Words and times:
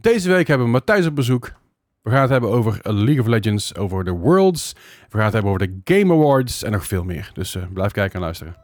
Deze 0.00 0.28
week 0.28 0.46
hebben 0.46 0.66
we 0.66 0.72
Matthijs 0.72 1.06
op 1.06 1.14
bezoek. 1.14 1.52
We 2.02 2.10
gaan 2.10 2.20
het 2.20 2.30
hebben 2.30 2.50
over 2.50 2.78
League 2.82 3.20
of 3.20 3.26
Legends, 3.26 3.74
over 3.76 4.04
de 4.04 4.10
Worlds. 4.10 4.72
We 5.08 5.16
gaan 5.16 5.24
het 5.24 5.32
hebben 5.32 5.52
over 5.52 5.66
de 5.66 5.98
Game 5.98 6.12
Awards 6.12 6.62
en 6.62 6.72
nog 6.72 6.86
veel 6.86 7.04
meer. 7.04 7.30
Dus 7.34 7.54
eh, 7.54 7.62
blijf 7.72 7.92
kijken 7.92 8.14
en 8.14 8.20
luisteren. 8.20 8.56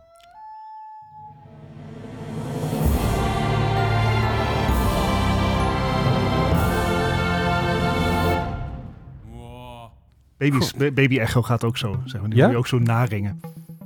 Baby's, 10.38 10.72
baby 10.74 11.18
Echo 11.18 11.42
gaat 11.42 11.64
ook 11.64 11.76
zo, 11.76 12.00
zeg 12.04 12.20
maar. 12.20 12.30
Die 12.30 12.38
Ja? 12.38 12.44
moet 12.44 12.52
je 12.52 12.58
ook 12.58 12.66
zo 12.66 12.78
naringen. 12.78 13.40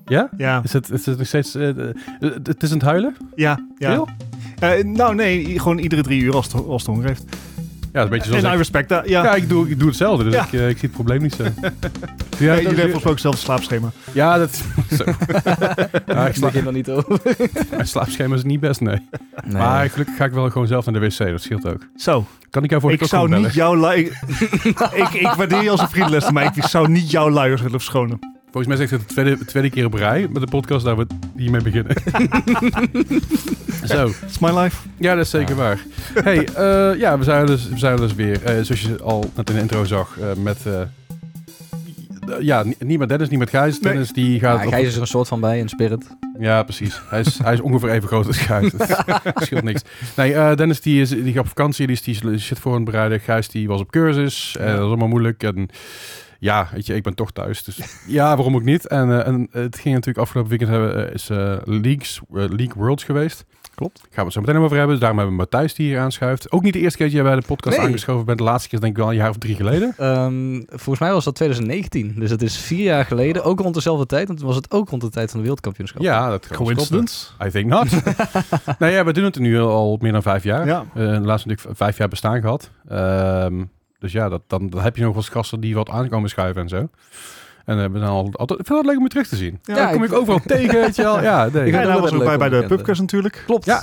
Ja? 0.04 0.28
Ja, 0.36 0.60
Is 0.64 0.72
het, 0.72 0.90
is 0.90 1.06
het 1.06 1.18
nog 1.18 1.26
steeds... 1.26 1.54
eh, 1.54 1.66
het 2.42 2.62
is 2.62 2.70
aan 2.70 2.76
het 2.78 2.86
huilen? 2.86 3.16
ja, 3.34 3.66
ja. 3.78 4.04
Eh, 4.60 4.84
nou 4.84 5.14
nee, 5.14 5.58
gewoon 5.58 5.78
iedere 5.78 6.02
drie 6.02 6.22
uur 6.22 6.34
als 6.34 6.52
het, 6.52 6.66
als 6.66 6.82
het 6.82 6.90
honger 6.90 7.06
heeft. 7.06 7.24
Ja, 7.92 8.00
dat 8.00 8.02
is 8.02 8.02
een 8.02 8.08
beetje 8.10 8.28
zoals 8.30 8.44
En 8.44 8.54
I 8.54 8.56
respect 8.56 8.88
that, 8.88 9.08
ja. 9.08 9.24
Ja, 9.24 9.34
ik 9.34 9.48
doe, 9.48 9.68
ik 9.68 9.78
doe 9.78 9.88
hetzelfde, 9.88 10.24
dus 10.24 10.34
Ja. 10.34 10.44
ik, 10.44 10.52
eh, 10.52 10.68
ik 10.68 10.78
zie 10.78 10.88
het 10.88 10.92
probleem 10.92 11.22
niet 11.22 11.34
zo. 11.34 11.42
Ja, 12.38 12.46
jullie 12.46 12.66
hebben 12.66 12.74
weer? 12.74 12.84
volgens 12.84 13.02
mij 13.02 13.12
ook 13.12 13.18
zelf 13.18 13.38
slaapschema. 13.38 13.90
Ja, 14.12 14.38
dat... 14.38 14.62
Zo. 14.98 15.04
ja, 16.06 16.26
ik 16.26 16.34
slaap, 16.34 16.52
begin 16.52 16.66
er 16.66 16.72
niet 16.72 16.88
over. 16.90 17.20
mijn 17.70 17.86
slaapschema 17.86 18.34
is 18.34 18.42
niet 18.42 18.60
best, 18.60 18.80
nee. 18.80 19.08
Maar 19.52 19.90
gelukkig 19.90 20.16
ga 20.16 20.24
ik 20.24 20.32
wel 20.32 20.50
gewoon 20.50 20.66
zelf 20.66 20.84
naar 20.84 21.00
de 21.00 21.06
wc, 21.06 21.18
dat 21.18 21.42
scheelt 21.42 21.66
ook. 21.66 21.86
Zo, 21.96 22.26
Kan 22.50 22.64
ik 22.64 22.70
jou 22.70 22.82
voor 22.82 22.90
de 22.90 22.96
ik 22.96 23.04
zou 23.04 23.36
niet 23.38 23.54
jouw 23.54 23.76
lui... 23.76 24.00
ik, 24.92 25.10
ik 25.12 25.32
waardeer 25.36 25.62
je 25.62 25.70
als 25.70 25.80
een 25.80 25.88
vriendenles, 25.88 26.30
maar 26.30 26.52
ik 26.56 26.64
zou 26.64 26.88
niet 26.88 27.10
jouw 27.10 27.30
luiers 27.30 27.60
willen 27.62 27.80
verschonen. 27.80 28.18
Volgens 28.52 28.66
mij 28.66 28.76
zegt 28.76 28.90
het 28.90 29.00
de 29.00 29.14
tweede, 29.14 29.44
tweede 29.44 29.70
keer 29.70 29.84
op 29.84 29.94
rij 29.94 30.28
met 30.32 30.42
de 30.42 30.48
podcast 30.48 30.84
dat 30.84 30.96
we 30.96 31.06
hiermee 31.36 31.62
beginnen. 31.62 31.94
Zo, 33.84 34.06
It's 34.26 34.38
my 34.38 34.50
life. 34.58 34.76
ja, 34.96 35.14
dat 35.14 35.24
is 35.24 35.30
zeker 35.30 35.54
waar. 35.56 35.78
Hey, 36.14 36.44
eh, 36.46 36.98
ja, 37.00 37.18
we 37.18 37.24
zijn 37.24 37.46
dus, 37.46 37.68
we 37.68 37.78
zijn 37.78 37.96
dus 37.96 38.14
weer. 38.14 38.44
Eh, 38.44 38.52
zoals 38.62 38.80
je 38.80 39.02
al 39.02 39.30
net 39.36 39.48
in 39.50 39.54
de 39.56 39.60
intro 39.60 39.84
zag, 39.84 40.16
eh, 40.20 40.26
met... 40.42 40.58
eh, 40.66 40.80
ja, 42.40 42.62
ni- 42.62 42.74
niet 42.78 42.98
met 42.98 43.08
Dennis, 43.08 43.28
niet 43.28 43.38
met 43.38 43.50
Gijs. 43.50 43.80
Nee. 43.80 43.92
Dennis 43.92 44.12
die 44.12 44.38
gaat... 44.40 44.58
Ja, 44.60 44.64
op- 44.66 44.72
Gijs 44.72 44.86
is 44.86 44.94
er 44.94 45.00
een 45.00 45.06
soort 45.06 45.28
van 45.28 45.40
bij, 45.40 45.58
in 45.58 45.68
spirit. 45.68 46.06
Ja, 46.38 46.62
precies. 46.62 47.00
Hij 47.08 47.20
is, 47.20 47.38
hij 47.42 47.52
is 47.52 47.60
ongeveer 47.60 47.90
even 47.90 48.08
groot 48.08 48.26
als 48.26 48.36
Gijs. 48.38 48.70
Dat 49.24 49.42
scheelt 49.42 49.62
niks. 49.64 49.82
Nee, 50.16 50.34
eh, 50.34 50.56
Dennis 50.56 50.80
die, 50.80 51.00
is, 51.00 51.08
die 51.08 51.32
gaat 51.32 51.42
op 51.42 51.48
vakantie. 51.48 51.86
Die, 51.86 51.96
is, 51.96 52.02
die 52.02 52.38
shit 52.38 52.58
voor 52.58 52.70
aan 52.72 52.80
het 52.80 52.90
bereiden. 52.90 53.20
Gijs 53.20 53.48
die 53.48 53.68
was 53.68 53.80
op 53.80 53.90
cursus. 53.90 54.56
En 54.58 54.66
dat 54.66 54.74
is 54.74 54.80
allemaal 54.84 55.08
moeilijk. 55.08 55.42
En 55.42 55.68
ja, 56.40 56.68
weet 56.72 56.86
je, 56.86 56.94
ik 56.94 57.02
ben 57.02 57.14
toch 57.14 57.30
thuis. 57.32 57.62
Dus 57.64 57.80
ja, 58.06 58.34
waarom 58.36 58.54
ook 58.54 58.62
niet? 58.64 58.86
En, 58.88 59.10
eh, 59.10 59.26
en 59.26 59.48
het 59.50 59.78
ging 59.78 59.94
natuurlijk 59.94 60.18
afgelopen 60.18 60.50
weekend 60.50 60.70
hebben, 60.70 61.08
eh, 61.08 61.14
is 61.14 61.30
eh, 61.30 61.56
Leagues, 61.64 62.20
eh, 62.28 62.34
League 62.34 62.72
Worlds 62.76 63.04
geweest. 63.04 63.44
Klopt. 63.74 63.98
Gaan 64.00 64.08
we 64.14 64.22
het 64.22 64.32
zo 64.32 64.40
meteen 64.40 64.56
over 64.56 64.70
hebben. 64.76 64.90
Dus 64.90 64.98
daarom 65.00 65.18
hebben 65.18 65.36
we 65.36 65.42
Matthijs 65.42 65.74
die 65.74 65.86
hier 65.86 65.98
aanschuift. 65.98 66.52
Ook 66.52 66.62
niet 66.62 66.72
de 66.72 66.78
eerste 66.78 66.96
keer 66.96 67.06
dat 67.06 67.14
jij 67.14 67.24
bij 67.24 67.34
de 67.34 67.46
podcast 67.46 67.76
Nee. 67.76 67.86
aangeschoven 67.86 68.24
bent. 68.26 68.38
De 68.38 68.44
laatste 68.44 68.68
keer 68.68 68.80
denk 68.80 68.92
ik 68.92 68.98
wel 68.98 69.08
een 69.10 69.16
jaar 69.16 69.28
of 69.28 69.38
drie 69.38 69.54
geleden. 69.54 69.94
Ehm, 69.96 70.62
volgens 70.68 70.98
mij 70.98 71.12
was 71.12 71.24
dat 71.24 71.34
2019. 71.34 72.14
Dus 72.18 72.30
het 72.30 72.42
is 72.42 72.56
vier 72.58 72.82
jaar 72.84 73.04
geleden. 73.04 73.44
Ook 73.44 73.60
rond 73.60 73.74
dezelfde 73.74 74.06
tijd. 74.06 74.26
Want 74.26 74.38
toen 74.38 74.48
was 74.48 74.56
het 74.56 74.70
ook 74.70 74.88
rond 74.88 75.02
de 75.02 75.08
tijd 75.08 75.26
van 75.26 75.34
de 75.36 75.40
wereldkampioenschap. 75.40 76.02
Ja, 76.02 76.28
dat. 76.28 76.46
Coincidence? 76.46 77.26
I 77.46 77.50
think 77.50 77.66
not. 77.66 77.88
nou 78.78 78.92
ja, 78.92 79.04
we 79.04 79.12
doen 79.12 79.24
het 79.24 79.38
nu 79.38 79.60
al 79.60 79.98
meer 80.00 80.12
dan 80.12 80.22
vijf 80.22 80.44
jaar. 80.44 80.66
Ja. 80.66 80.84
Uh, 80.94 81.04
laatst 81.20 81.46
natuurlijk 81.46 81.76
vijf 81.76 81.96
jaar 81.98 82.08
bestaan 82.08 82.40
gehad. 82.40 82.70
Ehm, 82.88 83.62
dus 84.00 84.12
ja, 84.12 84.28
dat, 84.28 84.42
dan, 84.46 84.68
dan 84.68 84.82
heb 84.82 84.96
je 84.96 85.02
nog 85.02 85.14
wel 85.14 85.22
gasten 85.22 85.60
die 85.60 85.74
wat 85.74 85.88
aankomen 85.88 86.30
schuiven 86.30 86.62
en 86.62 86.68
zo. 86.68 86.88
En 87.70 87.92
we 87.92 87.98
zijn 87.98 88.10
al, 88.10 88.28
altijd, 88.32 88.60
ik 88.60 88.66
vind 88.66 88.78
het 88.78 88.86
leuk 88.86 88.96
om 88.96 89.02
je 89.02 89.08
terug 89.08 89.26
te 89.28 89.36
zien. 89.36 89.58
Ja, 89.62 89.76
Ja, 89.76 89.82
dan 89.84 89.92
kom 89.92 90.02
ik, 90.04 90.10
ik- 90.10 90.16
overal 90.16 90.40
tegen, 90.46 90.80
weet 90.80 90.96
je 90.96 91.02
wel. 91.02 91.22
Ja, 91.22 91.48
nee. 91.52 91.66
Ik 91.66 91.72
nou 91.72 92.00
was 92.00 92.12
ook 92.12 92.24
bij, 92.24 92.36
bij 92.38 92.48
de 92.48 92.64
pubquiz 92.66 92.98
natuurlijk. 92.98 93.42
Klopt. 93.46 93.64
Ja, 93.64 93.80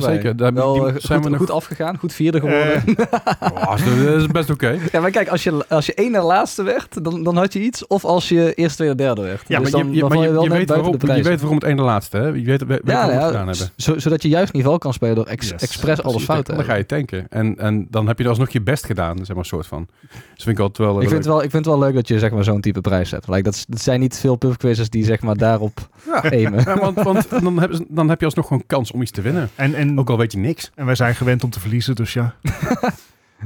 zeker. 0.00 0.36
Daar- 0.36 0.52
Wel 0.54 0.72
die 0.72 0.82
eh, 0.82 0.94
zijn 0.98 1.14
goed, 1.18 1.24
we 1.24 1.30
nog- 1.30 1.38
goed 1.38 1.50
afgegaan. 1.50 1.96
Goed 1.98 2.12
vierde 2.12 2.40
geworden. 2.40 2.74
Eh, 2.74 3.06
Oh, 3.68 3.70
dat 3.70 4.16
is- 4.16 4.26
best 4.26 4.50
oké. 4.50 4.78
ja, 4.92 5.00
maar 5.00 5.10
kijk, 5.10 5.28
als 5.28 5.42
je, 5.44 5.64
als 5.68 5.86
je 5.86 5.94
één 5.94 6.14
en 6.14 6.22
laatste 6.22 6.62
werd, 6.62 7.04
dan, 7.04 7.22
dan 7.22 7.36
had 7.36 7.52
je 7.52 7.60
iets. 7.60 7.86
Of 7.86 8.04
als 8.04 8.28
je 8.28 8.54
eerste, 8.54 8.76
tweede, 8.76 8.94
derde 8.94 9.22
werd. 9.22 9.42
Ja, 9.46 9.58
Dus 9.60 9.70
maar 9.70 9.80
dan, 9.80 9.88
je, 9.90 9.94
je, 9.94 10.00
dan 10.00 10.08
maar 10.08 10.18
weet 10.18 10.68
waarom, 10.68 10.98
de 10.98 11.06
je 11.16 11.22
weet 11.22 11.40
waarom 11.40 11.58
het 11.58 11.64
ene 11.66 11.82
laatste, 11.82 12.16
hè? 12.16 12.26
Je 12.26 12.32
weet, 12.32 12.44
weet, 12.44 12.66
weet 12.68 12.80
Ja, 12.84 12.92
waarom 12.92 13.08
we 13.08 13.12
het 13.14 13.22
ja, 13.22 13.26
gedaan 13.26 13.48
hebben. 13.48 13.68
zo- 13.76 13.98
zodat 13.98 14.22
je 14.22 14.28
juist 14.28 14.52
niveau 14.52 14.78
kan 14.78 14.92
spelen 14.92 15.14
door 15.14 15.26
ex, 15.26 15.48
Yes. 15.48 15.62
expres 15.62 16.02
alles 16.02 16.02
Precies, 16.02 16.24
fout 16.24 16.44
te 16.44 16.50
dan, 16.52 16.60
dan 16.60 16.66
hebben. 16.76 16.86
ga 16.88 16.96
je 16.96 17.06
tanken. 17.06 17.26
En, 17.30 17.56
en 17.58 17.86
dan 17.90 18.06
heb 18.06 18.18
je 18.18 18.24
er 18.24 18.30
alsnog 18.30 18.50
je 18.50 18.60
best 18.62 18.86
gedaan, 18.86 19.24
zeg 19.24 19.36
maar, 19.36 19.44
soort 19.44 19.66
van. 19.66 19.86
Dus 20.34 20.44
vind 20.44 20.56
ik 20.58 20.62
altijd 20.62 20.88
wel... 20.88 20.96
Ik 20.96 21.00
leuk. 21.02 21.08
vind, 21.10 21.24
het 21.24 21.32
wel, 21.34 21.42
ik 21.42 21.50
vind 21.50 21.64
het 21.64 21.74
wel 21.74 21.84
leuk 21.84 21.94
dat 21.94 22.08
je 22.08 22.18
zeg 22.18 22.30
maar, 22.30 22.44
zo'n 22.44 22.60
type 22.60 22.80
prijs 22.80 23.10
hebt. 23.10 23.26
Like, 23.28 23.42
dat, 23.42 23.66
zijn 23.68 24.00
niet 24.00 24.16
veel 24.18 24.36
pubquizzes 24.36 24.90
die 24.90 25.04
zeg 25.04 25.20
maar, 25.22 25.36
daarop 25.36 25.88
Ja. 26.06 26.22
aimen. 26.30 26.60
Ja, 26.64 26.78
want, 26.78 27.02
want 27.02 27.30
dan, 27.42 27.58
heb, 27.60 27.80
dan 27.88 28.08
heb 28.08 28.18
je 28.18 28.24
alsnog 28.24 28.46
gewoon 28.46 28.66
kans 28.66 28.90
om 28.92 29.02
iets 29.02 29.10
te 29.10 29.20
winnen. 29.22 29.48
en, 29.54 29.74
en, 29.74 29.98
Ook 29.98 30.10
al 30.10 30.18
weet 30.18 30.32
je 30.32 30.38
niks. 30.38 30.70
en 30.74 30.86
wij 30.86 30.94
zijn 30.94 31.14
gewend 31.14 31.44
om 31.44 31.50
te 31.50 31.60
verliezen, 31.60 31.94
dus 31.94 32.12
ja. 32.12 32.34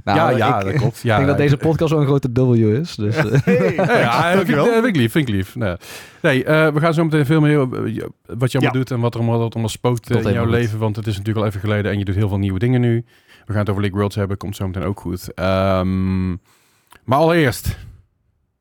Nou, 0.04 0.18
ja, 0.18 0.30
ja, 0.36 0.58
ik, 0.60 0.64
dat 0.64 0.74
klopt. 0.74 1.00
Ja, 1.02 1.10
ik 1.10 1.16
denk 1.16 1.28
dat 1.28 1.36
deze 1.48 1.56
podcast 1.56 1.90
wel 1.90 2.00
een 2.00 2.06
grote 2.06 2.30
W 2.32 2.54
is. 2.80 2.94
Dus, 2.94 3.16
eh, 3.16 3.24
Hey, 3.44 3.74
Ja, 3.74 3.98
ja, 3.98 4.20
vind, 4.20 4.30
ik- 4.30 4.54
dankjewel. 4.54 4.72
vind 4.72 4.86
ik 4.86 4.96
lief, 4.96 5.12
vind 5.12 5.28
ik 5.28 5.34
lief. 5.34 5.56
Nee, 5.56 5.76
nee 6.22 6.44
eh, 6.44 6.72
we 6.72 6.80
gaan 6.80 6.94
zo 6.94 7.04
meteen 7.04 7.26
veel 7.26 7.40
meer 7.40 7.58
over 7.58 7.84
eh, 7.86 8.04
wat 8.26 8.52
je 8.52 8.58
allemaal 8.58 8.60
Ja. 8.60 8.70
doet 8.80 8.90
en 8.90 9.00
wat 9.00 9.14
er 9.14 9.20
allemaal, 9.20 9.38
wat 9.38 9.52
allemaal 9.52 9.68
spookt 9.70 10.10
in 10.10 10.32
jouw 10.32 10.44
leven. 10.46 10.78
Want 10.78 10.96
het 10.96 11.06
is 11.06 11.16
natuurlijk 11.16 11.44
al 11.44 11.50
even 11.50 11.60
geleden 11.60 11.92
en 11.92 11.98
je 11.98 12.04
doet 12.04 12.14
heel 12.14 12.28
veel 12.28 12.38
nieuwe 12.38 12.58
dingen 12.58 12.80
nu. 12.80 13.04
We 13.44 13.52
gaan 13.52 13.60
het 13.60 13.68
over 13.68 13.80
League 13.80 13.98
Worlds 13.98 14.16
hebben, 14.16 14.36
komt 14.36 14.56
zo 14.56 14.66
meteen 14.66 14.82
ook 14.84 15.00
goed. 15.00 15.34
Ehm, 15.34 16.28
maar 17.04 17.18
allereerst, 17.18 17.78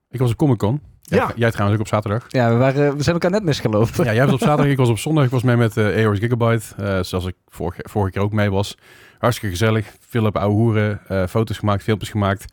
ik 0.09 0.20
was 0.20 0.32
op 0.32 0.38
Comic 0.38 0.58
Con. 0.58 0.82
Ja. 1.01 1.31
Jij 1.35 1.51
trouwens 1.51 1.79
ook 1.79 1.85
op 1.85 1.94
zaterdag. 1.94 2.25
ja, 2.28 2.50
we, 2.50 2.56
waren, 2.56 2.95
we 2.97 3.03
zijn 3.03 3.16
elkaar 3.16 3.31
net 3.31 3.44
misgelopen. 3.44 4.03
Ja, 4.06 4.13
jij 4.13 4.25
was 4.25 4.34
op 4.34 4.39
zaterdag, 4.39 4.72
ik 4.72 4.78
was 4.78 4.89
op 4.89 5.00
zondag. 5.00 5.23
Ik 5.25 5.29
was 5.31 5.44
mee 5.44 5.56
met 5.56 5.78
eh 5.78 6.03
EOS 6.03 6.19
Gigabyte, 6.19 6.66
eh, 6.78 7.00
zoals 7.03 7.25
ik 7.25 7.35
vorige, 7.47 7.81
vorige 7.89 8.12
keer 8.12 8.22
ook 8.22 8.31
mee 8.31 8.51
was. 8.51 8.78
Hartstikke 9.19 9.56
gezellig. 9.57 9.88
Veel 10.09 10.25
op 10.25 10.38
ouwe 10.38 10.53
hoeren, 10.56 11.01
eh, 11.07 11.23
foto's 11.28 11.57
gemaakt, 11.57 11.84
filmpjes 11.84 12.09
gemaakt. 12.09 12.45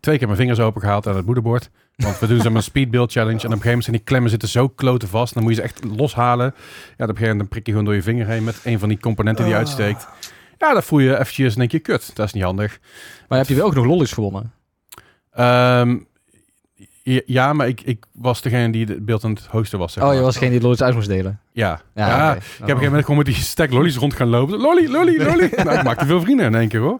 Twee 0.00 0.18
keer 0.18 0.26
mijn 0.26 0.38
vingers 0.38 0.60
open 0.60 0.80
gehaald 0.80 1.06
aan 1.06 1.16
het 1.16 1.26
moederbord. 1.26 1.70
Want 1.96 2.18
we 2.18 2.26
doen 2.26 2.36
zeg 2.36 2.46
maar 2.46 2.56
een 2.56 2.62
speed 2.62 2.90
build 2.90 3.12
challenge. 3.12 3.30
En 3.30 3.36
op 3.36 3.42
een 3.44 3.48
gegeven 3.50 3.66
moment 3.68 3.84
zijn 3.84 3.96
die 3.96 4.04
klemmen 4.06 4.30
zitten 4.30 4.48
zo 4.48 4.68
kloten 4.68 5.08
vast. 5.08 5.34
Dan 5.34 5.42
moet 5.42 5.52
je 5.54 5.58
ze 5.58 5.62
echt 5.64 5.84
loshalen. 5.96 6.46
Ja, 6.46 6.52
op 6.54 6.98
een 6.98 7.06
gegeven 7.06 7.20
moment 7.20 7.38
dan 7.38 7.48
prik 7.48 7.66
je 7.66 7.70
gewoon 7.70 7.86
door 7.86 7.94
je 7.94 8.02
vinger 8.02 8.26
heen 8.26 8.44
met 8.44 8.60
een 8.64 8.78
van 8.78 8.88
die 8.88 8.98
componenten 9.00 9.44
die 9.44 9.52
Ah. 9.54 9.58
uitsteekt. 9.58 10.08
Ja, 10.58 10.72
dan 10.72 10.82
voel 10.82 10.98
je 10.98 11.12
eventjes 11.18 11.52
en 11.52 11.58
denk 11.58 11.70
je, 11.70 11.78
kut, 11.78 12.10
dat 12.16 12.26
is 12.26 12.32
niet 12.32 12.42
handig. 12.42 12.78
Maar 13.28 13.38
heb 13.38 13.48
je 13.48 13.54
wel 13.54 13.68
genoeg 13.68 13.86
lollies 13.86 14.12
gewonnen? 14.12 14.52
Ehm, 15.30 15.98
ja, 17.26 17.52
maar 17.52 17.68
ik, 17.68 17.80
ik 17.80 18.04
was 18.12 18.42
degene 18.42 18.72
die 18.72 18.86
het 18.86 19.04
beeld 19.04 19.24
aan 19.24 19.30
het 19.30 19.46
hosten 19.46 19.78
was. 19.78 19.92
Zeg 19.92 20.02
Oh, 20.02 20.08
maar. 20.08 20.18
je 20.18 20.24
was 20.24 20.36
geen 20.36 20.50
die 20.50 20.60
lollies 20.60 20.82
uit 20.82 20.94
moest 20.94 21.08
delen? 21.08 21.40
Ja, 21.52 21.80
Ja. 21.94 22.34
Ik 22.34 22.40
heb 22.40 22.42
op 22.42 22.58
een 22.58 22.58
gegeven 22.58 22.84
moment 22.84 23.02
gewoon 23.02 23.16
met 23.16 23.26
die 23.26 23.34
stack 23.34 23.70
lollies 23.70 23.96
rond 23.96 24.14
gaan 24.14 24.28
lopen. 24.28 24.58
Lolly, 24.58 24.88
lolly, 24.90 25.16
lolly. 25.26 25.50
nou, 25.56 25.78
ik 25.78 25.82
maakte 25.82 26.06
veel 26.06 26.20
vrienden 26.20 26.46
in 26.46 26.54
één 26.54 26.68
keer 26.68 26.80
hoor. 26.80 26.98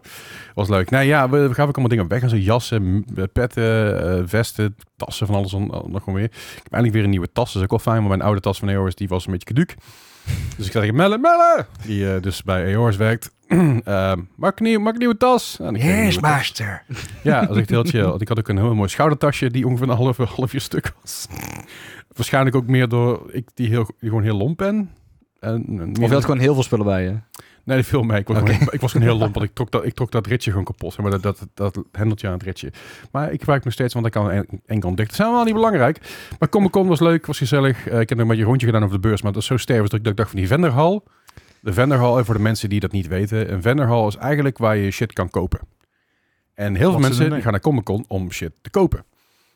Was 0.53 0.69
leuk. 0.69 0.89
Nou 0.89 1.05
ja, 1.05 1.29
we, 1.29 1.37
we 1.47 1.53
gaan 1.53 1.67
ook 1.67 1.77
allemaal 1.77 1.97
dingen 1.97 2.07
weg. 2.07 2.29
Zo 2.29 2.35
jassen, 2.35 3.05
eh, 3.15 3.23
petten, 3.33 4.01
eh, 4.17 4.23
vesten, 4.25 4.75
tassen, 4.95 5.27
van 5.27 5.35
alles 5.35 5.53
en 5.53 5.65
nog 5.67 6.03
gewoon 6.03 6.13
weer. 6.15 6.23
Ik 6.23 6.61
heb 6.63 6.71
eindelijk 6.71 6.93
weer 6.93 7.03
een 7.03 7.09
nieuwe 7.09 7.31
tas. 7.31 7.45
Dat 7.47 7.55
is 7.55 7.61
ook 7.61 7.69
wel 7.83 7.93
fijn. 7.93 7.99
Maar 7.99 8.09
mijn 8.09 8.21
oude 8.21 8.39
tas 8.41 8.59
van 8.59 8.69
EOS, 8.69 8.95
die 8.95 9.07
was 9.07 9.25
een 9.25 9.31
beetje 9.31 9.53
caduc. 9.53 9.75
Dus 10.57 10.65
ik 10.65 10.71
zei 10.71 10.83
tegen 10.83 10.95
Melle, 10.95 11.17
Melle! 11.17 11.65
Die 11.85 12.13
eh, 12.13 12.21
dus 12.21 12.43
bij 12.43 12.65
EOS 12.65 12.95
werkt. 12.97 13.31
Ehm 13.83 14.19
maak, 14.35 14.59
een 14.59 14.65
nieuw, 14.65 14.79
maak 14.79 14.93
een 14.93 14.99
nieuwe 14.99 15.17
tas. 15.17 15.59
En 15.59 15.65
een 15.65 15.73
nieuwe 15.73 16.05
tas. 16.13 16.19
master. 16.19 16.83
Ja, 17.21 17.41
dat 17.41 17.49
is 17.49 17.57
echt 17.57 17.69
heel 17.69 17.83
chill. 17.83 18.03
Want 18.03 18.21
ik 18.21 18.27
had 18.27 18.39
ook 18.39 18.47
een 18.47 18.57
heel 18.57 18.75
mooi 18.75 18.89
schoudertasje 18.89 19.49
die 19.49 19.65
ongeveer 19.67 19.89
een 19.89 19.95
half, 19.95 20.17
half 20.17 20.53
uur 20.53 20.61
stuk 20.61 20.93
was. 21.01 21.27
Waarschijnlijk 22.15 22.55
ook 22.55 22.67
meer 22.67 22.87
door 22.87 23.29
ik 23.31 23.47
die, 23.53 23.67
heel, 23.69 23.85
die 23.99 24.09
gewoon 24.09 24.23
heel 24.23 24.37
lomp 24.37 24.57
ben. 24.57 24.89
En, 25.39 25.65
en 25.67 25.89
Of 25.89 26.07
je 26.07 26.13
had 26.13 26.25
gewoon 26.25 26.39
heel 26.39 26.53
veel 26.53 26.63
spullen 26.63 26.85
bij 26.85 27.03
je? 27.03 27.15
Nee, 27.63 27.77
dat 27.77 27.85
viel 27.85 28.03
mee. 28.03 28.19
Ik 28.19 28.27
was, 28.27 28.37
gewoon, 28.37 28.67
ik 28.71 28.81
was 28.81 28.91
gewoon 28.91 29.07
heel 29.07 29.17
lomp, 29.17 29.33
want 29.33 29.45
ik 29.45 29.53
trok 29.53 29.71
dat, 29.71 29.85
ik 29.85 29.93
trok 29.93 30.11
dat 30.11 30.27
ritje 30.27 30.49
gewoon 30.49 30.65
kapot. 30.65 30.93
Zeg 30.93 31.01
maar 31.01 31.19
dat, 31.19 31.21
dat, 31.21 31.47
dat 31.53 31.83
hendeltje 31.91 32.27
aan 32.27 32.33
het 32.33 32.43
ritje. 32.43 32.71
Maar 33.11 33.31
ik 33.31 33.39
gebruik 33.39 33.57
het 33.57 33.63
nog 33.65 33.73
steeds, 33.73 33.93
want 33.93 34.05
ik 34.05 34.11
kan 34.11 34.31
en- 34.31 34.61
enkel 34.65 34.95
dicht. 34.95 35.07
Dat 35.07 35.17
zijn 35.17 35.31
wel 35.31 35.43
niet 35.43 35.53
belangrijk. 35.53 35.99
Maar 36.39 36.49
Comic 36.49 36.71
Con 36.71 36.87
was 36.87 36.99
leuk, 36.99 37.25
was 37.25 37.37
gezellig. 37.37 37.87
Eh, 37.87 37.99
ik 37.99 38.09
heb 38.09 38.17
nog 38.17 38.19
een 38.19 38.27
beetje 38.27 38.41
een 38.41 38.47
rondje 38.49 38.65
gedaan 38.65 38.83
over 38.83 38.95
de 39.01 39.07
beurs, 39.07 39.21
maar 39.21 39.31
dat 39.31 39.41
is 39.41 39.47
zo 39.47 39.57
stervig 39.57 39.89
dat 39.89 40.05
ik, 40.05 40.15
dacht 40.15 40.29
van 40.29 40.39
die 40.39 40.47
vendorhal. 40.47 41.03
De 41.65 41.73
vendorhal, 41.73 42.13
even 42.13 42.25
voor 42.25 42.35
de 42.35 42.41
mensen 42.41 42.69
die 42.69 42.79
dat 42.79 42.91
niet 42.91 43.07
weten. 43.07 43.53
Een 43.53 43.61
vendorhal 43.61 44.07
is 44.07 44.15
eigenlijk 44.15 44.57
waar 44.57 44.77
je 44.77 44.91
shit 44.91 45.13
kan 45.13 45.29
kopen. 45.29 45.59
En 46.53 46.75
heel 46.75 46.91
veel 46.91 46.99
mensen 46.99 47.29
die 47.29 47.41
gaan 47.41 47.51
naar 47.51 47.61
Comic 47.61 47.83
Con 47.83 48.05
om 48.07 48.31
shit 48.31 48.51
te 48.61 48.69
kopen. 48.69 49.05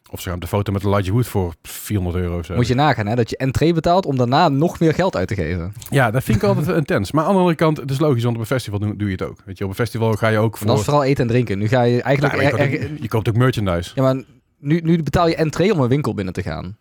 Of 0.09 0.19
ze 0.19 0.25
gaan 0.25 0.35
op 0.35 0.41
de 0.41 0.47
foto 0.47 0.71
met 0.71 0.83
Elijah 0.83 1.13
Wood 1.13 1.27
voor 1.27 1.53
400 1.61 2.23
euro 2.23 2.38
of 2.38 2.45
zo. 2.45 2.56
Moet 2.56 2.67
je 2.67 2.73
nagaan, 2.73 3.06
hè? 3.07 3.15
Dat 3.15 3.29
je 3.29 3.38
entree 3.38 3.73
betaalt 3.73 4.06
om 4.06 4.17
daarna 4.17 4.50
nog 4.50 4.79
meer 4.79 4.94
geld 4.94 5.15
uit 5.15 5.27
te 5.27 5.35
geven. 5.35 5.73
Ja, 5.89 6.11
dat 6.11 6.23
vind 6.23 6.38
ik 6.38 6.44
altijd 6.44 6.67
intens. 6.67 7.11
Maar 7.11 7.23
aan 7.25 7.31
de 7.33 7.38
andere 7.38 7.56
kant, 7.56 7.77
het 7.77 7.91
is 7.91 8.00
logisch, 8.00 8.23
want 8.23 8.35
op 8.35 8.41
een 8.41 8.47
festival 8.47 8.79
doe, 8.79 8.95
doe 8.95 9.07
je 9.07 9.13
het 9.13 9.23
ook. 9.23 9.38
Weet 9.45 9.57
je, 9.57 9.63
op 9.63 9.69
een 9.69 9.75
festival 9.75 10.13
ga 10.13 10.27
je 10.27 10.38
ook 10.38 10.51
En 10.51 10.57
voor... 10.57 10.67
dat 10.67 10.77
is 10.77 10.83
vooral 10.83 11.03
eten 11.03 11.23
en 11.23 11.29
drinken. 11.29 11.57
Nu 11.57 11.67
ga 11.67 11.81
je 11.81 12.01
eigenlijk... 12.01 12.41
je, 12.41 12.50
koopt 12.50 12.62
ook, 12.62 13.00
je 13.01 13.07
koopt 13.07 13.29
ook 13.29 13.35
merchandise. 13.35 13.91
ja, 13.95 14.01
maar 14.01 14.23
nu, 14.59 14.79
nu 14.79 15.03
betaal 15.03 15.27
je 15.27 15.35
entree 15.35 15.73
om 15.73 15.79
een 15.79 15.89
winkel 15.89 16.13
binnen 16.13 16.33
te 16.33 16.41
gaan. 16.41 16.77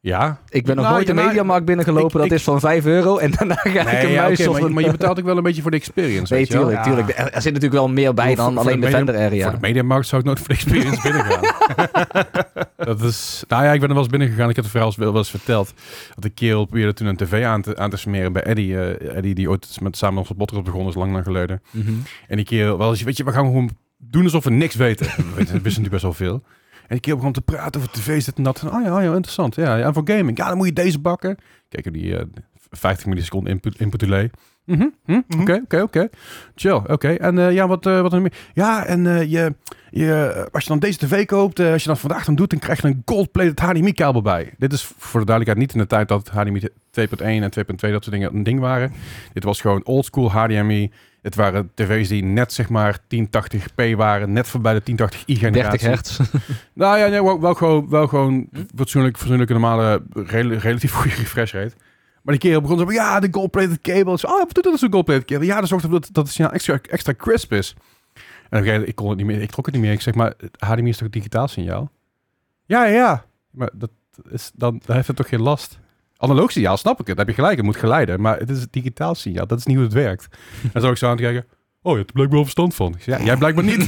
Ja. 0.00 0.38
Ik 0.48 0.64
ben 0.64 0.74
nog 0.76 0.84
Nou, 0.84 0.96
nooit 0.96 1.06
de 1.06 1.12
nou, 1.14 1.26
Mediamarkt 1.26 1.64
binnengelopen. 1.66 2.06
ik- 2.06 2.12
dat 2.16 2.24
ik- 2.24 2.32
is 2.32 2.42
van 2.42 2.60
5 2.60 2.84
euro. 2.86 3.16
En 3.16 3.30
daarna 3.30 3.54
ga 3.54 3.90
ik 3.90 4.02
een 4.02 4.10
ja, 4.10 4.22
muis 4.22 4.46
of 4.46 4.52
maar, 4.52 4.62
een... 4.62 4.72
maar 4.72 4.82
je 4.82 4.90
betaalt 4.90 5.18
ook 5.18 5.24
wel 5.24 5.36
een 5.36 5.42
beetje 5.42 5.62
voor 5.62 5.70
de 5.70 5.76
experience, 5.76 6.34
Nee, 6.34 6.46
tuurlijk, 6.46 6.76
Ja. 6.76 6.82
tuurlijk. 6.82 7.08
Er, 7.08 7.14
er 7.16 7.42
zit 7.42 7.52
natuurlijk 7.52 7.72
wel 7.80 7.88
meer 7.88 8.14
bij 8.14 8.34
dan 8.34 8.52
voor 8.52 8.62
alleen 8.62 8.80
de 8.80 8.86
de 8.86 8.92
vendor 8.92 9.14
area. 9.16 9.42
Voor 9.50 9.60
de 9.60 9.66
mediamarkt 9.66 10.06
zou 10.06 10.20
ik 10.20 10.26
nooit 10.26 10.38
voor 10.38 10.48
de 10.48 10.54
experience 10.54 11.02
binnen 11.02 11.24
gaan. 11.24 11.40
dat 12.86 13.02
is... 13.02 13.44
Nou 13.48 13.64
ja, 13.64 13.72
ik 13.72 13.78
ben 13.80 13.88
er 13.88 13.94
wel 13.94 14.02
eens 14.02 14.12
binnen 14.12 14.28
gegaan. 14.28 14.48
Ik 14.48 14.54
heb 14.56 14.64
het 14.64 14.72
verhaal 14.72 14.92
wel 14.96 15.08
wel 15.08 15.18
eens 15.20 15.30
verteld. 15.30 15.72
Dat 16.14 16.24
ik 16.24 16.34
kerel 16.34 16.64
probeerde 16.64 16.92
toen 16.92 17.06
een 17.06 17.16
tv 17.16 17.44
aan 17.44 17.62
te, 17.62 17.76
aan 17.76 17.90
te 17.90 17.96
smeren 17.96 18.32
bij 18.32 18.42
Eddie. 18.42 18.80
eh, 18.80 19.16
Eddie 19.16 19.34
die 19.34 19.48
ooit 19.50 19.78
met 19.82 19.96
samen 19.96 20.18
ons 20.18 20.30
botter 20.36 20.56
op 20.56 20.64
begonnen 20.64 20.88
is 20.88 20.94
lang 20.94 21.12
lang 21.12 21.24
geleden. 21.24 21.62
Mhm. 21.70 21.92
En 22.28 22.36
die 22.36 22.44
kerel, 22.44 22.78
wel 22.78 22.90
eens, 22.90 23.02
weet 23.02 23.16
je, 23.16 23.24
we 23.24 23.32
gaan 23.32 23.44
gewoon 23.44 23.70
doen 23.98 24.24
alsof 24.24 24.44
we 24.44 24.50
niks 24.50 24.74
weten. 24.74 25.06
we 25.06 25.12
weten- 25.22 25.34
we 25.34 25.60
wisten 25.62 25.62
natuurlijk 25.62 25.90
best 25.90 26.02
wel 26.02 26.12
veel. 26.12 26.42
En 26.88 26.94
die 26.94 27.00
keer 27.00 27.16
begon 27.16 27.32
te 27.32 27.40
praten 27.40 27.80
over 27.80 27.92
tv, 27.92 28.24
dit 28.24 28.36
en 28.36 28.42
dat. 28.42 28.60
En, 28.60 28.72
oh 28.72 28.82
ja, 28.82 28.96
oh 28.96 29.02
ja, 29.02 29.14
interessant. 29.14 29.54
Ja, 29.54 29.78
en 29.78 29.94
voor 29.94 30.08
gaming. 30.08 30.38
Ja, 30.38 30.48
dan 30.48 30.56
moet 30.56 30.66
je 30.66 30.72
deze 30.72 30.98
bakken. 30.98 31.36
Kijk, 31.68 31.92
die 31.92 32.16
eh 32.16 32.26
50 32.70 33.06
milliseconden 33.06 33.52
input, 33.52 33.80
input 33.80 34.00
delay. 34.00 34.30
Mhm, 34.68 34.86
hm, 35.04 35.20
Mhm. 35.28 35.40
Oké, 35.40 35.60
oké, 35.64 35.80
oké. 35.82 36.08
Chill, 36.54 36.80
oké. 36.86 37.08
En 37.08 37.38
eh, 37.38 37.52
ja, 37.52 37.66
wat, 37.68 37.86
eh, 37.86 38.00
wat 38.00 38.12
er 38.12 38.20
meer? 38.20 38.32
Ja, 38.54 38.84
en 38.84 39.06
eh, 39.06 39.30
je, 39.30 39.54
je, 39.90 40.48
als 40.52 40.62
je 40.62 40.68
dan 40.68 40.78
deze 40.78 40.98
tv 40.98 41.24
koopt, 41.26 41.60
als 41.60 41.82
je 41.82 41.88
dat 41.88 41.98
vandaag 41.98 42.24
dan 42.24 42.34
doet, 42.34 42.50
dan 42.50 42.58
krijg 42.58 42.82
je 42.82 42.88
een 42.88 43.02
gold-plated 43.04 43.60
HDMI-kabel 43.60 44.22
bij. 44.22 44.54
Dit 44.58 44.72
is 44.72 44.84
voor 44.98 45.20
de 45.20 45.26
duidelijkheid 45.26 45.58
niet 45.58 45.72
in 45.72 45.80
de 45.80 45.86
tijd 45.96 46.08
dat 46.08 46.28
HDMI 46.28 46.60
2.1 46.90 47.42
en 47.42 47.50
2.2 47.50 47.90
dat 47.92 48.04
soort 48.04 48.10
dingen 48.10 48.34
een 48.34 48.42
ding 48.42 48.60
waren. 48.60 48.92
Dit 49.32 49.44
was 49.44 49.60
gewoon 49.60 49.84
oldschool 49.84 50.30
HDMI. 50.32 50.90
Het 51.22 51.34
waren 51.34 51.70
tv's 51.74 52.08
die 52.08 52.24
net 52.24 52.52
zeg 52.52 52.68
maar 52.68 52.98
1080p 53.14 53.94
waren, 53.96 54.32
net 54.32 54.48
voorbij 54.48 54.74
de 54.74 54.80
1080i 54.80 55.24
30 55.26 55.38
generatie. 55.38 55.88
hertz. 55.88 56.20
Nou 56.72 56.98
ja, 56.98 57.06
nee, 57.08 57.22
wel, 57.22 57.40
wel 57.40 57.54
gewoon, 57.54 57.88
wel 57.88 58.06
gewoon 58.06 58.46
Hm? 58.52 58.60
fatsoenlijk, 58.76 59.16
fatsoenlijke 59.16 59.52
normale, 59.52 60.02
rel- 60.12 60.52
relatief 60.52 60.92
goede 60.92 61.16
refresh 61.16 61.52
rate. 61.52 61.74
Maar 62.28 62.36
die 62.38 62.46
kerel 62.48 62.60
begon 62.62 62.78
zo 62.78 62.84
van, 62.84 62.94
ja, 62.94 63.20
de 63.20 63.28
gold-plated 63.30 63.80
cable. 63.80 64.12
Oh, 64.12 64.22
wat 64.22 64.54
doet 64.54 64.64
dat 64.64 64.72
als 64.72 64.82
een 64.82 64.92
gold-plated 64.92 65.24
cable? 65.24 65.46
Ja, 65.46 65.60
dat 65.60 65.68
zorgt 65.68 65.84
ervoor 65.84 66.00
dat, 66.00 66.08
dat 66.12 66.24
het 66.24 66.32
signaal 66.34 66.52
extra, 66.52 66.78
extra 66.90 67.14
crisp 67.16 67.52
is. 67.52 67.74
En 68.48 68.58
een 68.58 68.64
moment, 68.64 68.88
ik 68.88 68.94
kon 68.94 69.08
het 69.08 69.16
niet 69.16 69.26
meer, 69.26 69.40
ik 69.42 69.50
trok 69.50 69.66
het 69.66 69.74
niet 69.74 69.84
meer. 69.84 69.92
Ik 69.92 70.00
zeg, 70.00 70.14
maar 70.14 70.34
HDMI 70.58 70.88
is 70.88 70.96
toch 70.96 71.08
digitaal 71.10 71.48
signaal? 71.48 71.90
Ja, 72.64 72.84
ja, 72.84 72.92
ja. 72.92 73.24
Maar 73.50 73.70
dat 73.74 73.90
is, 74.30 74.50
dan, 74.54 74.80
dan 74.86 74.96
heeft 74.96 75.08
het 75.08 75.16
toch 75.16 75.28
geen 75.28 75.42
last? 75.42 75.78
Analoog 76.16 76.52
signaal, 76.52 76.76
snap 76.76 77.00
ik 77.00 77.06
het. 77.06 77.16
Dan 77.16 77.26
heb 77.26 77.28
je 77.28 77.40
gelijk, 77.40 77.56
het 77.56 77.66
moet 77.66 77.76
geleiden. 77.76 78.20
Maar 78.20 78.38
het 78.38 78.50
is 78.50 78.60
het 78.60 78.72
digitaal 78.72 79.14
signaal, 79.14 79.46
dat 79.46 79.58
is 79.58 79.64
niet 79.66 79.76
hoe 79.76 79.84
het 79.84 79.94
werkt. 79.94 80.28
En 80.62 80.70
dan 80.72 80.80
zou 80.80 80.92
ik 80.92 80.98
zo 80.98 81.06
aan 81.06 81.12
het 81.12 81.20
kijken, 81.20 81.44
oh, 81.82 81.90
je 81.92 81.96
hebt 81.98 82.08
er 82.08 82.14
blijkbaar 82.14 82.36
wel 82.36 82.42
verstand 82.42 82.74
van. 82.74 82.94
Ja, 83.04 83.22
jij 83.22 83.36
blijkbaar 83.36 83.64
niet. 83.64 83.86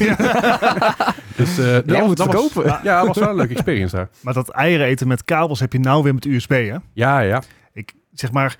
dus 1.40 1.58
eh, 1.58 1.64
dat 1.72 1.84
Jij 1.86 1.98
was- 1.98 2.06
moet 2.06 2.16
dat 2.16 2.32
was- 2.32 2.52
verkopen. 2.52 2.80
Ja, 2.82 2.98
dat 2.98 3.06
was 3.06 3.18
wel 3.18 3.28
een 3.28 3.36
leuke 3.36 3.52
experience 3.54 3.96
daar. 3.96 4.08
Maar 4.20 4.34
dat 4.34 4.48
eieren 4.48 4.86
eten 4.86 5.08
met 5.08 5.24
kabels 5.24 5.60
heb 5.60 5.72
je 5.72 5.78
nou 5.80 6.02
weer 6.02 6.14
met 6.14 6.24
USB, 6.24 6.50
hè? 6.50 6.76
Ja, 6.92 7.20
ja. 7.20 7.42
Zeg 8.20 8.32
maar... 8.32 8.56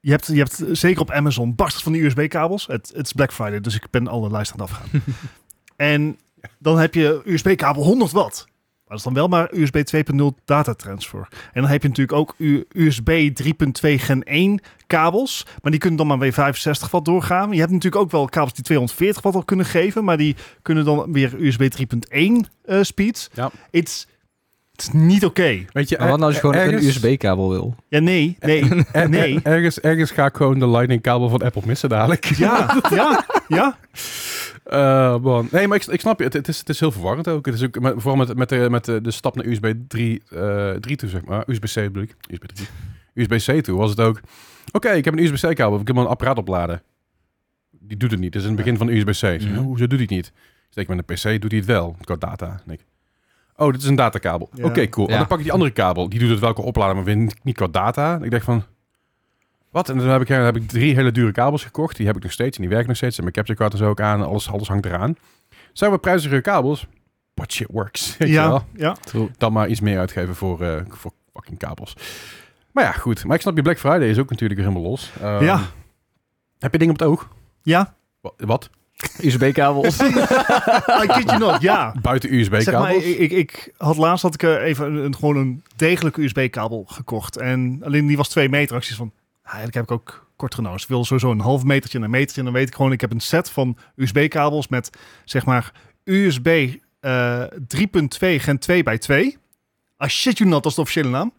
Je 0.00 0.10
hebt, 0.10 0.26
je 0.26 0.38
hebt 0.38 0.62
zeker 0.72 1.00
op 1.00 1.10
Amazon 1.10 1.54
barst 1.54 1.82
van 1.82 1.92
die 1.92 2.04
USB-kabels. 2.04 2.66
Het, 2.66 2.92
het 2.94 3.06
is 3.06 3.12
Black 3.12 3.32
Friday, 3.32 3.60
dus 3.60 3.74
ik 3.74 3.90
ben 3.90 4.08
alle 4.08 4.30
lijst 4.30 4.52
aan 4.52 4.60
het 4.60 4.70
afgaan. 4.70 5.02
en 5.76 6.18
dan 6.58 6.78
heb 6.78 6.94
je 6.94 7.22
USB-kabel 7.24 7.82
100 7.82 8.12
watt. 8.12 8.46
Maar 8.86 8.96
dat 8.96 9.06
is 9.06 9.14
dan 9.14 9.14
wel 9.14 9.28
maar 9.28 9.54
USB 9.54 9.82
2.0 10.12 10.44
data 10.44 10.74
transfer. 10.74 11.28
En 11.52 11.60
dan 11.60 11.70
heb 11.70 11.82
je 11.82 11.88
natuurlijk 11.88 12.18
ook 12.18 12.34
USB 12.72 13.30
3.2 13.42 13.50
Gen 13.80 14.22
1 14.22 14.60
kabels. 14.86 15.46
Maar 15.62 15.70
die 15.70 15.80
kunnen 15.80 15.98
dan 15.98 16.06
maar 16.06 16.18
weer 16.18 16.32
65 16.32 16.90
watt 16.90 17.04
doorgaan. 17.04 17.52
Je 17.52 17.58
hebt 17.58 17.72
natuurlijk 17.72 18.02
ook 18.02 18.10
wel 18.10 18.28
kabels 18.28 18.52
die 18.52 18.64
240 18.64 19.22
watt 19.22 19.36
al 19.36 19.44
kunnen 19.44 19.66
geven. 19.66 20.04
Maar 20.04 20.16
die 20.16 20.36
kunnen 20.62 20.84
dan 20.84 21.12
weer 21.12 21.34
USB 21.40 21.68
3.1 21.78 22.50
eh 22.64 22.82
speeds. 22.82 23.30
Ja. 23.34 23.50
Het 24.76 24.82
is 24.86 24.90
niet 24.92 25.24
oké. 25.24 25.64
Weet 25.72 25.88
je, 25.88 25.96
Maar 25.98 26.08
wat 26.08 26.16
nou 26.18 26.22
als 26.32 26.34
je 26.34 26.40
gewoon 26.40 26.54
ergens- 26.54 26.82
een 26.82 26.88
USB-kabel 26.88 27.50
wil? 27.50 27.74
Ja, 27.88 27.98
nee, 27.98 28.36
nee, 28.40 28.62
er- 28.92 29.08
nee. 29.08 29.34
er- 29.34 29.52
ergens, 29.52 29.80
ergens 29.80 30.10
ga 30.10 30.26
ik 30.26 30.36
gewoon 30.36 30.58
de 30.58 30.68
lightning 30.68 31.00
kabel 31.02 31.28
van 31.28 31.42
Apple 31.42 31.62
missen 31.66 31.88
dadelijk. 31.88 32.24
Ja, 32.36 32.80
ja, 32.90 33.26
ja. 33.48 33.78
Eh, 34.64 35.18
man. 35.20 35.48
Nee, 35.50 35.68
maar 35.68 35.76
ik, 35.76 35.86
ik 35.86 36.00
snap 36.00 36.18
je. 36.18 36.24
Het, 36.24 36.32
het, 36.32 36.48
is, 36.48 36.58
het 36.58 36.68
is 36.68 36.80
heel 36.80 36.92
verwarrend 36.92 37.28
ook. 37.28 37.46
Het 37.46 37.54
is 37.54 37.62
ook 37.64 37.80
met, 37.80 37.92
vooral 37.96 38.16
met, 38.16 38.36
met, 38.36 38.48
de, 38.48 38.66
met 38.70 38.84
de, 38.84 39.00
de 39.00 39.10
stap 39.10 39.34
naar 39.36 39.46
USB 39.46 39.72
3, 39.88 40.22
eh 40.30 40.70
3 40.70 40.96
toe, 40.96 41.08
zeg 41.08 41.24
maar. 41.24 41.44
USB-C 41.46 41.74
bedoel 41.74 42.02
ik. 42.02 42.14
USB 42.30 42.44
3. 42.44 42.68
USB-C 43.14 43.64
toe 43.64 43.78
was 43.78 43.90
het 43.90 44.00
ook... 44.00 44.20
Oké, 44.72 44.88
ik 44.90 45.04
heb 45.04 45.14
een 45.18 45.24
USB-C 45.24 45.54
kabel. 45.54 45.80
Ik 45.80 45.86
heb 45.86 45.96
mijn 45.96 46.08
apparaat 46.08 46.38
opladen. 46.38 46.82
Die 47.70 47.96
doet 47.96 48.10
het 48.10 48.20
niet. 48.20 48.32
Dat 48.32 48.42
is 48.42 48.48
in 48.48 48.54
het 48.54 48.64
begin 48.64 48.78
van 48.78 48.86
de 48.86 48.92
USB-C. 48.96 49.42
Hoezo 49.56 49.86
doet 49.86 49.90
hij 49.90 50.00
het 50.00 50.10
niet? 50.10 50.32
Steek 50.70 50.88
met 50.88 50.98
een 50.98 51.14
PC, 51.34 51.40
doet 51.40 51.50
hij 51.50 51.60
het 51.60 51.68
wel. 51.68 51.96
Qua 52.00 52.16
data. 52.16 52.60
En 52.66 52.72
ik, 52.72 52.80
oh, 53.56 53.72
dit 53.72 53.80
is 53.82 53.86
een 53.88 53.94
datakabel. 53.94 54.48
Ja. 54.52 54.64
Oké, 54.64 54.88
cool. 54.88 55.08
En 55.08 55.16
dan 55.18 55.26
pak 55.26 55.36
ik 55.38 55.42
die 55.44 55.52
andere 55.52 55.70
kabel. 55.70 56.08
Die 56.08 56.18
doet 56.18 56.28
het 56.28 56.38
wel 56.38 56.52
qua 56.52 56.62
opladen, 56.62 56.96
maar 56.96 57.04
weer 57.04 57.16
niet, 57.16 57.36
niet 57.44 57.56
qua 57.56 57.66
data. 57.66 58.18
Ik 58.22 58.30
dacht 58.30 58.44
van... 58.44 58.64
Wat? 59.70 59.88
En 59.88 59.98
dan 59.98 60.08
heb 60.08 60.20
ik, 60.20 60.28
dan 60.28 60.40
heb 60.40 60.56
ik 60.56 60.68
drie 60.68 60.94
hele 60.94 61.12
dure 61.12 61.32
kabels 61.32 61.64
gekocht. 61.64 61.96
Die 61.96 62.06
heb 62.06 62.16
ik 62.16 62.22
nog 62.22 62.32
steeds 62.32 62.56
en 62.56 62.60
die 62.62 62.70
werken 62.70 62.88
nog 62.88 62.96
steeds. 62.96 63.16
En 63.16 63.22
mijn 63.22 63.34
capture 63.34 63.58
card 63.58 63.74
is 63.74 63.82
ook 63.82 64.00
aan. 64.00 64.22
Alles, 64.22 64.50
alles 64.50 64.68
hangt 64.68 64.84
eraan. 64.86 65.16
Zijn 65.72 65.90
we 65.90 65.98
prijzige 65.98 66.40
kabels? 66.40 66.86
But 67.34 67.52
shit 67.52 67.68
works. 67.70 68.16
Ja, 68.18 68.64
ja. 68.74 68.96
Dan 69.38 69.52
maar 69.52 69.68
iets 69.68 69.80
meer 69.80 69.98
uitgeven 69.98 70.34
voor, 70.34 70.62
eh, 70.62 70.80
voor 70.88 71.12
fucking 71.34 71.58
kabels. 71.58 71.96
Maar 72.72 72.84
ja, 72.84 72.92
goed. 72.92 73.24
Maar 73.24 73.34
ik 73.36 73.42
snap 73.42 73.56
je, 73.56 73.62
Black 73.62 73.78
Friday 73.78 74.08
is 74.08 74.18
ook 74.18 74.30
natuurlijk 74.30 74.60
weer 74.60 74.68
helemaal 74.68 74.90
los. 74.90 75.12
Ehm, 75.22 75.44
Ja. 75.44 75.60
Heb 76.58 76.72
je 76.72 76.78
dingen 76.78 76.94
op 76.94 77.00
het 77.00 77.08
oog? 77.08 77.28
Ja. 77.62 77.94
Wa- 78.20 78.32
Wat? 78.36 78.70
USB-kabels. 79.22 80.00
I 81.02 81.06
kid 81.06 81.24
you 81.30 81.38
not, 81.38 81.60
ja. 81.60 81.94
Buiten 82.02 82.28
Zeg 82.30 82.48
maar, 82.50 82.60
USB-kabels? 82.60 83.04
ik, 83.04 83.18
ik, 83.18 83.30
ik 83.32 83.72
had 83.76 83.96
laatst 83.96 84.22
had 84.22 84.34
ik 84.34 84.42
eh, 84.42 84.62
even 84.62 84.86
een, 84.86 85.04
een- 85.04 85.14
gewoon 85.16 85.36
een 85.36 85.62
degelijke 85.76 86.22
USB-kabel 86.22 86.84
gekocht. 86.88 87.36
En 87.36 87.80
alleen 87.84 88.06
die 88.06 88.16
was 88.16 88.28
twee 88.28 88.48
meter. 88.48 88.76
Acties 88.76 88.96
van, 88.96 89.12
eigenlijk 89.42 89.74
heb 89.74 89.84
ik 89.84 89.90
ook 89.90 90.26
kort 90.36 90.54
genomen. 90.54 90.80
Ik 90.80 90.88
wil 90.88 91.04
sowieso 91.04 91.30
een 91.30 91.40
half 91.40 91.64
metertje 91.64 91.98
en 91.98 92.04
een 92.04 92.10
metertje. 92.10 92.38
En 92.38 92.44
dan 92.44 92.54
weet 92.54 92.68
ik 92.68 92.74
gewoon, 92.74 92.92
ik 92.92 93.00
heb 93.00 93.12
een 93.12 93.20
set 93.20 93.50
van 93.50 93.76
USB-kabels 93.96 94.68
met 94.68 94.90
zeg 95.24 95.44
maar 95.44 95.72
USB 96.04 96.68
eh 97.00 97.42
3.2 97.42 97.48
Gen 98.18 98.58
2 98.58 98.82
bij 98.82 98.98
2. 98.98 99.36
Ah 99.96 100.08
shit 100.08 100.38
you 100.38 100.50
not, 100.50 100.62
dat 100.62 100.70
is 100.70 100.74
de 100.76 100.80
officiële 100.82 101.08
naam. 101.08 101.32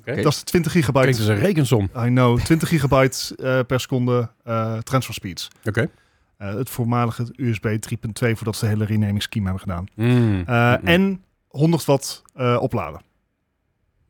Oké. 0.00 0.22
Dat 0.22 0.32
is 0.32 0.42
20 0.42 0.72
Klinkt 0.72 0.90
gigabyte. 0.90 1.18
als 1.18 1.26
een 1.28 1.38
rekensom. 1.38 1.90
I 1.96 2.06
know, 2.06 2.40
20 2.40 2.68
gigabyte 2.68 3.36
eh, 3.36 3.60
per 3.66 3.80
seconde 3.80 4.30
eh, 4.44 4.78
transfer 4.78 5.14
speeds. 5.14 5.48
Oké. 5.64 5.90
Eh, 6.36 6.54
het 6.54 6.70
voormalige 6.70 7.26
USB 7.36 7.66
3.2 7.80 8.36
voordat 8.36 8.56
ze 8.56 8.64
de 8.64 8.70
hele 8.70 8.84
renaming 8.84 9.22
scheme 9.22 9.44
hebben 9.50 9.62
gedaan. 9.62 9.86
Mm. 9.94 10.44
Uh, 10.48 10.74
Mm. 10.80 10.86
En 10.86 11.22
100 11.48 11.84
watt 11.84 12.22
uh, 12.36 12.58
opladen. 12.60 13.00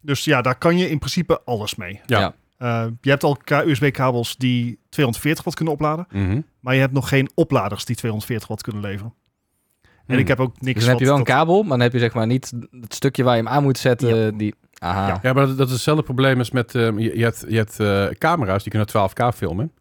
Dus 0.00 0.24
ja, 0.24 0.42
daar 0.42 0.58
kan 0.58 0.78
je 0.78 0.90
in 0.90 0.98
principe 0.98 1.40
alles 1.44 1.74
mee. 1.74 2.00
Ja. 2.06 2.20
Ja. 2.20 2.34
Uh, 2.86 2.90
je 3.00 3.10
hebt 3.10 3.24
al 3.24 3.38
USB-kabels 3.66 4.36
die 4.36 4.78
240 4.88 5.44
watt 5.44 5.56
kunnen 5.56 5.74
opladen, 5.74 6.06
Mhm. 6.10 6.40
maar 6.60 6.74
je 6.74 6.80
hebt 6.80 6.92
nog 6.92 7.08
geen 7.08 7.30
opladers 7.34 7.84
die 7.84 7.96
240 7.96 8.48
watt 8.48 8.62
kunnen 8.62 8.82
leveren. 8.82 9.14
En 9.82 9.90
Hmm. 10.06 10.18
ik 10.18 10.28
heb 10.28 10.40
ook 10.40 10.60
niks. 10.60 10.74
Dus 10.74 10.82
dan 10.82 10.90
heb 10.92 10.98
je 11.00 11.06
wel 11.06 11.16
een 11.18 11.24
kabel, 11.24 11.60
maar 11.60 11.70
dan 11.70 11.80
heb 11.80 11.92
je 11.92 11.98
zeg 11.98 12.14
maar 12.14 12.26
niet 12.26 12.52
het 12.80 12.94
stukje 12.94 13.22
waar 13.22 13.36
je 13.36 13.42
hem 13.42 13.52
aan 13.52 13.62
moet 13.62 13.78
zetten. 13.78 14.36
Die, 14.36 14.54
aha. 14.78 15.06
Ja. 15.08 15.18
Ja, 15.22 15.32
maar 15.32 15.56
dat, 15.56 15.66
is 15.66 15.72
hetzelfde 15.72 16.02
probleem 16.04 16.38
als 16.38 16.50
met... 16.50 16.74
ehm, 16.74 16.98
je, 16.98 17.16
je 17.18 17.22
hebt, 17.22 17.44
je 17.48 17.56
hebt 17.56 17.80
eh, 17.80 18.06
camera's 18.18 18.62
die 18.62 18.70
kunnen 18.72 18.88
12K 18.88 19.34
filmen. 19.34 19.72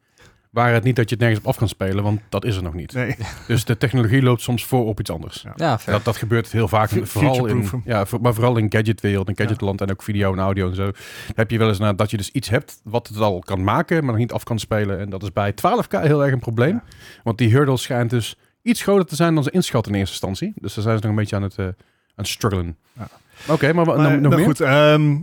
Waar 0.53 0.73
het 0.73 0.83
niet 0.83 0.95
dat 0.95 1.09
je 1.09 1.15
het 1.15 1.23
nergens 1.23 1.41
op 1.41 1.47
af 1.47 1.57
kan 1.57 1.67
spelen, 1.67 2.03
want 2.03 2.21
dat 2.29 2.45
is 2.45 2.55
er 2.55 2.63
nog 2.63 2.73
niet. 2.73 2.93
Nee. 2.93 3.15
Dus 3.47 3.65
de 3.65 3.77
technologie 3.77 4.21
loopt 4.21 4.41
soms 4.41 4.65
voor 4.65 4.85
op 4.85 4.99
iets 4.99 5.09
anders. 5.11 5.45
Ja. 5.55 5.79
Dat, 5.85 6.03
dat 6.05 6.17
gebeurt 6.17 6.51
heel 6.51 6.67
vaak, 6.67 6.89
vooral 7.03 7.45
in, 7.45 7.69
ja, 7.85 8.05
voor- 8.05 8.21
maar 8.21 8.33
vooral 8.33 8.57
in 8.57 8.71
gadgetwereld 8.71 9.27
en 9.27 9.35
gadgetland 9.37 9.81
en 9.81 9.91
ook 9.91 10.03
video 10.03 10.33
en 10.33 10.39
audio 10.39 10.69
en 10.69 10.75
zo. 10.75 10.91
Heb 11.35 11.51
je 11.51 11.57
wel 11.57 11.67
eens 11.67 11.79
nou, 11.79 11.95
dat 11.95 12.11
je 12.11 12.17
dus 12.17 12.31
iets 12.31 12.49
hebt 12.49 12.79
wat 12.83 13.07
het 13.07 13.17
al 13.17 13.39
kan 13.39 13.63
maken, 13.63 13.97
maar 13.97 14.11
nog 14.11 14.17
niet 14.21 14.31
af 14.31 14.43
kan 14.43 14.59
spelen. 14.59 14.99
En 14.99 15.09
dat 15.09 15.23
is 15.23 15.31
bij 15.33 15.51
12K 15.53 16.01
heel 16.01 16.23
erg 16.23 16.33
een 16.33 16.39
probleem. 16.39 16.73
Ja. 16.73 16.83
Want 17.23 17.37
die 17.37 17.49
hurdle 17.51 17.77
schijnt 17.77 18.09
dus 18.09 18.37
iets 18.61 18.81
groter 18.81 19.05
te 19.05 19.15
zijn 19.15 19.33
dan 19.33 19.43
ze 19.43 19.51
inschatten 19.51 19.91
in 19.93 19.97
eerste 19.99 20.13
instantie. 20.13 20.53
Dus 20.61 20.73
daar 20.73 20.83
zijn 20.83 20.95
ze 20.97 21.01
nog 21.01 21.11
een 21.11 21.17
beetje 21.19 21.35
aan 21.35 21.41
het, 21.43 21.55
eh, 21.57 21.65
aan 21.65 21.73
het 22.15 22.27
struggelen. 22.27 22.77
Ja. 22.93 23.07
Oké, 23.47 23.73
maar, 23.73 23.85
Maar, 23.85 23.97
nog, 23.97 24.11
nog 24.11 24.21
nou 24.21 24.35
meer? 24.35 24.45
goed, 24.45 24.59
ehm, 24.61 25.15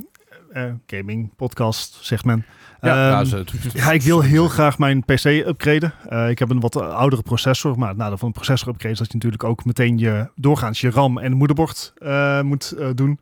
eh, 0.53 0.65
gaming, 0.87 1.35
podcast, 1.37 1.99
zegt 2.01 2.25
men. 2.25 2.45
Ja, 2.81 3.21
Ehm, 3.21 3.31
nou, 3.31 3.45
Ja, 3.73 3.93
ik 3.93 4.03
wil 4.03 4.21
heel 4.21 4.49
graag 4.49 4.79
mijn 4.79 5.05
PC 5.05 5.25
upgraden. 5.25 5.93
Eh, 6.09 6.29
ik 6.29 6.39
heb 6.39 6.51
een 6.51 6.61
wat 6.61 6.77
oudere 6.77 7.23
processor, 7.23 7.79
maar 7.79 7.89
het 7.89 7.97
nadeel 7.97 8.17
van 8.19 8.27
een 8.29 8.35
processor 8.35 8.69
upgrade 8.69 8.93
is 8.93 8.99
dat 8.99 9.07
je 9.07 9.15
natuurlijk 9.15 9.45
ook 9.45 9.65
meteen 9.65 9.99
je 9.99 10.31
doorgaans 10.35 10.81
je 10.81 10.91
RAM 10.91 11.19
en 11.19 11.33
moederbord 11.33 11.93
eh, 11.99 12.41
moet 12.41 12.71
eh, 12.73 12.89
doen. 12.95 13.21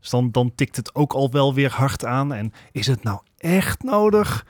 Dus 0.00 0.10
dan, 0.10 0.30
dan 0.30 0.52
tikt 0.54 0.76
het 0.76 0.94
ook 0.94 1.12
al 1.12 1.30
wel 1.30 1.54
weer 1.54 1.70
hard 1.70 2.04
aan. 2.04 2.32
En 2.32 2.52
is 2.72 2.86
het 2.86 3.02
nou 3.02 3.20
echt 3.38 3.82
nodig? 3.82 4.44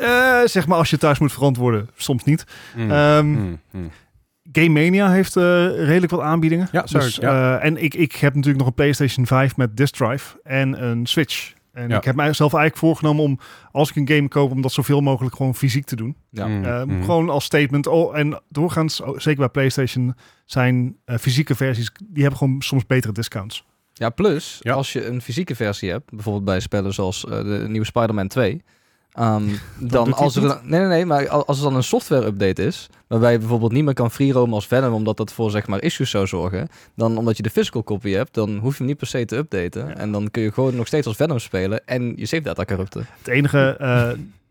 Eh, 0.00 0.40
zeg 0.44 0.66
maar 0.66 0.78
als 0.78 0.90
je 0.90 0.98
thuis 0.98 1.18
moet 1.18 1.32
verantwoorden, 1.32 1.88
soms 1.96 2.24
niet. 2.24 2.44
Mm, 2.76 2.90
Ehm, 2.90 3.26
mm, 3.26 3.60
mm. 3.70 3.90
Game 4.52 4.68
Mania 4.68 5.10
heeft 5.10 5.36
eh, 5.36 5.42
redelijk 5.84 6.10
wat 6.10 6.20
aanbiedingen. 6.20 6.68
Ja, 6.72 6.86
sorry, 6.86 7.06
Dus, 7.06 7.16
ja. 7.16 7.58
eh, 7.58 7.64
en 7.64 7.82
ik, 7.82 7.94
ik 7.94 8.12
heb 8.16 8.32
natuurlijk 8.34 8.58
nog 8.58 8.66
een 8.66 8.74
PlayStation 8.74 9.26
5 9.26 9.56
met 9.56 9.76
disk 9.76 9.94
drive 9.94 10.40
en 10.42 10.84
een 10.84 11.06
Switch. 11.06 11.52
En 11.78 11.88
Ja. 11.88 11.96
ik 11.96 12.04
heb 12.04 12.14
mijzelf 12.14 12.52
eigenlijk 12.54 12.84
voorgenomen 12.84 13.22
om, 13.24 13.38
als 13.72 13.90
ik 13.90 13.96
een 13.96 14.08
game 14.16 14.28
koop, 14.28 14.50
om 14.50 14.62
dat 14.62 14.72
zoveel 14.72 15.00
mogelijk 15.00 15.36
gewoon 15.36 15.54
fysiek 15.54 15.84
te 15.84 15.96
doen. 15.96 16.16
Ja. 16.30 16.46
Mm, 16.46 16.64
Eh, 16.64 16.82
mm. 16.84 17.02
Gewoon 17.04 17.30
als 17.30 17.44
statement. 17.44 17.86
Oh, 17.86 18.18
en 18.18 18.40
doorgaans, 18.48 19.00
oh, 19.00 19.18
zeker 19.18 19.38
bij 19.38 19.48
PlayStation, 19.48 20.14
zijn 20.44 20.96
eh, 21.04 21.16
fysieke 21.18 21.54
versies, 21.54 21.90
die 22.08 22.20
hebben 22.22 22.38
gewoon 22.38 22.62
soms 22.62 22.86
betere 22.86 23.12
discounts. 23.12 23.64
Ja, 23.92 24.10
plus 24.10 24.58
Ja. 24.62 24.72
als 24.74 24.92
je 24.92 25.06
een 25.06 25.20
fysieke 25.22 25.54
versie 25.54 25.90
hebt, 25.90 26.10
bijvoorbeeld 26.10 26.44
bij 26.44 26.60
spellen 26.60 26.94
zoals 26.94 27.24
eh, 27.24 27.30
de 27.30 27.64
nieuwe 27.68 27.86
Spider-Man 27.86 28.28
2, 28.28 28.62
ehm, 29.18 29.42
dan 29.78 30.12
als 30.12 30.36
er 30.36 30.44
een, 30.44 30.56
nee, 30.62 30.80
nee, 30.80 30.88
nee, 30.88 31.04
maar 31.06 31.28
al- 31.28 31.46
als 31.46 31.56
er 31.58 31.62
dan 31.64 31.76
een 31.76 31.82
software 31.82 32.26
update 32.26 32.62
is, 32.64 32.88
waarbij 33.06 33.32
je 33.32 33.38
bijvoorbeeld 33.38 33.72
niet 33.72 33.84
meer 33.84 33.94
kan 33.94 34.10
freeroamen 34.10 34.54
als 34.54 34.66
Venom, 34.66 34.92
omdat 34.92 35.16
dat 35.16 35.32
voor 35.32 35.50
zeg 35.50 35.66
maar 35.66 35.82
issues 35.82 36.10
zou 36.10 36.26
zorgen, 36.26 36.68
dan 36.96 37.16
omdat 37.18 37.36
je 37.36 37.42
de 37.42 37.50
physical 37.50 37.84
copy 37.84 38.10
hebt, 38.10 38.34
dan 38.34 38.56
hoef 38.58 38.72
je 38.72 38.78
hem 38.78 38.86
niet 38.86 38.96
per 38.96 39.06
se 39.06 39.24
te 39.24 39.36
updaten 39.36 39.86
Ja. 39.88 39.94
en 39.94 40.12
dan 40.12 40.30
kun 40.30 40.42
je 40.42 40.52
gewoon 40.52 40.74
nog 40.76 40.86
steeds 40.86 41.06
als 41.06 41.16
Venom 41.16 41.38
spelen 41.38 41.86
en 41.86 42.12
je 42.16 42.26
save 42.26 42.42
data 42.42 42.64
corrupten. 42.64 43.06
Het 43.18 43.28
enige, 43.28 43.76
eh, 43.78 44.08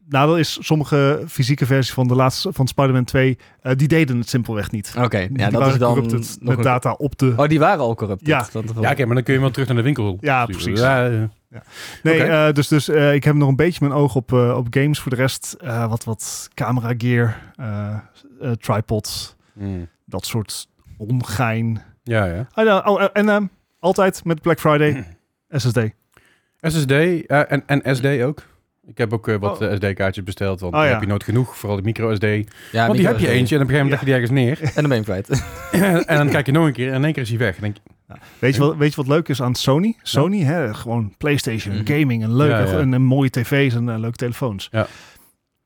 nadeel 0.09 0.37
is, 0.37 0.57
sommige 0.61 1.23
fysieke 1.27 1.65
versies 1.65 1.93
van 1.93 2.07
de 2.07 2.15
laatste 2.15 2.49
van 2.53 2.67
Spider-Man 2.67 3.03
2, 3.03 3.37
eh, 3.61 3.71
die 3.75 3.87
deden 3.87 4.17
het 4.17 4.29
simpelweg 4.29 4.71
niet. 4.71 4.93
Oké, 4.97 5.27
Die 5.27 5.39
ja, 5.39 5.49
dat 5.49 5.59
waren 5.59 5.73
is 5.73 5.79
dan 5.79 5.93
corrupted 5.93 6.37
nog 6.39 6.49
met 6.49 6.57
een- 6.57 6.63
data 6.63 6.91
op 6.91 7.17
de... 7.17 7.33
Oh, 7.37 7.47
die 7.47 7.59
waren 7.59 7.79
al 7.79 7.95
corrupt. 7.95 8.25
Ja. 8.27 8.47
Ja, 8.81 8.91
oké, 8.91 9.05
maar 9.05 9.15
dan 9.15 9.23
kun 9.23 9.33
je 9.33 9.39
wel 9.39 9.51
terug 9.51 9.67
naar 9.67 9.77
de 9.77 9.83
winkel. 9.83 10.17
Ja, 10.21 10.43
sturen. 10.43 10.61
precies. 10.63 10.79
Ja, 10.81 11.29
ja. 11.49 11.63
Nee, 12.03 12.23
eh, 12.23 12.53
dus, 12.53 12.67
dus 12.67 12.89
eh, 12.89 13.13
ik 13.13 13.23
heb 13.23 13.35
nog 13.35 13.49
een 13.49 13.55
beetje 13.55 13.85
mijn 13.87 13.99
oog 13.99 14.15
op, 14.15 14.33
eh, 14.33 14.57
op 14.57 14.67
games. 14.69 14.99
Voor 14.99 15.11
de 15.11 15.17
rest 15.17 15.53
eh, 15.59 15.89
wat, 15.89 16.03
wat 16.03 16.49
camera 16.53 16.93
gear, 16.97 17.41
eh, 17.55 17.97
eh, 18.41 18.51
tripods, 18.51 19.35
Mm. 19.53 19.87
dat 20.05 20.25
soort 20.25 20.67
ongein. 20.97 21.81
ja, 22.03 22.25
ja. 22.25 22.47
Ah, 22.51 22.65
ja, 22.65 22.79
oh, 22.79 23.05
en 23.13 23.29
ehm, 23.29 23.45
altijd 23.79 24.23
met 24.25 24.41
Black 24.41 24.59
Friday 24.59 25.05
SSD. 25.49 25.79
SSD 26.61 26.91
eh, 26.91 27.51
en, 27.51 27.63
en 27.65 27.95
SD 27.95 28.05
ook. 28.05 28.43
Ik 28.87 28.97
heb 28.97 29.13
ook 29.13 29.25
wat 29.39 29.61
Oh. 29.61 29.73
SD-kaartjes 29.75 30.23
besteld, 30.23 30.59
want 30.59 30.73
Oh, 30.73 30.81
ja. 30.81 30.87
heb 30.87 31.01
je 31.01 31.07
nooit 31.07 31.23
genoeg. 31.23 31.57
Vooral 31.57 31.77
de 31.77 31.83
micro 31.83 32.15
SD. 32.15 32.23
Ja, 32.71 32.85
want 32.85 32.97
die 32.97 33.07
heb 33.07 33.19
je 33.19 33.27
eentje 33.29 33.55
en 33.55 33.61
op 33.61 33.67
een 33.69 33.73
gegeven 33.75 33.75
moment 33.75 33.89
leg 33.89 33.99
je 33.99 34.05
die 34.05 34.13
ergens 34.13 34.31
neer. 34.31 34.59
En 34.75 34.81
dan 34.87 34.89
ben 34.89 35.03
je 35.05 35.11
hem 35.11 35.23
kwijt. 35.25 35.43
en 36.07 36.17
dan 36.17 36.29
kijk 36.29 36.45
je 36.45 36.51
nog 36.51 36.65
een 36.65 36.73
keer 36.73 36.87
en 36.89 36.95
in 36.95 37.03
één 37.03 37.13
keer 37.13 37.23
is 37.23 37.29
hij 37.29 37.37
weg. 37.37 37.55
En 37.55 37.61
denk 37.61 37.75
je, 37.75 37.81
Weet 38.39 38.55
je, 38.55 38.61
wat, 38.61 38.75
weet 38.75 38.89
je 38.89 38.95
wat 38.95 39.07
leuk 39.07 39.27
is 39.29 39.41
aan 39.41 39.55
Sony? 39.55 39.95
Sony, 40.01 40.39
hè, 40.39 40.73
gewoon 40.73 41.13
PlayStation, 41.17 41.75
Mhm. 41.75 41.85
gaming 41.85 42.23
en 42.23 42.35
leuke, 42.35 42.71
Ja. 42.71 42.79
En, 42.79 42.93
en 42.93 43.01
mooie 43.01 43.29
tv's 43.29 43.73
en 43.73 43.89
eh, 43.89 43.99
leuke 43.99 44.17
telefoons. 44.17 44.67
Ja. 44.71 44.87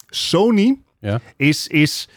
Sony 0.07 0.79
Ja. 1.00 1.19
is, 1.38 1.67
is... 1.67 2.10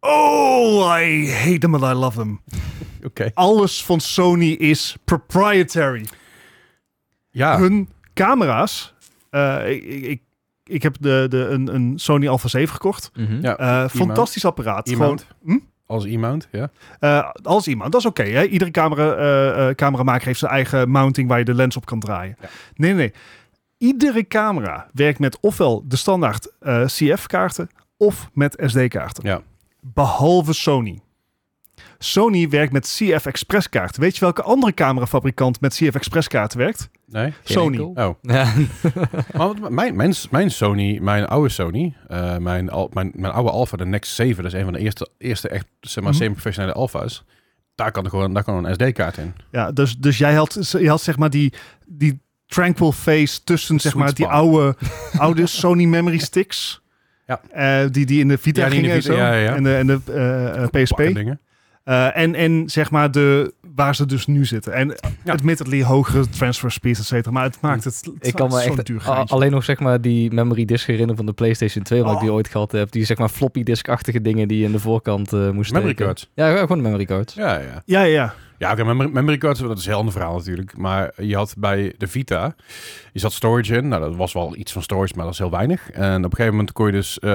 Oh, 0.00 0.98
I 1.00 1.30
hate 1.32 1.58
them 1.58 1.74
and 1.74 1.84
I 1.84 1.98
love 1.98 2.18
them. 2.18 2.40
oké. 3.06 3.30
Alles 3.34 3.84
van 3.84 4.00
Sony 4.00 4.50
is 4.50 4.96
proprietary. 5.04 6.06
Ja, 7.30 7.58
Hun 7.58 7.88
camera's... 8.14 8.94
eh, 9.30 9.70
ik, 9.70 9.82
ik, 9.84 10.22
ik, 10.64 10.82
heb 10.82 10.96
de, 11.00 11.26
de, 11.28 11.38
een, 11.38 11.74
een 11.74 11.98
Sony 11.98 12.28
Alpha 12.28 12.48
7 12.48 12.74
gekocht. 12.74 13.10
Ja. 13.40 13.56
Eh, 13.56 13.88
fantastisch 13.88 14.44
apparaat. 14.44 14.88
Gewoon, 14.88 15.02
E-mount. 15.04 15.26
Hm? 15.44 15.58
Als 15.86 16.04
e-mount, 16.04 16.48
ja. 16.50 16.70
Eh, 17.00 17.30
als 17.42 17.68
iemand, 17.68 17.92
dat 17.92 18.00
is 18.00 18.06
oké. 18.06 18.42
Iedere 18.42 18.70
camera, 18.70 19.14
eh, 19.14 19.68
eh, 19.68 19.74
cameramaker 19.74 20.26
heeft 20.26 20.38
zijn 20.38 20.50
eigen 20.50 20.90
mounting 20.90 21.28
waar 21.28 21.38
je 21.38 21.44
de 21.44 21.54
lens 21.54 21.76
op 21.76 21.86
kan 21.86 22.00
draaien. 22.00 22.36
Ja. 22.40 22.48
Nee, 22.74 22.92
nee. 22.92 23.12
Iedere 23.78 24.26
camera 24.26 24.88
werkt 24.92 25.18
met 25.18 25.40
ofwel 25.40 25.84
de 25.88 25.96
standaard 25.96 26.52
CF-kaarten 26.86 27.70
of 27.96 28.30
met 28.32 28.62
SD-kaarten. 28.66 29.24
Ja. 29.24 29.40
Behalve 29.80 30.52
Sony. 30.52 31.00
Sony 31.98 32.48
werkt 32.48 32.72
met 32.72 32.84
CF 32.98 33.26
Express 33.26 33.68
kaarten. 33.68 34.00
Weet 34.00 34.14
je 34.14 34.20
welke 34.20 34.42
andere 34.42 34.74
camerafabrikant 34.74 35.60
met 35.60 35.74
CF 35.74 35.94
Express 35.94 36.28
kaarten 36.28 36.58
werkt? 36.58 36.88
Nee? 37.06 37.32
Sony. 37.42 37.78
Oh. 37.78 37.94
Ja. 38.22 38.52
Maar 39.32 39.46
wat- 39.46 39.70
mijn, 39.70 39.96
mijn, 39.96 40.14
mijn 40.30 40.50
Sony, 40.50 40.98
mijn 41.02 41.26
oude 41.26 41.48
Sony, 41.48 41.94
eh, 42.08 42.36
mijn, 42.36 42.70
al, 42.70 42.90
mijn, 42.92 43.10
mijn 43.14 43.32
oude 43.32 43.50
Alpha, 43.50 43.76
de 43.76 43.86
Nex 43.86 44.14
7, 44.14 44.42
dat 44.42 44.52
is 44.52 44.58
een 44.58 44.64
van 44.64 44.72
de 44.72 44.78
eerste, 44.78 45.08
eerste 45.18 45.48
echt 45.48 45.66
zeg 45.80 46.02
maar, 46.04 46.12
Mhm. 46.12 46.22
semi-professionele 46.22 46.72
Alpha's. 46.74 47.24
Daar 47.74 47.90
kan 47.92 48.04
er 48.04 48.10
gewoon, 48.10 48.34
daar 48.34 48.44
kan 48.44 48.64
een 48.64 48.74
SD-kaart 48.74 49.16
in. 49.16 49.34
Ja, 49.50 49.72
dus, 49.72 49.96
dus 49.98 50.18
jij 50.18 50.34
had, 50.34 50.74
je 50.78 50.88
had 50.88 51.02
zeg 51.02 51.16
maar 51.16 51.30
die, 51.30 51.52
die 51.86 52.20
tranquil 52.46 52.92
face 52.92 53.44
tussen 53.44 53.80
zeg 53.80 53.92
Sweet 53.92 54.04
maar 54.04 54.14
die 54.14 54.26
oude, 54.26 54.76
oude 55.18 55.46
Sony 55.46 55.84
memory 55.84 56.18
sticks. 56.18 56.82
Ja. 57.26 57.40
Eh, 57.50 57.88
die, 57.90 58.06
die 58.06 58.20
in 58.20 58.28
de 58.28 58.38
Vita 58.38 58.64
Ja, 58.64 58.70
gingen 58.70 58.90
en 58.90 59.02
Vita, 59.02 59.14
zo. 59.14 59.18
ja, 59.18 59.34
ja. 59.34 59.54
En 59.54 59.62
de, 59.62 59.74
en 59.76 59.86
de 59.86 59.98
eh, 60.06 60.62
eh, 60.62 60.68
PSP. 60.70 60.94
Pakken 60.96 61.14
dingen. 61.14 61.40
Eh, 61.86 62.16
en, 62.16 62.34
en 62.34 62.62
zeg 62.70 62.90
maar 62.90 63.10
de, 63.10 63.52
waar 63.74 63.94
ze 63.94 64.06
dus 64.06 64.26
nu 64.26 64.44
zitten. 64.44 64.72
En 64.72 64.94
admittedly 65.26 65.82
hogere 65.82 66.28
transfer 66.28 66.70
speeds, 66.72 66.98
et 66.98 67.04
cetera. 67.06 67.30
Maar 67.30 67.42
het 67.44 67.60
maakt 67.60 67.84
het, 67.84 67.94
het 68.14 68.26
Ik 68.26 68.34
kan 68.34 68.48
me 68.48 68.60
zo'n 68.60 68.76
echt 68.76 68.86
duur 68.86 69.00
a- 69.00 69.02
geintje. 69.14 69.34
alleen 69.34 69.50
nog 69.50 69.64
zeg 69.64 69.78
maar 69.80 70.00
die 70.00 70.32
memory 70.32 70.64
disk 70.64 70.86
herinneren 70.86 71.16
van 71.16 71.26
de 71.26 71.32
PlayStation 71.32 71.84
2, 71.84 72.02
wat 72.02 72.10
ik 72.10 72.16
Oh. 72.16 72.22
die 72.22 72.32
ooit 72.32 72.48
gehad 72.48 72.72
heb. 72.72 72.90
Die 72.90 73.04
zeg 73.04 73.18
maar 73.18 73.28
floppy 73.28 73.62
disk-achtige 73.62 74.20
dingen 74.20 74.48
die 74.48 74.58
je 74.58 74.64
in 74.64 74.72
de 74.72 74.78
voorkant 74.78 75.32
eh 75.32 75.50
moest 75.50 75.72
Memory 75.72 75.92
steken. 75.92 76.04
cards. 76.06 76.30
Ja, 76.34 76.48
ja, 76.48 76.56
gewoon 76.56 76.82
memory 76.82 77.04
cards. 77.04 77.34
Ja, 77.34 77.58
ja. 77.58 77.82
Ja, 77.84 78.02
ja. 78.02 78.34
Ja, 78.58 78.72
oké, 78.72 78.84
memory, 78.84 79.08
memory 79.12 79.38
cards, 79.38 79.60
dat 79.60 79.78
is 79.78 79.84
een 79.84 79.88
heel 79.90 79.98
ander 79.98 80.12
verhaal 80.14 80.36
natuurlijk. 80.36 80.76
Maar 80.76 81.12
je 81.16 81.36
had 81.36 81.54
bij 81.58 81.94
de 81.98 82.06
Vita, 82.06 82.54
je 83.12 83.18
zat 83.20 83.32
storage 83.32 83.76
in. 83.76 83.88
Nou, 83.88 84.02
dat 84.02 84.16
was 84.16 84.32
wel 84.32 84.56
iets 84.56 84.72
van 84.72 84.82
storage, 84.82 85.12
maar 85.16 85.24
dat 85.24 85.32
is 85.32 85.38
heel 85.38 85.50
weinig. 85.50 85.90
En 85.90 86.16
op 86.16 86.24
een 86.24 86.30
gegeven 86.30 86.50
moment 86.50 86.72
kon 86.72 86.86
je 86.86 86.92
dus, 86.92 87.18
eh, 87.18 87.30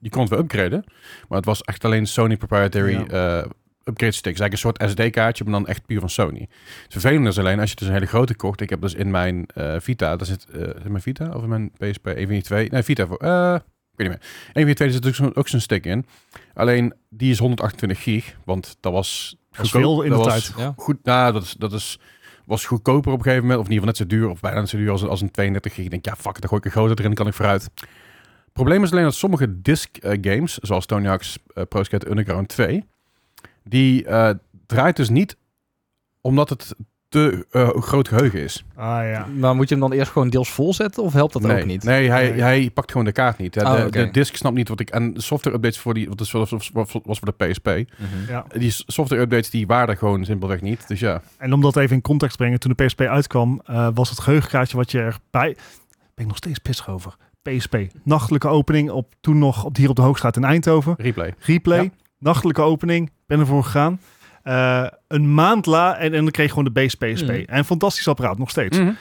je 0.00 0.10
kon 0.10 0.20
het 0.20 0.30
weer 0.30 0.38
upgraden. 0.38 0.84
Maar 1.28 1.36
het 1.38 1.46
was 1.46 1.62
echt 1.62 1.84
alleen 1.84 2.06
Sony 2.06 2.36
proprietary 2.36 2.96
eh, 3.10 3.42
upgrade 3.84 4.12
sticks. 4.12 4.40
Eigenlijk 4.40 4.52
een 4.52 4.58
soort 4.58 4.90
SD-kaartje, 4.90 5.44
maar 5.44 5.52
dan 5.52 5.66
echt 5.66 5.86
puur 5.86 6.00
van 6.00 6.10
Sony. 6.10 6.48
Het 6.82 6.92
vervelende 6.92 7.28
is 7.28 7.38
alleen, 7.38 7.60
als 7.60 7.70
je 7.70 7.76
dus 7.76 7.86
een 7.86 7.92
hele 7.92 8.06
grote 8.06 8.34
kocht. 8.34 8.60
Ik 8.60 8.70
heb 8.70 8.80
dus 8.80 8.94
in 8.94 9.10
mijn 9.10 9.46
eh, 9.46 9.74
Vita, 9.78 10.16
daar 10.16 10.26
zit, 10.26 10.46
eh, 10.52 10.60
is 10.60 10.66
het 10.66 10.88
mijn 10.88 11.02
Vita 11.02 11.30
of 11.34 11.42
in 11.42 11.48
mijn 11.48 11.70
PSP? 11.70 12.06
Een 12.06 12.14
van 12.16 12.26
die 12.26 12.42
twee. 12.42 12.70
Nee, 12.70 12.82
Vita. 12.82 13.06
Voor, 13.06 13.16
eh, 13.16 13.54
ik 13.54 13.96
weet 13.96 14.08
niet 14.08 14.18
meer. 14.18 14.28
Een 14.46 14.52
van 14.52 14.64
die 14.64 14.74
twee 14.74 14.90
zit 14.90 15.06
ook 15.06 15.14
zo'n 15.14 15.36
ook 15.36 15.48
zo'n 15.48 15.60
stick 15.60 15.86
in. 15.86 16.06
Alleen, 16.54 16.94
die 17.08 17.30
is 17.30 17.38
128 17.38 18.02
gig, 18.02 18.36
want 18.44 18.76
dat 18.80 18.92
was... 18.92 19.36
Dat 19.50 19.68
veel 19.68 20.02
in 20.02 20.10
Dat 20.10 20.18
de 20.18 20.24
was 20.24 20.44
tijd. 20.44 20.58
Ja. 20.58 20.74
Goed, 20.76 21.04
nou, 21.04 21.32
dat 21.32 21.42
is, 21.42 21.52
dat 21.52 21.72
is, 21.72 21.98
was 22.44 22.64
goedkoper 22.64 23.12
op 23.12 23.18
een 23.18 23.24
gegeven 23.24 23.42
moment. 23.42 23.60
Of 23.60 23.66
in 23.66 23.72
ieder 23.72 23.88
geval 23.88 24.04
net 24.06 24.12
zo 24.12 24.18
duur, 24.18 24.30
of 24.30 24.40
bijna 24.40 24.60
net 24.60 24.68
zo 24.68 24.76
duur 24.76 24.90
als, 24.90 25.04
als 25.04 25.20
een 25.20 25.30
32 25.30 25.74
gig. 25.74 25.84
Ik 25.84 25.90
denk, 25.90 26.04
ja, 26.04 26.16
fuck, 26.16 26.34
it, 26.34 26.40
dan 26.40 26.48
gooi 26.48 26.60
ik 26.60 26.66
een 26.66 26.72
groter 26.72 26.98
erin, 26.98 27.14
kan 27.14 27.26
ik 27.26 27.34
vooruit. 27.34 27.70
probleem 28.52 28.82
is 28.82 28.90
alleen 28.90 29.04
dat 29.04 29.14
sommige 29.14 29.60
disc 29.62 29.96
games, 30.00 30.58
zoals 30.58 30.86
Tony 30.86 31.06
Hawk's 31.06 31.38
Pro 31.68 31.82
Skater 31.82 32.10
Underground 32.10 32.48
2, 32.48 32.84
die 33.64 34.06
eh, 34.06 34.30
draait 34.66 34.96
dus 34.96 35.08
niet 35.08 35.36
omdat 36.20 36.48
het 36.48 36.74
te 37.14 37.46
eh, 37.50 37.68
groot 37.68 38.08
geheugen 38.08 38.40
is. 38.42 38.64
Ah 38.74 39.08
ja. 39.08 39.26
Maar 39.26 39.56
moet 39.56 39.68
je 39.68 39.74
hem 39.74 39.88
dan 39.88 39.98
eerst 39.98 40.12
gewoon 40.12 40.30
deels 40.30 40.50
vol 40.50 40.74
zetten 40.74 41.02
of 41.02 41.12
helpt 41.12 41.32
dat 41.32 41.42
nee, 41.42 41.60
ook 41.60 41.66
niet? 41.66 41.84
Nee, 41.84 42.10
hij, 42.10 42.30
Nee. 42.30 42.40
hij 42.40 42.70
pakt 42.70 42.90
gewoon 42.90 43.06
de 43.06 43.12
kaart 43.12 43.38
niet. 43.38 43.54
Ja, 43.54 43.72
Oh, 43.72 43.80
de, 43.80 43.86
oké. 43.86 44.04
de 44.04 44.10
disc 44.10 44.36
snapt 44.36 44.54
niet 44.56 44.68
wat 44.68 44.80
ik... 44.80 44.90
En 44.90 45.14
de 45.14 45.22
software 45.22 45.56
updates 45.56 45.78
voor 45.78 45.94
die... 45.94 46.08
Wat 46.08 46.20
is, 46.20 46.30
was, 46.30 46.48
voor 47.04 47.34
de 47.36 47.46
PSP. 47.46 47.66
Mhm. 47.66 47.84
ja. 48.28 48.44
Die 48.56 48.70
software 48.70 49.22
updates 49.22 49.50
die 49.50 49.66
waren 49.66 49.96
gewoon 49.96 50.24
simpelweg 50.24 50.60
niet. 50.60 50.88
Dus 50.88 51.00
ja. 51.00 51.22
En 51.38 51.52
om 51.52 51.60
dat 51.60 51.76
even 51.76 51.96
in 51.96 52.02
context 52.02 52.36
te 52.36 52.42
brengen, 52.42 52.60
toen 52.60 52.74
de 52.76 52.84
PSP 52.84 53.00
uitkwam, 53.00 53.60
eh, 53.64 53.88
was 53.94 54.10
het 54.10 54.20
geheugenkaartje 54.20 54.76
wat 54.76 54.90
je 54.90 54.98
erbij... 54.98 55.56
Ben 56.14 56.24
ik 56.24 56.26
nog 56.26 56.36
steeds 56.36 56.58
pissig 56.58 56.88
over. 56.88 57.16
PSP. 57.42 57.76
Nachtelijke 58.04 58.48
opening 58.48 58.90
op 58.90 59.14
toen 59.20 59.38
nog 59.38 59.64
op 59.64 59.76
hier 59.76 59.88
op 59.88 59.96
de 59.96 60.02
Hoogstraat 60.02 60.36
in 60.36 60.44
Eindhoven. 60.44 60.94
Replay. 60.98 61.34
Replay. 61.38 61.82
Ja. 61.82 61.90
Nachtelijke 62.18 62.62
opening. 62.62 63.10
Ben 63.26 63.40
ervoor 63.40 63.64
gegaan. 63.64 64.00
Eh, 64.42 64.86
een 65.08 65.34
maand 65.34 65.66
la 65.66 65.96
en, 65.96 66.12
en 66.14 66.22
dan 66.22 66.30
kreeg 66.30 66.46
je 66.46 66.52
gewoon 66.52 66.72
de 66.72 66.80
base 66.80 66.96
PSP. 66.96 67.26
Mhm. 67.26 67.30
En 67.30 67.58
een 67.58 67.64
fantastisch 67.64 68.08
apparaat 68.08 68.38
nog 68.38 68.50
steeds. 68.50 68.78
Mhm. 68.78 68.92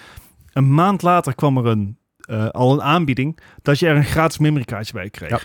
Een 0.53 0.74
maand 0.74 1.01
later 1.01 1.36
kwam 1.36 1.58
er 1.58 1.65
een, 1.65 1.98
eh, 2.20 2.50
al 2.50 2.74
een 2.74 2.82
aanbieding 2.82 3.39
dat 3.62 3.80
je 3.80 3.88
er 3.88 3.96
een 3.96 4.03
gratis 4.03 4.38
memorykaartje 4.38 4.94
bij 4.94 5.10
kreeg. 5.10 5.30
Ja. 5.30 5.39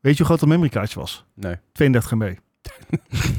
Weet 0.00 0.12
je 0.12 0.18
hoe 0.18 0.26
groot 0.26 0.40
dat 0.40 0.48
memorykaartje 0.48 1.00
was? 1.00 1.24
Nee. 1.34 1.56
32 1.72 2.10
MB. 2.10 2.20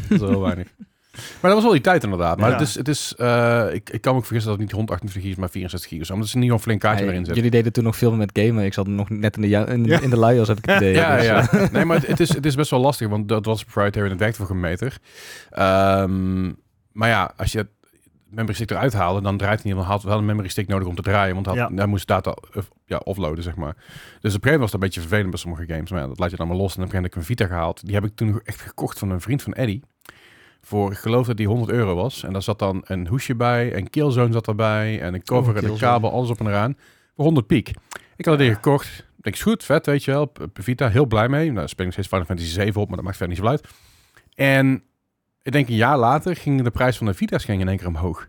Dat 0.10 0.22
is 0.22 0.30
wel 0.30 0.42
weinig. 0.42 0.68
Maar 1.12 1.22
dat 1.42 1.54
was 1.54 1.64
wel 1.64 1.72
die 1.72 1.82
tijd 1.82 2.04
inderdaad. 2.04 2.38
Maar 2.40 2.50
Ja. 2.50 2.58
het 2.58 2.68
is, 2.68 2.76
het 2.76 2.88
is 2.88 3.14
eh, 3.18 3.66
ik, 3.74 3.90
ik 3.90 4.02
kan 4.02 4.12
me 4.14 4.20
ook 4.20 4.26
vergissen 4.26 4.52
dat 4.52 4.60
het 4.60 4.68
niet 4.70 4.72
128 4.78 5.22
gig 5.22 5.32
is, 5.32 5.38
maar 5.38 5.50
64 5.50 5.90
gig 5.90 6.00
of 6.00 6.06
zo. 6.06 6.14
Maar 6.14 6.22
het 6.24 6.36
is 6.36 6.42
niet 6.42 6.52
een 6.52 6.60
flink 6.60 6.80
kaartje 6.80 7.00
Ja, 7.00 7.06
waarin 7.06 7.26
zit. 7.26 7.36
jullie 7.36 7.52
deden 7.52 7.72
toen 7.74 7.84
nog 7.84 7.96
veel 7.96 8.12
met 8.12 8.30
gamen. 8.34 8.66
Ik 8.66 8.74
zat 8.74 8.88
nog 8.88 9.10
net 9.10 9.36
in 9.36 9.42
de, 9.42 9.48
in, 9.48 9.86
Ja. 9.86 10.00
in 10.02 10.10
de 10.10 10.18
luiers, 10.18 10.48
heb 10.48 10.58
ik 10.58 10.66
het 10.66 10.76
idee. 10.82 10.94
Ja, 10.94 11.16
Dus, 11.16 11.26
ja. 11.26 11.50
eh, 11.52 11.70
Nee, 11.72 11.86
maar 11.86 11.98
het, 11.98 12.08
het 12.08 12.20
is, 12.20 12.34
het 12.34 12.46
is 12.46 12.56
best 12.56 12.70
wel 12.72 12.80
lastig, 12.80 13.08
want 13.08 13.28
dat 13.28 13.46
was 13.46 13.64
proprietary 13.64 14.06
en 14.06 14.12
het 14.12 14.20
werkte 14.20 14.38
voor 14.38 14.48
geen 14.48 14.60
meter. 14.60 14.98
Ehm, 15.50 16.46
maar 16.92 17.10
ja, 17.10 17.34
als 17.38 17.52
je 17.52 17.58
het 17.58 17.68
memory 18.30 18.54
stick 18.54 18.72
eruit 18.72 18.94
haalde, 18.94 19.22
dan 19.22 19.38
draait 19.38 19.62
hij 19.64 19.72
niet. 19.72 19.82
Dan 19.82 19.92
had 19.92 20.04
wel 20.04 20.18
een 20.18 20.26
memory 20.26 20.48
stick 20.48 20.68
nodig 20.68 20.88
om 20.88 20.96
te 20.96 21.02
draaien, 21.02 21.34
want 21.34 21.46
had, 21.46 21.56
Ja. 21.56 21.70
hij 21.76 21.86
moest 21.86 22.08
data 22.08 22.36
ja, 22.86 22.98
offloaden, 22.98 23.44
zeg 23.44 23.56
maar. 23.56 23.76
Dus 24.22 24.36
op 24.36 24.46
een 24.46 24.52
was 24.58 24.66
het 24.66 24.74
een 24.74 24.80
beetje 24.80 25.00
vervelend 25.00 25.30
bij 25.30 25.40
sommige 25.40 25.66
games. 25.68 25.92
Maar 25.92 26.02
ja, 26.02 26.08
dat 26.08 26.20
laat 26.20 26.30
je 26.32 26.36
dan 26.38 26.48
maar 26.48 26.58
los. 26.58 26.76
En 26.78 26.82
dan 26.86 26.96
heb 26.96 27.06
ik 27.06 27.16
een 27.16 27.24
Vita 27.24 27.46
gehaald. 27.46 27.86
Die 27.86 27.94
heb 27.96 28.04
ik 28.06 28.16
toen 28.16 28.28
nog 28.28 28.40
echt 28.44 28.62
gekocht 28.62 29.00
van 29.00 29.10
een 29.10 29.22
vriend 29.22 29.42
van 29.42 29.54
Eddie. 29.54 29.84
Voor, 30.62 30.92
ik 30.92 30.98
geloof 30.98 31.28
dat 31.28 31.38
die 31.38 31.48
100 31.48 31.72
euro 31.72 31.96
was. 31.96 32.24
En 32.24 32.34
daar 32.34 32.42
zat 32.42 32.60
dan 32.60 32.82
een 32.86 33.08
hoesje 33.08 33.36
bij, 33.36 33.76
een 33.76 33.90
killzone 33.90 34.34
zat 34.34 34.48
erbij, 34.48 35.02
en 35.02 35.14
een 35.14 35.24
cover 35.24 35.56
Oh, 35.56 35.64
en 35.64 35.70
een 35.70 35.78
kabel, 35.78 36.12
alles 36.12 36.30
op 36.30 36.40
en 36.40 36.48
eraan. 36.48 36.78
Voor 37.16 37.24
100 37.26 37.48
piek. 37.48 37.70
Ik 38.16 38.26
had 38.26 38.34
het 38.34 38.44
ding 38.44 38.54
gekocht. 38.56 38.88
Ik 39.18 39.24
denk, 39.24 39.36
is 39.36 39.42
goed, 39.42 39.64
vet, 39.64 39.86
weet 39.86 40.04
je 40.04 40.12
wel. 40.12 40.32
Vita, 40.54 40.90
heel 40.90 41.06
blij 41.06 41.30
mee. 41.30 41.52
Nou, 41.52 41.68
speel 41.68 41.86
ik 41.86 41.96
nog 41.96 42.06
steeds 42.06 42.08
Final 42.08 42.26
Fantasy 42.26 42.50
7 42.50 42.82
op, 42.82 42.88
maar 42.88 42.96
dat 42.96 43.06
maakt 43.06 43.18
verder 43.18 43.36
niet 43.38 43.46
zoveel 43.46 43.60
uit. 43.64 43.74
En 44.36 44.84
ik 45.42 45.52
denk 45.52 45.68
een 45.68 45.76
jaar 45.76 45.98
later 45.98 46.36
ging 46.36 46.62
de 46.62 46.72
prijs 46.72 46.98
van 46.98 47.06
de 47.06 47.14
Vita's 47.14 47.44
ging 47.46 47.62
in 47.62 47.68
één 47.68 47.78
keer 47.78 47.88
omhoog. 47.88 48.28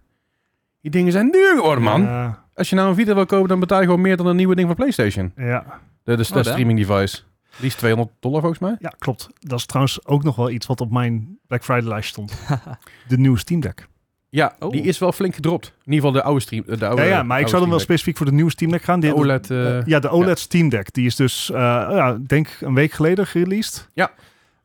Die 0.81 0.91
dingen 0.91 1.13
zijn 1.13 1.31
duur 1.31 1.55
geworden, 1.57 1.85
man. 1.85 2.03
Ja, 2.03 2.45
Als 2.55 2.71
je 2.71 2.77
nou 2.77 2.89
een 2.89 2.95
Vita 2.95 3.15
wil 3.15 3.27
kopen, 3.27 3.49
dan 3.49 3.61
betaal 3.61 3.79
je 3.81 3.85
gewoon 3.87 4.01
meer 4.01 4.17
dan 4.17 4.27
een 4.27 4.37
nieuwe 4.37 4.55
ding 4.55 4.67
van 4.67 4.77
PlayStation. 4.77 5.33
ja. 5.37 5.65
De, 6.05 6.17
de, 6.17 6.23
de 6.33 6.35
Oh, 6.39 6.43
streaming 6.45 6.87
device. 6.87 7.23
Die 7.61 7.69
is 7.69 7.75
200 7.75 8.11
dollar 8.21 8.41
volgens 8.41 8.61
mij. 8.61 8.77
ja, 8.79 8.93
klopt. 8.99 9.29
Dat 9.41 9.59
is 9.59 9.67
trouwens 9.67 10.07
ook 10.07 10.23
nog 10.23 10.37
wel 10.37 10.51
iets 10.51 10.67
wat 10.67 10.81
op 10.81 10.91
mijn 10.91 11.39
Black 11.47 11.65
Friday 11.65 11.89
lijst 11.89 12.09
stond. 12.09 12.33
De 13.09 13.19
nieuwe 13.19 13.39
Steam 13.39 13.61
Deck. 13.61 13.89
Ja, 14.29 14.55
Oh. 14.59 14.71
die 14.71 14.83
is 14.83 14.99
wel 14.99 15.13
flink 15.13 15.35
gedropt. 15.35 15.67
In 15.67 15.93
ieder 15.93 15.95
geval 16.07 16.13
de 16.13 16.23
oude 16.23 16.41
stream. 16.41 16.65
De 16.79 16.87
oude, 16.87 17.03
ja, 17.03 17.09
ja, 17.09 17.23
maar 17.23 17.41
ik 17.41 17.49
zou 17.49 17.61
dan 17.61 17.71
wel 17.71 17.79
specifiek 17.79 18.17
voor 18.17 18.27
de 18.27 18.33
nieuwe 18.33 18.51
Steam 18.51 18.71
Deck 18.71 18.83
gaan. 18.83 19.01
Die, 19.01 19.11
De 19.11 19.17
OLED. 19.17 19.51
eh, 19.51 19.79
Eh, 19.79 19.87
ja, 19.87 19.99
de 19.99 20.09
OLED 20.09 20.39
Steam 20.39 20.69
Deck. 20.69 20.93
Die 20.93 21.07
is 21.07 21.17
dus, 21.17 21.51
eh 21.51 21.57
ja, 21.91 22.11
ik 22.15 22.29
denk 22.29 22.57
een 22.61 22.75
week 22.75 22.93
geleden 22.93 23.27
gereleased. 23.27 23.89
Ja. 23.95 24.11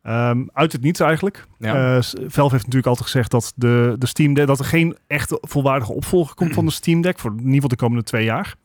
Ehm, 0.01 0.43
uit 0.53 0.71
het 0.71 0.81
niets 0.81 0.99
eigenlijk. 0.99 1.45
Ja. 1.59 2.01
Valve 2.01 2.39
heeft 2.39 2.51
natuurlijk 2.53 2.85
altijd 2.85 3.05
gezegd 3.09 3.31
dat, 3.31 3.53
de, 3.55 3.95
de 3.99 4.05
Steam 4.07 4.33
Deck, 4.33 4.47
dat 4.47 4.59
er 4.59 4.65
geen 4.65 4.97
echte 5.07 5.37
volwaardige 5.41 5.93
opvolger 5.93 6.35
komt 6.35 6.53
van 6.59 6.65
de 6.65 6.71
Steam 6.71 7.01
Deck. 7.01 7.19
Voor 7.19 7.31
in 7.31 7.37
ieder 7.37 7.53
geval 7.53 7.69
de 7.69 7.75
komende 7.75 8.03
twee 8.03 8.23
jaar. 8.25 8.55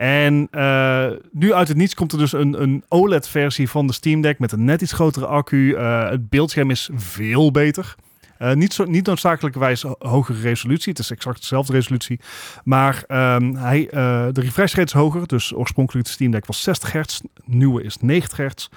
En 0.00 0.48
eh, 0.50 1.06
nu 1.32 1.52
uit 1.52 1.68
het 1.68 1.76
niets 1.76 1.94
komt 1.94 2.12
er 2.12 2.18
dus 2.18 2.32
een, 2.32 2.62
een 2.62 2.84
OLED-versie 2.88 3.68
van 3.70 3.86
de 3.86 3.92
Steam 3.92 4.20
Deck 4.20 4.38
met 4.38 4.52
een 4.52 4.64
net 4.64 4.82
iets 4.82 4.92
grotere 4.92 5.26
accu. 5.26 5.72
Eh, 5.74 6.10
het 6.10 6.28
beeldscherm 6.28 6.70
is 6.70 6.90
veel 6.94 7.50
beter. 7.50 7.94
Eh, 8.38 8.52
niet, 8.52 8.72
zo, 8.72 8.84
niet 8.84 9.06
noodzakelijkerwijs 9.06 9.82
ho- 9.82 9.96
hogere 9.98 10.40
resolutie. 10.40 10.90
Het 10.90 10.98
is 10.98 11.10
exact 11.10 11.40
dezelfde 11.40 11.72
resolutie. 11.72 12.20
Maar 12.64 13.04
ehm, 13.06 13.54
hij, 13.54 13.88
de 14.32 14.40
refresh 14.40 14.74
rate 14.74 14.94
is 14.94 15.00
hoger. 15.00 15.26
Dus 15.26 15.54
oorspronkelijk 15.54 16.06
de 16.06 16.12
Steam 16.12 16.30
Deck 16.30 16.46
was 16.46 16.62
60 16.62 16.92
hertz. 16.92 17.20
Nieuwe 17.44 17.82
is 17.82 17.96
90 18.00 18.38
hertz. 18.38 18.68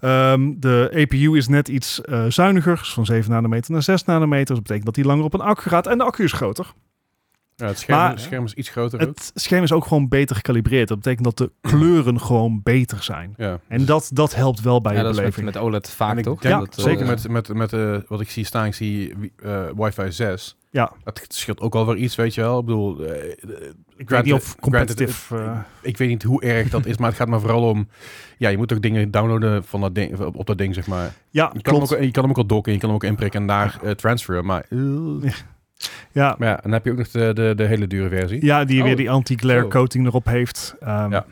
Ehm, 0.00 0.52
de 0.56 0.90
APU 0.94 1.36
is 1.36 1.48
net 1.48 1.68
iets 1.68 2.00
zuiniger. 2.28 2.76
Dus 2.78 2.92
van 2.92 3.04
7 3.06 3.30
nanometer 3.30 3.72
naar 3.72 3.82
6 3.82 4.04
nanometer. 4.04 4.54
Dat 4.54 4.62
betekent 4.62 4.86
dat 4.86 4.96
hij 4.96 5.04
langer 5.04 5.24
op 5.24 5.34
een 5.34 5.40
accu 5.40 5.68
gaat. 5.68 5.86
En 5.86 5.98
de 5.98 6.04
accu 6.04 6.24
is 6.24 6.32
groter. 6.32 6.72
Ja, 7.58 7.66
het, 7.66 7.78
scherm, 7.78 7.98
Maar- 7.98 8.10
het 8.10 8.20
scherm 8.20 8.44
is 8.44 8.54
iets 8.54 8.68
groter 8.68 9.00
ook. 9.00 9.06
Het 9.06 9.30
scherm 9.34 9.62
is 9.62 9.72
ook 9.72 9.86
gewoon 9.86 10.08
beter 10.08 10.36
gekalibreerd. 10.36 10.88
Dat 10.88 10.96
betekent 10.96 11.24
dat 11.24 11.36
de 11.36 11.50
kleuren 11.70 12.20
gewoon 12.20 12.60
beter 12.62 13.02
zijn. 13.02 13.34
Ja. 13.36 13.58
En 13.68 13.84
dat, 13.84 14.10
dat 14.12 14.34
helpt 14.34 14.60
wel 14.60 14.80
bij 14.80 14.92
Ja, 14.92 14.98
je 14.98 15.04
dat 15.04 15.14
is 15.14 15.20
met, 15.20 15.34
beleving. 15.34 15.54
met 15.54 15.64
OLED 15.64 15.90
vaak 15.90 16.10
En 16.12 16.18
ik 16.18 16.24
toch? 16.24 16.42
Ja, 16.42 16.58
Dat, 16.58 16.76
eh, 16.78 16.84
Zeker 16.84 17.06
met, 17.06 17.28
met, 17.28 17.48
met 17.54 17.72
eh, 17.72 17.96
wat 18.08 18.20
ik 18.20 18.30
zie 18.30 18.44
staan, 18.44 18.64
ik 18.66 18.74
zie 18.74 19.14
eh, 19.42 19.62
wifi 19.76 20.12
6. 20.12 20.56
Ja. 20.70 20.92
Het 21.04 21.26
scheelt 21.28 21.60
ook 21.60 21.72
wel 21.72 21.86
weer 21.86 21.96
iets, 21.96 22.14
weet 22.14 22.34
je 22.34 22.40
wel. 22.40 22.58
Ik 22.58 22.64
bedoel, 22.64 23.00
eh, 23.04 23.12
eh, 23.12 23.28
ik 23.96 24.08
weet 24.10 24.24
niet 24.24 24.32
of 24.34 24.56
eh, 25.30 25.58
ik 25.82 25.96
weet 25.96 26.08
niet 26.08 26.22
hoe 26.22 26.42
erg 26.42 26.68
dat 26.70 26.86
is, 26.86 26.96
maar 26.98 27.08
het 27.08 27.18
gaat 27.18 27.28
maar 27.28 27.40
vooral 27.40 27.62
om... 27.68 27.88
Ja, 28.38 28.48
je 28.48 28.56
moet 28.56 28.72
ook 28.72 28.82
dingen 28.82 29.10
downloaden 29.10 29.64
van 29.64 29.80
dat 29.80 29.94
ding, 29.94 30.20
op, 30.20 30.36
op 30.36 30.46
dat 30.46 30.58
ding, 30.58 30.74
zeg 30.74 30.86
maar. 30.86 31.14
ja, 31.30 31.50
Je 31.52 31.62
kan, 31.62 31.74
hem 31.74 31.82
ook, 31.82 31.88
je 32.02 32.10
kan 32.10 32.22
hem 32.22 32.30
ook 32.30 32.38
al 32.38 32.46
docken, 32.46 32.72
je 32.72 32.78
kan 32.78 32.88
hem 32.88 32.98
ook 32.98 33.04
inprikken 33.04 33.40
en 33.40 33.46
daar 33.46 33.78
eh, 33.82 33.90
transferen, 33.90 34.44
maar... 34.44 34.66
Ja, 36.12 36.34
Maar 36.38 36.48
ja, 36.48 36.58
dan 36.62 36.72
heb 36.72 36.84
je 36.84 36.90
ook 36.90 36.96
nog 36.96 37.08
de, 37.10 37.30
de, 37.34 37.52
de 37.56 37.64
hele 37.64 37.86
dure 37.86 38.08
versie. 38.08 38.44
ja, 38.44 38.64
die 38.64 38.78
Oh, 38.80 38.86
weer 38.86 38.96
die 38.96 39.10
anti-glare 39.10 39.60
zo. 39.60 39.68
coating 39.68 40.06
erop 40.06 40.26
heeft. 40.26 40.74
Ehm, 40.80 41.10
Ja. 41.12 41.26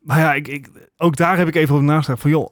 Maar 0.00 0.18
ja, 0.18 0.34
ik, 0.34 0.48
ik, 0.48 0.68
ook 0.96 1.16
daar 1.16 1.36
heb 1.36 1.48
ik 1.48 1.54
even 1.54 1.74
over 1.74 1.86
nagedacht. 1.86 2.20
Van 2.20 2.30
joh, 2.30 2.50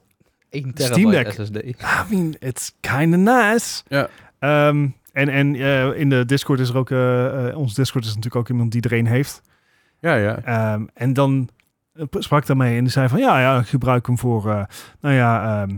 1 0.49 0.71
Steam 0.75 1.11
Deck. 1.11 1.31
SSD. 1.31 1.55
I 1.55 1.75
mean, 2.09 2.35
it's 2.39 2.71
kind 2.79 3.13
of 3.13 3.19
nice. 3.19 3.83
Ja. 3.87 4.07
Ehm, 4.39 4.87
en 5.11 5.29
en 5.29 5.55
eh, 5.55 5.99
in 5.99 6.09
de 6.09 6.25
Discord 6.25 6.59
is 6.59 6.69
er 6.69 6.77
ook... 6.77 6.91
eh 6.91 7.47
eh, 7.49 7.57
ons 7.57 7.73
Discord 7.73 8.03
is 8.03 8.09
natuurlijk 8.09 8.35
ook 8.35 8.49
iemand 8.49 8.71
die 8.71 8.81
er 8.81 8.93
een 8.93 9.07
heeft. 9.07 9.41
Ja, 9.99 10.15
ja. 10.15 10.37
Ehm, 10.43 10.85
en 10.93 11.13
dan 11.13 11.49
sprak 12.11 12.41
ik 12.41 12.47
daarmee 12.47 12.77
en 12.77 12.83
die 12.83 12.91
zei 12.91 13.07
van 13.07 13.19
ja, 13.19 13.39
ja, 13.39 13.59
ik 13.59 13.67
gebruik 13.67 14.05
hem 14.05 14.17
voor, 14.17 14.49
eh, 14.49 14.63
nou 15.01 15.15
ja, 15.15 15.61
ehm 15.63 15.75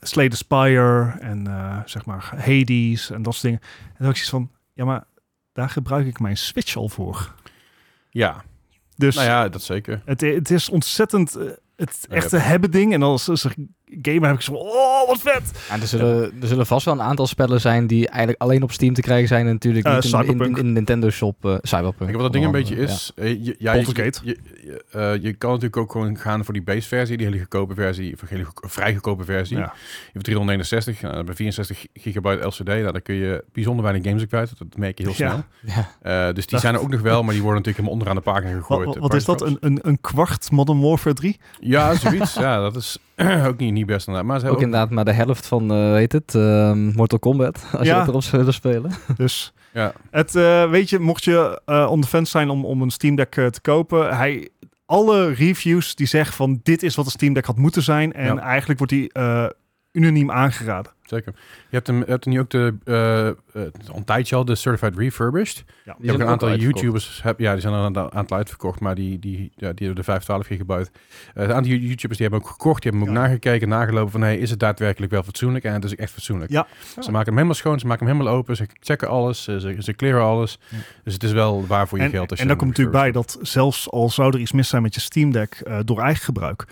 Slay 0.00 0.28
the 0.28 0.36
Spire 0.36 1.14
en 1.20 1.46
eh, 1.46 1.78
zeg 1.84 2.04
maar 2.04 2.32
Hades 2.36 3.10
en 3.10 3.22
dat 3.22 3.32
soort 3.34 3.42
dingen. 3.44 3.60
En 3.60 3.94
dan 3.98 4.06
had 4.06 4.16
ik 4.16 4.22
zoiets 4.22 4.30
van, 4.30 4.50
ja, 4.74 4.84
maar 4.84 5.04
daar 5.52 5.68
gebruik 5.70 6.06
ik 6.06 6.20
mijn 6.20 6.36
Switch 6.36 6.76
al 6.76 6.88
voor. 6.88 7.34
Ja, 8.10 8.44
Dus 8.96 9.14
nou 9.14 9.26
ja, 9.28 9.48
dat 9.48 9.62
zeker. 9.62 10.02
het, 10.04 10.20
het 10.20 10.50
is 10.50 10.68
ontzettend 10.68 11.34
eh, 11.36 11.50
het 11.76 12.06
Ja, 12.08 12.14
echte 12.16 12.36
hebben 12.36 12.70
ding. 12.70 12.92
En 12.92 13.02
als, 13.02 13.28
als 13.28 13.44
er 13.44 13.54
gamer 14.02 14.26
heb 14.26 14.34
ik 14.36 14.40
zo 14.40 14.52
oh, 14.52 15.06
wat 15.08 15.18
vet! 15.20 15.50
Ja, 15.68 15.74
er, 15.80 15.86
zullen, 15.86 16.32
er 16.40 16.46
zullen 16.48 16.66
vast 16.66 16.84
wel 16.84 16.94
een 16.94 17.02
aantal 17.02 17.26
spellen 17.26 17.60
zijn 17.60 17.86
die 17.86 18.08
eigenlijk 18.08 18.42
alleen 18.42 18.62
op 18.62 18.72
Steam 18.72 18.94
te 18.94 19.00
krijgen 19.00 19.28
zijn. 19.28 19.46
En 19.46 19.52
natuurlijk 19.52 19.86
Eh, 19.86 19.94
niet 19.94 20.14
in, 20.30 20.56
in, 20.56 20.72
Nintendo 20.72 21.10
Shop. 21.10 21.44
eh, 21.44 21.54
Cyberpunk. 21.62 21.96
Kijk, 21.98 22.12
wat 22.12 22.20
dat 22.22 22.32
ding 22.32 22.44
een 22.44 22.50
beetje 22.50 22.76
is, 22.76 23.12
eh, 23.16 23.44
je, 23.44 23.56
ja, 23.58 23.72
je, 23.72 23.84
Gate. 23.84 24.20
je, 24.22 24.38
je, 24.64 24.84
eh, 24.90 25.22
je 25.22 25.32
kan 25.32 25.48
natuurlijk 25.50 25.76
ook 25.76 25.92
gewoon 25.92 26.16
gaan 26.18 26.44
voor 26.44 26.54
die 26.54 26.62
base 26.62 26.88
versie, 26.88 27.16
die 27.16 27.26
hele 27.26 27.38
goedkope 27.38 27.74
versie, 27.74 28.12
of 28.22 28.28
hele 28.28 28.46
vrij 28.54 28.92
goedkope 28.92 29.24
versie. 29.24 29.56
Ja. 29.56 29.62
Je 29.62 30.10
hebt 30.12 30.24
369, 30.24 31.00
nou, 31.02 31.24
bij 31.24 31.34
64 31.34 31.86
gigabyte 31.94 32.46
LCD, 32.46 32.64
nou, 32.66 32.92
daar 32.92 33.00
kun 33.00 33.14
je 33.14 33.44
bijzonder 33.52 33.84
weinig 33.84 34.04
games 34.06 34.26
kwijt, 34.26 34.52
dat 34.58 34.76
merk 34.76 34.98
je 34.98 35.04
heel 35.04 35.14
snel. 35.14 35.42
Ja. 35.60 35.88
Eh, 36.28 36.34
dus 36.34 36.46
die 36.46 36.58
zijn 36.58 36.74
er 36.74 36.80
ook 36.80 36.90
nog 36.90 37.00
wel, 37.00 37.22
maar 37.22 37.32
die 37.34 37.42
worden 37.42 37.62
natuurlijk 37.62 37.76
helemaal 37.88 37.92
onderaan 37.92 38.16
de 38.16 38.22
pagina 38.42 38.60
gegooid. 38.60 38.86
wat, 38.86 38.96
eh, 38.96 39.00
wat 39.02 39.14
is 39.14 39.24
dat? 39.24 39.42
Een, 39.42 39.56
een, 39.60 39.78
een 39.82 40.00
kwart 40.00 40.50
Modern 40.50 40.80
Warfare 40.80 41.14
3? 41.14 41.32
drops. 41.32 41.56
Ja, 41.60 41.94
zoiets. 41.94 42.34
ja, 42.34 42.60
dat 42.60 42.76
is 42.76 42.98
ook 43.48 43.56
niet, 43.58 43.72
niet 43.72 43.86
best 43.86 44.06
inderdaad. 44.06 44.30
Maar 44.30 44.40
ze 44.40 44.44
Ook 44.46 44.50
hebben 44.50 44.66
inderdaad 44.72 44.90
maar 44.94 45.04
de 45.04 45.12
helft 45.12 45.46
van, 45.46 45.70
eh 45.72 45.92
weet 45.92 46.12
het, 46.12 46.34
ehm, 46.34 46.86
Mortal 46.92 47.18
Kombat. 47.18 47.64
Als 47.78 47.86
Ja. 47.86 47.92
je 47.94 48.00
het 48.00 48.08
erop 48.08 48.22
zou 48.22 48.36
willen 48.36 48.54
spelen. 48.54 48.90
Dus 49.16 49.52
Ja. 49.72 49.92
het, 50.10 50.34
eh, 50.36 50.70
weet 50.70 50.90
je, 50.90 50.98
mocht 50.98 51.24
je 51.24 51.60
eh 51.64 51.86
on 51.90 52.00
the 52.00 52.08
fence 52.08 52.30
zijn 52.30 52.50
om, 52.50 52.64
om 52.64 52.82
een 52.82 52.90
Steam 52.90 53.14
Deck 53.16 53.36
eh, 53.36 53.46
te 53.46 53.60
kopen, 53.60 54.16
hij, 54.16 54.48
alle 54.86 55.32
reviews 55.32 55.94
die 55.94 56.06
zeggen 56.06 56.34
van 56.34 56.60
dit 56.62 56.82
is 56.82 56.94
wat 56.94 57.04
een 57.04 57.10
Steam 57.10 57.32
Deck 57.34 57.44
had 57.44 57.56
moeten 57.56 57.82
zijn. 57.82 58.12
En 58.12 58.34
Ja. 58.34 58.40
eigenlijk 58.42 58.78
wordt 58.78 58.92
die 58.92 59.12
eh, 59.12 59.46
unaniem 59.92 60.30
aangeraden. 60.30 60.92
Zeker. 61.04 61.32
Je 61.68 61.76
hebt, 61.76 61.86
hem, 61.86 61.98
je 61.98 62.04
hebt 62.04 62.26
nu 62.26 62.40
ook 62.40 62.50
de, 62.50 62.74
al 63.90 63.96
een 63.96 64.04
tijdje 64.04 64.36
al, 64.36 64.44
de 64.44 64.54
Certified 64.54 64.96
Refurbished. 64.96 65.64
Ja. 65.84 65.96
Je 66.00 66.08
hebt 66.08 66.20
een 66.20 66.26
aantal 66.26 66.56
YouTubers, 66.56 67.22
heb, 67.22 67.38
ja, 67.38 67.52
die 67.52 67.60
zijn 67.60 67.74
er 67.74 67.80
een 67.80 68.12
aantal 68.12 68.36
uitverkocht, 68.36 68.80
maar 68.80 68.94
die, 68.94 69.18
die, 69.18 69.38
ja, 69.38 69.72
die 69.72 69.86
hebben 69.86 69.94
de 69.94 70.02
512 70.02 70.46
gigabyte. 70.46 70.90
Eh, 71.34 71.44
een 71.44 71.52
aantal 71.52 71.72
YouTubers 71.72 72.18
die 72.18 72.28
hebben 72.28 72.46
ook 72.46 72.52
gekocht, 72.52 72.82
die 72.82 72.90
hebben 72.90 73.08
ook 73.08 73.14
nagekeken, 73.14 73.68
nagelopen 73.68 74.12
van, 74.12 74.20
hey, 74.20 74.38
is 74.38 74.50
het 74.50 74.58
daadwerkelijk 74.58 75.12
wel 75.12 75.22
fatsoenlijk? 75.22 75.64
En 75.64 75.72
het 75.72 75.84
is 75.84 75.96
echt 75.96 76.12
fatsoenlijk. 76.12 76.50
Ja. 76.50 76.66
Ze 77.00 77.10
maken 77.10 77.26
hem 77.26 77.34
helemaal 77.34 77.54
schoon, 77.54 77.78
ze 77.78 77.86
maken 77.86 78.06
hem 78.06 78.16
helemaal 78.16 78.36
open, 78.38 78.56
ze 78.56 78.66
checken 78.80 79.08
alles, 79.08 79.42
ze, 79.42 79.76
ze, 79.78 79.92
clearen 79.92 80.22
alles. 80.22 80.58
Dus 81.04 81.12
het 81.12 81.22
is 81.22 81.32
wel 81.32 81.66
waar 81.66 81.88
voor 81.88 81.98
je 81.98 82.04
En, 82.04 82.10
geld. 82.10 82.30
Als 82.30 82.40
en 82.40 82.48
hem 82.48 82.56
komt 82.56 82.70
natuurlijk 82.70 82.96
bij 82.96 83.12
dat 83.12 83.38
zelfs 83.42 83.90
al 83.90 84.10
zou 84.10 84.32
er 84.32 84.40
iets 84.40 84.52
mis 84.52 84.68
zijn 84.68 84.82
met 84.82 84.94
je 84.94 85.00
Steam 85.00 85.32
Deck 85.32 85.82
door 85.84 86.00
eigen 86.00 86.24
gebruik, 86.24 86.64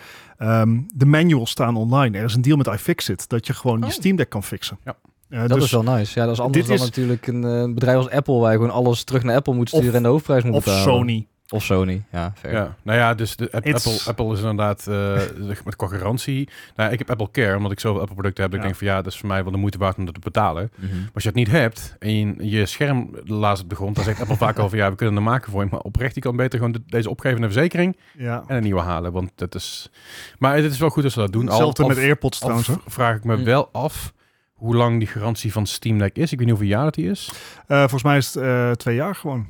ehm, 0.43 0.81
de 0.95 1.07
manuals 1.07 1.51
staan 1.51 1.77
online. 1.77 2.19
Er 2.19 2.25
is 2.25 2.35
een 2.35 2.43
deal 2.43 2.57
met 2.57 2.67
iFixit 2.67 3.29
dat 3.29 3.47
je 3.47 3.53
gewoon 3.55 3.81
Oh. 3.83 3.87
je 3.87 3.93
Steam 3.93 4.17
Deck 4.17 4.29
kan 4.29 4.43
fixen. 4.43 4.79
Ja. 4.85 4.97
Eh, 5.29 5.41
Dat 5.41 5.49
dus, 5.51 5.65
is 5.65 5.71
wel 5.71 5.83
nice. 5.83 6.19
Ja, 6.19 6.25
dat 6.25 6.35
is 6.35 6.41
anders 6.41 6.67
dan 6.67 6.75
is- 6.75 6.81
natuurlijk 6.83 7.27
een 7.27 7.45
eh, 7.45 7.75
bedrijf 7.75 7.97
als 7.97 8.11
Apple, 8.11 8.39
waar 8.39 8.51
je 8.53 8.57
gewoon 8.59 8.73
alles 8.73 9.05
terug 9.05 9.23
naar 9.23 9.37
Apple 9.37 9.55
moet 9.55 9.69
sturen 9.69 9.89
Of- 9.89 9.95
en 9.95 10.03
de 10.03 10.09
hoofdprijs 10.09 10.43
moet 10.45 10.55
of 10.55 10.65
betalen. 10.65 10.83
Sony. 10.95 11.27
Of 11.53 11.65
Sony, 11.65 12.03
ja. 12.13 12.33
Fair. 12.37 12.55
Ja, 12.55 12.77
nou 12.83 12.99
ja, 12.99 13.15
dus 13.15 13.37
de, 13.37 13.53
Apple, 13.53 14.01
Apple 14.07 14.33
is 14.33 14.39
inderdaad 14.39 14.87
eh, 14.87 15.21
met 15.65 15.77
qua 15.77 15.87
garantie. 15.87 16.49
Nou, 16.77 16.93
ik 16.93 16.99
heb 16.99 17.11
Apple 17.11 17.31
Care, 17.31 17.57
omdat 17.57 17.73
ik 17.73 17.81
zoveel 17.81 18.01
Apple 18.01 18.15
producten 18.15 18.43
heb. 18.43 18.53
dat 18.53 18.61
Ja. 18.63 18.67
Ik 18.67 18.73
denk 18.73 18.85
van 18.89 18.97
ja, 18.97 19.03
dat 19.03 19.13
is 19.13 19.19
voor 19.19 19.29
mij 19.29 19.43
wel 19.43 19.53
de 19.53 19.59
moeite 19.59 19.79
waard 19.79 19.97
om 19.97 20.05
dat 20.05 20.15
te 20.15 20.21
betalen. 20.21 20.71
Mhm. 20.75 20.97
Maar 20.99 21.11
als 21.15 21.23
je 21.23 21.29
het 21.29 21.39
niet 21.39 21.51
hebt 21.51 21.97
en 21.99 22.15
je, 22.15 22.51
je 22.51 22.67
scherm 22.67 23.11
laat 23.25 23.61
op 23.63 23.69
de 23.69 23.75
grond, 23.75 23.95
dan 23.95 24.05
zegt 24.05 24.21
Apple 24.21 24.37
vaak 24.37 24.59
al 24.59 24.69
van 24.69 24.79
ja, 24.79 24.91
we 24.91 24.97
kunnen 24.97 25.15
het 25.15 25.25
maken 25.25 25.51
voor 25.53 25.63
je. 25.63 25.69
Maar 25.71 25.81
oprecht, 25.81 26.15
die 26.15 26.23
kan 26.23 26.37
beter 26.37 26.59
gewoon 26.59 26.73
de- 26.75 26.83
deze 26.87 27.11
opgeven 27.11 27.41
naar 27.41 27.51
verzekering 27.53 27.97
Ja. 28.19 28.45
en 28.47 28.57
een 28.57 28.63
nieuwe 28.63 28.81
halen. 28.81 29.13
Want 29.13 29.31
dat 29.35 29.55
is... 29.55 29.91
Maar 30.39 30.57
het 30.57 30.65
is 30.73 30.79
wel 30.79 30.89
goed 30.91 31.03
dat 31.03 31.13
ze 31.13 31.19
dat 31.19 31.33
doen. 31.33 31.43
Al, 31.43 31.49
Hetzelfde 31.49 31.83
al- 31.83 31.89
met 31.89 31.99
AirPods 31.99 32.39
trouwens. 32.39 32.67
hoor. 32.67 32.81
vraag 32.87 33.17
ik 33.17 33.25
me 33.25 33.37
Hm. 33.37 33.45
wel 33.45 33.69
af 33.73 34.13
hoe 34.53 34.75
lang 34.77 34.99
die 34.99 35.09
garantie 35.09 35.53
van 35.53 35.67
Steam 35.67 35.99
Deck 35.99 36.17
is. 36.17 36.33
Ik 36.33 36.39
weet 36.39 36.47
niet 36.49 36.57
hoeveel 36.57 36.75
jaar 36.77 36.85
dat 36.85 36.95
die 36.95 37.11
is. 37.11 37.33
Eh, 37.67 37.79
volgens 37.79 38.03
mij 38.03 38.17
is 38.17 38.35
het 38.35 38.43
eh, 38.45 38.71
twee 38.71 38.95
jaar 38.95 39.15
gewoon. 39.15 39.47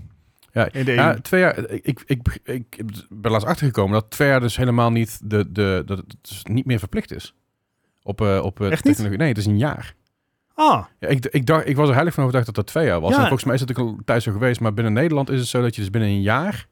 Ja, 0.53 0.69
In 0.73 0.85
de 0.85 0.93
Ja, 0.93 1.13
EU. 1.13 1.21
twee 1.21 1.41
jaar. 1.41 1.71
Ik, 1.71 2.03
ik, 2.07 2.39
ik, 2.45 2.83
ben 3.09 3.31
laatst 3.31 3.47
achtergekomen 3.47 3.93
dat 3.93 4.11
twee 4.11 4.29
jaar 4.29 4.41
dus 4.41 4.57
helemaal 4.57 4.91
niet 4.91 5.21
de, 5.25 5.53
de 5.53 5.83
dat 5.87 5.99
het 5.99 6.15
dus 6.21 6.43
niet 6.45 6.65
meer 6.67 6.79
verplicht 6.79 7.13
is. 7.13 7.35
Op, 8.03 8.21
eh 8.21 8.41
op 8.43 8.61
eh, 8.61 8.69
niet? 8.71 8.83
technologie. 8.83 9.19
Nee, 9.19 9.29
het 9.29 9.39
is 9.39 9.47
een 9.47 9.59
jaar. 9.59 9.95
Ah, 10.55 10.85
Ja, 10.99 11.09
ik, 11.09 11.27
ik, 11.27 11.47
dacht, 11.47 11.69
ik 11.69 11.77
was 11.77 11.89
er 11.89 11.95
heilig 11.95 12.15
van 12.15 12.23
overtuigd 12.25 12.55
dat 12.55 12.65
dat 12.65 12.75
twee 12.75 12.87
jaar 12.87 13.01
was. 13.01 13.11
Ja. 13.11 13.17
En 13.17 13.23
volgens 13.23 13.45
mij 13.45 13.55
is 13.55 13.61
het 13.61 13.71
ook 13.71 13.79
al 13.79 13.99
thuis 14.05 14.25
zo 14.25 14.33
geweest. 14.33 14.61
Maar 14.61 14.75
binnen 14.75 14.93
Nederland 14.93 15.31
is 15.31 15.39
het 15.39 15.49
zo 15.49 15.63
dat 15.63 15.75
je 15.75 15.81
dus 15.81 15.91
binnen 15.91 16.11
een 16.11 16.23
jaar 16.23 16.67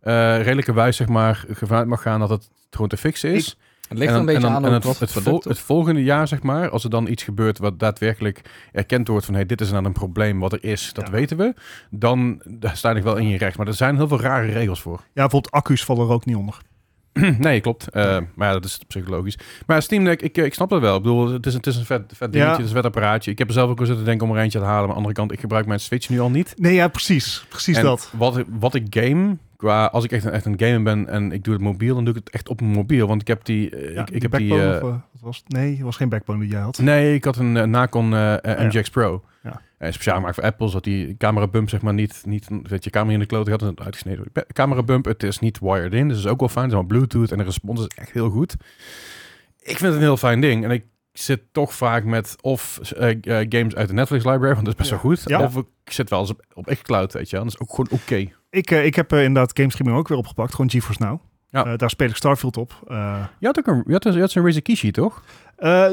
eh 0.00 0.36
redelijkerwijs 0.42 0.96
zeg 0.96 1.08
maar 1.08 1.44
vanuit 1.48 1.86
mag 1.86 2.02
gaan 2.02 2.20
dat 2.20 2.28
het 2.30 2.50
gewoon 2.70 2.88
te 2.88 2.96
fixen 2.96 3.30
is. 3.32 3.58
Het 3.88 3.98
ligt 3.98 4.10
en 4.10 4.14
er 4.14 4.20
een 4.20 4.26
beetje 4.26 4.46
en 4.46 4.52
aan 4.54 4.64
en 4.64 4.72
het, 4.72 4.84
het, 4.84 4.96
product, 4.98 5.28
vol- 5.28 5.42
het 5.44 5.58
volgende 5.58 6.02
jaar, 6.02 6.28
zeg 6.28 6.42
maar, 6.42 6.70
als 6.70 6.84
er 6.84 6.90
dan 6.90 7.08
iets 7.08 7.22
gebeurt 7.22 7.58
wat 7.58 7.78
daadwerkelijk 7.78 8.40
erkend 8.72 9.08
wordt 9.08 9.24
van 9.24 9.34
hey, 9.34 9.46
dit 9.46 9.60
is 9.60 9.70
nou 9.70 9.84
een 9.84 9.92
probleem 9.92 10.40
wat 10.40 10.52
er 10.52 10.64
is, 10.64 10.90
dat 10.92 11.06
Ja. 11.06 11.12
weten 11.12 11.36
we, 11.36 11.54
dan 11.90 12.42
daar 12.44 12.76
sta 12.76 12.90
ik 12.94 13.02
wel 13.02 13.16
in 13.16 13.28
je 13.28 13.38
recht. 13.38 13.56
Maar 13.56 13.66
er 13.66 13.74
zijn 13.74 13.96
heel 13.96 14.08
veel 14.08 14.20
rare 14.20 14.46
regels 14.52 14.80
voor. 14.80 14.98
ja, 14.98 15.04
bijvoorbeeld 15.12 15.50
accu's 15.52 15.84
vallen 15.84 16.06
er 16.06 16.12
ook 16.12 16.24
niet 16.24 16.36
onder. 16.36 16.58
nee, 17.38 17.60
klopt. 17.60 17.88
Eh, 17.88 18.18
maar 18.34 18.46
ja, 18.48 18.52
dat 18.52 18.64
is 18.64 18.78
psychologisch. 18.88 19.38
Maar 19.66 19.82
Steam 19.82 20.04
Deck, 20.04 20.22
ik, 20.22 20.36
eh, 20.38 20.44
ik 20.44 20.54
snap 20.54 20.68
dat 20.68 20.80
wel. 20.80 20.96
Ik 20.96 21.02
bedoel, 21.02 21.32
het 21.32 21.46
is, 21.46 21.54
het 21.54 21.66
is 21.66 21.76
een 21.76 21.84
vet, 21.84 22.02
vet 22.06 22.18
dingetje, 22.32 22.38
Ja. 22.38 22.50
het 22.50 22.58
is 22.60 22.66
een 22.70 22.76
vet 22.76 22.84
apparaatje. 22.84 23.30
Ik 23.30 23.38
heb 23.38 23.46
er 23.48 23.54
zelf 23.54 23.70
ook 23.70 23.78
wel 23.78 23.86
zitten 23.86 24.04
denken 24.04 24.28
om 24.28 24.36
er 24.36 24.42
eentje 24.42 24.58
te 24.58 24.64
halen. 24.64 24.78
Maar 24.80 24.88
aan 24.88 24.94
de 24.94 24.96
andere 24.96 25.14
kant, 25.14 25.32
ik 25.32 25.40
gebruik 25.40 25.66
mijn 25.66 25.80
Switch 25.80 26.08
nu 26.08 26.20
al 26.20 26.30
niet. 26.30 26.54
Nee, 26.56 26.74
ja, 26.74 26.88
precies. 26.88 27.44
Precies 27.48 27.76
en 27.76 27.82
dat. 27.84 28.12
Wat, 28.16 28.42
wat 28.58 28.74
ik 28.74 28.86
game, 28.90 29.36
qua, 29.58 29.86
als 29.86 30.04
ik 30.04 30.12
echt 30.12 30.24
een, 30.24 30.30
echt 30.32 30.44
een 30.44 30.58
gamer 30.58 30.82
ben 30.82 31.08
en 31.08 31.32
ik 31.32 31.44
doe 31.44 31.52
het 31.54 31.62
mobiel, 31.62 31.94
dan 31.94 32.04
doe 32.04 32.14
ik 32.14 32.20
het 32.24 32.34
echt 32.34 32.48
op 32.48 32.60
mijn 32.60 32.72
mobiel. 32.72 33.06
Want 33.06 33.20
ik 33.20 33.26
heb 33.26 33.44
die... 33.44 33.70
eh, 33.76 33.94
Ja, 33.94 34.00
ik, 34.02 34.10
ik 34.10 34.22
heb 34.22 34.32
die... 34.36 34.52
of, 34.54 34.80
wat 34.80 35.00
was 35.20 35.36
het? 35.36 35.48
Nee, 35.48 35.72
het 35.74 35.80
was 35.82 35.96
geen 35.96 36.08
backbone 36.08 36.40
die 36.40 36.48
jij 36.50 36.60
had. 36.60 36.78
Nee, 36.78 37.14
ik 37.14 37.24
had 37.24 37.36
een 37.36 37.56
eh, 37.56 37.64
Nacon. 37.64 38.08
MGX 38.42 38.90
Pro. 38.90 39.24
Ja. 39.42 39.60
En 39.78 39.92
speciaal 39.92 40.16
gemaakt 40.16 40.34
voor 40.34 40.44
Apple, 40.44 40.66
zodat 40.68 40.84
die 40.84 41.16
camera 41.16 41.46
bump 41.46 41.68
zeg 41.68 41.82
maar 41.82 41.94
niet, 41.94 42.22
niet 42.26 42.48
dat 42.68 42.84
je 42.84 42.90
camera 42.90 43.12
in 43.12 43.18
de 43.18 43.26
klote 43.26 43.50
had 43.50 43.62
en 43.62 43.66
het 43.68 43.80
uitgesneden 43.80 44.26
wordt. 44.34 44.52
Camera 44.52 44.82
bump, 44.82 45.04
het 45.04 45.22
is 45.22 45.38
niet 45.38 45.58
wired 45.60 45.92
in, 45.92 46.08
dus 46.08 46.16
dat 46.16 46.26
is 46.26 46.30
ook 46.32 46.38
wel 46.40 46.48
fijn. 46.48 46.70
Het 46.70 46.78
is 46.78 46.86
Bluetooth 46.86 47.32
en 47.32 47.38
de 47.38 47.44
respons 47.44 47.80
is 47.80 47.86
echt 47.96 48.10
heel 48.12 48.30
goed. 48.30 48.56
Ik 49.58 49.76
vind 49.78 49.80
het 49.80 49.94
een 49.94 50.00
heel 50.00 50.16
fijn 50.16 50.40
ding 50.40 50.64
en 50.64 50.70
ik 50.70 50.84
zit 51.12 51.40
toch 51.52 51.74
vaak 51.74 52.04
met 52.04 52.36
of 52.40 52.78
games 53.48 53.74
uit 53.74 53.88
de 53.88 53.94
Netflix 53.94 54.24
library, 54.24 54.54
want 54.54 54.64
dat 54.66 54.74
is 54.74 54.74
best 54.74 54.90
Ja. 54.90 54.94
wel 54.96 55.04
goed. 55.04 55.22
Ja. 55.26 55.42
Of 55.42 55.56
ik 55.56 55.92
zit 55.92 56.10
wel 56.10 56.20
eens 56.20 56.30
op, 56.30 56.44
op 56.54 56.64
xCloud, 56.66 57.12
weet 57.12 57.30
je. 57.30 57.36
Dat 57.36 57.46
is 57.46 57.58
ook 57.60 57.70
gewoon 57.70 57.88
oké. 57.90 58.26
Ik, 58.50 58.70
eh, 58.70 58.84
ik 58.84 58.94
heb 58.94 59.12
eh, 59.12 59.22
inderdaad 59.24 59.56
gamestreaming 59.58 59.98
ook 59.98 60.08
weer 60.08 60.18
opgepakt. 60.18 60.54
Gewoon 60.54 60.70
GeForce 60.70 61.02
Now. 61.02 61.20
Ja. 61.50 61.64
Eh, 61.66 61.76
daar 61.76 61.90
speel 61.90 62.08
ik 62.08 62.16
Starfield 62.16 62.56
op. 62.56 62.82
Eh, 62.88 63.24
Je 63.38 63.46
had 63.46 63.58
ook 63.58 63.66
een, 63.66 63.82
je 63.86 63.92
had, 63.92 64.04
een- 64.04 64.12
je 64.12 64.20
had 64.20 64.30
zo'n 64.30 64.44
Razer 64.44 64.62
Kishi, 64.62 64.90
toch? 64.90 65.22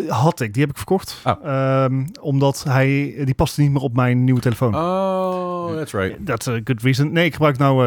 had 0.07 0.39
ik. 0.41 0.53
Die 0.53 0.61
heb 0.61 0.71
ik 0.71 0.77
verkocht. 0.77 1.21
Oh. 1.23 1.45
Ehm, 1.45 2.05
omdat 2.21 2.63
hij, 2.63 3.15
die 3.23 3.33
paste 3.33 3.61
niet 3.61 3.71
meer 3.71 3.81
op 3.81 3.95
mijn 3.95 4.23
nieuwe 4.23 4.39
telefoon. 4.39 4.75
Oh, 4.75 5.75
that's 5.75 5.91
right. 5.93 6.25
That's 6.25 6.47
a 6.47 6.59
good 6.63 6.81
reason. 6.81 7.11
Nee, 7.11 7.25
ik 7.25 7.33
gebruik 7.33 7.57
nou, 7.57 7.77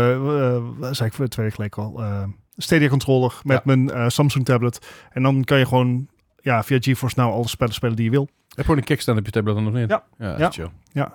zei 0.94 1.08
ik 1.08 1.14
voor 1.14 1.26
twee 1.28 1.46
weken 1.50 1.72
geleden 1.72 2.00
al, 2.00 2.26
Stadia 2.56 2.88
controller 2.88 3.40
met 3.42 3.60
Ja. 3.64 3.74
mijn 3.76 4.10
Samsung 4.10 4.44
tablet. 4.44 4.86
En 5.12 5.22
dan 5.22 5.44
kan 5.44 5.58
je 5.58 5.66
gewoon 5.66 6.08
ja, 6.40 6.62
via 6.62 6.78
GeForce 6.80 7.18
nou 7.18 7.32
alle 7.32 7.48
spellen 7.48 7.74
spelen 7.74 7.96
die 7.96 8.04
je 8.04 8.10
wil. 8.10 8.28
Heb 8.58 8.66
je 8.66 8.72
gewoon 8.72 8.76
een 8.78 8.84
kickstand 8.96 9.18
op 9.18 9.24
je 9.26 9.30
tablet 9.30 9.54
dan 9.54 9.66
of 9.66 9.72
niet? 9.72 9.88
Ja. 9.88 10.02
Ja, 10.18 10.30
dat 10.30 10.38
Ja. 10.38 10.48
is 10.48 10.54
chill. 10.54 11.06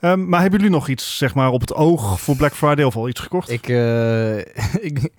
Ehm, 0.00 0.28
maar 0.28 0.40
hebben 0.40 0.58
jullie 0.58 0.74
nog 0.74 0.88
iets 0.88 1.18
zeg 1.18 1.34
maar 1.34 1.50
op 1.50 1.60
het 1.60 1.74
oog 1.74 2.20
voor 2.20 2.36
Black 2.36 2.52
Friday 2.54 2.84
of 2.84 2.96
al 2.96 3.08
iets 3.08 3.20
gekocht? 3.20 3.50
Ik, 3.50 3.68
eh, 3.68 4.38
ik, 4.88 5.10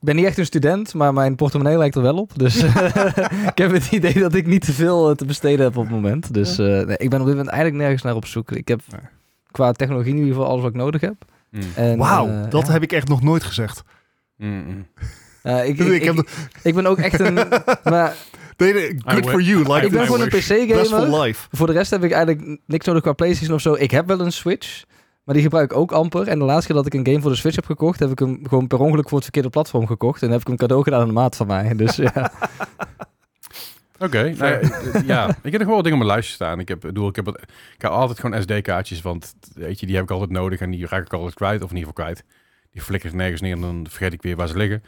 ben 0.00 0.16
niet 0.16 0.24
echt 0.24 0.38
een 0.38 0.46
student, 0.46 0.94
maar 0.94 1.12
mijn 1.12 1.34
portemonnee 1.34 1.78
lijkt 1.78 1.94
er 1.94 2.02
wel 2.02 2.16
op. 2.16 2.38
Dus 2.38 2.62
ik 3.52 3.58
heb 3.58 3.70
het 3.70 3.90
idee 3.90 4.14
dat 4.14 4.34
ik 4.34 4.46
niet 4.46 4.64
te 4.64 4.72
veel 4.72 5.10
eh, 5.10 5.16
te 5.16 5.24
besteden 5.24 5.64
heb 5.64 5.76
op 5.76 5.82
het 5.82 5.92
moment. 5.92 6.34
Dus 6.34 6.58
eh, 6.58 6.66
nee, 6.66 6.96
ik 6.96 7.10
ben 7.10 7.20
op 7.20 7.26
dit 7.26 7.34
moment 7.34 7.48
eigenlijk 7.48 7.82
nergens 7.82 8.02
naar 8.02 8.14
op 8.14 8.26
zoek. 8.26 8.50
Ik 8.50 8.68
heb 8.68 8.80
qua 9.50 9.72
technologie 9.72 10.10
in 10.12 10.18
ieder 10.18 10.32
geval 10.32 10.48
alles 10.48 10.62
wat 10.62 10.70
ik 10.70 10.76
nodig 10.76 11.00
heb. 11.00 11.14
Mm. 11.50 11.62
En, 11.76 11.98
Wauw, 11.98 12.28
eh, 12.28 12.50
dat 12.50 12.66
ja. 12.66 12.72
heb 12.72 12.82
ik 12.82 12.92
echt 12.92 13.08
nog 13.08 13.22
nooit 13.22 13.44
gezegd. 13.44 13.82
Mm, 14.36 14.64
mm. 14.66 14.86
Eh, 15.42 15.68
ik, 15.68 15.78
Ik, 15.78 15.86
ik, 15.86 16.02
heb 16.04 16.14
ik, 16.14 16.28
ik 16.62 16.74
ben 16.74 16.86
ook 16.86 16.98
echt 16.98 17.20
een... 17.20 17.34
maar 17.84 18.14
nee, 18.56 18.72
nee, 18.72 19.00
good 19.04 19.26
I 19.26 19.28
for 19.28 19.40
you. 19.40 19.58
Like, 19.58 19.86
ik 19.86 19.92
ben 19.92 20.06
gewoon 20.06 20.20
een 20.20 20.28
PC-gamer. 20.28 20.84
for 20.84 21.20
life. 21.20 21.48
Voor 21.50 21.66
de 21.66 21.72
rest 21.72 21.90
heb 21.90 22.04
ik 22.04 22.12
eigenlijk 22.12 22.60
niks 22.66 22.86
nodig 22.86 23.02
qua 23.02 23.12
PlayStation 23.12 23.54
of 23.54 23.60
zo. 23.60 23.74
Ik 23.74 23.90
heb 23.90 24.06
wel 24.06 24.20
een 24.20 24.32
Switch, 24.32 24.84
maar 25.24 25.34
die 25.34 25.42
gebruik 25.42 25.70
ik 25.70 25.76
ook 25.76 25.92
amper. 25.92 26.28
En 26.28 26.38
de 26.38 26.44
laatste 26.44 26.66
keer 26.66 26.76
dat 26.76 26.86
ik 26.86 26.94
een 26.94 27.06
game 27.06 27.20
voor 27.20 27.30
de 27.30 27.36
Switch 27.36 27.56
heb 27.56 27.66
gekocht, 27.66 28.00
heb 28.00 28.10
ik 28.10 28.18
hem 28.18 28.40
gewoon 28.48 28.66
per 28.66 28.80
ongeluk 28.80 29.04
voor 29.04 29.14
het 29.14 29.24
verkeerde 29.24 29.50
platform 29.50 29.86
gekocht. 29.86 30.22
En 30.22 30.30
heb 30.30 30.40
ik 30.40 30.46
hem 30.46 30.56
cadeau 30.56 30.82
gedaan 30.82 31.00
aan 31.00 31.08
een 31.08 31.14
maat 31.14 31.36
van 31.36 31.46
mij. 31.46 31.76
Dus 31.76 31.96
ja. 31.96 32.32
Oké, 33.98 34.22
nou 34.22 34.36
ja, 34.36 34.60
eh, 34.60 35.06
ja, 35.06 35.28
ik 35.42 35.52
heb 35.52 35.60
nog 35.60 35.66
wel 35.66 35.74
wat 35.74 35.84
dingen 35.84 35.98
op 35.98 36.04
mijn 36.04 36.16
lijstje 36.16 36.34
staan. 36.34 36.60
Ik 36.60 36.68
heb, 36.68 36.80
bedoel, 36.80 37.08
ik 37.08 37.16
heb, 37.16 37.26
het, 37.26 37.36
ik 37.74 37.82
heb 37.82 37.90
altijd 37.90 38.20
gewoon 38.20 38.42
SD-kaartjes, 38.42 39.02
want 39.02 39.34
weet 39.54 39.80
je, 39.80 39.86
die 39.86 39.94
heb 39.94 40.04
ik 40.04 40.10
altijd 40.10 40.30
nodig 40.30 40.60
en 40.60 40.70
die 40.70 40.86
raak 40.86 41.06
ik 41.06 41.12
altijd 41.12 41.34
kwijt, 41.34 41.62
of 41.62 41.70
in 41.70 41.76
ieder 41.76 41.88
geval 41.88 42.04
kwijt. 42.04 42.24
Die 42.70 42.82
flikker 42.82 43.10
ik 43.10 43.16
nergens 43.16 43.40
neer 43.40 43.52
en 43.52 43.60
dan 43.60 43.86
vergeet 43.88 44.12
ik 44.12 44.22
weer 44.22 44.36
waar 44.36 44.48
ze 44.48 44.56
liggen. 44.56 44.82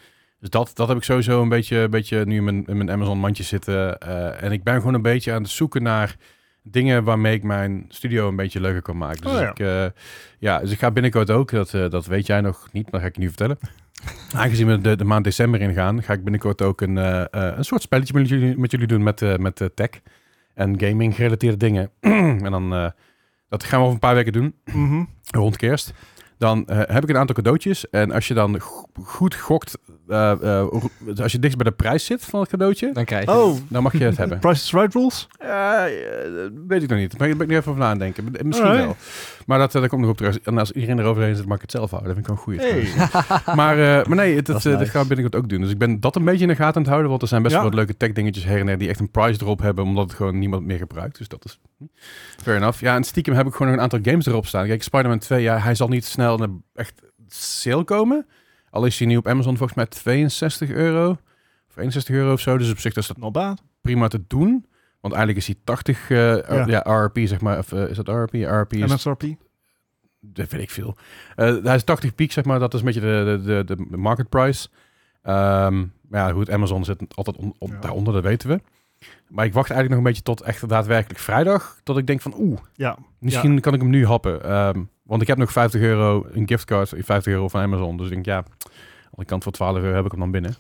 Dus 0.45 0.53
dat, 0.53 0.71
dat 0.75 0.89
heb 0.89 0.97
ik 0.97 1.03
sowieso 1.03 1.43
een 1.43 1.49
beetje, 1.49 1.77
een 1.77 1.91
beetje 1.91 2.25
nu 2.25 2.37
in 2.37 2.45
mijn, 2.45 2.67
in 2.67 2.77
mijn 2.77 2.91
Amazon 2.91 3.19
mandje 3.19 3.43
zitten. 3.43 3.99
Eh, 3.99 4.43
en 4.43 4.53
ik 4.53 4.63
ben 4.63 4.75
gewoon 4.75 4.95
een 4.95 5.03
beetje 5.03 5.33
aan 5.33 5.43
het 5.43 5.51
zoeken 5.51 5.83
naar 5.83 6.17
dingen 6.63 7.05
waarmee 7.05 7.35
ik 7.35 7.43
mijn 7.43 7.85
studio 7.89 8.29
een 8.29 8.37
beetje 8.37 8.61
leuker 8.61 8.83
kan 8.83 8.97
maken. 8.97 9.23
Dus 9.23 9.33
Oh 9.33 9.39
ja. 9.41 9.51
ik, 9.51 9.59
eh, 9.59 9.85
ja, 10.39 10.59
dus 10.61 10.71
ik 10.71 10.79
ga 10.79 10.91
binnenkort 10.91 11.31
ook, 11.31 11.51
dat, 11.51 11.75
eh, 11.75 11.91
dat 11.91 12.07
weet 12.07 12.27
jij 12.27 12.41
nog 12.41 12.69
niet, 12.73 12.83
maar 12.83 12.93
dat 12.93 13.01
ga 13.01 13.07
ik 13.07 13.15
je 13.15 13.21
nu 13.21 13.27
vertellen. 13.29 13.59
Aangezien 14.43 14.67
we 14.67 14.81
de, 14.81 14.97
de 14.97 15.05
maand 15.05 15.25
december 15.25 15.61
ingaan, 15.61 16.03
ga 16.03 16.13
ik 16.13 16.23
binnenkort 16.23 16.63
ook 16.63 16.81
een, 16.81 16.97
een 17.57 17.65
soort 17.65 17.83
spelletje 17.83 18.15
met 18.15 18.29
jullie, 18.29 18.59
met 18.59 18.71
jullie 18.71 18.87
doen 18.87 19.03
met, 19.03 19.39
met 19.39 19.71
tech 19.75 19.91
en 20.55 20.81
gaming 20.81 21.15
gerelateerde 21.15 21.57
dingen. 21.57 21.91
en 22.47 22.51
dan, 22.51 22.93
dat 23.49 23.65
gaan 23.65 23.79
we 23.79 23.85
over 23.85 23.95
een 23.95 24.01
paar 24.01 24.15
weken 24.15 24.33
doen, 24.33 24.55
Mhm. 24.65 25.05
rond 25.31 25.57
kerst. 25.57 25.93
Dan 26.39 26.67
eh, 26.67 26.77
heb 26.95 27.03
ik 27.03 27.09
een 27.09 27.17
aantal 27.17 27.35
cadeautjes. 27.35 27.91
En 27.91 28.13
als 28.13 28.29
je 28.29 28.35
dan 28.35 28.61
go- 28.61 28.87
goed 29.03 29.35
gokt, 29.35 29.79
eh, 30.09 30.31
eh, 30.61 30.67
als 31.21 31.33
je 31.33 31.39
dichtst 31.39 31.59
bij 31.59 31.71
de 31.71 31.77
prijs 31.77 32.05
zit 32.05 32.25
van 32.25 32.41
het 32.41 32.49
cadeautje, 32.49 32.91
dan 32.93 33.05
krijg 33.05 33.25
je 33.25 33.31
Oh, 33.31 33.57
dan 33.69 33.83
mag 33.83 33.93
je 33.93 34.05
het 34.05 34.17
hebben. 34.17 34.39
Price 34.47 34.63
is 34.65 34.73
Right 34.73 34.95
rules? 34.95 35.27
Eh, 35.39 35.83
weet 36.67 36.83
ik 36.83 36.89
nog 36.89 36.99
niet. 36.99 37.19
Daar 37.19 37.29
ben 37.29 37.41
ik 37.41 37.47
nu 37.47 37.57
even 37.57 37.69
over 37.71 37.83
nadenken. 37.83 38.25
Misschien 38.43 38.67
Alright. 38.69 38.85
wel. 38.85 38.97
Maar 39.47 39.59
dat, 39.59 39.73
dat 39.73 39.89
komt 39.89 40.01
nog 40.01 40.11
op 40.11 40.17
terug. 40.17 40.39
En 40.41 40.59
als 40.59 40.73
iedereen 40.73 40.99
eroverheen 40.99 41.37
zit, 41.37 41.47
mag 41.47 41.57
ik 41.57 41.63
het 41.63 41.71
zelf 41.71 41.91
houden. 41.91 42.15
Dat 42.15 42.25
vind 42.25 42.39
ik 42.39 42.45
wel 42.45 42.55
een 42.55 42.69
goeie. 42.69 42.87
Hey. 42.97 43.11
Maar, 43.57 43.79
eh, 43.99 44.07
maar 44.07 44.17
nee, 44.17 44.37
het, 44.37 44.47
Dat 44.47 44.63
het, 44.63 44.79
nice. 44.79 44.91
gaan 44.91 45.03
we 45.03 45.09
binnenkort 45.09 45.43
ook 45.43 45.49
doen. 45.49 45.61
Dus 45.61 45.71
ik 45.71 45.79
ben 45.79 46.01
dat 46.01 46.17
een 46.17 46.25
beetje 46.25 46.43
in 46.43 46.49
de 46.49 46.55
gaten 46.55 46.75
aan 46.75 46.81
het 46.81 46.89
houden. 46.91 47.11
Want 47.11 47.23
er 47.23 47.29
zijn 47.29 47.43
best 47.43 47.55
Ja. 47.55 47.61
wel 47.61 47.71
wat 47.71 47.79
leuke 47.79 47.97
tech 47.97 48.13
dingetjes 48.13 48.45
her 48.45 48.61
en 48.61 48.67
der 48.67 48.79
die 48.79 48.89
echt 48.89 49.01
een 49.01 49.11
price 49.11 49.39
drop 49.39 49.61
hebben. 49.61 49.85
Omdat 49.85 50.05
het 50.05 50.15
gewoon 50.17 50.39
niemand 50.39 50.65
meer 50.67 50.79
gebruikt. 50.79 51.19
Dus 51.19 51.29
dat 51.29 51.45
is 51.45 51.61
fair 52.43 52.57
enough. 52.57 52.81
Ja, 52.81 52.95
en 52.95 53.05
stiekem 53.05 53.35
heb 53.35 53.47
ik 53.47 53.53
gewoon 53.53 53.67
nog 53.67 53.77
een 53.77 53.83
aantal 53.83 53.99
games 54.03 54.27
erop 54.27 54.47
staan. 54.47 54.67
Kijk, 54.67 54.83
Spider-Man 54.83 55.19
2, 55.19 55.43
ja, 55.43 55.59
hij 55.59 55.75
zal 55.75 55.89
niet 55.89 56.05
snel 56.05 56.24
naar 56.25 56.49
echt 56.75 57.03
sale 57.29 57.85
komen. 57.85 58.27
Al 58.71 58.87
is 58.87 58.99
hij 58.99 59.09
nu 59.09 59.17
op 59.17 59.29
Amazon 59.29 59.57
volgens 59.57 59.77
mij 59.79 59.87
62 59.87 60.71
euro. 60.71 61.11
Of 61.69 61.77
61 61.77 62.15
euro 62.15 62.33
of 62.33 62.41
zo. 62.41 62.59
Dus 62.59 62.71
op 62.71 62.79
zich 62.79 62.95
is 62.95 63.07
dat 63.07 63.33
bad. 63.33 63.63
prima 63.81 64.09
te 64.09 64.25
doen. 64.27 64.67
Want 65.01 65.15
eigenlijk 65.15 65.47
is 65.47 65.47
hij 65.55 65.57
80 65.65 66.11
eh, 66.11 66.19
Ja. 66.49 66.67
ja. 66.67 66.79
RRP, 66.81 67.19
zeg 67.25 67.41
maar. 67.41 67.59
Of, 67.59 67.73
eh, 67.73 67.89
is 67.89 67.97
dat 67.97 68.09
RRP? 68.09 68.33
RRP 68.33 68.73
is, 68.73 68.93
MSRP? 68.93 69.23
dat 70.21 70.51
weet 70.51 70.61
ik 70.61 70.71
veel. 70.71 70.97
Eh, 71.37 71.57
hij 71.63 71.75
is 71.75 71.85
80 71.85 72.15
piek, 72.15 72.33
zeg 72.33 72.45
maar. 72.45 72.59
Dat 72.59 72.75
is 72.75 72.81
een 72.81 72.87
beetje 72.87 73.01
de, 73.01 73.41
de, 73.45 73.65
de, 73.65 73.87
de 73.91 73.97
market 73.97 74.29
price. 74.29 74.69
Ehm, 75.23 75.79
maar 76.09 76.27
ja, 76.29 76.33
goed, 76.33 76.51
Amazon 76.51 76.85
zit 76.85 77.05
altijd 77.15 77.37
on- 77.37 77.55
on- 77.59 77.71
Ja. 77.71 77.79
daaronder, 77.79 78.13
dat 78.13 78.23
weten 78.23 78.49
we. 78.49 78.61
Maar 79.29 79.45
ik 79.45 79.53
wacht 79.53 79.71
eigenlijk 79.71 79.89
nog 79.89 79.99
een 79.99 80.05
beetje 80.15 80.23
tot 80.35 80.41
echt 80.41 80.69
daadwerkelijk 80.69 81.21
vrijdag. 81.21 81.81
Tot 81.83 81.99
ik 81.99 82.07
denk 82.07 82.21
van, 82.21 82.35
oeh, 82.39 82.59
Ja. 82.75 82.97
misschien 83.19 83.61
kan 83.61 83.75
ik 83.75 83.81
hem 83.81 83.91
nu 83.91 84.07
happen. 84.07 84.43
Ehm, 84.45 84.83
want 85.05 85.23
ik 85.23 85.29
heb 85.29 85.39
nog 85.39 85.53
50 85.53 85.81
euro, 85.81 86.27
een 86.33 86.49
giftcard, 86.49 86.89
50 86.99 87.33
euro 87.33 87.49
van 87.49 87.61
Amazon. 87.61 87.97
Dus 87.97 88.07
ik 88.07 88.13
denk, 88.13 88.25
ja, 88.27 88.37
aan 88.37 88.45
de 89.11 89.25
kant 89.25 89.43
voor 89.43 89.53
12 89.53 89.77
euro 89.77 89.95
heb 89.97 90.05
ik 90.05 90.11
hem 90.11 90.21
dan 90.21 90.31
binnen. 90.31 90.55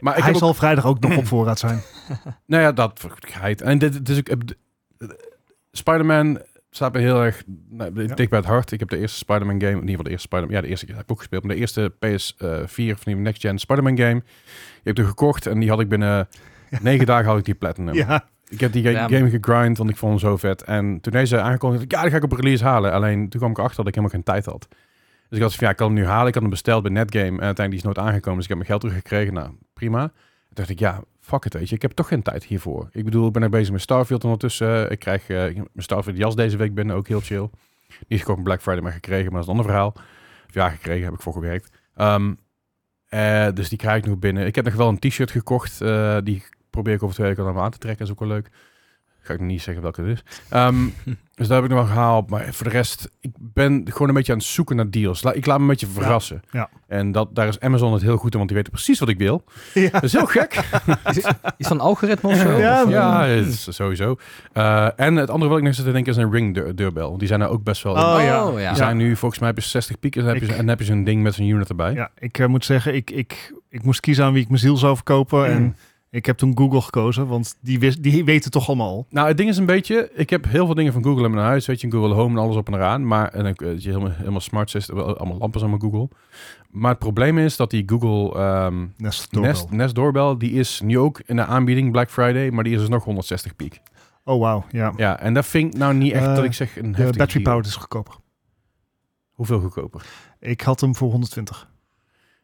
Maar 0.00 0.16
ik 0.16 0.22
Hij 0.22 0.32
ook- 0.32 0.38
zal 0.38 0.54
vrijdag 0.54 0.86
ook 0.86 1.00
nog 1.00 1.16
op 1.16 1.26
voorraad 1.26 1.58
zijn. 1.58 1.80
nou 2.46 2.62
ja, 2.62 2.72
dat 2.72 3.00
vergeet. 3.00 3.60
En 3.60 3.78
dit, 3.78 4.06
dus 4.06 4.16
ik 4.16 4.26
heb 4.26 4.46
de- 4.46 4.56
de- 4.98 5.30
Spider-Man 5.72 6.40
staat 6.70 6.92
me 6.92 6.98
heel 7.00 7.22
erg 7.22 7.42
nou, 7.68 8.02
Ja. 8.06 8.14
dicht 8.14 8.30
bij 8.30 8.38
het 8.38 8.48
hart. 8.48 8.72
Ik 8.72 8.78
heb 8.80 8.88
de 8.88 8.98
eerste 8.98 9.18
Spider-Man 9.18 9.60
game, 9.60 9.70
in 9.72 9.74
ieder 9.74 9.88
geval 9.88 10.04
de 10.04 10.10
eerste 10.10 10.26
Spider-Man, 10.26 10.54
ja, 10.56 10.60
de 10.62 10.68
eerste 10.68 10.86
keer 10.86 10.94
heb 10.94 11.04
ik 11.04 11.10
ook 11.10 11.18
gespeeld, 11.18 11.42
maar 11.44 11.54
de 11.54 11.60
eerste 11.60 11.92
PS4 11.98 12.92
of 12.92 13.06
Next 13.06 13.40
Gen 13.40 13.58
Spider-Man 13.58 13.96
game. 13.96 14.16
Ik 14.16 14.84
heb 14.84 14.96
die 14.96 15.04
gekocht 15.04 15.46
en 15.46 15.58
die 15.60 15.68
had 15.68 15.80
ik 15.80 15.88
binnen 15.88 16.28
negen 16.80 17.06
dagen 17.06 17.26
had 17.28 17.38
ik 17.38 17.44
die 17.44 17.54
platinum. 17.54 17.94
Ja. 17.94 18.28
Ik 18.52 18.60
heb 18.60 18.72
die 18.72 18.82
ga- 18.82 18.88
Ja, 18.90 19.08
game 19.08 19.30
gegrind, 19.30 19.78
want 19.78 19.90
ik 19.90 19.96
vond 19.96 20.10
hem 20.20 20.30
zo 20.30 20.36
vet. 20.36 20.62
En 20.62 21.00
toen 21.00 21.12
deze 21.12 21.40
aangekondigd, 21.40 21.90
ja, 21.90 22.00
die 22.02 22.10
ga 22.10 22.16
ik 22.16 22.22
op 22.24 22.32
release 22.32 22.64
halen. 22.64 22.92
Alleen 22.92 23.28
toen 23.28 23.40
kwam 23.40 23.50
ik 23.50 23.58
erachter 23.58 23.76
dat 23.84 23.86
ik 23.88 23.94
helemaal 23.94 24.16
geen 24.16 24.24
tijd 24.34 24.44
had. 24.44 24.68
Dus 25.28 25.38
ik 25.38 25.42
had 25.44 25.54
van, 25.54 25.64
ja, 25.66 25.70
ik 25.72 25.76
kan 25.76 25.86
hem 25.86 25.96
nu 25.96 26.06
halen. 26.06 26.26
Ik 26.26 26.32
had 26.34 26.42
hem 26.42 26.50
besteld 26.52 26.82
bij 26.82 26.92
Netgame 26.92 27.24
en 27.26 27.30
uiteindelijk 27.42 27.74
is 27.74 27.82
nooit 27.82 27.98
aangekomen. 27.98 28.34
Dus 28.34 28.42
ik 28.42 28.48
heb 28.48 28.56
mijn 28.58 28.68
geld 28.70 28.80
teruggekregen. 28.80 29.34
Nou, 29.34 29.50
prima. 29.74 30.00
Toen 30.08 30.14
dacht 30.54 30.68
ik, 30.68 30.78
ja, 30.78 31.00
fuck 31.20 31.44
het, 31.44 31.54
weet 31.54 31.68
je. 31.68 31.74
Ik 31.74 31.82
heb 31.82 31.90
toch 31.90 32.08
geen 32.08 32.22
tijd 32.22 32.44
hiervoor. 32.44 32.88
Ik 32.92 33.04
bedoel, 33.04 33.26
ik 33.26 33.32
ben 33.32 33.42
ook 33.42 33.50
bezig 33.50 33.72
met 33.72 33.80
Starfield 33.80 34.24
ondertussen. 34.24 34.90
Ik 34.90 34.98
krijg 34.98 35.22
ik 35.22 35.36
heb 35.36 35.54
mijn 35.54 35.68
Starfield 35.76 36.16
jas 36.16 36.36
deze 36.36 36.56
week 36.56 36.74
binnen, 36.74 36.96
ook 36.96 37.08
heel 37.08 37.20
chill. 37.20 37.50
Niet 38.08 38.18
gekocht 38.20 38.38
op 38.38 38.44
Black 38.44 38.62
Friday, 38.62 38.82
maar 38.82 38.92
gekregen. 38.92 39.32
Maar 39.32 39.40
dat 39.40 39.42
is 39.42 39.46
een 39.46 39.52
ander 39.58 39.64
verhaal. 39.70 39.92
Of 40.48 40.54
ja, 40.54 40.68
gekregen, 40.68 41.04
heb 41.04 41.14
ik 41.14 41.20
voor 41.20 41.32
gewerkt. 41.32 41.70
Ehm, 41.94 42.32
eh, 43.08 43.48
dus 43.54 43.68
die 43.68 43.78
krijg 43.78 43.96
ik 43.98 44.06
nog 44.06 44.18
binnen. 44.18 44.46
Ik 44.46 44.54
heb 44.54 44.64
nog 44.64 44.74
wel 44.74 44.88
een 44.88 44.98
t-shirt 44.98 45.30
gekocht. 45.30 45.80
eh, 45.80 46.16
die 46.24 46.42
probeer 46.72 46.94
ik 46.94 47.02
over 47.02 47.14
twee 47.14 47.28
weken 47.28 47.44
dan 47.44 47.58
aan 47.58 47.70
te 47.70 47.78
trekken. 47.78 48.04
is 48.04 48.10
ook 48.10 48.18
wel 48.20 48.28
leuk. 48.28 48.48
Ga 49.24 49.34
ik 49.34 49.40
niet 49.40 49.62
zeggen 49.62 49.82
welke 49.82 50.02
het 50.02 50.10
is. 50.10 50.24
Ehm, 50.48 50.76
dus 51.34 51.48
daar 51.48 51.56
heb 51.62 51.70
ik 51.70 51.76
nog 51.76 51.84
wel 51.86 51.94
gehaald. 51.94 52.30
Maar 52.30 52.54
voor 52.54 52.66
de 52.66 52.72
rest, 52.72 53.08
ik 53.20 53.30
ben 53.38 53.84
gewoon 53.90 54.08
een 54.08 54.14
beetje 54.14 54.32
aan 54.32 54.38
het 54.38 54.46
zoeken 54.46 54.76
naar 54.76 54.90
deals. 54.90 55.22
La- 55.22 55.32
ik 55.32 55.46
laat 55.46 55.56
me 55.56 55.62
een 55.62 55.68
beetje 55.68 55.86
verrassen. 55.86 56.42
ja. 56.50 56.68
En 56.86 57.12
dat, 57.12 57.34
daar 57.34 57.48
is 57.48 57.60
Amazon 57.60 57.92
het 57.92 58.02
heel 58.02 58.16
goed 58.16 58.30
in, 58.32 58.36
want 58.36 58.48
die 58.48 58.56
weten 58.56 58.72
precies 58.72 58.98
wat 58.98 59.08
ik 59.08 59.18
wil. 59.18 59.44
Ja. 59.74 59.90
Dat 59.90 60.02
is 60.02 60.12
heel 60.12 60.26
gek. 60.26 60.60
Iets 61.58 61.68
van 61.68 61.80
algoritme 61.80 62.30
of 62.30 62.36
zo? 62.36 62.58
Ja, 62.58 62.82
Of, 62.82 62.90
ja, 62.90 63.24
het 63.24 63.46
is 63.46 63.74
sowieso. 63.74 64.16
Eh, 64.52 64.88
en 65.00 65.16
het 65.16 65.30
andere 65.30 65.50
wat 65.50 65.58
ik 65.60 65.64
nog 65.64 65.74
zit 65.74 65.84
te 65.84 65.92
denken 65.92 66.12
is 66.12 66.18
een 66.18 66.30
ring 66.32 66.74
deur-. 66.76 66.92
Want 66.92 67.18
die 67.18 67.28
zijn 67.28 67.40
er 67.40 67.48
ook 67.48 67.62
best 67.62 67.82
wel. 67.82 67.94
in. 67.96 68.00
Oh, 68.02 68.22
ja. 68.24 68.46
Oh, 68.48 68.60
ja. 68.60 68.68
Die 68.68 68.76
zijn 68.76 68.96
nu, 68.96 69.16
volgens 69.16 69.40
mij 69.40 69.48
heb 69.48 69.58
je 69.58 69.64
60 69.64 69.98
piek 69.98 70.16
en 70.16 70.24
dan 70.24 70.34
heb 70.34 70.42
je, 70.42 70.54
en 70.54 70.68
heb 70.68 70.78
je 70.78 70.84
zo'n 70.84 71.04
ding 71.04 71.22
met 71.22 71.34
zo'n 71.34 71.46
unit 71.46 71.68
erbij. 71.68 71.92
Ja, 71.92 72.10
ik 72.18 72.38
eh, 72.38 72.46
moet 72.46 72.64
zeggen, 72.64 72.94
ik, 72.94 73.10
ik, 73.10 73.54
ik 73.68 73.82
moest 73.84 74.00
kiezen 74.00 74.24
aan 74.24 74.32
wie 74.32 74.42
ik 74.42 74.48
mijn 74.48 74.60
ziel 74.60 74.76
zou 74.76 74.94
verkopen. 74.94 75.46
En 75.46 75.76
ik 76.12 76.26
heb 76.26 76.36
toen 76.36 76.58
Google 76.58 76.80
gekozen, 76.80 77.26
want 77.26 77.56
die, 77.60 77.78
wist, 77.78 78.02
die 78.02 78.24
weten 78.24 78.50
toch 78.50 78.68
allemaal 78.68 78.88
al. 78.88 79.06
Nou, 79.10 79.28
het 79.28 79.36
ding 79.36 79.48
is 79.48 79.56
een 79.56 79.66
beetje, 79.66 80.10
ik 80.14 80.30
heb 80.30 80.44
heel 80.44 80.66
veel 80.66 80.74
dingen 80.74 80.92
van 80.92 81.02
Google 81.02 81.24
in 81.24 81.30
mijn 81.30 81.46
huis, 81.46 81.66
weet 81.66 81.80
je, 81.80 81.90
Google 81.90 82.14
Home 82.14 82.38
en 82.38 82.44
alles 82.44 82.56
op 82.56 82.66
en 82.66 82.74
eraan, 82.74 83.06
maar 83.06 83.28
en 83.28 83.46
ik, 83.46 83.60
weet 83.60 83.82
je, 83.82 83.88
helemaal, 83.88 84.10
helemaal 84.10 84.40
smart 84.40 84.70
system, 84.70 84.98
allemaal 84.98 85.38
lampen 85.38 85.60
zijn 85.60 85.80
Google. 85.80 86.08
Maar 86.70 86.90
het 86.90 86.98
probleem 86.98 87.38
is 87.38 87.56
dat 87.56 87.70
die 87.70 87.82
Google 87.86 88.38
ehm, 88.40 88.86
Nest 88.96 89.32
Doorbell. 89.94 90.22
Nest, 90.24 90.40
die 90.40 90.52
is 90.52 90.80
nu 90.80 90.98
ook 90.98 91.20
in 91.26 91.36
de 91.36 91.44
aanbieding 91.44 91.92
Black 91.92 92.10
Friday, 92.10 92.50
maar 92.50 92.64
die 92.64 92.72
is 92.72 92.80
dus 92.80 92.88
nog 92.88 93.04
160 93.04 93.56
piek. 93.56 93.80
Oh, 94.24 94.40
wauw. 94.40 94.64
Ja. 94.70 94.92
Ja, 94.96 95.20
en 95.20 95.34
dat 95.34 95.46
vind 95.46 95.74
ik 95.74 95.80
nou 95.80 95.94
niet 95.94 96.12
echt 96.12 96.26
Eh, 96.26 96.34
dat 96.34 96.44
ik 96.44 96.52
zeg 96.52 96.76
een 96.78 96.92
De 96.92 97.12
battery 97.16 97.42
power 97.42 97.64
is 97.64 97.76
goedkoper. 97.76 98.14
Hoeveel 99.30 99.60
goedkoper? 99.60 100.04
Ik 100.40 100.60
had 100.60 100.80
hem 100.80 100.96
voor 100.96 101.10
120. 101.10 101.70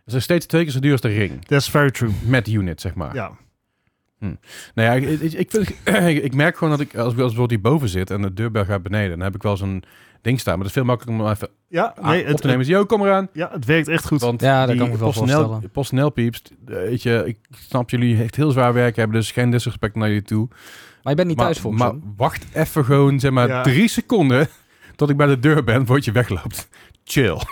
Het 0.04 0.14
is 0.14 0.22
steeds 0.22 0.46
twee 0.46 0.62
keer 0.62 0.72
zo 0.72 0.80
duur 0.80 0.92
als 0.92 1.00
de 1.00 1.08
ring. 1.08 1.44
That's 1.44 1.70
very 1.70 1.90
true. 1.90 2.10
Met 2.26 2.48
unit, 2.48 2.80
zeg 2.80 2.94
maar. 2.94 3.14
Ja. 3.14 3.32
Nou 4.18 4.36
ja, 4.74 4.92
ik, 4.92 5.20
ik, 5.20 5.32
ik, 5.32 5.50
vind, 5.50 5.70
ik 6.24 6.34
merk 6.34 6.56
gewoon 6.56 6.76
dat 6.78 6.80
ik, 6.86 6.96
als 6.96 7.12
ik 7.12 7.18
als 7.18 7.32
bijvoorbeeld 7.34 7.50
hier 7.50 7.60
boven 7.60 7.88
zit 7.88 8.10
en 8.10 8.22
de 8.22 8.32
deurbel 8.34 8.64
gaat 8.64 8.82
beneden, 8.82 9.10
dan 9.10 9.20
heb 9.20 9.34
ik 9.34 9.42
wel 9.42 9.56
zo'n 9.56 9.82
ding 10.22 10.40
staan. 10.40 10.52
Maar 10.54 10.62
dat 10.62 10.66
is 10.66 10.72
veel 10.82 10.84
makkelijker 10.84 11.24
om 11.24 11.30
even 11.32 11.48
Ja, 11.68 11.94
nee, 12.02 12.20
op 12.22 12.26
het, 12.28 12.40
te 12.40 12.46
nemen. 12.46 12.66
Yo, 12.66 12.84
kom 12.84 13.02
eraan. 13.02 13.28
ja, 13.32 13.48
het 13.52 13.64
werkt 13.64 13.88
echt 13.88 14.06
goed. 14.06 14.20
Want 14.20 14.40
Ja, 14.40 14.58
dat 14.60 14.68
die 14.68 14.76
kan 14.76 14.86
ik 14.86 14.92
me 14.92 14.98
wel 14.98 15.08
PostNL 15.08 15.26
voorstellen. 15.36 15.70
PostNL 15.70 16.10
pieps, 16.10 16.42
eh, 16.66 16.74
weet 16.74 17.02
je, 17.02 17.22
ik 17.26 17.38
snap 17.50 17.90
jullie 17.90 18.22
echt 18.22 18.36
heel 18.36 18.50
zwaar 18.50 18.72
werk 18.72 18.96
hebben, 18.96 19.16
dus 19.16 19.30
geen 19.30 19.50
disrespect 19.50 19.94
naar 19.94 20.08
jullie 20.08 20.22
toe. 20.22 20.48
Maar 21.02 21.12
je 21.12 21.14
bent 21.14 21.28
niet 21.28 21.36
maar, 21.36 21.46
thuis 21.46 21.58
volgens 21.58 21.82
maar 21.82 21.94
mij. 21.94 22.02
wacht 22.16 22.46
even 22.52 22.84
gewoon, 22.84 23.20
zeg 23.20 23.30
maar, 23.30 23.48
Ja. 23.48 23.62
drie 23.62 23.88
seconden 23.88 24.48
tot 24.96 25.10
ik 25.10 25.16
bij 25.16 25.26
de 25.26 25.38
deur 25.38 25.64
ben, 25.64 25.86
voordat 25.86 26.04
je 26.04 26.12
wegloopt. 26.12 26.68
Chill. 27.04 27.36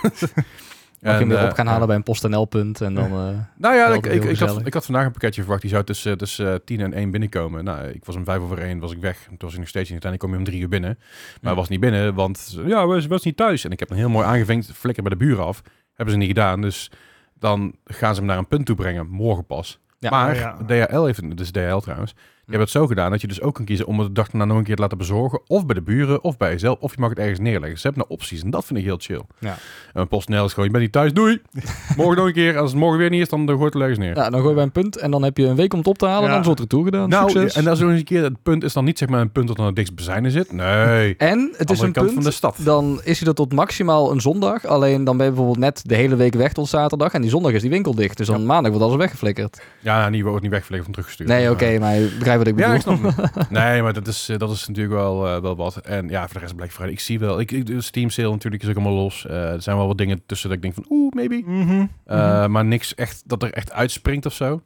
Mag 0.99 1.13
je 1.13 1.19
hem 1.19 1.27
weer 1.29 1.37
eh, 1.37 1.45
op 1.45 1.53
gaan 1.53 1.67
halen 1.67 1.87
bij 1.87 1.95
een 1.95 2.03
PostNL-punt 2.03 2.81
en 2.81 2.93
dan... 2.93 3.05
eh, 3.11 3.39
Nou 3.57 3.75
ja, 3.75 3.87
ik, 3.87 4.05
ik, 4.05 4.23
ik, 4.23 4.37
had, 4.37 4.65
ik 4.65 4.73
had 4.73 4.85
vandaag 4.85 5.05
een 5.05 5.11
pakketje 5.11 5.41
verwacht. 5.41 5.61
Die 5.61 5.69
zou 5.71 5.83
tussen, 5.83 6.17
tussen 6.17 6.53
eh, 6.53 6.59
10 6.65 6.79
en 6.81 6.93
1 6.93 7.11
binnenkomen. 7.11 7.63
Nou, 7.63 7.87
ik 7.87 8.05
was 8.05 8.15
om 8.15 8.23
5 8.25 8.39
over 8.39 8.57
1 8.59 8.79
was 8.79 8.91
ik 8.91 8.99
weg. 8.99 9.23
Toen 9.27 9.35
was 9.39 9.53
ik 9.53 9.59
nog 9.59 9.67
steeds 9.67 9.89
niet. 9.89 10.03
Uiteindelijk 10.03 10.21
kom 10.21 10.31
je 10.31 10.37
om 10.37 10.43
3 10.43 10.61
uur 10.61 10.69
binnen. 10.69 10.99
Maar 11.41 11.55
was 11.55 11.69
niet 11.69 11.79
binnen, 11.79 12.13
want 12.13 12.57
ja, 12.65 12.85
was, 12.85 13.05
was 13.07 13.23
niet 13.23 13.37
thuis. 13.37 13.63
En 13.63 13.71
ik 13.71 13.79
heb 13.79 13.89
hem 13.89 13.97
heel 13.97 14.09
mooi 14.09 14.25
aangevinkt. 14.27 14.71
Flikker 14.73 15.03
bij 15.03 15.11
de 15.11 15.17
buren 15.25 15.45
af. 15.45 15.61
Hebben 15.93 16.13
ze 16.13 16.19
niet 16.19 16.29
gedaan. 16.29 16.61
Dus 16.61 16.91
dan 17.39 17.75
gaan 17.85 18.13
ze 18.13 18.19
hem 18.19 18.29
naar 18.29 18.37
een 18.37 18.47
punt 18.47 18.65
toe 18.65 18.75
brengen. 18.75 19.07
Morgen 19.09 19.45
pas. 19.45 19.79
Ja. 19.99 20.09
maar 20.09 20.35
ja. 20.35 20.57
DHL 20.85 21.03
heeft, 21.05 21.37
dus 21.37 21.51
DHL 21.51 21.77
trouwens, 21.77 22.15
die 22.47 22.55
hebben 22.55 22.73
het 22.73 22.81
zo 22.83 22.87
gedaan 22.95 23.11
dat 23.11 23.21
je 23.21 23.27
dus 23.27 23.41
ook 23.41 23.55
kan 23.55 23.65
kiezen 23.65 23.85
om 23.85 23.99
het 23.99 24.07
de 24.07 24.13
dag 24.13 24.27
daarna 24.29 24.45
nog 24.45 24.57
een 24.57 24.63
keer 24.63 24.75
te 24.75 24.81
laten 24.81 24.97
bezorgen. 24.97 25.39
Of 25.47 25.65
bij 25.65 25.75
de 25.75 25.81
buren, 25.81 26.23
of 26.23 26.37
bij 26.37 26.51
jezelf. 26.51 26.79
Of 26.79 26.91
je 26.95 26.99
mag 27.01 27.09
het 27.09 27.19
ergens 27.19 27.39
neerleggen. 27.39 27.79
Ze 27.79 27.87
hebben 27.87 28.05
nou 28.07 28.19
opties 28.19 28.43
en 28.43 28.49
dat 28.49 28.65
vind 28.65 28.79
ik 28.79 28.85
heel 28.85 28.97
chill. 28.99 29.21
Ja. 29.39 29.57
En 29.93 30.07
PostNL 30.07 30.45
is 30.45 30.49
gewoon, 30.49 30.65
je 30.65 30.71
bent 30.71 30.83
niet 30.83 30.91
thuis, 30.91 31.13
doei. 31.13 31.41
morgen 31.97 32.15
nog 32.17 32.25
een 32.25 32.33
keer. 32.33 32.57
Als 32.57 32.71
het 32.71 32.79
morgen 32.79 32.99
weer 32.99 33.09
niet 33.09 33.21
is, 33.21 33.29
dan 33.29 33.45
dan 33.45 33.57
gooit 33.57 33.73
het 33.73 33.81
ergens 33.81 33.99
neer. 33.99 34.15
ja, 34.15 34.29
dan 34.29 34.33
gooi 34.39 34.47
je 34.47 34.53
bij 34.55 34.63
een 34.63 34.71
punt 34.71 34.97
en 34.97 35.11
dan 35.11 35.23
heb 35.23 35.37
je 35.37 35.45
een 35.45 35.55
week 35.55 35.73
om 35.73 35.79
het 35.79 35.87
op 35.87 35.97
te 35.97 36.05
halen 36.05 36.21
en 36.23 36.27
Ja. 36.27 36.31
dan 36.33 36.41
is 36.41 36.47
het 36.47 36.59
retour 36.59 36.83
gedaan. 36.83 37.09
Nou, 37.09 37.29
Succes. 37.29 37.55
en 37.55 37.63
dat 37.63 37.73
is 37.73 37.79
nog 37.79 37.89
eens 37.89 37.99
een 37.99 38.05
keer, 38.05 38.23
het 38.23 38.43
punt 38.43 38.63
is 38.63 38.73
dan 38.73 38.85
niet 38.85 38.97
zeg 38.97 39.09
maar 39.09 39.21
een 39.21 39.31
punt 39.31 39.47
dat 39.47 39.59
aan 39.59 39.65
het 39.65 39.75
dichtstbijzijnde 39.75 40.31
zit. 40.31 40.51
Nee, 40.51 41.15
En 41.17 41.53
het 41.57 41.69
is 41.69 41.79
een 41.79 41.91
kant 41.91 42.05
punt, 42.05 42.17
van 42.17 42.23
de 42.29 42.35
stad. 42.35 42.57
dan 42.63 43.01
is 43.03 43.19
hij 43.19 43.27
er 43.27 43.33
tot 43.35 43.53
maximaal 43.53 44.11
een 44.11 44.21
zondag. 44.21 44.65
Alleen 44.65 45.03
dan 45.03 45.17
ben 45.17 45.25
je 45.25 45.31
bijvoorbeeld 45.31 45.59
net 45.65 45.81
de 45.85 45.95
hele 45.95 46.15
week 46.15 46.33
weg 46.33 46.53
tot 46.53 46.67
zaterdag. 46.67 47.13
En 47.13 47.21
die 47.21 47.29
zondag 47.29 47.51
is 47.51 47.61
die 47.61 47.69
winkel 47.69 47.95
dicht. 47.95 48.17
Dus 48.17 48.27
dan 48.27 48.45
maandag 48.45 48.71
wordt 48.71 48.85
alles 48.85 48.97
weggeflikkerd. 48.97 49.61
Ja, 49.79 49.99
nou, 49.99 50.11
die 50.11 50.23
wordt 50.23 50.41
niet 50.41 50.51
wegvliegen 50.51 50.83
van 50.83 50.93
teruggestuurd. 50.93 51.29
Nee, 51.29 51.49
oké, 51.51 51.79
maar 51.79 51.95
je 51.95 52.17
begrijpt 52.45 52.85
wat 52.85 52.93
ik 52.93 53.03
bedoel. 53.03 53.03
Ja, 53.03 53.13
ik 53.13 53.31
snap. 53.31 53.49
Nee, 53.59 53.81
maar 53.81 53.93
dat 53.93 54.07
is, 54.07 54.29
eh, 54.29 54.37
dat 54.37 54.51
is 54.51 54.67
natuurlijk 54.67 54.95
wel, 54.95 55.27
eh, 55.27 55.41
wel 55.41 55.55
wat. 55.55 55.77
En 55.77 56.09
ja, 56.09 56.23
voor 56.25 56.33
de 56.33 56.39
rest 56.39 56.55
Black 56.55 56.71
Friday. 56.71 56.91
Ik 56.91 56.99
zie 56.99 57.19
wel, 57.19 57.39
ik, 57.39 57.51
ik, 57.51 57.65
de 57.65 57.81
Steam 57.81 58.09
sale 58.09 58.29
natuurlijk 58.31 58.63
is 58.63 58.69
ook 58.69 58.75
allemaal 58.75 58.93
los. 58.93 59.25
Eh, 59.25 59.51
er 59.51 59.61
zijn 59.61 59.77
wel 59.77 59.87
wat 59.87 59.97
dingen 59.97 60.21
tussen 60.25 60.47
dat 60.49 60.57
ik 60.57 60.63
denk 60.63 60.73
van, 60.73 60.85
oeh, 60.89 61.13
maybe. 61.13 61.41
Mhm. 61.45 61.85
Eh, 62.05 62.47
Maar 62.47 62.65
niks 62.65 62.95
echt 62.95 63.23
dat 63.25 63.43
er 63.43 63.53
echt 63.53 63.71
uitspringt 63.71 64.25
of 64.25 64.33
zo. 64.33 64.61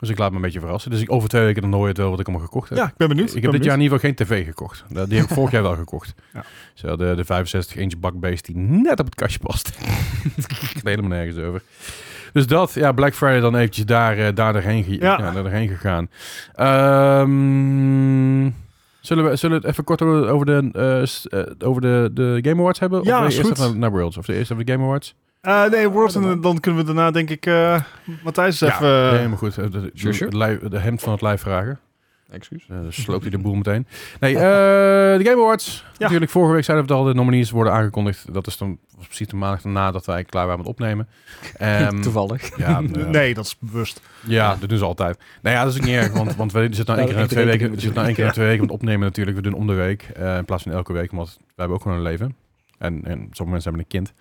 Dus 0.00 0.08
ik 0.08 0.18
laat 0.18 0.30
me 0.30 0.36
een 0.36 0.42
beetje 0.42 0.60
verrassen. 0.60 0.90
Dus 0.90 1.00
ik 1.00 1.12
over 1.12 1.28
twee 1.28 1.44
weken 1.44 1.62
dan 1.62 1.72
hoor 1.72 1.82
je 1.82 1.88
het 1.88 1.96
wel 1.96 2.10
wat 2.10 2.20
ik 2.20 2.26
allemaal 2.26 2.46
gekocht 2.46 2.68
heb. 2.68 2.78
Ja, 2.78 2.86
ik 2.86 2.96
ben 2.96 3.08
benieuwd. 3.08 3.28
Ik 3.28 3.34
ben 3.34 3.42
heb 3.42 3.52
dit 3.52 3.64
jaar 3.64 3.74
in 3.74 3.80
ieder 3.82 3.98
geval 3.98 4.14
geen 4.14 4.26
tv 4.26 4.44
gekocht. 4.44 4.84
Die 4.88 5.18
heb 5.18 5.28
ik 5.28 5.34
vorig 5.34 5.50
jaar 5.50 5.62
wel 5.62 5.76
gekocht. 5.76 6.14
Ja. 6.34 6.44
Zo, 6.74 6.96
de, 6.96 7.14
de 7.16 7.24
65 7.24 7.76
inch 7.76 7.98
bakbeest 7.98 8.44
die 8.46 8.56
net 8.56 9.00
op 9.00 9.06
het 9.06 9.14
kastje 9.14 9.38
past. 9.38 9.68
Gaat 10.48 10.82
helemaal 10.82 11.10
nergens 11.10 11.44
over. 11.44 11.62
Dus 12.32 12.46
dat, 12.46 12.72
ja, 12.74 12.92
Black 12.92 13.14
Friday 13.14 13.40
dan 13.40 13.56
eventjes 13.56 13.84
daar, 13.84 14.18
eh, 14.18 14.26
daar 14.34 14.52
doorheen, 14.52 14.84
ge- 14.84 15.00
Ja. 15.00 15.18
ja. 15.18 15.30
daarheen 15.32 15.68
gegaan. 15.68 16.08
Ehm, 16.54 18.50
zullen, 19.00 19.24
we, 19.24 19.36
zullen 19.36 19.56
we 19.60 19.62
het 19.62 19.64
even 19.64 19.84
kort 19.84 20.02
over 20.02 20.46
de, 20.46 20.68
eh, 20.72 21.40
eh, 21.40 21.46
over 21.68 21.82
de, 21.82 22.10
de 22.12 22.38
Game 22.42 22.60
Awards 22.60 22.78
hebben? 22.80 23.00
Ja, 23.04 23.20
of 23.20 23.26
is 23.26 23.36
eerst 23.38 23.48
goed. 23.48 23.58
even 23.58 23.78
naar 23.78 23.90
Worlds? 23.90 24.16
Of 24.16 24.26
de 24.26 24.34
eerste 24.34 24.52
over 24.52 24.64
de 24.64 24.72
Game 24.72 24.84
Awards? 24.84 25.14
Eh, 25.40 25.64
nee, 25.64 25.88
World, 25.88 26.14
en 26.14 26.40
dan 26.40 26.60
kunnen 26.60 26.80
we 26.80 26.86
daarna 26.86 27.10
denk 27.10 27.30
ik 27.30 27.46
eh 27.46 27.80
Matthijs 28.24 28.60
even... 28.60 28.88
ja, 28.88 29.10
helemaal 29.16 29.36
goed. 29.36 29.54
De, 29.54 29.70
de, 29.70 30.36
lijf- 30.36 30.60
de 30.60 30.78
hemd 30.78 31.00
van 31.00 31.12
het 31.12 31.22
lijf 31.22 31.40
vragen. 31.40 31.78
Excuus. 32.30 32.66
Dus 32.68 33.02
sloopt 33.02 33.22
hij 33.22 33.30
de 33.30 33.38
boel 33.38 33.54
meteen. 33.54 33.86
Nee, 34.20 34.34
eh, 34.34 34.40
de 35.18 35.24
Game 35.24 35.42
Awards. 35.42 35.84
Natuurlijk, 35.98 36.30
vorige 36.30 36.52
week 36.52 36.64
zeiden 36.64 36.86
we 36.86 36.92
het 36.92 37.02
al, 37.02 37.08
de 37.08 37.14
nominees 37.14 37.50
worden 37.50 37.72
aangekondigd. 37.72 38.34
Dat 38.34 38.46
is 38.46 38.56
dan 38.56 38.78
was 38.96 39.06
precies 39.06 39.28
de 39.28 39.36
maandag 39.36 39.62
daarna 39.62 39.90
dat 39.90 40.06
wij 40.06 40.24
klaar 40.24 40.44
waren 40.44 40.58
met 40.58 40.68
opnemen. 40.68 41.08
Ehm, 41.56 42.00
Toevallig. 42.02 42.56
Ja, 42.56 42.82
eh, 42.94 43.06
nee, 43.06 43.34
dat 43.34 43.44
is 43.44 43.56
bewust. 43.58 44.00
ja, 44.26 44.56
dat 44.56 44.68
doen 44.68 44.78
ze 44.78 44.84
altijd. 44.84 45.18
Nou 45.42 45.56
ja, 45.56 45.64
dat 45.64 45.72
is 45.72 45.80
ook 45.80 45.86
niet 45.86 45.94
erg, 45.94 46.12
want, 46.12 46.36
want 46.36 46.52
we 46.52 46.60
zitten 46.60 46.86
nou 46.86 46.98
één 46.98 47.08
keer 47.08 47.18
in 47.18 47.28
twee 47.28 47.44
weken, 47.44 47.70
we 47.70 47.80
zitten 47.80 47.94
nou 47.94 48.06
één 48.06 48.14
keer 48.14 48.24
in 48.24 48.30
de 48.30 48.36
twee 48.36 48.46
weken 48.46 48.62
met 48.62 48.72
opnemen 48.72 49.00
natuurlijk. 49.00 49.36
We 49.36 49.42
doen 49.42 49.52
om 49.52 49.66
de 49.66 49.74
week, 49.74 50.02
eh, 50.02 50.36
in 50.36 50.44
plaats 50.44 50.62
van 50.62 50.72
elke 50.72 50.92
week, 50.92 51.10
want 51.10 51.36
wij 51.38 51.46
hebben 51.56 51.76
ook 51.76 51.82
gewoon 51.82 51.96
een 51.96 52.02
leven. 52.02 52.36
En, 52.78 53.04
en 53.04 53.28
sommige 53.30 53.50
mensen 53.50 53.70
hebben 53.70 53.80
een 53.80 53.86
kind. 53.86 54.12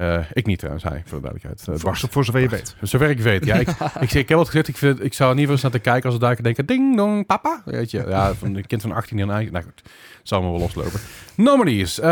Eh, 0.00 0.18
ik 0.32 0.46
niet 0.46 0.58
trouwens, 0.58 0.84
hij, 0.84 1.02
voor 1.06 1.20
de 1.20 1.28
duidelijkheid. 1.28 1.68
Eh, 1.68 1.74
Voor, 1.84 2.10
voor 2.10 2.24
zover 2.24 2.40
je 2.40 2.48
weet. 2.48 2.76
Zover 2.82 3.10
ik 3.10 3.20
weet, 3.20 3.44
ja. 3.44 3.54
Ik, 3.54 3.68
ik, 4.00 4.12
ik 4.12 4.28
heb 4.28 4.38
wat 4.38 4.46
gezegd, 4.46 4.68
ik, 4.68 4.76
vind, 4.76 5.04
ik 5.04 5.14
zou 5.14 5.30
in 5.32 5.38
ieder 5.38 5.52
geval 5.52 5.52
eens 5.52 5.62
naar 5.62 5.82
te 5.82 5.90
kijken 5.90 6.04
als 6.04 6.14
we 6.14 6.20
daar 6.20 6.42
denken, 6.42 6.66
ding 6.66 6.96
dong, 6.96 7.26
papa. 7.26 7.62
Weet 7.64 7.90
je, 7.90 8.04
ja, 8.08 8.34
van 8.34 8.54
een 8.54 8.66
kind 8.66 8.82
van 8.82 8.92
18 8.92 9.18
en 9.18 9.30
eigenlijk, 9.30 9.52
nou 9.52 9.64
goed, 9.64 9.92
zal 10.30 10.42
me 10.42 10.50
wel 10.50 10.58
loslopen. 10.58 11.00
Nominees. 11.34 12.00
Eh, 12.00 12.08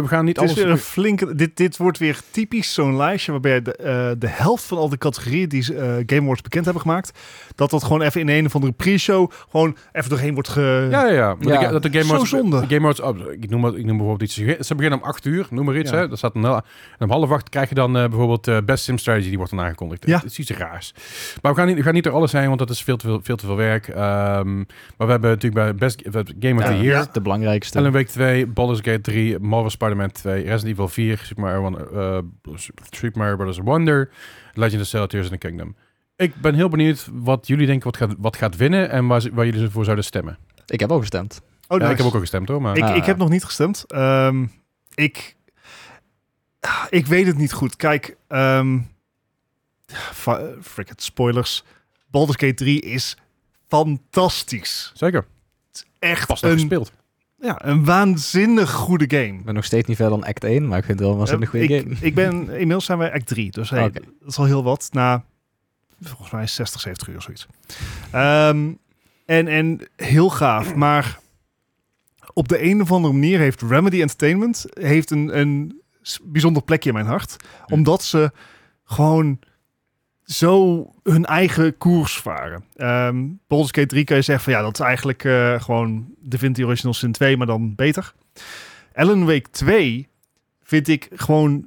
we 0.00 0.02
gaan 0.06 0.24
niet 0.24 0.36
Het 0.36 0.44
is 0.44 0.50
alles... 0.50 0.62
weer 0.64 0.72
een 0.72 0.78
flinke... 0.78 1.34
Dit, 1.34 1.56
dit 1.56 1.76
wordt 1.76 1.98
weer 1.98 2.20
typisch 2.30 2.74
zo'n 2.74 2.96
lijstje 2.96 3.32
waarbij 3.32 3.62
de, 3.62 3.76
eh, 3.76 4.10
de 4.18 4.28
helft 4.28 4.64
van 4.64 4.78
al 4.78 4.88
de 4.88 4.98
categorieën 4.98 5.48
die 5.48 5.62
ze 5.62 5.74
eh, 5.74 5.94
Game 6.06 6.20
Awards 6.22 6.42
bekend 6.42 6.64
hebben 6.64 6.82
gemaakt, 6.82 7.18
dat 7.54 7.70
dat 7.70 7.82
gewoon 7.84 8.02
even 8.02 8.20
in 8.20 8.28
een 8.28 8.46
of 8.46 8.54
andere 8.54 8.72
pre-show 8.72 9.30
gewoon 9.50 9.76
even 9.92 10.10
doorheen 10.10 10.34
wordt 10.34 10.48
ge... 10.48 10.88
Ja, 10.90 11.06
ja, 11.06 11.12
ja. 11.12 11.34
De, 11.34 11.68
dat 11.72 11.82
de 11.82 11.88
Game 11.90 12.04
zo 12.04 12.12
Awards, 12.12 12.30
zonde. 12.30 12.60
de 12.60 12.66
Game 12.66 12.78
Awards, 12.80 13.00
oh, 13.00 13.32
ik, 13.32 13.50
noem, 13.50 13.64
het- 13.64 13.74
ik 13.74 13.84
noem 13.84 13.96
bijvoorbeeld 13.96 14.30
iets. 14.38 14.66
Ze 14.66 14.74
beginnen 14.74 15.00
om 15.00 15.04
8 15.08 15.24
uur, 15.24 15.46
noem 15.50 15.64
maar 15.64 15.76
iets. 15.76 15.90
Ja. 15.90 15.96
Hè. 15.96 16.08
Dat 16.08 16.18
staat 16.18 16.34
een, 16.34 16.44
en 16.44 16.62
om 16.98 17.10
half 17.10 17.30
acht 17.30 17.48
krijg 17.48 17.68
je 17.68 17.74
dan 17.74 17.96
eh, 17.96 18.08
bijvoorbeeld 18.08 18.66
Best 18.66 18.84
Sim 18.84 18.98
Strategy, 18.98 19.28
die 19.28 19.36
wordt 19.36 19.52
dan 19.52 19.60
aangekondigd. 19.64 20.06
Ja. 20.06 20.16
Het 20.16 20.24
is 20.24 20.38
iets 20.38 20.50
raars. 20.50 20.94
Maar 21.42 21.52
we 21.52 21.58
gaan 21.58 21.66
niet, 21.68 21.76
we 21.76 21.82
gaan 21.82 21.94
niet 21.94 22.04
door 22.04 22.12
alles 22.12 22.30
zijn, 22.30 22.46
want 22.46 22.58
dat 22.58 22.70
is 22.70 22.82
veel 22.82 22.96
te 22.96 23.06
veel, 23.06 23.20
veel, 23.22 23.36
te 23.36 23.46
veel 23.46 23.56
werk. 23.56 23.88
Ehm, 23.88 24.56
maar 24.56 25.06
we 25.06 25.10
hebben 25.10 25.30
natuurlijk 25.30 25.54
bij 25.54 25.74
Best 25.74 26.02
Game 26.40 26.60
of 26.60 26.64
the 26.64 26.72
Year, 26.72 26.84
ja, 26.84 27.06
de 27.12 27.20
belangrijkste. 27.20 27.45
Alan 27.74 27.92
Wake 27.92 28.08
2, 28.10 28.46
Baldur's 28.46 28.80
Gate 28.80 29.00
3, 29.00 29.38
Marvel 29.38 29.70
Spider-Man 29.70 30.12
2, 30.12 30.42
Resident 30.42 30.64
Evil 30.72 30.88
4, 30.88 31.18
Super 31.18 31.42
Mario, 31.44 31.60
Wonder- 31.60 31.98
eh, 31.98 32.22
Super 32.90 33.18
Mario 33.20 33.36
Bros. 33.36 33.58
Wonder, 33.58 34.10
Legend 34.54 34.82
of 34.82 34.86
Zelda 34.88 35.06
Tears 35.06 35.24
in 35.30 35.32
the 35.38 35.38
Kingdom. 35.38 35.76
Ik 36.16 36.34
ben 36.34 36.54
heel 36.54 36.68
benieuwd 36.68 37.08
wat 37.12 37.46
jullie 37.46 37.66
denken 37.66 37.84
wat 37.84 37.96
gaat, 37.96 38.14
wat 38.18 38.36
gaat 38.36 38.56
winnen 38.56 38.90
en 38.90 39.06
waar, 39.06 39.20
ze- 39.20 39.34
waar 39.34 39.46
jullie 39.46 39.68
voor 39.68 39.84
zouden 39.84 40.04
stemmen. 40.04 40.38
Ik 40.66 40.80
heb 40.80 40.90
ook 40.92 41.00
gestemd. 41.00 41.40
Oh, 41.42 41.42
Ja, 41.68 41.76
nice. 41.76 41.90
ik 41.90 41.96
heb 41.98 42.06
ook 42.06 42.14
al 42.14 42.20
gestemd 42.20 42.48
hoor, 42.48 42.62
maar... 42.62 42.76
Ik, 42.76 42.82
Ah. 42.82 42.96
ik 42.96 43.04
heb 43.04 43.16
nog 43.16 43.28
niet 43.28 43.44
gestemd. 43.44 43.84
Ehm, 43.86 44.46
ik, 44.94 45.36
ik 46.90 47.06
weet 47.06 47.26
het 47.26 47.36
niet 47.38 47.52
goed. 47.52 47.76
Kijk, 47.76 48.16
ehm 48.28 48.78
fa- 49.92 50.50
frick 50.62 50.90
it, 50.90 51.02
spoilers. 51.02 51.64
Baldur's 52.10 52.38
Gate 52.40 52.54
3 52.54 52.80
is 52.80 53.16
fantastisch. 53.68 54.90
Zeker. 54.94 55.26
Echt 55.98 56.26
Pas 56.26 56.40
nog 56.42 56.50
een, 56.52 56.58
gespeeld. 56.58 56.92
Ja, 57.46 57.64
een 57.64 57.84
waanzinnig 57.84 58.70
goede 58.72 59.04
game. 59.08 59.38
Ik 59.38 59.44
ben 59.44 59.54
nog 59.54 59.64
steeds 59.64 59.88
niet 59.88 59.96
verder 59.96 60.18
dan 60.18 60.28
act 60.28 60.44
1, 60.44 60.68
maar 60.68 60.78
ik 60.78 60.84
vind 60.84 60.98
het 60.98 61.08
wel 61.08 61.20
een 61.20 61.42
Eh, 61.42 61.48
goede 61.48 61.66
ik, 61.66 61.80
game. 61.82 61.96
ik 62.00 62.14
ben, 62.14 62.48
inmiddels 62.48 62.84
zijn 62.84 62.98
wij 62.98 63.12
act 63.12 63.26
3, 63.26 63.50
dus 63.50 63.70
hey, 63.70 63.90
dat 63.90 64.02
is 64.26 64.38
al 64.38 64.44
heel 64.44 64.62
wat. 64.64 64.88
Na, 64.92 65.24
volgens 66.00 66.30
mij 66.30 66.46
60, 66.46 66.80
70 66.80 67.08
uur 67.08 67.16
of 67.16 67.22
zoiets. 67.22 67.46
Ehm, 68.10 68.72
en, 69.26 69.48
en 69.48 69.80
heel 69.96 70.30
gaaf, 70.30 70.74
maar 70.74 71.18
op 72.32 72.48
de 72.48 72.62
een 72.62 72.80
of 72.80 72.92
andere 72.92 73.12
manier 73.12 73.38
heeft 73.38 73.62
Remedy 73.62 74.00
Entertainment 74.00 74.66
heeft 74.72 75.10
een, 75.10 75.38
een 75.38 75.82
bijzonder 76.22 76.62
plekje 76.62 76.88
in 76.88 76.94
mijn 76.94 77.06
hart. 77.06 77.36
Omdat 77.66 78.02
ze 78.02 78.30
gewoon 78.84 79.38
zo 80.26 80.84
hun 81.02 81.24
eigen 81.24 81.78
koers 81.78 82.18
varen. 82.18 82.64
Ehm 82.76 83.24
Baldur's 83.46 83.70
Gate 83.72 83.86
3 83.86 84.04
kan 84.04 84.16
je 84.16 84.22
zeggen 84.22 84.44
van 84.44 84.52
ja, 84.52 84.62
dat 84.62 84.78
is 84.78 84.86
eigenlijk 84.86 85.24
eh, 85.24 85.60
gewoon 85.60 86.06
Divinity 86.20 86.62
Original 86.62 86.94
Sin 86.94 87.12
2, 87.12 87.36
maar 87.36 87.46
dan 87.46 87.74
beter. 87.74 88.14
Alan 88.94 89.24
Wake 89.24 89.50
2 89.50 90.08
vind 90.62 90.88
ik 90.88 91.08
gewoon 91.14 91.64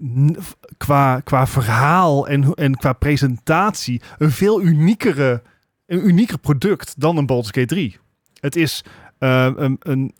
qua, 0.77 1.19
qua 1.19 1.47
verhaal 1.47 2.27
en, 2.27 2.53
en 2.53 2.75
qua 2.75 2.93
presentatie 2.93 4.01
een 4.17 4.31
veel 4.31 4.61
uniekere, 4.61 5.41
een 5.85 6.07
unieker 6.07 6.37
product 6.37 6.99
dan 6.99 7.17
een 7.17 7.25
Baldur's 7.25 7.51
Gate 7.51 7.65
3. 7.65 7.97
Het 8.39 8.55
is 8.55 8.83
eh, 9.17 9.51
een, 9.55 9.77
een 9.79 10.13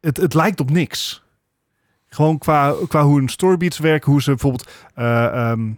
het, 0.00 0.16
het 0.16 0.34
lijkt 0.34 0.60
op 0.60 0.70
niks. 0.70 1.22
Gewoon 2.06 2.38
qua, 2.38 2.74
qua 2.88 3.04
hoe 3.04 3.20
een 3.20 3.28
storybeats 3.28 3.78
werken, 3.78 4.10
hoe 4.12 4.22
ze 4.22 4.30
bijvoorbeeld 4.30 4.70
eh, 4.94 5.24
ehm, 5.24 5.68
eh, 5.68 5.74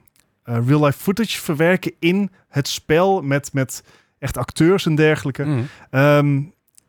real-life 0.58 0.98
footage 0.98 1.40
verwerken 1.40 1.92
in 1.98 2.30
het 2.48 2.68
spel 2.68 3.22
met, 3.22 3.52
met 3.52 3.82
echt 4.18 4.36
acteurs 4.36 4.86
en 4.86 4.94
dergelijke. 4.94 5.44
Mhm. 5.44 5.62
Ehm, 5.90 6.42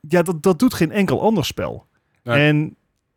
ja, 0.07 0.21
dat, 0.21 0.43
dat 0.43 0.59
doet 0.59 0.73
geen 0.73 0.91
enkel 0.91 1.21
ander 1.21 1.45
spel. 1.45 1.85
Nee. 2.23 2.47
En 2.47 2.75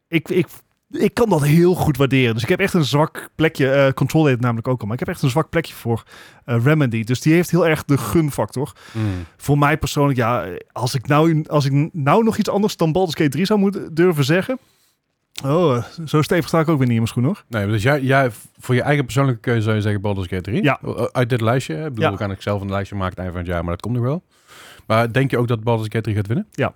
ik, 0.09 0.29
ik, 0.29 0.47
ik 0.91 1.15
kan 1.15 1.29
dat 1.29 1.43
heel 1.43 1.75
goed 1.75 1.97
waarderen. 1.97 2.35
Dus 2.35 2.43
ik 2.43 2.49
heb 2.49 2.61
echt 2.61 2.75
een 2.75 2.85
zwak 2.85 3.29
plekje. 3.35 3.71
eh 3.71 3.93
Control 3.93 4.23
deed 4.23 4.41
namelijk 4.41 4.69
ook 4.69 4.81
al. 4.81 4.85
Maar 4.87 4.95
ik 4.95 5.07
heb 5.07 5.15
echt 5.15 5.23
een 5.23 5.31
zwak 5.31 5.49
plekje 5.51 5.75
voor 5.75 6.05
eh, 6.45 6.65
Remedy. 6.65 7.05
Dus 7.05 7.21
die 7.21 7.33
heeft 7.33 7.51
heel 7.51 7.67
erg 7.67 7.85
de 7.85 7.99
gunfactor. 7.99 8.73
Mhm. 8.93 9.07
Voor 9.37 9.59
mij 9.59 9.79
persoonlijk, 9.79 10.19
ja, 10.19 10.47
als 10.73 10.95
ik 10.95 11.07
nou, 11.07 11.45
als 11.47 11.65
ik 11.65 11.89
nou 11.93 12.25
nog 12.25 12.37
iets 12.37 12.49
anders 12.49 12.77
dan 12.77 12.93
Baldur's 12.93 13.17
Gate 13.17 13.31
3 13.31 13.45
zou 13.45 13.59
moeten 13.59 13.95
durven 13.95 14.25
zeggen. 14.25 14.59
Oh, 15.45 15.85
zo 16.07 16.23
stevig 16.23 16.49
sta 16.49 16.61
ik 16.61 16.69
ook 16.69 16.79
weer 16.79 16.87
niet 16.87 16.89
in 16.89 16.95
mijn 17.03 17.07
schoen 17.09 17.25
hoor. 17.25 17.45
Nee, 17.49 17.67
dus 17.67 17.83
jij, 17.83 18.01
jij, 18.03 18.31
voor 18.59 18.75
je 18.75 18.83
eigen 18.83 19.05
persoonlijke 19.05 19.41
keuze 19.41 19.63
zou 19.63 19.75
je 19.77 19.83
zeggen 19.83 20.01
Baldur's 20.01 20.29
Gate 20.29 20.43
3? 20.43 20.63
Ja. 20.63 20.81
Uit 21.13 21.29
dit 21.29 21.41
lijstje. 21.41 21.75
Ik 21.75 21.95
bedoel, 21.95 22.11
Ja. 22.11 22.17
gaan 22.17 22.31
ik 22.31 22.43
zelf 22.43 22.61
een 22.61 22.71
lijstje 22.71 22.97
maken 22.97 23.19
aan 23.19 23.25
het 23.25 23.25
eind 23.25 23.33
van 23.33 23.41
het 23.41 23.51
jaar, 23.51 23.63
maar 23.63 23.73
dat 23.73 23.83
komt 23.83 23.95
nog 23.95 24.05
wel. 24.05 24.23
Maar 24.87 25.13
denk 25.13 25.31
je 25.31 25.39
ook 25.39 25.49
dat 25.49 25.63
Baldur's 25.63 25.89
Gate 25.93 26.01
3 26.03 26.15
gaat 26.17 26.27
winnen? 26.27 26.47
Ja. 26.51 26.75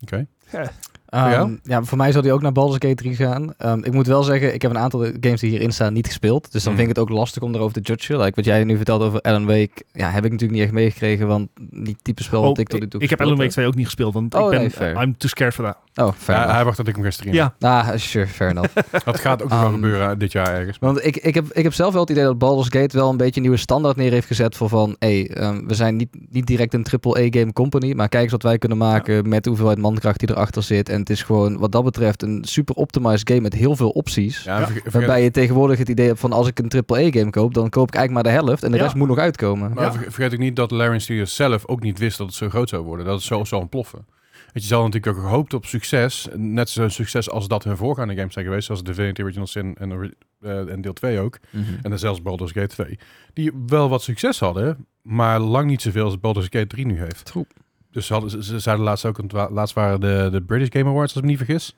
Oké. 0.00 0.26
Ehm, 0.50 0.66
jou? 1.10 1.58
ja, 1.62 1.82
voor 1.82 1.98
mij 1.98 2.10
zou 2.12 2.22
die 2.22 2.32
ook 2.32 2.42
naar 2.42 2.52
Baldur's 2.52 2.78
Gate 2.88 2.94
3 2.94 3.14
gaan. 3.16 3.54
Ehm, 3.58 3.78
ik 3.84 3.92
moet 3.92 4.06
wel 4.06 4.22
zeggen, 4.22 4.54
ik 4.54 4.62
heb 4.62 4.70
een 4.70 4.78
aantal 4.78 5.06
games 5.20 5.40
die 5.40 5.50
hierin 5.50 5.72
staan 5.72 5.92
niet 5.92 6.06
gespeeld. 6.06 6.52
Dus 6.52 6.62
dan 6.62 6.72
Hmm. 6.72 6.80
vind 6.80 6.90
ik 6.90 6.96
het 6.96 6.98
ook 6.98 7.18
lastig 7.18 7.42
om 7.42 7.54
erover 7.54 7.72
te 7.72 7.80
judgen. 7.80 8.18
Like 8.18 8.32
wat 8.34 8.44
jij 8.44 8.64
nu 8.64 8.76
vertelt 8.76 9.02
over 9.02 9.20
Alan 9.20 9.46
Wake, 9.46 9.70
ja, 9.92 10.10
heb 10.10 10.24
ik 10.24 10.30
natuurlijk 10.30 10.58
niet 10.58 10.62
echt 10.68 10.72
meegekregen, 10.72 11.26
want 11.26 11.48
niet 11.70 11.98
type 12.02 12.22
spel 12.22 12.40
wat 12.42 12.50
Oh, 12.50 12.58
ik 12.58 12.68
tot 12.68 12.80
nu 12.80 12.88
toe 12.88 13.00
ik 13.00 13.10
heb 13.10 13.20
Alan 13.20 13.36
Wake 13.36 13.50
2 13.50 13.66
ook 13.66 13.74
niet 13.74 13.84
gespeeld, 13.84 14.14
want 14.14 14.34
Oh, 14.34 14.44
ik 14.44 14.50
ben, 14.50 14.58
nee, 14.60 14.70
fair. 14.70 15.02
I'm 15.02 15.16
too 15.16 15.28
scared 15.28 15.54
for 15.54 15.64
that. 15.64 15.76
Oh, 16.06 16.12
fair 16.16 16.50
hij 16.50 16.64
wacht 16.64 16.76
dat 16.76 16.88
ik 16.88 16.94
hem 16.94 17.04
ga 17.04 17.10
streamen. 17.10 17.52
Ja, 17.60 17.68
Ah, 17.68 17.96
sure, 17.96 18.26
fair 18.26 18.50
enough. 18.50 18.74
Dat 19.04 19.20
gaat 19.20 19.42
ook 19.42 19.48
nog 19.50 19.64
Um, 19.64 19.72
gebeuren 19.72 20.18
dit 20.18 20.32
jaar 20.32 20.54
ergens. 20.54 20.76
Want 20.80 21.04
ik, 21.06 21.16
ik, 21.16 21.34
heb, 21.34 21.46
ik 21.52 21.62
heb 21.62 21.72
zelf 21.74 21.92
wel 21.92 22.00
het 22.00 22.10
idee 22.10 22.24
dat 22.24 22.38
Baldur's 22.38 22.68
Gate 22.70 22.96
wel 22.96 23.10
een 23.10 23.16
beetje 23.16 23.34
een 23.36 23.42
nieuwe 23.42 23.56
standaard 23.56 23.96
neer 23.96 24.10
heeft 24.12 24.26
gezet 24.26 24.56
voor 24.56 24.68
van, 24.68 24.96
hey, 24.98 25.30
ehm, 25.30 25.66
we 25.66 25.74
zijn 25.74 25.96
niet, 25.96 26.08
niet 26.30 26.46
direct 26.46 26.74
een 26.74 26.86
AAA-game 27.00 27.52
company, 27.52 27.92
maar 27.92 28.08
kijk 28.08 28.22
eens 28.22 28.32
wat 28.32 28.42
wij 28.42 28.58
kunnen 28.58 28.78
maken 28.78 29.28
met 29.28 29.42
de 29.42 29.48
hoeveelheid 29.48 29.78
mankracht 29.78 30.18
die 30.20 30.30
erachter 30.30 30.62
zit. 30.62 30.88
En 30.88 30.97
het 30.98 31.10
is 31.10 31.22
gewoon, 31.22 31.58
wat 31.58 31.72
dat 31.72 31.84
betreft, 31.84 32.22
een 32.22 32.44
super 32.44 32.74
optimized 32.74 33.28
game 33.28 33.40
met 33.40 33.52
heel 33.54 33.76
veel 33.76 33.90
opties. 33.90 34.42
Ja, 34.42 34.68
Waarbij 34.90 35.22
je 35.22 35.30
tegenwoordig 35.30 35.78
het 35.78 35.88
idee 35.88 36.06
hebt 36.06 36.20
van 36.20 36.32
als 36.32 36.46
ik 36.46 36.58
een 36.58 36.70
AAA-game 36.86 37.30
koop, 37.30 37.54
dan 37.54 37.68
koop 37.68 37.88
ik 37.88 37.94
eigenlijk 37.94 38.12
maar 38.26 38.34
de 38.34 38.44
helft 38.46 38.62
en 38.62 38.70
de 38.70 38.76
Ja. 38.76 38.82
rest 38.82 38.94
moet 38.94 39.08
nog 39.08 39.18
uitkomen. 39.18 39.72
Maar 39.74 39.92
vergeet 39.92 40.32
ook 40.32 40.38
niet 40.38 40.56
dat 40.56 40.70
Larian 40.70 41.00
Studios 41.00 41.34
zelf 41.34 41.66
ook 41.66 41.82
niet 41.82 41.98
wist 41.98 42.18
dat 42.18 42.26
het 42.26 42.36
zo 42.36 42.48
groot 42.48 42.68
zou 42.68 42.84
worden. 42.84 43.06
Dat 43.06 43.14
het 43.14 43.24
zo 43.24 43.44
zou 43.44 43.60
ontploffen. 43.60 44.06
Want 44.52 44.62
je 44.62 44.74
zal 44.74 44.84
natuurlijk 44.84 45.16
ook 45.16 45.22
gehoopt 45.24 45.54
op 45.54 45.66
succes. 45.66 46.28
Net 46.36 46.68
zo'n 46.70 46.90
succes 46.90 47.30
als 47.30 47.48
dat 47.48 47.64
hun 47.64 47.76
voorgaande 47.76 48.14
games 48.16 48.32
zijn 48.32 48.44
geweest. 48.44 48.66
Zoals 48.66 48.82
Divinity 48.82 49.22
Original 49.22 49.46
Sin 49.46 49.74
en, 49.78 50.14
eh, 50.40 50.68
en 50.72 50.80
deel 50.80 50.92
2 50.92 51.20
ook. 51.20 51.38
Mhm. 51.50 51.64
En 51.82 51.90
dan 51.90 51.98
zelfs 51.98 52.22
Baldur's 52.22 52.52
Gate 52.52 52.66
2. 52.66 52.98
Die 53.32 53.52
wel 53.66 53.88
wat 53.88 54.02
succes 54.02 54.38
hadden. 54.40 54.86
Maar 55.02 55.38
lang 55.40 55.66
niet 55.66 55.82
zoveel 55.82 56.04
als 56.04 56.20
Baldur's 56.20 56.46
Gate 56.50 56.66
3 56.66 56.86
nu 56.86 56.98
heeft. 56.98 57.24
True. 57.24 57.46
Dus 57.90 58.06
ze, 58.06 58.12
hadden, 58.12 58.30
ze- 58.30 58.42
ze 58.44 58.58
zeiden 58.58 58.84
laatst 58.84 59.04
ook... 59.04 59.18
Laatst 59.50 59.74
waren 59.74 60.00
de, 60.00 60.28
de 60.32 60.42
British 60.42 60.68
Game 60.72 60.90
Awards, 60.90 61.12
als 61.14 61.16
ik 61.16 61.22
me 61.22 61.28
niet 61.28 61.38
vergis. 61.46 61.76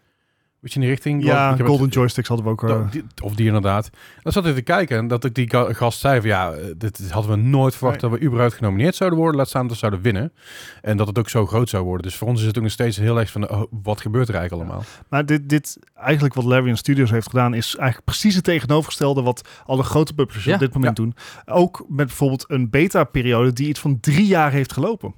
Weet 0.60 0.72
je 0.72 0.78
in 0.80 0.84
die 0.84 0.94
richting? 0.94 1.24
ja 1.24 1.54
ik 1.54 1.64
Golden 1.66 1.84
het- 1.84 1.94
Joysticks 1.94 2.28
hadden 2.28 2.46
we 2.46 2.52
ook. 2.52 2.92
die- 2.92 3.04
of 3.22 3.34
die 3.34 3.46
inderdaad. 3.46 3.90
Dan 4.22 4.32
zat 4.32 4.46
ik 4.46 4.54
te 4.54 4.62
kijken 4.62 4.98
en 4.98 5.08
dat 5.08 5.24
ik 5.24 5.34
die 5.34 5.50
ga- 5.50 5.72
gast 5.72 6.00
zei 6.00 6.20
van 6.20 6.28
ja, 6.28 6.52
eh, 6.52 6.64
dit, 6.64 6.98
dit 6.98 7.10
hadden 7.10 7.30
we 7.30 7.36
nooit 7.36 7.76
verwacht 7.76 8.00
Nee. 8.00 8.10
dat 8.10 8.20
we 8.20 8.26
überhaupt 8.26 8.54
genomineerd 8.54 8.94
zouden 8.94 9.18
worden. 9.18 9.36
Laat 9.36 9.48
staan 9.48 9.62
dat 9.62 9.70
we 9.70 9.76
zouden 9.78 10.00
winnen. 10.00 10.32
En 10.82 10.96
dat 10.96 11.06
het 11.06 11.18
ook 11.18 11.28
zo 11.28 11.46
groot 11.46 11.68
zou 11.68 11.84
worden. 11.84 12.02
Dus 12.02 12.16
voor 12.16 12.28
ons 12.28 12.40
is 12.40 12.46
het 12.46 12.56
ook 12.56 12.62
nog 12.62 12.72
steeds 12.72 12.96
heel 12.96 13.18
erg 13.18 13.30
van 13.30 13.50
oh, 13.50 13.62
wat 13.82 14.00
gebeurt 14.00 14.28
er 14.28 14.34
eigenlijk 14.34 14.64
allemaal. 14.68 14.84
Maar 15.08 15.26
dit, 15.26 15.48
dit, 15.48 15.78
eigenlijk 15.94 16.34
wat 16.34 16.44
Larian 16.44 16.76
Studios 16.76 17.10
heeft 17.10 17.28
gedaan, 17.28 17.54
is 17.54 17.76
eigenlijk 17.76 18.04
precies 18.04 18.34
het 18.34 18.44
tegenovergestelde 18.44 19.22
wat 19.22 19.48
alle 19.66 19.82
grote 19.82 20.14
publishers 20.14 20.44
Ja, 20.44 20.54
op 20.54 20.60
dit 20.60 20.74
moment 20.74 20.96
doen. 20.96 21.14
Ook 21.46 21.84
met 21.88 22.06
bijvoorbeeld 22.06 22.44
een 22.48 22.70
beta-periode 22.70 23.52
die 23.52 23.68
iets 23.68 23.80
van 23.80 24.00
drie 24.00 24.26
jaar 24.26 24.52
heeft 24.52 24.72
gelopen. 24.72 25.14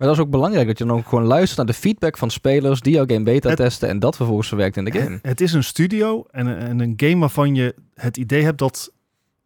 Maar 0.00 0.08
dat 0.08 0.18
is 0.18 0.24
ook 0.24 0.30
belangrijk, 0.30 0.66
dat 0.66 0.78
je 0.78 0.84
dan 0.84 0.96
ook 0.96 1.08
gewoon 1.08 1.24
luistert 1.24 1.56
naar 1.56 1.66
de 1.66 1.72
feedback 1.80 2.18
van 2.18 2.30
spelers 2.30 2.80
die 2.80 2.92
jouw 2.92 3.04
game 3.06 3.22
beta 3.22 3.48
Het- 3.48 3.58
testen 3.58 3.88
en 3.88 3.98
dat 3.98 4.16
vervolgens 4.16 4.48
verwerkt 4.48 4.76
in 4.76 4.84
de 4.84 4.92
game. 4.92 5.18
Het 5.22 5.40
is 5.40 5.52
een 5.52 5.64
studio 5.64 6.24
en, 6.30 6.58
en 6.58 6.80
een 6.80 6.92
game 6.96 7.18
waarvan 7.18 7.54
je 7.54 7.74
het 7.94 8.16
idee 8.16 8.42
hebt 8.42 8.58
dat 8.58 8.92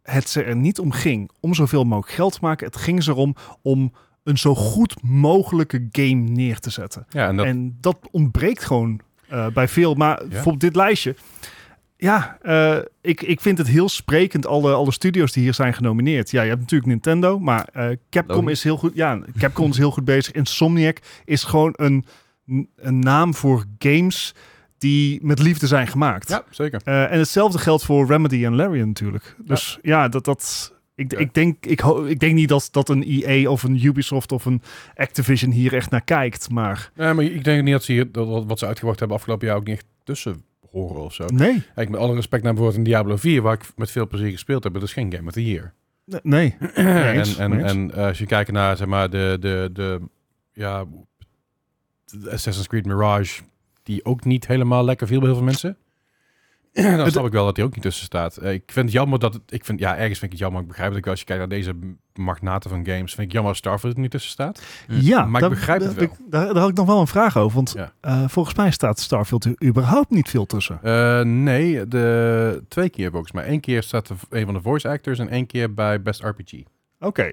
het 0.03 0.29
ze 0.29 0.43
er 0.43 0.57
niet 0.57 0.79
om 0.79 0.91
ging 0.93 1.31
om 1.41 1.55
zoveel 1.55 1.85
mogelijk 1.85 2.13
geld 2.15 2.33
te 2.33 2.39
maken. 2.43 2.67
Het 2.67 2.77
ging 2.77 3.03
ze 3.03 3.11
erom 3.11 3.35
om 3.63 3.93
een 4.23 4.39
zo 4.39 4.55
goed 4.55 5.03
mogelijke 5.03 5.89
game 5.93 6.15
neer 6.31 6.59
te 6.59 6.71
zetten. 6.71 7.07
Ja, 7.11 7.29
en 7.29 7.37
dat, 7.37 7.47
En 7.47 7.77
dat 7.81 7.99
ontbreekt 8.11 8.65
gewoon 8.65 9.01
eh, 9.29 9.47
bij 9.47 9.69
veel. 9.69 9.95
Maar 9.95 10.23
bijvoorbeeld 10.29 10.61
dit 10.61 10.77
lijstje. 10.77 11.15
Ja, 11.97 12.39
eh, 12.43 12.79
ik, 13.01 13.23
ik 13.23 13.41
vind 13.41 13.59
het 13.59 13.67
heel 13.67 13.89
sprekend, 13.89 14.47
alle, 14.47 14.73
alle 14.73 14.93
studio's 14.93 15.33
die 15.33 15.43
hier 15.43 15.55
zijn 15.55 15.75
genomineerd. 15.75 16.31
Ja, 16.31 16.43
je 16.43 16.49
hebt 16.49 16.61
natuurlijk 16.61 16.91
Nintendo, 16.91 17.39
maar 17.39 17.69
eh, 17.73 17.89
Capcom 18.11 18.37
Logisch. 18.37 18.53
is 18.53 18.63
heel 18.63 18.77
goed. 18.77 18.95
Ja, 18.95 19.21
Capcom 19.39 19.71
is 19.71 19.77
heel 19.77 19.91
goed 19.91 20.05
bezig. 20.05 20.33
Insomniac 20.33 20.99
is 21.25 21.45
gewoon 21.45 21.73
een, 21.77 22.05
een 22.77 22.99
naam 22.99 23.35
voor 23.35 23.65
games 23.79 24.35
die 24.79 25.19
met 25.23 25.39
liefde 25.39 25.67
zijn 25.67 25.87
gemaakt. 25.87 26.29
ja, 26.29 26.45
zeker. 26.51 26.81
Eh, 26.85 27.13
en 27.13 27.19
hetzelfde 27.19 27.59
geldt 27.59 27.85
voor 27.85 28.07
Remedy 28.07 28.45
en 28.45 28.55
Larian 28.55 28.87
natuurlijk. 28.89 29.37
Dus 29.45 29.79
ja, 29.83 30.09
dat... 30.09 30.25
dat 30.25 30.73
ik, 30.97 31.13
Ja. 31.13 31.19
ik, 31.19 31.35
denk, 31.35 31.67
ik, 31.67 31.83
ik 32.07 32.21
denk 32.21 32.35
niet 32.35 32.49
dat, 32.49 32.69
dat 32.71 32.89
een 32.89 33.05
EA 33.05 33.51
of 33.51 33.63
een 33.63 33.85
Ubisoft 33.85 34.33
of 34.33 34.45
een 34.45 34.63
Activision 34.97 35.51
hier 35.51 35.75
echt 35.75 35.91
naar 35.91 36.05
kijkt. 36.05 36.51
Maar 36.51 36.91
Nee, 36.95 37.13
maar 37.13 37.25
ik 37.25 37.45
denk 37.45 37.63
niet 37.63 37.73
dat 37.73 37.85
ze 37.85 37.93
hier, 37.93 38.13
dat 38.13 38.29
wat 38.29 38.45
wat 38.45 38.59
ze 38.59 38.67
uitgebracht 38.67 38.99
hebben 38.99 39.17
afgelopen 39.17 39.47
jaar 39.47 39.57
ook 39.57 39.67
niet 39.67 39.77
echt 39.77 39.87
tussen 40.05 40.45
horen 40.75 41.03
of 41.03 41.15
zo. 41.15 41.25
nee, 41.27 41.63
Kijk, 41.75 41.89
met 41.89 42.01
alle 42.01 42.15
respect 42.15 42.43
naar 42.43 42.53
bijvoorbeeld 42.53 42.87
een 42.87 42.93
Diablo 42.93 43.17
4, 43.17 43.43
waar 43.43 43.55
ik 43.55 43.73
met 43.77 43.91
veel 43.91 44.07
plezier 44.07 44.31
gespeeld 44.31 44.65
heb, 44.65 44.73
dat 44.73 44.83
is 44.83 44.93
geen 44.93 45.13
Game 45.13 45.27
of 45.27 45.33
the 45.33 45.45
Year. 45.45 45.73
nee, 46.23 46.57
en 46.75 46.85
en, 46.85 47.19
eens. 47.19 47.37
en 47.37 47.91
eh, 47.95 48.07
als 48.07 48.19
je 48.19 48.27
kijkt 48.27 48.53
naar 48.53 48.77
zeg 48.77 48.87
maar, 48.87 49.11
de, 49.11 49.37
de, 49.41 49.71
de, 49.73 50.01
ja, 50.53 50.85
de 52.05 52.31
Assassin's 52.31 52.67
Creed 52.67 52.87
Mirage, 52.87 53.43
die 53.83 54.05
ook 54.05 54.25
niet 54.25 54.47
helemaal 54.47 54.85
lekker 54.85 55.07
viel 55.07 55.19
bij 55.19 55.29
heel 55.29 55.37
veel 55.37 55.47
mensen. 55.47 55.77
Dan 56.97 57.11
snap 57.11 57.27
ik 57.27 57.33
wel 57.33 57.45
dat 57.45 57.55
die 57.55 57.65
ook 57.65 57.75
niet 57.75 57.83
tussen 57.83 58.05
staat. 58.05 58.37
Eh, 58.37 58.53
ik 58.53 58.63
vind 58.67 58.85
het 58.87 58.95
jammer 58.95 59.19
dat 59.19 59.33
het, 59.35 59.43
ik 59.49 59.65
vind, 59.65 59.79
ja, 59.81 59.97
ergens 59.97 60.19
vind 60.19 60.23
ik 60.23 60.31
het 60.31 60.39
jammer. 60.39 60.61
Ik 60.63 60.67
begrijp 60.69 60.89
het 60.91 60.99
ook 60.99 61.07
als 61.07 61.19
je 61.19 61.25
kijkt 61.25 61.41
naar 61.49 61.59
deze 61.59 61.73
magnaten 62.15 62.71
van 62.71 62.87
games, 62.87 63.15
vind 63.15 63.27
ik 63.27 63.33
jammer 63.33 63.51
dat 63.53 63.61
Starfield 63.61 63.95
er 63.95 64.01
niet 64.01 64.11
tussen 64.11 64.31
staat. 64.31 64.63
Ja, 64.89 65.25
Maar 65.25 65.35
ik 65.35 65.41
daar- 65.41 65.49
begrijp 65.51 65.81
het 65.81 66.01
ik- 66.01 66.11
daar, 66.29 66.47
daar 66.47 66.57
had 66.63 66.69
ik 66.71 66.77
nog 66.77 66.87
wel 66.87 67.01
een 67.01 67.07
vraag 67.07 67.37
over. 67.37 67.55
Want 67.57 67.73
Ja. 67.77 67.93
eh, 68.01 68.25
volgens 68.29 68.55
mij 68.57 68.71
staat 68.71 69.01
Starfield 69.01 69.45
er 69.45 69.55
überhaupt 69.65 70.11
niet 70.11 70.29
veel 70.29 70.47
tussen. 70.47 70.79
Eh, 70.83 71.21
nee, 71.21 71.89
de 71.89 72.63
twee 72.69 72.89
keer 72.91 73.11
volgens 73.11 73.33
mij. 73.33 73.49
Eén 73.49 73.61
keer 73.61 73.83
staat 73.83 74.09
er 74.09 74.17
een 74.31 74.45
van 74.45 74.55
de 74.55 74.61
voice 74.63 74.89
actors 74.89 75.19
en 75.19 75.29
één 75.29 75.47
keer 75.47 75.75
bij 75.75 76.03
Best 76.03 76.23
RPG. 76.23 76.53
Oké. 77.01 77.33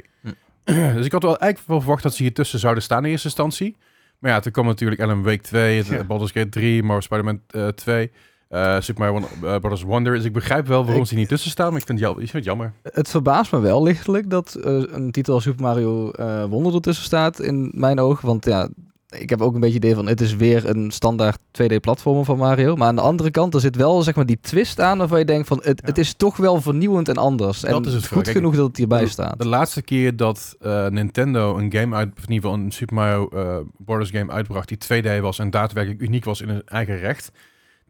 dus 0.96 1.06
ik 1.06 1.12
had 1.12 1.24
wel 1.24 1.38
eigenlijk 1.38 1.68
wel 1.68 1.80
verwacht 1.80 2.04
dat 2.04 2.16
ze 2.16 2.24
hier 2.24 2.34
tussen 2.34 2.60
zouden 2.60 2.84
staan 2.84 3.06
in 3.06 3.12
eerste 3.12 3.28
instantie. 3.28 3.76
Maar 4.20 4.32
ja, 4.32 4.40
toen 4.40 4.52
kwam 4.52 4.66
natuurlijk 4.66 5.02
Alan 5.02 5.24
Wake 5.24 5.42
2, 5.42 5.78
het, 5.78 5.88
Ja. 5.88 6.04
Baldur's 6.04 6.32
Gate 6.32 6.50
3, 6.50 6.84
Marvel 6.84 7.02
Spider-Man 7.02 7.42
eh, 7.48 7.68
2, 7.68 8.12
eh, 8.52 8.76
Super 8.80 9.04
Mario 9.12 9.28
eh, 9.44 9.56
Brothers 9.60 9.82
Wonder. 9.82 10.14
Dus 10.16 10.24
ik 10.26 10.34
begrijp 10.34 10.68
wel 10.68 10.84
waarom 10.86 11.02
Ik- 11.04 11.08
ze 11.10 11.16
niet 11.16 11.28
tussen 11.28 11.52
staan, 11.52 11.72
maar 11.72 11.80
ik 11.80 11.86
vind 11.86 12.00
het, 12.00 12.08
jam- 12.08 12.18
ik 12.20 12.30
vind 12.30 12.34
het 12.34 12.44
jammer. 12.44 12.74
Het 12.84 13.10
verbaast 13.10 13.52
me 13.52 13.60
wel 13.60 13.84
lichtelijk 13.84 14.30
dat 14.30 14.54
eh, 14.56 14.74
een 14.92 15.12
titel 15.12 15.34
als 15.34 15.44
Super 15.44 15.62
Mario 15.64 16.12
eh, 16.12 16.44
Wonder 16.44 16.74
ertussen 16.74 17.06
staat 17.06 17.40
in 17.40 17.72
mijn 17.74 18.00
ogen. 18.00 18.28
Want 18.28 18.46
ja, 18.46 18.70
ik 19.18 19.30
heb 19.30 19.42
ook 19.42 19.54
een 19.54 19.60
beetje 19.60 19.76
het 19.76 19.84
idee 19.84 19.96
van 19.96 20.08
het 20.08 20.22
is 20.22 20.36
weer 20.36 20.70
een 20.70 20.92
standaard 20.92 21.38
2D-platformer 21.62 22.26
van 22.26 22.38
Mario. 22.38 22.76
Maar 22.76 22.88
aan 22.88 22.96
de 22.96 23.02
andere 23.02 23.32
kant, 23.32 23.54
er 23.54 23.60
zit 23.60 23.76
wel 23.76 24.02
zeg 24.02 24.16
maar 24.16 24.26
die 24.26 24.40
twist 24.42 24.80
aan 24.80 24.98
waarvan 24.98 25.20
je 25.20 25.26
denkt 25.26 25.48
van 25.48 25.58
het, 25.64 25.80
Ja. 25.82 25.88
het 25.88 25.98
is 25.98 26.14
toch 26.14 26.38
wel 26.38 26.62
vernieuwend 26.62 27.10
en 27.10 27.18
anders. 27.18 27.64
en 27.64 27.72
Dat 27.72 27.86
is 27.86 27.94
het 27.94 28.08
goed 28.08 28.24
Kijk, 28.24 28.36
genoeg 28.36 28.56
dat 28.56 28.68
het 28.68 28.78
hierbij 28.78 29.02
de- 29.04 29.10
staat. 29.10 29.40
De 29.40 29.48
laatste 29.48 29.82
keer 29.82 30.16
dat 30.16 30.56
Nintendo 30.90 31.58
een 31.58 31.74
game 31.74 31.96
uit, 31.96 32.08
of 32.18 32.24
in 32.24 32.32
ieder 32.32 32.50
geval 32.50 32.66
een 32.66 32.72
Super 32.72 32.96
Mario 32.96 33.28
eh 33.30 33.58
Bros. 33.78 34.10
game 34.10 34.32
uitbracht 34.32 34.68
die 34.68 34.78
2D 34.78 35.20
was 35.22 35.40
en 35.40 35.50
daadwerkelijk 35.50 36.02
uniek 36.02 36.26
was 36.26 36.42
in 36.42 36.50
hun 36.50 36.62
eigen 36.66 36.98
recht, 37.00 37.32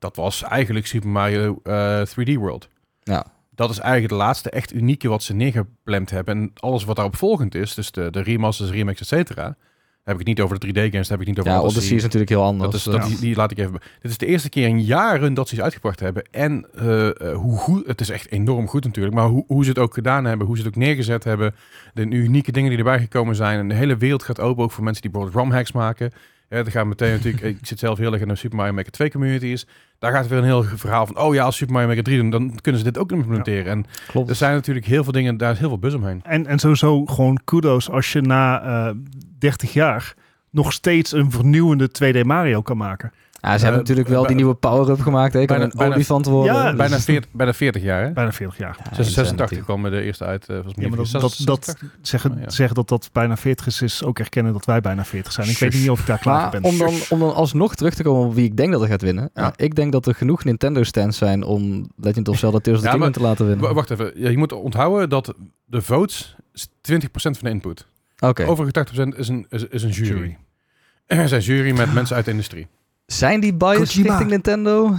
dat 0.01 0.15
was 0.15 0.43
eigenlijk 0.43 0.87
Super 0.87 1.09
Mario 1.09 1.59
eh, 1.63 2.01
3D 2.01 2.33
World. 2.33 2.67
Ja. 3.03 3.25
Dat 3.55 3.69
is 3.69 3.79
eigenlijk 3.79 4.13
het 4.13 4.21
laatste 4.21 4.49
echt 4.49 4.73
unieke 4.73 5.09
wat 5.09 5.23
ze 5.23 5.33
neergepland 5.33 6.09
hebben. 6.09 6.37
En 6.37 6.51
alles 6.55 6.83
wat 6.83 6.95
daarop 6.95 7.15
volgend 7.15 7.55
is, 7.55 7.73
dus 7.73 7.91
de, 7.91 8.09
de 8.09 8.21
remasters, 8.21 8.69
remakes, 8.69 9.01
et 9.01 9.07
cetera, 9.07 9.55
heb 10.03 10.13
ik 10.13 10.17
het 10.17 10.27
niet 10.27 10.41
over 10.41 10.59
de 10.59 10.67
3D-games, 10.67 11.09
heb 11.09 11.21
ik 11.21 11.27
niet 11.27 11.39
over 11.39 11.51
Ja, 11.51 11.57
Odyssey. 11.57 11.77
Odyssey 11.77 11.97
is 11.97 12.03
natuurlijk 12.03 12.31
heel 12.31 12.43
anders. 12.43 12.71
Dat 12.71 12.79
is, 12.79 12.87
eh. 12.87 12.93
dat, 12.93 13.07
die, 13.07 13.19
die 13.19 13.35
laat 13.35 13.51
ik 13.51 13.57
even. 13.57 13.79
Dit 14.01 14.11
is 14.11 14.17
de 14.17 14.25
eerste 14.25 14.49
keer 14.49 14.67
in 14.67 14.83
jaren 14.83 15.33
dat 15.33 15.47
ze 15.47 15.53
iets 15.53 15.63
uitgebracht 15.63 15.99
hebben. 15.99 16.23
En 16.31 16.65
eh, 16.75 17.07
eh, 17.07 17.37
hoe 17.37 17.57
goed, 17.57 17.87
het 17.87 18.01
is 18.01 18.09
echt 18.09 18.31
enorm 18.31 18.67
goed 18.67 18.83
natuurlijk. 18.83 19.15
Maar 19.15 19.27
hoe, 19.27 19.43
hoe 19.47 19.63
ze 19.63 19.69
het 19.69 19.79
ook 19.79 19.93
gedaan 19.93 20.25
hebben, 20.25 20.47
hoe 20.47 20.57
ze 20.57 20.63
het 20.63 20.71
ook 20.71 20.81
neergezet 20.81 21.23
hebben. 21.23 21.55
De 21.93 22.05
unieke 22.05 22.51
dingen 22.51 22.69
die 22.69 22.77
erbij 22.77 22.99
gekomen 22.99 23.35
zijn. 23.35 23.59
En 23.59 23.67
de 23.67 23.75
hele 23.75 23.97
wereld 23.97 24.23
gaat 24.23 24.39
open, 24.39 24.63
ook 24.63 24.71
voor 24.71 24.83
mensen 24.83 25.01
die 25.01 25.11
bijvoorbeeld 25.11 25.43
ROM-hacks 25.43 25.71
maken. 25.71 26.11
Ja, 26.51 26.63
dan 26.63 26.71
gaan 26.71 26.87
meteen 26.87 27.11
natuurlijk, 27.11 27.43
ik 27.43 27.57
zit 27.61 27.79
zelf 27.79 27.97
heel 27.97 28.13
erg 28.13 28.21
in 28.21 28.27
de 28.27 28.35
Super 28.35 28.57
Mario 28.57 28.73
Maker 28.73 28.91
2 28.91 29.11
communities. 29.11 29.67
Daar 29.99 30.11
gaat 30.11 30.27
weer 30.27 30.37
een 30.37 30.43
heel 30.43 30.63
verhaal 30.63 31.05
van, 31.05 31.17
oh 31.17 31.33
ja, 31.33 31.43
als 31.43 31.55
Super 31.55 31.73
Mario 31.73 31.87
Maker 31.89 32.03
3 32.03 32.17
doen, 32.17 32.29
dan 32.29 32.59
kunnen 32.61 32.81
ze 32.81 32.87
dit 32.91 32.97
ook 32.97 33.11
implementeren. 33.11 33.71
En 33.71 33.85
Klopt. 34.07 34.29
er 34.29 34.35
zijn 34.35 34.53
natuurlijk 34.53 34.85
heel 34.85 35.03
veel 35.03 35.11
dingen, 35.11 35.37
daar 35.37 35.51
is 35.51 35.59
heel 35.59 35.67
veel 35.67 35.79
buzz 35.79 35.95
omheen. 35.95 36.21
En, 36.23 36.47
en 36.47 36.59
sowieso 36.59 37.05
gewoon 37.05 37.39
kudos 37.43 37.89
als 37.89 38.11
je 38.11 38.21
na 38.21 38.61
eh 38.61 38.95
30 39.39 39.73
jaar 39.73 40.13
nog 40.49 40.73
steeds 40.73 41.11
een 41.11 41.31
vernieuwende 41.31 41.89
2D 41.89 42.25
Mario 42.25 42.61
kan 42.61 42.77
maken. 42.77 43.11
Ja, 43.41 43.57
ze 43.57 43.63
hebben 43.63 43.71
Eh, 43.71 43.77
natuurlijk 43.77 44.07
wel 44.07 44.27
die 44.27 44.35
nieuwe 44.35 44.53
power-up 44.53 44.99
gemaakt. 44.99 45.33
Hè? 45.33 45.45
Bijna- 45.45 45.63
een 45.63 45.71
bijna- 45.75 45.93
olifant 45.95 46.25
worden. 46.25 46.53
Ja, 46.53 46.67
dus- 46.67 46.77
Bijna 46.77 46.99
40, 46.99 47.31
bijna 47.31 47.53
40 47.53 47.81
jaar, 47.81 48.03
hè? 48.03 48.11
Bijna 48.11 48.31
40 48.31 48.57
jaar. 48.57 48.75
Ja, 48.77 48.83
86 48.95 49.31
insanity. 49.31 49.59
kwam 49.65 49.85
er 49.85 49.91
de 49.91 50.01
eerste 50.01 50.25
uit. 50.25 50.41
eh 50.41 50.53
volgens 50.55 50.75
mij. 50.75 50.83
Ja, 50.85 50.89
maar 50.89 50.97
dat, 51.03 51.11
dat, 51.21 51.31
86? 51.31 51.79
dat 51.79 51.89
zeggen, 52.01 52.37
Ja. 52.41 52.49
zeggen 52.49 52.75
dat 52.75 52.87
dat 52.89 53.09
bijna 53.11 53.37
40 53.37 53.67
is, 53.67 53.81
is 53.81 54.03
ook 54.03 54.19
erkennen 54.19 54.53
dat 54.53 54.65
wij 54.65 54.81
bijna 54.81 55.05
40 55.05 55.31
zijn. 55.31 55.49
Ik 55.49 55.57
weet 55.57 55.73
niet 55.73 55.89
of 55.89 55.99
ik 55.99 56.05
daar 56.05 56.17
klaar 56.19 56.41
voor 56.51 56.61
ben. 56.61 56.63
om 56.71 56.77
dan, 56.77 56.93
om 57.09 57.19
dan 57.19 57.33
alsnog 57.33 57.75
terug 57.75 57.93
te 57.93 58.03
komen 58.03 58.27
op 58.27 58.33
wie 58.33 58.45
ik 58.45 58.57
denk 58.57 58.71
dat 58.71 58.81
er 58.81 58.87
gaat 58.87 59.01
winnen. 59.01 59.29
Ja. 59.33 59.53
Ik 59.55 59.75
denk 59.75 59.91
dat 59.91 60.05
er 60.07 60.15
genoeg 60.15 60.43
Nintendo-stands 60.43 61.17
zijn 61.17 61.43
om 61.43 61.89
Legend 61.97 62.27
of 62.27 62.37
Zelda 62.37 62.59
Tears 62.59 62.77
of 62.77 62.83
the 62.83 62.89
Kingdom 62.89 63.11
te 63.11 63.21
laten 63.21 63.47
winnen. 63.47 63.73
Wacht 63.73 63.89
even. 63.91 64.11
Ja, 64.15 64.29
je 64.29 64.37
moet 64.37 64.51
onthouden 64.53 65.09
dat 65.09 65.33
de 65.65 65.81
votes 65.81 66.35
is 66.53 66.67
20% 66.81 67.37
van 67.37 67.47
de 67.47 67.49
input. 67.49 67.87
Oké. 68.19 68.45
Overige 68.45 68.71
80% 68.71 69.15
is 69.17 69.27
een, 69.27 69.45
is, 69.49 69.65
is 69.67 69.83
een 69.83 69.89
jury. 69.89 70.09
Jury. 70.19 70.37
Er 71.05 71.27
zijn 71.27 71.41
jury 71.41 71.77
met 71.77 71.93
mensen 71.93 72.15
uit 72.15 72.25
de 72.25 72.31
industrie. 72.31 72.67
Zijn 73.11 73.39
die 73.39 73.53
biased 73.53 73.87
Kojima. 73.87 74.09
richting 74.09 74.29
Nintendo? 74.29 74.95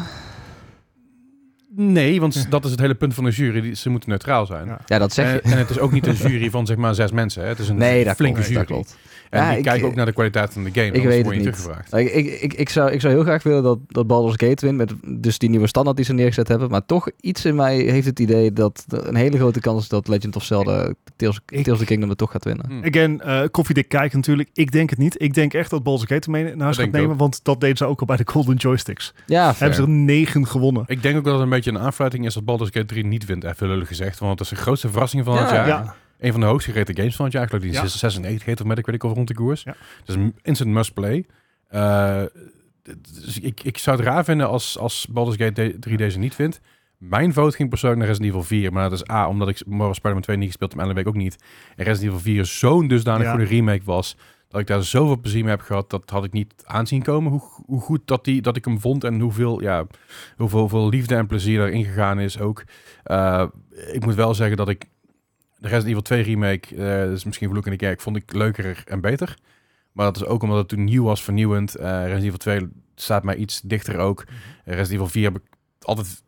Nee, 1.77 2.20
want 2.20 2.51
dat 2.51 2.64
is 2.64 2.70
het 2.70 2.81
hele 2.81 2.94
punt 2.94 3.14
van 3.14 3.25
de 3.25 3.31
jury. 3.31 3.61
Die, 3.61 3.75
ze 3.75 3.90
moeten 3.90 4.09
neutraal 4.09 4.46
zijn. 4.46 4.66
Ja. 4.66 4.81
Ja, 4.87 4.98
dat 4.98 5.12
zeg 5.12 5.33
je. 5.33 5.40
En, 5.40 5.53
en 5.53 5.59
het 5.59 5.70
is 5.70 5.79
ook 5.79 5.92
niet 5.92 6.07
een 6.07 6.14
jury 6.14 6.51
van 6.51 6.66
zeg 6.66 6.77
maar 6.77 6.94
zes 6.94 7.12
mensen. 7.12 7.42
Hè. 7.42 7.48
Het 7.48 7.58
is 7.58 7.69
een 7.69 7.77
nee, 7.77 8.15
flinke 8.15 8.40
klopt. 8.40 8.46
jury. 8.46 8.54
Dat 8.54 8.67
klopt. 8.67 8.96
En 9.33 9.41
Ja, 9.43 9.49
die 9.49 9.59
ik- 9.59 9.65
kijken 9.65 9.87
ook 9.89 9.95
naar 9.95 10.07
de 10.07 10.13
kwaliteit 10.13 10.53
van 10.53 10.65
de 10.65 10.71
game. 10.73 10.87
ik 10.87 11.03
weet 11.03 11.25
het 11.25 11.35
niet. 11.35 11.43
teruggevraagd. 11.43 11.95
Ik, 11.95 12.13
ik, 12.13 12.41
ik, 12.41 12.55
ik, 12.55 12.69
zou, 12.69 12.91
ik 12.91 13.01
zou 13.01 13.13
heel 13.13 13.23
graag 13.23 13.43
willen 13.43 13.63
dat, 13.63 13.79
dat 13.89 14.07
Baldur's 14.07 14.35
Gate 14.49 14.67
wint, 14.67 14.77
met 14.77 14.93
dus 15.23 15.39
die 15.39 15.49
nieuwe 15.51 15.67
standaard 15.67 15.97
die 15.97 16.05
ze 16.05 16.13
neergezet 16.13 16.49
hebben. 16.49 16.71
Maar 16.71 16.87
toch 16.87 17.11
iets 17.21 17.45
in 17.45 17.55
mij 17.55 17.77
heeft 17.77 18.07
het 18.07 18.19
idee 18.21 18.53
dat 18.53 18.85
er 18.89 19.09
een 19.09 19.15
hele 19.15 19.37
grote 19.37 19.61
kans 19.61 19.83
is 19.83 19.89
dat 19.89 20.09
Legend 20.09 20.37
of 20.37 20.45
Zelda 20.45 20.93
Tales, 21.17 21.41
Tales 21.47 21.69
of 21.69 21.79
the 21.79 21.85
Kingdom 21.85 22.09
het 22.09 22.19
toch 22.19 22.31
gaat 22.31 22.45
winnen. 22.45 22.67
Hm. 22.69 22.87
Again, 22.87 23.21
eh 23.21 23.43
koffiedik 23.51 23.89
kijken 23.89 24.17
natuurlijk. 24.19 24.49
Ik 24.53 24.71
denk 24.73 24.91
het 24.91 24.99
niet. 24.99 25.23
Ik 25.23 25.35
denk 25.35 25.55
echt 25.55 25.71
dat 25.71 25.83
Baldur's 25.83 26.09
Gate 26.09 26.31
mee 26.31 26.43
naar 26.45 26.57
huis 26.65 26.77
gaat 26.77 26.91
nemen. 26.91 27.17
Want 27.17 27.41
dat 27.45 27.61
deden 27.61 27.77
ze 27.77 27.85
ook 27.85 28.01
al 28.01 28.07
bij 28.07 28.17
de 28.17 28.27
Golden 28.27 28.57
Joysticks. 28.57 29.15
Ja, 29.27 29.55
Hebben 29.57 29.77
ze 29.77 29.83
er 29.83 29.89
negen 29.89 30.47
gewonnen. 30.47 30.85
Ik 30.87 31.03
denk 31.03 31.17
ook 31.17 31.25
dat 31.25 31.33
het 31.35 31.43
een 31.43 31.49
beetje 31.49 31.71
een 31.71 31.79
aanfluiting 31.79 32.27
is 32.27 32.35
dat 32.35 32.45
Baldur's 32.45 32.71
Gate 32.73 32.87
3 32.87 33.05
niet 33.05 33.27
wint, 33.27 33.45
even 33.45 33.69
lullig 33.69 33.89
gezegd. 33.89 34.19
Want 34.19 34.39
dat 34.39 34.47
is 34.51 34.53
de 34.59 34.63
grootste 34.63 34.89
verrassing 34.89 35.25
van 35.25 35.37
het 35.39 35.49
Ja, 35.51 35.55
jaar. 35.55 35.67
Ja, 35.69 35.95
Een 36.23 36.33
van 36.33 36.40
de 36.40 36.46
hoogst 36.46 36.66
gereden 36.66 36.96
games 36.96 37.16
van 37.16 37.25
het 37.25 37.35
jaar. 37.35 37.42
Ik 37.42 37.48
geloof 37.48 37.64
die 37.64 37.73
Ja. 37.73 37.87
96 37.87 38.46
heet 38.46 38.60
of 38.60 38.66
met 38.66 38.79
ik 38.79 38.87
weet 38.87 38.94
ik 38.94 39.02
of 39.02 39.12
rond 39.12 39.29
de 39.29 39.35
koers. 39.35 39.62
Ja. 39.62 39.77
Dus 40.04 40.14
een 40.14 40.35
instant 40.42 40.70
must 40.70 40.94
play. 40.94 41.27
Eh, 41.68 42.23
dus 43.23 43.40
ik, 43.40 43.62
ik 43.62 43.79
zou 43.79 43.96
het 43.96 44.06
raar 44.06 44.25
vinden 44.25 44.48
als, 44.48 44.79
als 44.79 45.06
Baldur's 45.10 45.37
Gate 45.37 45.79
3 45.79 45.96
deze 45.96 46.18
niet 46.18 46.35
vindt. 46.35 46.60
Mijn 46.98 47.33
vote 47.33 47.56
ging 47.56 47.68
persoonlijk 47.68 48.00
naar 48.00 48.10
Resident 48.10 48.35
Evil 48.35 48.46
4. 48.46 48.73
Maar 48.73 48.90
dat 48.90 49.00
is 49.00 49.10
A, 49.10 49.29
omdat 49.29 49.48
ik 49.48 49.66
Marvel 49.66 49.94
Spider-Man 49.94 50.23
2 50.23 50.37
niet 50.37 50.46
gespeeld 50.46 50.73
heb 50.73 50.81
en 50.81 50.94
week 50.94 51.08
ook 51.08 51.14
niet. 51.14 51.37
En 51.77 51.85
Resident 51.85 52.12
Evil 52.12 52.25
4 52.25 52.44
zo'n 52.44 52.88
dusdanig 52.88 53.29
goede 53.29 53.44
remake 53.44 53.85
was. 53.85 54.16
Dat 54.48 54.60
ik 54.60 54.66
daar 54.66 54.83
zoveel 54.83 55.20
plezier 55.20 55.42
mee 55.42 55.50
heb 55.50 55.60
gehad. 55.60 55.90
Dat 55.90 56.10
had 56.10 56.25
ik 56.25 56.33
niet 56.33 56.54
aanzien 56.64 57.02
komen. 57.02 57.31
Hoe, 57.31 57.42
hoe 57.66 57.81
goed 57.81 58.00
dat, 58.04 58.25
die, 58.25 58.42
dat 58.42 58.56
ik 58.56 58.64
hem 58.64 58.81
vond. 58.81 59.04
En 59.04 59.20
hoeveel, 59.20 59.62
ja, 59.62 59.87
hoeveel, 60.37 60.60
hoeveel 60.60 60.88
liefde 60.88 61.14
en 61.14 61.27
plezier 61.27 61.60
erin 61.60 61.85
gegaan 61.85 62.20
is 62.20 62.38
ook. 62.38 62.64
Eh, 63.02 63.44
ik 63.92 64.04
moet 64.04 64.14
wel 64.14 64.35
zeggen 64.35 64.56
dat 64.56 64.68
ik 64.68 64.85
de 65.63 65.69
Resident 65.69 65.88
Evil 65.88 66.02
2 66.02 66.23
remake, 66.23 66.77
dat 67.08 67.17
is 67.17 67.25
misschien 67.25 67.48
vloek 67.48 67.65
in 67.65 67.71
de 67.71 67.77
kerk, 67.77 68.00
vond 68.00 68.17
ik 68.17 68.33
leuker 68.33 68.83
en 68.87 69.00
beter. 69.00 69.37
Maar 69.92 70.06
dat 70.06 70.17
is 70.17 70.25
ook 70.25 70.42
omdat 70.42 70.58
het 70.58 70.69
toen 70.69 70.85
nieuw 70.85 71.04
was, 71.04 71.23
vernieuwend. 71.23 71.75
Eh 71.75 71.90
Resident 71.90 72.23
Evil 72.25 72.37
2 72.38 72.69
staat 72.94 73.25
mij 73.25 73.37
iets 73.37 73.60
dichter 73.60 73.98
ook. 73.98 74.21
Eh, 74.21 74.75
Resident 74.75 74.90
Evil 74.92 75.06
4 75.08 75.25
heb 75.25 75.37
ik 75.37 75.42
altijd 75.83 76.23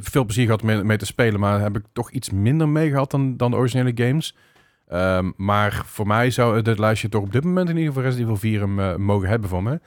veel 0.00 0.24
plezier 0.24 0.44
gehad 0.44 0.62
mee, 0.62 0.84
mee 0.84 0.96
te 0.96 1.06
spelen, 1.06 1.40
maar 1.40 1.60
heb 1.60 1.76
ik 1.76 1.84
toch 1.92 2.10
iets 2.10 2.30
minder 2.30 2.68
mee 2.68 2.90
gehad 2.90 3.10
dan, 3.10 3.36
dan 3.36 3.50
de 3.50 3.56
originele 3.56 4.06
games. 4.08 4.36
Ehm, 4.88 5.30
maar 5.36 5.82
voor 5.86 6.06
mij 6.06 6.30
zou 6.30 6.62
dit 6.62 6.78
lijstje 6.78 7.08
toch 7.08 7.22
op 7.22 7.32
dit 7.32 7.44
moment 7.44 7.68
in 7.68 7.76
ieder 7.76 7.92
geval 7.92 8.08
Resident 8.08 8.28
Evil 8.28 8.40
4 8.50 8.60
hem 8.60 9.02
mogen 9.02 9.28
hebben 9.28 9.48
voor 9.48 9.62
me. 9.62 9.80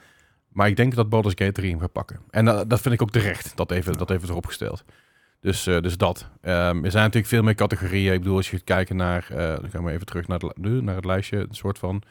Maar 0.48 0.68
ik 0.68 0.76
denk 0.76 0.94
dat 0.94 1.08
Baldur's 1.08 1.34
Gate 1.38 1.52
3 1.52 1.70
hem 1.70 1.80
gaat 1.80 1.92
pakken. 1.92 2.20
En 2.30 2.44
dat- 2.44 2.70
dat 2.70 2.80
vind 2.80 2.94
ik 2.94 3.02
ook 3.02 3.10
terecht, 3.10 3.52
dat 3.56 3.70
even, 3.70 3.98
dat 3.98 4.10
even 4.10 4.28
erop 4.28 4.46
gesteld. 4.46 4.84
Dus, 5.40 5.66
eh, 5.66 5.80
dus 5.80 5.96
dat. 5.96 6.28
Ehm, 6.40 6.84
er 6.84 6.90
zijn 6.90 7.02
natuurlijk 7.04 7.26
veel 7.26 7.42
meer 7.42 7.54
categorieën. 7.54 8.12
Ik 8.12 8.18
bedoel, 8.18 8.36
als 8.36 8.50
je 8.50 8.56
gaat 8.56 8.64
kijken 8.64 8.96
naar... 8.96 9.26
eh, 9.30 9.36
dan 9.60 9.70
gaan 9.70 9.84
we 9.84 9.90
even 9.92 10.06
terug 10.06 10.28
naar, 10.28 10.38
het, 10.38 10.82
naar 10.82 10.94
het 10.96 11.04
lijstje. 11.04 11.36
Een 11.38 11.46
soort 11.50 11.78
van... 11.78 12.02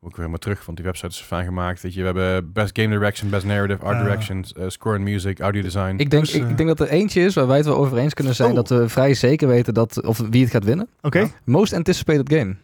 Moet 0.00 0.10
ik 0.10 0.16
weer 0.16 0.30
maar 0.30 0.38
terug, 0.38 0.64
want 0.64 0.76
die 0.76 0.86
website 0.86 1.08
is 1.08 1.20
fijn 1.20 1.44
gemaakt. 1.44 1.80
Weet 1.82 1.94
je, 1.94 2.00
we 2.00 2.06
hebben 2.06 2.52
Best 2.52 2.78
Game 2.78 2.88
Direction, 2.94 3.30
Best 3.30 3.46
Narrative, 3.46 3.84
Art 3.84 3.96
Ah. 3.96 4.02
Direction, 4.02 4.44
eh, 4.56 4.64
Score 4.68 4.94
and 4.96 5.04
Music, 5.04 5.40
Audio 5.40 5.62
Design. 5.62 5.94
Ik 5.96 6.10
denk, 6.10 6.24
Dus, 6.24 6.34
ik, 6.34 6.48
ik 6.48 6.56
denk 6.56 6.68
dat 6.68 6.80
er 6.80 6.88
eentje 6.88 7.20
is 7.20 7.34
waar 7.34 7.46
wij 7.46 7.56
het 7.56 7.66
wel 7.66 7.76
over 7.76 7.98
eens 7.98 8.14
kunnen 8.14 8.34
zijn 8.34 8.48
Oh. 8.50 8.54
dat 8.54 8.68
we 8.68 8.88
vrij 8.88 9.14
zeker 9.14 9.48
weten 9.48 9.74
dat, 9.74 10.02
of 10.02 10.18
wie 10.30 10.42
het 10.42 10.50
gaat 10.50 10.64
winnen. 10.64 10.88
Oké. 11.00 11.30
Most 11.44 11.72
anticipated 11.72 12.32
game. 12.32 12.56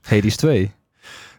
Hades 0.00 0.36
2. 0.36 0.70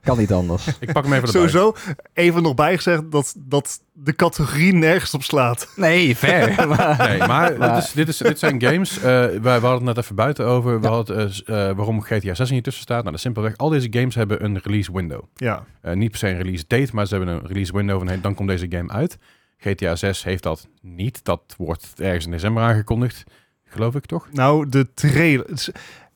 Kan 0.03 0.17
niet 0.17 0.31
anders. 0.33 0.67
Ik 0.79 0.93
pak 0.93 1.03
hem 1.03 1.13
even 1.13 1.27
erbij. 1.27 1.31
Sowieso 1.49 1.75
even 2.13 2.41
nog 2.43 2.53
bijgezegd 2.55 3.11
dat, 3.11 3.33
dat 3.37 3.79
de 3.93 4.15
categorie 4.15 4.73
nergens 4.73 5.13
op 5.13 5.23
slaat. 5.23 5.73
Nee, 5.75 6.15
fair. 6.15 6.67
maar, 6.67 7.07
Nee, 7.09 7.17
maar, 7.17 7.27
Maar- 7.57 7.73
Dit, 7.75 7.83
is, 7.83 7.91
dit, 7.91 8.07
is, 8.07 8.17
dit 8.17 8.39
zijn 8.39 8.61
games. 8.61 8.97
eh 8.97 9.03
wij, 9.03 9.39
we 9.41 9.49
hadden 9.49 9.73
het 9.73 9.83
net 9.83 9.97
even 9.97 10.15
buiten 10.15 10.45
over. 10.45 10.79
We 10.79 10.87
Ja. 10.87 10.93
hadden, 10.93 11.17
eh, 11.45 11.69
eh, 11.69 11.75
waarom 11.75 12.01
GTA 12.01 12.33
6 12.33 12.49
hier 12.49 12.61
tussen 12.63 12.83
staat. 12.83 12.97
Nou, 12.97 13.05
dat 13.05 13.13
is 13.15 13.21
simpelweg. 13.21 13.57
Al 13.57 13.69
deze 13.69 13.87
games 13.91 14.15
hebben 14.15 14.43
een 14.43 14.59
release 14.63 14.91
window. 14.93 15.23
Ja. 15.35 15.65
Eh, 15.81 15.93
niet 15.93 16.09
per 16.09 16.19
se 16.19 16.27
een 16.29 16.37
release 16.37 16.63
date, 16.67 16.89
maar 16.93 17.07
ze 17.07 17.15
hebben 17.15 17.33
een 17.35 17.45
release 17.47 17.73
window 17.73 17.97
van 17.97 18.07
hey, 18.07 18.21
dan 18.21 18.35
komt 18.35 18.49
deze 18.49 18.65
game 18.69 18.91
uit. 18.91 19.17
GTA 19.57 19.95
6 19.95 20.23
heeft 20.23 20.43
dat 20.43 20.67
niet. 20.81 21.23
Dat 21.23 21.41
wordt 21.57 21.93
ergens 21.97 22.25
in 22.25 22.31
december 22.31 22.63
aangekondigd. 22.63 23.23
Geloof 23.65 23.95
ik 23.95 24.05
toch? 24.05 24.27
Nou, 24.31 24.69
de 24.69 24.93
trailer. 24.93 25.45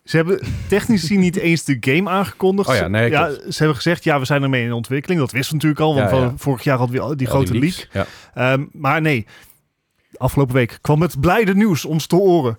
Ze, 0.04 0.16
hebben 0.16 0.40
technisch 0.68 1.00
gezien 1.02 1.20
niet 1.20 1.36
eens 1.36 1.64
de 1.64 1.78
game 1.80 2.10
aangekondigd. 2.10 2.70
Oh 2.70 2.76
ja, 2.76 2.88
nee, 2.88 3.10
ja, 3.10 3.26
klopt. 3.26 3.42
ze 3.54 3.58
hebben 3.58 3.76
gezegd, 3.76 4.04
ja, 4.04 4.20
we 4.20 4.26
zijn 4.26 4.44
ermee 4.44 4.64
in 4.66 4.74
ontwikkeling. 4.74 5.20
Dat 5.20 5.32
wisten 5.32 5.50
we 5.60 5.66
natuurlijk 5.66 5.82
al, 5.82 5.96
want 5.96 6.10
Ja, 6.12 6.18
ja. 6.18 6.28
van 6.30 6.40
vorig 6.40 6.64
jaar 6.64 6.78
hadden 6.78 6.96
we 6.96 7.02
al 7.02 7.18
die 7.18 7.28
grote 7.28 7.60
leak. 7.60 8.08
Ehm, 8.34 8.66
maar 8.72 9.02
nee, 9.02 9.26
afgelopen 10.18 10.56
week 10.56 10.78
kwam 10.82 11.02
het 11.02 11.20
blijde 11.20 11.56
nieuws 11.56 11.86
ons 11.86 12.06
te 12.08 12.16
oren 12.16 12.58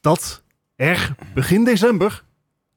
dat 0.00 0.42
er 0.76 1.14
begin 1.34 1.64
december 1.64 2.22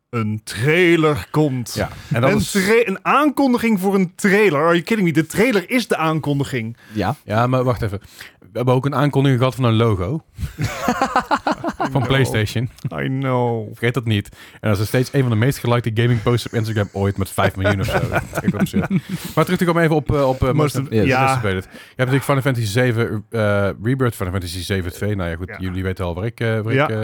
een 0.10 0.41
trailer 0.43 1.28
komt. 1.32 1.74
Ja, 1.74 1.89
en 2.14 2.22
dat 2.22 2.32
een, 2.32 2.38
is, 2.38 2.52
tra- 2.52 2.82
een 2.84 3.00
aankondiging 3.06 3.80
voor 3.80 3.96
een 3.96 4.16
trailer. 4.16 4.60
Are 4.60 4.72
you 4.74 4.82
kidding 4.82 5.08
me? 5.08 5.14
De 5.14 5.26
trailer 5.26 5.70
is 5.70 5.88
de 5.88 5.98
aankondiging. 5.98 6.78
ja. 6.93 7.16
ja, 7.24 7.48
maar 7.48 7.64
wacht 7.64 7.82
even. 7.82 8.00
We 8.39 8.62
hebben 8.62 8.74
ook 8.74 8.86
een 8.86 8.96
aankondiging 8.96 9.39
gehad 9.39 9.56
van 9.56 9.64
een 9.64 9.74
logo. 9.76 10.24
van 11.92 12.08
PlayStation. 12.08 12.70
I 13.00 13.08
know. 13.08 13.68
Vergeet 13.68 13.94
dat 13.94 14.06
niet. 14.06 14.30
En 14.62 14.70
dat 14.70 14.80
is 14.80 14.88
steeds 14.88 15.14
een 15.14 15.22
van 15.22 15.30
de 15.30 15.36
meest 15.36 15.58
gelikte 15.58 15.92
gaming 15.94 16.24
posts 16.24 16.46
op 16.48 16.54
Instagram 16.54 16.90
ooit 16.92 17.18
met 17.18 17.30
5 17.30 17.56
miljoen 17.56 17.80
of 17.80 17.86
zo. 17.88 17.98
Op 18.46 19.36
maar 19.36 19.44
terug 19.44 19.60
te 19.60 19.66
komen 19.66 19.84
even 19.84 19.96
op, 19.96 20.16
eh, 20.16 20.28
op 20.30 20.44
uh, 20.44 20.52
Most 20.52 20.76
of- 20.80 20.90
yes. 20.90 21.06
ja. 21.06 21.40
Je 21.42 21.48
hebt 21.56 21.74
natuurlijk 21.96 22.24
Final 22.24 22.42
Fantasy 22.42 22.68
7 22.68 23.26
eh, 23.30 23.70
Rebirth, 23.84 24.16
Final 24.16 24.32
Fantasy 24.34 24.60
7 24.64 24.94
2. 24.94 25.16
Nou 25.16 25.30
ja, 25.30 25.36
goed, 25.36 25.48
Ja. 25.48 25.58
jullie 25.60 25.84
weten 25.84 26.06
al 26.06 26.16
waar 26.16 26.26
ik, 26.26 26.40
waar 26.40 26.74
Ja. 26.74 26.90
ik 26.90 26.98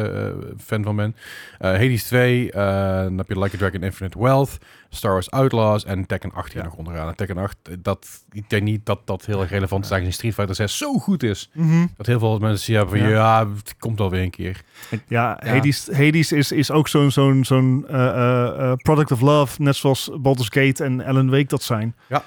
fan 0.63 0.83
van 0.83 0.95
ben. 0.95 1.15
Hades 1.59 2.03
2, 2.03 2.51
eh, 2.51 2.61
dan 3.03 3.17
heb 3.17 3.27
je 3.27 3.39
Like 3.39 3.55
a 3.55 3.59
Dragon 3.59 3.83
Infinite 3.83 4.19
Wealth, 4.19 4.57
Star 4.93 5.11
Wars 5.11 5.31
Outlaws 5.31 5.85
en 5.85 6.05
Tekken 6.05 6.31
8 6.33 6.53
hier 6.53 6.61
Ja. 6.61 6.67
nog 6.67 6.77
onderaan. 6.77 7.07
En 7.07 7.15
Tekken 7.15 7.37
8, 7.37 7.55
eh, 7.63 7.75
dat, 7.79 8.07
ik 8.31 8.49
denk 8.49 8.63
niet 8.63 8.85
dat 8.85 8.99
dat 9.07 9.25
heel 9.25 9.41
erg 9.41 9.49
relevant 9.49 9.85
is 9.85 9.91
aangezien 9.91 10.13
Street 10.13 10.33
Fighter 10.33 10.55
6 10.55 10.77
zo 10.77 10.93
goed 10.97 11.23
is. 11.23 11.49
Mhm. 11.53 11.85
Dat 11.97 12.05
heel 12.05 12.19
veel 12.19 12.39
mensen 12.39 12.65
zien 12.65 12.75
hebben 12.75 12.99
van, 12.99 13.07
Ja. 13.09 13.13
ja, 13.15 13.47
het 13.55 13.75
komt 13.79 13.99
alweer 13.99 14.21
een 14.23 14.29
keer. 14.29 14.61
Ja, 14.89 14.97
Ja. 15.07 15.49
Hades, 15.51 15.89
Hades 15.91 16.31
is, 16.31 16.51
is 16.51 16.71
ook 16.71 16.87
zo'n 16.87 17.11
zo'n 17.11 17.45
zo'n 17.45 17.85
eh, 17.87 18.47
eh, 18.71 18.73
product 18.75 19.11
of 19.11 19.21
love, 19.21 19.61
net 19.61 19.75
zoals 19.75 20.09
Baldur's 20.19 20.49
Gate 20.53 20.83
en 20.83 21.05
Alan 21.05 21.29
Wake 21.29 21.45
dat 21.47 21.63
zijn. 21.63 21.95
Ja. 22.09 22.23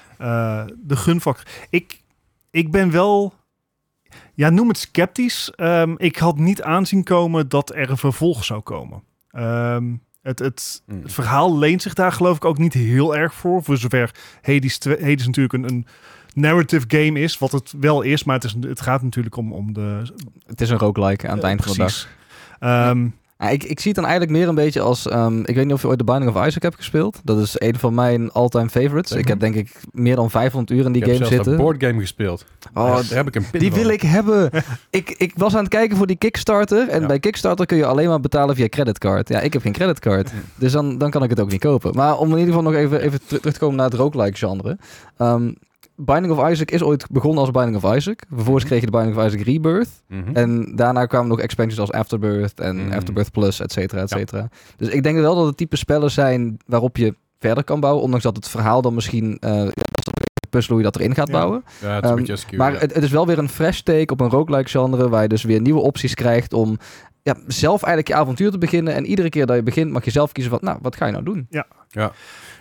De 0.77 0.95
gunfactor. 0.95 1.45
Ik, 1.69 2.01
ik 2.51 2.71
ben 2.71 2.91
wel, 2.91 3.33
ja, 4.33 4.49
noem 4.49 4.67
het 4.67 4.77
sceptisch. 4.77 5.51
Ehm, 5.55 5.93
ik 5.97 6.15
had 6.17 6.37
niet 6.37 6.61
aanzien 6.61 7.03
komen 7.03 7.49
dat 7.49 7.75
er 7.75 7.89
een 7.89 7.97
vervolg 7.97 8.43
zou 8.43 8.61
komen. 8.61 9.03
Ehm, 9.29 9.93
het, 10.25 10.39
het, 10.39 10.81
Hmm. 10.85 11.01
het 11.01 11.13
verhaal 11.13 11.57
leent 11.57 11.81
zich 11.81 11.93
daar 11.93 12.11
geloof 12.11 12.35
ik 12.35 12.45
ook 12.45 12.57
niet 12.57 12.73
heel 12.73 13.15
erg 13.15 13.33
voor. 13.33 13.63
Voor 13.63 13.77
zover 13.77 14.11
Hades, 14.41 14.77
2 14.77 14.97
Hades 14.99 15.25
natuurlijk 15.25 15.53
een, 15.53 15.69
een 15.69 15.85
narrative 16.33 16.85
game 16.87 17.19
is, 17.19 17.37
wat 17.37 17.51
het 17.51 17.73
wel 17.79 18.01
is. 18.01 18.23
Maar 18.23 18.35
het, 18.35 18.43
is, 18.43 18.55
het 18.61 18.81
gaat 18.81 19.01
natuurlijk 19.01 19.35
om, 19.35 19.53
om 19.53 19.73
de... 19.73 20.01
Het 20.45 20.61
is 20.61 20.69
een 20.69 20.77
roguelike 20.77 21.27
aan 21.27 21.33
het 21.35 21.43
eh, 21.43 21.49
eind 21.49 21.63
van 21.63 21.71
de 21.71 21.77
dag. 21.77 22.07
precies. 22.59 23.15
Ik, 23.39 23.63
ik 23.63 23.79
zie 23.79 23.91
het 23.91 23.95
dan 23.95 24.05
eigenlijk 24.09 24.37
meer 24.37 24.47
een 24.47 24.55
beetje 24.55 24.81
als... 24.81 25.07
ehm, 25.07 25.39
ik 25.39 25.55
weet 25.55 25.65
niet 25.65 25.73
of 25.73 25.81
je 25.81 25.87
ooit 25.87 25.97
The 25.97 26.03
Binding 26.03 26.35
of 26.35 26.45
Isaac 26.47 26.61
hebt 26.63 26.75
gespeeld. 26.75 27.19
Dat 27.23 27.39
is 27.39 27.55
een 27.57 27.79
van 27.79 27.93
mijn 27.93 28.31
all-time 28.31 28.69
favorites. 28.69 29.11
Ik 29.11 29.27
heb 29.27 29.39
denk 29.39 29.55
ik 29.55 29.71
meer 29.91 30.15
dan 30.15 30.29
500 30.29 30.79
uur 30.79 30.85
in 30.85 30.91
die 30.91 31.01
ik 31.01 31.07
heb 31.07 31.17
game 31.17 31.27
zelfs 31.29 31.33
zitten. 31.35 31.51
een 31.53 31.57
boardgame 31.65 31.99
gespeeld. 31.99 32.45
Oh, 32.73 32.95
daar 32.95 33.05
heb 33.09 33.27
ik 33.27 33.35
een 33.35 33.49
pin 33.49 33.59
die 33.59 33.71
van. 33.71 33.79
wil 33.79 33.89
ik 33.89 34.01
hebben. 34.01 34.49
ik, 34.89 35.09
ik 35.17 35.33
was 35.35 35.53
aan 35.55 35.59
het 35.63 35.69
kijken 35.69 35.97
voor 35.97 36.07
die 36.07 36.15
Kickstarter. 36.15 36.87
En 36.89 37.01
Ja. 37.01 37.07
bij 37.07 37.19
Kickstarter 37.19 37.65
kun 37.65 37.77
je 37.77 37.85
alleen 37.85 38.07
maar 38.09 38.19
betalen 38.19 38.55
via 38.55 38.67
creditcard. 38.69 39.29
Ja, 39.29 39.39
ik 39.39 39.53
heb 39.53 39.61
geen 39.61 39.71
creditcard. 39.73 40.31
Dus 40.55 40.71
dan, 40.71 40.97
dan 40.97 41.09
kan 41.09 41.23
ik 41.23 41.29
het 41.29 41.39
ook 41.39 41.51
niet 41.51 41.59
kopen. 41.61 41.95
Maar 41.95 42.17
om 42.17 42.31
in 42.31 42.37
ieder 42.37 42.53
geval 42.53 42.71
nog 42.71 42.79
even, 42.79 43.01
even 43.01 43.19
ter- 43.27 43.37
terug 43.39 43.53
te 43.53 43.59
komen 43.59 43.75
naar 43.75 43.85
het 43.89 43.93
roguelike 43.99 44.37
genre. 44.37 44.77
Ehm, 45.17 45.51
Binding 45.95 46.33
of 46.37 46.49
Isaac 46.49 46.71
is 46.71 46.83
ooit 46.83 47.05
begonnen 47.11 47.39
als 47.39 47.51
Binding 47.51 47.83
of 47.83 47.95
Isaac. 47.95 48.23
Vervolgens 48.29 48.63
Mhm. 48.63 48.65
kreeg 48.73 48.79
je 48.79 48.85
de 48.91 48.97
Binding 48.97 49.17
of 49.17 49.25
Isaac 49.25 49.41
Rebirth. 49.41 49.89
Mhm. 50.07 50.35
En 50.35 50.75
daarna 50.75 51.05
kwamen 51.05 51.27
nog 51.27 51.39
expansions 51.39 51.79
als 51.79 51.91
Afterbirth 51.91 52.59
en 52.59 52.85
Mm. 52.85 52.91
Afterbirth 52.91 53.31
Plus, 53.31 53.59
et 53.59 53.71
cetera, 53.71 54.01
et 54.01 54.09
cetera. 54.09 54.49
Dus 54.77 54.87
ik 54.87 55.03
denk 55.03 55.17
wel 55.17 55.35
dat 55.35 55.45
het 55.45 55.57
type 55.57 55.75
spellen 55.77 56.11
zijn 56.11 56.57
waarop 56.65 56.97
je 56.97 57.15
verder 57.39 57.63
kan 57.63 57.79
bouwen. 57.79 58.03
Ondanks 58.03 58.23
dat 58.25 58.35
het 58.35 58.47
verhaal 58.47 58.81
dan 58.81 58.93
misschien... 58.93 59.37
eh 59.39 59.51
ja, 59.65 59.71
puzzel 60.49 60.73
hoe 60.75 60.83
je 60.83 60.91
dat 60.91 61.01
erin 61.01 61.15
gaat 61.15 61.27
Ja. 61.27 61.33
bouwen. 61.33 61.63
ja, 61.81 61.95
het 61.95 62.03
Ehm, 62.05 62.35
SQ. 62.37 62.57
Maar 62.57 62.73
ja. 62.73 62.79
het, 62.79 62.93
het 62.93 63.03
is 63.03 63.11
wel 63.11 63.27
weer 63.27 63.37
een 63.37 63.49
fresh 63.49 63.79
take 63.79 64.13
op 64.13 64.19
een 64.21 64.29
roguelike 64.29 64.69
genre... 64.69 65.09
waar 65.09 65.21
je 65.21 65.27
dus 65.27 65.43
weer 65.43 65.61
nieuwe 65.61 65.81
opties 65.81 66.13
krijgt 66.13 66.53
om 66.53 66.77
ja, 67.23 67.35
zelf 67.47 67.83
eigenlijk 67.83 68.07
je 68.07 68.13
avontuur 68.23 68.51
te 68.51 68.57
beginnen. 68.57 68.93
En 68.93 69.05
iedere 69.05 69.29
keer 69.29 69.45
dat 69.45 69.55
je 69.55 69.63
begint 69.63 69.91
mag 69.91 70.05
je 70.05 70.11
zelf 70.11 70.31
kiezen 70.31 70.51
van... 70.53 70.61
nou, 70.63 70.77
wat 70.81 70.95
ga 70.95 71.05
je 71.05 71.11
nou 71.11 71.23
doen? 71.23 71.47
Ja, 71.49 71.65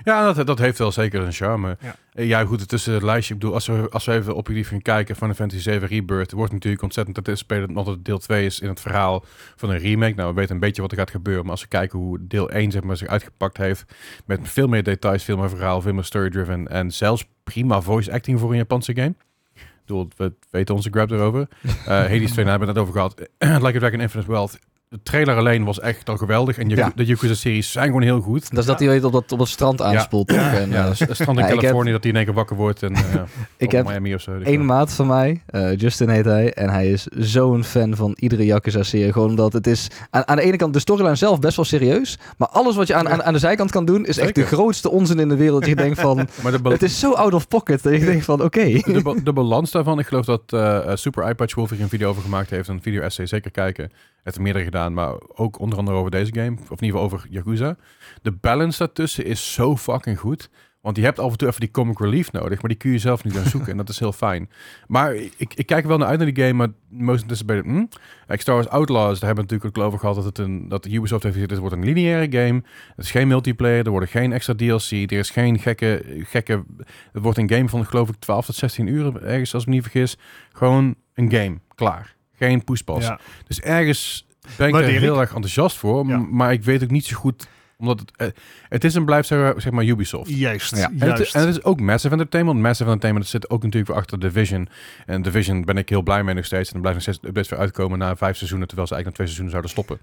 dat, 0.04 0.46
dat 0.46 0.58
heeft 0.58 0.78
wel 0.78 0.92
zeker 0.92 1.20
een 1.22 1.32
charme. 1.32 1.76
Ja. 1.80 1.96
Eh, 2.12 2.26
Ja, 2.26 2.44
goed, 2.44 2.68
tussen 2.68 2.92
het 2.92 3.02
lijstje. 3.02 3.34
Ik 3.34 3.40
bedoel, 3.40 3.54
als 3.54 3.66
we, 3.66 3.86
als 3.90 4.04
we 4.04 4.12
even 4.12 4.34
objectief 4.34 4.68
gaan 4.68 4.82
kijken 4.82 5.16
van 5.16 5.28
de 5.28 5.34
Fantasy 5.34 5.62
7 5.62 5.88
Rebirth, 5.88 6.32
wordt 6.32 6.52
natuurlijk 6.52 6.82
ontzettend 6.82 7.24
te 7.24 7.34
spelen 7.34 7.68
omdat 7.68 7.86
het 7.86 8.04
deel 8.04 8.18
2 8.18 8.44
is 8.44 8.60
in 8.60 8.68
het 8.68 8.80
verhaal 8.80 9.24
van 9.56 9.70
een 9.70 9.78
remake. 9.78 10.14
Nou, 10.14 10.28
we 10.28 10.34
weten 10.34 10.54
een 10.54 10.60
beetje 10.60 10.82
wat 10.82 10.90
er 10.90 10.96
gaat 10.98 11.10
gebeuren, 11.10 11.42
maar 11.42 11.52
als 11.52 11.62
we 11.62 11.68
kijken 11.68 11.98
hoe 11.98 12.18
deel 12.20 12.50
1 12.50 12.70
zeg 12.70 12.82
maar, 12.82 12.96
zich 12.96 13.08
uitgepakt 13.08 13.56
heeft, 13.56 13.84
met 14.26 14.40
veel 14.42 14.66
meer 14.66 14.82
details, 14.82 15.24
veel 15.24 15.36
meer 15.36 15.50
verhaal, 15.50 15.80
veel 15.80 15.92
meer 15.94 16.04
story-driven 16.04 16.68
en 16.68 16.90
zelfs 16.92 17.24
prima 17.44 17.80
voice 17.80 18.12
acting 18.12 18.40
voor 18.40 18.50
een 18.50 18.56
Japanse 18.56 18.94
game. 18.94 19.14
Ik 19.54 19.90
bedoel, 19.90 20.08
we 20.16 20.32
weten 20.50 20.74
onze 20.74 20.90
grab 20.90 21.10
erover. 21.10 21.48
Eh 21.62 21.86
Hades 21.86 22.08
2, 22.32 22.44
daar 22.44 22.58
hebben 22.58 22.58
we 22.58 22.66
het 22.66 22.66
net 22.66 22.78
over 22.78 22.92
gehad. 22.92 23.20
like 23.64 23.76
a 23.76 23.80
Dragon 23.80 24.00
Infinite 24.00 24.30
Wealth 24.30 24.58
de 24.94 25.00
trailer 25.02 25.36
alleen 25.36 25.64
was 25.64 25.80
echt 25.80 26.08
al 26.08 26.16
geweldig. 26.16 26.58
En 26.58 26.68
je, 26.68 26.76
Ja. 26.76 26.92
de 26.94 27.04
Yakuza-series 27.04 27.72
zijn 27.72 27.86
gewoon 27.86 28.02
heel 28.02 28.20
goed. 28.20 28.50
Dat 28.50 28.58
is 28.58 28.66
dat 28.66 28.78
hij 28.78 28.88
weet 28.88 29.04
op 29.04 29.12
dat, 29.12 29.32
op 29.32 29.38
dat 29.38 29.48
strand 29.48 29.82
aanspoelt. 29.82 30.28
toch? 30.28 30.38
En, 30.38 30.70
Ja, 30.70 30.82
eh, 30.82 30.88
dus 30.88 30.98
het 30.98 31.14
strand 31.14 31.38
in 31.38 31.44
Ja, 31.44 31.44
ik 31.44 31.48
heb- 31.50 31.60
Californië, 31.60 31.90
dat 31.90 32.00
hij 32.02 32.10
in 32.10 32.16
één 32.16 32.24
keer 32.26 32.34
wakker 32.34 32.56
wordt. 32.56 32.82
En, 32.82 32.94
eh, 32.94 33.02
ik 33.56 33.70
heb 33.72 33.86
Miami 33.86 34.14
of 34.14 34.20
zo. 34.20 34.38
dus 34.38 34.46
Eén 34.46 34.52
ja. 34.58 34.64
maat 34.64 34.92
van 34.92 35.06
mij, 35.06 35.42
eh, 35.46 35.76
Justin 35.76 36.08
heet 36.08 36.24
hij, 36.24 36.52
en 36.52 36.70
hij 36.70 36.90
is 36.90 37.02
zo'n 37.06 37.64
fan 37.64 37.96
van 37.96 38.16
iedere 38.18 38.44
Yakuza-serie. 38.44 39.12
Gewoon 39.12 39.28
omdat 39.28 39.52
het 39.52 39.66
is 39.66 39.88
aan, 40.10 40.28
aan 40.28 40.36
de 40.36 40.42
ene 40.42 40.56
kant 40.56 40.72
de 40.72 40.78
storyline 40.78 41.14
zelf 41.14 41.38
best 41.38 41.56
wel 41.56 41.64
serieus, 41.64 42.18
maar 42.36 42.48
alles 42.48 42.76
wat 42.76 42.86
je 42.86 42.94
aan, 42.94 43.08
aan, 43.08 43.22
aan 43.22 43.32
de 43.32 43.38
zijkant 43.38 43.70
kan 43.70 43.84
doen 43.84 44.06
is 44.06 44.18
echt 44.18 44.34
de 44.34 44.46
grootste 44.46 44.90
onzin 44.90 45.18
in 45.18 45.28
de 45.28 45.36
wereld. 45.36 45.60
Dat 45.60 45.68
je 45.68 45.76
denkt 45.76 46.00
van, 46.00 46.16
Maar 46.42 46.52
de, 46.52 46.58
ba- 46.58 46.70
het 46.70 46.82
is 46.82 46.98
zo 46.98 47.12
out 47.12 47.34
of 47.34 47.48
pocket 47.48 47.82
dat 47.82 47.92
je 47.92 48.04
denkt 48.04 48.24
van, 48.24 48.42
oké. 48.42 48.64
de, 48.64 49.00
ba- 49.02 49.14
de 49.24 49.32
balans 49.32 49.70
daarvan, 49.70 49.98
ik 49.98 50.06
geloof 50.06 50.24
dat 50.24 50.42
eh, 50.46 50.76
eh, 50.76 50.96
Super 50.96 51.28
iPad 51.28 51.52
Wolf 51.52 51.70
hier 51.70 51.80
een 51.80 51.88
video 51.88 52.08
over 52.08 52.22
gemaakt 52.22 52.50
heeft. 52.50 52.68
Een 52.68 52.82
video-essay, 52.82 53.26
zeker 53.26 53.50
kijken. 53.50 53.90
Het 54.24 54.34
er 54.34 54.42
meerdere 54.42 54.64
gedaan, 54.64 54.94
maar 54.94 55.14
ook 55.34 55.58
onder 55.58 55.78
andere 55.78 55.96
over 55.96 56.10
deze 56.10 56.34
game. 56.34 56.52
Of 56.52 56.80
in 56.80 56.84
ieder 56.84 56.86
geval 56.86 57.02
over 57.02 57.26
Yakuza. 57.30 57.76
De 58.22 58.32
balance 58.32 58.78
daartussen 58.78 59.24
is 59.24 59.52
zo 59.52 59.76
fucking 59.76 60.18
goed. 60.18 60.50
Want 60.84 60.96
je 60.96 61.02
hebt 61.02 61.18
af 61.18 61.30
en 61.30 61.36
toe 61.36 61.48
even 61.48 61.60
die 61.60 61.70
comic 61.70 61.98
relief 61.98 62.32
nodig, 62.32 62.60
maar 62.60 62.70
die 62.70 62.78
kun 62.78 62.90
je 62.90 62.98
zelf 62.98 63.24
niet 63.24 63.34
gaan 63.34 63.44
zoeken. 63.44 63.70
en 63.70 63.76
dat 63.76 63.88
is 63.88 63.98
heel 63.98 64.12
fijn. 64.12 64.50
Maar 64.86 65.14
ik, 65.14 65.54
ik 65.54 65.66
kijk 65.66 65.86
wel 65.86 65.98
naar 65.98 66.08
uit 66.08 66.18
naar 66.18 66.34
die 66.34 66.44
game, 66.44 66.52
maar 66.52 66.68
most 66.88 67.22
anticipated... 67.22 67.64
Hm? 67.64 67.84
Like 68.26 68.40
Star 68.40 68.54
Wars 68.54 68.68
Outlaws, 68.68 69.18
daar 69.20 69.26
hebben 69.28 69.46
we 69.46 69.52
natuurlijk 69.52 69.78
ook 69.78 69.84
over 69.84 69.98
gehad 69.98 70.14
dat, 70.14 70.24
het 70.24 70.38
een, 70.38 70.68
dat 70.68 70.82
de 70.82 70.92
Ubisoft 70.92 71.22
heeft 71.22 71.34
gezegd, 71.34 71.50
het 71.50 71.60
wordt 71.60 71.74
een 71.74 71.84
lineaire 71.84 72.38
game. 72.38 72.62
Het 72.96 73.04
is 73.04 73.10
geen 73.10 73.28
multiplayer, 73.28 73.84
er 73.84 73.90
worden 73.90 74.08
geen 74.08 74.32
extra 74.32 74.54
DLC, 74.54 74.90
er 74.90 75.12
is 75.12 75.30
geen 75.30 75.58
gekke... 75.58 76.02
gekke 76.18 76.64
het 77.12 77.22
wordt 77.22 77.38
een 77.38 77.50
game 77.50 77.68
van, 77.68 77.86
geloof 77.86 78.08
ik, 78.08 78.14
12 78.18 78.46
tot 78.46 78.54
16 78.54 78.86
uur, 78.86 79.24
ergens 79.24 79.54
als 79.54 79.62
ik 79.62 79.68
niet 79.68 79.82
vergis. 79.82 80.18
Gewoon 80.52 80.94
een 81.14 81.30
game, 81.30 81.58
klaar. 81.74 82.16
Geen 82.38 82.64
poespas. 82.64 83.04
Ja. 83.04 83.20
Dus 83.46 83.60
ergens 83.60 84.26
ben 84.56 84.68
ik 84.68 84.74
er 84.74 84.84
heel 84.84 85.20
erg 85.20 85.28
enthousiast 85.34 85.76
voor, 85.76 86.06
Ja. 86.06 86.18
maar 86.18 86.52
ik 86.52 86.64
weet 86.64 86.82
ook 86.82 86.90
niet 86.90 87.06
zo 87.06 87.16
goed, 87.16 87.46
omdat 87.76 88.00
het, 88.00 88.12
eh, 88.16 88.28
het 88.68 88.84
is 88.84 88.94
en 88.94 89.04
blijft 89.04 89.28
zeg, 89.28 89.70
maar 89.70 89.84
Ubisoft. 89.84 90.30
Juist, 90.30 90.76
Ja. 90.76 90.86
En 90.86 90.92
het, 90.92 91.16
juist. 91.16 91.34
en 91.34 91.40
het 91.40 91.56
is 91.56 91.62
ook 91.64 91.80
Massive 91.80 92.12
Entertainment. 92.12 92.60
Massive 92.60 92.84
Entertainment 92.84 93.26
zit 93.26 93.50
ook 93.50 93.62
natuurlijk 93.62 93.90
weer 93.90 94.00
achter 94.00 94.20
Division. 94.20 94.68
En 95.06 95.22
Division 95.22 95.64
ben 95.64 95.76
ik 95.76 95.88
heel 95.88 96.02
blij 96.02 96.22
mee 96.22 96.34
nog 96.34 96.44
steeds. 96.44 96.68
En 96.68 96.74
er 96.74 96.80
blijven 96.80 97.02
nog 97.04 97.14
steeds 97.14 97.28
updates 97.28 97.50
weer 97.50 97.58
uitkomen 97.60 97.98
na 97.98 98.16
vijf 98.16 98.36
seizoenen, 98.36 98.66
terwijl 98.68 98.88
ze 98.88 98.94
eigenlijk 98.94 99.18
na 99.18 99.24
twee 99.24 99.36
seizoenen 99.36 99.50
zouden 99.50 99.70
stoppen. 99.70 99.98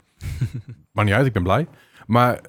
maar 0.94 1.06
niet 1.06 1.14
uit, 1.14 1.26
ik 1.26 1.34
ben 1.34 1.44
blij. 1.44 1.68
Maar 2.06 2.40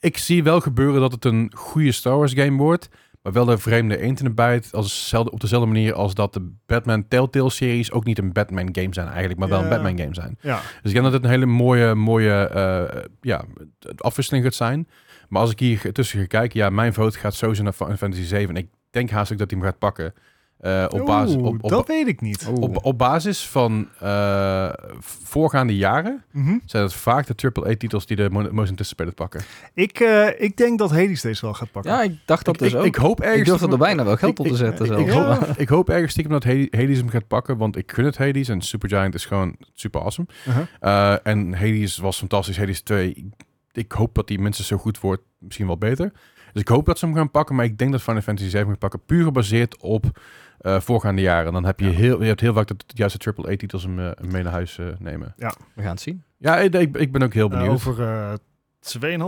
ik 0.00 0.18
zie 0.18 0.42
wel 0.42 0.60
gebeuren 0.60 1.00
dat 1.00 1.12
het 1.12 1.24
een 1.24 1.50
goede 1.54 1.92
Star 1.92 2.16
Wars 2.16 2.32
game 2.32 2.56
wordt. 2.56 2.88
Maar 3.26 3.34
wel 3.34 3.44
de 3.44 3.58
vreemde 3.58 3.98
eend 3.98 4.18
in 4.18 4.24
de 4.24 4.30
bijt. 4.30 4.68
Als 4.72 5.14
op 5.14 5.40
dezelfde 5.40 5.66
manier 5.68 5.94
als 5.94 6.14
dat 6.14 6.32
de 6.32 6.52
Batman 6.66 7.08
Telltale 7.08 7.50
series 7.50 7.92
ook 7.92 8.04
niet 8.04 8.18
een 8.18 8.32
Batman 8.32 8.68
game 8.72 8.94
zijn 8.94 9.06
eigenlijk. 9.08 9.38
Maar 9.38 9.48
wel 9.48 9.58
een 9.58 9.64
Ja. 9.64 9.70
Batman 9.70 9.98
game 9.98 10.14
zijn. 10.14 10.38
ja. 10.40 10.56
Dus 10.56 10.92
ik 10.92 10.92
denk 10.92 11.02
dat 11.04 11.12
het 11.12 11.24
een 11.24 11.30
hele 11.30 11.46
mooie, 11.46 11.94
mooie 11.94 12.32
eh, 12.32 13.04
ja, 13.20 13.44
afwisseling 13.96 14.44
gaat 14.44 14.54
zijn. 14.54 14.88
Maar 15.28 15.40
als 15.40 15.50
ik 15.50 15.58
hier 15.58 15.92
tussen 15.92 16.20
ga 16.20 16.26
kijken, 16.26 16.60
ja, 16.60 16.70
mijn 16.70 16.92
vote 16.92 17.18
gaat 17.18 17.34
sowieso 17.34 17.62
naar 17.62 17.72
Final 17.72 17.96
Fantasy 17.96 18.24
7. 18.24 18.56
Ik 18.56 18.68
denk 18.90 19.10
haast 19.10 19.32
ook 19.32 19.38
dat 19.38 19.50
hij 19.50 19.58
hem 19.60 19.68
gaat 19.68 19.78
pakken. 19.78 20.14
Eh, 20.60 20.84
op, 20.88 21.06
basis, 21.06 21.36
op, 21.36 21.64
op, 21.64 21.70
dat 21.70 21.86
weet 21.86 22.06
ik 22.06 22.20
niet. 22.20 22.46
op, 22.60 22.84
op 22.84 22.98
basis 22.98 23.46
van 23.48 23.88
eh, 24.00 24.68
voorgaande 25.00 25.76
jaren 25.76 26.24
Mhm. 26.32 26.56
zijn 26.64 26.82
het 26.82 26.92
vaak 26.92 27.26
de 27.26 27.50
AAA-titels 27.52 28.06
die 28.06 28.16
de 28.16 28.30
mo- 28.30 28.48
most 28.52 28.70
anticipated 28.70 29.14
pakken. 29.14 29.40
ik, 29.74 30.00
eh, 30.00 30.28
ik 30.40 30.56
denk 30.56 30.78
dat 30.78 30.90
Hades 30.90 31.20
deze 31.20 31.40
wel 31.44 31.54
gaat 31.54 31.70
pakken. 31.70 31.92
Ja, 31.92 32.02
ik 32.02 32.18
dacht 32.24 32.44
dat 32.44 32.54
ik, 32.54 32.60
dus 32.60 32.72
ik, 32.72 32.78
ook. 32.78 32.84
ik 32.84 32.94
hoop 32.94 33.20
ergens... 33.20 33.38
Ik 33.40 33.58
durf 33.58 33.72
er 33.72 33.78
bijna 33.78 34.04
wel 34.04 34.16
geld 34.16 34.38
op 34.38 34.46
te 34.46 34.52
ik- 34.52 34.58
zetten. 34.58 34.86
Ik, 34.86 34.98
ik, 35.06 35.08
hoop, 35.12 35.42
ik 35.56 35.68
hoop 35.68 35.88
ergens 35.90 36.10
stiekem 36.12 36.32
dat 36.32 36.44
Hades 36.44 36.98
hem 36.98 37.08
gaat 37.08 37.26
pakken, 37.28 37.56
want 37.56 37.76
ik 37.76 37.92
gun 37.92 38.04
het 38.04 38.18
Hades 38.18 38.48
en 38.48 38.60
Supergiant 38.60 39.14
is 39.14 39.24
gewoon 39.24 39.56
super 39.74 40.00
awesome. 40.00 40.28
Uh-huh. 40.48 40.64
Eh, 40.80 41.16
en 41.22 41.52
Hades 41.54 41.96
was 41.96 42.18
fantastisch. 42.18 42.58
Hades 42.58 42.80
2, 42.80 43.30
ik, 43.72 43.92
hoop 43.92 44.14
dat 44.14 44.26
die 44.28 44.38
minstens 44.38 44.68
zo 44.68 44.76
goed 44.76 45.00
wordt, 45.00 45.22
misschien 45.38 45.66
wel 45.66 45.78
beter. 45.78 46.12
Dus 46.52 46.62
ik 46.64 46.68
hoop 46.68 46.86
dat 46.86 46.98
ze 46.98 47.06
hem 47.06 47.14
gaan 47.14 47.30
pakken, 47.30 47.54
maar 47.54 47.64
ik 47.64 47.78
denk 47.78 47.92
dat 47.92 48.02
Final 48.02 48.20
Fantasy 48.22 48.48
7 48.50 48.68
gaat 48.68 48.78
pakken, 48.78 49.00
puur 49.06 49.24
gebaseerd 49.24 49.76
op 49.82 50.04
eh, 50.60 50.80
voorgaande 50.80 51.22
jaren. 51.22 51.52
Dan 51.52 51.64
heb 51.64 51.80
je, 51.80 51.86
Ja. 51.86 51.92
heel, 51.92 52.20
je 52.22 52.26
hebt 52.28 52.40
heel 52.40 52.54
vaak 52.54 52.66
dat 52.68 52.78
de 52.86 52.94
juiste 52.96 53.18
AAA-titels 53.36 53.82
hem, 53.82 53.98
eh, 54.00 54.10
mee 54.30 54.42
naar 54.42 54.52
huis 54.52 54.78
eh, 54.78 54.86
nemen. 54.98 55.34
We 55.74 55.82
gaan 55.82 55.90
het 55.90 56.00
zien. 56.00 56.22
Ja, 56.38 56.56
ik, 56.58 56.96
ik, 56.96 57.12
ben 57.12 57.22
ook 57.22 57.34
heel 57.34 57.50
Eh, 57.50 57.56
benieuwd. 57.56 57.72
over 57.74 58.02
eh 58.02 58.32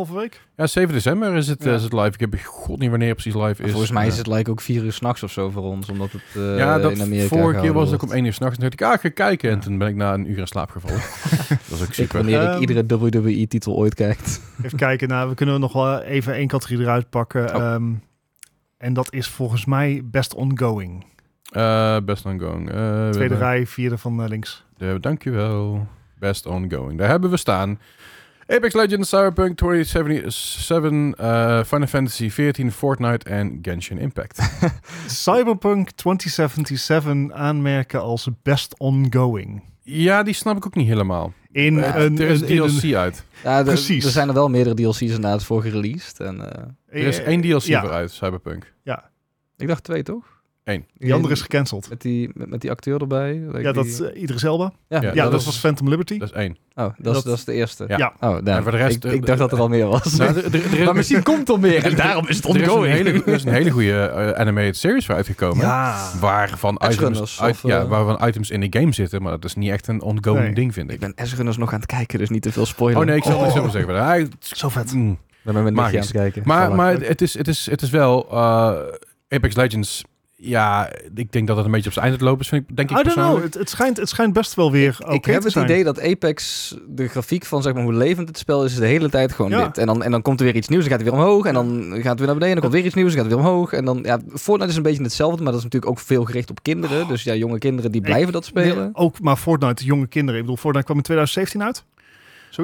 2,5 0.06 0.12
week. 0.12 0.42
Ja, 0.56 0.66
7 0.66 0.94
december 0.94 1.34
is 1.34 1.48
het, 1.48 1.64
Ja. 1.64 1.74
is 1.74 1.82
het 1.82 1.92
live. 1.92 2.06
Ik 2.08 2.20
heb 2.20 2.34
god 2.44 2.78
niet 2.78 2.90
wanneer 2.90 3.08
het 3.08 3.16
precies 3.22 3.40
live 3.42 3.62
is. 3.62 3.70
Volgens 3.70 3.90
mij 3.92 4.06
is 4.06 4.16
het 4.18 4.26
like 4.26 4.50
ook 4.50 4.60
vier 4.60 4.84
uur 4.84 4.92
s'nachts 4.92 5.22
of 5.22 5.30
zo 5.32 5.50
voor 5.50 5.62
ons, 5.62 5.88
omdat 5.88 6.12
het 6.12 6.22
eh, 6.34 6.56
ja, 6.58 6.78
dat 6.78 6.92
in 6.92 7.02
Amerika 7.02 7.28
vorige 7.36 7.60
keer 7.60 7.72
was 7.72 7.90
het 7.90 8.02
ook 8.02 8.08
om 8.10 8.16
1 8.16 8.24
uur 8.24 8.32
s'nachts. 8.32 8.54
En 8.58 8.60
toen 8.60 8.70
dacht 8.78 8.94
ik, 8.94 8.96
ah, 8.96 9.02
ga 9.12 9.24
kijken. 9.24 9.50
En 9.50 9.56
Ja. 9.56 9.62
toen 9.62 9.78
ben 9.78 9.88
ik 9.88 9.94
na 9.94 10.14
een 10.14 10.30
uur 10.30 10.38
in 10.38 10.46
slaap 10.46 10.70
gevallen. 10.70 11.00
dat 11.48 11.68
was 11.68 11.80
ook 11.82 11.88
Ik, 11.88 11.94
super. 11.94 12.16
wanneer 12.16 12.40
Ehm, 12.42 12.54
ik 12.62 12.68
iedere 12.68 12.98
WWE-titel 12.98 13.74
ooit 13.76 13.94
kijkt. 13.94 14.40
Even 14.62 14.78
kijken, 14.78 15.08
nou, 15.08 15.28
we 15.28 15.34
kunnen 15.34 15.60
nog 15.60 15.72
wel 15.72 16.00
even 16.00 16.34
één 16.34 16.48
categorie 16.48 16.82
eruit 16.82 17.10
pakken. 17.10 17.54
Oh. 17.56 17.62
Ehm, 17.62 17.92
en 18.76 18.92
dat 18.92 19.12
is 19.12 19.28
volgens 19.28 19.64
mij 19.64 20.00
best 20.04 20.34
ongoing. 20.34 21.04
Eh, 21.58 21.96
best 22.04 22.24
ongoing. 22.26 22.70
Eh, 22.70 23.08
Tweede 23.08 23.34
we- 23.34 23.40
rij, 23.40 23.66
vierde 23.66 23.98
van 23.98 24.22
eh, 24.22 24.28
links. 24.28 24.64
Eh, 24.78 24.94
dankjewel. 25.00 25.86
Best 26.18 26.46
ongoing. 26.46 26.98
Daar 26.98 27.08
hebben 27.08 27.30
we 27.30 27.36
staan. 27.36 27.78
Apex 28.46 28.74
Legends, 28.74 29.08
Cyberpunk 29.08 29.56
2077, 29.56 31.14
eh 31.18 31.64
Final 31.64 31.86
Fantasy 31.86 32.30
14, 32.30 32.72
Fortnite 32.72 33.28
en 33.28 33.58
Genshin 33.62 33.98
Impact. 33.98 34.38
Cyberpunk 35.06 35.90
2077 35.90 37.32
aanmerken 37.36 38.00
als 38.00 38.28
best 38.42 38.74
ongoing. 38.78 39.62
ja, 39.82 40.22
die 40.22 40.34
snap 40.34 40.56
ik 40.56 40.66
ook 40.66 40.74
niet 40.74 40.88
helemaal. 40.88 41.32
In 41.52 41.76
een, 41.76 42.18
er 42.18 42.28
is 42.28 42.40
een- 42.40 42.48
in 42.48 42.56
DLC 42.68 42.82
een- 42.82 42.96
uit. 42.96 43.24
Ja, 43.44 43.62
Precies. 43.62 44.04
Er 44.04 44.10
zijn 44.10 44.28
er 44.28 44.34
wel 44.34 44.48
meerdere 44.48 44.74
DLC's 44.74 45.00
inderdaad 45.00 45.44
voor 45.44 45.62
gereleased. 45.62 46.20
En, 46.20 46.52
eh, 46.52 46.62
Er 46.86 47.06
is 47.06 47.18
één 47.18 47.40
DLC 47.40 47.62
Ja, 47.62 47.80
voor 47.80 47.90
uit, 47.92 48.10
Cyberpunk. 48.12 48.72
ik 49.56 49.68
dacht 49.68 49.84
twee, 49.84 50.02
toch? 50.02 50.37
Eén. 50.68 50.84
die 50.98 51.14
andere 51.14 51.34
is 51.34 51.40
gecanceld. 51.40 51.88
Met 51.88 52.00
die, 52.00 52.30
met, 52.34 52.48
met 52.50 52.60
die 52.60 52.70
acteur 52.70 53.00
erbij. 53.00 53.32
like 53.46 53.60
Ja, 53.60 53.72
dat 53.72 53.84
die- 53.84 53.92
is 53.92 54.00
uh, 54.00 54.22
Idris 54.22 54.42
Elba. 54.42 54.72
ja, 54.88 55.00
ja, 55.00 55.08
Ja, 55.14 55.22
dat 55.22 55.30
dat, 55.30 55.40
is- 55.40 55.46
was 55.46 55.58
Phantom 55.58 55.88
Liberty. 55.88 56.18
Dat 56.18 56.28
is 56.30 56.34
één. 56.34 56.56
Oh, 56.74 56.84
dat, 56.84 56.94
dat- 56.98 57.16
is, 57.16 57.22
dat 57.22 57.36
is 57.38 57.44
de 57.44 57.52
eerste. 57.52 57.84
Ja. 57.88 57.96
Ja. 57.96 58.12
Oh. 58.28 58.36
En 58.48 58.62
voor 58.62 58.70
de 58.72 58.76
rest, 58.78 59.04
ik, 59.04 59.12
ik 59.12 59.26
dacht 59.26 59.38
dat 59.38 59.52
er 59.52 59.58
al 59.58 59.68
meer 59.68 59.86
was. 59.86 60.16
Nou, 60.16 60.36
er 60.40 60.54
is- 60.54 60.84
maar 60.84 60.94
misschien 60.94 61.22
komt 61.22 61.48
er 61.48 61.60
meer 61.60 61.84
en 61.90 61.96
daarom 61.96 62.28
is 62.28 62.36
het 62.36 62.44
er 62.44 62.56
is 62.56 62.62
een 62.62 62.70
ongoing. 62.70 62.92
hele, 62.92 63.10
er 63.12 63.28
is 63.28 63.44
een 63.44 63.52
hele 63.52 63.70
goede 63.70 64.00
eh, 64.06 64.30
animated 64.40 64.76
series 64.76 65.06
voor 65.06 65.14
uitgekomen. 65.14 65.64
Ja. 65.64 66.10
Waarvan 66.20 66.80
items, 66.90 67.40
uit- 67.40 67.50
of, 67.54 67.62
ja, 67.62 67.80
eh, 67.80 67.88
waarvan 67.88 68.28
items 68.28 68.50
in 68.50 68.60
de 68.60 68.78
game 68.78 68.92
zitten. 68.92 69.22
Maar 69.22 69.32
dat 69.32 69.44
is 69.44 69.54
niet 69.54 69.70
echt 69.70 69.86
een 69.88 70.02
ongoing 70.02 70.44
Nee. 70.44 70.54
ding, 70.54 70.72
vind 70.74 70.90
Ik 70.92 71.00
ik. 71.02 71.14
ben 71.14 71.26
S-Runners 71.26 71.56
nog 71.56 71.72
aan 71.72 71.78
het 71.80 71.86
kijken, 71.88 72.18
dus 72.18 72.28
niet 72.28 72.42
te 72.42 72.52
veel 72.52 72.66
spoilen. 72.66 73.00
Oh 73.00 73.06
nee, 73.06 73.16
ik 73.16 73.22
zal 73.24 73.36
Oh. 73.36 73.42
het 73.44 73.52
zo 73.52 73.68
zeggen. 73.68 73.92
Maar 73.94 74.22
Zo 74.40 74.68
vet. 74.68 74.92
mm. 74.94 75.18
Ben 75.42 75.56
aan 75.56 75.72
Magisch. 75.72 76.00
het 76.00 76.10
kijken. 76.10 76.42
Maar, 76.44 76.74
maar 76.74 76.92
het, 77.00 77.22
is, 77.22 77.38
het, 77.38 77.48
is, 77.48 77.66
het 77.70 77.82
is 77.82 77.90
wel... 77.90 78.28
eh, 78.30 78.72
Apex 79.28 79.54
Legends... 79.56 80.04
Ja, 80.40 80.90
ik 81.14 81.32
denk 81.32 81.46
dat 81.46 81.56
het 81.56 81.66
een 81.66 81.70
beetje 81.72 81.86
op 81.86 81.92
zijn 81.92 82.04
eind 82.04 82.16
het 82.20 82.28
lopen 82.28 82.42
is, 82.42 82.48
vind 82.48 82.70
ik, 82.70 82.76
denk 82.76 82.90
ik 82.90 82.98
I 82.98 83.02
don't 83.02 83.12
know. 83.14 83.24
persoonlijk. 83.24 83.52
Het, 83.54 83.62
het, 83.62 83.70
schijnt, 83.70 83.96
het 83.96 84.08
schijnt 84.08 84.32
best 84.32 84.54
wel 84.54 84.70
weer 84.72 84.96
oké 85.00 85.12
ik 85.12 85.24
heb 85.24 85.42
het 85.42 85.52
zijn. 85.52 85.64
idee 85.64 85.84
dat 85.84 86.00
Apex, 86.02 86.74
de 86.88 87.08
grafiek 87.08 87.44
van 87.44 87.62
zeg 87.62 87.74
maar, 87.74 87.82
hoe 87.82 87.92
levend 87.92 88.28
het 88.28 88.38
spel 88.38 88.64
is, 88.64 88.72
is 88.72 88.78
de 88.78 88.86
hele 88.86 89.08
tijd 89.10 89.32
gewoon 89.32 89.50
Ja. 89.50 89.66
dit. 89.66 89.78
En 89.78 89.86
dan, 89.86 90.02
en 90.02 90.10
dan 90.10 90.22
komt 90.22 90.38
er 90.40 90.46
weer 90.46 90.54
iets 90.56 90.68
nieuws, 90.68 90.82
dan 90.82 90.90
gaat 90.90 91.00
het 91.00 91.10
weer 91.10 91.18
omhoog. 91.20 91.44
En 91.46 91.54
dan 91.54 91.68
gaat 91.82 92.04
het 92.04 92.18
weer 92.18 92.26
naar 92.26 92.36
beneden, 92.38 92.52
dan 92.52 92.60
komt 92.60 92.72
weer 92.72 92.84
iets 92.84 92.94
nieuws, 92.94 93.12
dan 93.14 93.20
gaat 93.22 93.30
het 93.30 93.40
weer 93.40 93.50
omhoog. 93.50 93.72
En 93.72 93.84
dan, 93.84 93.98
ja, 94.02 94.18
Fortnite 94.34 94.70
is 94.70 94.76
een 94.76 94.82
beetje 94.82 95.02
hetzelfde, 95.02 95.42
maar 95.42 95.52
dat 95.52 95.58
is 95.60 95.64
natuurlijk 95.64 95.92
ook 95.92 95.98
veel 96.00 96.24
gericht 96.24 96.50
op 96.50 96.62
kinderen. 96.62 97.08
Dus 97.08 97.22
ja, 97.22 97.34
jonge 97.34 97.58
kinderen 97.58 97.92
die 97.92 98.00
blijven 98.00 98.32
dat 98.32 98.44
spelen. 98.44 98.76
Nee, 98.76 98.88
ook 98.92 99.20
maar 99.20 99.36
Fortnite, 99.36 99.84
jonge 99.84 100.06
kinderen. 100.06 100.34
Ik 100.40 100.46
bedoel, 100.46 100.56
Fortnite 100.60 100.84
kwam 100.86 100.96
in 100.96 101.02
2017 101.02 101.62
uit. 101.62 101.84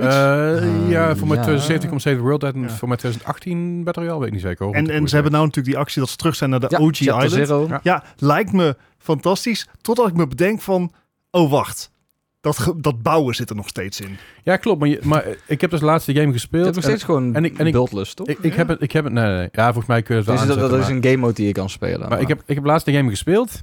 Zoiets. 0.00 0.14
Eh, 0.14 0.90
ja, 0.90 1.08
Eh, 1.08 1.16
voor 1.16 1.26
mij 1.28 1.36
ja. 1.36 1.42
2017 1.42 1.88
komt 1.88 2.02
Save 2.02 2.16
the 2.16 2.22
World 2.22 2.44
uit 2.44 2.54
en 2.54 2.60
Ja. 2.62 2.68
voor 2.68 2.88
mij 2.88 2.96
2018 2.96 3.84
Battle 3.84 4.02
Royale, 4.02 4.18
weet 4.18 4.28
ik 4.28 4.34
niet 4.34 4.42
zeker. 4.44 4.64
hoor, 4.64 4.74
en 4.74 4.90
en 4.90 5.00
het 5.00 5.08
ze 5.08 5.14
hebben 5.14 5.32
nou 5.32 5.44
natuurlijk 5.44 5.74
die 5.74 5.82
actie 5.84 6.00
dat 6.00 6.10
ze 6.10 6.16
terug 6.16 6.34
zijn 6.36 6.50
naar 6.50 6.60
de 6.60 6.66
Ja, 6.68 6.78
OG 6.78 6.90
Chapter 6.96 7.24
Island. 7.24 7.46
Zero. 7.46 7.66
Ja. 7.68 7.80
Ja, 7.82 8.04
lijkt 8.16 8.52
me 8.52 8.76
fantastisch. 8.98 9.68
Totdat 9.80 10.08
ik 10.08 10.14
me 10.14 10.26
bedenk 10.26 10.60
van, 10.60 10.92
oh 11.30 11.50
wacht. 11.50 11.92
Dat, 12.40 12.74
dat 12.76 13.02
bouwen 13.02 13.34
zit 13.34 13.50
er 13.50 13.56
nog 13.56 13.68
steeds 13.68 14.00
in. 14.00 14.16
Ja, 14.42 14.56
klopt. 14.56 14.80
Maar, 14.80 14.88
je, 14.88 15.00
maar 15.02 15.24
ik 15.46 15.60
heb 15.60 15.70
dus 15.70 15.80
de 15.80 15.86
laatste 15.86 16.14
game 16.14 16.32
gespeeld. 16.32 16.64
hebt 16.64 16.76
nog 16.76 16.84
en- 16.84 16.90
steeds 16.90 17.04
gewoon 17.04 17.34
en 17.34 17.44
ik- 17.44 17.58
en 17.58 17.66
ik- 17.66 17.72
buildlust, 17.72 18.16
toch? 18.16 18.26
ik, 18.26 18.38
ik, 18.38 18.50
Ja. 18.50 18.56
heb 18.56 18.68
het, 18.68 18.82
ik 18.82 18.92
heb 18.92 19.04
het... 19.04 19.12
Nee, 19.12 19.24
nee, 19.26 19.36
nee. 19.36 19.48
Ja, 19.52 19.64
volgens 19.64 19.86
mij 19.86 20.02
kun 20.02 20.14
je 20.14 20.20
het 20.20 20.30
wel 20.30 20.46
Dus 20.46 20.56
dat, 20.56 20.70
dat 20.70 20.80
is 20.80 20.88
een 20.88 21.02
game 21.04 21.16
mode 21.16 21.32
die 21.34 21.46
je 21.46 21.52
kan 21.52 21.70
spelen. 21.70 22.08
Maar 22.08 22.20
ik 22.20 22.28
heb, 22.28 22.42
ik 22.46 22.54
heb 22.54 22.64
de 22.84 22.92
game 22.92 23.10
gespeeld. 23.10 23.62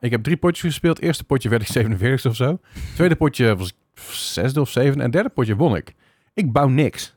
Ik 0.00 0.10
heb 0.10 0.22
drie 0.22 0.36
potjes 0.36 0.60
gespeeld. 0.70 1.00
Eerste 1.00 1.24
potje 1.24 1.48
werd 1.48 1.62
ik 1.62 1.68
47 1.78 2.30
of 2.30 2.36
zo. 2.36 2.58
Tweede 2.94 3.16
potje 3.16 3.56
was 3.56 3.68
ik 3.68 3.74
zesde 4.10 4.60
of 4.60 4.70
zevende. 4.70 5.04
En 5.04 5.10
derde 5.10 5.28
potje 5.28 5.56
won 5.56 5.76
ik. 5.76 5.94
Ik 6.34 6.52
bouw 6.52 6.68
niks. 6.68 7.14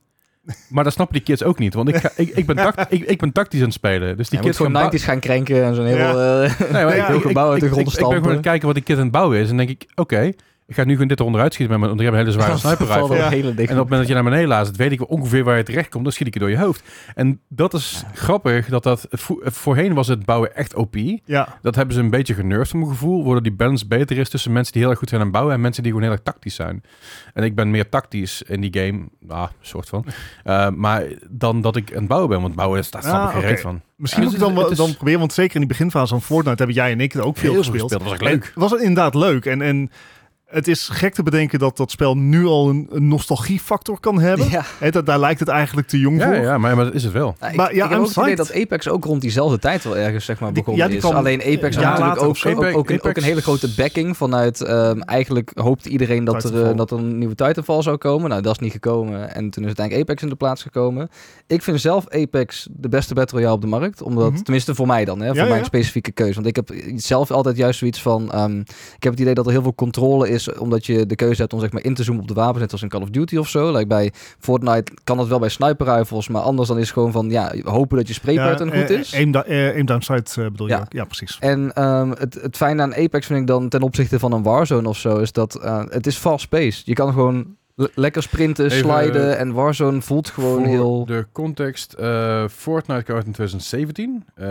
Maar 0.70 0.84
dat 0.84 0.94
snappen 0.94 1.16
die 1.16 1.26
kids 1.26 1.44
ook 1.44 1.60
niet. 1.60 1.74
Want 1.74 1.90
ik, 1.90 1.96
ga, 1.96 2.10
ik, 2.16 2.30
ik, 2.30 2.46
ben, 2.46 2.56
tact, 2.56 2.92
ik, 2.94 3.04
ik 3.04 3.20
ben 3.20 3.32
tactisch 3.32 3.60
aan 3.60 3.66
het 3.66 3.74
spelen. 3.74 4.18
Dus 4.18 4.30
die 4.30 4.40
kids 4.40 4.58
gewoon 4.58 4.76
gaan 4.76 4.92
90's 4.94 5.04
gaan 5.04 5.20
krenken 5.20 5.64
en 5.64 5.76
zo'n 5.76 5.86
heel... 5.86 5.98
Ja. 5.98 6.44
eh, 6.44 6.60
Nee, 6.60 6.84
maar 6.86 6.96
Ja, 7.14 7.20
gebouw 7.20 7.52
uit 7.52 7.62
de 7.62 7.70
grond 7.70 7.88
ik- 7.88 7.94
ik 7.94 7.94
ben 7.94 8.04
gewoon 8.04 8.14
aan 8.14 8.20
stampen. 8.20 8.32
het 8.32 8.42
kijken 8.42 8.66
wat 8.66 8.76
die 8.76 8.84
kid 8.84 8.96
aan 8.98 9.02
het 9.04 9.12
bouwen 9.12 9.38
is. 9.40 9.50
En 9.50 9.58
denk 9.58 9.70
ik, 9.70 9.86
oké. 9.96 10.32
Ik 10.68 10.76
ga 10.76 10.84
nu 10.84 10.94
gewoon 10.94 11.08
dit 11.08 11.20
eronder 11.20 11.42
uitschieten, 11.42 11.80
met 11.80 11.88
mijn, 11.88 11.98
want 11.98 12.02
ik 12.02 12.06
heb 12.16 12.16
een 12.22 12.26
hele 12.36 12.42
zware 12.42 12.58
sniper 12.78 12.88
rifle. 13.00 13.16
Ja. 13.16 13.32
En 13.32 13.50
op 13.50 13.58
het 13.58 13.68
moment 13.68 13.90
dat 13.90 14.08
je 14.08 14.14
naar 14.14 14.24
beneden 14.24 14.48
laat, 14.48 14.76
weet 14.76 14.92
ik 14.92 15.10
ongeveer 15.10 15.44
waar 15.44 15.58
je 15.58 15.64
terecht 15.64 15.90
komt. 15.90 16.04
Dan 16.04 16.14
schiet 16.14 16.28
ik 16.28 16.34
je 16.34 16.40
door 16.40 16.50
je 16.50 16.58
hoofd. 16.58 16.84
En 17.16 17.40
dat 17.50 17.74
is 17.74 18.04
grappig. 18.14 18.68
Dat 18.68 18.84
dat, 18.84 19.08
vo- 19.10 19.40
voorheen 19.44 19.94
was 19.94 20.08
het 20.08 20.26
bouwen 20.26 20.56
echt 20.56 20.76
OP. 20.76 20.96
Ja, 21.26 21.58
Dat 21.62 21.76
hebben 21.76 21.96
ze 21.96 22.02
een 22.02 22.10
beetje 22.10 22.34
genervd 22.34 22.70
voor 22.70 22.80
mijn 22.80 22.92
gevoel. 22.92 23.24
Waardoor 23.24 23.44
die 23.44 23.52
balance 23.52 23.88
beter 23.88 24.18
is 24.18 24.30
tussen 24.30 24.52
mensen 24.52 24.74
die 24.74 24.82
heel 24.82 24.90
erg 24.92 25.00
goed 25.00 25.10
zijn 25.10 25.22
aan 25.22 25.32
bouwen. 25.32 25.54
En 25.54 25.62
mensen 25.62 25.84
die 25.84 25.92
gewoon 25.92 26.08
heel 26.08 26.16
erg 26.18 26.26
tactisch 26.26 26.56
zijn. 26.56 26.84
En 27.34 27.44
ik 27.44 27.56
ben 27.56 27.72
meer 27.72 27.90
tactisch 27.90 28.42
in 28.42 28.62
die 28.62 28.74
game. 28.82 29.04
Nou, 29.20 29.50
soort 29.62 29.90
van. 29.90 30.06
Uh, 30.46 30.70
maar 30.86 31.04
dan 31.30 31.62
dat 31.62 31.76
ik 31.76 31.92
aan 31.92 31.98
het 32.00 32.08
bouwen 32.08 32.30
ben. 32.30 32.42
Want 32.42 32.56
bouwen, 32.56 32.84
daar 32.90 33.02
snap 33.04 33.30
Ah, 33.30 33.36
ik 33.38 33.44
oké. 33.52 33.58
van. 33.58 33.82
misschien 33.96 34.24
Ja, 34.24 34.30
moet 34.30 34.38
ik 34.38 34.56
dan, 34.56 34.72
is- 34.72 34.78
dan 34.78 34.94
proberen, 34.96 35.20
want 35.20 35.34
zeker 35.34 35.54
in 35.54 35.60
die 35.60 35.70
beginfase 35.70 36.08
van 36.08 36.22
Fortnite 36.22 36.58
hebben 36.58 36.76
jij 36.76 36.92
en 36.92 37.00
ik 37.02 37.14
het 37.14 37.22
ook 37.22 37.38
veel 37.38 37.54
gespeeld. 37.56 37.90
Dat 37.90 38.04
was 38.04 38.18
En 38.18 38.24
leuk. 38.26 38.52
was 38.56 38.72
het 38.72 38.82
inderdaad 38.82 39.16
leuk. 39.16 39.46
En, 39.46 39.62
en 39.62 39.92
het 40.46 40.68
is 40.68 40.90
gek 40.90 41.14
te 41.14 41.24
bedenken 41.24 41.60
dat 41.60 41.78
dat 41.78 41.92
spel 41.92 42.18
nu 42.18 42.46
al 42.46 42.70
een, 42.70 42.88
een 42.92 43.08
nostalgiefactor 43.08 44.00
kan 44.00 44.20
hebben. 44.20 44.50
Ja. 44.50 44.90
Dat, 44.92 45.06
daar 45.06 45.20
lijkt 45.20 45.40
het 45.40 45.50
eigenlijk 45.50 45.88
te 45.88 46.00
jong 46.00 46.20
Ja, 46.20 46.26
voor. 46.26 46.36
ja 46.36 46.58
maar, 46.58 46.76
maar 46.76 46.86
dat 46.86 46.94
is 46.94 47.04
het 47.04 47.12
wel. 47.14 47.36
Nou, 47.40 47.52
ik, 47.52 47.58
Maar 47.58 47.76
ja, 47.76 47.84
ik 47.84 47.90
heb 47.90 48.00
ook 48.00 48.06
het 48.08 48.18
idee 48.18 48.34
psyched. 48.34 48.54
dat 48.54 48.64
Apex 48.64 48.88
ook 48.88 49.04
rond 49.06 49.22
diezelfde 49.22 49.60
tijd 49.60 49.84
wel 49.84 49.98
ergens 49.98 50.26
zeg 50.26 50.40
maar, 50.40 50.54
Die- 50.54 50.58
begonnen 50.64 50.84
ja, 50.84 50.90
die 50.90 50.98
is. 51.00 51.04
kwam 51.04 51.16
Alleen 51.18 51.40
Apex 51.42 51.76
had 51.76 51.84
natuurlijk 52.00 52.20
ook, 52.24 52.28
ook, 52.28 52.46
ook, 52.64 52.64
een, 52.66 52.76
ook 52.76 52.90
een 52.90 53.10
Apex- 53.10 53.26
hele 53.26 53.42
grote 53.42 53.70
backing 53.78 54.18
vanuit... 54.18 54.62
ehm, 54.62 55.00
eigenlijk 55.00 55.52
hoopte 55.54 55.90
iedereen 55.90 56.24
dat 56.24 56.44
er, 56.44 56.64
eh, 56.70 56.76
dat 56.78 56.92
er 56.92 56.98
een 56.98 57.18
nieuwe 57.18 57.36
Titanfall 57.36 57.82
zou 57.82 57.98
komen. 57.98 58.30
Nou, 58.30 58.42
dat 58.42 58.52
is 58.52 58.60
niet 58.60 58.72
gekomen. 58.72 59.36
En 59.36 59.50
toen 59.50 59.62
is 59.64 59.68
uiteindelijk 59.68 60.10
Apex 60.10 60.24
in 60.24 60.30
de 60.30 60.36
plaats 60.36 60.62
gekomen. 60.62 61.10
Ik 61.48 61.62
vind 61.62 61.82
zelf 61.82 62.08
Apex 62.10 62.68
de 62.72 62.90
beste 62.90 63.14
Battle 63.14 63.38
Royale 63.38 63.56
op 63.56 63.62
de 63.62 63.68
markt. 63.68 64.02
Omdat, 64.02 64.32
Mhm. 64.32 64.42
tenminste 64.42 64.76
voor 64.76 64.88
mij 64.88 65.06
dan, 65.06 65.20
hè, 65.22 65.28
voor 65.28 65.36
Ja, 65.36 65.44
mijn 65.46 65.58
ja. 65.60 65.64
specifieke 65.66 66.12
keuze. 66.12 66.34
Want 66.34 66.48
ik 66.48 66.56
heb 66.56 66.70
zelf 66.96 67.32
altijd 67.32 67.58
juist 67.58 67.80
zoiets 67.80 68.02
van... 68.02 68.32
ehm, 68.32 68.60
ik 68.96 69.04
heb 69.04 69.12
het 69.12 69.22
idee 69.22 69.34
dat 69.34 69.46
er 69.46 69.52
heel 69.52 69.62
veel 69.62 69.76
controle 69.76 70.30
is, 70.30 70.35
omdat 70.60 70.86
je 70.86 71.06
de 71.06 71.16
keuze 71.16 71.42
hebt 71.42 71.54
om 71.54 71.60
zeg 71.60 71.72
maar 71.72 71.84
in 71.84 71.94
te 71.94 72.04
zoomen 72.04 72.22
op 72.22 72.28
de 72.28 72.34
wapens, 72.34 72.60
net 72.60 72.72
als 72.72 72.82
in 72.82 72.90
Call 72.90 73.02
of 73.02 73.10
Duty 73.10 73.38
of 73.38 73.50
zo. 73.50 73.72
Like 73.72 73.88
bij 73.88 74.12
Fortnite 74.40 74.92
kan 75.04 75.18
dat 75.18 75.28
wel 75.28 75.40
bij 75.40 75.50
sniper 75.50 75.96
rifles, 75.98 76.28
maar 76.28 76.42
anders 76.42 76.68
dan 76.68 76.78
is 76.78 76.84
het 76.84 76.94
gewoon 76.94 77.12
van 77.12 77.30
ja, 77.30 77.54
hopen 77.64 77.98
dat 77.98 78.08
je 78.08 78.14
spraypattern 78.14 78.72
goed 78.72 78.90
eh, 78.90 79.00
is. 79.00 79.16
Aim, 79.16 79.32
da- 79.32 79.44
eh, 79.46 79.74
aim 79.76 79.86
down 79.86 80.02
sight 80.02 80.38
eh, 80.38 80.46
bedoel 80.46 80.68
Ja. 80.68 80.78
je? 80.90 80.98
Ja, 80.98 81.04
precies. 81.06 81.38
En 81.40 81.74
ehm, 81.74 82.10
het, 82.10 82.34
het 82.42 82.58
fijne 82.58 82.82
aan 82.82 82.96
Apex 82.96 83.26
vind 83.28 83.40
ik 83.40 83.48
dan 83.48 83.70
ten 83.70 83.82
opzichte 83.82 84.20
van 84.20 84.32
een 84.32 84.44
Warzone 84.44 84.90
of 84.90 84.98
zo, 84.98 85.18
is 85.18 85.32
dat 85.32 85.56
eh, 85.56 85.84
het 85.90 86.08
is 86.08 86.18
fast 86.18 86.50
paced. 86.50 86.82
Je 86.86 86.94
kan 86.94 87.14
gewoon 87.14 87.56
le- 87.76 87.90
lekker 87.96 88.24
sprinten, 88.24 88.66
Even, 88.66 88.78
sliden 88.78 89.38
en 89.38 89.54
Warzone 89.54 90.02
voelt 90.02 90.30
gewoon 90.30 90.58
Voor 90.58 90.68
heel... 90.68 91.06
de 91.06 91.26
context. 91.32 91.94
eh, 91.94 92.44
Fortnite 92.48 93.04
kwam 93.04 93.16
uit 93.18 93.26
in 93.26 93.32
2017. 93.32 94.24
Eh 94.36 94.46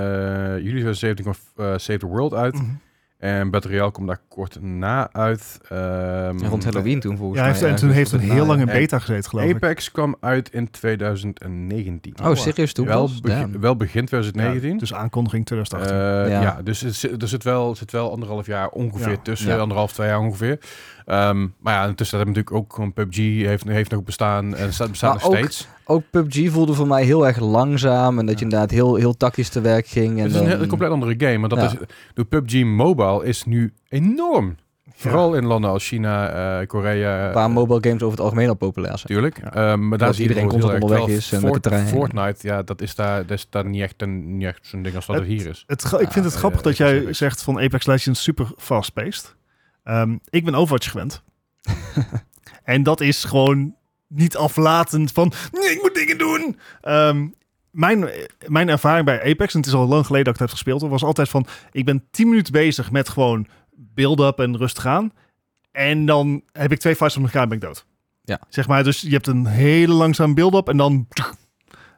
juli 0.57 0.81
2017 0.81 1.25
kwam 1.25 1.35
eh, 1.67 1.73
Save 1.79 1.99
the 1.99 2.07
World 2.07 2.35
uit. 2.35 2.55
Mhm. 2.55 2.65
En 3.25 3.51
Battle 3.51 3.71
Royale 3.71 3.91
komt 3.91 4.07
daar 4.07 4.21
kort 4.29 4.59
na 4.63 5.09
uit. 5.13 5.61
Ehm, 5.69 6.39
rond 6.39 6.65
Halloween 6.65 7.01
toen 7.01 7.17
volgens 7.17 7.39
Ja, 7.41 7.45
mij. 7.47 7.55
heeft, 7.55 7.65
en 7.71 7.77
toen 7.77 7.91
heeft 7.91 8.11
het 8.11 8.23
of 8.23 8.29
heel 8.31 8.47
lang 8.47 8.61
in 8.61 8.67
beta 8.67 8.99
gezeten, 8.99 9.31
geloof 9.31 9.47
ik. 9.47 9.55
Apex 9.55 9.91
kwam 9.91 10.17
uit 10.21 10.49
in 10.53 10.71
2019. 10.71 12.15
Oh, 12.25 12.35
serieus 12.35 12.73
toen? 12.73 12.87
wel, 12.87 13.11
begin, 13.23 13.61
wel 13.61 13.77
begin 13.77 14.05
2019. 14.07 14.73
Ja, 14.73 14.79
dus 14.79 14.95
aankondiging 14.95 15.47
2018. 15.47 15.97
Eh, 15.97 16.31
Ja. 16.31 16.41
ja. 16.43 16.63
dus 16.63 16.81
het 16.81 16.95
zit, 16.95 17.23
er 17.23 17.29
zit 17.29 17.43
wel, 17.45 17.75
zit 17.75 17.93
wel 17.93 18.11
anderhalf 18.13 18.47
jaar 18.47 18.69
ongeveer 18.69 19.11
Ja. 19.11 19.17
tussen. 19.23 19.49
Ja. 19.55 19.59
Anderhalf, 19.59 19.93
twee 19.93 20.09
jaar 20.09 20.19
ongeveer. 20.21 20.59
Ehm, 21.07 21.47
maar 21.61 21.75
ja, 21.75 21.87
intussen 21.87 22.17
hebben 22.17 22.35
we 22.35 22.41
natuurlijk 22.41 22.67
ook 22.67 22.75
gewoon 22.75 22.93
PUBG 22.93 23.17
heeft, 23.47 23.65
heeft 23.69 23.91
nog 23.91 24.03
bestaan 24.05 24.55
en 24.55 24.73
staat, 24.73 24.91
bestaat 24.91 25.15
Maar 25.15 25.23
nog 25.23 25.31
ook- 25.31 25.37
steeds. 25.39 25.69
Ook 25.85 26.03
PUBG 26.11 26.51
voelde 26.51 26.75
voor 26.75 26.87
mij 26.87 27.05
heel 27.05 27.27
erg 27.27 27.39
langzaam 27.41 28.19
en 28.19 28.27
dat 28.27 28.39
je 28.39 28.45
inderdaad 28.45 28.71
heel, 28.71 28.95
heel 28.95 29.17
tactisch 29.17 29.49
te 29.49 29.61
werk 29.61 29.87
ging. 29.87 30.11
En 30.11 30.17
Het 30.19 30.27
is 30.27 30.33
een, 30.33 30.39
dan- 30.43 30.51
heel- 30.53 30.63
een 30.63 30.69
compleet 30.69 30.91
andere 30.91 31.15
game. 31.19 31.39
Maar 31.39 31.49
dat 31.49 31.59
Ja. 31.59 31.65
is, 31.67 31.75
de 32.15 32.25
PUBG 32.25 32.65
Mobile 32.65 33.25
is 33.25 33.45
nu 33.45 33.73
enorm. 33.89 34.57
Vooral 34.97 35.35
in 35.35 35.45
landen 35.47 35.71
als 35.71 35.87
China, 35.89 36.29
eh, 36.61 36.67
Korea. 36.67 37.33
Waar 37.33 37.49
eh, 37.49 37.55
mobile 37.55 37.79
games 37.83 38.03
over 38.03 38.11
het 38.17 38.21
algemeen 38.21 38.49
al 38.49 38.55
populair 38.55 38.99
zijn. 38.99 39.13
Natuurlijk. 39.13 39.55
Ja. 39.55 39.71
Ehm, 39.73 39.89
maar 39.89 39.99
daar 39.99 40.09
is 40.09 40.21
iedereen 40.21 40.43
bijvoorbeeld 40.43 40.71
constant 40.81 40.93
onderweg 40.93 41.19
is 41.19 41.33
en 41.33 41.43
met 41.43 41.53
de 41.53 41.61
trein. 41.61 41.87
Fortnite, 41.87 42.47
ja, 42.47 42.63
dat 42.63 42.81
is 42.81 42.95
daar, 42.95 43.21
dat 43.27 43.31
is 43.39 43.47
daar 43.51 43.67
niet 43.67 43.83
echt, 43.83 44.03
een, 44.03 44.37
niet 44.37 44.47
echt 44.47 44.67
zo'n 44.67 44.83
ding 44.83 44.95
als 44.97 45.07
wat 45.07 45.17
er 45.17 45.23
hier 45.23 45.47
is. 45.47 45.65
Het, 45.67 45.85
ik 45.99 46.11
vind 46.13 46.25
het 46.25 46.35
grappig 46.35 46.59
eh, 46.61 46.65
dat 46.67 46.77
jij 46.77 47.13
zegt 47.13 47.43
van 47.43 47.61
Apex 47.61 47.87
Legends 47.87 48.23
super 48.23 48.47
fast-paced. 48.57 49.35
Ehm, 49.85 50.17
ik 50.29 50.45
ben 50.45 50.55
Overwatch 50.55 50.91
gewend. 50.91 51.23
en 52.65 52.83
dat 52.83 53.01
is 53.01 53.25
gewoon 53.25 53.75
niet 54.09 54.37
aflatend 54.37 55.13
van, 55.13 55.33
nee, 55.53 55.71
ik 55.71 55.83
moet 55.83 55.95
dingen 55.95 56.19
doen. 56.19 56.59
Ehm, 56.81 57.29
mijn, 57.71 58.09
mijn 58.47 58.69
ervaring 58.69 59.05
bij 59.05 59.31
Apex, 59.31 59.55
en 59.55 59.61
het 59.61 59.69
is 59.69 59.75
al 59.75 59.87
lang 59.87 60.07
geleden 60.07 60.25
dat 60.25 60.35
ik 60.35 60.41
het 60.41 60.51
heb 60.51 60.59
gespeeld, 60.59 60.91
was 60.91 61.05
altijd 61.05 61.29
van, 61.29 61.47
ik 61.73 61.85
ben 61.85 62.05
10 62.11 62.29
minuten 62.29 62.53
bezig 62.53 62.91
met 62.91 63.09
gewoon 63.09 63.47
build-up 63.75 64.39
en 64.39 64.57
rustig 64.57 64.87
aan. 64.87 65.13
En 65.73 66.07
dan 66.07 66.43
heb 66.53 66.73
ik 66.73 66.79
twee 66.79 66.97
fights 66.97 67.17
op 67.17 67.23
elkaar 67.23 67.43
en 67.43 67.49
ben 67.49 67.59
ik 67.59 67.65
dood. 67.65 67.87
Ja. 68.25 68.41
Zeg 68.49 68.69
maar, 68.69 68.85
dus 68.85 69.01
je 69.01 69.11
hebt 69.11 69.27
een 69.27 69.47
hele 69.47 69.93
langzaam 69.93 70.35
build-up 70.35 70.69
en 70.69 70.77
dan 70.77 71.09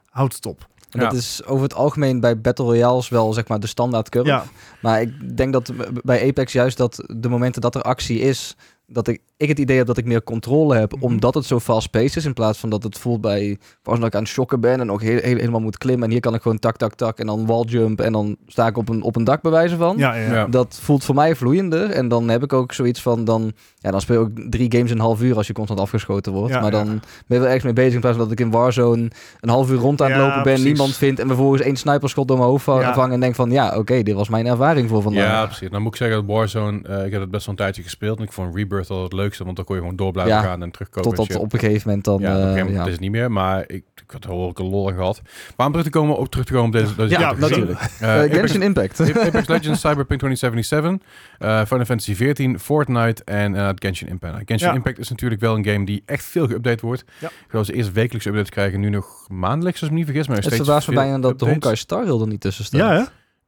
houdt 0.09 0.35
het 0.35 0.45
op. 0.45 0.67
En 0.97 1.03
Ja. 1.03 1.09
Dat 1.09 1.19
is 1.19 1.41
over 1.45 1.63
het 1.63 1.73
algemeen 1.73 2.19
bij 2.19 2.41
Battle 2.41 2.65
Royales 2.65 3.09
wel 3.09 3.33
zeg 3.33 3.47
maar 3.47 3.59
de 3.59 3.67
standaard 3.67 4.09
curve. 4.09 4.27
Ja, 4.29 4.43
Maar 4.81 5.01
ik 5.01 5.37
denk 5.37 5.53
dat 5.53 5.71
bij 6.03 6.27
Apex 6.27 6.53
juist 6.53 6.77
dat 6.77 7.03
de 7.15 7.29
momenten 7.29 7.61
dat 7.61 7.75
er 7.75 7.81
actie 7.81 8.19
is, 8.19 8.55
dat 8.89 9.07
ik, 9.07 9.21
ik 9.37 9.47
het 9.47 9.59
idee 9.59 9.77
heb 9.77 9.87
dat 9.87 9.97
ik 9.97 10.05
meer 10.05 10.23
controle 10.23 10.75
heb, 10.75 10.91
Mhm. 10.95 11.03
omdat 11.03 11.33
het 11.33 11.45
zo 11.45 11.59
fast-paced 11.59 12.15
is, 12.15 12.25
in 12.25 12.33
plaats 12.33 12.59
van 12.59 12.69
dat 12.69 12.83
het 12.83 12.97
voelt 12.97 13.21
bij, 13.21 13.57
als 13.83 13.99
ik 13.99 14.15
aan 14.15 14.21
het 14.21 14.29
shocken 14.31 14.59
ben 14.59 14.79
en 14.79 14.91
ook 14.91 15.01
heel, 15.01 15.19
heel- 15.21 15.37
helemaal 15.37 15.59
moet 15.61 15.77
klimmen. 15.77 16.03
En 16.05 16.11
hier 16.11 16.19
kan 16.19 16.33
ik 16.33 16.41
gewoon 16.41 16.59
tak, 16.59 16.77
tak, 16.77 16.93
tak 16.95 17.19
en 17.19 17.25
dan 17.25 17.45
walljump 17.45 18.01
en 18.01 18.11
dan 18.11 18.35
sta 18.47 18.67
ik 18.67 18.77
op 18.77 18.89
een, 18.89 19.01
op 19.01 19.15
een 19.15 19.23
dak 19.23 19.41
bewijzen 19.41 19.77
van. 19.77 19.97
ja, 19.97 20.15
ja. 20.15 20.33
Ja. 20.33 20.45
Dat 20.45 20.79
voelt 20.81 21.03
voor 21.03 21.15
mij 21.15 21.35
vloeiender. 21.35 21.89
En 21.89 22.07
dan 22.07 22.27
heb 22.29 22.43
ik 22.43 22.53
ook 22.53 22.73
zoiets 22.73 23.01
van, 23.01 23.23
dan, 23.25 23.51
ja, 23.79 23.91
dan 23.91 24.01
speel 24.01 24.25
ik 24.25 24.51
drie 24.51 24.71
games 24.71 24.91
in 24.91 24.97
een 24.97 25.03
half 25.03 25.21
uur 25.21 25.35
als 25.37 25.47
je 25.47 25.53
constant 25.53 25.79
afgeschoten 25.79 26.31
wordt. 26.33 26.53
Ja, 26.53 26.61
maar 26.61 26.71
dan 26.71 26.85
ja. 26.85 26.91
ben 26.91 26.99
je 27.27 27.37
wel 27.39 27.45
ergens 27.45 27.63
mee 27.63 27.73
bezig 27.73 27.93
in 27.93 27.99
plaats 28.01 28.17
van 28.17 28.25
dat 28.27 28.39
ik 28.39 28.45
in 28.45 28.51
Warzone 28.51 29.09
een 29.39 29.49
half 29.49 29.69
uur 29.71 29.77
rond 29.77 30.01
aan 30.01 30.07
het 30.11 30.15
Ja, 30.15 30.21
lopen 30.21 30.43
ben, 30.43 30.53
precies. 30.53 30.63
niemand 30.65 30.95
vindt 30.95 31.19
en 31.19 31.27
vervolgens 31.27 31.61
één 31.61 31.75
sniperschot 31.75 32.27
door 32.27 32.37
mijn 32.37 32.49
hoofd 32.49 32.63
vangen 32.63 33.11
en 33.11 33.19
denk 33.19 33.35
van, 33.35 33.51
ja, 33.51 33.77
oké, 33.77 34.03
dit 34.03 34.15
was 34.15 34.29
mijn 34.29 34.47
ervaring 34.47 34.89
voor 34.89 35.01
vandaag. 35.01 35.23
Ja, 35.23 35.45
precies. 35.45 35.69
Dan 35.69 35.81
moet 35.81 35.91
ik 35.91 35.97
zeggen 35.97 36.17
dat 36.25 36.35
Warzone, 36.35 36.81
eh, 36.87 37.05
ik 37.05 37.11
heb 37.11 37.21
het 37.21 37.31
best 37.31 37.45
wel 37.45 37.55
een 37.55 37.61
tijdje 37.61 37.83
gespeeld. 37.83 38.17
En 38.17 38.23
ik 38.23 38.31
vond 38.31 38.55
Rebirth 38.55 38.75
al 38.89 39.03
het 39.03 39.13
leukste, 39.13 39.43
want 39.43 39.55
dan 39.55 39.65
kon 39.65 39.75
je 39.75 39.81
gewoon 39.81 39.95
door 39.95 40.11
blijven 40.11 40.35
Ja, 40.35 40.41
gaan 40.41 40.61
en 40.63 40.71
terugkomen. 40.71 41.09
en 41.11 41.15
Totdat 41.15 41.37
op 41.37 41.53
een 41.53 41.59
gegeven 41.59 41.87
moment 41.87 42.05
dan... 42.05 42.19
ja, 42.19 42.27
op 42.29 42.33
een 42.33 42.39
eh, 42.41 42.43
gegeven 42.47 42.65
moment 42.65 42.77
ja. 42.79 42.85
is 42.85 42.91
het 42.91 43.01
niet 43.01 43.11
meer, 43.11 43.31
maar 43.31 43.63
ik, 43.67 43.83
ik 43.95 44.11
had 44.11 44.23
er 44.23 44.29
wel 44.29 44.51
een 44.53 44.65
lol 44.69 44.89
aan 44.89 44.95
gehad. 44.95 45.21
Maar 45.57 45.65
om 45.65 45.71
terug 45.71 45.87
te 45.87 45.97
komen, 45.97 46.17
ook 46.17 46.29
terug 46.29 46.45
te 46.45 46.51
komen 46.53 46.67
op 46.67 46.73
deze, 46.73 46.95
deze 46.95 47.19
Ja, 47.19 47.33
natuurlijk. 47.33 47.79
Eh, 47.79 48.15
Eh, 48.15 48.19
Apex- 48.21 48.35
Genshin 48.37 48.61
Impact. 48.69 48.99
Apex 48.99 49.47
Legends, 49.47 49.79
Cyberpunk 49.79 50.19
2077, 50.19 51.07
eh 51.37 51.65
Final 51.65 51.85
Fantasy 51.85 52.15
14, 52.15 52.59
Fortnite 52.59 53.23
en 53.23 53.55
eh 53.55 53.69
Genshin 53.75 54.07
Impact. 54.07 54.35
Genshin 54.45 54.67
Ja. 54.69 54.73
Impact 54.75 54.99
is 54.99 55.09
natuurlijk 55.09 55.41
wel 55.41 55.55
een 55.55 55.65
game 55.65 55.85
die 55.85 56.03
echt 56.05 56.23
veel 56.23 56.47
geüpdate 56.49 56.79
wordt. 56.81 57.03
Ja. 57.19 57.27
Ik 57.27 57.33
geloof 57.47 57.65
ze 57.65 57.73
eerst 57.73 57.91
wekelijks 57.91 58.25
updates 58.27 58.49
krijgen, 58.49 58.79
nu 58.79 58.89
nog 58.89 59.25
maandelijks 59.29 59.79
als 59.79 59.89
ik 59.89 59.93
me 59.93 59.97
niet 60.01 60.07
vergis. 60.09 60.27
Maar 60.27 60.37
het 60.37 60.53
verbaast 60.55 60.87
me 60.87 60.93
veel 60.93 61.03
bijna 61.03 61.19
dat 61.19 61.39
de. 61.39 61.45
Honkai 61.45 61.75
Star 61.75 62.03
Rail 62.03 62.21
er 62.21 62.27
niet 62.27 62.41
tussen 62.41 62.65
staat. 62.65 62.79
Ja, 62.79 62.93
hè? 62.93 63.03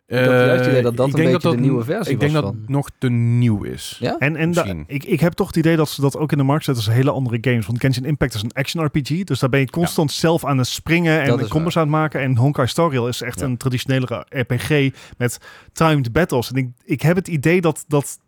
Ik 0.10 0.18
had 0.18 0.26
juist 0.28 0.60
het 0.60 0.68
idee 0.70 0.82
dat 0.82 0.98
dat 0.98 1.08
ik 1.08 1.14
een 1.14 1.20
denk 1.20 1.32
beetje 1.34 1.56
de 1.56 1.62
nieuwe 1.62 1.84
versie 1.84 2.14
Ik 2.14 2.20
denk 2.20 2.32
was 2.32 2.42
dat 2.42 2.54
het 2.54 2.70
nog 2.70 2.90
te 2.98 3.10
nieuw 3.10 3.64
is. 3.64 3.98
Ja? 4.00 4.18
En, 4.18 4.36
en 4.36 4.52
da- 4.52 4.66
ik, 4.88 5.04
ik 5.04 5.20
heb 5.20 5.34
toch 5.34 5.48
het 5.48 5.56
idee 5.56 5.76
dat 5.76 5.90
ze 5.90 6.02
dat 6.02 6.18
ook 6.18 6.32
in 6.32 6.38
de 6.38 6.44
markt 6.44 6.66
zetten 6.66 6.86
als 6.86 6.94
hele 6.96 7.12
andere 7.12 7.38
games. 7.42 7.66
Want 7.66 7.80
Genshin 7.80 8.06
Impact 8.06 8.34
is 8.34 8.42
een 8.42 8.54
action 8.54 8.86
RPG. 8.86 9.24
Dus 9.24 9.40
daar 9.40 9.50
ben 9.50 9.60
je 9.60 9.70
constant 9.70 10.12
zelf 10.12 10.46
aan 10.46 10.58
het 10.58 10.68
springen 10.68 11.26
Dat 11.26 11.40
en 11.40 11.48
combos 11.48 11.76
aan 11.78 11.82
het 11.84 11.92
maken. 11.92 12.22
En 12.22 12.38
Honkai 12.38 12.68
Star 12.68 12.90
Rail 12.92 13.08
is 13.08 13.22
echt 13.22 13.40
Ja. 13.40 13.46
een 13.46 13.58
traditionele 13.58 14.26
RPG 14.30 14.90
met 15.18 15.38
timed 15.74 16.12
battles. 16.12 16.52
En 16.52 16.56
ik, 16.58 16.68
ik 16.84 17.02
heb 17.02 17.16
het 17.16 17.28
idee 17.28 17.62
dat, 17.62 17.84
dat 17.88 18.20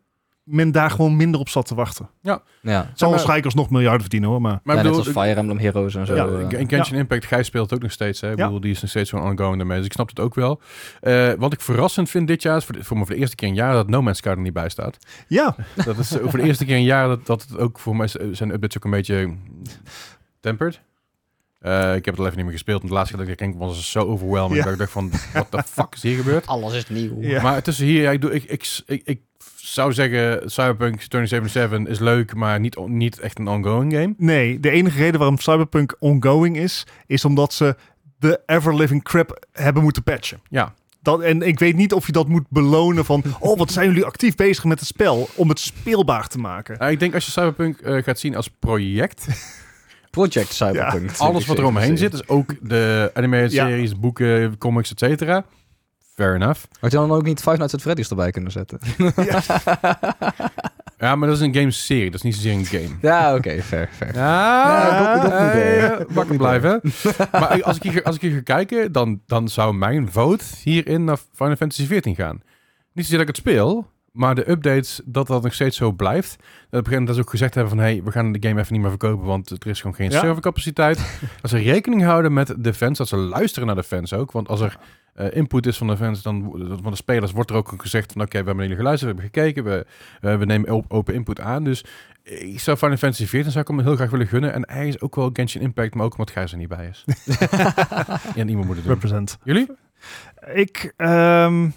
men 0.43 0.71
daar 0.71 0.91
gewoon 0.91 1.15
minder 1.15 1.39
op 1.39 1.49
zat 1.49 1.65
te 1.65 1.75
wachten. 1.75 2.09
Ja. 2.21 2.41
Het 2.61 2.87
zal 2.99 3.09
waarschijnlijk 3.09 3.45
alsnog 3.45 3.69
miljarden 3.69 4.01
verdienen 4.01 4.29
hoor. 4.29 4.41
Maar 4.41 4.51
Maar 4.51 4.75
ja, 4.75 4.81
ik 4.81 4.87
net 4.87 4.97
bedoel, 4.97 5.13
als 5.15 5.23
Fire 5.25 5.39
Emblem 5.39 5.57
Heroes 5.59 5.95
en 5.95 6.05
zo. 6.05 6.15
Ja, 6.15 6.25
eh. 6.49 6.59
in 6.59 6.69
Genshin 6.69 6.97
Impact, 6.97 7.25
Gijs 7.25 7.47
speelt 7.47 7.73
ook 7.73 7.81
nog 7.81 7.91
steeds. 7.91 8.21
Hè? 8.21 8.31
Ik 8.31 8.37
Ja. 8.37 8.45
bedoel, 8.45 8.61
die 8.61 8.71
is 8.71 8.81
nog 8.81 8.89
steeds 8.89 9.09
gewoon 9.09 9.29
ongoing 9.31 9.57
daarmee. 9.57 9.77
Dus 9.77 9.85
ik 9.85 9.91
snap 9.93 10.09
het 10.09 10.19
ook 10.19 10.35
wel. 10.35 10.61
Eh, 11.01 11.31
wat 11.37 11.53
ik 11.53 11.61
verrassend 11.61 12.09
vind 12.09 12.27
dit 12.27 12.41
jaar, 12.41 12.57
is 12.57 12.65
voor, 12.65 12.75
de, 12.75 12.83
voor 12.83 12.97
me 12.97 13.05
voor 13.05 13.15
de 13.15 13.21
eerste 13.21 13.35
keer 13.35 13.47
in 13.47 13.53
jaren 13.53 13.75
dat 13.75 13.87
No 13.89 14.01
Man's 14.01 14.17
Sky 14.17 14.29
er 14.29 14.39
niet 14.39 14.53
bij 14.53 14.69
staat. 14.69 14.97
ja, 15.27 15.55
Dat 15.85 15.97
is 15.97 16.11
eh, 16.11 16.27
voor 16.29 16.39
de 16.39 16.45
eerste 16.45 16.65
keer 16.65 16.75
in 16.77 16.83
jaren 16.83 17.09
dat, 17.09 17.25
dat 17.25 17.41
het 17.41 17.57
ook 17.57 17.79
voor 17.79 17.95
mij 17.95 18.07
zijn 18.07 18.51
updates 18.51 18.77
ook 18.77 18.83
een 18.85 18.91
beetje 18.91 19.35
tempered. 20.39 20.81
Eh, 21.59 21.95
ik 21.95 22.05
heb 22.05 22.13
het 22.13 22.17
al 22.17 22.25
even 22.25 22.35
niet 22.37 22.45
meer 22.45 22.53
gespeeld. 22.53 22.77
Want 22.77 22.89
de 22.91 22.97
laatste 22.97 23.15
keer 23.15 23.25
dat 23.25 23.39
ik 23.39 23.47
keek 23.47 23.59
was 23.59 23.75
het 23.77 23.85
zo 23.85 23.99
overwhelming. 23.99 24.55
Ja. 24.57 24.63
Dat 24.63 24.73
ik 24.73 24.79
dacht 24.79 24.91
van, 24.91 25.11
what 25.33 25.51
the 25.51 25.63
fuck 25.65 25.93
is 25.95 26.01
hier 26.01 26.17
gebeurd? 26.17 26.47
Alles 26.53 26.73
is 26.73 26.89
nieuw. 26.89 27.21
Ja. 27.21 27.41
Maar 27.41 27.61
tussen 27.61 27.85
hier, 27.85 28.01
ja, 28.01 28.11
ik, 28.11 28.21
doe, 28.21 28.33
ik, 28.33 28.43
ik, 28.43 28.81
ik, 28.85 29.01
ik 29.05 29.21
zou 29.73 29.93
zeggen, 29.93 30.49
Cyberpunk 30.51 30.95
2077 31.01 31.87
is 31.93 31.99
leuk, 31.99 32.35
maar 32.35 32.59
niet, 32.59 32.87
niet 32.87 33.19
echt 33.19 33.39
een 33.39 33.47
ongoing 33.47 33.93
game. 33.93 34.13
nee. 34.17 34.59
De 34.59 34.69
enige 34.69 34.97
reden 34.97 35.19
waarom 35.19 35.37
Cyberpunk 35.37 35.95
ongoing 35.99 36.57
is, 36.57 36.85
is 37.07 37.25
omdat 37.25 37.53
ze 37.53 37.75
de 38.19 38.39
ever 38.45 38.75
living 38.75 39.03
crap 39.03 39.45
hebben 39.51 39.83
moeten 39.83 40.03
patchen. 40.03 40.39
Ja, 40.49 40.73
Dat, 41.01 41.21
en 41.21 41.41
ik 41.41 41.59
weet 41.59 41.75
niet 41.75 41.93
of 41.93 42.05
je 42.05 42.11
dat 42.11 42.27
moet 42.27 42.45
belonen 42.49 43.05
van... 43.05 43.23
oh, 43.39 43.57
wat 43.57 43.71
zijn 43.71 43.87
jullie 43.87 44.05
actief 44.05 44.35
bezig 44.35 44.63
met 44.63 44.79
het 44.79 44.87
spel... 44.87 45.29
om 45.35 45.49
het 45.49 45.59
speelbaar 45.59 46.27
te 46.27 46.37
maken. 46.39 46.77
Nou, 46.79 46.91
ik 46.91 46.99
denk 46.99 47.13
als 47.13 47.25
je 47.25 47.31
Cyberpunk 47.31 47.79
eh, 47.79 48.03
gaat 48.03 48.19
zien 48.19 48.35
als 48.35 48.47
project, 48.59 49.27
Project 50.11 50.53
Cyberpunk. 50.53 51.11
alles 51.17 51.45
wat 51.45 51.57
er 51.57 51.65
omheen 51.65 51.97
zit, 51.97 52.11
dus 52.11 52.27
ook 52.27 52.53
de 52.61 53.11
animated 53.13 53.51
Ja. 53.51 53.67
series, 53.67 53.99
boeken, 53.99 54.57
comics, 54.57 54.91
et 54.91 54.99
cetera. 54.99 55.45
Fair 56.15 56.35
enough. 56.35 56.59
Had 56.79 56.91
je 56.91 56.97
dan 56.97 57.11
ook 57.11 57.23
niet 57.23 57.39
Five 57.39 57.55
Nights 57.55 57.73
at 57.73 57.81
Freddy's 57.81 58.09
erbij 58.09 58.31
kunnen 58.31 58.51
zetten? 58.51 58.79
Ja, 60.97 61.15
maar 61.15 61.27
dat 61.27 61.37
is 61.37 61.43
een 61.43 61.53
game-serie. 61.53 62.05
Dat 62.05 62.13
is 62.13 62.21
niet 62.21 62.35
zozeer 62.35 62.53
een 62.53 62.65
game. 62.65 62.97
Ja, 63.01 63.35
oké, 63.35 63.61
fair, 63.61 63.89
fair. 63.91 64.15
Ja, 64.15 65.13
dat- 65.13 65.21
dat 65.21 65.31
niet, 65.31 65.51
eh, 65.51 65.85
eh, 65.85 65.91
wakker 66.09 66.29
niet, 66.29 66.37
blijven. 66.37 66.81
maar 67.31 67.63
als 67.63 67.75
ik, 67.75 67.83
hier, 67.83 68.03
als 68.03 68.15
ik 68.15 68.21
hier 68.21 68.31
ga 68.31 68.41
kijken, 68.41 68.91
dan, 68.91 69.21
dan 69.25 69.49
zou 69.49 69.73
mijn 69.73 70.11
vote 70.11 70.43
hierin 70.63 71.03
naar 71.03 71.17
Final 71.35 71.55
Fantasy 71.55 71.85
14 71.85 72.15
gaan. 72.15 72.41
Niet 72.93 73.05
zozeer 73.05 73.17
dat 73.19 73.27
ik 73.29 73.35
het 73.35 73.45
speel, 73.45 73.87
maar 74.11 74.35
de 74.35 74.49
updates, 74.49 75.01
dat 75.05 75.27
dat 75.27 75.43
nog 75.43 75.53
steeds 75.53 75.77
zo 75.77 75.91
blijft. 75.91 76.29
Dat 76.29 76.39
op 76.39 76.45
een 76.47 76.57
gegeven 76.69 76.89
moment 76.91 77.07
dat 77.07 77.15
ze 77.15 77.21
ook 77.21 77.29
gezegd 77.29 77.53
hebben 77.55 77.73
van... 77.73 77.83
hey, 77.83 78.01
we 78.03 78.11
gaan 78.11 78.31
de 78.31 78.47
game 78.47 78.59
even 78.59 78.73
niet 78.73 78.81
meer 78.81 78.89
verkopen, 78.89 79.25
want 79.25 79.49
er 79.49 79.67
is 79.67 79.81
gewoon 79.81 79.95
geen 79.95 80.09
Ja. 80.11 80.19
servercapaciteit. 80.19 81.19
dat 81.41 81.51
ze 81.51 81.57
rekening 81.57 82.03
houden 82.03 82.33
met 82.33 82.53
de 82.57 82.73
fans, 82.73 82.97
dat 82.97 83.07
ze 83.07 83.15
luisteren 83.15 83.67
naar 83.67 83.75
de 83.75 83.83
fans 83.83 84.13
ook. 84.13 84.31
Want 84.31 84.47
als 84.47 84.59
er 84.61 84.77
eh, 85.13 85.35
input 85.35 85.65
is 85.65 85.77
van 85.77 85.87
de 85.87 85.97
fans, 85.97 86.21
dan 86.21 86.51
van 86.81 86.91
de 86.91 86.97
spelers, 86.97 87.31
wordt 87.31 87.49
er 87.49 87.55
ook 87.55 87.73
gezegd 87.77 88.11
van... 88.11 88.21
oké, 88.21 88.39
we 88.39 88.45
hebben 88.45 88.63
jullie 88.63 88.75
geluisterd, 88.77 89.15
we 89.15 89.21
hebben 89.21 89.41
gekeken, 89.43 89.85
we, 90.21 90.37
we 90.37 90.45
nemen 90.45 90.69
op- 90.69 90.85
open 90.93 91.13
input 91.13 91.39
aan. 91.39 91.63
Dus 91.63 91.85
ik 92.23 92.59
zou 92.59 92.77
Final 92.77 92.97
Fantasy 92.97 93.25
14 93.25 93.51
zou 93.51 93.63
ik 93.63 93.75
hem 93.75 93.79
heel 93.85 93.95
graag 93.95 94.09
willen 94.09 94.27
gunnen. 94.27 94.53
En 94.53 94.65
eigenlijk 94.65 95.03
ook 95.03 95.15
wel 95.15 95.29
Genshin 95.33 95.61
Impact, 95.61 95.95
maar 95.95 96.05
ook 96.05 96.11
omdat 96.11 96.31
Gijs 96.31 96.51
er 96.51 96.57
niet 96.57 96.67
bij 96.67 96.87
is. 96.87 97.05
en 98.35 98.49
iemand 98.49 98.67
moet 98.67 98.75
het 98.75 98.85
doen. 98.85 98.93
Represent. 98.93 99.37
Jullie? 99.43 99.67
Ik, 100.53 100.93
ehm, 100.97 101.69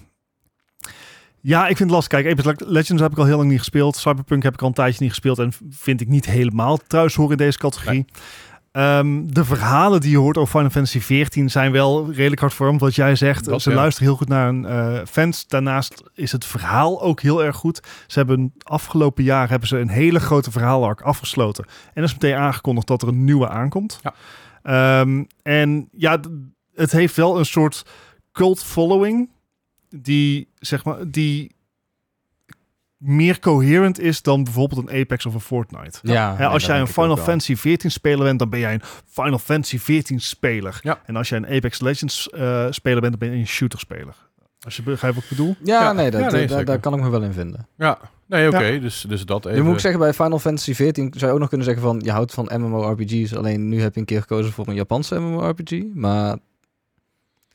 ja, 1.47 1.61
ik 1.61 1.77
vind 1.77 1.79
het 1.79 1.91
lastig. 1.91 2.23
Kijk, 2.23 2.39
Apex 2.39 2.65
Legends 2.67 3.03
heb 3.03 3.13
ik 3.13 3.19
al 3.19 3.25
heel 3.25 3.37
lang 3.37 3.49
niet 3.49 3.59
gespeeld. 3.59 3.97
Cyberpunk 3.97 4.43
heb 4.43 4.53
ik 4.53 4.61
al 4.61 4.69
een 4.69 4.75
tijdje 4.75 5.03
niet 5.03 5.11
gespeeld. 5.11 5.39
En 5.39 5.53
vind 5.71 6.01
ik 6.01 6.09
niet 6.09 6.27
helemaal 6.27 6.77
thuis 6.77 7.15
horen 7.15 7.31
in 7.33 7.37
deze 7.37 7.59
categorie. 7.59 8.05
Ehm, 8.73 9.27
de 9.27 9.45
verhalen 9.45 10.01
die 10.01 10.11
je 10.11 10.17
hoort 10.17 10.37
over 10.37 10.51
Final 10.51 10.71
Fantasy 10.71 11.01
14 11.01 11.51
zijn 11.51 11.73
wel 11.73 12.13
redelijk 12.13 12.41
hardvormd. 12.41 12.81
Wat 12.81 12.95
jij 12.95 13.17
zegt, 13.17 13.45
Dat, 13.45 13.63
ze 13.63 13.71
ja. 13.71 13.77
luisteren 13.77 14.09
heel 14.09 14.17
goed 14.17 14.29
naar 14.29 14.47
hun 14.47 14.67
eh, 14.67 15.01
fans. 15.07 15.47
Daarnaast 15.47 16.03
is 16.15 16.33
het 16.33 16.45
verhaal 16.45 17.03
ook 17.03 17.21
heel 17.21 17.45
erg 17.45 17.57
goed. 17.57 17.81
Ze 18.07 18.19
hebben 18.19 18.53
afgelopen 18.63 19.25
jaar 19.25 19.49
hebben 19.49 19.69
ze 19.69 19.79
een 19.79 19.89
hele 19.89 20.21
grote 20.21 20.51
verhaalarc 20.51 21.01
afgesloten. 21.01 21.65
En 21.95 22.03
is 22.03 22.13
meteen 22.13 22.35
aangekondigd 22.35 22.87
dat 22.87 23.03
er 23.03 23.09
een 23.09 23.25
nieuwe 23.25 23.49
aankomt. 23.49 24.01
Ja. 24.03 24.15
Ehm, 24.63 25.25
en 25.43 25.89
ja, 25.93 26.21
het 26.75 26.93
heeft 26.93 27.17
wel 27.17 27.39
een 27.39 27.47
soort 27.47 27.85
cult 28.33 28.65
following 28.65 29.29
die 29.97 30.49
zeg 30.59 30.85
maar 30.85 31.11
die 31.11 31.55
meer 32.97 33.41
coherent 33.41 34.01
is 34.01 34.23
dan 34.23 34.45
bijvoorbeeld 34.45 34.89
een 34.89 35.01
Apex 35.01 35.27
of 35.27 35.35
een 35.35 35.41
Fortnite. 35.41 35.99
Ja, 36.03 36.37
Hè, 36.37 36.47
als 36.47 36.67
jij 36.67 36.81
een 36.81 36.87
Final 36.87 37.17
Fantasy 37.17 37.57
14 37.57 37.91
speler 37.91 38.25
bent, 38.25 38.39
dan 38.39 38.49
ben 38.49 38.59
jij 38.61 38.75
een 38.75 38.83
Final 39.07 39.39
Fantasy 39.39 39.79
14 39.79 40.21
speler. 40.21 40.79
Ja. 40.83 41.01
En 41.07 41.17
als 41.17 41.29
jij 41.29 41.39
een 41.39 41.47
Apex 41.57 41.81
Legends 41.81 42.31
eh, 42.31 42.67
speler 42.71 43.01
bent, 43.01 43.19
dan 43.19 43.29
ben 43.29 43.37
je 43.37 43.41
een 43.43 43.47
shooter 43.47 43.79
speler. 43.79 44.15
Als 44.61 44.77
je 44.77 44.83
begrijpt 44.83 45.17
wat 45.17 45.25
ik 45.25 45.31
bedoel. 45.31 45.57
Ja, 45.65 45.83
Ja, 45.83 45.93
nee, 45.93 46.11
dat, 46.11 46.21
ja, 46.21 46.31
nee, 46.31 46.65
daar- 46.65 46.79
kan 46.81 46.95
ik 46.95 47.01
me 47.01 47.09
wel 47.11 47.23
in 47.23 47.33
vinden. 47.33 47.69
Ja, 47.77 47.99
nee, 48.27 48.49
oké. 48.49 48.79
Dus, 48.81 49.05
dus 49.09 49.25
dat 49.27 49.47
even. 49.47 49.59
Nu 49.59 49.65
moet 49.65 49.75
ik 49.75 49.81
zeggen, 49.81 50.01
bij 50.01 50.13
Final 50.15 50.39
Fantasy 50.39 50.75
14 50.75 51.13
zou 51.17 51.27
je 51.27 51.33
ook 51.33 51.39
nog 51.39 51.49
kunnen 51.49 51.67
zeggen 51.67 51.85
van... 51.85 52.01
je 52.05 52.11
houdt 52.11 52.33
van 52.33 52.51
MMORPG's, 52.55 53.35
alleen 53.35 53.69
nu 53.69 53.81
heb 53.81 53.95
je 53.95 54.01
een 54.01 54.07
keer 54.07 54.21
gekozen 54.21 54.53
voor 54.53 54.69
een 54.69 54.75
Japanse 54.75 55.19
MMORPG. 55.21 55.73
Maar 55.95 56.37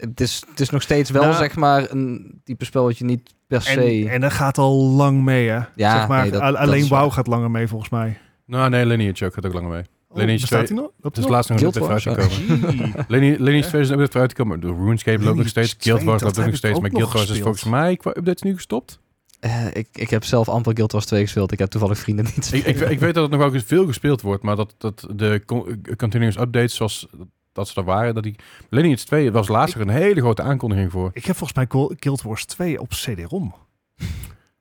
het 0.08 0.22
is, 0.22 0.44
het 0.50 0.60
is 0.60 0.70
nog 0.70 0.82
steeds 0.82 1.10
wel, 1.10 1.22
Nou- 1.24 1.36
zeg 1.36 1.56
maar, 1.56 1.92
een 1.92 2.42
type 2.44 2.66
spel 2.66 2.84
wat 2.84 2.98
je 2.98 3.06
niet 3.06 3.34
per 3.48 3.62
se... 3.62 3.82
En, 3.82 4.08
en 4.08 4.22
dat 4.22 4.32
gaat 4.34 4.58
al 4.58 4.76
lang 4.84 5.24
mee, 5.24 5.48
hè? 5.50 5.60
Ja, 5.76 5.98
zeg 5.98 6.08
maar, 6.08 6.22
nee, 6.22 6.32
dat- 6.32 6.42
dat 6.42 6.56
alleen 6.56 6.82
is 6.84 6.88
WoW 6.90 7.02
waar. 7.02 7.12
gaat 7.12 7.28
langer 7.28 7.52
mee, 7.52 7.68
volgens 7.68 7.90
mij. 7.90 8.18
Nou, 8.46 8.70
nee, 8.70 8.86
Lineage 8.86 9.26
ook 9.26 9.34
gaat 9.34 9.46
ook 9.46 9.54
langer 9.54 9.70
mee. 9.70 9.84
Oh, 10.08 10.18
Lineage 10.18 10.40
bestaat 10.42 10.66
2 10.66 10.78
die 10.78 10.86
nog? 10.86 10.92
Loopt 11.02 11.16
Het 11.16 11.18
is 11.18 11.24
nog? 11.24 11.32
laatst 11.32 11.50
nog 11.50 11.60
Guild 11.60 11.78
vooruitgekomen. 11.78 12.32
Gee. 12.78 13.04
Lineage 13.20 13.44
Lineage 13.44 13.68
2 13.68 13.82
is 13.82 13.88
een 13.88 13.94
update 13.94 14.12
vooruitgekomen. 14.12 14.60
De 14.60 14.68
RuneScape 14.68 15.24
loopt 15.24 15.38
nog 15.38 15.48
steeds. 15.48 15.74
2, 15.74 15.94
Guild 15.94 16.08
Wars 16.10 16.22
dat 16.22 16.36
loopt 16.36 16.48
nog 16.48 16.58
steeds. 16.58 16.80
Maar 16.80 16.90
Guild 16.90 17.12
Wars 17.14 17.30
is 17.30 17.40
volgens 17.40 17.64
mij 17.64 17.96
qua 17.98 18.10
updates 18.18 18.42
nu 18.42 18.56
gestopt. 18.56 19.00
Eh, 19.40 19.66
ik, 19.74 19.88
ik 19.94 20.10
heb 20.10 20.24
zelf 20.24 20.50
amper 20.50 20.74
Guild 20.76 20.92
Wars 20.92 21.06
2 21.06 21.22
gespeeld. 21.22 21.52
Ik 21.52 21.60
heb 21.60 21.70
toevallig 21.70 21.98
vrienden 21.98 22.26
niet 22.36 22.54
Ik, 22.54 22.66
ik, 22.66 22.80
ik 22.80 23.00
weet 23.00 23.14
dat 23.14 23.24
het 23.24 23.32
nog 23.32 23.42
wel 23.42 23.54
eens 23.54 23.64
veel 23.64 23.86
gespeeld 23.86 24.22
wordt, 24.22 24.44
maar 24.44 24.56
dat, 24.56 24.76
dat 24.78 25.08
de 25.16 25.42
con- 25.46 25.82
continuous 25.98 26.38
updates 26.38 26.76
zoals 26.76 27.08
dat 27.52 27.68
ze 27.68 27.80
er 27.80 27.86
waren, 27.86 28.14
dat 28.14 28.24
die 28.24 28.36
Lineage 28.70 29.06
2 29.06 29.32
was 29.32 29.48
laatst 29.48 29.76
er 29.76 29.82
een 29.82 29.90
hele 29.90 30.22
grote 30.22 30.42
aankondiging 30.42 30.92
voor. 30.92 31.10
Ik 31.14 31.26
heb 31.26 31.36
volgens 31.36 31.58
mij 31.58 31.88
Guild 32.00 32.22
Wars 32.22 32.46
2 32.46 32.82
op 32.82 32.90
CD-ROM. 32.90 33.54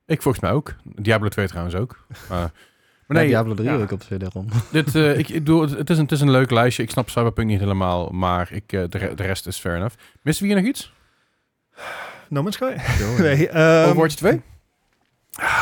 Ik 0.05 0.21
volgens 0.21 0.43
mij 0.43 0.51
ook. 0.51 0.75
Diablo 0.83 1.27
2 1.27 1.47
trouwens 1.47 1.75
ook. 1.75 2.05
Maar, 2.29 2.51
maar 3.07 3.17
Nee, 3.17 3.27
Diablo 3.27 3.53
3 3.53 3.69
ja. 3.69 3.77
ik 3.77 3.91
op 3.91 3.99
CD-ROM. 3.99 4.47
dit, 4.71 4.95
eh, 4.95 5.17
ik, 5.17 5.29
ik 5.29 5.45
doe, 5.45 5.69
het, 5.75 5.89
is 5.89 5.97
een, 5.97 6.03
het 6.03 6.11
is 6.11 6.21
een 6.21 6.31
leuk 6.31 6.51
lijstje. 6.51 6.83
Ik 6.83 6.89
snap 6.89 7.09
Cyberpunk 7.09 7.47
niet 7.47 7.59
helemaal, 7.59 8.09
maar 8.09 8.51
ik, 8.51 8.73
eh, 8.73 8.83
de, 8.89 9.13
de 9.15 9.23
rest 9.23 9.47
is 9.47 9.57
fair 9.57 9.75
enough. 9.75 9.95
Missen 10.21 10.45
we 10.45 10.53
hier 10.53 10.61
nog 10.61 10.69
iets? 10.69 10.93
No 12.27 12.41
Man's 12.41 12.55
Sky? 12.55 12.75
nee, 13.21 13.49
ehm, 13.49 13.87
Overwatch 13.89 14.15
2? 14.15 14.41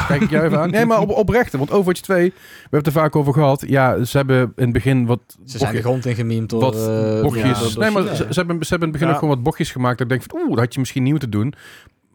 Kijk 0.08 0.22
ik 0.22 0.30
jou 0.30 0.46
even 0.46 0.60
aan. 0.60 0.70
Nee, 0.70 0.86
maar 0.86 1.00
op, 1.00 1.10
oprecht. 1.10 1.54
Want 1.54 1.72
Overwatch 1.72 2.02
2, 2.02 2.24
we 2.30 2.34
hebben 2.62 2.80
het 2.80 2.88
er 2.88 2.92
vaak 2.94 3.16
over 3.16 3.34
gehad. 3.34 3.64
Ja, 3.68 4.04
ze 4.04 4.18
hebben 4.18 4.40
in 4.40 4.64
het 4.64 4.72
begin 4.74 5.06
wat... 5.06 5.20
Ze 5.46 5.58
zijn 5.58 5.76
de 5.76 5.82
grond 5.82 6.06
in 6.06 6.16
gememd 6.16 6.50
door... 6.50 6.60
wat 6.62 6.76
eh, 6.76 7.22
bochtjes. 7.22 7.44
ja, 7.44 7.60
door- 7.60 7.74
door 7.74 7.84
nee, 7.84 7.92
maar 7.92 8.16
ze, 8.16 8.24
hebben, 8.24 8.34
ze 8.34 8.40
hebben 8.40 8.58
in 8.70 8.80
het 8.80 8.92
begin 8.92 9.08
Ja. 9.08 9.14
ook 9.14 9.20
gewoon 9.20 9.34
wat 9.36 9.44
bochtjes 9.44 9.72
gemaakt. 9.72 9.98
Dat 9.98 10.12
ik 10.12 10.18
denk 10.18 10.32
van, 10.32 10.40
oeh, 10.40 10.50
dat 10.50 10.60
had 10.60 10.74
je 10.74 10.80
misschien 10.80 11.02
niet 11.04 11.12
moeten 11.12 11.30
doen. 11.30 11.54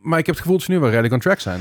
Maar 0.02 0.18
ik 0.18 0.26
heb 0.26 0.34
het 0.34 0.44
gevoel 0.44 0.56
dat 0.58 0.66
ze 0.66 0.72
nu 0.72 0.78
wel 0.80 0.88
redelijk 0.90 1.14
on 1.14 1.20
track 1.20 1.40
zijn. 1.40 1.60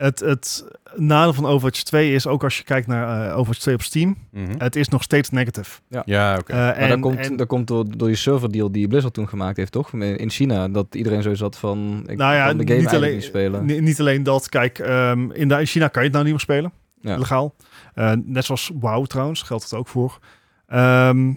Het, 0.00 0.20
het 0.20 0.64
nadeel 0.96 1.32
van 1.32 1.46
Overwatch 1.46 1.82
2 1.82 2.12
is 2.14 2.26
ook 2.26 2.44
als 2.44 2.56
je 2.58 2.64
kijkt 2.64 2.86
naar 2.86 3.26
eh, 3.28 3.36
Overwatch 3.36 3.58
2 3.60 3.74
op 3.74 3.82
Steam, 3.82 4.16
Mhm. 4.30 4.50
het 4.58 4.76
is 4.76 4.88
nog 4.88 5.02
steeds 5.02 5.30
negative. 5.30 5.80
Ja, 6.04 6.38
oké. 6.38 6.52
Eh, 6.52 6.58
Maar 6.58 6.74
en, 6.74 6.88
dat 6.88 7.00
komt, 7.00 7.18
en- 7.18 7.36
dat 7.36 7.46
komt 7.46 7.66
door, 7.66 7.96
door 7.96 8.08
die 8.08 8.16
serverdeal 8.16 8.72
die 8.72 8.88
Blizzard 8.88 9.14
toen 9.14 9.28
gemaakt 9.28 9.56
heeft, 9.56 9.72
toch? 9.72 9.92
In 9.92 10.30
China, 10.30 10.68
dat 10.68 10.94
iedereen 10.94 11.22
zo 11.22 11.34
zat 11.34 11.56
van, 11.58 12.02
ik 12.06 12.16
nou 12.16 12.34
ja, 12.34 12.46
kan 12.46 12.56
de 12.56 12.66
game 12.66 12.78
niet 12.80 12.86
eigenlijk 12.88 12.94
alleen, 12.94 13.14
niet 13.14 13.24
spelen. 13.24 13.64
ni- 13.64 13.80
niet 13.80 14.00
alleen 14.00 14.22
dat. 14.22 14.48
Kijk, 14.48 14.78
ehm, 14.78 15.30
in, 15.30 15.48
de, 15.48 15.58
in 15.60 15.66
China 15.66 15.88
kan 15.88 16.02
je 16.02 16.08
het 16.08 16.12
nou 16.12 16.24
niet 16.24 16.32
meer 16.34 16.42
spelen. 16.42 16.72
Ja. 17.00 17.16
Legaal. 17.16 17.54
Eh, 17.94 18.12
net 18.24 18.44
zoals 18.44 18.70
WoW 18.80 19.06
trouwens, 19.06 19.42
geldt 19.42 19.62
het 19.62 19.74
ook 19.74 19.88
voor. 19.88 20.18
Ehm 20.66 21.32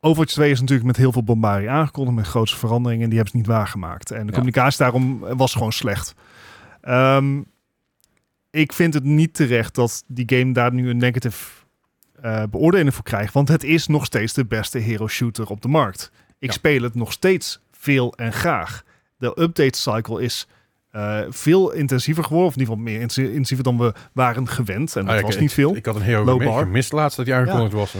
Overwatch 0.00 0.32
2 0.32 0.50
is 0.50 0.60
natuurlijk 0.60 0.86
met 0.86 0.96
heel 0.96 1.12
veel 1.12 1.22
bombardie 1.24 1.70
aangekondigd, 1.70 2.16
met 2.16 2.26
grootste 2.26 2.58
veranderingen. 2.58 3.02
En 3.02 3.08
die 3.08 3.18
hebben 3.18 3.34
ze 3.40 3.40
niet 3.46 3.56
waargemaakt. 3.56 4.10
En 4.10 4.20
de 4.20 4.26
Ja. 4.26 4.32
communicatie 4.32 4.78
daarom 4.78 5.18
was 5.36 5.52
gewoon 5.52 5.72
slecht. 5.72 6.14
Ehm, 6.80 7.40
ik 8.50 8.72
vind 8.72 8.94
het 8.94 9.04
niet 9.04 9.34
terecht 9.34 9.74
dat 9.74 10.04
die 10.06 10.38
game 10.38 10.52
daar 10.52 10.72
nu 10.72 10.90
een 10.90 10.96
negative 10.96 11.58
eh, 12.20 12.42
beoordeling 12.50 12.94
voor 12.94 13.04
krijgt. 13.04 13.32
Want 13.34 13.48
het 13.48 13.64
is 13.64 13.86
nog 13.86 14.04
steeds 14.04 14.32
de 14.32 14.44
beste 14.46 14.78
hero 14.78 15.08
shooter 15.08 15.46
op 15.48 15.62
de 15.62 15.68
markt. 15.68 16.10
Ik 16.38 16.48
Ja. 16.48 16.52
speel 16.54 16.82
het 16.82 16.94
nog 16.94 17.12
steeds 17.12 17.60
veel 17.72 18.14
en 18.16 18.32
graag. 18.32 18.82
De 19.18 19.26
update 19.40 19.78
cycle 19.78 20.22
is 20.22 20.46
eh, 20.90 21.20
veel 21.28 21.72
intensiever 21.72 22.22
geworden. 22.24 22.48
Of 22.48 22.54
in 22.54 22.60
ieder 22.60 22.74
geval 22.74 22.90
meer 22.90 23.00
intensie- 23.00 23.28
intensiever 23.30 23.64
dan 23.64 23.78
we 23.78 23.92
waren 24.12 24.48
gewend. 24.48 24.96
En 24.96 25.04
dat 25.04 25.14
Ah, 25.14 25.20
ja, 25.20 25.26
was 25.26 25.34
ik- 25.34 25.40
niet 25.40 25.52
veel. 25.52 25.76
Ik 25.76 25.86
had 25.86 25.94
een 25.96 26.02
hero 26.02 26.38
gemist, 26.38 26.92
laatst 26.92 27.16
dat 27.16 27.26
hij 27.26 27.36
aangekondigd 27.36 27.72
was. 27.72 27.94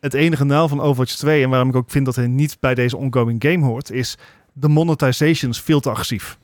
Het 0.00 0.14
enige 0.14 0.44
nadeel 0.44 0.68
van 0.68 0.80
Overwatch 0.80 1.14
2 1.14 1.42
en 1.42 1.50
waarom 1.50 1.68
ik 1.68 1.76
ook 1.76 1.90
vind 1.90 2.04
dat 2.04 2.16
hij 2.16 2.26
niet 2.26 2.56
bij 2.60 2.74
deze 2.74 2.96
ongoing 2.96 3.42
game 3.44 3.64
hoort, 3.64 3.90
is 3.90 4.18
de 4.52 4.68
monetization 4.68 5.50
is 5.50 5.60
veel 5.60 5.80
te 5.80 5.90
agressief. 5.90 6.38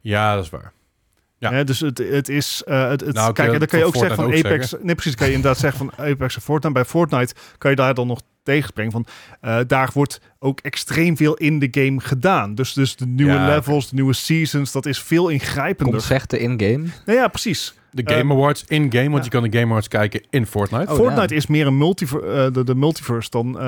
Ja, 0.00 0.34
dat 0.34 0.44
is 0.44 0.50
waar. 0.50 0.72
Ja. 1.40 1.52
Hè, 1.52 1.64
dus 1.64 1.80
het, 1.80 1.98
het 1.98 2.28
is, 2.28 2.62
eh, 2.66 2.88
het, 2.88 3.00
het, 3.00 3.14
Nou, 3.14 3.24
kun 3.26 3.34
kijk, 3.34 3.52
je 3.52 3.58
dan 3.58 3.68
kan 3.68 3.78
je 3.78 3.84
ook 3.84 3.96
zeggen 3.96 4.16
van 4.16 4.24
ook 4.24 4.34
Apex, 4.34 4.74
nee 4.82 4.94
precies, 4.94 5.14
kan 5.14 5.26
je 5.26 5.32
inderdaad 5.32 5.58
zeggen 5.60 5.78
van 5.78 5.92
Apex 6.06 6.34
en 6.36 6.42
Fortnite. 6.42 6.74
Bij 6.74 6.84
Fortnite 6.84 7.34
kan 7.58 7.70
je 7.70 7.76
daar 7.76 7.94
dan 7.94 8.06
nog 8.06 8.20
tegenspringen 8.42 8.92
van, 8.92 9.06
eh, 9.40 9.58
daar 9.66 9.90
wordt 9.94 10.20
ook 10.38 10.60
extreem 10.60 11.16
veel 11.16 11.34
in 11.34 11.58
de 11.58 11.68
game 11.70 12.00
gedaan. 12.00 12.54
Dus, 12.54 12.72
dus 12.72 12.96
de 12.96 13.06
nieuwe 13.06 13.32
Ja, 13.32 13.46
levels, 13.46 13.88
de 13.88 13.94
nieuwe 13.94 14.12
seasons, 14.12 14.72
dat 14.72 14.86
is 14.86 15.00
veel 15.00 15.28
ingrijpender. 15.28 15.94
Concerten 15.94 16.40
in-game. 16.40 16.84
Nou 17.04 17.18
ja, 17.18 17.28
precies. 17.28 17.74
De 17.90 18.02
Game 18.04 18.32
Eh, 18.32 18.38
Awards 18.38 18.64
in-game, 18.66 19.10
want 19.10 19.16
ja. 19.16 19.24
je 19.24 19.30
kan 19.30 19.42
de 19.42 19.58
Game 19.58 19.70
Awards 19.70 19.88
kijken 19.88 20.22
in 20.30 20.46
Fortnite. 20.46 20.90
Oh, 20.90 20.96
Fortnite 20.96 21.34
ja. 21.34 21.40
is 21.40 21.46
meer 21.46 21.66
een 21.66 21.78
multiver, 21.78 22.24
eh, 22.24 22.52
de, 22.52 22.64
de 22.64 22.74
multiverse 22.74 23.30
dan, 23.30 23.58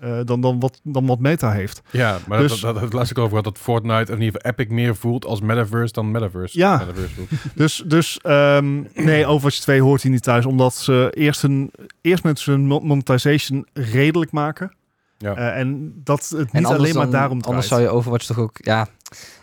eh, 0.00 0.18
dan, 0.24 0.40
dan, 0.40 0.60
wat, 0.60 0.80
dan 0.82 1.06
wat 1.06 1.18
meta 1.18 1.52
heeft. 1.52 1.82
Ja, 1.90 2.18
maar 2.26 2.38
Dus- 2.38 2.60
dat, 2.60 2.74
dat, 2.80 2.92
laatste 2.92 3.14
ik 3.14 3.18
over 3.18 3.28
gehad 3.38 3.44
dat 3.54 3.58
Fortnite, 3.58 4.12
of 4.12 4.18
in 4.18 4.24
ieder 4.24 4.40
geval 4.40 4.50
Epic, 4.50 4.66
meer 4.74 4.96
voelt 4.96 5.24
als 5.24 5.40
Metaverse 5.40 5.92
dan 5.92 6.10
Metaverse. 6.10 6.58
Ja. 6.58 6.76
Metaverse 6.76 7.14
voelt. 7.14 7.28
Dus, 7.54 7.82
dus 7.86 8.18
ehm, 8.22 8.82
nee, 8.94 9.26
Overwatch 9.26 9.58
2 9.58 9.80
hoort 9.82 10.02
hier 10.02 10.12
niet 10.12 10.22
thuis, 10.22 10.46
omdat 10.46 10.74
ze 10.74 11.10
eerst, 11.14 11.42
een, 11.42 11.70
eerst 12.00 12.24
met 12.24 12.40
hun 12.42 12.66
mo- 12.66 12.80
monetization 12.80 13.66
redelijk 13.72 14.32
maken. 14.32 14.74
Ja. 15.18 15.34
Eh, 15.34 15.58
en 15.60 16.00
dat 16.04 16.28
het 16.28 16.52
niet 16.52 16.64
anders 16.64 16.74
alleen 16.82 16.94
maar 16.94 17.10
daarom 17.10 17.40
Anders 17.40 17.66
draait. 17.66 17.66
zou 17.66 17.80
je 17.82 17.88
Overwatch 17.88 18.26
toch 18.26 18.38
ook... 18.38 18.52
Ja, 18.56 18.86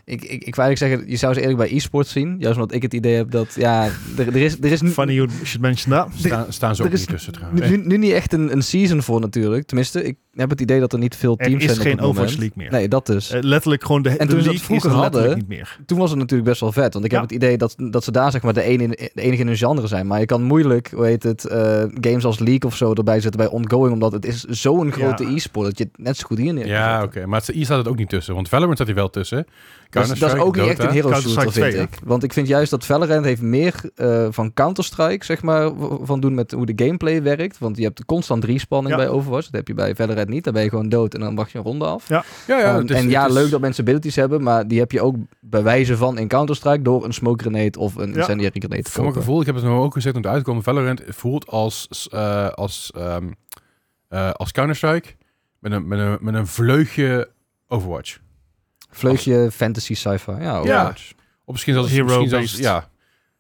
ik, 0.05 0.23
ik, 0.23 0.43
ik 0.43 0.55
wou 0.55 0.67
eigenlijk 0.67 0.77
zeggen, 0.77 1.09
je 1.11 1.17
zou 1.17 1.33
ze 1.33 1.39
eerlijk 1.41 1.57
bij 1.57 1.71
e-sports 1.75 2.11
zien. 2.11 2.35
Juist 2.39 2.57
omdat 2.59 2.75
ik 2.75 2.81
het 2.81 2.93
idee 2.93 3.15
heb 3.15 3.31
dat... 3.31 3.55
Ja, 3.55 3.83
er, 4.17 4.27
er 4.27 4.35
is, 4.35 4.57
er 4.61 4.71
is 4.71 4.81
nu, 4.81 4.89
Funny 4.89 5.13
you 5.13 5.29
should 5.43 5.61
mention 5.61 5.93
that. 5.93 6.07
Staan, 6.15 6.53
staan 6.53 6.75
ze 6.75 6.81
ook 6.81 6.87
er 6.87 6.93
is 6.93 6.99
niet 6.99 7.09
tussen 7.09 7.33
trouwens. 7.33 7.69
nu, 7.69 7.77
nu 7.77 7.97
niet 7.97 8.11
echt 8.11 8.33
een, 8.33 8.51
een 8.51 8.61
season 8.63 9.01
voor 9.01 9.19
natuurlijk. 9.19 9.65
Tenminste, 9.65 10.03
ik 10.03 10.15
heb 10.33 10.49
het 10.49 10.61
idee 10.61 10.79
dat 10.79 10.93
er 10.93 10.99
niet 10.99 11.15
veel 11.15 11.33
Er 11.37 11.45
teams 11.47 11.63
is 11.63 11.65
zijn 11.65 11.77
op 11.79 11.83
geen 11.83 11.91
het 11.91 12.01
moment. 12.01 12.17
Overwatch 12.19 12.39
League 12.39 12.57
meer. 12.57 12.71
Nee, 12.79 12.87
dat 12.87 13.05
dus. 13.05 13.31
Eh, 13.31 13.41
letterlijk 13.41 13.85
gewoon 13.85 14.01
de, 14.01 14.09
En 14.09 14.27
de 14.27 14.33
toen 14.33 14.43
ze 14.43 14.59
vroeger 14.59 14.89
is 14.89 14.95
er 14.95 15.01
hadden, 15.01 15.35
niet 15.37 15.47
meer. 15.47 15.79
Toen 15.85 15.97
was 15.97 16.09
het 16.09 16.19
natuurlijk 16.19 16.49
best 16.49 16.61
wel 16.61 16.71
vet. 16.71 16.93
Want 16.93 17.05
ik 17.05 17.11
Ja. 17.11 17.19
heb 17.19 17.29
het 17.29 17.37
idee 17.37 17.57
dat, 17.57 17.75
dat 17.77 18.03
ze 18.03 18.11
daar 18.11 18.31
zeg 18.31 18.41
maar 18.41 18.53
de, 18.53 18.61
ene, 18.63 18.87
de 18.87 19.11
enige 19.21 19.41
in 19.41 19.47
hun 19.47 19.57
genre 19.57 19.87
zijn. 19.87 20.07
Maar 20.07 20.19
je 20.19 20.25
kan 20.25 20.43
moeilijk, 20.43 20.91
hoe 20.95 21.05
heet 21.05 21.23
het, 21.23 21.45
eh, 21.45 21.83
games 22.01 22.25
als 22.25 22.39
League 22.39 22.61
of 22.69 22.75
zo 22.75 22.93
erbij 22.93 23.19
zetten 23.21 23.39
bij 23.41 23.49
ongoing. 23.49 23.93
Omdat 23.93 24.11
het 24.11 24.25
is 24.25 24.43
zo'n 24.43 24.91
grote 24.91 25.23
Ja. 25.23 25.35
e-sport 25.35 25.65
dat 25.67 25.77
je 25.77 25.83
het 25.83 26.03
net 26.03 26.17
zo 26.17 26.25
goed 26.27 26.37
hier 26.37 26.53
neer 26.53 26.63
kan 26.63 26.71
Ja, 26.71 27.03
oké. 27.03 27.25
Maar 27.25 27.39
het, 27.39 27.55
hier 27.55 27.65
staat 27.65 27.77
het 27.77 27.87
ook 27.87 27.97
niet 27.97 28.09
tussen. 28.09 28.33
Want 28.35 28.49
Valorant 28.49 28.75
staat 28.75 28.87
hier 28.87 28.95
wel 28.95 29.09
tussen. 29.09 29.45
Dat 29.93 30.03
is, 30.03 30.09
dat 30.09 30.29
is 30.29 30.35
Counter-Strike, 30.35 30.45
ook 30.45 30.55
niet 30.55 30.79
echt 30.79 30.79
een 30.89 30.89
hero 30.95 31.13
shooter, 31.13 31.41
vind 31.51 31.53
2, 31.71 31.81
ik. 31.81 31.89
Want 32.03 32.23
ik 32.23 32.33
vind 32.33 32.47
juist 32.47 32.71
dat 32.71 32.85
Valorant 32.85 33.25
heeft 33.25 33.41
meer 33.41 33.73
eh, 33.95 34.27
van 34.29 34.53
Counter-Strike, 34.53 35.25
zeg 35.25 35.41
maar, 35.41 35.71
van 36.01 36.19
doen 36.19 36.33
met 36.33 36.51
hoe 36.51 36.65
de 36.65 36.83
gameplay 36.85 37.23
werkt. 37.23 37.57
Want 37.57 37.77
je 37.77 37.83
hebt 37.83 38.05
constant 38.05 38.43
respanning 38.43 38.95
Ja. 38.95 39.01
bij 39.01 39.09
Overwatch. 39.09 39.45
Dat 39.45 39.55
heb 39.55 39.67
je 39.67 39.73
bij 39.73 39.95
Valorant 39.95 40.27
niet. 40.29 40.43
Dan 40.43 40.53
ben 40.53 40.63
je 40.63 40.69
gewoon 40.69 40.89
dood 40.89 41.13
en 41.13 41.19
dan 41.19 41.35
wacht 41.35 41.51
je 41.51 41.57
een 41.57 41.63
ronde 41.63 41.85
af. 41.85 42.07
Ja, 42.07 42.23
ja, 42.47 42.59
Ehm, 42.61 42.75
het 42.77 42.89
is- 42.89 42.95
en 42.97 43.09
ja, 43.09 43.27
is- 43.27 43.33
leuk 43.33 43.49
dat 43.51 43.61
mensen 43.61 43.83
abilities 43.83 44.15
hebben, 44.15 44.43
maar 44.43 44.67
die 44.67 44.79
heb 44.79 44.91
je 44.91 45.01
ook 45.01 45.15
bij 45.39 45.63
wijze 45.63 45.97
van 45.97 46.17
in 46.17 46.27
Counter-Strike 46.27 46.81
door 46.81 47.05
een 47.05 47.13
smoke 47.13 47.43
grenade 47.43 47.79
of 47.79 47.95
een 47.95 48.09
Ja. 48.11 48.15
incendiary 48.17 48.59
grenade 48.59 48.81
te 48.83 48.91
Voor 48.91 49.03
mijn 49.03 49.15
gevoel, 49.15 49.39
ik 49.39 49.45
heb 49.45 49.55
het 49.55 49.63
nou 49.63 49.83
ook 49.83 49.93
gezegd 49.93 50.15
om 50.15 50.21
het 50.21 50.31
uitkomen, 50.31 50.63
Valorant 50.63 51.01
voelt 51.07 51.47
als, 51.47 52.07
eh, 52.11 52.47
als, 52.49 52.91
ehm, 52.95 53.25
eh, 54.07 54.31
als 54.31 54.51
Counter-Strike 54.51 55.09
met 55.59 55.71
een, 55.71 55.87
met, 55.87 55.99
een, 55.99 56.17
met 56.21 56.33
een 56.33 56.47
vleugje 56.47 57.29
Overwatch. 57.67 58.17
Vleugje 58.95 59.51
fantasy 59.51 59.93
sci-fi. 59.95 60.31
Ja, 60.31 60.57
Overwatch. 60.57 61.11
Of 61.45 61.51
misschien 61.53 61.73
zelfs... 61.73 61.91
Hero 61.91 62.03
misschien 62.05 62.29
zelfs 62.29 62.57
ja, 62.57 62.87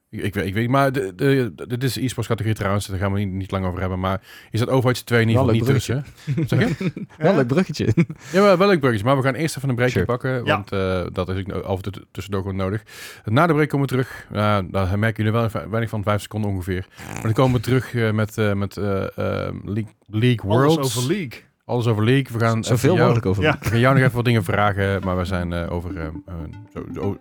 ik, 0.09 0.23
ik, 0.23 0.33
weet, 0.33 0.45
ik 0.45 0.53
weet 0.53 0.61
niet. 0.63 0.71
Maar 0.71 0.91
de, 0.91 1.15
de, 1.15 1.51
de- 1.55 1.67
dit 1.67 1.83
is 1.83 1.93
de 1.93 2.03
e-sports 2.03 2.29
categorie 2.29 2.55
trouwens, 2.57 2.85
daar 2.87 2.97
gaan 2.99 3.13
we 3.13 3.19
niet, 3.19 3.31
niet 3.31 3.51
lang 3.51 3.65
over 3.65 3.79
hebben. 3.79 3.99
Maar 3.99 4.21
is 4.51 4.59
dat 4.59 4.69
Overwatch 4.69 5.01
2 5.01 5.21
in 5.21 5.27
ieder 5.27 5.43
geval 5.43 5.55
een 5.59 5.59
niet 5.61 5.69
leuk 5.71 5.77
tussen? 5.81 6.05
Zeg 6.47 6.77
je? 6.77 6.91
Wel 7.17 7.29
een 7.31 7.35
leuk 7.37 7.47
bruggetje. 7.47 7.93
Ja, 8.31 8.41
wel, 8.41 8.57
wel 8.57 8.67
leuk 8.67 8.79
bruggetje. 8.79 9.05
Maar 9.05 9.15
we 9.17 9.23
gaan 9.23 9.33
eerst 9.33 9.57
even 9.57 9.69
een 9.69 9.75
breakje 9.75 9.93
Sure. 9.93 10.05
pakken. 10.05 10.31
Ja. 10.31 10.43
Want 10.43 10.71
eh, 10.71 11.05
dat 11.13 11.29
is 11.29 11.37
ook 11.53 11.63
af 11.63 11.75
en 11.75 11.81
toe 11.81 11.93
tussendoor 12.11 12.41
gewoon 12.41 12.57
nodig. 12.57 12.83
Na 13.25 13.47
de 13.47 13.53
break 13.53 13.69
komen 13.69 13.87
we 13.87 13.91
terug. 13.93 14.27
Uh, 14.33 14.57
daar 14.71 14.99
merken 14.99 15.23
jullie 15.23 15.39
wel 15.39 15.49
weinig 15.69 15.89
van 15.89 16.03
vijf 16.03 16.21
seconden 16.21 16.49
ongeveer. 16.51 16.87
Maar 17.13 17.21
dan 17.21 17.33
komen 17.33 17.55
we 17.57 17.63
terug 17.65 17.93
eh, 17.95 18.11
met, 18.11 18.37
eh, 18.37 18.53
met 18.53 18.75
League, 18.75 19.93
League 20.07 20.49
Worlds. 20.49 20.77
Alles 20.77 20.97
over 20.97 21.07
League. 21.09 21.41
Alles 21.73 21.87
over 21.87 22.03
League. 22.03 22.37
We 22.37 22.45
gaan 22.45 22.63
Zoveel 22.63 22.95
mogelijk 22.97 23.25
over. 23.25 23.43
Ja. 23.43 23.57
We 23.61 23.65
gaan 23.69 23.79
jou 23.79 23.93
nog 23.93 24.03
even 24.03 24.15
wat 24.15 24.25
dingen 24.25 24.43
vragen. 24.43 25.01
Maar 25.03 25.17
we 25.17 25.25
zijn 25.25 25.53
eh, 25.53 25.71
over 25.71 25.97
eh, 25.97 26.05
eh, 26.05 26.33
zo, 26.73 26.83
zo- 26.93 27.17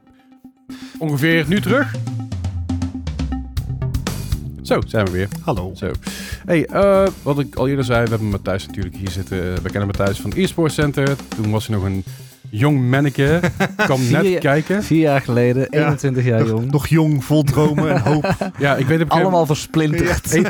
ongeveer 0.99 1.45
nu 1.49 1.61
terug. 1.61 1.95
Zo, 4.63 4.81
zijn 4.87 5.05
we 5.05 5.11
weer. 5.11 5.29
Hallo. 5.43 5.73
Zo. 5.75 5.91
Hey, 6.47 6.67
eh, 6.67 7.07
wat 7.23 7.39
ik 7.39 7.55
al 7.55 7.69
eerder 7.69 7.85
zei, 7.85 8.05
we 8.05 8.11
hebben 8.11 8.29
Matthijs 8.29 8.67
natuurlijk 8.67 8.97
hier 8.97 9.11
zitten. 9.11 9.39
We 9.63 9.71
kennen 9.71 9.87
Matthijs 9.87 10.21
van 10.21 10.33
eSports 10.33 10.75
Center. 10.75 11.17
Toen 11.37 11.51
was 11.51 11.67
hij 11.67 11.77
nog 11.77 11.85
een 11.85 12.05
jong 12.59 12.91
manneke. 12.91 13.41
kwam 13.77 14.01
net 14.11 14.21
Vier- 14.27 14.39
kijken. 14.39 14.83
Vier 14.83 15.01
jaar 15.01 15.21
geleden, 15.21 15.67
Ja. 15.71 15.79
21 15.85 16.25
jaar 16.25 16.39
Nog, 16.41 16.49
jong. 16.49 16.71
nog 16.71 16.87
jong, 16.87 17.25
vol 17.25 17.43
dromen 17.43 17.91
en 17.95 18.01
hoop. 18.01 18.37
Ja, 18.59 18.77
ik 18.77 18.87
weet 18.87 19.01
gegeven 19.01 19.09
Allemaal 19.09 19.47
versplinterd. 19.47 20.35
Een, 20.35 20.45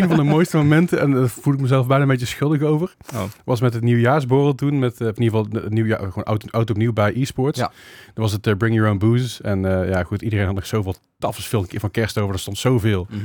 een 0.00 0.08
van 0.08 0.16
de 0.16 0.22
mooiste 0.22 0.56
momenten, 0.56 1.00
en 1.00 1.10
daar 1.10 1.28
voel 1.28 1.54
ik 1.54 1.60
mezelf 1.60 1.86
bijna 1.86 2.02
een 2.02 2.08
beetje 2.08 2.26
schuldig 2.26 2.62
over, 2.62 2.94
Oh. 3.14 3.22
was 3.44 3.60
met 3.60 3.74
het 3.74 3.82
nieuwjaarsborrel 3.82 4.54
toen, 4.54 4.78
met 4.78 5.00
eh, 5.00 5.06
in 5.06 5.22
ieder 5.22 5.38
geval 5.38 5.62
het 5.62 5.70
nieuwjaar, 5.72 5.98
gewoon 5.98 6.24
oud, 6.24 6.52
oud 6.52 6.70
opnieuw 6.70 6.92
bij 6.92 7.14
eSports. 7.14 7.58
Ja. 7.58 7.72
Dan 8.14 8.24
was 8.24 8.32
het 8.32 8.46
eh, 8.46 8.54
Bring 8.56 8.74
Your 8.74 8.90
Own 8.90 8.98
Booze. 8.98 9.42
En 9.42 9.64
eh, 9.82 9.88
ja, 9.88 10.02
goed, 10.02 10.22
iedereen 10.22 10.46
had 10.46 10.54
nog 10.54 10.66
zoveel 10.66 10.94
tafels 11.18 11.48
veel 11.48 11.64
van 11.68 11.90
kerst 11.90 12.18
over, 12.18 12.34
er 12.34 12.40
stond 12.40 12.58
zoveel. 12.58 13.06
Mhm. 13.10 13.20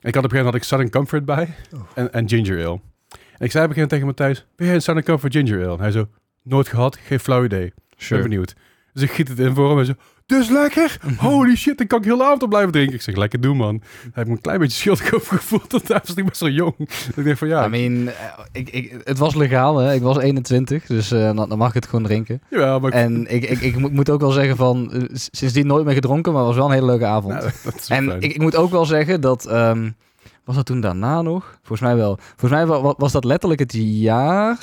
En 0.00 0.12
ik 0.12 0.14
had 0.14 0.24
op 0.24 0.30
een 0.32 0.36
gegeven 0.36 0.36
moment 0.36 0.44
had 0.46 0.54
ik 0.54 0.62
Southern 0.62 0.90
Comfort 0.90 1.24
bij 1.24 1.54
Oh. 1.74 1.80
en, 1.94 2.12
en 2.12 2.28
Ginger 2.28 2.66
Ale. 2.66 2.80
En 3.38 3.44
ik 3.44 3.50
zei 3.50 3.64
op 3.64 3.70
een 3.70 3.76
gegeven 3.76 3.76
moment 3.76 3.88
tegen 3.88 4.06
Matthijs, 4.06 4.46
ben 4.56 4.66
jij 4.66 4.74
een 4.76 4.82
Southern 4.82 5.06
Comfort 5.08 5.32
Ginger 5.32 5.64
Ale? 5.64 5.72
En 5.74 5.80
hij 5.80 5.90
zo, 5.90 6.06
nooit 6.46 6.68
gehad, 6.68 6.98
geen 7.06 7.20
flauw 7.20 7.44
idee. 7.44 7.72
Ben 8.08 8.22
benieuwd. 8.22 8.54
Dus 8.92 9.02
ik 9.02 9.10
giet 9.10 9.28
het 9.28 9.38
in 9.38 9.54
voor 9.54 9.68
hem 9.68 9.78
en 9.78 9.86
zo, 9.86 9.92
dus 10.26 10.48
lekker! 10.48 10.98
Holy 11.18 11.56
shit, 11.56 11.78
dan 11.78 11.86
kan 11.86 11.98
ik 11.98 12.04
heel 12.04 12.16
de 12.16 12.24
avond 12.24 12.42
op 12.42 12.48
blijven 12.48 12.72
drinken. 12.72 12.94
Ik 12.94 13.02
zeg, 13.02 13.16
lekker 13.16 13.40
doen 13.40 13.56
man. 13.56 13.80
Hij 14.02 14.10
heeft 14.12 14.26
me 14.28 14.32
een 14.34 14.40
klein 14.40 14.58
beetje 14.58 14.76
schuldig 14.78 15.14
over 15.16 15.36
gevoeld, 15.36 15.72
want 15.72 15.88
hij 15.88 15.98
was 15.98 16.08
natuurlijk 16.08 16.28
best 16.28 16.40
wel 16.40 16.50
jong. 16.50 16.74
Ik 17.16 17.24
denk 17.24 17.36
van 17.38 17.48
ja, 17.48 17.66
I 17.66 17.68
mean, 17.68 18.08
eh, 18.08 18.14
ik, 18.52 18.68
ik, 18.70 19.00
het 19.04 19.18
was 19.18 19.34
legaal, 19.34 19.76
hè. 19.78 19.94
Ik 19.94 20.02
was 20.02 20.18
21, 20.18 20.86
dus 20.86 21.10
eh, 21.12 21.34
dan, 21.34 21.48
dan 21.48 21.58
mag 21.58 21.68
ik 21.68 21.74
het 21.74 21.86
gewoon 21.86 22.04
drinken. 22.04 22.42
ja, 22.50 22.78
maar 22.78 22.90
En 22.92 23.26
ik, 23.34 23.44
ik, 23.44 23.60
ik 23.60 23.90
moet- 23.90 24.10
ook 24.10 24.20
wel 24.20 24.30
zeggen 24.30 24.56
van, 24.56 24.92
eh, 24.92 25.02
sindsdien 25.12 25.66
nooit 25.66 25.84
meer 25.84 25.94
gedronken, 25.94 26.32
maar 26.32 26.40
het 26.40 26.48
was 26.50 26.58
wel 26.58 26.66
een 26.66 26.74
hele 26.74 26.86
leuke 26.86 27.06
avond. 27.06 27.34
nou, 27.40 27.50
en 27.88 28.10
ik, 28.22 28.32
ik 28.32 28.40
moet 28.40 28.56
ook 28.56 28.70
wel 28.70 28.84
zeggen 28.84 29.20
dat, 29.20 29.46
ehm, 29.46 29.90
was 30.44 30.54
dat 30.56 30.66
toen 30.66 30.80
daarna 30.80 31.22
nog? 31.22 31.58
Volgens 31.62 31.80
mij 31.88 31.96
wel. 31.96 32.18
Volgens 32.36 32.50
mij 32.50 32.66
wa- 32.66 32.80
wa- 32.80 32.94
was 32.96 33.12
dat 33.12 33.24
letterlijk 33.24 33.60
het 33.60 33.72
jaar 33.76 34.58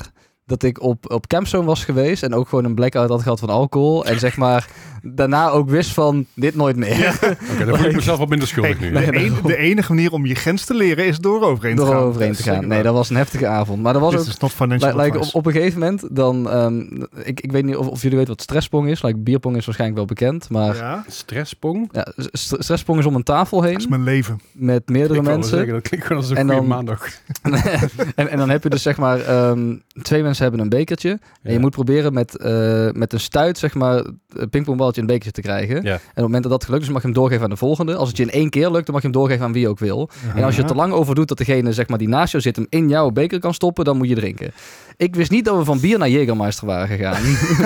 dat 0.46 0.64
ik 0.64 0.82
op, 0.82 1.12
op 1.12 1.28
Campzone 1.28 1.66
was 1.66 1.86
geweest 1.86 2.24
en 2.24 2.34
ook 2.34 2.50
gewoon 2.50 2.66
een 2.66 2.76
blackout 2.76 3.10
had 3.10 3.22
gehad 3.22 3.40
van 3.40 3.50
alcohol. 3.50 4.06
En 4.06 4.20
zeg 4.20 4.38
maar, 4.38 4.68
daarna 5.02 5.50
ook 5.50 5.70
wist 5.70 5.92
van, 5.94 6.26
dit 6.36 6.56
nooit 6.56 6.76
meer. 6.76 7.08
Oké, 7.54 7.66
dan 7.66 7.78
voel 7.78 7.88
ik 7.90 7.96
mezelf 7.96 8.18
wat 8.20 8.30
minder 8.30 8.48
schuldig 8.48 8.80
Hey, 8.80 8.90
nu. 8.90 9.06
de, 9.06 9.12
Nee, 9.12 9.32
de 9.44 9.58
enige 9.58 9.94
manier 9.94 10.12
om 10.12 10.26
je 10.26 10.36
grens 10.36 10.66
te 10.66 10.74
leren 10.74 11.06
is 11.06 11.20
door 11.20 11.42
overheen 11.42 11.76
te 11.76 11.82
Door 11.84 11.92
gaan. 11.94 12.02
overheen 12.04 12.34
te 12.34 12.44
gaan. 12.44 12.68
Nee, 12.68 12.84
dat 12.84 12.94
was 12.94 13.10
een 13.10 13.16
heftige 13.16 13.48
avond. 13.48 13.82
Maar 13.82 13.94
dat 13.94 14.02
was 14.02 14.12
This 14.12 14.22
ook 14.22 14.28
is 14.28 14.38
not 14.38 14.52
financial 14.52 14.92
Like, 14.96 15.04
like, 15.04 15.18
op, 15.20 15.30
op 15.36 15.46
een 15.46 15.52
gegeven 15.52 15.80
moment, 15.80 16.16
dan, 16.16 16.50
ehm, 16.50 16.80
ik, 17.24 17.40
ik 17.42 17.52
weet 17.52 17.64
niet 17.66 17.76
of, 17.76 17.88
of 17.88 18.02
jullie 18.02 18.18
weten 18.18 18.34
wat 18.34 18.42
stresspong 18.44 18.88
is. 18.90 19.02
Like, 19.02 19.18
bierpong 19.18 19.58
is 19.58 19.66
waarschijnlijk 19.66 20.00
wel 20.00 20.08
bekend, 20.18 20.50
maar 20.50 20.76
ja. 20.76 20.82
ja, 20.82 21.04
Stresspong? 21.08 21.92
st- 22.32 22.56
stresspong 22.60 23.00
is 23.00 23.06
om 23.06 23.16
een 23.16 23.24
tafel 23.24 23.62
dat 23.62 23.70
is 23.70 23.78
heen 23.78 23.90
mijn 23.90 24.04
leven. 24.04 24.42
met 24.52 24.90
meerdere 24.90 25.22
mensen. 25.22 25.58
Zeggen, 25.58 25.74
dat 25.74 25.82
klinkt 25.88 26.06
gewoon 26.06 26.22
als 26.22 26.32
een 26.32 26.38
En 26.38 26.48
dan- 26.48 26.68
maandag. 26.68 27.08
en, 28.16 28.30
en 28.30 28.38
dan 28.38 28.50
heb 28.50 28.64
je 28.64 28.70
dus 28.70 28.82
zeg 28.82 28.98
maar, 28.98 29.20
ehm, 29.22 29.76
twee 30.02 30.22
mensen 30.24 30.32
hebben 30.42 30.60
een 30.60 30.70
bekertje. 30.70 31.20
En 31.42 31.54
je 31.54 31.60
moet 31.60 31.72
proberen 31.72 32.14
met, 32.14 32.38
eh, 32.38 32.90
met 32.92 33.14
een 33.14 33.20
stuit, 33.20 33.58
zeg 33.58 33.74
maar, 33.74 34.06
een 34.34 34.50
pingpongballetje 34.50 35.02
in 35.02 35.08
een 35.08 35.14
bekertje 35.14 35.42
te 35.42 35.48
krijgen. 35.48 35.76
En 35.76 35.94
op 35.96 36.02
het 36.14 36.24
moment 36.24 36.44
dat 36.44 36.52
dat 36.52 36.64
gelukt 36.66 36.84
is, 36.84 36.90
mag 36.90 37.02
je 37.02 37.08
hem 37.08 37.16
doorgeven 37.16 37.44
aan 37.44 37.50
de 37.50 37.58
volgende. 37.58 37.96
Als 37.96 38.08
het 38.08 38.18
je 38.18 38.24
in 38.24 38.32
één 38.32 38.50
keer 38.50 38.72
lukt, 38.72 38.86
dan 38.86 38.94
mag 38.94 39.04
je 39.04 39.10
hem 39.10 39.18
doorgeven 39.18 39.46
aan 39.46 39.54
wie 39.54 39.62
je 39.62 39.68
ook 39.68 39.80
wil. 39.80 40.10
En 40.36 40.44
als 40.44 40.56
je 40.56 40.62
het 40.62 40.70
te 40.70 40.76
lang 40.76 40.94
over 40.94 41.16
doet 41.16 41.28
dat 41.28 41.38
degene 41.38 41.74
zeg 41.74 41.88
maar, 41.88 41.98
die 41.98 42.08
naast 42.08 42.32
jou 42.32 42.44
zit 42.44 42.56
hem 42.56 42.66
in 42.70 42.90
jouw 42.90 43.10
beker 43.10 43.40
kan 43.40 43.54
stoppen, 43.54 43.86
dan 43.86 43.98
moet 43.98 44.10
je 44.10 44.16
drinken. 44.16 44.52
Ik 44.98 45.16
wist 45.16 45.32
niet 45.32 45.46
dat 45.46 45.58
we 45.58 45.64
van 45.64 45.80
bier 45.80 45.98
naar 45.98 46.10
Jägermeister 46.10 46.66
waren 46.66 46.88
gegaan. 46.88 47.22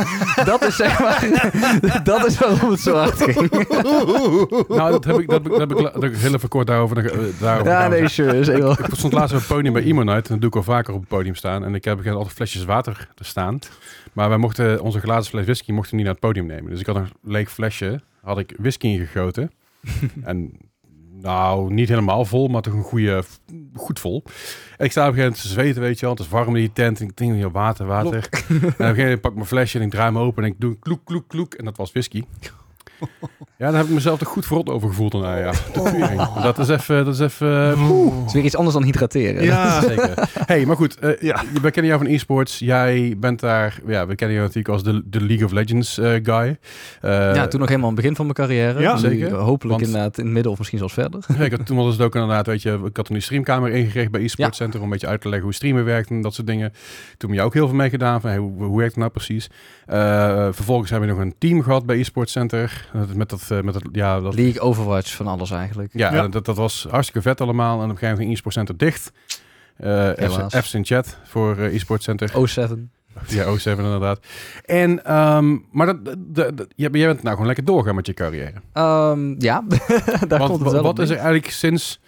dat 0.51 0.63
is 0.65 0.75
zeg 0.75 0.99
maar, 0.99 1.27
dat 2.03 2.25
is 2.25 2.37
waarom 2.37 2.71
het 2.71 2.79
zo 2.79 2.95
hard 2.95 3.21
ging. 3.23 3.49
nou, 4.67 4.91
dat 4.91 5.03
heb 5.05 5.19
ik, 5.19 5.29
dat 5.29 5.43
heb 5.43 5.45
ik, 5.45 5.49
dat 5.51 5.59
heb 5.59 5.71
ik, 5.71 5.79
la- 5.79 5.91
dat 5.91 6.01
heb 6.01 6.11
ik 6.11 6.17
heel 6.17 6.33
even 6.33 6.49
kort 6.49 6.67
daarover. 6.67 6.97
eh, 7.11 7.19
daarover 7.39 7.71
Ja, 7.71 7.87
nee, 7.87 8.07
sure. 8.07 8.39
Is 8.39 8.47
heel... 8.47 8.71
Ik 8.71 8.85
stond 8.91 9.13
laatst 9.13 9.33
op 9.33 9.39
het 9.39 9.47
podium 9.47 9.73
bij 9.73 9.83
Emo 9.83 10.03
Night. 10.03 10.25
En 10.27 10.31
dat 10.31 10.39
doe 10.41 10.49
ik 10.49 10.55
al 10.55 10.63
vaker 10.63 10.93
op 10.93 10.99
het 10.99 11.09
podium 11.09 11.35
staan. 11.35 11.63
En 11.63 11.75
ik 11.75 11.83
heb 11.85 12.07
altijd 12.07 12.35
flesjes 12.35 12.65
water 12.65 13.07
te 13.15 13.23
staan. 13.23 13.59
Maar 14.13 14.29
wij 14.29 14.37
mochten 14.37 14.81
onze 14.81 14.99
glazen 14.99 15.29
fles 15.31 15.45
whisky 15.45 15.71
mochten 15.71 15.95
niet 15.95 16.05
naar 16.05 16.13
het 16.13 16.23
podium 16.23 16.45
nemen. 16.45 16.69
Dus 16.71 16.79
ik 16.79 16.85
had 16.85 16.95
een 16.95 17.09
leeg 17.23 17.51
flesje. 17.51 18.01
Had 18.23 18.37
ik 18.37 18.53
whisky 18.59 18.87
ingegoten. 18.87 19.51
en 20.23 20.51
nou, 21.27 21.73
niet 21.73 21.89
helemaal 21.89 22.25
vol, 22.25 22.47
maar 22.47 22.61
toch 22.61 22.73
een 22.73 22.83
goede, 22.83 23.23
goed 23.75 23.99
vol. 23.99 24.23
En 24.77 24.85
ik 24.85 24.91
sta 24.91 25.01
op 25.01 25.07
een 25.07 25.13
gegeven 25.13 25.17
moment 25.17 25.41
te 25.41 25.47
zweten, 25.47 25.81
weet 25.81 25.99
je 25.99 26.05
wel. 26.05 26.15
Het 26.15 26.23
is 26.23 26.29
warm 26.29 26.47
in 26.47 26.61
die 26.61 26.73
tent. 26.73 26.99
En 26.99 27.05
ik 27.05 27.17
denk, 27.17 27.37
ja, 27.37 27.49
water, 27.51 27.85
water. 27.85 28.27
en 28.31 28.55
op 28.55 28.61
een 28.61 28.71
gegeven 28.71 29.03
moment 29.03 29.21
pak 29.21 29.31
ik 29.31 29.37
mijn 29.37 29.47
flesje 29.47 29.79
en 29.79 29.85
ik 29.85 29.91
draai 29.91 30.05
hem 30.05 30.17
open. 30.17 30.43
En 30.43 30.49
ik 30.49 30.55
doe 30.59 30.69
een 30.69 30.79
kloek, 30.79 31.05
kloek, 31.05 31.27
kloek. 31.27 31.53
En 31.53 31.65
dat 31.65 31.77
was 31.77 31.91
whisky. 31.91 32.23
Ja, 33.57 33.65
daar 33.69 33.77
heb 33.77 33.85
ik 33.87 33.93
mezelf 33.93 34.19
toch 34.19 34.27
goed 34.27 34.45
verrot 34.45 34.69
over 34.69 34.89
gevoeld. 34.89 35.11
Dan, 35.11 35.21
ja, 35.37 35.51
tering. 35.73 36.33
dat 36.41 36.57
is 36.59 36.67
even, 36.69 37.05
dat 37.05 37.13
is 37.13 37.19
even, 37.19 37.47
Het 37.47 38.27
is 38.27 38.33
weer 38.33 38.43
iets 38.43 38.55
anders 38.55 38.73
dan 38.75 38.83
hydrateren. 38.83 39.43
Ja, 39.43 39.81
Zeker. 39.81 40.29
Hey, 40.45 40.65
maar 40.65 40.75
goed, 40.75 40.99
eh, 40.99 41.19
Ja. 41.21 41.43
we 41.61 41.71
kennen 41.71 41.91
jou 41.91 42.03
van 42.03 42.13
esports. 42.13 42.59
Jij 42.59 43.15
bent 43.17 43.39
daar, 43.39 43.79
ja, 43.87 44.07
we 44.07 44.15
kennen 44.15 44.35
jou 44.35 44.47
natuurlijk 44.47 44.73
als 44.73 44.83
de, 44.83 45.01
de 45.05 45.21
League 45.25 45.45
of 45.45 45.51
Legends 45.51 45.97
eh, 45.97 46.11
guy. 46.23 46.57
Eh, 47.01 47.35
Ja, 47.35 47.47
toen 47.47 47.59
nog 47.59 47.69
helemaal 47.69 47.89
aan 47.89 47.95
het 47.95 48.01
begin 48.03 48.15
van 48.15 48.25
mijn 48.25 48.37
carrière. 48.37 48.79
Ja, 48.79 48.93
Nu 48.93 48.99
zeker. 48.99 49.33
Hopelijk 49.33 49.79
Want- 49.79 49.81
inderdaad 49.81 50.17
in 50.17 50.23
het 50.23 50.33
midden 50.33 50.51
of 50.51 50.57
misschien 50.57 50.79
zelfs 50.79 50.93
verder. 50.93 51.25
ja, 51.39 51.49
had, 51.49 51.65
toen 51.65 51.77
was 51.77 51.93
het 51.93 52.01
ook 52.01 52.15
inderdaad, 52.15 52.45
weet 52.47 52.61
je, 52.61 52.71
ik 52.71 52.95
had 52.97 53.05
toen 53.05 53.15
die 53.15 53.21
streamkamer 53.21 53.71
ingericht 53.71 54.11
bij 54.11 54.21
eSports 54.21 54.57
Center 54.57 54.79
om 54.79 54.85
een 54.85 54.91
beetje 54.91 55.07
uit 55.07 55.21
te 55.21 55.27
leggen 55.27 55.45
hoe 55.45 55.55
streamen 55.55 55.85
werkt 55.85 56.09
en 56.09 56.21
dat 56.21 56.33
soort 56.33 56.47
dingen. 56.47 56.73
Toen 57.17 57.29
heb 57.29 57.39
je 57.39 57.45
ook 57.45 57.53
heel 57.53 57.67
veel 57.67 57.75
mee 57.77 57.89
gedaan 57.89 58.21
van 58.21 58.29
hey, 58.29 58.39
hoe, 58.39 58.63
hoe 58.63 58.77
werkt 58.77 58.91
het 58.91 58.99
nou 58.99 59.11
precies. 59.11 59.49
Eh, 59.87 60.47
vervolgens 60.51 60.89
hebben 60.89 61.09
we 61.09 61.15
nog 61.15 61.23
een 61.23 61.35
team 61.37 61.61
gehad 61.63 61.85
bij 61.85 61.99
eSports 61.99 62.31
Center 62.31 62.89
eh, 62.93 63.01
met 63.15 63.29
dat, 63.29 63.47
eh, 63.51 63.61
met 63.61 63.73
dat, 63.73 63.83
ja, 63.91 64.19
dat 64.19 64.35
League, 64.35 64.61
Overwatch, 64.61 65.15
van 65.15 65.27
alles 65.27 65.51
eigenlijk. 65.51 65.89
Ja, 65.93 66.13
Ja. 66.13 66.27
Dat, 66.27 66.45
dat 66.45 66.55
was 66.57 66.87
hartstikke 66.89 67.21
vet 67.29 67.41
allemaal. 67.41 67.77
En 67.77 67.83
op 67.83 67.89
een 67.89 67.97
gegeven 67.97 68.07
moment 68.07 68.19
ging 68.23 68.33
eSports 68.33 68.57
Center 68.57 68.77
dicht. 68.77 69.11
Eh 69.77 70.11
Helaas. 70.15 70.55
F's 70.55 70.73
in 70.73 70.85
chat 70.85 71.17
voor 71.23 71.57
eh, 71.57 71.73
eSports 71.75 72.03
Center. 72.05 72.31
O7. 72.31 72.71
Ja, 73.27 73.43
O7 73.45 73.63
inderdaad. 73.63 74.19
En, 74.65 75.05
ehm, 75.05 75.57
maar 75.71 75.85
dat, 75.85 76.05
dat, 76.17 76.57
dat- 76.57 76.67
jij, 76.75 76.89
bent 76.89 77.21
nou 77.23 77.29
gewoon 77.29 77.45
lekker 77.45 77.65
doorgaan 77.65 77.95
met 77.95 78.05
je 78.05 78.13
carrière. 78.13 78.53
Ehm, 78.73 79.35
ja, 79.41 79.63
daar 80.27 80.39
Want 80.39 80.51
komt 80.51 80.63
het 80.63 80.71
wel 80.71 80.81
wat 80.81 80.91
op 80.91 80.99
is 80.99 81.09
er 81.09 81.15
eigenlijk 81.15 81.49
sinds... 81.49 81.99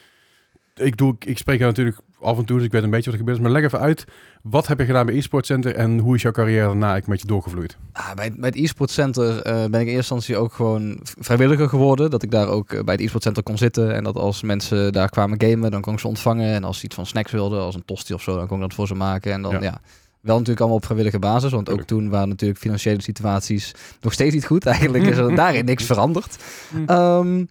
Ik, 0.75 0.97
doe, 0.97 1.15
ik 1.19 1.37
spreek 1.37 1.59
jou 1.59 1.69
natuurlijk 1.69 1.97
af 2.21 2.37
en 2.37 2.45
toe, 2.45 2.57
dus 2.57 2.65
ik 2.65 2.71
weet 2.71 2.83
een 2.83 2.89
beetje 2.89 3.11
wat 3.11 3.13
er 3.13 3.19
gebeurt. 3.19 3.37
is, 3.37 3.43
Maar 3.43 3.51
leg 3.51 3.63
even 3.63 3.79
uit, 3.79 4.05
wat 4.41 4.67
heb 4.67 4.79
je 4.79 4.85
gedaan 4.85 5.05
bij 5.05 5.15
eSports 5.15 5.47
Center 5.47 5.75
en 5.75 5.99
hoe 5.99 6.15
is 6.15 6.21
jouw 6.21 6.31
carrière 6.31 6.65
daarna 6.65 6.91
eigenlijk 6.91 7.07
met 7.07 7.21
je 7.21 7.27
doorgevloeid? 7.27 7.77
Ah, 7.91 8.13
bij, 8.13 8.33
bij 8.33 8.49
het 8.49 8.57
e-sport 8.57 8.91
center 8.91 9.41
eh, 9.41 9.53
ben 9.53 9.81
ik 9.81 9.87
in 9.87 9.93
eerste 9.93 9.95
instantie 9.95 10.37
ook 10.37 10.53
gewoon 10.53 10.99
vrijwilliger 11.01 11.69
geworden. 11.69 12.09
Dat 12.09 12.23
ik 12.23 12.31
daar 12.31 12.47
ook 12.47 12.71
eh, 12.71 12.83
bij 12.83 12.93
het 12.93 13.03
e-sport 13.03 13.23
center 13.23 13.43
kon 13.43 13.57
zitten. 13.57 13.95
En 13.95 14.03
dat 14.03 14.15
als 14.15 14.41
mensen 14.41 14.93
daar 14.93 15.09
kwamen 15.09 15.41
gamen, 15.41 15.71
dan 15.71 15.81
kon 15.81 15.93
ik 15.93 15.99
ze 15.99 16.07
ontvangen. 16.07 16.53
En 16.53 16.63
als 16.63 16.79
ze 16.79 16.85
iets 16.85 16.95
van 16.95 17.05
snacks 17.05 17.31
wilden, 17.31 17.61
als 17.61 17.75
een 17.75 17.85
tosti 17.85 18.13
of 18.13 18.21
zo, 18.21 18.35
dan 18.35 18.47
kon 18.47 18.55
ik 18.55 18.63
dat 18.63 18.73
voor 18.73 18.87
ze 18.87 18.95
maken. 18.95 19.31
En 19.31 19.41
dan 19.41 19.51
Ja. 19.51 19.61
ja, 19.61 19.81
wel 20.21 20.33
natuurlijk 20.33 20.59
allemaal 20.59 20.77
op 20.77 20.85
vrijwillige 20.85 21.19
basis. 21.19 21.51
Want 21.51 21.69
ook 21.69 21.81
toen 21.81 22.09
waren 22.09 22.29
natuurlijk 22.29 22.59
financiële 22.59 23.01
situaties 23.01 23.71
nog 24.01 24.13
steeds 24.13 24.33
niet 24.33 24.45
goed. 24.45 24.65
Eigenlijk 24.65 25.03
is 25.03 25.17
er 25.17 25.35
daarin 25.45 25.65
niks 25.65 25.83
veranderd. 25.83 26.37
Hm. 26.69 27.45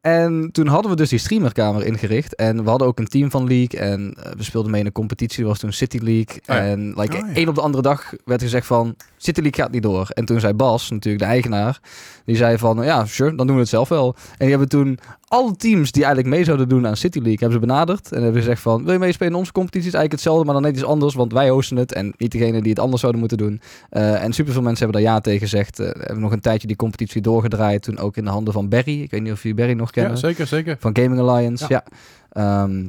En 0.00 0.48
toen 0.52 0.66
hadden 0.66 0.90
we 0.90 0.96
dus 0.96 1.08
die 1.08 1.18
streamerkamer 1.18 1.86
ingericht. 1.86 2.34
En 2.34 2.62
we 2.64 2.68
hadden 2.70 2.88
ook 2.88 2.98
een 2.98 3.08
team 3.08 3.30
van 3.30 3.46
League. 3.46 3.80
En 3.80 4.14
eh, 4.22 4.32
we 4.36 4.42
speelden 4.42 4.70
mee 4.70 4.80
in 4.80 4.86
een 4.86 4.92
competitie. 4.92 5.38
Dat 5.40 5.48
was 5.48 5.58
toen 5.58 5.72
City 5.72 5.98
League. 5.98 6.40
ja. 6.44 6.58
En 6.58 6.92
like, 6.96 7.16
Oh, 7.16 7.28
ja. 7.28 7.34
één 7.34 7.48
op 7.48 7.54
de 7.54 7.60
andere 7.60 7.82
dag 7.82 8.12
werd 8.24 8.42
gezegd 8.42 8.66
van... 8.66 8.96
City 9.16 9.40
League 9.40 9.62
gaat 9.62 9.72
niet 9.72 9.82
door. 9.82 10.08
En 10.08 10.24
toen 10.24 10.40
zei 10.40 10.52
Bas, 10.52 10.90
natuurlijk 10.90 11.24
de 11.24 11.30
eigenaar... 11.30 11.80
Die 12.24 12.36
zei 12.36 12.58
van, 12.58 12.84
ja, 12.84 13.04
sure, 13.04 13.34
dan 13.34 13.46
doen 13.46 13.54
we 13.56 13.62
het 13.62 13.70
zelf 13.70 13.88
wel. 13.88 14.14
En 14.16 14.36
die 14.38 14.48
hebben 14.48 14.68
toen 14.68 14.98
alle 15.28 15.56
teams 15.56 15.92
die 15.92 16.04
eigenlijk 16.04 16.34
mee 16.34 16.44
zouden 16.44 16.68
doen 16.68 16.86
aan 16.86 16.96
City 16.96 17.18
League... 17.18 17.38
hebben 17.38 17.60
ze 17.60 17.66
benaderd. 17.66 18.12
En 18.12 18.22
hebben 18.22 18.40
gezegd 18.40 18.62
van... 18.62 18.84
Wil 18.84 18.92
je 18.92 18.98
meespelen 18.98 19.32
in 19.32 19.38
onze 19.38 19.52
competitie? 19.52 19.88
Is 19.88 19.94
eigenlijk 19.94 20.22
hetzelfde, 20.22 20.44
maar 20.44 20.54
dan 20.54 20.62
net 20.62 20.80
iets 20.80 20.84
anders. 20.84 21.14
Want 21.14 21.32
wij 21.32 21.48
hosten 21.48 21.76
het. 21.76 21.92
En 21.92 22.14
niet 22.16 22.32
degene 22.32 22.60
die 22.60 22.70
het 22.70 22.78
anders 22.78 23.00
zouden 23.00 23.20
moeten 23.20 23.38
doen. 23.38 23.60
Eh, 23.90 24.22
en 24.22 24.32
superveel 24.32 24.62
mensen 24.62 24.84
hebben 24.84 25.02
daar 25.02 25.12
ja 25.12 25.20
tegen 25.20 25.40
gezegd. 25.40 25.78
Eh, 25.78 25.86
hebben 25.86 26.20
nog 26.20 26.32
een 26.32 26.40
tijdje 26.40 26.66
die 26.66 26.76
competitie 26.76 27.20
doorgedraaid. 27.20 27.82
Toen 27.82 27.98
ook 27.98 28.16
in 28.16 28.24
de 28.24 28.30
handen 28.30 28.52
van 28.52 28.68
Barry. 28.68 29.02
Ik 29.02 29.10
weet 29.10 29.22
niet 29.22 29.32
of 29.32 29.42
jullie 29.42 29.56
Barry 29.56 29.72
nog 29.72 29.90
kennen. 29.90 30.12
Ja, 30.12 30.18
zeker, 30.18 30.46
zeker. 30.46 30.76
Van 30.78 30.96
Gaming 30.96 31.20
Alliance, 31.20 31.64
ja. 31.68 31.84
Ja. 31.84 32.62
Ehm, 32.62 32.88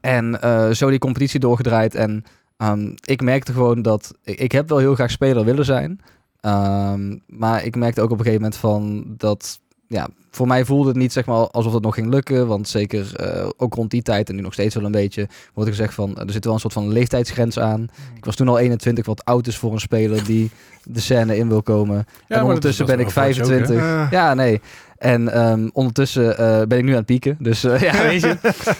en 0.00 0.40
eh, 0.40 0.70
zo 0.70 0.90
die 0.90 0.98
competitie 0.98 1.40
doorgedraaid. 1.40 1.94
En 1.94 2.24
ehm, 2.56 2.92
ik 3.04 3.22
merkte 3.22 3.52
gewoon 3.52 3.82
dat... 3.82 4.14
Ik, 4.24 4.38
ik 4.38 4.52
heb 4.52 4.68
wel 4.68 4.78
heel 4.78 4.94
graag 4.94 5.10
speler 5.10 5.44
willen 5.44 5.64
zijn. 5.64 6.00
Ehm, 6.40 7.16
maar 7.26 7.64
ik 7.64 7.76
merkte 7.76 8.00
ook 8.00 8.10
op 8.10 8.18
een 8.18 8.24
gegeven 8.24 8.42
moment 8.42 8.60
van 8.60 9.04
dat... 9.16 9.60
Ja, 9.92 10.08
voor 10.30 10.46
mij 10.46 10.64
voelde 10.64 10.88
het 10.88 10.96
niet 10.96 11.12
zeg 11.12 11.26
maar 11.26 11.36
alsof 11.36 11.72
het 11.72 11.82
nog 11.82 11.94
ging 11.94 12.10
lukken. 12.10 12.46
Want 12.46 12.68
zeker 12.68 13.16
eh, 13.16 13.48
ook 13.56 13.74
rond 13.74 13.90
die 13.90 14.02
tijd 14.02 14.28
en 14.28 14.34
nu 14.34 14.40
nog 14.42 14.52
steeds 14.52 14.74
wel 14.74 14.84
een 14.84 14.90
beetje... 14.92 15.28
wordt 15.54 15.70
er 15.70 15.76
gezegd 15.76 15.94
van, 15.94 16.16
er 16.16 16.32
zit 16.32 16.44
wel 16.44 16.54
een 16.54 16.60
soort 16.60 16.72
van 16.72 16.88
leeftijdsgrens 16.92 17.58
aan. 17.58 17.88
Ik 18.16 18.24
was 18.24 18.36
toen 18.36 18.48
al 18.48 18.58
21, 18.58 19.06
wat 19.06 19.24
oud 19.24 19.46
is 19.46 19.56
voor 19.56 19.72
een 19.72 19.80
speler 19.80 20.24
die 20.24 20.50
de 20.84 21.00
scène 21.00 21.36
in 21.36 21.48
wil 21.48 21.62
komen. 21.62 22.06
Ja, 22.28 22.36
en 22.36 22.42
ondertussen 22.44 22.86
dat 22.86 22.96
ben 22.96 23.04
ik 23.04 23.10
Overwatch 23.10 23.40
ook, 23.40 23.48
hè? 23.48 23.56
25. 23.66 23.76
Eh, 23.86 24.10
Ja, 24.10 24.34
nee. 24.34 24.60
En 24.98 25.32
ehm, 25.32 25.68
ondertussen 25.72 26.38
eh, 26.38 26.62
ben 26.66 26.78
ik 26.78 26.84
nu 26.84 26.90
aan 26.90 26.96
het 26.96 27.06
pieken. 27.06 27.36
Dus 27.38 27.64
eh, 27.64 27.80
ja, 27.80 28.02
weet 28.08 28.20
je, 28.20 28.36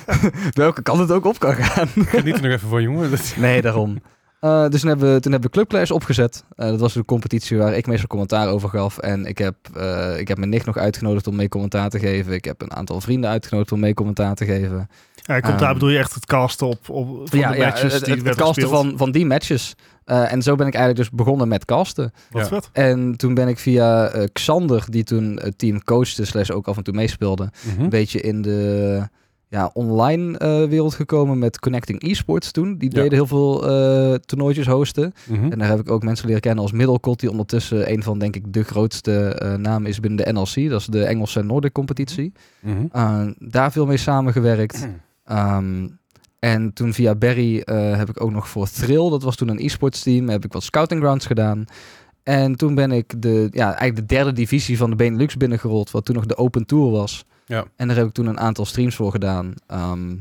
welke 0.52 0.82
kant 0.82 0.98
het 0.98 1.10
ook 1.10 1.24
op 1.24 1.38
kan 1.38 1.54
gaan. 1.54 1.88
Geniet 2.04 2.34
er 2.36 2.42
nog 2.42 2.52
even 2.52 2.68
van, 2.68 2.82
jongen. 2.82 3.10
Dat- 3.10 3.34
nee, 3.36 3.62
daarom. 3.62 3.98
Eh, 4.40 4.68
dus 4.68 4.80
toen 4.80 4.88
hebben, 4.88 5.14
we, 5.14 5.20
toen 5.20 5.32
hebben 5.32 5.50
we 5.50 5.56
Club 5.56 5.68
Clash 5.68 5.90
opgezet. 5.90 6.44
Eh, 6.56 6.66
dat 6.68 6.80
was 6.80 6.94
een 6.94 7.04
competitie 7.04 7.58
waar 7.58 7.74
ik 7.76 7.86
meestal 7.86 8.06
commentaar 8.08 8.48
over 8.48 8.68
gaf. 8.68 8.98
En 8.98 9.26
ik 9.26 9.38
heb, 9.38 9.54
eh, 9.76 10.18
ik 10.18 10.28
heb 10.28 10.38
mijn 10.38 10.50
nicht 10.50 10.66
nog 10.66 10.76
uitgenodigd 10.76 11.26
om 11.26 11.36
mee 11.36 11.48
commentaar 11.48 11.90
te 11.90 11.98
geven. 11.98 12.32
Ik 12.32 12.44
heb 12.44 12.62
een 12.62 12.72
aantal 12.74 13.00
vrienden 13.00 13.30
uitgenodigd 13.30 13.72
om 13.72 13.80
mee 13.80 13.94
commentaar 13.94 14.34
te 14.34 14.44
geven. 14.44 14.88
ja, 15.14 15.40
komt 15.40 15.58
daar 15.58 15.62
Ehm, 15.68 15.72
bedoel 15.72 15.88
je 15.88 15.98
echt 15.98 16.14
het 16.14 16.26
casten 16.26 16.66
op, 16.66 16.88
op 16.88 17.28
van 17.28 17.38
ja, 17.38 17.50
de 17.50 17.56
ja, 17.56 17.64
matches 17.66 17.92
het, 17.92 18.04
die 18.04 18.14
het, 18.14 18.16
het 18.16 18.22
werden 18.22 18.44
casten 18.44 18.62
gespeeld. 18.62 18.86
van, 18.88 18.98
van 18.98 19.10
die 19.12 19.26
matches. 19.26 19.74
Eh, 20.04 20.32
en 20.32 20.42
zo 20.42 20.54
ben 20.54 20.66
ik 20.66 20.74
eigenlijk 20.74 21.08
dus 21.08 21.18
begonnen 21.18 21.48
met 21.48 21.64
casten. 21.64 22.12
Wat 22.30 22.42
Ja. 22.42 22.48
vet. 22.48 22.68
En 22.72 23.16
toen 23.16 23.34
ben 23.34 23.48
ik 23.48 23.58
via 23.58 24.08
eh, 24.08 24.24
Xander, 24.32 24.84
die 24.88 25.04
toen 25.04 25.38
het 25.42 25.58
team 25.58 25.82
coachte, 25.84 26.24
slash 26.24 26.50
ook 26.50 26.68
af 26.68 26.76
en 26.76 26.82
toe 26.82 26.94
meespeelde, 26.94 27.50
Mhm. 27.72 27.80
een 27.82 27.88
beetje 27.88 28.20
in 28.20 28.42
de 28.42 29.08
ja, 29.50 29.70
online 29.72 30.38
eh, 30.38 30.64
wereld 30.64 30.94
gekomen 30.94 31.38
met 31.38 31.58
Connecting 31.58 32.02
Esports 32.02 32.50
toen. 32.50 32.76
Die 32.78 32.90
Ja. 32.94 32.94
deden 33.02 33.12
heel 33.12 33.26
veel 33.26 33.68
eh 33.68 34.14
toernooitjes 34.14 34.66
hosten. 34.66 35.12
Mhm. 35.28 35.52
En 35.52 35.58
daar 35.58 35.68
heb 35.68 35.78
ik 35.80 35.90
ook 35.90 36.02
mensen 36.02 36.26
leren 36.26 36.40
kennen 36.42 36.62
als 36.62 36.72
Middelcot, 36.72 37.20
die 37.20 37.30
ondertussen 37.30 37.92
een 37.92 38.02
van, 38.02 38.18
denk 38.18 38.36
ik, 38.36 38.52
de 38.52 38.62
grootste 38.62 39.12
eh, 39.28 39.54
namen 39.54 39.88
is 39.88 40.00
binnen 40.00 40.24
de 40.24 40.32
NLC. 40.32 40.70
Dat 40.70 40.80
is 40.80 40.86
de 40.86 41.04
Engelse 41.04 41.42
Nordic 41.42 41.72
competitie. 41.72 42.32
Mhm. 42.60 42.86
Uh, 42.96 43.26
daar 43.38 43.72
veel 43.72 43.86
mee 43.86 43.96
samengewerkt. 43.96 44.88
Ehm, 45.24 45.88
en 46.38 46.72
toen 46.72 46.92
via 46.92 47.14
Barry 47.14 47.62
heb 47.72 48.08
ik 48.08 48.22
ook 48.22 48.30
nog 48.30 48.48
voor 48.48 48.68
Thrill, 48.68 49.10
dat 49.10 49.22
was 49.22 49.36
toen 49.36 49.48
een 49.48 49.58
e-sports 49.64 50.02
team, 50.02 50.28
heb 50.28 50.44
ik 50.44 50.52
wat 50.52 50.62
scouting 50.62 51.00
grounds 51.00 51.26
gedaan. 51.26 51.64
En 52.22 52.56
toen 52.56 52.74
ben 52.74 52.92
ik 52.92 53.22
de, 53.22 53.48
ja, 53.50 53.64
eigenlijk 53.66 53.96
de 53.96 54.14
derde 54.14 54.32
divisie 54.32 54.76
van 54.76 54.90
de 54.90 54.96
Benelux 54.96 55.36
binnengerold, 55.36 55.90
wat 55.90 56.04
toen 56.04 56.14
nog 56.14 56.26
de 56.26 56.36
Open 56.36 56.66
Tour 56.66 56.90
was. 56.90 57.24
Ja. 57.50 57.64
En 57.76 57.88
daar 57.88 57.96
heb 57.96 58.06
ik 58.06 58.12
toen 58.12 58.26
een 58.26 58.40
aantal 58.40 58.64
streams 58.64 58.94
voor 58.94 59.10
gedaan. 59.10 59.54
Ehm, 59.66 60.16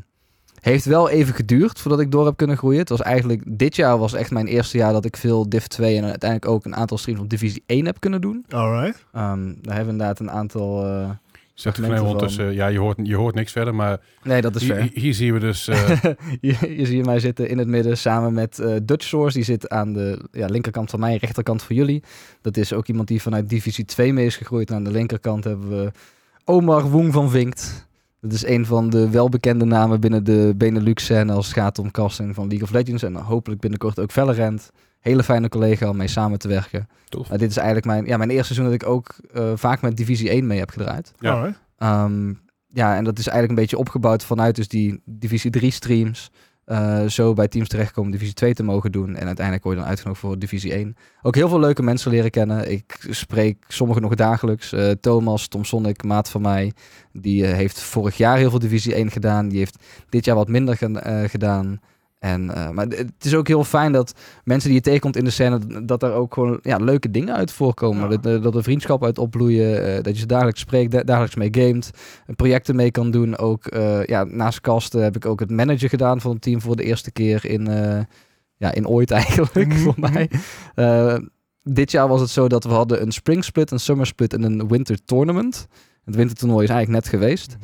heeft 0.59 0.85
wel 0.85 1.09
even 1.09 1.33
geduurd 1.33 1.79
voordat 1.79 1.99
ik 1.99 2.11
door 2.11 2.25
heb 2.25 2.37
kunnen 2.37 2.57
groeien. 2.57 2.79
Het 2.79 2.89
was 2.89 3.01
eigenlijk, 3.01 3.41
dit 3.45 3.75
jaar 3.75 3.97
was 3.97 4.13
echt 4.13 4.31
mijn 4.31 4.47
eerste 4.47 4.77
jaar 4.77 4.93
dat 4.93 5.05
ik 5.05 5.17
veel 5.17 5.49
Div 5.49 5.63
2 5.65 5.97
en 5.97 6.03
uiteindelijk 6.03 6.51
ook 6.51 6.65
een 6.65 6.75
aantal 6.75 6.97
streams 6.97 7.19
op 7.19 7.29
Divisie 7.29 7.63
1 7.65 7.85
heb 7.85 7.99
kunnen 7.99 8.21
doen. 8.21 8.45
Alright. 8.49 9.05
Ehm, 9.13 9.45
daar 9.61 9.75
hebben 9.75 9.85
we 9.85 9.91
inderdaad 9.91 10.19
een 10.19 10.31
aantal... 10.31 10.85
eh, 10.85 11.09
Zegt 11.53 11.75
Fragmenten 11.75 11.83
Glenn 12.07 12.19
van- 12.19 12.29
ondertussen, 12.29 12.53
ja, 12.53 12.67
je 12.67 12.79
hoort, 12.79 12.97
je 13.03 13.15
hoort 13.15 13.35
niks 13.35 13.51
verder, 13.51 13.75
maar 13.75 13.99
Nee, 14.23 14.41
dat 14.41 14.55
is 14.55 14.61
hier, 14.61 14.75
fair. 14.75 14.89
hier 14.93 15.13
zien 15.13 15.33
we 15.33 15.39
dus... 15.39 15.67
eh, 15.67 15.89
je, 16.41 16.75
je 16.77 16.85
ziet 16.85 17.05
mij 17.05 17.19
zitten 17.19 17.49
in 17.49 17.57
het 17.57 17.67
midden 17.67 17.97
samen 17.97 18.33
met 18.33 18.59
eh, 18.59 18.75
Dutch 18.83 19.05
Source. 19.05 19.35
Die 19.35 19.45
zit 19.45 19.69
aan 19.69 19.93
de 19.93 20.27
ja, 20.31 20.45
linkerkant 20.47 20.89
van 20.89 20.99
mij, 20.99 21.15
rechterkant 21.17 21.63
van 21.63 21.75
jullie. 21.75 22.03
Dat 22.41 22.57
is 22.57 22.73
ook 22.73 22.87
iemand 22.87 23.07
die 23.07 23.21
vanuit 23.21 23.49
Divisie 23.49 23.85
2 23.85 24.13
mee 24.13 24.25
is 24.25 24.37
gegroeid. 24.37 24.69
En 24.69 24.75
aan 24.75 24.83
de 24.83 24.91
linkerkant 24.91 25.43
hebben 25.43 25.69
we 25.69 25.91
Omar 26.49 26.89
Woeng 26.89 27.13
van 27.13 27.29
Vinkt. 27.29 27.87
Dat 28.21 28.31
is 28.31 28.45
een 28.45 28.65
van 28.65 28.89
de 28.89 29.09
welbekende 29.09 29.65
namen 29.65 29.99
binnen 29.99 30.23
de 30.23 30.53
Benelux-scène 30.57 31.33
als 31.33 31.45
het 31.45 31.55
gaat 31.55 31.79
om 31.79 31.91
casting 31.91 32.35
van 32.35 32.47
League 32.47 32.67
of 32.67 32.73
Legends. 32.73 33.03
En 33.03 33.15
hopelijk 33.15 33.61
binnenkort 33.61 33.99
ook 33.99 34.11
Valorant. 34.11 34.71
Hele 34.99 35.23
fijne 35.23 35.49
collega 35.49 35.89
om 35.89 35.97
mee 35.97 36.07
samen 36.07 36.39
te 36.39 36.47
werken. 36.47 36.87
Tof. 37.09 37.29
Maar 37.29 37.37
dit 37.37 37.49
is 37.49 37.57
eigenlijk 37.57 37.85
mijn, 37.85 38.05
ja, 38.05 38.17
mijn 38.17 38.29
eerste 38.29 38.53
seizoen 38.53 38.65
dat 38.65 38.81
ik 38.81 38.89
ook 38.89 39.15
eh, 39.33 39.51
vaak 39.55 39.81
met 39.81 39.97
Divisie 39.97 40.29
1 40.29 40.47
mee 40.47 40.59
heb 40.59 40.69
gedraaid. 40.69 41.11
Ja. 41.19 41.55
Ehm, 41.77 42.33
ja, 42.67 42.95
en 42.95 43.03
dat 43.03 43.19
is 43.19 43.27
eigenlijk 43.27 43.49
een 43.49 43.65
beetje 43.65 43.77
opgebouwd 43.77 44.23
vanuit 44.23 44.55
dus 44.55 44.67
die 44.67 45.01
Divisie 45.05 45.51
3 45.51 45.71
streams. 45.71 46.31
Eh, 46.69 47.05
zo 47.05 47.33
bij 47.33 47.47
teams 47.47 47.67
terechtkomen 47.67 48.11
Divisie 48.11 48.33
2 48.33 48.53
te 48.53 48.63
mogen 48.63 48.91
doen. 48.91 49.15
En 49.15 49.25
uiteindelijk 49.25 49.63
word 49.65 49.75
je 49.75 49.81
dan 49.81 49.89
uitgenodigd 49.91 50.25
voor 50.25 50.39
Divisie 50.39 50.73
1. 50.73 50.95
Ook 51.21 51.35
heel 51.35 51.49
veel 51.49 51.59
leuke 51.59 51.83
mensen 51.83 52.11
leren 52.11 52.31
kennen. 52.31 52.71
Ik 52.71 53.05
spreek 53.09 53.65
sommigen 53.67 54.01
nog 54.01 54.15
dagelijks. 54.15 54.71
Eh, 54.73 54.91
Thomas, 54.91 55.47
Tom 55.47 55.63
Sonic, 55.65 56.03
maat 56.03 56.29
van 56.29 56.41
mij. 56.41 56.71
Die 57.13 57.45
eh, 57.45 57.53
heeft 57.53 57.79
vorig 57.81 58.17
jaar 58.17 58.37
heel 58.37 58.49
veel 58.49 58.59
Divisie 58.59 58.93
1 58.95 59.11
gedaan. 59.11 59.49
Die 59.49 59.57
heeft 59.57 59.77
dit 60.09 60.25
jaar 60.25 60.35
wat 60.35 60.47
minder 60.47 60.77
ge- 60.77 61.25
gedaan. 61.29 61.79
En, 62.19 62.55
eh, 62.55 62.69
maar 62.69 62.85
het 62.87 63.11
is 63.25 63.35
ook 63.35 63.47
heel 63.47 63.63
fijn 63.63 63.91
dat 63.91 64.13
mensen 64.43 64.69
die 64.69 64.77
je 64.77 64.83
tegenkomt 64.83 65.15
in 65.15 65.23
de 65.23 65.29
scène, 65.29 65.85
dat 65.85 66.03
er 66.03 66.11
ook 66.13 66.33
gewoon 66.33 66.59
ja, 66.61 66.77
leuke 66.77 67.11
dingen 67.11 67.35
uit 67.35 67.51
voorkomen. 67.51 68.01
Ja. 68.09 68.17
Dat, 68.17 68.25
eh, 68.25 68.41
dat 68.43 68.55
er 68.55 68.63
vriendschap 68.63 69.03
uit 69.03 69.17
opbloeien, 69.17 69.85
eh, 69.95 70.03
dat 70.03 70.13
je 70.13 70.19
ze 70.19 70.25
dagelijks 70.25 70.59
spreekt, 70.59 70.91
da- 70.91 71.03
dagelijks 71.03 71.35
mee 71.35 71.49
gamet, 71.51 71.91
projecten 72.35 72.75
mee 72.75 72.91
kan 72.91 73.11
doen. 73.11 73.37
Ook 73.37 73.65
eh, 73.65 74.03
ja, 74.05 74.23
naast 74.23 74.61
kasten 74.61 75.03
heb 75.03 75.15
ik 75.15 75.25
ook 75.25 75.39
het 75.39 75.51
manager 75.51 75.89
gedaan 75.89 76.21
van 76.21 76.31
het 76.31 76.41
team 76.41 76.61
voor 76.61 76.75
de 76.75 76.83
eerste 76.83 77.11
keer 77.11 77.45
in, 77.45 77.67
eh, 77.67 77.99
ja, 78.57 78.71
in 78.73 78.87
ooit 78.87 79.11
eigenlijk, 79.21 79.67
Mhm. 79.67 79.77
voor 79.77 79.95
mij. 79.97 80.29
Eh, 80.75 81.15
dit 81.63 81.91
jaar 81.91 82.07
was 82.07 82.21
het 82.21 82.29
zo 82.29 82.47
dat 82.47 82.63
we 82.63 82.69
hadden 82.69 83.01
een 83.01 83.11
spring 83.11 83.43
split, 83.43 83.71
een 83.71 83.79
summer 83.79 84.05
split 84.05 84.33
en 84.33 84.43
een 84.43 84.67
winter 84.67 84.97
tournament. 85.05 85.67
Het 86.05 86.15
wintertoernooi 86.15 86.63
is 86.63 86.69
eigenlijk 86.69 87.03
net 87.03 87.13
geweest. 87.21 87.57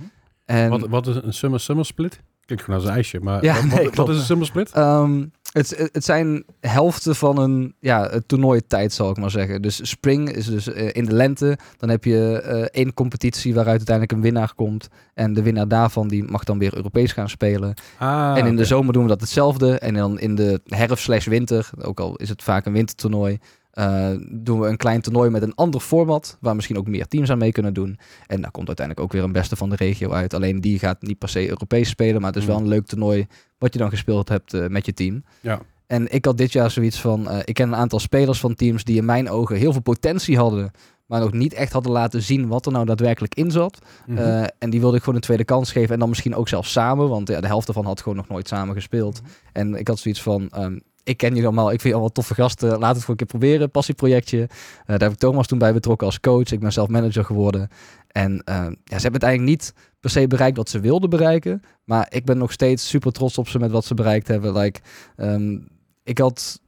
En 0.45 0.69
wat, 0.69 0.87
wat 0.87 1.07
is 1.07 1.15
een 1.15 1.33
summer 1.33 1.59
summer 1.59 1.85
split? 1.85 2.19
Klinkt 2.45 2.63
gewoon 2.65 2.79
als 2.79 2.89
een 2.89 2.95
ijsje, 2.95 3.19
maar 3.19 3.43
Ja, 3.43 3.53
wat, 3.55 3.79
nee, 3.79 3.89
wat- 3.93 4.09
is 4.09 4.29
een 4.29 4.45
split? 4.45 4.71
Ehm, 4.71 5.25
het, 5.51 5.89
het 5.91 6.03
zijn 6.05 6.43
helften 6.59 7.15
van 7.15 7.37
een 7.37 7.75
ja, 7.79 8.09
het 8.09 8.27
toernooitijd, 8.27 8.93
zal 8.93 9.09
ik 9.09 9.17
maar 9.17 9.29
zeggen. 9.31 9.61
Dus 9.61 9.89
spring 9.89 10.31
is 10.31 10.45
dus 10.45 10.73
eh, 10.73 10.89
in 10.91 11.05
de 11.05 11.13
lente. 11.13 11.57
Dan 11.77 11.89
heb 11.89 12.03
je 12.03 12.41
eh, 12.41 12.61
één 12.61 12.93
competitie 12.93 13.53
waaruit 13.53 13.77
uiteindelijk 13.77 14.15
een 14.17 14.23
winnaar 14.23 14.53
komt. 14.55 14.87
En 15.13 15.33
de 15.33 15.41
winnaar 15.41 15.67
daarvan 15.67 16.07
die 16.07 16.23
mag 16.23 16.43
dan 16.43 16.57
weer 16.59 16.75
Europees 16.75 17.11
gaan 17.11 17.29
spelen. 17.29 17.73
Ah, 17.97 18.37
en 18.37 18.45
in 18.45 18.55
de 18.55 18.65
zomer 18.65 18.93
doen 18.93 19.03
we 19.03 19.09
dat 19.09 19.21
hetzelfde. 19.21 19.79
En 19.79 19.93
dan 19.93 20.19
in 20.19 20.35
de 20.35 20.61
herfst 20.65 21.03
slash 21.03 21.27
winter, 21.27 21.69
ook 21.81 21.99
al 21.99 22.15
is 22.15 22.29
het 22.29 22.43
vaak 22.43 22.65
een 22.65 22.73
wintertoernooi... 22.73 23.39
eh, 23.75 24.09
doen 24.29 24.59
we 24.59 24.67
een 24.67 24.77
klein 24.77 25.01
toernooi 25.01 25.29
met 25.29 25.41
een 25.41 25.55
ander 25.55 25.79
format, 25.81 26.37
waar 26.41 26.55
misschien 26.55 26.77
ook 26.77 26.87
meer 26.87 27.07
teams 27.07 27.29
aan 27.29 27.37
mee 27.37 27.51
kunnen 27.51 27.73
doen. 27.73 27.97
En 28.27 28.41
daar 28.41 28.51
komt 28.51 28.67
uiteindelijk 28.67 29.05
ook 29.05 29.13
weer 29.13 29.23
een 29.23 29.31
beste 29.31 29.55
van 29.55 29.69
de 29.69 29.75
regio 29.75 30.11
uit. 30.11 30.33
Alleen 30.33 30.61
die 30.61 30.79
gaat 30.79 31.01
niet 31.01 31.17
per 31.17 31.29
se 31.29 31.49
Europees 31.49 31.89
spelen, 31.89 32.21
maar 32.21 32.31
het 32.31 32.39
is 32.41 32.45
wel 32.47 32.57
Mm. 32.57 32.63
een 32.63 32.69
leuk 32.69 32.85
toernooi 32.85 33.27
wat 33.57 33.73
je 33.73 33.79
dan 33.79 33.89
gespeeld 33.89 34.29
hebt 34.29 34.53
eh, 34.53 34.67
met 34.67 34.85
je 34.85 34.93
team. 34.93 35.23
Ja. 35.41 35.59
En 35.87 36.13
ik 36.13 36.25
had 36.25 36.37
dit 36.37 36.51
jaar 36.51 36.71
zoiets 36.71 37.01
van, 37.01 37.29
eh, 37.29 37.39
ik 37.43 37.53
ken 37.53 37.67
een 37.67 37.75
aantal 37.75 37.99
spelers 37.99 38.39
van 38.39 38.55
teams 38.55 38.83
die 38.83 38.97
in 38.97 39.05
mijn 39.05 39.29
ogen 39.29 39.55
heel 39.57 39.71
veel 39.71 39.81
potentie 39.81 40.37
hadden, 40.37 40.71
maar 41.05 41.19
nog 41.19 41.31
niet 41.33 41.53
echt 41.53 41.71
hadden 41.73 41.91
laten 41.91 42.21
zien 42.21 42.47
wat 42.47 42.65
er 42.65 42.71
nou 42.71 42.85
daadwerkelijk 42.85 43.35
in 43.35 43.51
zat. 43.51 43.79
Mhm. 44.05 44.47
En 44.59 44.69
die 44.69 44.79
wilde 44.79 44.95
ik 44.95 44.99
gewoon 45.01 45.15
een 45.15 45.21
tweede 45.25 45.43
kans 45.45 45.71
geven. 45.71 45.93
En 45.93 45.99
dan 45.99 46.09
misschien 46.09 46.35
ook 46.35 46.47
zelfs 46.47 46.71
samen. 46.71 47.09
Want 47.09 47.27
ja, 47.27 47.41
de 47.41 47.47
helft 47.47 47.67
ervan 47.67 47.85
had 47.85 48.01
gewoon 48.01 48.17
nog 48.17 48.27
nooit 48.27 48.47
samen 48.47 48.75
gespeeld. 48.75 49.21
En 49.51 49.75
ik 49.75 49.87
had 49.87 49.99
zoiets 49.99 50.21
van... 50.21 50.49
ehm, 50.49 50.77
ik 51.05 51.17
ken 51.17 51.29
jullie 51.29 51.45
allemaal. 51.45 51.65
Ik 51.65 51.69
vind 51.69 51.83
je 51.83 51.91
allemaal 51.91 52.11
toffe 52.11 52.33
gasten. 52.33 52.79
Laat 52.79 52.95
het 52.95 53.03
voor 53.03 53.09
een 53.09 53.15
keer 53.15 53.27
proberen. 53.27 53.71
Passieprojectje. 53.71 54.41
Eh, 54.41 54.49
daar 54.85 54.99
heb 54.99 55.11
ik 55.11 55.17
Thomas 55.17 55.47
toen 55.47 55.57
bij 55.57 55.73
betrokken 55.73 56.07
als 56.07 56.19
coach. 56.19 56.51
Ik 56.51 56.59
ben 56.59 56.73
zelf 56.73 56.87
manager 56.87 57.25
geworden. 57.25 57.69
En 58.07 58.41
ehm, 58.43 58.73
ja, 58.83 58.97
ze 58.97 59.01
hebben 59.01 59.13
het 59.13 59.23
eigenlijk 59.23 59.49
niet 59.49 59.73
per 59.99 60.09
se 60.09 60.27
bereikt 60.27 60.57
wat 60.57 60.69
ze 60.69 60.79
wilden 60.79 61.09
bereiken. 61.09 61.61
Maar 61.83 62.07
ik 62.09 62.25
ben 62.25 62.37
nog 62.37 62.51
steeds 62.51 62.87
super 62.87 63.11
trots 63.11 63.37
op 63.37 63.47
ze 63.47 63.59
met 63.59 63.71
wat 63.71 63.85
ze 63.85 63.93
bereikt 63.93 64.27
hebben. 64.27 64.57
Like, 64.57 64.79
ehm, 65.15 65.57
ik 66.03 66.17
had 66.17 66.59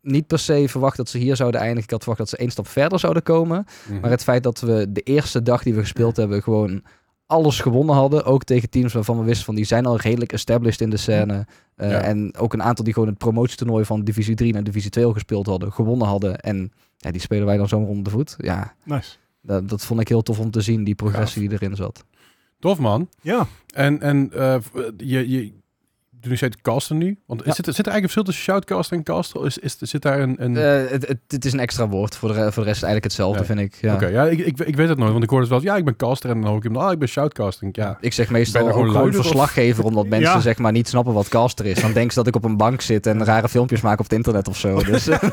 niet 0.00 0.26
per 0.26 0.38
se 0.38 0.64
verwacht 0.68 0.96
dat 0.96 1.08
ze 1.08 1.18
hier 1.18 1.36
zouden 1.36 1.60
eindigen. 1.60 1.84
Ik 1.84 1.90
had 1.90 2.02
verwacht 2.02 2.20
dat 2.20 2.28
ze 2.28 2.36
één 2.36 2.50
stap 2.50 2.68
verder 2.68 2.98
zouden 2.98 3.22
komen. 3.22 3.66
Mhm. 3.88 4.00
Maar 4.00 4.10
het 4.10 4.22
feit 4.22 4.42
dat 4.42 4.60
we 4.60 4.86
de 4.88 5.00
eerste 5.00 5.42
dag 5.42 5.62
die 5.62 5.74
we 5.74 5.80
gespeeld 5.80 6.16
hebben 6.16 6.42
gewoon 6.42 6.82
alles 7.26 7.60
gewonnen 7.60 7.94
hadden. 7.94 8.24
Ook 8.24 8.44
tegen 8.44 8.70
teams 8.70 8.92
waarvan 8.92 9.18
we 9.18 9.24
wisten 9.24 9.44
van 9.44 9.54
die 9.54 9.64
zijn 9.64 9.86
al 9.86 9.96
redelijk 9.96 10.32
established 10.32 10.80
in 10.80 10.90
de 10.90 10.96
scène. 10.96 11.46
Uh, 11.82 11.90
Ja. 11.90 12.00
En 12.00 12.36
ook 12.36 12.52
een 12.52 12.62
aantal 12.62 12.84
die 12.84 12.92
gewoon 12.92 13.08
het 13.08 13.18
promotietoernooi 13.18 13.84
van 13.84 14.04
divisie 14.04 14.34
3 14.34 14.52
naar 14.52 14.64
divisie 14.64 14.90
2 14.90 15.04
al 15.04 15.12
gespeeld 15.12 15.46
hadden, 15.46 15.72
gewonnen 15.72 16.06
hadden. 16.06 16.40
En 16.40 16.72
ja, 16.96 17.10
die 17.10 17.20
spelen 17.20 17.46
wij 17.46 17.56
dan 17.56 17.68
zomaar 17.68 17.88
onder 17.88 18.04
de 18.04 18.10
voet. 18.10 18.34
Ja, 18.38 18.74
Nice. 18.84 19.16
dat, 19.40 19.68
dat 19.68 19.84
vond 19.84 20.00
ik 20.00 20.08
heel 20.08 20.22
tof 20.22 20.38
om 20.38 20.50
te 20.50 20.60
zien, 20.60 20.84
die 20.84 20.94
progressie 20.94 21.48
die 21.48 21.52
erin 21.60 21.76
zat. 21.76 22.04
Tof 22.58 22.78
man. 22.78 23.08
Ja. 23.20 23.46
En, 23.74 24.00
en 24.00 24.30
eh, 24.32 24.56
je, 24.96 25.28
je, 25.30 25.52
toen 26.22 26.30
je 26.30 26.36
zei 26.38 26.50
het 26.50 26.62
casten 26.62 26.98
nu, 26.98 27.18
want 27.26 27.42
Ja. 27.44 27.52
zit, 27.52 27.66
er- 27.66 27.72
zit 27.74 27.86
er 27.86 27.92
eigenlijk 27.92 28.02
een 28.02 28.02
verschil 28.02 28.22
tussen 28.24 28.42
shoutcasten 28.44 28.96
en 28.96 29.02
casten? 29.02 29.44
Is, 29.44 29.58
is, 29.58 29.76
zit 29.78 30.02
daar 30.02 30.20
een... 30.20 30.34
een... 30.38 30.56
Eh, 30.56 30.90
het, 30.90 31.08
het, 31.08 31.18
het 31.28 31.44
is 31.44 31.52
een 31.52 31.60
extra 31.60 31.88
woord. 31.88 32.16
Voor 32.16 32.28
de, 32.28 32.34
voor 32.34 32.62
de 32.62 32.68
rest 32.68 32.82
eigenlijk 32.82 33.04
hetzelfde, 33.04 33.38
Ja. 33.40 33.44
vind 33.44 33.58
ik. 33.60 33.78
Ja. 33.80 33.94
Oké, 33.94 34.06
ja, 34.06 34.24
ik, 34.24 34.38
ik, 34.38 34.58
ik 34.60 34.76
weet 34.76 34.88
het 34.88 34.98
nooit, 34.98 35.10
want 35.12 35.24
ik 35.24 35.30
hoorde 35.30 35.44
het 35.44 35.54
wel, 35.54 35.62
ja, 35.72 35.76
ik 35.78 35.84
ben 35.84 35.96
caster 35.96 36.30
en 36.30 36.40
dan 36.40 36.48
hoor 36.48 36.56
ik 36.56 36.62
hem, 36.62 36.76
ah, 36.76 36.92
ik 36.92 36.98
ben 36.98 37.08
shoutcasting. 37.08 37.76
Ja, 37.76 37.96
Ik 38.00 38.12
zeg 38.12 38.30
meestal 38.30 38.60
ook 38.62 38.66
gewoon 38.68 38.84
gewoon 38.86 39.00
luider 39.00 39.20
of- 39.20 39.26
verslaggever, 39.26 39.84
omdat 39.84 40.06
mensen 40.16 40.32
Ja. 40.34 40.40
zeg 40.40 40.58
maar 40.58 40.72
niet 40.72 40.88
snappen 40.88 41.12
wat 41.14 41.28
caster 41.28 41.66
is. 41.66 41.80
Dan 41.80 41.92
denken 41.92 42.12
ze 42.12 42.18
dat 42.18 42.26
ik 42.26 42.36
op 42.36 42.44
een 42.44 42.56
bank 42.56 42.80
zit 42.80 43.06
en 43.06 43.24
rare 43.24 43.48
filmpjes 43.48 43.80
maak 43.80 43.98
op 43.98 44.04
het 44.04 44.12
internet 44.12 44.48
of 44.48 44.56
zo. 44.58 44.82
Dus 44.82 45.06
eh, 45.08 45.22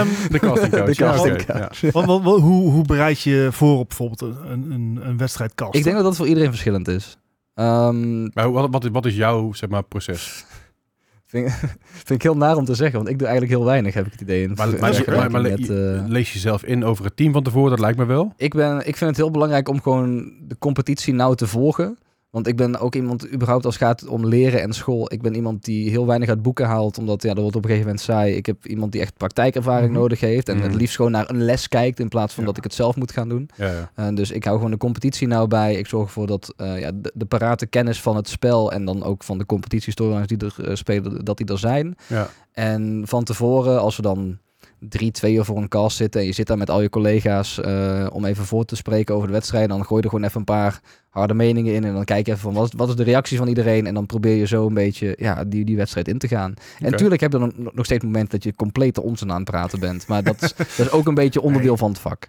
Ehm, 0.00 0.06
de 0.30 0.38
casting 0.38 0.70
coach. 0.72 0.84
De 0.94 0.94
ja, 1.04 1.10
casting 1.10 1.34
oké, 1.42 1.52
coach. 1.52 1.80
ja. 1.80 1.90
wat, 1.90 2.04
wat, 2.04 2.22
wat- 2.22 2.40
hoe, 2.40 2.70
hoe 2.70 2.84
bereid 2.84 3.20
je 3.20 3.48
voor 3.52 3.78
op 3.78 3.88
bijvoorbeeld 3.88 4.20
een, 4.20 4.70
een, 4.70 5.00
een 5.02 5.16
wedstrijd 5.16 5.54
cast? 5.54 5.74
ik 5.74 5.82
denk 5.84 5.96
dat 5.96 6.04
dat 6.04 6.16
voor 6.16 6.26
iedereen 6.26 6.50
verschillend 6.50 6.88
is. 6.88 7.18
Ehm, 7.60 8.22
Maar 8.32 8.52
wat, 8.52 8.68
wat, 8.70 8.84
is- 8.84 8.90
wat 8.92 9.06
is 9.06 9.14
jouw, 9.16 9.52
zeg 9.52 9.70
maar, 9.70 9.82
proces? 9.82 10.44
vind, 11.26 11.50
vind 12.06 12.10
ik 12.10 12.22
heel 12.22 12.36
naar 12.36 12.56
om 12.56 12.64
te 12.64 12.74
zeggen, 12.74 12.96
want 12.96 13.08
ik 13.10 13.18
doe 13.18 13.26
eigenlijk 13.28 13.58
heel 13.58 13.66
weinig, 13.68 13.94
heb 13.94 14.06
ik 14.06 14.12
het 14.12 14.20
idee. 14.20 14.42
In 14.46 14.48
Maar, 14.56 14.56
maar, 14.56 14.94
vergelijking 14.94 15.32
maar- 15.32 15.42
maar 15.42 15.50
met, 15.50 15.68
eh, 15.70 16.04
lees 16.08 16.32
je 16.32 16.38
zelf 16.38 16.64
in 16.64 16.84
over 16.84 17.04
het 17.04 17.16
team 17.16 17.32
van 17.32 17.42
tevoren? 17.42 17.70
Dat 17.70 17.78
lijkt 17.80 17.98
me 17.98 18.04
wel. 18.04 18.32
ik, 18.36 18.54
ben, 18.54 18.76
ik 18.78 18.96
vind 18.96 19.10
het 19.10 19.16
heel 19.16 19.30
belangrijk 19.30 19.68
om 19.68 19.80
gewoon 19.82 20.32
de 20.42 20.58
competitie 20.58 21.14
nauw 21.14 21.34
te 21.34 21.46
volgen. 21.46 21.98
Want 22.30 22.46
ik 22.46 22.56
ben 22.56 22.78
ook 22.78 22.94
iemand, 22.94 23.32
überhaupt 23.32 23.64
als 23.64 23.74
het 23.78 23.84
gaat 23.84 24.06
om 24.06 24.26
leren 24.26 24.62
en 24.62 24.72
school. 24.72 25.12
Ik 25.12 25.22
ben 25.22 25.34
iemand 25.34 25.64
die 25.64 25.90
heel 25.90 26.06
weinig 26.06 26.28
uit 26.28 26.42
boeken 26.42 26.66
haalt, 26.66 26.98
omdat 26.98 27.22
ja, 27.22 27.28
dat 27.28 27.40
wordt 27.42 27.56
op 27.56 27.62
een 27.62 27.68
gegeven 27.70 27.88
moment 27.90 28.04
saai. 28.06 28.34
Ik 28.34 28.46
heb 28.46 28.66
iemand 28.66 28.92
die 28.92 29.00
echt 29.00 29.16
praktijkervaring 29.16 29.90
Mhm. 29.90 30.00
nodig 30.00 30.20
heeft. 30.20 30.48
En 30.48 30.56
Mhm. 30.56 30.66
het 30.66 30.74
liefst 30.74 30.96
gewoon 30.96 31.10
naar 31.10 31.30
een 31.30 31.42
les 31.42 31.68
kijkt, 31.68 32.00
in 32.00 32.08
plaats 32.08 32.34
van 32.34 32.42
Ja. 32.42 32.48
dat 32.48 32.58
ik 32.58 32.64
het 32.64 32.74
zelf 32.74 32.96
moet 32.96 33.12
gaan 33.12 33.28
doen. 33.28 33.48
Ja, 33.56 33.66
ja. 33.96 34.08
Uh, 34.10 34.14
dus 34.16 34.30
ik 34.30 34.44
hou 34.44 34.56
gewoon 34.56 34.70
de 34.72 34.76
competitie 34.76 35.26
nou 35.26 35.48
bij. 35.48 35.74
Ik 35.74 35.86
zorg 35.86 36.04
ervoor 36.06 36.26
dat 36.26 36.54
uh, 36.60 36.80
ja, 36.80 36.90
de, 36.94 37.12
de 37.14 37.24
parate 37.26 37.66
kennis 37.66 38.00
van 38.02 38.16
het 38.16 38.28
spel 38.28 38.72
en 38.72 38.84
dan 38.84 39.02
ook 39.04 39.22
van 39.24 39.38
de 39.38 39.46
competitiestorylines 39.46 40.26
die 40.26 40.38
er 40.38 40.68
uh, 40.68 40.74
spelen, 40.74 41.24
dat 41.24 41.36
die 41.36 41.46
er 41.46 41.58
zijn. 41.58 41.94
ja. 42.06 42.28
En 42.52 43.02
van 43.06 43.24
tevoren, 43.24 43.80
als 43.80 43.96
we 43.96 44.02
dan 44.02 44.38
drie, 44.78 45.10
twee 45.10 45.34
uur 45.34 45.44
voor 45.44 45.56
een 45.56 45.68
cast 45.68 45.96
zitten 45.96 46.20
en 46.20 46.26
je 46.26 46.32
zit 46.32 46.46
daar 46.46 46.58
met 46.58 46.70
al 46.70 46.80
je 46.80 46.90
collega's 46.90 47.60
uh, 47.64 48.06
om 48.12 48.24
even 48.24 48.44
voor 48.44 48.64
te 48.64 48.76
spreken 48.76 49.14
over 49.14 49.26
de 49.26 49.32
wedstrijd, 49.32 49.68
dan 49.68 49.84
gooi 49.84 49.96
je 49.96 50.02
er 50.02 50.08
gewoon 50.08 50.24
even 50.24 50.38
een 50.38 50.44
paar 50.44 50.80
harde 51.10 51.34
meningen 51.34 51.74
in 51.74 51.84
en 51.84 51.94
dan 51.94 52.04
kijk 52.04 52.26
je 52.26 52.32
even 52.32 52.44
van 52.44 52.54
wat, 52.54 52.72
wat 52.76 52.88
is 52.88 52.94
de 52.94 53.02
reactie 53.02 53.38
van 53.38 53.48
iedereen 53.48 53.86
en 53.86 53.94
dan 53.94 54.06
probeer 54.06 54.34
je 54.34 54.46
zo 54.46 54.66
een 54.66 54.74
beetje 54.74 55.14
ja, 55.18 55.44
die, 55.44 55.64
die 55.64 55.76
wedstrijd 55.76 56.08
in 56.08 56.18
te 56.18 56.28
gaan. 56.28 56.50
Okay. 56.50 56.64
En 56.78 56.90
natuurlijk 56.90 57.20
heb 57.20 57.32
je 57.32 57.38
dan 57.38 57.52
nog 57.56 57.84
steeds 57.84 58.02
het 58.02 58.02
moment 58.02 58.30
dat 58.30 58.44
je 58.44 58.54
complete 58.54 59.02
onzin 59.02 59.30
aan 59.30 59.40
het 59.40 59.50
praten 59.50 59.80
bent, 59.80 60.06
maar 60.06 60.22
dat 60.22 60.42
is, 60.42 60.54
dat 60.56 60.78
is 60.78 60.90
ook 60.90 61.06
een 61.06 61.14
beetje 61.14 61.40
onderdeel 61.40 61.76
van 61.76 61.90
het 61.90 61.98
vak. 61.98 62.28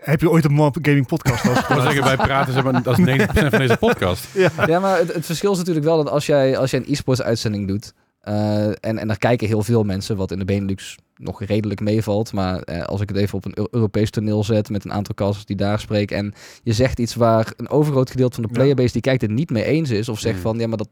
Heb 0.00 0.20
je 0.20 0.30
ooit 0.30 0.44
een 0.44 0.52
Mob 0.52 0.76
Gaming 0.82 1.06
podcast 1.06 1.44
Ik 1.44 1.66
wil 1.68 1.80
zeggen, 1.80 2.04
wij 2.04 2.16
praten 2.16 2.52
zeg 2.52 2.64
maar, 2.64 2.82
dat 2.82 2.98
is 2.98 3.04
90% 3.06 3.26
van 3.32 3.58
deze 3.58 3.76
podcast. 3.76 4.28
Ja, 4.34 4.50
ja 4.66 4.80
maar 4.80 4.98
het, 4.98 5.14
het 5.14 5.26
verschil 5.26 5.52
is 5.52 5.58
natuurlijk 5.58 5.86
wel 5.86 5.96
dat 5.96 6.10
als 6.10 6.26
jij, 6.26 6.58
als 6.58 6.70
jij 6.70 6.80
een 6.80 6.92
e-sports 6.92 7.22
uitzending 7.22 7.68
doet, 7.68 7.92
uh, 8.28 8.66
en, 8.66 8.98
en 8.98 9.06
daar 9.06 9.18
kijken 9.18 9.46
heel 9.46 9.62
veel 9.62 9.82
mensen, 9.82 10.16
wat 10.16 10.30
in 10.30 10.38
de 10.38 10.44
Benelux 10.44 10.96
nog 11.16 11.44
redelijk 11.44 11.80
meevalt. 11.80 12.32
Maar 12.32 12.62
uh, 12.64 12.82
als 12.82 13.00
ik 13.00 13.08
het 13.08 13.18
even 13.18 13.36
op 13.36 13.44
een 13.44 13.68
Europees 13.70 14.10
toneel 14.10 14.44
zet 14.44 14.70
met 14.70 14.84
een 14.84 14.92
aantal 14.92 15.14
casters 15.14 15.44
die 15.44 15.56
daar 15.56 15.80
spreken. 15.80 16.16
En 16.16 16.34
je 16.62 16.72
zegt 16.72 16.98
iets 16.98 17.14
waar 17.14 17.52
een 17.56 17.68
overgroot 17.68 18.10
gedeelte 18.10 18.34
van 18.34 18.42
de 18.42 18.48
playerbase 18.52 18.92
die 18.92 19.00
kijkt 19.00 19.22
het 19.22 19.30
niet 19.30 19.50
mee 19.50 19.64
eens 19.64 19.90
is. 19.90 20.08
Of 20.08 20.18
zegt 20.18 20.36
Mm. 20.36 20.42
van 20.42 20.58
ja, 20.58 20.66
maar 20.66 20.76
dat, 20.76 20.88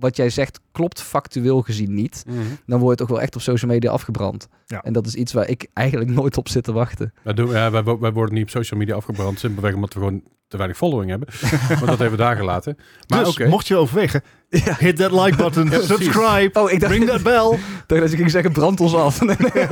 wat 0.00 0.16
jij 0.16 0.30
zegt 0.30 0.60
klopt 0.72 1.00
factueel 1.02 1.60
gezien 1.62 1.94
niet. 1.94 2.24
Mhm. 2.26 2.38
Dan 2.66 2.78
word 2.80 2.90
je 2.90 3.04
toch 3.04 3.14
wel 3.14 3.22
echt 3.22 3.34
op 3.34 3.42
social 3.42 3.70
media 3.70 3.90
afgebrand. 3.90 4.48
Ja. 4.66 4.82
En 4.82 4.92
dat 4.92 5.06
is 5.06 5.14
iets 5.14 5.32
waar 5.32 5.48
ik 5.48 5.66
eigenlijk 5.72 6.10
nooit 6.18 6.36
op 6.36 6.48
zit 6.48 6.64
te 6.64 6.72
wachten. 6.72 7.12
Wij, 7.22 7.34
doen, 7.34 7.50
ja, 7.50 7.70
wij, 7.70 7.82
wij 7.82 8.12
worden 8.12 8.34
niet 8.34 8.44
op 8.44 8.50
social 8.50 8.80
media 8.80 8.94
afgebrand, 8.94 9.38
simpelweg 9.38 9.74
omdat 9.74 9.92
we 9.92 9.98
gewoon 9.98 10.22
te 10.48 10.56
weinig 10.56 10.78
following 10.78 11.10
hebben. 11.10 11.28
maar 11.68 11.86
dat 11.86 12.00
even 12.00 12.18
daar 12.18 12.36
gelaten. 12.36 12.76
Maar 13.08 13.24
dus, 13.24 13.38
mocht 13.38 13.66
je 13.66 13.76
overwegen, 13.76 14.22
hit 14.50 14.96
that 14.96 15.12
like 15.12 15.36
button, 15.36 15.70
subscribe, 15.92 16.50
Oh, 16.60 16.70
ik 16.70 16.80
dacht, 16.80 16.92
ring 16.92 17.06
that 17.08 17.22
bell. 17.22 17.50
ik 17.52 17.58
dacht 17.86 18.00
dat 18.00 18.10
je 18.10 18.16
ging 18.16 18.30
zeggen 18.30 18.52
brand 18.52 18.80
ons 18.80 18.94
af. 18.94 19.20
Nee, 19.24 19.36
nee. 19.38 19.66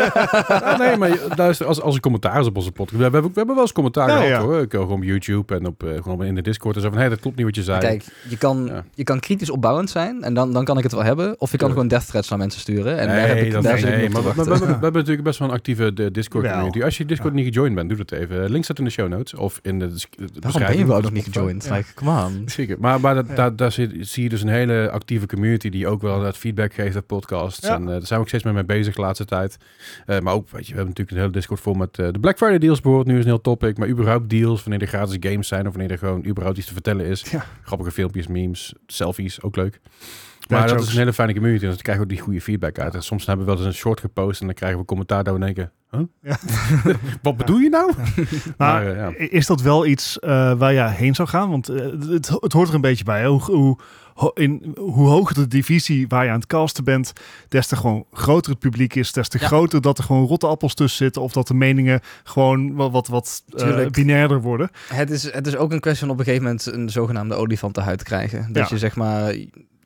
Ja, 0.48 0.76
nee, 0.78 0.96
maar 0.96 1.10
luister, 1.36 1.66
als, 1.66 1.80
als 1.80 1.94
er 1.94 2.00
commentaar 2.00 2.40
is 2.40 2.46
op 2.46 2.56
onze 2.56 2.72
podcast. 2.72 2.96
We 2.96 3.02
hebben, 3.02 3.22
we 3.22 3.30
hebben 3.34 3.54
wel 3.54 3.64
eens 3.64 3.72
commentaar 3.72 4.08
Ja, 4.08 4.14
gehad 4.16 4.28
ja. 4.28 4.40
hoor. 4.40 4.60
Ik, 4.60 4.74
eh, 4.74 4.80
Gewoon 4.80 4.96
op 4.96 5.02
YouTube 5.04 5.54
en 5.54 5.66
op, 5.66 5.82
eh, 5.82 6.02
gewoon 6.02 6.24
in 6.24 6.34
de 6.34 6.42
Discord. 6.42 6.76
En 6.76 6.82
zo 6.82 6.90
van, 6.90 6.98
hé, 6.98 7.08
dat 7.08 7.20
klopt 7.20 7.36
niet 7.36 7.44
wat 7.46 7.54
je 7.54 7.62
zei. 7.62 7.78
Kijk, 7.80 8.04
je 8.28 8.36
kan, 8.36 8.64
Ja. 8.66 8.84
je 8.94 9.04
kan 9.04 9.20
kritisch 9.20 9.50
opbouwend 9.50 9.90
zijn 9.90 10.22
en 10.22 10.34
dan, 10.34 10.52
dan 10.52 10.64
kan 10.64 10.76
ik 10.76 10.82
het 10.82 10.92
wel 10.92 11.02
hebben. 11.04 11.34
Of 11.40 11.50
je 11.50 11.56
kan 11.56 11.70
gewoon 11.70 11.88
death 11.88 12.06
threats 12.06 12.28
naar 12.28 12.38
mensen 12.38 12.60
sturen. 12.60 12.98
En 12.98 13.06
nee, 13.06 13.16
daar, 13.16 13.28
heb 13.28 13.38
ik, 13.38 13.52
dat 13.52 13.62
daar 13.62 13.80
nee, 13.82 14.02
ik 14.02 14.12
maar 14.12 14.22
we, 14.22 14.28
we, 14.28 14.34
wachten. 14.34 14.52
we, 14.52 14.58
we 14.66 14.72
hebben 14.72 14.92
natuurlijk 14.92 15.22
best 15.22 15.38
wel 15.38 15.48
een 15.48 15.54
actieve 15.54 15.92
de 15.92 16.10
Discord 16.10 16.42
Wel. 16.44 16.52
community. 16.52 16.82
Als 16.84 16.96
je 16.98 17.04
Discord 17.06 17.34
niet 17.34 17.44
gejoined 17.46 17.74
bent, 17.74 17.88
doe 17.88 17.98
dat 17.98 18.10
even. 18.12 18.50
Link 18.50 18.64
staat 18.64 18.78
in 18.78 18.84
de 18.84 18.90
show 18.90 19.08
notes 19.08 19.34
of 19.34 19.58
in 19.62 19.78
de, 19.78 19.86
de 19.88 20.00
Waarom 20.40 20.62
ben 20.62 20.78
je 20.78 20.86
van 20.86 21.02
nog 21.02 21.12
niet 21.12 21.24
gejoined? 21.30 21.64
Ja. 21.64 21.74
Like, 21.74 21.94
come 21.94 22.22
on. 22.24 22.42
Zeker. 22.46 22.76
Maar, 22.80 23.00
maar 23.00 23.14
dat, 23.14 23.26
Ja. 23.28 23.34
daar, 23.34 23.56
daar 23.56 23.72
zie 23.72 24.22
je 24.22 24.28
dus 24.28 24.42
een 24.42 24.48
hele 24.48 24.71
actieve 24.92 25.26
community 25.26 25.68
die 25.70 25.86
ook 25.88 26.02
wel 26.02 26.20
dat 26.20 26.36
feedback 26.36 26.74
geeft 26.74 26.96
op 26.96 27.06
podcasts. 27.06 27.66
Ja. 27.66 27.74
En 27.74 27.82
eh, 27.82 27.88
daar 27.88 28.00
zijn 28.02 28.10
we 28.18 28.20
ook 28.24 28.28
steeds 28.28 28.44
meer 28.44 28.52
mee 28.54 28.64
bezig 28.64 28.94
de 28.94 29.00
laatste 29.00 29.24
tijd. 29.24 29.56
Eh, 30.06 30.20
maar 30.20 30.34
ook, 30.34 30.50
weet 30.50 30.66
je, 30.66 30.70
we 30.72 30.76
hebben 30.78 30.86
natuurlijk 30.88 31.10
een 31.10 31.16
hele 31.22 31.32
Discord 31.32 31.60
vol 31.60 31.74
met 31.74 31.98
eh, 31.98 32.08
de 32.12 32.18
Black 32.20 32.36
Friday 32.36 32.58
deals 32.58 32.80
bijvoorbeeld. 32.80 33.10
Nu 33.12 33.18
is 33.18 33.24
een 33.24 33.30
heel 33.30 33.40
topic. 33.40 33.78
Maar 33.78 33.88
überhaupt 33.88 34.30
deals, 34.30 34.62
wanneer 34.62 34.80
er 34.82 34.86
gratis 34.88 35.16
games 35.20 35.48
zijn 35.48 35.66
of 35.66 35.72
wanneer 35.72 35.90
er 35.92 35.98
gewoon 35.98 36.26
überhaupt 36.26 36.58
iets 36.58 36.66
te 36.66 36.72
vertellen 36.72 37.06
is. 37.06 37.24
Ja. 37.30 37.44
Grappige 37.62 37.90
filmpjes, 37.90 38.26
memes, 38.26 38.74
selfies, 38.86 39.42
ook 39.42 39.56
leuk. 39.56 39.80
Ja, 40.38 40.58
Maar 40.58 40.60
dat 40.60 40.70
jokes. 40.70 40.86
is 40.86 40.92
een 40.92 40.98
hele 40.98 41.12
fijne 41.12 41.32
community. 41.32 41.64
Dus 41.64 41.74
dan 41.74 41.82
krijgen 41.82 42.04
we 42.04 42.08
die 42.12 42.20
goede 42.20 42.40
feedback 42.40 42.78
uit. 42.78 42.94
En 42.94 43.02
soms 43.02 43.26
hebben 43.26 43.46
we 43.46 43.50
wel 43.52 43.60
eens 43.60 43.70
een 43.70 43.80
short 43.80 44.00
gepost 44.00 44.40
en 44.40 44.46
dan 44.46 44.54
krijgen 44.54 44.78
we 44.78 44.84
commentaar 44.84 45.24
dat 45.24 45.34
we 45.34 45.40
denken... 45.40 45.72
Huh? 45.90 46.00
Ja. 46.22 46.36
Wat 47.22 47.36
bedoel 47.36 47.58
je 47.58 47.68
nou? 47.68 47.92
Maar 48.58 49.16
is 49.16 49.46
dat 49.46 49.60
wel 49.60 49.86
iets 49.86 50.16
waar 50.20 50.72
je 50.72 50.88
heen 50.88 51.14
zou 51.14 51.28
gaan? 51.28 51.50
Want 51.50 51.66
het, 51.66 52.28
het 52.40 52.52
hoort 52.52 52.68
er 52.68 52.74
een 52.74 52.80
beetje 52.80 53.04
bij. 53.04 53.20
Hè? 53.20 53.26
Hoe, 53.28 53.40
hoe, 53.42 53.56
ho- 53.64 53.76
in, 54.34 54.74
hoe 54.78 55.08
hoger 55.08 55.34
de 55.34 55.48
divisie 55.48 56.08
waar 56.08 56.24
je 56.24 56.30
aan 56.30 56.36
het 56.38 56.46
casten 56.46 56.84
bent, 56.84 57.12
des 57.48 57.66
te 57.66 57.76
gewoon 57.76 58.04
groter 58.12 58.50
het 58.50 58.60
publiek 58.60 58.94
is, 58.94 59.12
des 59.12 59.28
te 59.28 59.38
Ja. 59.40 59.46
groter 59.46 59.80
dat 59.80 59.98
er 59.98 60.04
gewoon 60.04 60.26
rotte 60.26 60.46
appels 60.46 60.74
tussen 60.74 61.04
zitten 61.04 61.22
of 61.22 61.32
dat 61.32 61.46
de 61.46 61.54
meningen 61.54 62.00
gewoon 62.24 62.74
wat, 62.74 62.90
wat, 62.90 63.08
wat 63.08 63.42
eh, 63.56 63.86
binairder 63.86 64.40
worden. 64.40 64.70
Het 64.88 65.10
is, 65.10 65.32
het 65.32 65.46
is 65.46 65.56
ook 65.56 65.72
een 65.72 65.80
kwestie 65.80 66.06
van 66.06 66.14
op 66.14 66.18
een 66.18 66.24
gegeven 66.24 66.46
moment 66.46 66.66
een 66.66 66.90
zogenaamde 66.90 67.34
olifantenhuid 67.34 67.98
te 67.98 68.04
krijgen. 68.04 68.52
Dat 68.52 68.62
Ja. 68.62 68.68
je 68.70 68.78
zeg 68.78 68.96
maar... 68.96 69.34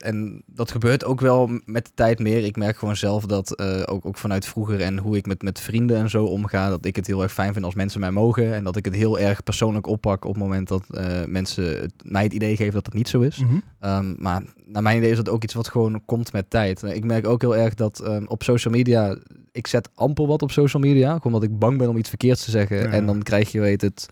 En 0.07 0.43
dat 0.47 0.71
gebeurt 0.71 1.05
ook 1.05 1.21
wel 1.21 1.51
met 1.65 1.85
de 1.85 1.91
tijd 1.95 2.19
meer. 2.19 2.45
Ik 2.45 2.57
merk 2.57 2.77
gewoon 2.77 2.97
zelf 2.97 3.25
dat, 3.25 3.55
eh, 3.55 3.83
ook, 3.87 4.07
ook 4.07 4.17
vanuit 4.17 4.47
vroeger 4.47 4.81
en 4.81 4.99
hoe 4.99 5.17
ik 5.17 5.27
met, 5.27 5.43
met 5.43 5.61
vrienden 5.61 5.97
en 5.97 6.11
zo 6.11 6.25
omga, 6.25 6.69
dat 6.69 6.85
ik 6.85 6.97
het 6.97 7.07
heel 7.07 7.23
erg 7.23 7.33
fijn 7.33 7.53
vind 7.53 7.65
als 7.65 7.75
mensen 7.75 8.01
mij 8.01 8.11
mogen. 8.11 8.55
En 8.55 8.65
dat 8.65 8.77
ik 8.77 8.85
het 8.85 8.95
heel 8.95 9.19
erg 9.19 9.43
persoonlijk 9.43 9.87
oppak 9.87 10.25
op 10.25 10.35
het 10.35 10.43
moment 10.43 10.69
dat 10.69 10.85
eh, 10.91 11.25
mensen 11.27 11.81
het, 11.81 11.93
mij 12.05 12.23
het 12.23 12.33
idee 12.33 12.57
geven 12.57 12.75
dat 12.75 12.87
het 12.87 12.95
niet 12.95 13.09
zo 13.09 13.21
is. 13.21 13.43
Ehm, 13.81 14.15
maar 14.19 14.43
naar 14.67 14.83
mijn 14.83 14.97
idee 14.99 15.11
is 15.11 15.17
dat 15.17 15.29
ook 15.29 15.43
iets 15.43 15.55
wat 15.55 15.69
gewoon 15.69 16.03
komt 16.05 16.33
met 16.33 16.51
tijd. 16.51 16.83
Ik 16.83 17.05
merk 17.05 17.27
ook 17.27 17.41
heel 17.41 17.57
erg 17.57 17.75
dat 17.75 18.01
ehm, 18.01 18.25
op 18.27 18.43
social 18.43 18.75
media, 18.75 19.17
ik 19.53 19.67
zet 19.67 19.89
amper 19.95 20.27
wat 20.27 20.43
op 20.43 20.51
social 20.51 20.83
media, 20.83 21.19
omdat 21.23 21.43
ik 21.43 21.59
bang 21.59 21.79
ben 21.79 21.89
om 21.89 21.97
iets 21.97 22.09
verkeerds 22.09 22.45
te 22.45 22.51
zeggen. 22.51 22.77
Ja. 22.77 22.89
En 22.89 23.07
dan 23.07 23.23
krijg 23.23 23.53
je, 23.53 23.61
weet 23.61 23.81
het, 23.81 24.09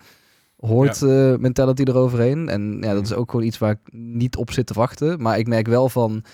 hoort 0.66 1.02
eh, 1.02 1.36
mentality 1.36 1.82
eroverheen. 1.82 2.48
En 2.48 2.78
ja, 2.80 2.94
dat 2.94 3.04
is 3.04 3.14
ook 3.14 3.30
gewoon 3.30 3.46
iets 3.46 3.58
waar 3.58 3.70
ik 3.70 3.92
niet 3.92 4.36
op 4.36 4.50
zit 4.50 4.66
te 4.66 4.74
wachten. 4.74 5.22
Maar 5.22 5.38
ik 5.38 5.46
merk 5.46 5.66
wel 5.66 5.88
van, 5.88 6.24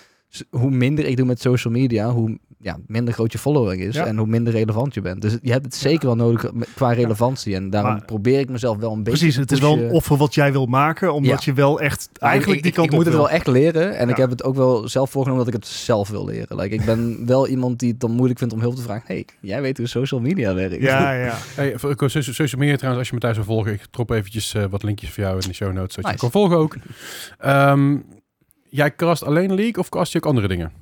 hoe 0.50 0.70
minder 0.70 1.06
ik 1.06 1.16
doe 1.16 1.26
met 1.26 1.40
social 1.40 1.72
media, 1.72 2.10
hoe 2.10 2.38
ja, 2.62 2.78
minder 2.86 3.14
groot 3.14 3.32
je 3.32 3.38
following 3.38 3.82
is 3.82 3.94
Ja. 3.94 4.06
en 4.06 4.16
hoe 4.16 4.26
minder 4.26 4.52
relevant 4.52 4.94
je 4.94 5.00
bent. 5.00 5.22
Dus 5.22 5.36
je 5.42 5.52
hebt 5.52 5.64
het 5.64 5.74
zeker 5.74 6.06
wel 6.06 6.16
nodig 6.16 6.50
qua 6.74 6.92
relevantie. 6.92 7.54
En 7.54 7.70
daarom 7.70 7.92
Maar- 7.92 8.04
probeer 8.04 8.38
ik 8.38 8.48
mezelf 8.48 8.76
wel 8.78 8.92
een 8.92 9.02
beetje 9.02 9.18
Precies, 9.18 9.36
het 9.36 9.52
is 9.52 9.61
wel 9.61 9.78
een 9.78 9.90
offer 9.90 10.16
wat 10.16 10.34
jij 10.34 10.52
wil 10.52 10.66
maken, 10.66 11.12
omdat 11.14 11.44
je 11.44 11.52
wel 11.52 11.80
echt 11.80 12.08
eigenlijk 12.18 12.56
ik, 12.56 12.62
die 12.62 12.70
ik- 12.70 12.76
kant 12.76 12.86
ik 12.86 12.92
moet 12.94 13.00
op 13.06 13.06
het 13.06 13.14
wil. 13.16 13.24
wel 13.26 13.34
echt 13.36 13.46
leren. 13.46 13.96
En 13.96 14.08
ik 14.08 14.16
heb 14.16 14.30
het 14.30 14.42
ook 14.44 14.54
wel 14.54 14.88
zelf 14.88 15.11
voorgenomen 15.11 15.44
dat 15.44 15.54
ik 15.54 15.61
het 15.61 15.70
zelf 15.70 16.08
wil 16.08 16.24
leren. 16.24 16.56
Like, 16.56 16.74
ik 16.74 16.84
ben 16.84 17.18
wel 17.26 17.48
iemand 17.48 17.78
die 17.78 17.90
het 17.90 18.00
dan 18.00 18.11
moeilijk 18.11 18.38
vindt 18.38 18.54
om 18.54 18.61
hulp 18.61 18.74
te 18.76 18.82
vragen. 18.82 19.04
hey, 19.06 19.24
jij 19.40 19.62
weet 19.62 19.76
hoe 19.78 19.86
social 19.86 20.20
media 20.20 20.54
werkt. 20.54 20.82
Ja, 20.82 21.12
ja. 21.24 21.36
Hey, 21.54 21.74
social, 21.78 22.22
social 22.22 22.61
media 22.61 22.76
trouwens, 22.76 22.98
als 22.98 23.08
je 23.08 23.14
me 23.14 23.20
thuis 23.20 23.36
wil 23.36 23.44
volgen, 23.44 23.72
ik 23.72 23.86
drop 23.90 24.11
eventjes 24.11 24.54
eh, 24.54 24.64
wat 24.70 24.82
linkjes 24.82 25.11
voor 25.11 25.22
jou 25.24 25.34
in 25.40 25.48
de 25.48 25.54
show 25.54 25.72
notes, 25.72 25.94
zodat 25.94 26.11
je 26.11 26.16
Nice. 26.16 26.18
kan 26.18 26.30
volgen 26.30 26.56
ook. 26.56 26.76
Ehm, 27.38 27.96
jij 28.68 28.94
cast 28.94 29.24
alleen 29.24 29.54
League 29.54 29.76
of 29.78 29.88
cast 29.88 30.12
je 30.12 30.18
ook 30.18 30.26
andere 30.26 30.48
dingen? 30.48 30.72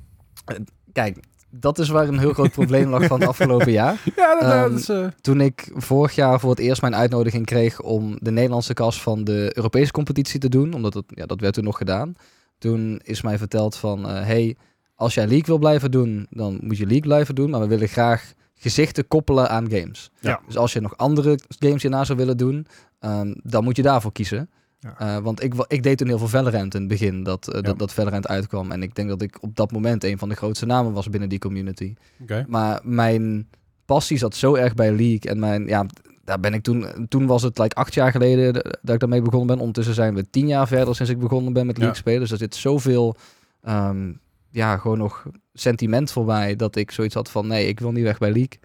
Kijk, 0.93 1.17
dat 1.49 1.79
is 1.79 1.89
waar 1.89 2.07
een 2.07 2.19
heel 2.19 2.33
groot 2.33 2.51
probleem 2.51 2.89
lag 2.89 3.03
van 3.05 3.19
het 3.19 3.29
afgelopen 3.33 3.71
jaar. 3.71 4.01
Ja, 4.15 4.33
dat, 4.39 4.41
Ehm, 4.51 4.69
dat 4.69 4.79
is... 4.79 4.89
eh, 4.89 5.05
Toen 5.21 5.41
ik 5.41 5.71
vorig 5.75 6.15
jaar 6.15 6.39
voor 6.39 6.49
het 6.49 6.59
eerst 6.59 6.81
mijn 6.81 6.95
uitnodiging 6.95 7.45
kreeg 7.45 7.81
om 7.81 8.17
de 8.21 8.31
Nederlandse 8.31 8.73
kast 8.73 9.01
van 9.01 9.23
de 9.23 9.51
Europese 9.53 9.91
competitie 9.91 10.39
te 10.39 10.49
doen, 10.49 10.73
omdat 10.73 10.93
het, 10.93 11.05
ja, 11.07 11.25
dat 11.25 11.39
werd 11.39 11.53
toen 11.53 11.63
nog 11.63 11.77
gedaan. 11.77 12.13
Toen 12.57 12.99
is 13.03 13.21
mij 13.21 13.37
verteld 13.37 13.75
van, 13.75 14.09
eh, 14.09 14.13
hey, 14.25 14.55
als 14.95 15.13
jij 15.13 15.25
League 15.27 15.45
wil 15.45 15.57
blijven 15.57 15.91
doen, 15.91 16.27
dan 16.29 16.59
moet 16.61 16.77
je 16.77 16.83
League 16.85 17.01
blijven 17.07 17.35
doen, 17.35 17.49
maar 17.49 17.59
we 17.59 17.67
willen 17.67 17.87
graag 17.87 18.33
gezichten 18.55 19.07
koppelen 19.07 19.49
aan 19.49 19.69
games. 19.71 20.11
Ja. 20.19 20.39
Dus 20.45 20.57
als 20.57 20.73
je 20.73 20.79
nog 20.81 20.97
andere 20.97 21.39
games 21.59 21.81
hierna 21.81 22.03
zou 22.03 22.17
willen 22.17 22.37
doen, 22.37 22.67
ehm, 22.99 23.33
dan 23.43 23.63
moet 23.63 23.75
je 23.75 23.81
daarvoor 23.81 24.11
kiezen. 24.11 24.49
Ja. 24.79 24.95
Eh, 24.99 25.17
want 25.23 25.43
ik, 25.43 25.53
ik 25.67 25.83
deed 25.83 25.97
toen 25.97 26.07
heel 26.07 26.17
veel 26.17 26.27
Valorant 26.27 26.73
in 26.73 26.79
het 26.79 26.89
begin, 26.89 27.23
dat, 27.23 27.47
eh, 27.47 27.55
Ja. 27.55 27.61
dat, 27.61 27.79
dat 27.79 27.93
Valorant 27.93 28.27
uitkwam. 28.27 28.71
En 28.71 28.83
ik 28.83 28.95
denk 28.95 29.09
dat 29.09 29.21
ik 29.21 29.37
op 29.41 29.55
dat 29.55 29.71
moment 29.71 30.03
een 30.03 30.17
van 30.17 30.29
de 30.29 30.35
grootste 30.35 30.65
namen 30.65 30.93
was 30.93 31.09
binnen 31.09 31.29
die 31.29 31.39
community. 31.39 31.93
Maar 32.47 32.79
mijn 32.83 33.47
passie 33.85 34.17
zat 34.17 34.35
zo 34.35 34.55
erg 34.55 34.73
bij 34.73 34.89
League. 34.89 35.19
En 35.31 35.39
mijn, 35.39 35.67
ja, 35.67 35.85
daar 36.23 36.39
ben 36.39 36.53
ik 36.53 36.63
toen, 36.63 36.85
toen 37.09 37.25
was 37.25 37.41
het 37.41 37.57
like 37.57 37.75
acht 37.75 37.93
jaar 37.93 38.11
geleden 38.11 38.53
d- 38.53 38.77
dat 38.81 38.93
ik 38.93 38.99
daarmee 38.99 39.21
begonnen 39.21 39.47
ben. 39.47 39.57
Ondertussen 39.59 39.93
zijn 39.93 40.15
we 40.15 40.29
tien 40.29 40.47
jaar 40.47 40.67
verder 40.67 40.95
sinds 40.95 41.11
ik 41.11 41.19
begonnen 41.19 41.53
ben 41.53 41.65
met 41.65 41.75
Ja. 41.75 41.81
League 41.81 41.99
spelen. 42.01 42.19
Dus 42.19 42.31
er 42.31 42.37
zit 42.37 42.55
zoveel, 42.55 43.15
ehm, 43.61 44.11
ja, 44.49 44.77
gewoon 44.77 44.97
nog 44.97 45.25
sentiment 45.53 46.11
voor 46.11 46.25
mij 46.25 46.55
dat 46.55 46.75
ik 46.75 46.91
zoiets 46.91 47.15
had 47.15 47.31
van 47.31 47.47
nee, 47.47 47.67
ik 47.67 47.79
wil 47.79 47.91
niet 47.91 48.03
weg 48.03 48.17
bij 48.17 48.31
League. 48.31 48.59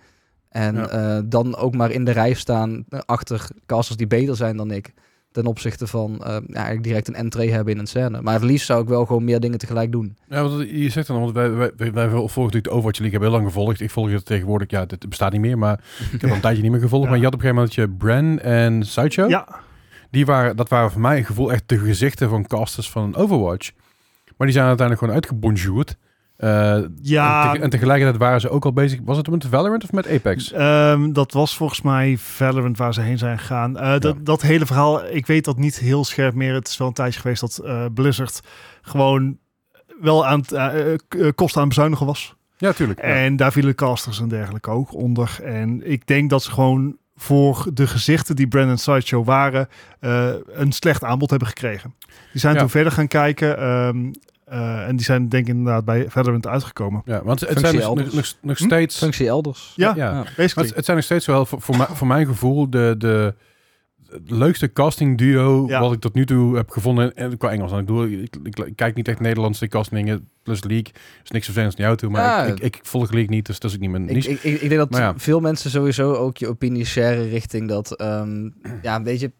En 0.49 0.74
Ja. 0.74 0.89
eh, 0.89 1.23
dan 1.27 1.57
ook 1.57 1.74
maar 1.74 1.91
in 1.91 2.05
de 2.05 2.11
rij 2.11 2.35
staan 2.35 2.85
eh, 2.89 2.99
achter 3.07 3.47
casters 3.66 3.97
die 3.97 4.07
beter 4.07 4.36
zijn 4.36 4.57
dan 4.57 4.70
ik. 4.70 4.93
Ten 5.35 5.47
opzichte 5.47 5.86
van 5.86 6.11
eh, 6.24 6.27
ja, 6.27 6.55
eigenlijk 6.55 6.82
direct 6.82 7.09
een 7.09 7.15
entree 7.15 7.51
hebben 7.52 7.73
in 7.73 7.78
een 7.78 7.86
scène. 7.86 8.23
Maar 8.23 8.35
het 8.35 8.43
liefst 8.43 8.66
zou 8.66 8.82
ik 8.82 8.89
wel 8.89 9.06
gewoon 9.06 9.24
meer 9.24 9.40
dingen 9.40 9.59
tegelijk 9.59 9.93
doen. 9.93 10.16
Ja, 10.28 10.43
want 10.43 10.70
je 10.70 10.89
zegt 10.89 11.06
dan, 11.06 11.20
want 11.20 11.32
wij, 11.32 11.51
wij, 11.51 11.70
wij, 11.77 11.93
wij 11.93 12.09
volgen 12.09 12.35
natuurlijk 12.35 12.65
de 12.65 12.70
Overwatch 12.70 12.98
League, 12.98 13.11
hebben 13.11 13.28
heel 13.28 13.39
lang 13.39 13.47
gevolgd. 13.47 13.81
Ik 13.81 13.90
volg 13.90 14.11
het 14.11 14.24
tegenwoordig, 14.24 14.70
ja, 14.70 14.85
dit 14.86 15.09
bestaat 15.09 15.32
niet 15.32 15.40
meer, 15.40 15.59
maar 15.59 15.81
ik 16.12 16.20
heb 16.20 16.31
al 16.31 16.36
een 16.36 16.43
tijdje 16.48 16.62
niet 16.62 16.70
meer 16.70 16.81
gevolgd. 16.81 17.05
Ja. 17.05 17.11
Maar 17.11 17.19
je 17.19 17.24
had 17.24 17.35
op 17.35 17.43
een 17.43 17.47
gegeven 17.55 17.78
moment 17.78 18.01
je 18.01 18.06
Bran 18.06 18.39
en 18.39 18.86
Sideshow. 18.86 19.31
Ja, 19.31 19.48
Die 20.11 20.27
waren, 20.27 20.56
dat 20.56 20.69
waren 20.69 20.90
voor 20.90 21.01
mij 21.01 21.16
een 21.19 21.24
gevoel 21.24 21.52
echt 21.52 21.62
de 21.66 21.78
gezichten 21.78 22.28
van 22.28 22.47
casters 22.47 22.90
van 22.90 23.16
Overwatch. 23.16 23.70
Maar 24.36 24.47
die 24.47 24.56
zijn 24.56 24.66
uiteindelijk 24.66 24.98
gewoon 24.98 25.15
uitgebonjourd. 25.15 25.97
Eh, 26.36 26.78
ja 27.02 27.47
en, 27.47 27.52
te- 27.56 27.62
en 27.62 27.70
tegelijkertijd 27.70 28.19
waren 28.20 28.40
ze 28.40 28.48
ook 28.51 28.65
al 28.65 28.73
bezig. 28.73 29.01
Was 29.05 29.16
het 29.16 29.28
met 29.31 29.47
Valorant 29.47 29.85
of 29.85 29.93
met 29.93 30.09
Apex? 30.09 30.52
Ehm, 30.52 31.12
dat 31.12 31.32
was 31.32 31.56
volgens 31.56 31.81
mij 31.82 32.16
Valorant 32.19 32.78
waar 32.78 32.94
ze 32.94 33.01
heen 33.01 33.19
zijn 33.19 33.39
gegaan. 33.39 33.78
Eh, 33.78 33.98
dat, 33.98 34.27
dat 34.27 34.43
hele 34.43 34.66
verhaal, 34.66 35.05
ik 35.05 35.27
weet 35.27 35.44
dat 35.44 35.59
niet 35.59 35.78
heel 35.78 36.05
scherp 36.05 36.35
meer. 36.35 36.55
Het 36.55 36.69
is 36.69 36.77
wel 36.77 36.89
een 36.89 36.93
tijdje 36.94 37.20
geweest 37.20 37.40
dat 37.40 37.59
eh, 37.59 37.85
Blizzard 37.94 38.40
gewoon 38.82 39.39
wel 40.01 40.27
aan 40.27 40.44
het 40.48 41.35
kosten 41.35 41.61
aan 41.62 41.69
bezuinigen 41.69 42.06
was. 42.06 42.35
Ja, 42.56 42.73
tuurlijk. 42.73 43.01
Ja. 43.01 43.06
En 43.06 43.36
daar 43.36 43.52
vielen 43.52 43.74
casters 43.74 44.20
en 44.20 44.28
dergelijke 44.28 44.70
ook 44.70 44.94
onder. 44.94 45.39
En 45.44 45.90
ik 45.90 46.06
denk 46.06 46.31
dat 46.31 46.43
ze 46.43 46.51
gewoon 46.51 46.97
voor 47.16 47.66
de 47.74 47.86
gezichten 47.86 48.36
die 48.36 48.48
Brandon 48.48 48.78
Sideshow 48.78 49.24
waren, 49.27 49.69
een 50.47 50.73
slecht 50.73 51.05
aanbod 51.05 51.31
hebben 51.31 51.48
gekregen. 51.48 51.94
Die 52.32 52.40
zijn 52.40 52.55
Ja. 52.55 52.61
toen 52.61 52.70
verder 52.70 52.93
gaan 52.93 53.09
kijken. 53.09 53.59
ehm, 53.59 54.11
eh, 54.45 54.87
en 54.89 54.97
die 54.97 55.05
zijn 55.05 55.29
denk 55.29 55.47
ik 55.49 55.55
inderdaad 55.55 55.85
bij 55.85 56.05
Valorant 56.11 56.47
uitgekomen. 56.47 57.03
Ja, 57.05 57.23
want 57.25 57.41
het 57.41 57.49
Functie 57.49 57.81
zijn 57.81 57.95
dus 57.95 58.37
nog, 58.43 58.59
Hm? 58.59 58.65
steeds... 58.65 58.99
Functie 58.99 59.27
elders. 59.27 59.73
Ja, 59.77 59.93
ja. 59.97 60.05
Ja. 60.05 60.12
Maar 60.12 60.33
basically. 60.37 60.66
het, 60.66 60.77
het 60.77 60.85
zijn 60.85 60.97
nog 60.97 61.07
steeds 61.07 61.27
wel, 61.27 61.47
voor, 61.47 61.61
voor, 61.61 61.77
mij- 61.77 61.87
voor 61.93 62.07
mijn 62.07 62.27
gevoel, 62.27 62.71
de, 62.71 62.95
de, 62.99 63.35
leukste 64.27 64.73
casting 64.73 65.19
duo 65.19 65.65
Ja. 65.69 65.81
wat 65.81 65.93
ik 65.93 66.01
tot 66.01 66.15
nu 66.15 66.27
toe 66.27 66.57
heb 66.57 66.71
gevonden. 66.71 67.15
En 67.16 67.37
qua 67.37 67.51
Engels. 67.51 67.73
En 67.73 67.79
ik, 67.79 67.87
doe, 67.87 68.23
ik, 68.23 68.37
ik, 68.43 68.59
ik 68.59 68.77
kijk 68.77 68.95
niet 68.95 69.09
echt 69.09 69.21
Nederlandse 69.21 69.69
castingen 69.69 70.29
plus 70.43 70.62
League. 70.65 70.93
is 71.25 71.31
niks 71.31 71.45
vervelends 71.45 71.77
naar 71.77 71.87
jou 71.87 71.99
toe. 71.99 72.11
Maar 72.11 72.23
Ja. 72.23 72.45
ik, 72.53 72.59
ik, 72.61 72.77
ik 72.77 72.81
volg 72.83 73.11
League 73.11 73.31
niet, 73.31 73.47
dus 73.47 73.59
dat 73.59 73.71
is 73.71 73.77
ook 73.77 73.83
niet 73.83 73.91
mijn 73.91 74.09
Ik, 74.09 74.15
niche. 74.15 74.31
ik, 74.31 74.43
ik, 74.43 74.61
ik 74.61 74.69
denk 74.69 74.91
dat 74.91 74.99
ja. 75.01 75.15
veel 75.16 75.41
mensen 75.41 75.71
sowieso 75.71 76.12
ook 76.15 76.37
je 76.37 76.49
opinie 76.49 76.85
sharen 76.85 77.29
richting 77.29 77.69
dat... 77.69 77.97
ehm, 77.97 78.49
ja, 78.83 79.03
weet 79.03 79.21
je... 79.21 79.33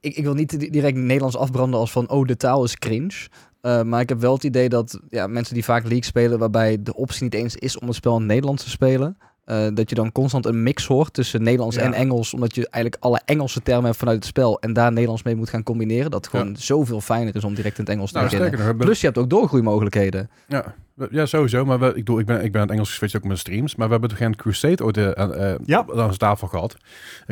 Ik, 0.00 0.16
ik 0.16 0.24
wil 0.24 0.34
niet 0.34 0.60
di- 0.60 0.70
direct 0.70 0.96
Nederlands 0.96 1.36
afbranden 1.36 1.80
als 1.80 1.92
van... 1.92 2.08
Oh, 2.10 2.26
de 2.26 2.36
taal 2.36 2.64
is 2.64 2.76
cringe. 2.78 3.14
Eh, 3.62 3.82
maar 3.82 4.00
ik 4.00 4.08
heb 4.08 4.20
wel 4.20 4.32
het 4.34 4.44
idee 4.44 4.68
dat 4.68 5.00
ja, 5.10 5.26
mensen 5.26 5.54
die 5.54 5.64
vaak 5.64 5.82
League 5.82 6.04
spelen... 6.04 6.38
waarbij 6.38 6.82
de 6.82 6.94
optie 6.94 7.22
niet 7.22 7.34
eens 7.34 7.56
is 7.56 7.78
om 7.78 7.86
het 7.86 7.96
spel 7.96 8.12
in 8.14 8.18
het 8.18 8.28
Nederlands 8.28 8.62
te 8.64 8.70
spelen... 8.70 9.16
eh, 9.44 9.66
dat 9.74 9.88
je 9.88 9.94
dan 9.94 10.12
constant 10.12 10.46
een 10.46 10.62
mix 10.62 10.86
hoort 10.86 11.12
tussen 11.12 11.42
Nederlands 11.42 11.76
Ja. 11.76 11.82
en 11.82 11.92
Engels... 11.92 12.34
omdat 12.34 12.54
je 12.54 12.68
eigenlijk 12.68 13.04
alle 13.04 13.20
Engelse 13.24 13.62
termen 13.62 13.84
hebt 13.84 13.96
vanuit 13.96 14.16
het 14.16 14.26
spel... 14.26 14.60
en 14.60 14.72
daar 14.72 14.92
Nederlands 14.92 15.22
mee 15.22 15.36
moet 15.36 15.48
gaan 15.50 15.62
combineren. 15.62 16.10
Dat 16.10 16.24
het 16.24 16.34
gewoon 16.34 16.56
zoveel 16.56 17.00
fijner 17.00 17.36
is 17.36 17.44
om 17.44 17.54
direct 17.54 17.78
in 17.78 17.84
het 17.84 17.92
Engels 17.92 18.12
te 18.12 18.18
nou, 18.18 18.30
beginnen. 18.30 18.76
Plus 18.76 19.00
je 19.00 19.06
hebt 19.06 19.18
ook 19.18 19.30
doorgroeimogelijkheden. 19.30 20.30
ja, 20.48 20.74
ja, 21.10 21.26
sowieso. 21.26 21.64
Maar 21.64 21.78
we, 21.78 21.86
ik, 21.86 21.94
bedoel, 21.94 22.18
ik, 22.18 22.26
ben, 22.26 22.44
ik 22.44 22.52
ben 22.52 22.60
aan 22.60 22.66
het 22.66 22.76
Engels 22.76 22.88
geswitcht 22.88 23.16
ook 23.16 23.22
met 23.22 23.30
mijn 23.30 23.40
streams. 23.44 23.74
Maar 23.74 23.86
we 23.86 23.92
hebben 23.92 24.10
toch 24.10 24.18
geen 24.18 24.36
Crusade 24.36 24.84
ooit 24.84 24.96
eh, 24.96 25.10
aan, 25.10 25.34
eh, 25.34 25.54
Ja. 25.64 25.78
aan 25.78 26.04
onze 26.04 26.18
tafel 26.18 26.48
gehad. 26.48 26.76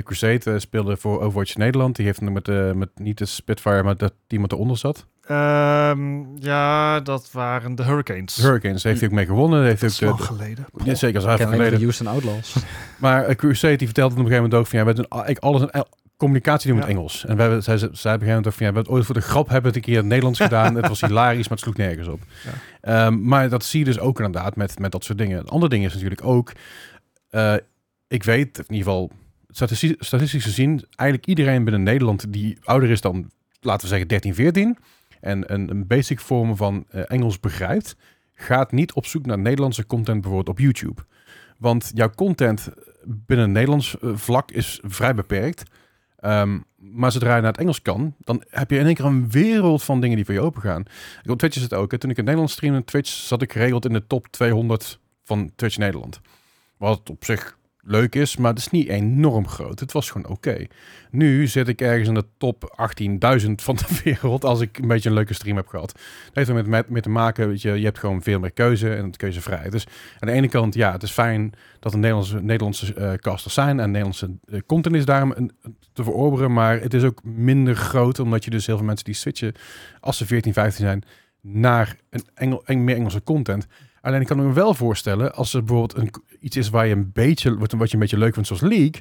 Crusade 0.05 0.59
speelde 0.59 0.97
voor 0.97 1.21
Overwatch 1.21 1.57
Nederland. 1.57 1.97
Die 1.97 2.07
heeft 2.07 2.21
met, 2.21 2.75
met 2.75 2.89
niet 2.95 3.19
de 3.19 3.25
Spitfire, 3.25 3.83
maar 3.83 3.97
dat 3.97 4.13
wat 4.29 4.53
eronder 4.53 4.77
zat. 4.79 5.07
Ehm, 5.31 6.37
ja, 6.39 7.01
dat 7.01 7.29
waren 7.33 7.75
de 7.75 7.83
Hurricanes. 7.85 8.37
Hurricanes 8.37 8.83
heeft 8.83 9.01
hij 9.01 9.09
ook 9.09 9.15
mee 9.15 9.27
gewonnen. 9.27 9.65
Heeft 9.65 9.81
dat 9.81 9.91
is 9.91 10.01
hij 10.01 10.09
ook 10.09 10.19
lang 10.19 10.29
de, 10.31 10.37
geleden. 10.37 10.67
ja, 10.85 10.95
zeker, 10.95 11.21
dat 11.21 11.41
geleden. 11.41 11.71
de 11.79 11.85
Houston 11.85 12.07
Outlaws. 12.07 12.57
Maar 12.99 13.29
uh, 13.29 13.35
Crusade 13.35 13.77
die 13.77 13.87
vertelde 13.87 14.13
op 14.15 14.19
een 14.21 14.27
gegeven 14.27 14.43
moment 14.45 14.61
ook 14.61 14.67
van 14.67 14.79
ja, 14.79 14.85
we 14.85 14.93
hebben 14.93 15.19
een- 15.21 15.31
ik 15.31 15.39
alles 15.39 15.63
in 15.63 15.85
communicatie 16.17 16.69
doen 16.69 16.79
met 16.79 16.87
Ja. 16.89 16.93
Engels. 16.95 17.25
En 17.27 17.37
we 17.37 17.43
hebben, 17.43 17.63
zij, 17.63 17.79
zij 17.79 17.87
op 17.89 17.93
een 17.95 18.01
gegeven 18.03 18.27
moment 18.27 18.47
ook 18.47 18.53
van 18.53 18.67
ja, 18.67 18.73
we 18.73 18.77
hebben 18.79 18.93
ooit 18.95 19.05
voor 19.05 19.15
de 19.15 19.21
grap 19.21 19.49
hebben 19.49 19.63
we 19.63 19.67
het 19.69 19.77
een 19.77 19.83
keer 19.83 19.93
in 19.93 19.99
het 19.99 20.09
Nederlands 20.09 20.41
gedaan. 20.49 20.75
het 20.75 20.89
was 20.89 21.01
hilarisch, 21.01 21.49
maar 21.49 21.59
het 21.59 21.61
sloeg 21.67 21.77
nergens 21.77 22.09
op. 22.09 22.21
Ehm, 22.81 23.23
maar 23.29 23.49
dat 23.49 23.65
zie 23.65 23.79
je 23.79 23.85
dus 23.85 23.99
ook 23.99 24.17
inderdaad 24.21 24.57
met, 24.57 24.79
met 24.79 24.93
dat 24.93 25.05
soort 25.05 25.19
dingen. 25.19 25.39
Een 25.39 25.49
ander 25.49 25.69
ding 25.69 25.85
is 25.85 25.93
natuurlijk 25.95 26.25
ook, 26.25 26.53
eh, 27.31 27.55
ik 28.09 28.23
weet 28.25 28.59
in 28.59 28.65
ieder 28.75 28.77
geval 28.93 29.11
statistisch, 29.49 29.95
statistisch 29.99 30.45
gezien, 30.45 30.85
eigenlijk 30.97 31.29
iedereen 31.29 31.65
binnen 31.65 31.83
Nederland 31.83 32.33
die 32.33 32.59
ouder 32.63 32.91
is 32.91 33.01
dan, 33.01 33.31
laten 33.61 33.83
we 33.83 33.89
zeggen 33.89 34.09
13, 34.09 34.35
14 34.35 34.77
en 35.21 35.53
een, 35.53 35.71
een 35.71 35.87
basic 35.87 36.21
vorm 36.21 36.57
van 36.57 36.85
eh, 36.89 37.03
Engels 37.07 37.41
begrijpt, 37.41 37.97
gaat 38.33 38.73
niet 38.73 38.93
op 38.93 39.07
zoek 39.07 39.27
naar 39.27 39.39
Nederlandse 39.39 39.87
content 39.87 40.21
bijvoorbeeld 40.21 40.59
op 40.59 40.65
YouTube. 40.65 41.03
Want 41.59 41.91
jouw 41.95 42.11
content 42.11 42.69
binnen 43.05 43.45
het 43.45 43.55
Nederlands 43.55 43.99
eh, 43.99 44.11
vlak 44.15 44.51
is 44.51 44.81
vrij 44.83 45.15
beperkt. 45.15 45.63
Ehm, 46.17 46.59
maar 46.77 47.13
zodra 47.13 47.35
je 47.35 47.43
naar 47.43 47.51
het 47.51 47.61
Engels 47.61 47.83
kan, 47.83 48.15
dan 48.19 48.43
heb 48.49 48.71
je 48.71 48.79
in 48.79 48.87
één 48.87 48.95
keer 48.95 49.05
een 49.05 49.31
wereld 49.31 49.83
van 49.83 50.01
dingen 50.01 50.17
die 50.17 50.25
voor 50.25 50.35
je 50.35 50.41
open 50.41 50.63
gaan. 50.63 50.83
Op 51.27 51.39
Twitch 51.39 51.57
is 51.57 51.63
het 51.63 51.75
ook. 51.75 51.97
Toen 51.97 52.11
ik 52.11 52.19
in 52.19 52.25
Nederland 52.25 52.51
streamde 52.51 52.85
Twitch, 52.85 53.11
zat 53.11 53.43
ik 53.43 53.53
geregeld 53.53 53.85
in 53.85 53.93
de 53.93 54.07
top 54.07 54.27
200 54.27 54.99
van 55.25 55.53
Twitch 55.57 55.77
Nederland. 55.77 56.21
Wat 56.77 57.11
op 57.11 57.25
zich 57.25 57.59
leuk 57.83 58.15
is, 58.15 58.37
maar 58.37 58.51
het 58.51 58.59
is 58.59 58.71
niet 58.71 58.89
enorm 58.89 59.49
groot. 59.49 59.81
Het 59.81 59.93
was 59.93 60.11
gewoon 60.11 60.31
oké. 60.31 60.67
Nu 61.11 61.47
zit 61.47 61.69
ik 61.69 61.81
ergens 61.81 62.09
in 62.09 62.15
de 62.15 62.27
top 62.39 62.89
18.000 63.43 63.51
van 63.55 63.77
de 63.77 64.01
wereld 64.05 64.45
als 64.45 64.61
ik 64.61 64.79
een 64.79 64.89
beetje 64.89 65.09
een 65.09 65.15
leuke 65.15 65.35
stream 65.35 65.57
heb 65.57 65.67
gehad. 65.67 65.93
Dat 65.93 66.35
heeft 66.35 66.49
er 66.49 66.69
met, 66.69 66.89
met, 66.89 67.03
te 67.03 67.09
maken, 67.09 67.49
weet 67.49 67.63
je, 67.63 67.79
je 67.79 67.85
hebt 67.85 67.99
gewoon 67.99 68.23
veel 68.23 68.41
meer 68.41 68.53
keuze 68.53 68.95
en 68.95 69.17
keuzevrijheid. 69.17 69.73
Dus 69.73 69.87
aan 70.19 70.29
de 70.29 70.35
ene 70.35 70.49
kant, 70.49 70.75
ja, 70.75 70.93
het 70.93 71.03
is 71.03 71.11
fijn 71.11 71.53
dat 71.81 71.93
er 71.93 71.99
Nederlandse, 71.99 72.41
Nederlandse 72.41 72.95
eh, 72.95 73.13
casters 73.13 73.55
zijn 73.55 73.81
en 73.81 73.87
Nederlandse 73.91 74.31
eh, 74.45 74.61
content 74.67 74.95
is 74.95 75.05
daarom 75.05 75.33
een, 75.37 75.53
te 75.93 76.05
verorberen, 76.05 76.53
maar 76.53 76.81
het 76.81 76.95
is 76.95 77.03
ook 77.03 77.25
minder 77.25 77.75
groot, 77.75 78.19
omdat 78.19 78.45
je 78.45 78.51
dus 78.51 78.67
heel 78.67 78.77
veel 78.77 78.87
mensen 78.87 79.05
die 79.05 79.15
switchen, 79.15 79.55
als 80.01 80.17
ze 80.17 80.27
14, 80.27 80.53
15 80.53 80.85
zijn, 80.85 81.03
naar 81.41 81.97
een 82.11 82.25
Engel, 82.35 82.63
eng- 82.65 82.85
meer 82.85 82.97
Engelse 82.97 83.23
content. 83.23 83.67
Alleen 84.01 84.21
ik 84.21 84.27
kan 84.27 84.37
me 84.37 84.53
wel 84.53 84.75
voorstellen, 84.75 85.35
als 85.35 85.55
er 85.55 85.65
bijvoorbeeld 85.65 86.03
een, 86.03 86.11
iets 86.41 86.57
is 86.57 86.71
waar 86.71 86.87
je 86.87 86.95
een 86.95 87.11
beetje, 87.13 87.59
wat, 87.59 87.71
je 87.71 87.95
een 87.95 87.99
beetje 87.99 88.19
leuk 88.19 88.35
vindt, 88.35 88.49
zoals 88.49 88.63
League, 88.63 89.01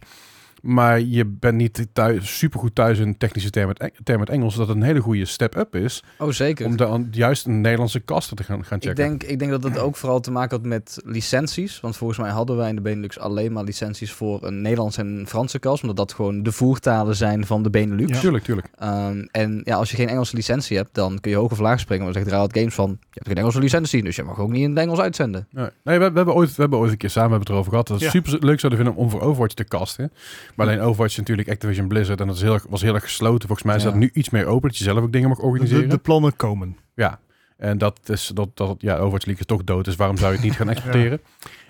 maar 0.61 0.99
je 1.01 1.25
bent 1.25 1.55
niet 1.55 1.87
thuis, 1.93 2.37
supergoed 2.37 2.75
thuis 2.75 2.99
in 2.99 3.17
technische 3.17 3.49
termen, 3.49 3.75
termen 4.03 4.19
met 4.19 4.29
Engels, 4.29 4.55
dat 4.55 4.67
het 4.67 4.77
een 4.77 4.83
hele 4.83 4.99
goede 4.99 5.25
step-up 5.25 5.75
is 5.75 6.03
Oh, 6.17 6.29
zeker. 6.31 6.65
om 6.65 6.75
dan 6.77 7.07
juist 7.11 7.45
een 7.45 7.61
Nederlandse 7.61 8.03
caster 8.03 8.35
te 8.37 8.43
gaan, 8.43 8.65
gaan 8.65 8.81
checken. 8.81 8.89
Ik 8.89 9.09
denk, 9.09 9.23
ik 9.31 9.39
denk 9.39 9.51
dat 9.51 9.63
het 9.63 9.77
ook 9.77 9.95
vooral 9.95 10.19
te 10.19 10.31
maken 10.31 10.57
had 10.57 10.65
met 10.65 11.01
licenties. 11.05 11.79
Want 11.79 11.97
volgens 11.97 12.19
mij 12.19 12.29
hadden 12.29 12.57
wij 12.57 12.69
in 12.69 12.75
de 12.75 12.81
Benelux 12.81 13.19
alleen 13.19 13.51
maar 13.51 13.63
licenties 13.63 14.11
voor 14.11 14.43
een 14.43 14.61
Nederlands 14.61 14.97
en 14.97 15.07
een 15.07 15.27
Franse 15.27 15.59
kast. 15.59 15.81
Omdat 15.81 15.97
dat 15.97 16.13
gewoon 16.13 16.43
de 16.43 16.51
voertalen 16.51 17.15
zijn 17.15 17.45
van 17.45 17.63
de 17.63 17.69
Benelux. 17.69 18.11
Ja. 18.11 18.19
Tuurlijk, 18.19 18.43
tuurlijk. 18.43 18.67
Ehm, 18.75 19.25
en 19.31 19.61
ja, 19.63 19.75
als 19.75 19.89
je 19.89 19.95
geen 19.95 20.07
Engelse 20.09 20.35
licentie 20.35 20.77
hebt, 20.77 20.89
dan 20.93 21.19
kun 21.19 21.31
je 21.31 21.37
hoog 21.37 21.51
of 21.51 21.59
laag 21.59 21.79
springen. 21.79 22.03
Maar 22.05 22.13
dan 22.13 22.23
zegt 22.23 22.35
Riot 22.35 22.57
Games 22.57 22.73
van, 22.75 22.89
je 22.89 23.07
hebt 23.11 23.27
geen 23.27 23.37
Engelse 23.37 23.59
licentie, 23.59 24.03
dus 24.03 24.15
je 24.15 24.23
mag 24.23 24.39
ook 24.39 24.49
niet 24.49 24.63
in 24.63 24.69
het 24.69 24.79
Engels 24.79 24.99
uitzenden. 24.99 25.47
Nee, 25.51 25.69
nee 25.83 25.99
we, 25.99 26.09
we, 26.11 26.15
hebben 26.15 26.33
ooit, 26.33 26.49
we 26.55 26.61
hebben 26.61 26.79
ooit 26.79 26.91
een 26.91 26.97
keer 26.97 27.09
samen 27.09 27.29
hebben 27.29 27.47
het 27.47 27.55
erover 27.55 27.71
gehad. 27.71 27.87
Dat 27.87 27.95
het 28.01 28.05
Ja. 28.05 28.19
super 28.21 28.45
leuk 28.45 28.59
zouden 28.59 28.83
vinden 28.83 28.97
om 29.03 29.09
voor 29.09 29.21
Overwatch 29.21 29.53
te 29.53 29.63
casten. 29.63 30.11
Maar 30.55 30.67
alleen 30.67 30.79
Overwatch 30.79 31.11
is 31.11 31.17
natuurlijk 31.17 31.49
Activision 31.49 31.87
Blizzard 31.87 32.19
en 32.21 32.27
dat 32.27 32.35
is 32.35 32.41
heel, 32.41 32.59
was 32.69 32.81
heel 32.81 32.93
erg 32.93 33.03
gesloten. 33.03 33.47
Volgens 33.47 33.67
mij 33.67 33.75
is 33.75 33.83
Ja. 33.83 33.89
dat 33.89 33.99
nu 33.99 34.09
iets 34.13 34.29
meer 34.29 34.45
open, 34.45 34.69
dat 34.69 34.77
je 34.77 34.83
zelf 34.83 34.99
ook 34.99 35.11
dingen 35.11 35.29
mag 35.29 35.39
organiseren. 35.39 35.89
de 35.89 35.97
plannen 35.97 36.35
komen. 36.35 36.77
Ja, 36.95 37.19
en 37.57 37.77
dat 37.77 37.99
is 38.05 38.31
dat, 38.33 38.49
dat 38.53 38.75
ja, 38.79 38.93
Overwatch 38.95 39.25
League 39.25 39.41
is 39.41 39.45
toch 39.47 39.63
dood, 39.63 39.85
dus 39.85 39.95
waarom 39.95 40.17
zou 40.17 40.29
je 40.31 40.37
het 40.37 40.45
niet 40.45 40.55
gaan 40.55 40.69
exporteren? 40.75 41.19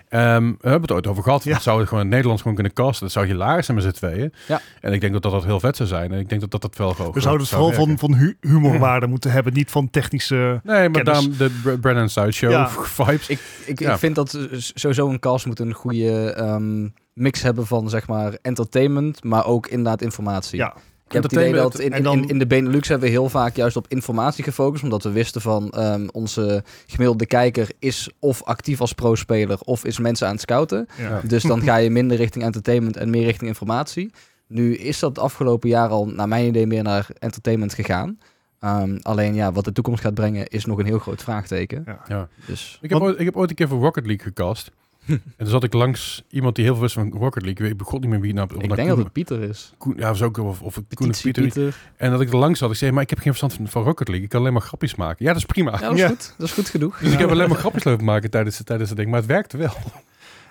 Ehm, 0.08 0.44
we 0.44 0.56
hebben 0.68 0.80
het 0.80 0.92
ooit 0.92 1.06
over 1.06 1.22
gehad. 1.22 1.44
Ja. 1.44 1.58
Zouden 1.58 1.78
het 1.78 1.88
gewoon 1.88 1.94
in 1.94 2.06
het 2.06 2.10
Nederlands 2.10 2.40
gewoon 2.42 2.56
kunnen 2.56 2.72
casten. 2.74 3.02
Dat 3.02 3.12
zou 3.12 3.26
hilarisch 3.26 3.66
zijn 3.66 3.76
met 3.76 3.86
z'n 3.86 3.92
tweeën. 3.92 4.32
Ja. 4.48 4.60
En 4.80 4.92
ik 4.92 5.00
denk 5.00 5.12
dat 5.12 5.22
dat, 5.22 5.32
dat 5.32 5.44
heel 5.44 5.60
vet 5.60 5.76
zou 5.76 5.88
zijn. 5.88 6.12
En 6.12 6.18
ik 6.18 6.28
denk 6.28 6.40
dat 6.40 6.50
dat, 6.50 6.62
dat 6.62 6.76
wel 6.76 6.94
gewoon 6.94 7.12
We 7.12 7.20
zouden 7.20 7.42
het 7.46 7.50
zou 7.54 7.62
vooral 7.74 7.86
van, 7.86 7.96
werken. 7.96 8.08
van 8.08 8.18
hu- 8.48 8.52
humorwaarde 8.52 9.06
moeten 9.14 9.30
hebben, 9.32 9.52
niet 9.52 9.70
van 9.70 9.90
technische... 9.90 10.60
Nee, 10.64 10.88
maar 10.88 11.04
daarom 11.04 11.36
de 11.36 11.58
Br- 11.62 11.70
Brandon 11.80 12.08
South 12.08 12.34
Show 12.34 12.50
Ja. 12.50 12.68
vibes. 13.04 13.28
Ik, 13.28 13.40
ik, 13.66 13.78
Ja. 13.78 13.92
ik 13.92 13.98
vind 13.98 14.14
dat 14.14 14.38
sowieso 14.56 15.08
een 15.08 15.18
cast 15.18 15.46
moet 15.46 15.60
een 15.60 15.72
goede 15.72 16.32
ehm, 16.32 16.88
mix 17.20 17.42
hebben 17.42 17.66
van 17.66 17.88
zeg 17.90 18.06
maar 18.08 18.38
entertainment, 18.42 19.24
maar 19.24 19.46
ook 19.46 19.66
inderdaad 19.66 20.02
informatie. 20.02 20.58
Ja, 20.58 20.74
Ik 21.06 21.12
heb 21.12 21.22
het 21.22 21.32
idee 21.32 21.52
dat 21.52 21.78
in, 21.78 21.92
in, 21.92 22.28
in 22.28 22.38
de 22.38 22.46
Benelux 22.46 22.88
hebben 22.88 23.06
we 23.06 23.12
heel 23.14 23.28
vaak 23.28 23.56
juist 23.56 23.76
op 23.76 23.86
informatie 23.88 24.44
gefocust. 24.44 24.82
Omdat 24.82 25.02
we 25.02 25.10
wisten 25.10 25.40
van 25.40 25.70
ehm, 25.70 26.08
onze 26.12 26.64
gemiddelde 26.86 27.26
kijker 27.26 27.70
is 27.78 28.10
of 28.18 28.42
actief 28.42 28.80
als 28.80 28.92
pro-speler 28.92 29.58
of 29.64 29.84
is 29.84 29.98
mensen 29.98 30.26
aan 30.26 30.32
het 30.32 30.40
scouten. 30.42 30.86
ja. 30.98 31.20
Dus 31.26 31.42
dan 31.42 31.62
ga 31.62 31.76
je 31.76 31.90
minder 31.90 32.16
richting 32.16 32.44
entertainment 32.44 32.96
en 32.96 33.10
meer 33.10 33.24
richting 33.24 33.48
informatie. 33.48 34.10
Nu 34.46 34.74
is 34.76 34.98
dat 34.98 35.18
afgelopen 35.18 35.68
jaar 35.68 35.88
al, 35.88 36.06
naar 36.06 36.28
mijn 36.28 36.46
idee, 36.46 36.66
meer 36.66 36.82
naar 36.82 37.06
entertainment 37.18 37.74
gegaan. 37.74 38.18
Ehm, 38.60 38.98
alleen 39.02 39.34
ja, 39.34 39.52
wat 39.52 39.64
de 39.64 39.72
toekomst 39.72 40.00
gaat 40.02 40.14
brengen 40.14 40.46
is 40.46 40.64
nog 40.64 40.78
een 40.78 40.86
heel 40.86 40.98
groot 40.98 41.22
vraagteken. 41.22 41.82
Ja. 41.86 42.00
Ja. 42.08 42.28
Dus 42.46 42.78
Ik 42.80 42.90
heb, 42.90 42.98
Want- 42.98 43.10
ooit, 43.10 43.20
ik 43.20 43.24
heb 43.26 43.36
ooit 43.36 43.50
een 43.50 43.56
keer 43.56 43.68
voor 43.68 43.80
Rocket 43.80 44.06
League 44.06 44.24
gecast. 44.26 44.70
En 45.16 45.20
toen 45.36 45.46
zat 45.46 45.64
ik 45.64 45.72
langs 45.72 46.22
iemand 46.30 46.54
die 46.54 46.64
heel 46.64 46.72
veel 46.72 46.82
wist 46.82 46.94
van 46.94 47.12
Rocket 47.12 47.42
League. 47.42 47.50
Ik 47.50 47.58
weet 47.58 47.76
begon 47.76 48.00
niet 48.00 48.10
meer 48.10 48.20
wie 48.20 48.32
nou... 48.34 48.48
of 48.56 48.62
Ik 48.62 48.74
denk 48.76 48.88
dat 48.88 48.98
het 48.98 49.12
Pieter 49.12 49.42
is. 49.42 49.72
Koen- 49.78 49.94
ja, 49.96 50.08
was 50.08 50.22
ook 50.22 50.38
of, 50.38 50.62
of 50.62 50.78
Koen 50.94 51.10
of 51.10 51.22
Pieter. 51.22 51.42
Pieter. 51.42 51.76
En 51.96 52.10
dat 52.10 52.20
ik 52.20 52.28
er 52.30 52.36
langs 52.36 52.58
zat. 52.58 52.70
Ik 52.70 52.76
zei, 52.76 52.92
maar 52.92 53.02
ik 53.02 53.10
heb 53.10 53.18
geen 53.18 53.34
verstand 53.34 53.52
van, 53.54 53.68
van 53.68 53.82
Rocket 53.82 54.06
League. 54.08 54.24
Ik 54.24 54.30
kan 54.30 54.40
alleen 54.40 54.52
maar 54.52 54.62
grapjes 54.62 54.94
maken. 54.94 55.16
Ja, 55.24 55.32
dat 55.32 55.36
is 55.40 55.46
prima. 55.46 55.70
Ja, 55.70 55.78
dat 55.78 55.92
is 55.92 55.98
Ja. 56.00 56.08
goed. 56.08 56.34
Dat 56.38 56.46
is 56.46 56.52
goed 56.54 56.68
genoeg. 56.68 56.98
Dus 56.98 57.12
ik 57.12 57.18
heb 57.18 57.30
alleen 57.30 57.48
maar 57.48 57.58
grapjes 57.58 57.84
lopen 57.84 58.04
maken 58.04 58.30
tijdens, 58.30 58.60
tijdens 58.64 58.88
het 58.88 58.98
ding. 58.98 59.10
Maar 59.10 59.20
het 59.20 59.28
werkte 59.28 59.56
wel. 59.56 59.72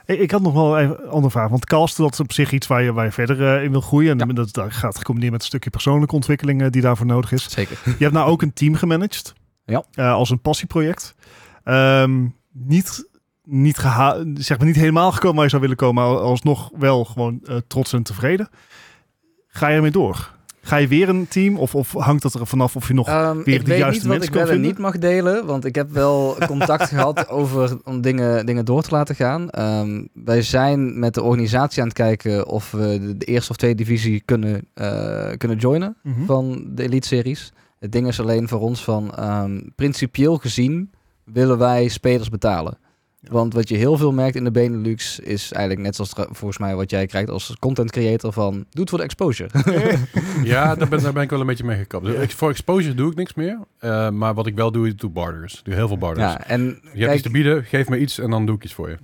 Ik, 0.06 0.20
ik 0.20 0.32
had 0.32 0.42
nog 0.42 0.54
wel 0.54 0.78
even 0.80 1.04
een 1.04 1.10
andere 1.10 1.32
vraag. 1.32 1.50
Want 1.50 1.66
casten, 1.66 2.04
dat 2.04 2.14
is 2.14 2.20
op 2.20 2.32
zich 2.34 2.52
iets 2.52 2.68
waar 2.68 2.84
je, 2.84 2.94
waar 2.94 3.06
je 3.06 3.12
verder 3.12 3.56
eh, 3.58 3.64
in 3.64 3.72
wil 3.72 3.82
groeien. 3.82 4.20
En 4.20 4.28
Ja. 4.28 4.34
dat, 4.34 4.54
dat 4.54 4.74
gaat 4.74 4.98
gecombineerd 4.98 5.32
met 5.34 5.42
een 5.42 5.48
stukje 5.48 5.70
persoonlijke 5.70 6.16
ontwikkeling 6.16 6.62
eh, 6.62 6.70
die 6.70 6.82
daarvoor 6.82 7.06
nodig 7.06 7.32
is. 7.32 7.50
Zeker. 7.52 7.78
Je 7.86 7.96
hebt 7.98 8.14
nou 8.14 8.30
ook 8.30 8.42
een 8.42 8.54
team 8.54 8.76
gemanaged. 8.76 9.34
Ja. 9.66 9.84
Eh, 9.94 10.14
als 10.14 10.30
een 10.30 10.42
passieproject. 10.42 11.16
Ehm, 11.64 12.26
niet, 12.54 13.10
niet, 13.50 13.78
geha- 13.78 14.24
zeg 14.36 14.58
maar 14.58 14.68
niet 14.68 14.76
helemaal 14.76 15.12
gekomen 15.12 15.36
waar 15.36 15.44
je 15.44 15.50
zou 15.50 15.62
willen 15.62 15.78
komen. 15.78 16.04
Maar 16.04 16.18
alsnog 16.18 16.70
wel 16.78 17.06
gewoon 17.06 17.40
eh, 17.44 17.56
trots 17.68 17.94
en 17.94 18.04
tevreden. 18.04 18.50
Ga 19.48 19.68
je 19.68 19.76
ermee 19.76 19.92
door? 19.92 20.38
Ga 20.62 20.76
je 20.76 20.88
weer 20.88 21.10
een 21.10 21.28
team? 21.28 21.58
Of, 21.58 21.76
of 21.76 21.94
hangt 21.94 22.22
dat 22.22 22.34
er 22.34 22.48
vanaf 22.48 22.76
of 22.76 22.88
je 22.88 22.94
nog... 22.94 23.08
Ehm, 23.08 23.38
weer 23.44 23.56
ik 23.56 23.66
de 23.66 23.70
weet 23.70 23.80
juiste 23.80 24.08
niet 24.08 24.08
wat 24.08 24.18
mensen 24.18 24.22
ik 24.28 24.32
kan 24.32 24.42
wel 24.42 24.42
en 24.42 24.48
vinden? 24.62 24.72
niet 24.72 24.78
mag 24.80 24.98
delen, 24.98 25.46
want 25.46 25.66
ik 25.66 25.76
heb 25.76 25.92
wel 25.92 26.36
contact 26.48 26.88
gehad 26.88 27.30
over 27.30 27.78
om 27.84 28.02
dingen, 28.02 28.46
dingen 28.46 28.66
door 28.66 28.82
te 28.82 28.92
laten 28.92 29.16
gaan. 29.16 29.50
Ehm, 29.50 30.04
wij 30.14 30.42
zijn 30.42 31.00
met 31.00 31.14
de 31.14 31.22
organisatie 31.22 31.82
aan 31.82 31.88
het 31.88 31.98
kijken 31.98 32.48
of 32.48 32.72
we 32.72 33.00
de, 33.02 33.18
de 33.18 33.26
eerste 33.26 33.52
of 33.52 33.58
tweede 33.58 33.78
divisie 33.84 34.22
kunnen, 34.26 34.68
eh, 34.74 35.30
kunnen 35.38 35.58
joinen 35.58 35.98
Mhm. 36.04 36.26
van 36.26 36.64
de 36.68 36.84
Elite 36.84 37.08
Series. 37.08 37.54
Het 37.80 37.92
ding 37.92 38.08
is 38.08 38.20
alleen 38.20 38.48
voor 38.48 38.60
ons 38.60 38.84
van, 38.84 39.16
ehm, 39.16 39.60
principieel 39.76 40.38
gezien 40.38 40.92
willen 41.24 41.58
wij 41.58 41.88
spelers 41.88 42.30
betalen. 42.30 42.78
Ja. 43.22 43.32
Want 43.32 43.54
wat 43.54 43.70
je 43.70 43.76
heel 43.78 43.98
veel 43.98 44.12
merkt 44.12 44.36
in 44.36 44.44
de 44.44 44.52
Benelux 44.52 45.20
is 45.20 45.52
eigenlijk 45.52 45.86
net 45.86 45.96
zoals 45.96 46.14
volgens 46.16 46.58
mij 46.58 46.76
wat 46.76 46.90
jij 46.90 47.06
krijgt 47.06 47.30
als 47.30 47.56
content 47.60 47.92
creator 47.92 48.34
van, 48.34 48.54
doe 48.54 48.66
het 48.82 48.90
voor 48.90 48.98
de 48.98 49.04
exposure. 49.04 49.50
Ja, 50.44 50.76
daar 50.76 50.88
ben, 50.90 51.02
daar 51.04 51.14
ben 51.14 51.24
ik 51.24 51.30
wel 51.30 51.40
een 51.40 51.46
beetje 51.46 51.64
mee 51.64 51.78
gekapt. 51.78 52.06
Dus 52.06 52.16
ik- 52.24 52.32
voor 52.32 52.50
exposure 52.50 52.94
doe 52.96 53.12
ik 53.12 53.18
niks 53.18 53.34
meer. 53.34 53.60
Eh, 53.80 54.10
maar 54.10 54.34
wat 54.34 54.48
ik 54.48 54.56
wel 54.56 54.72
doe, 54.72 54.88
ik 54.88 55.00
doe 55.00 55.10
barters. 55.10 55.54
Ik 55.60 55.66
doe 55.66 55.74
heel 55.74 55.88
veel 55.88 55.98
barters. 55.98 56.32
ja, 56.32 56.48
en 56.48 56.62
je 56.62 56.74
hebt 56.84 57.00
kijk, 57.00 57.14
iets 57.14 57.22
te 57.24 57.30
bieden, 57.32 57.64
geef 57.64 57.90
me 57.90 58.00
iets 58.00 58.20
en 58.20 58.30
dan 58.30 58.46
doe 58.46 58.56
ik 58.56 58.64
iets 58.64 58.74
voor 58.74 58.90
je. 58.90 58.98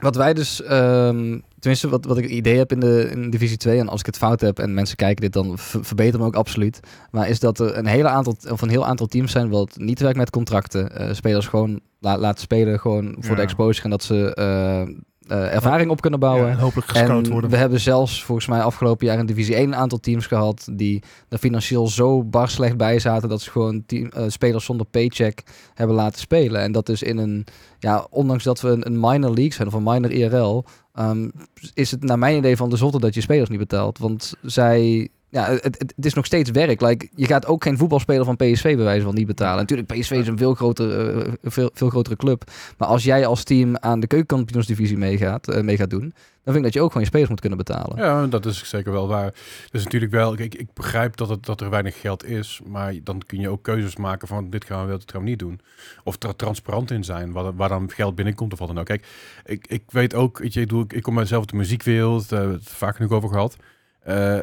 Wat 0.00 0.16
wij 0.16 0.34
dus, 0.34 0.62
ehm, 0.62 1.38
tenminste 1.66 1.88
wat, 1.88 2.04
wat 2.04 2.18
ik 2.18 2.28
idee 2.30 2.56
heb 2.58 2.72
in 2.72 2.80
de 2.80 3.08
in 3.12 3.30
divisie 3.30 3.56
2, 3.56 3.78
en 3.78 3.88
als 3.88 4.00
ik 4.00 4.06
het 4.06 4.16
fout 4.16 4.40
heb 4.40 4.58
en 4.58 4.74
mensen 4.74 4.96
kijken 4.96 5.20
dit, 5.22 5.32
dan 5.32 5.58
v- 5.58 5.74
verbeter 5.80 6.20
me 6.20 6.26
ook 6.26 6.34
absoluut. 6.36 6.80
Maar 7.10 7.28
is 7.28 7.40
dat 7.40 7.58
er 7.60 7.76
een, 7.76 7.86
hele 7.86 8.08
aantal, 8.08 8.36
of 8.50 8.62
een 8.62 8.68
heel 8.68 8.86
aantal 8.86 9.06
teams 9.06 9.32
zijn 9.32 9.48
wat 9.50 9.74
niet 9.78 10.00
werkt 10.00 10.16
met 10.18 10.30
contracten. 10.30 10.96
eh, 10.96 11.12
spelers 11.14 11.46
gewoon 11.46 11.80
la- 12.00 12.18
laten 12.18 12.40
spelen, 12.40 12.80
gewoon 12.80 13.14
voor 13.18 13.30
Ja. 13.30 13.34
de 13.36 13.42
exposure 13.42 13.84
en 13.84 13.90
dat 13.90 14.02
ze 14.02 14.34
eh, 14.34 14.80
eh, 14.82 15.54
ervaring 15.54 15.90
op 15.90 16.00
kunnen 16.00 16.20
bouwen. 16.20 16.46
Ja, 16.46 16.52
en 16.52 16.58
hopelijk 16.58 16.88
gescout 16.88 17.24
En 17.26 17.32
worden. 17.32 17.50
we 17.50 17.56
hebben 17.56 17.80
zelfs 17.80 18.24
volgens 18.24 18.46
mij 18.46 18.60
afgelopen 18.62 19.06
jaar 19.06 19.18
in 19.18 19.26
divisie 19.26 19.54
1 19.56 19.64
een 19.66 19.74
aantal 19.74 19.98
teams 20.00 20.26
gehad 20.26 20.68
die 20.72 21.02
er 21.28 21.38
financieel 21.38 21.88
zo 21.88 22.24
bar 22.24 22.48
slecht 22.48 22.76
bij 22.76 22.98
zaten 22.98 23.28
dat 23.28 23.40
ze 23.40 23.50
gewoon 23.50 23.82
team, 23.86 24.10
spelers 24.28 24.64
zonder 24.64 24.86
paycheck 24.86 25.42
hebben 25.74 25.96
laten 25.96 26.20
spelen. 26.20 26.60
En 26.60 26.72
dat 26.72 26.88
is 26.88 27.02
in 27.02 27.18
een, 27.18 27.46
ja, 27.78 28.06
ondanks 28.10 28.44
dat 28.44 28.60
we 28.60 28.68
een, 28.68 28.86
een 28.86 29.00
minor 29.00 29.30
league 29.34 29.52
zijn 29.52 29.68
of 29.68 29.74
een 29.74 29.82
minor 29.82 30.10
IRL, 30.10 30.64
ehm, 30.96 31.28
is 31.74 31.90
het 31.90 32.02
naar 32.02 32.18
mijn 32.18 32.36
idee 32.36 32.56
van 32.56 32.70
de 32.70 32.76
zotte 32.76 33.00
dat 33.00 33.14
je 33.14 33.20
spelers 33.20 33.48
niet 33.48 33.58
betaalt. 33.58 33.98
Want 33.98 34.34
zij, 34.42 35.08
ja, 35.28 35.50
het, 35.50 35.62
het, 35.78 35.94
is 36.06 36.14
nog 36.14 36.26
steeds 36.26 36.50
werk. 36.50 36.80
Like, 36.80 37.08
je 37.14 37.26
gaat 37.26 37.46
ook 37.46 37.62
geen 37.62 37.78
voetbalspeler 37.78 38.24
van 38.24 38.36
PSV 38.36 38.62
bij 38.62 38.84
wijze 38.84 39.04
van 39.04 39.14
niet 39.14 39.26
betalen. 39.26 39.56
Natuurlijk, 39.56 39.88
PSV 39.88 40.10
is 40.10 40.28
een 40.28 40.38
veel 40.38 40.54
grotere, 40.54 41.22
eh, 41.24 41.32
veel, 41.42 41.70
veel 41.72 41.88
grotere 41.88 42.16
club. 42.16 42.50
Maar 42.78 42.88
als 42.88 43.04
jij 43.04 43.26
als 43.26 43.44
team 43.44 43.76
aan 43.76 44.00
de 44.00 44.06
keukenkampioensdivisie 44.06 44.98
meegaat, 44.98 45.48
eh, 45.48 45.62
mee 45.62 45.76
gaat 45.76 45.90
doen, 45.90 46.14
dan 46.46 46.54
vind 46.54 46.66
ik 46.66 46.72
dat 46.72 46.72
je 46.72 46.80
ook 46.80 46.92
gewoon 46.92 47.02
je 47.02 47.08
spelers 47.08 47.30
moet 47.30 47.40
kunnen 47.40 47.58
betalen. 47.58 47.96
Ja, 47.96 48.26
dat 48.26 48.46
is 48.46 48.68
zeker 48.68 48.92
wel 48.92 49.08
waar. 49.08 49.34
Dus 49.70 49.84
natuurlijk 49.84 50.12
wel, 50.12 50.38
ik, 50.38 50.54
ik 50.54 50.72
begrijp 50.72 51.16
dat, 51.16 51.28
het, 51.28 51.44
dat 51.44 51.60
er 51.60 51.70
weinig 51.70 52.00
geld 52.00 52.24
is, 52.24 52.60
maar 52.66 52.94
dan 53.02 53.22
kun 53.26 53.40
je 53.40 53.48
ook 53.48 53.62
keuzes 53.62 53.96
maken 53.96 54.28
van 54.28 54.50
dit 54.50 54.64
gaan 54.64 54.80
we 54.80 54.86
wel, 54.86 54.98
dit 54.98 55.10
gaan 55.10 55.22
we 55.22 55.28
niet 55.28 55.38
doen. 55.38 55.60
Of 56.04 56.22
er 56.22 56.36
transparant 56.36 56.90
in 56.90 57.04
zijn, 57.04 57.32
waar, 57.32 57.54
waar 57.56 57.68
dan 57.68 57.90
geld 57.90 58.14
binnenkomt 58.14 58.52
of 58.52 58.58
wat 58.58 58.68
dan 58.68 58.78
ook. 58.78 58.84
Kijk, 58.84 59.06
ik, 59.44 59.66
ik 59.66 59.82
weet 59.88 60.14
ook, 60.14 60.38
weet 60.38 60.54
je, 60.54 60.60
ik, 60.60 60.68
doe, 60.68 60.84
ik 60.88 61.02
kom 61.02 61.18
uit 61.18 61.28
de 61.28 61.56
muziekwereld, 61.56 62.28
daar 62.28 62.38
hebben 62.38 62.58
we 62.58 62.64
het 62.64 62.74
vaak 62.74 62.96
genoeg 62.96 63.12
over 63.12 63.28
gehad. 63.28 63.56
Eh, 64.00 64.38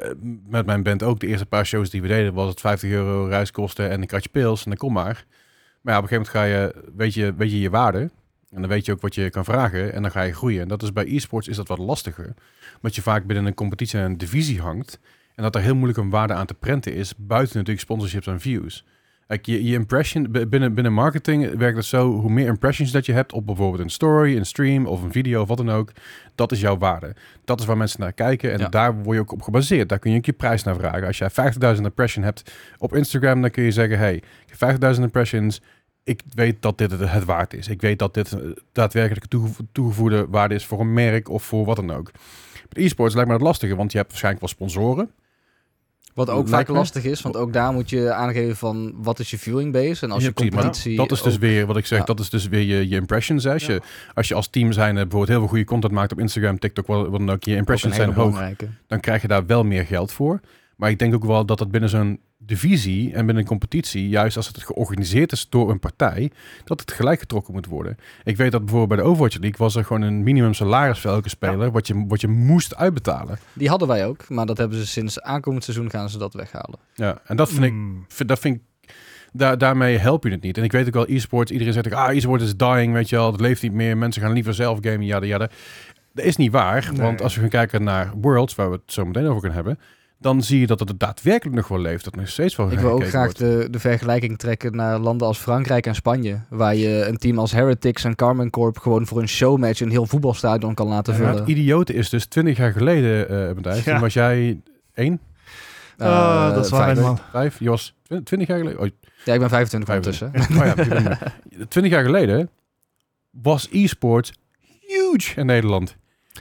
met 0.47 0.65
mijn 0.65 0.84
band 0.84 1.03
ook, 1.03 1.19
de 1.19 1.27
eerste 1.27 1.45
paar 1.45 1.65
shows 1.65 1.89
die 1.89 2.01
we 2.01 2.07
deden, 2.07 2.34
was 2.34 2.49
het 2.49 2.59
50 2.59 2.89
euro 2.89 3.25
reiskosten 3.25 3.89
en 3.89 4.01
een 4.01 4.07
kratje 4.07 4.30
pils 4.30 4.63
en 4.63 4.69
dan 4.69 4.80
kom 4.80 4.93
maar. 4.93 5.25
Maar 5.81 5.93
ja, 5.93 5.99
op 5.99 6.11
een 6.11 6.17
gegeven 6.17 6.39
moment 6.41 6.73
ga 6.73 6.81
je, 6.84 6.91
weet 6.95 7.13
je, 7.13 7.34
weet 7.35 7.51
je 7.51 7.59
je 7.59 7.69
waarde. 7.69 8.09
En 8.55 8.61
dan 8.61 8.69
weet 8.69 8.85
je 8.85 8.91
ook 8.91 9.01
wat 9.01 9.15
je 9.15 9.30
kan 9.30 9.43
vragen 9.43 9.93
en 9.93 10.01
dan 10.01 10.11
ga 10.11 10.21
je 10.21 10.34
groeien. 10.34 10.61
En 10.61 10.67
dat 10.67 10.84
is 10.84 10.93
bij 10.93 11.05
e-sports 11.15 11.47
is 11.47 11.55
dat 11.55 11.67
wat 11.67 11.77
lastiger. 11.77 12.34
Omdat 12.75 12.95
je 12.95 13.01
vaak 13.01 13.25
binnen 13.25 13.45
een 13.45 13.53
competitie 13.53 13.99
en 13.99 14.05
een 14.05 14.17
divisie 14.17 14.61
hangt. 14.61 14.99
En 15.35 15.43
dat 15.43 15.55
er 15.55 15.61
heel 15.61 15.75
moeilijk 15.75 15.99
een 15.99 16.09
waarde 16.09 16.34
aan 16.34 16.45
te 16.45 16.53
prenten 16.53 16.93
is. 16.93 17.13
Buiten 17.17 17.53
natuurlijk 17.57 17.85
sponsorships 17.85 18.27
en 18.27 18.39
views. 18.39 18.85
Kijk, 19.27 19.45
je, 19.45 19.63
je 19.63 19.73
impression, 19.73 20.27
binnen, 20.49 20.73
binnen 20.73 20.93
marketing 20.93 21.57
werkt 21.57 21.77
het 21.77 21.85
zo. 21.85 22.11
Hoe 22.11 22.30
meer 22.31 22.47
impressions 22.47 22.91
dat 22.91 23.05
je 23.05 23.13
hebt 23.13 23.34
op 23.34 23.45
bijvoorbeeld 23.45 23.81
een 23.84 23.89
story, 23.89 24.38
een 24.38 24.45
stream 24.45 24.85
of 24.85 25.03
een 25.03 25.11
video 25.11 25.41
of 25.41 25.47
wat 25.47 25.57
dan 25.57 25.71
ook. 25.71 25.91
Dat 26.35 26.51
is 26.51 26.59
jouw 26.61 26.77
waarde. 26.77 27.15
Dat 27.45 27.59
is 27.59 27.65
waar 27.65 27.77
mensen 27.77 27.99
naar 27.99 28.13
kijken. 28.13 28.51
En 28.51 28.59
Ja. 28.59 28.67
daar 28.69 28.95
word 29.03 29.15
je 29.15 29.21
ook 29.21 29.31
op 29.31 29.41
gebaseerd. 29.41 29.89
Daar 29.89 29.99
kun 29.99 30.11
je 30.11 30.17
ook 30.17 30.25
je 30.25 30.34
prijs 30.34 30.63
naar 30.63 30.75
vragen. 30.75 31.07
Als 31.07 31.17
jij 31.17 31.30
50.000 31.75 31.81
impression 31.84 32.23
hebt 32.23 32.51
op 32.77 32.95
Instagram, 32.95 33.41
dan 33.41 33.49
kun 33.49 33.63
je 33.63 33.71
zeggen... 33.71 33.97
Hey, 33.97 34.15
ik 34.15 34.55
heb 34.57 34.80
50.000 34.95 35.01
impressions. 35.01 35.61
Ik 36.03 36.21
weet 36.34 36.61
dat 36.61 36.77
dit 36.77 36.91
het, 36.91 37.25
waard 37.25 37.53
is. 37.53 37.67
Ik 37.67 37.81
weet 37.81 37.99
dat 37.99 38.13
dit 38.13 38.31
eh, 38.31 38.39
daadwerkelijk 38.71 39.25
toegevo- 39.25 39.63
toegevoegde 39.71 40.27
waarde 40.30 40.55
is 40.55 40.65
voor 40.65 40.80
een 40.80 40.93
merk 40.93 41.30
of 41.30 41.43
voor 41.43 41.65
wat 41.65 41.75
dan 41.75 41.91
ook. 41.91 42.11
E-sports 42.71 43.13
lijkt 43.15 43.30
me 43.30 43.38
dat 43.38 43.47
lastiger, 43.47 43.75
want 43.75 43.91
je 43.91 43.97
hebt 43.97 44.09
waarschijnlijk 44.09 44.45
wel 44.45 44.53
sponsoren. 44.55 45.11
Wat 46.13 46.30
ook 46.30 46.47
vaak 46.47 46.67
lastig 46.67 47.03
is, 47.03 47.21
want 47.21 47.38
ook 47.38 47.53
daar 47.53 47.73
moet 47.73 47.89
je 47.89 48.11
aangeven 48.13 48.55
van 48.55 48.93
wat 48.97 49.19
is 49.19 49.30
je 49.30 49.38
viewing 49.38 49.71
base. 49.73 50.05
En 50.05 50.11
als 50.11 50.21
Ja, 50.21 50.27
je 50.27 50.34
competitie... 50.34 50.95
Dat 50.95 51.11
is 51.11 51.21
dus 51.21 51.34
ook- 51.34 51.39
weer 51.39 51.65
wat 51.65 51.77
ik 51.77 51.85
zeg. 51.85 51.99
Ja. 51.99 52.05
Dat 52.05 52.19
is 52.19 52.30
dus 52.30 52.47
weer 52.47 52.61
je, 52.61 52.89
je 52.89 52.95
impressions. 52.95 53.43
hè. 53.43 53.51
Als, 53.53 53.65
Ja. 53.65 53.73
je, 53.73 53.81
als 54.13 54.27
je 54.27 54.34
als 54.35 54.47
team 54.47 54.71
zijn 54.71 54.93
bijvoorbeeld 54.93 55.27
heel 55.27 55.39
veel 55.39 55.47
goede 55.47 55.63
content 55.63 55.93
maakt 55.93 56.11
op 56.11 56.19
Instagram, 56.19 56.59
TikTok, 56.59 56.88
wat, 56.88 57.11
dan 57.11 57.30
ook, 57.31 57.43
je 57.43 57.55
impressions 57.55 57.95
zijn 57.95 58.13
hoog, 58.13 58.41
dan 58.88 58.99
krijg 58.99 59.21
je 59.21 59.27
daar 59.27 59.45
wel 59.45 59.63
meer 59.63 59.85
geld 59.85 60.11
voor. 60.11 60.39
Maar 60.77 60.89
ik 60.89 60.99
denk 60.99 61.13
ook 61.13 61.25
wel 61.25 61.45
dat 61.45 61.59
het 61.59 61.71
binnen 61.71 61.89
zo'n 61.89 62.19
divisie 62.45 63.07
en 63.14 63.26
binnen 63.26 63.38
een 63.44 63.49
competitie, 63.49 64.10
juist 64.10 64.38
als 64.38 64.48
het 64.48 64.64
georganiseerd 64.64 65.32
is 65.32 65.49
door 65.49 65.70
een 65.72 65.80
partij, 65.80 66.32
dat 66.64 66.80
het 66.80 66.91
gelijk 66.91 67.20
getrokken 67.20 67.53
moet 67.53 67.65
worden. 67.65 67.98
Ik 68.24 68.38
weet 68.38 68.52
dat 68.52 68.60
bijvoorbeeld 68.61 68.90
bij 68.90 68.98
de 68.98 69.11
Overwatch 69.11 69.38
League 69.38 69.57
was 69.60 69.76
er 69.76 69.86
gewoon 69.86 70.02
een 70.02 70.24
minimum 70.24 70.53
salaris 70.53 70.99
voor 70.99 71.11
elke 71.11 71.30
speler, 71.30 71.72
wat, 71.72 71.88
je, 71.88 72.06
wat 72.07 72.22
je 72.22 72.28
moest 72.28 72.76
uitbetalen. 72.76 73.38
Die 73.53 73.70
hadden 73.70 73.88
wij 73.88 74.06
ook, 74.07 74.30
maar 74.30 74.45
dat 74.45 74.57
hebben 74.57 74.78
ze 74.78 74.88
sinds 74.88 75.22
aankomend 75.22 75.64
seizoen 75.64 75.90
gaan 75.90 76.10
ze 76.10 76.18
dat 76.18 76.34
weghalen. 76.34 76.80
Ja, 76.94 77.22
en 77.26 77.36
dat 77.36 77.49
vind 77.49 77.64
ik 77.64 77.72
Hmm. 77.72 78.06
vind- 78.07 78.30
dat 78.30 78.40
vind 78.40 78.56
ik, 78.56 78.61
daar, 79.32 79.57
daarmee 79.57 79.98
help 79.98 80.24
je 80.24 80.30
het 80.32 80.41
niet. 80.41 80.57
En 80.57 80.64
ik 80.64 80.72
weet 80.72 80.88
ook 80.88 80.94
wel, 80.94 81.06
e-sports, 81.10 81.52
iedereen 81.52 81.74
zegt, 81.74 81.86
ook, 81.88 81.94
ah, 81.94 82.15
e-sport 82.15 82.41
is 82.41 82.56
dying, 82.57 82.94
weet 82.94 83.10
je 83.10 83.15
wel, 83.15 83.32
het 83.32 83.41
leeft 83.41 83.61
niet 83.61 83.74
meer, 83.74 83.98
mensen 83.98 84.22
gaan 84.22 84.32
liever 84.34 84.53
zelf 84.53 84.78
gamen, 84.82 85.06
ja, 85.06 85.24
ja. 85.24 85.38
Dat 85.38 85.49
is 86.26 86.36
niet 86.36 86.52
waar, 86.52 86.90
Nee. 86.91 87.02
want 87.02 87.22
als 87.22 87.34
we 87.36 87.40
gaan 87.41 87.49
kijken 87.49 87.84
naar 87.84 88.11
Worlds, 88.22 88.56
waar 88.56 88.70
we 88.70 88.76
het 88.76 88.94
zo 88.94 89.06
meteen 89.06 89.26
over 89.26 89.40
kunnen 89.40 89.53
hebben, 89.56 89.80
dan 90.23 90.43
zie 90.43 90.59
je 90.59 90.67
dat 90.67 90.79
het 90.79 90.99
daadwerkelijk 90.99 91.55
nog 91.55 91.67
wel 91.67 91.79
leeft, 91.79 92.03
dat 92.03 92.13
er 92.13 92.19
nog 92.19 92.29
steeds 92.29 92.55
wel 92.55 92.71
Ik 92.71 92.79
wil 92.79 92.91
ook 92.91 93.05
graag 93.07 93.23
wordt. 93.23 93.37
de, 93.37 93.67
de 93.71 93.79
vergelijking 93.79 94.37
trekken 94.37 94.75
naar 94.75 94.99
landen 94.99 95.27
als 95.27 95.37
Frankrijk 95.37 95.85
en 95.85 95.95
Spanje. 95.95 96.39
Waar 96.49 96.75
je 96.75 97.05
een 97.07 97.17
team 97.17 97.39
als 97.39 97.51
Heretics 97.51 98.03
en 98.03 98.15
Carmen 98.15 98.49
Corp 98.49 98.77
gewoon 98.79 99.05
voor 99.07 99.21
een 99.21 99.27
showmatch 99.27 99.79
een 99.81 99.89
heel 99.89 100.05
voetbalstadion 100.05 100.73
kan 100.73 100.87
laten 100.87 101.13
En 101.13 101.19
vullen. 101.19 101.35
het 101.35 101.47
idiote 101.47 101.93
is 101.93 102.09
dus 102.09 102.25
20 102.25 102.57
jaar 102.57 102.71
geleden, 102.71 103.29
eh 103.29 103.53
Matthijs, 103.53 103.83
Ja. 103.83 103.99
was 103.99 104.13
jij 104.13 104.61
één, 104.93 105.19
Ah, 105.97 106.07
Eh, 106.49 106.55
dat 106.55 106.65
is 106.65 106.71
waar 106.71 106.83
vijf. 106.83 106.97
helemaal. 106.97 107.19
vijf, 107.31 107.59
Jos, 107.59 107.95
20 108.23 108.47
jaar 108.47 108.57
geleden? 108.57 108.79
Oh, 108.79 108.87
Ja, 109.25 109.33
ik 109.33 109.39
ben 109.39 109.49
25 109.49 109.89
vijf- 109.93 110.05
ondertussen. 110.05 110.57
Oh 110.59 110.65
ja, 110.65 110.83
ik 110.83 110.89
ben 110.89 111.05
er. 111.09 111.33
20 111.67 111.91
jaar 111.93 112.03
geleden 112.03 112.49
was 113.31 113.67
e-sport 113.71 114.33
huge 114.79 115.39
in 115.39 115.45
Nederland. 115.45 115.95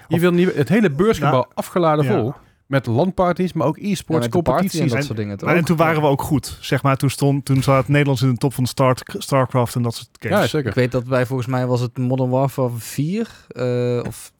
Je 0.08 0.14
Of- 0.14 0.20
wil 0.20 0.32
niet, 0.32 0.54
het 0.54 0.68
hele 0.68 0.90
beursgebouw 0.90 1.48
afgeladen 1.54 2.04
Ja. 2.04 2.10
vol 2.12 2.34
met 2.66 2.86
landparties, 2.86 3.52
maar 3.52 3.66
ook 3.66 3.76
e-sports 3.78 4.04
party 4.06 4.24
en 4.24 4.30
competities. 4.30 4.92
dat 4.92 5.04
soort 5.04 5.16
dingen. 5.18 5.38
Maar 5.44 5.56
en 5.56 5.64
toen 5.64 5.76
waren 5.76 6.00
we 6.00 6.06
ook 6.06 6.22
goed. 6.22 6.58
Zeg 6.60 6.82
maar, 6.82 6.96
toen, 6.96 7.10
stond, 7.10 7.44
toen 7.44 7.62
zat 7.62 7.88
Nederlands 7.88 8.22
in 8.22 8.30
de 8.30 8.36
top 8.36 8.54
van 8.54 8.66
Star, 8.66 8.96
Starcraft 9.04 9.74
en 9.74 9.82
dat 9.82 9.94
soort 9.94 10.08
games. 10.20 10.36
Ja, 10.38 10.42
Ik 10.44 10.50
zeker. 10.50 10.72
weet 10.74 10.92
dat 10.92 11.04
bij 11.04 11.26
volgens 11.26 11.48
mij 11.48 11.66
was 11.66 11.80
het 11.80 11.98
Modern 11.98 12.30
Warfare 12.30 12.70
4 12.76 13.28
eh, 13.48 14.00
of 14.06 14.32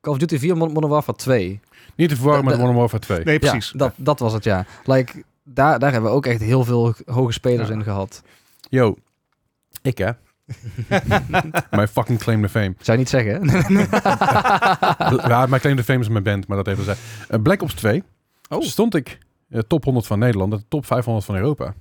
Call 0.00 0.12
of 0.12 0.18
Duty 0.18 0.38
4, 0.38 0.56
Mod- 0.56 0.72
Modern 0.72 0.92
Warfare 0.92 1.18
2. 1.18 1.60
Niet 1.96 2.08
te 2.08 2.16
verwarren 2.16 2.44
met 2.44 2.52
de- 2.54 2.58
Modern 2.60 2.78
Warfare 2.78 3.02
2. 3.02 3.24
Nee, 3.24 3.38
precies. 3.38 3.70
Ja, 3.70 3.78
dat, 3.78 3.92
dat 3.96 4.18
was 4.18 4.32
het 4.32 4.44
ja. 4.44 4.66
Like, 4.84 5.22
daar, 5.44 5.78
daar 5.78 5.92
hebben 5.92 6.10
we 6.10 6.16
ook 6.16 6.26
echt 6.26 6.40
heel 6.40 6.64
veel 6.64 6.94
hoge 7.06 7.32
spelers 7.32 7.68
Ja. 7.68 7.74
in 7.74 7.82
gehad. 7.82 8.22
Yo, 8.68 8.96
ik 9.82 9.98
hè. 9.98 10.10
mijn 11.70 11.88
fucking 11.88 12.18
claim 12.18 12.42
to 12.42 12.48
fame. 12.48 12.74
Zou 12.78 12.98
je 12.98 13.04
niet 13.04 13.08
zeggen? 13.08 13.48
hè? 13.48 13.58
ja, 15.28 15.46
mijn 15.46 15.60
claim 15.60 15.76
to 15.76 15.82
fame 15.82 16.00
is 16.00 16.08
mijn 16.08 16.22
band, 16.24 16.46
maar 16.46 16.56
dat 16.56 16.66
even 16.68 16.84
zijn. 16.84 16.96
Uh, 17.30 17.42
Black 17.42 17.62
Ops 17.62 17.74
2 17.74 18.02
Oh. 18.48 18.62
stond 18.62 18.94
ik 18.94 19.18
uh, 19.48 19.60
top 19.60 19.84
100 19.84 20.06
van 20.06 20.18
Nederland 20.18 20.52
en 20.52 20.64
top 20.68 20.86
500 20.86 21.26
van 21.26 21.34
Europa. 21.36 21.74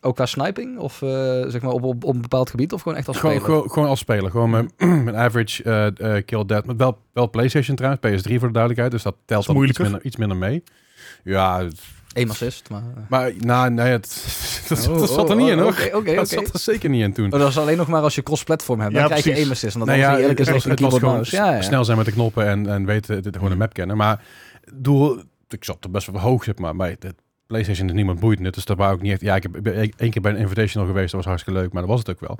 Ook 0.00 0.14
qua 0.14 0.26
sniping? 0.26 0.78
Of 0.78 1.02
eh, 1.02 1.08
zeg 1.46 1.60
maar 1.62 1.70
op, 1.72 1.82
op, 1.82 2.04
op 2.04 2.14
een 2.14 2.20
bepaald 2.20 2.50
gebied? 2.50 2.72
Of 2.72 2.82
gewoon 2.82 2.98
echt 2.98 3.08
als 3.08 3.16
Gewoon, 3.16 3.34
speler? 3.34 3.54
gewoon, 3.54 3.70
gewoon 3.70 3.88
als 3.88 3.98
speler. 3.98 4.30
Gewoon 4.30 4.50
met, 4.50 4.72
met 5.04 5.14
average 5.14 5.62
eh, 5.62 6.16
eh, 6.16 6.24
kill 6.24 6.44
death. 6.44 6.66
Met 6.66 6.76
wel, 6.76 6.98
wel 7.12 7.30
PlayStation 7.30 7.76
trouwens. 7.76 8.00
PS3 8.06 8.32
voor 8.34 8.46
de 8.46 8.52
duidelijkheid. 8.52 8.90
Dus 8.90 9.02
dat 9.02 9.16
telt 9.24 9.46
dan 9.46 9.64
iets 9.64 9.78
minder, 9.78 10.04
iets 10.04 10.16
minder 10.16 10.36
mee. 10.36 10.62
Ja, 11.24 11.64
het- 11.64 11.80
Eén 12.20 12.30
assist, 12.30 12.70
maar... 12.70 12.82
eh. 12.96 13.02
maar 13.08 13.32
nou, 13.38 13.70
nee, 13.70 13.86
het, 13.86 14.24
dat, 14.68 14.88
Oh, 14.88 14.98
dat 14.98 15.10
zat 15.10 15.30
er 15.30 15.36
oh, 15.36 15.40
niet 15.42 15.50
in 15.50 15.62
oh, 15.64 15.76
hoor. 15.92 16.04
Dat 16.14 16.28
zat 16.28 16.52
er 16.52 16.58
zeker 16.58 16.90
niet 16.90 17.02
in 17.02 17.12
toen. 17.12 17.28
Maar 17.28 17.38
dat 17.38 17.48
is 17.48 17.58
alleen 17.58 17.76
nog 17.76 17.88
maar 17.88 18.02
als 18.02 18.14
je 18.14 18.22
cross-platform 18.22 18.80
hebt. 18.80 18.92
Dan 18.92 19.02
Ja, 19.02 19.08
krijg 19.08 19.24
je 19.24 19.30
precies. 19.30 19.44
aim 19.46 19.52
assist. 19.54 19.72
En 19.74 19.78
dan 19.80 19.88
Nou 19.88 20.00
is 20.00 20.06
ja, 20.06 20.18
eerlijk 20.18 20.38
is 20.40 20.50
als 20.50 20.64
een 20.64 20.70
het 20.70 20.80
was 20.80 20.90
keyboard 20.90 21.02
gewoon 21.02 21.14
mouse. 21.14 21.36
Ja, 21.36 21.54
ja. 21.54 21.62
snel 21.62 21.84
zijn 21.84 21.96
met 21.96 22.06
de 22.06 22.12
knoppen 22.12 22.46
en, 22.46 22.66
en 22.66 22.84
weten, 22.86 23.22
dit, 23.22 23.36
gewoon 23.36 23.50
een 23.52 23.58
map 23.58 23.72
kennen. 23.72 23.96
Maar 23.96 24.22
doel, 24.74 25.22
ik 25.48 25.64
zat 25.64 25.84
er 25.84 25.90
best 25.90 26.06
wel 26.10 26.20
hoog, 26.20 26.44
zeg 26.44 26.58
maar. 26.58 26.76
Maar 26.76 26.94
de 26.98 27.14
PlayStation 27.46 27.88
is 27.88 27.94
niemand 27.94 28.20
boeiend. 28.20 28.54
Dus 28.54 28.64
dat 28.64 28.76
wou 28.76 28.94
ik 28.94 29.02
niet 29.02 29.12
echt. 29.12 29.20
Ja, 29.20 29.34
ik 29.36 29.42
heb 29.42 29.66
één 29.66 30.10
keer 30.10 30.22
bij 30.22 30.32
een 30.32 30.38
Invitational 30.38 30.88
geweest. 30.88 31.06
Dat 31.12 31.20
was 31.20 31.28
hartstikke 31.28 31.60
leuk, 31.60 31.72
maar 31.72 31.82
dat 31.82 31.90
was 31.90 31.98
het 32.00 32.10
ook 32.10 32.20
wel. 32.20 32.38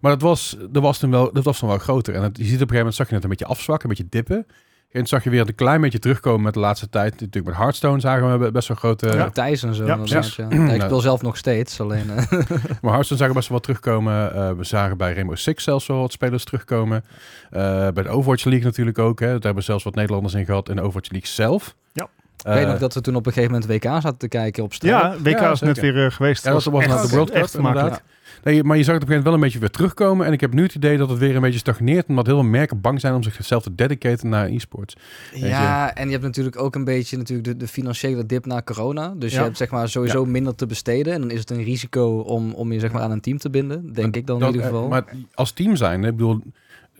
Maar 0.00 0.12
dat 0.12 0.22
was, 0.22 0.56
dat 0.70 0.82
was 0.82 0.98
toen 0.98 1.10
wel, 1.10 1.32
dat 1.32 1.44
was 1.44 1.58
toen 1.58 1.68
wel 1.68 1.78
groter. 1.78 2.14
En 2.14 2.22
het, 2.22 2.36
je 2.36 2.44
ziet 2.44 2.52
op 2.52 2.60
een 2.60 2.68
gegeven 2.68 2.76
moment 2.78 2.94
zag 2.94 3.08
je 3.08 3.14
het 3.14 3.24
een 3.24 3.30
beetje 3.30 3.44
afzwakken, 3.46 3.90
een 3.90 3.96
beetje 3.96 4.10
dippen. 4.10 4.46
En 4.90 5.06
zag 5.06 5.24
je 5.24 5.30
weer 5.30 5.48
een 5.48 5.54
klein 5.54 5.80
beetje 5.80 5.98
terugkomen 5.98 6.42
met 6.42 6.54
de 6.54 6.60
laatste 6.60 6.88
tijd. 6.88 7.10
Natuurlijk 7.10 7.46
met 7.46 7.56
Hearthstone 7.56 8.00
zagen 8.00 8.40
we 8.40 8.50
best 8.50 8.68
wel 8.68 8.76
grote... 8.76 9.06
Ja. 9.06 9.30
Thijs 9.30 9.62
en 9.62 9.74
zo. 9.74 9.86
Ja, 9.86 9.96
ik 10.74 10.82
speel 10.82 11.00
zelf 11.00 11.22
nog 11.22 11.36
steeds. 11.36 11.80
Alleen, 11.80 12.10
eh, 12.10 12.16
Maar 12.82 12.92
Hearthstone 12.92 13.04
zagen 13.04 13.28
we 13.28 13.34
best 13.34 13.48
wel 13.48 13.56
wat 13.58 13.62
terugkomen. 13.62 14.34
Eh, 14.34 14.52
we 14.52 14.64
zagen 14.64 14.96
bij 14.96 15.12
Rainbow 15.12 15.36
Six 15.36 15.64
zelfs 15.64 15.86
wel 15.86 16.00
wat 16.00 16.12
spelers 16.12 16.44
terugkomen. 16.44 17.04
Eh, 17.50 17.60
bij 17.88 18.02
de 18.02 18.08
Overwatch 18.08 18.44
League 18.44 18.64
natuurlijk 18.64 18.98
ook. 18.98 19.20
Hè. 19.20 19.26
Daar 19.26 19.32
hebben 19.32 19.54
we 19.54 19.62
zelfs 19.62 19.84
wat 19.84 19.94
Nederlanders 19.94 20.34
in 20.34 20.44
gehad. 20.44 20.68
In 20.68 20.76
de 20.76 20.82
Overwatch 20.82 21.10
League 21.10 21.28
zelf. 21.28 21.74
Ja. 21.92 22.08
Ik 22.44 22.52
weet 22.52 22.64
Eh, 22.64 22.70
nog 22.70 22.78
dat 22.78 22.94
we 22.94 23.00
toen 23.00 23.14
op 23.16 23.26
een 23.26 23.32
gegeven 23.32 23.54
moment 23.54 23.70
WK 23.72 23.84
zaten 23.84 24.16
te 24.16 24.28
kijken 24.28 24.62
op 24.62 24.72
straat. 24.74 25.14
Ja, 25.14 25.22
WK 25.22 25.38
Ja, 25.40 25.50
is 25.50 25.60
net 25.60 25.80
weer 25.80 26.04
eh, 26.04 26.10
geweest. 26.12 26.44
Ja, 26.44 26.52
dat 26.52 26.64
was 26.64 26.80
echt, 26.82 26.92
nou 26.92 27.06
de 27.08 27.12
World 27.14 27.30
Cup, 27.30 27.38
echt 27.42 27.50
vermakelijk. 27.50 27.86
inderdaad. 27.86 28.18
Nee, 28.44 28.64
maar 28.64 28.76
je 28.76 28.82
zag 28.82 28.94
het 28.94 29.02
op 29.02 29.08
een 29.08 29.14
gegeven 29.14 29.16
moment 29.16 29.24
wel 29.24 29.34
een 29.34 29.40
beetje 29.40 29.58
weer 29.58 29.70
terugkomen. 29.70 30.26
En 30.26 30.32
ik 30.32 30.40
heb 30.40 30.52
nu 30.52 30.62
het 30.62 30.74
idee 30.74 30.96
dat 30.98 31.08
het 31.08 31.18
weer 31.18 31.34
een 31.34 31.40
beetje 31.40 31.58
stagneert. 31.58 32.06
Omdat 32.08 32.26
heel 32.26 32.34
veel 32.34 32.44
merken 32.44 32.80
bang 32.80 33.00
zijn 33.00 33.14
om 33.14 33.22
zichzelf 33.22 33.62
te 33.62 33.74
dedicaten 33.74 34.28
naar 34.28 34.46
e-sports. 34.48 34.96
Ja, 35.34 35.94
en 35.94 36.04
je 36.06 36.10
hebt 36.12 36.24
natuurlijk 36.24 36.58
ook 36.58 36.74
een 36.74 36.84
beetje 36.84 37.16
natuurlijk 37.16 37.48
de, 37.48 37.56
de 37.56 37.68
financiële 37.68 38.26
dip 38.26 38.46
na 38.46 38.62
corona. 38.62 39.14
Dus 39.16 39.32
Ja. 39.32 39.38
je 39.38 39.44
hebt 39.44 39.56
zeg 39.56 39.70
maar 39.70 39.88
sowieso 39.88 40.24
minder 40.24 40.54
te 40.54 40.66
besteden. 40.66 41.12
En 41.12 41.20
dan 41.20 41.30
is 41.30 41.40
het 41.40 41.50
een 41.50 41.62
risico 41.62 42.18
om, 42.18 42.52
om 42.52 42.72
je 42.72 42.80
zeg 42.80 42.92
maar 42.92 43.02
aan 43.02 43.10
een 43.10 43.20
team 43.20 43.38
te 43.38 43.50
binden. 43.50 43.92
Denk 43.92 44.16
ik 44.16 44.26
dan 44.26 44.40
in 44.40 44.46
ieder 44.46 44.60
eh, 44.62 44.66
geval. 44.66 44.88
Maar 44.88 45.04
als 45.34 45.52
team 45.52 45.76
zijn, 45.76 46.04
ik 46.04 46.10
bedoel... 46.16 46.40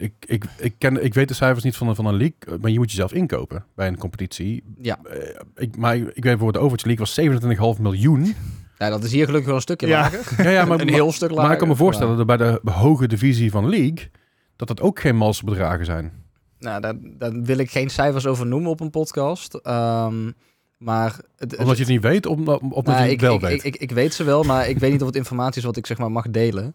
Ik, 0.01 0.13
ik, 0.27 0.45
ik, 0.59 0.75
ken, 0.79 1.05
ik 1.05 1.15
weet 1.15 1.29
de 1.29 1.35
cijfers 1.35 1.65
niet 1.65 1.77
van 1.77 1.89
een, 1.89 1.95
van 1.95 2.07
een 2.07 2.17
league, 2.17 2.59
maar 2.61 2.71
je 2.71 2.79
moet 2.79 2.91
jezelf 2.91 3.13
inkopen 3.13 3.65
bij 3.75 3.87
een 3.87 3.99
competitie. 3.99 4.63
ja. 4.81 4.99
Eh, 5.05 5.41
ik, 5.57 5.77
maar 5.77 5.97
ik 5.97 6.05
weet 6.05 6.23
bijvoorbeeld, 6.23 6.53
de 6.55 6.59
Overwatch 6.61 6.85
League 6.85 7.37
was 7.39 7.77
27,5 7.77 7.83
miljoen. 7.83 8.35
ja, 8.79 8.89
dat 8.91 9.05
is 9.05 9.13
hier 9.13 9.25
gelukkig 9.25 9.47
wel 9.47 9.55
een 9.57 9.61
stukje 9.63 9.87
Ja. 9.87 10.01
lager. 10.01 10.21
Ja, 10.45 10.51
ja, 10.51 10.65
maar, 10.65 10.81
een 10.87 10.89
heel 10.89 11.13
stuk 11.13 11.29
lager. 11.31 11.43
maar 11.45 11.53
ik 11.53 11.59
kan 11.59 11.69
me 11.69 11.77
voorstellen 11.77 12.17
dat 12.17 12.27
bij 12.27 12.37
de 12.37 12.61
hoge 12.65 13.09
divisie 13.09 13.51
van 13.51 13.69
League, 13.69 14.11
dat 14.57 14.69
dat 14.69 14.81
ook 14.81 15.01
geen 15.01 15.17
malse 15.17 15.45
bedragen 15.45 15.85
zijn. 15.85 16.13
Nou, 16.59 16.81
daar, 16.81 16.95
daar 17.03 17.33
wil 17.43 17.59
ik 17.59 17.71
geen 17.71 17.91
cijfers 17.91 18.27
over 18.27 18.47
noemen 18.47 18.71
op 18.71 18.81
een 18.81 18.91
podcast. 18.91 19.55
Ehm, 19.55 20.31
maar 20.77 21.17
het, 21.37 21.57
Omdat 21.57 21.77
je 21.77 21.83
het 21.83 21.93
niet 21.93 22.03
weet, 22.03 22.27
omdat 22.27 22.61
omdat 22.61 22.85
Nou, 22.85 22.97
je 22.97 23.03
het 23.03 23.13
ik, 23.13 23.21
wel 23.21 23.35
ik, 23.35 23.41
weet. 23.41 23.65
Ik, 23.65 23.75
ik, 23.75 23.81
ik 23.81 23.91
weet 23.91 24.15
ze 24.15 24.25
wel, 24.25 24.43
maar 24.43 24.69
ik 24.69 24.79
weet 24.79 24.91
niet 24.93 25.01
of 25.01 25.07
het 25.07 25.17
informatie 25.17 25.59
is 25.61 25.65
wat 25.67 25.77
ik 25.77 25.87
zeg 25.87 25.99
maar 25.99 26.11
mag 26.13 26.31
delen. 26.31 26.75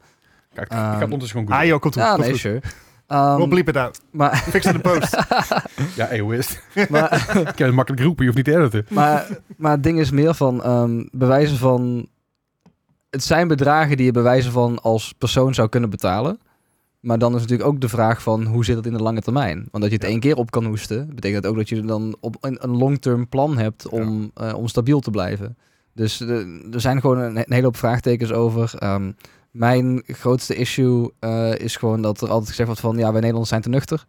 Kijk, 0.53 0.67
ik 0.67 0.73
ehm, 0.73 0.83
ga 0.83 0.93
het 0.93 1.03
ondertussen 1.03 1.39
gewoon 1.39 1.59
Ah 1.59 1.65
joh, 1.65 1.79
komt 1.79 1.93
goed. 1.93 2.03
Ja, 2.03 2.09
komt 2.09 2.21
nee, 2.21 2.31
goed. 2.31 2.39
sure. 2.39 2.61
Ehm, 3.07 3.35
We'll 3.37 3.47
bleep 3.47 3.67
it 3.67 3.77
out. 3.77 4.01
maar, 4.11 4.35
Fix 4.37 4.65
in 4.65 4.73
de 4.73 4.79
post. 4.79 5.17
Ja, 5.95 6.07
het? 6.07 6.61
maar, 6.89 7.13
Ik 7.49 7.55
kan 7.55 7.65
het 7.65 7.75
makkelijk 7.75 8.03
roepen, 8.03 8.25
je 8.25 8.31
hoeft 8.31 8.45
niet 8.45 8.55
te 8.55 8.61
editen. 8.61 8.85
maar, 8.89 9.27
maar 9.57 9.71
het 9.71 9.83
ding 9.83 9.99
is 9.99 10.11
meer 10.11 10.33
van 10.33 10.63
ehm 10.63 11.03
bewijzen 11.11 11.57
van... 11.57 12.07
Het 13.09 13.23
zijn 13.23 13.47
bedragen 13.47 13.97
die 13.97 14.05
je 14.05 14.11
bewijzen 14.11 14.51
van 14.51 14.81
als 14.81 15.13
persoon 15.17 15.53
zou 15.53 15.69
kunnen 15.69 15.89
betalen. 15.89 16.39
Maar 16.99 17.17
dan 17.19 17.35
is 17.35 17.41
natuurlijk 17.41 17.69
ook 17.69 17.81
de 17.81 17.89
vraag 17.89 18.21
van 18.21 18.45
hoe 18.45 18.65
zit 18.65 18.75
het 18.75 18.85
in 18.85 18.93
de 18.93 19.03
lange 19.03 19.21
termijn? 19.21 19.67
Want 19.71 19.83
dat 19.83 19.91
je 19.91 19.97
het 19.97 20.07
één 20.07 20.19
keer 20.19 20.35
op 20.35 20.51
kan 20.51 20.65
hoesten, 20.65 21.15
betekent 21.15 21.43
dat 21.43 21.51
ook 21.51 21.57
dat 21.57 21.69
je 21.69 21.81
dan 21.81 22.15
op 22.19 22.37
een, 22.41 22.57
een 22.61 22.77
long-term 22.77 23.27
plan 23.29 23.57
hebt 23.57 23.87
om, 23.87 24.31
eh, 24.33 24.53
om 24.55 24.67
stabiel 24.67 24.99
te 24.99 25.11
blijven. 25.11 25.57
Dus 25.93 26.19
er 26.19 26.81
zijn 26.81 27.01
gewoon 27.01 27.17
een, 27.17 27.35
een 27.37 27.45
hele 27.47 27.63
hoop 27.63 27.77
vraagtekens 27.77 28.31
over. 28.31 28.73
Ehm, 28.77 29.11
mijn 29.55 30.03
grootste 30.05 30.55
issue 30.55 31.11
eh, 31.19 31.55
is 31.55 31.75
gewoon 31.75 32.01
dat 32.01 32.21
er 32.21 32.29
altijd 32.29 32.49
gezegd 32.49 32.67
wordt 32.67 32.81
van 32.81 32.95
ja, 32.97 33.03
wij 33.03 33.11
Nederlanders 33.11 33.49
zijn 33.49 33.61
te 33.61 33.69
nuchter. 33.69 34.05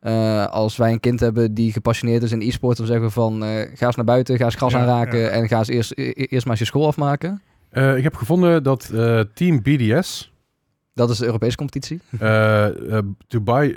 Eh, 0.00 0.46
als 0.46 0.76
wij 0.76 0.92
een 0.92 1.00
kind 1.00 1.20
hebben 1.20 1.54
die 1.54 1.72
gepassioneerd 1.72 2.22
is 2.22 2.32
in 2.32 2.40
e-sport, 2.40 2.76
dan 2.76 2.86
zeggen 2.86 3.04
we 3.06 3.10
van 3.12 3.44
eh, 3.44 3.48
ga 3.74 3.86
eens 3.86 3.96
naar 3.96 4.04
buiten, 4.04 4.36
ga 4.36 4.44
eens 4.44 4.54
gras 4.54 4.72
Ja, 4.72 4.78
aanraken 4.78 5.18
ja. 5.18 5.28
en 5.28 5.48
ga 5.48 5.58
eens 5.58 5.68
eerst, 5.68 5.92
e- 5.94 6.10
eerst 6.12 6.42
maar 6.44 6.50
eens 6.50 6.58
je 6.58 6.64
school 6.64 6.86
afmaken. 6.86 7.42
Ik 7.72 8.02
heb 8.02 8.14
gevonden 8.16 8.62
dat 8.62 8.90
Team 9.34 9.62
BDS, 9.62 10.32
Dat 10.94 11.10
is 11.10 11.18
de 11.18 11.24
Europese 11.24 11.56
competitie. 11.56 12.00
Dubai 13.28 13.76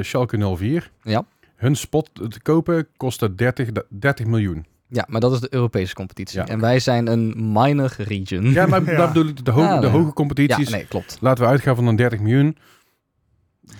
Schalke 0.00 0.54
04, 0.56 0.90
Ja. 1.02 1.24
hun 1.56 1.76
spot 1.76 2.10
te 2.14 2.40
kopen 2.42 2.86
kostte 2.96 3.34
30, 3.34 3.68
30 3.88 4.26
miljoen. 4.26 4.66
Ja, 4.94 5.04
maar 5.08 5.20
dat 5.20 5.32
is 5.32 5.40
de 5.40 5.54
Europese 5.54 5.94
competitie. 5.94 6.38
Ja. 6.38 6.46
En 6.46 6.60
wij 6.60 6.78
zijn 6.80 7.06
een 7.06 7.52
minor 7.52 7.94
region. 7.98 8.44
Ja, 8.52 8.66
maar 8.66 8.84
Ja. 8.90 8.96
daar 8.96 9.06
bedoel 9.12 9.26
ik 9.28 9.44
de, 9.44 9.50
hoge, 9.50 9.66
Ja, 9.66 9.74
de 9.74 9.80
nee. 9.80 9.90
hoge 9.90 10.06
Ja, 10.06 10.12
competities. 10.12 10.68
nee, 10.68 10.86
klopt. 10.86 11.16
Laten 11.20 11.44
we 11.44 11.50
uitgaan 11.50 11.76
van 11.76 11.86
een 11.86 11.96
30 11.96 12.20
miljoen. 12.20 12.56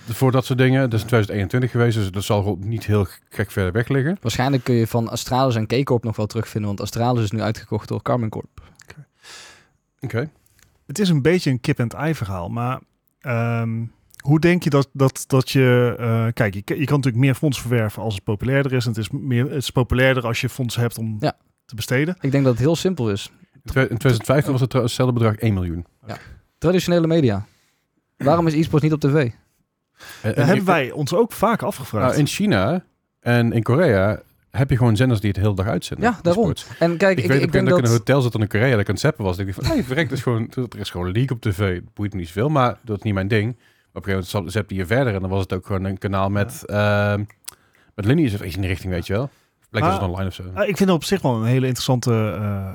Voor 0.08 0.32
dat 0.32 0.44
soort 0.44 0.58
dingen. 0.58 0.80
Dat 0.80 0.92
is 0.92 1.00
in 1.00 1.06
2021 1.06 1.70
geweest, 1.70 1.96
dus 1.96 2.10
dat 2.10 2.22
zal 2.24 2.56
niet 2.60 2.86
heel 2.86 3.06
gek 3.28 3.50
verder 3.50 3.72
weg 3.72 3.88
liggen. 3.88 4.16
Waarschijnlijk 4.20 4.64
kun 4.64 4.74
je 4.74 4.86
van 4.86 5.08
Astralis 5.08 5.54
en 5.54 5.66
K-Corp 5.66 6.04
nog 6.04 6.16
wel 6.16 6.26
terugvinden, 6.26 6.68
want 6.68 6.80
Astralis 6.80 7.22
is 7.22 7.30
nu 7.30 7.40
uitgekocht 7.40 7.88
door 7.88 8.02
Carmen 8.02 8.28
Corp. 8.28 8.62
Oké. 10.00 10.30
Het 10.86 10.98
is 10.98 11.08
een 11.08 11.22
beetje 11.22 11.50
een 11.50 11.60
kip-en-ei 11.60 12.14
verhaal, 12.14 12.48
maar 12.48 12.80
ehm, 13.20 13.82
hoe 14.22 14.40
denk 14.40 14.62
je 14.62 14.70
dat, 14.70 14.88
dat, 14.92 15.24
dat 15.26 15.50
je... 15.50 15.94
eh, 15.98 16.26
kijk, 16.32 16.54
je, 16.54 16.62
kan- 16.62 16.78
je 16.78 16.84
kan 16.84 16.96
natuurlijk 16.96 17.24
meer 17.24 17.34
fondsen 17.34 17.62
verwerven 17.66 18.02
als 18.02 18.14
het 18.14 18.24
populairder 18.24 18.72
is. 18.72 18.84
En 18.84 18.90
het 18.90 18.98
is, 19.00 19.10
meer, 19.10 19.44
het 19.44 19.52
is 19.54 19.70
populairder 19.70 20.26
als 20.26 20.40
je 20.40 20.48
fondsen 20.48 20.80
hebt 20.80 20.98
om 20.98 21.16
Ja. 21.20 21.36
te 21.64 21.74
besteden. 21.74 22.16
Ik 22.20 22.30
denk 22.30 22.44
dat 22.44 22.52
het 22.52 22.62
heel 22.62 22.76
simpel 22.76 23.10
is. 23.10 23.30
In 23.54 23.60
twe- 23.64 23.80
in 23.80 23.86
2015 23.98 24.52
was 24.52 24.60
het 24.60 24.72
hetzelfde 24.72 25.14
bedrag 25.14 25.34
1 25.36 25.54
miljoen. 25.54 25.86
Traditionele 26.58 27.06
media. 27.06 27.46
Waarom 28.16 28.46
is 28.46 28.54
e-sport 28.54 28.82
niet 28.82 28.92
op 28.92 29.00
tv? 29.00 29.30
En- 30.22 30.36
en 30.36 30.46
hebben 30.46 30.64
wij 30.64 30.90
ons 30.90 31.14
ook 31.14 31.32
vaak 31.32 31.62
afgevraagd. 31.62 32.06
nou, 32.06 32.18
in 32.18 32.26
China 32.26 32.84
en 33.20 33.52
in 33.52 33.62
Korea 33.62 34.22
heb 34.50 34.70
je 34.70 34.76
gewoon 34.76 34.96
zenders 34.96 35.20
die 35.20 35.30
het 35.30 35.38
heel 35.38 35.54
dag 35.54 35.66
uitzenden. 35.66 36.10
Ja, 36.10 36.18
daarom. 36.22 36.52
En 36.78 36.96
kijk, 36.96 37.18
Ik, 37.18 37.24
ik, 37.24 37.30
weet 37.30 37.42
ik, 37.42 37.52
denk 37.52 37.68
dat 37.68 37.78
ik 37.78 37.84
in 37.84 37.90
een 37.90 37.96
hotel 37.96 38.20
zat 38.20 38.34
in 38.38 38.48
Korea 38.48 38.70
dat 38.70 38.80
ik 38.80 38.86
aan 38.86 38.92
het 38.92 39.02
zappen 39.02 39.24
was. 39.24 39.36
Dat 39.36 39.46
ik 39.46 39.54
dacht 39.54 39.66
van, 39.66 39.74
hey, 39.76 39.84
verrek, 39.84 40.06
er 40.06 40.12
is 40.12 40.22
gewoon, 40.22 40.50
er 40.54 40.78
is 40.78 40.90
gewoon 40.90 41.12
League 41.12 41.30
op 41.36 41.40
tv. 41.40 41.74
Het 41.74 41.94
boeit 41.94 42.12
me 42.12 42.18
niet 42.18 42.26
zoveel, 42.28 42.48
maar 42.48 42.78
dat 42.84 42.96
is 42.96 43.02
niet 43.02 43.14
mijn 43.14 43.28
ding. 43.28 43.56
Op 43.94 44.06
een 44.06 44.12
gegeven 44.12 44.30
moment 44.32 44.52
zapte 44.52 44.74
je 44.74 44.86
verder 44.86 45.14
en 45.14 45.20
dan 45.20 45.30
was 45.30 45.40
het 45.40 45.52
ook 45.52 45.66
gewoon 45.66 45.84
een 45.84 45.98
kanaal 45.98 46.28
met, 46.30 46.66
ehm 46.66 47.24
met 47.94 48.04
lineages 48.04 48.34
of 48.34 48.46
iets 48.46 48.54
in 48.54 48.60
die 48.60 48.70
richting, 48.70 48.92
weet 48.92 49.06
je 49.06 49.12
wel. 49.12 49.30
Blijkt 49.70 49.88
dat 49.88 50.00
het 50.00 50.08
online 50.08 50.28
of 50.28 50.34
zo. 50.34 50.42
Ah, 50.54 50.68
ik 50.68 50.76
vind 50.76 50.78
het 50.78 50.98
op 50.98 51.04
zich 51.04 51.22
wel 51.22 51.34
een 51.36 51.44
hele 51.44 51.66
interessante 51.66 52.10
eh 52.12 52.72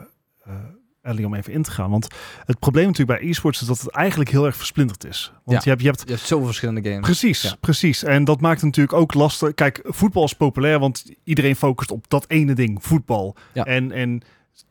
eh, 0.53 0.53
Ellie, 1.01 1.25
om 1.25 1.33
even 1.33 1.53
in 1.53 1.61
te 1.61 1.71
gaan. 1.71 1.89
Want 1.89 2.07
het 2.45 2.59
probleem 2.59 2.85
natuurlijk 2.85 3.19
bij 3.19 3.29
e-sports 3.29 3.61
is 3.61 3.67
dat 3.67 3.79
het 3.79 3.89
eigenlijk 3.91 4.29
heel 4.29 4.45
erg 4.45 4.55
versplinterd 4.55 5.05
is. 5.05 5.31
Want 5.43 5.57
Ja. 5.57 5.63
je 5.63 5.69
hebt, 5.69 5.81
je 5.81 5.87
hebt 5.87 6.01
Je 6.05 6.13
hebt 6.13 6.27
zoveel 6.27 6.45
verschillende 6.45 6.89
games. 6.89 7.05
Precies, 7.05 7.41
Ja. 7.41 7.55
precies. 7.59 8.03
En 8.03 8.23
dat 8.23 8.41
maakt 8.41 8.55
het 8.55 8.65
natuurlijk 8.65 8.97
ook 8.97 9.13
lastig. 9.13 9.53
Kijk, 9.53 9.79
voetbal 9.83 10.23
is 10.23 10.33
populair, 10.33 10.79
want 10.79 11.05
iedereen 11.23 11.55
focust 11.55 11.91
op 11.91 12.05
dat 12.09 12.25
ene 12.27 12.53
ding, 12.53 12.83
voetbal. 12.83 13.35
Ja. 13.53 13.63
En, 13.65 13.91
en 13.91 14.21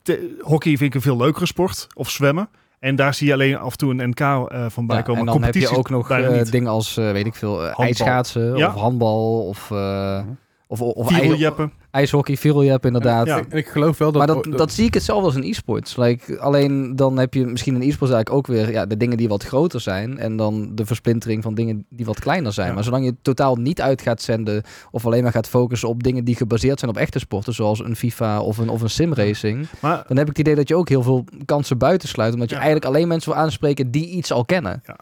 te- 0.01 0.37
hockey 0.41 0.71
vind 0.77 0.81
ik 0.81 0.95
een 0.95 1.01
veel 1.01 1.17
leukere 1.17 1.45
sport, 1.45 1.87
of 1.93 2.09
zwemmen. 2.09 2.49
En 2.79 2.95
daar 2.95 3.13
zie 3.13 3.27
je 3.27 3.33
alleen 3.33 3.57
af 3.57 3.71
en 3.71 3.77
toe 3.77 3.91
een 3.91 4.09
NK 4.09 4.19
eh, 4.19 4.65
van 4.69 4.87
bij 4.87 4.95
Ja, 4.97 5.01
komen. 5.01 5.19
en 5.19 5.25
dan 5.25 5.43
heb 5.43 5.53
je 5.53 5.69
ook 5.77 5.89
nog 5.89 6.09
niet. 6.09 6.51
dingen 6.51 6.69
als, 6.69 6.97
eh, 6.97 7.11
weet 7.11 7.25
ik 7.25 7.35
veel, 7.35 7.63
Ja. 8.57 8.67
of 8.67 8.73
handbal 8.73 9.47
of, 9.47 9.71
eh, 9.71 10.19
of, 10.67 10.81
of, 10.81 10.93
of 10.93 11.09
ij- 11.97 12.07
Viereljeppen. 12.07 12.33
ijshockey, 12.33 12.37
viereljep 12.37 12.85
inderdaad. 12.85 13.25
Ja. 13.27 13.43
En 13.49 13.57
ik 13.57 13.67
geloof 13.67 13.97
wel 13.97 14.11
dat... 14.11 14.27
maar 14.27 14.35
dat, 14.35 14.57
dat 14.57 14.71
zie 14.71 14.85
ik 14.85 14.93
hetzelfde 14.93 15.25
als 15.25 15.35
een 15.35 15.43
e-sports. 15.43 15.95
Like, 15.97 16.39
alleen 16.39 16.95
dan 16.95 17.17
heb 17.17 17.33
je 17.33 17.45
misschien 17.45 17.75
een 17.75 17.81
e-sports 17.81 18.13
eigenlijk 18.13 18.33
ook 18.33 18.55
weer 18.55 18.71
ja, 18.71 18.85
de 18.85 18.97
dingen 18.97 19.17
die 19.17 19.27
wat 19.27 19.43
groter 19.43 19.81
zijn. 19.81 20.17
En 20.17 20.35
dan 20.37 20.71
de 20.75 20.85
versplintering 20.85 21.43
van 21.43 21.53
dingen 21.53 21.85
die 21.89 22.05
wat 22.05 22.19
kleiner 22.19 22.53
zijn. 22.53 22.67
Ja. 22.67 22.73
Maar 22.73 22.83
zolang 22.83 23.05
je 23.05 23.15
totaal 23.21 23.55
niet 23.55 23.81
uit 23.81 24.01
gaat 24.01 24.21
zenden 24.21 24.63
of 24.91 25.05
alleen 25.05 25.23
maar 25.23 25.31
gaat 25.31 25.47
focussen 25.47 25.89
op 25.89 26.03
dingen 26.03 26.23
die 26.23 26.35
gebaseerd 26.35 26.79
zijn 26.79 26.91
op 26.91 26.97
echte 26.97 27.19
sporten. 27.19 27.53
Zoals 27.53 27.79
een 27.79 27.95
FIFA 27.95 28.41
of 28.41 28.57
een, 28.57 28.69
of 28.69 28.81
een 28.81 28.89
simracing. 28.89 29.67
Maar 29.79 30.03
Dan 30.07 30.17
heb 30.17 30.29
ik 30.29 30.37
het 30.37 30.45
idee 30.47 30.55
dat 30.55 30.67
je 30.67 30.75
ook 30.75 30.89
heel 30.89 31.03
veel 31.03 31.23
kansen 31.45 31.77
buitensluit. 31.77 32.33
Omdat 32.33 32.49
je 32.49 32.55
Ja. 32.55 32.61
eigenlijk 32.61 32.93
alleen 32.95 33.07
mensen 33.07 33.31
wil 33.31 33.41
aanspreken 33.41 33.91
die 33.91 34.07
iets 34.09 34.31
al 34.31 34.45
kennen. 34.45 34.83
Maar 34.85 34.95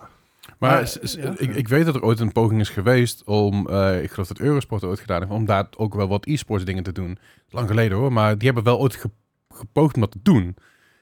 Maar, 0.60 0.98
ja. 1.02 1.34
ik, 1.38 1.56
ik 1.56 1.68
weet 1.68 1.86
dat 1.86 1.96
er 1.96 2.04
ooit 2.04 2.20
een 2.20 2.32
poging 2.32 2.60
is 2.60 2.70
geweest 2.70 3.24
om, 3.24 3.68
eh, 3.70 4.04
ik 4.04 4.12
geloof 4.12 4.28
dat 4.28 4.40
Eurosport 4.40 4.84
ooit 4.84 5.00
gedaan 5.00 5.20
heeft, 5.20 5.32
om 5.32 5.46
daar 5.46 5.68
ook 5.78 5.96
wel 5.96 6.08
wat 6.08 6.26
e-sports 6.26 6.66
dingen 6.66 6.84
te 6.84 6.92
doen. 6.92 7.18
Lang 7.50 7.68
geleden 7.68 7.98
hoor, 7.98 8.14
maar 8.14 8.38
die 8.38 8.46
hebben 8.46 8.64
wel 8.64 8.80
ooit 8.80 8.96
ge- 8.96 9.10
gepoogd 9.50 9.96
om 9.96 10.02
dat 10.02 10.12
te 10.12 10.20
doen. 10.24 10.56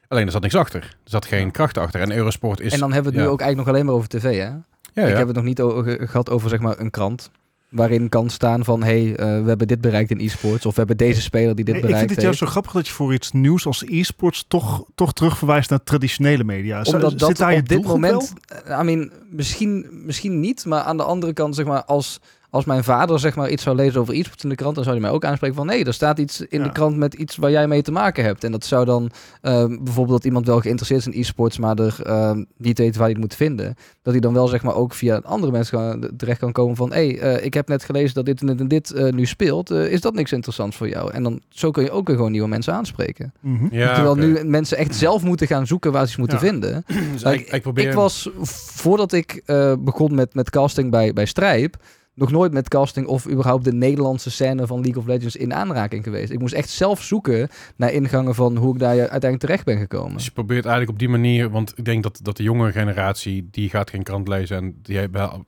Alleen 0.07 0.25
er 0.25 0.31
zat 0.31 0.41
niks 0.41 0.55
achter. 0.55 0.81
Er 0.81 0.97
zat 1.03 1.25
geen 1.25 1.51
kracht 1.51 1.77
achter. 1.77 2.01
En 2.01 2.11
Eurosport 2.11 2.59
is... 2.59 2.73
En 2.73 2.79
dan 2.79 2.93
hebben 2.93 3.11
we 3.11 3.17
het 3.17 3.25
ja. 3.25 3.29
nu 3.29 3.33
ook 3.33 3.41
eigenlijk 3.41 3.67
nog 3.67 3.75
alleen 3.75 3.85
maar 3.85 3.95
over 3.95 4.09
tv, 4.09 4.23
hè? 4.23 4.47
ja, 4.47 4.63
ja. 4.93 5.07
Ik 5.07 5.17
heb 5.17 5.27
het 5.27 5.35
nog 5.35 5.45
niet 5.45 5.61
gehad 6.09 6.29
over 6.29 6.49
zeg 6.49 6.59
maar 6.59 6.79
een 6.79 6.89
krant. 6.89 7.31
Waarin 7.73 8.09
kan 8.09 8.29
staan 8.29 8.63
van... 8.63 8.83
hé, 8.83 9.03
hey, 9.03 9.15
eh, 9.15 9.41
we 9.41 9.47
hebben 9.47 9.67
dit 9.67 9.81
bereikt 9.81 10.11
in 10.11 10.19
e-sports... 10.19 10.65
of 10.65 10.71
we 10.71 10.77
hebben 10.77 10.97
deze 10.97 11.21
speler 11.21 11.55
die 11.55 11.65
dit 11.65 11.75
ik 11.75 11.81
bereikt 11.81 11.99
vind 11.99 12.09
het 12.09 12.09
heeft. 12.09 12.21
juist 12.21 12.39
zo 12.39 12.45
grappig 12.45 12.71
dat 12.71 12.87
je 12.87 12.93
voor 12.93 13.13
iets 13.13 13.31
nieuws 13.31 13.65
als 13.65 13.83
e-sports 13.87 14.45
toch, 14.47 14.83
toch 14.95 15.13
terugverwijst 15.13 15.69
naar 15.69 15.83
traditionele 15.83 16.43
media. 16.43 16.83
Zo- 16.83 16.95
Omdat 16.95 17.11
zit 17.11 17.19
dat 17.19 17.37
daar 17.37 17.53
je 17.53 17.59
op 17.59 17.69
dit 17.69 17.83
moment... 17.83 18.33
eh, 18.65 18.79
I 18.79 18.83
mean, 18.83 19.11
misschien, 19.29 19.85
misschien 19.91 20.39
niet, 20.39 20.65
maar 20.65 20.81
aan 20.81 20.97
de 20.97 21.03
andere 21.03 21.33
kant, 21.33 21.55
zeg 21.55 21.65
maar, 21.65 21.83
als... 21.83 22.19
Als 22.53 22.65
mijn 22.65 22.83
vader 22.83 23.19
zeg 23.19 23.35
maar 23.35 23.49
iets 23.49 23.63
zou 23.63 23.75
lezen 23.75 23.99
over 24.01 24.13
e-sports 24.13 24.43
in 24.43 24.49
de 24.49 24.55
krant, 24.55 24.75
dan 24.75 24.83
zou 24.83 24.95
hij 24.95 25.05
mij 25.05 25.13
ook 25.15 25.25
aanspreken 25.25 25.55
van 25.55 25.65
nee, 25.65 25.85
er 25.85 25.93
staat 25.93 26.19
iets 26.19 26.41
in 26.41 26.59
Ja. 26.59 26.63
de 26.65 26.71
krant 26.71 26.97
met 26.97 27.13
iets 27.13 27.35
waar 27.35 27.51
jij 27.51 27.67
mee 27.67 27.81
te 27.81 27.91
maken 27.91 28.23
hebt. 28.23 28.43
En 28.43 28.51
dat 28.51 28.65
zou 28.65 28.85
dan 28.85 29.11
eh, 29.41 29.65
bijvoorbeeld 29.67 30.09
dat 30.17 30.25
iemand 30.25 30.45
wel 30.45 30.59
geïnteresseerd 30.59 30.99
is 31.07 31.13
in 31.13 31.19
e-sports, 31.21 31.57
maar 31.57 31.77
er 31.79 31.95
eh, 32.03 32.31
niet 32.57 32.77
weet 32.77 32.93
waar 32.95 33.03
hij 33.03 33.11
het 33.11 33.21
moet 33.21 33.35
vinden. 33.35 33.75
Dat 34.01 34.13
hij 34.13 34.21
dan 34.21 34.33
wel 34.33 34.47
zeg 34.47 34.63
maar 34.63 34.75
ook 34.75 34.93
via 34.93 35.21
andere 35.23 35.51
mensen 35.51 35.77
kan- 35.77 36.09
terecht 36.17 36.39
kan 36.39 36.51
komen 36.51 36.75
van 36.75 36.93
hé, 36.93 37.07
hey, 37.09 37.19
eh, 37.19 37.45
ik 37.45 37.53
heb 37.53 37.67
net 37.67 37.83
gelezen 37.83 38.13
dat 38.13 38.25
dit 38.25 38.41
en 38.41 38.47
dit 38.47 38.59
en 38.59 38.67
dit 38.67 38.91
eh, 38.91 39.11
nu 39.11 39.25
speelt. 39.25 39.71
Eh, 39.71 39.91
is 39.91 40.01
dat 40.01 40.13
niks 40.13 40.31
interessants 40.31 40.77
voor 40.77 40.89
jou? 40.89 41.11
En 41.11 41.23
dan 41.23 41.41
zo 41.49 41.71
kun 41.71 41.83
je 41.83 41.91
ook 41.91 42.07
weer 42.07 42.15
gewoon 42.15 42.31
nieuwe 42.31 42.47
mensen 42.47 42.73
aanspreken. 42.73 43.33
Mhm. 43.39 43.67
Ja, 43.75 43.93
Terwijl 43.93 44.15
nu 44.15 44.43
mensen 44.43 44.77
echt 44.77 44.95
zelf 44.95 45.23
moeten 45.23 45.47
gaan 45.47 45.67
zoeken 45.67 45.91
waar 45.91 46.01
ze 46.03 46.07
iets 46.09 46.17
moeten 46.17 46.37
Ja. 46.37 46.43
vinden. 46.43 46.85
Dus 47.13 47.23
ik, 47.23 47.51
ik 47.51 47.61
probeer... 47.61 47.87
Ik 47.87 47.93
was, 47.93 48.29
voordat 48.41 49.11
ik 49.11 49.41
eh, 49.45 49.73
begon 49.79 50.15
met, 50.15 50.33
met 50.33 50.49
casting 50.49 50.91
bij, 50.91 51.13
bij 51.13 51.25
Strijp, 51.25 51.75
nog 52.15 52.31
nooit 52.31 52.53
met 52.53 52.67
casting 52.67 53.07
of 53.07 53.29
überhaupt 53.29 53.63
de 53.63 53.73
Nederlandse 53.73 54.31
scène 54.31 54.67
van 54.67 54.81
League 54.81 55.01
of 55.01 55.07
Legends 55.07 55.35
in 55.35 55.53
aanraking 55.53 56.03
geweest. 56.03 56.31
Ik 56.31 56.39
moest 56.39 56.53
echt 56.53 56.69
zelf 56.69 57.01
zoeken 57.01 57.49
naar 57.75 57.91
ingangen 57.91 58.35
van 58.35 58.57
hoe 58.57 58.73
ik 58.73 58.79
daar 58.79 58.97
uiteindelijk 58.99 59.39
terecht 59.39 59.65
ben 59.65 59.77
gekomen. 59.77 60.13
Dus 60.13 60.25
je 60.25 60.31
probeert 60.31 60.65
eigenlijk 60.65 60.93
op 60.93 60.99
die 60.99 61.09
manier, 61.09 61.49
want 61.49 61.73
ik 61.75 61.85
denk 61.85 62.03
dat, 62.03 62.19
dat 62.21 62.37
de 62.37 62.43
jongere 62.43 62.71
generatie, 62.71 63.47
die 63.51 63.69
gaat 63.69 63.89
geen 63.89 64.03
krant 64.03 64.27
lezen 64.27 64.57
en 64.57 64.79
die 64.81 65.07
wel, 65.11 65.45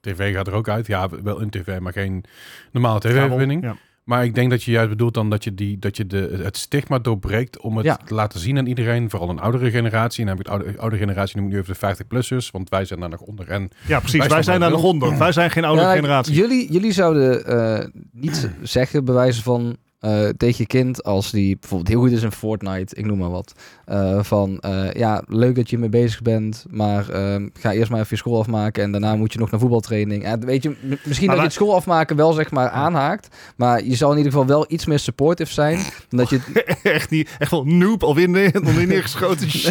tv 0.00 0.34
gaat 0.34 0.46
er 0.46 0.52
ook 0.52 0.68
uit. 0.68 0.86
Ja, 0.86 1.08
wel 1.22 1.40
in 1.40 1.50
tv, 1.50 1.78
maar 1.78 1.92
geen 1.92 2.24
normale 2.72 3.00
tv-verbinding. 3.00 3.62
Ja. 3.62 3.76
Maar 4.04 4.24
ik 4.24 4.34
denk 4.34 4.50
dat 4.50 4.62
je 4.62 4.70
juist 4.70 4.88
bedoelt 4.88 5.14
dan 5.14 5.30
dat 5.30 5.44
je, 5.44 5.54
die, 5.54 5.78
dat 5.78 5.96
je 5.96 6.06
de, 6.06 6.40
het 6.42 6.56
stigma 6.56 6.98
doorbreekt 6.98 7.60
om 7.60 7.76
het 7.76 7.86
Ja. 7.86 7.96
te 8.06 8.14
laten 8.14 8.40
zien 8.40 8.58
aan 8.58 8.66
iedereen, 8.66 9.10
vooral 9.10 9.28
een 9.28 9.40
oudere 9.40 9.70
generatie. 9.70 10.20
En 10.20 10.26
dan 10.26 10.36
heb 10.36 10.46
ik 10.46 10.52
de 10.52 10.58
oude, 10.64 10.78
oude 10.80 10.96
generatie, 10.96 11.36
noem 11.36 11.46
ik 11.46 11.52
nu 11.52 11.58
even 11.58 11.74
de 11.80 11.96
50-plussers, 12.04 12.50
want 12.50 12.68
wij 12.68 12.84
zijn 12.84 13.00
daar 13.00 13.08
nog 13.08 13.20
onder. 13.20 13.48
En 13.48 13.70
Ja, 13.86 13.98
precies. 14.00 14.26
Wij 14.26 14.42
zijn 14.42 14.60
daar 14.60 14.70
wel. 14.70 14.80
ronde. 14.80 15.16
Wij 15.16 15.32
zijn 15.32 15.50
geen 15.50 15.64
oude 15.64 15.82
Ja, 15.82 15.94
generatie. 15.94 16.34
Jullie, 16.34 16.72
jullie 16.72 16.92
zouden 16.92 17.46
eh, 17.46 17.86
niet 18.12 18.50
zeggen, 18.62 19.04
bij 19.04 19.14
wijze 19.14 19.42
van 19.42 19.76
eh, 19.98 20.28
tegen 20.28 20.56
je 20.58 20.66
kind, 20.66 21.02
als 21.04 21.30
die 21.30 21.56
bijvoorbeeld 21.60 21.88
heel 21.90 22.00
goed 22.00 22.10
is 22.10 22.22
in 22.22 22.32
Fortnite, 22.32 22.94
ik 22.96 23.06
noem 23.06 23.18
maar 23.18 23.30
wat. 23.30 23.52
Eh, 23.86 24.22
van 24.22 24.58
eh, 24.60 24.92
ja, 24.92 25.22
leuk 25.26 25.54
dat 25.54 25.70
je 25.70 25.78
mee 25.78 25.88
bezig 25.88 26.22
bent, 26.22 26.64
maar 26.70 27.08
ehm, 27.10 27.48
ga 27.52 27.72
eerst 27.72 27.90
maar 27.90 27.98
even 28.00 28.10
je 28.10 28.16
school 28.16 28.38
afmaken 28.38 28.82
en 28.82 28.92
daarna 28.92 29.16
moet 29.16 29.32
je 29.32 29.38
nog 29.38 29.50
naar 29.50 29.60
voetbaltraining. 29.60 30.24
En 30.24 30.44
weet 30.46 30.62
je, 30.62 30.76
misschien 31.04 31.28
dat 31.28 31.36
je 31.36 31.42
het 31.42 31.52
school 31.52 31.74
afmaken 31.74 32.16
wel 32.16 32.32
zeg 32.32 32.50
maar 32.50 32.68
aanhaakt, 32.68 33.28
maar 33.56 33.84
je 33.84 33.94
zal 33.94 34.10
in 34.10 34.16
ieder 34.16 34.32
geval 34.32 34.46
wel 34.46 34.64
iets 34.68 34.86
meer 34.86 34.98
supportive 34.98 35.52
zijn. 35.52 35.78
Dan 36.08 36.18
dat 36.18 36.28
je. 36.30 36.40
echt 36.82 37.10
niet. 37.10 37.30
Echt 37.38 37.50
wel 37.50 37.64
noob 37.64 38.02
alweer 38.02 38.28
neer, 38.28 38.60
neergeschoten. 38.86 39.48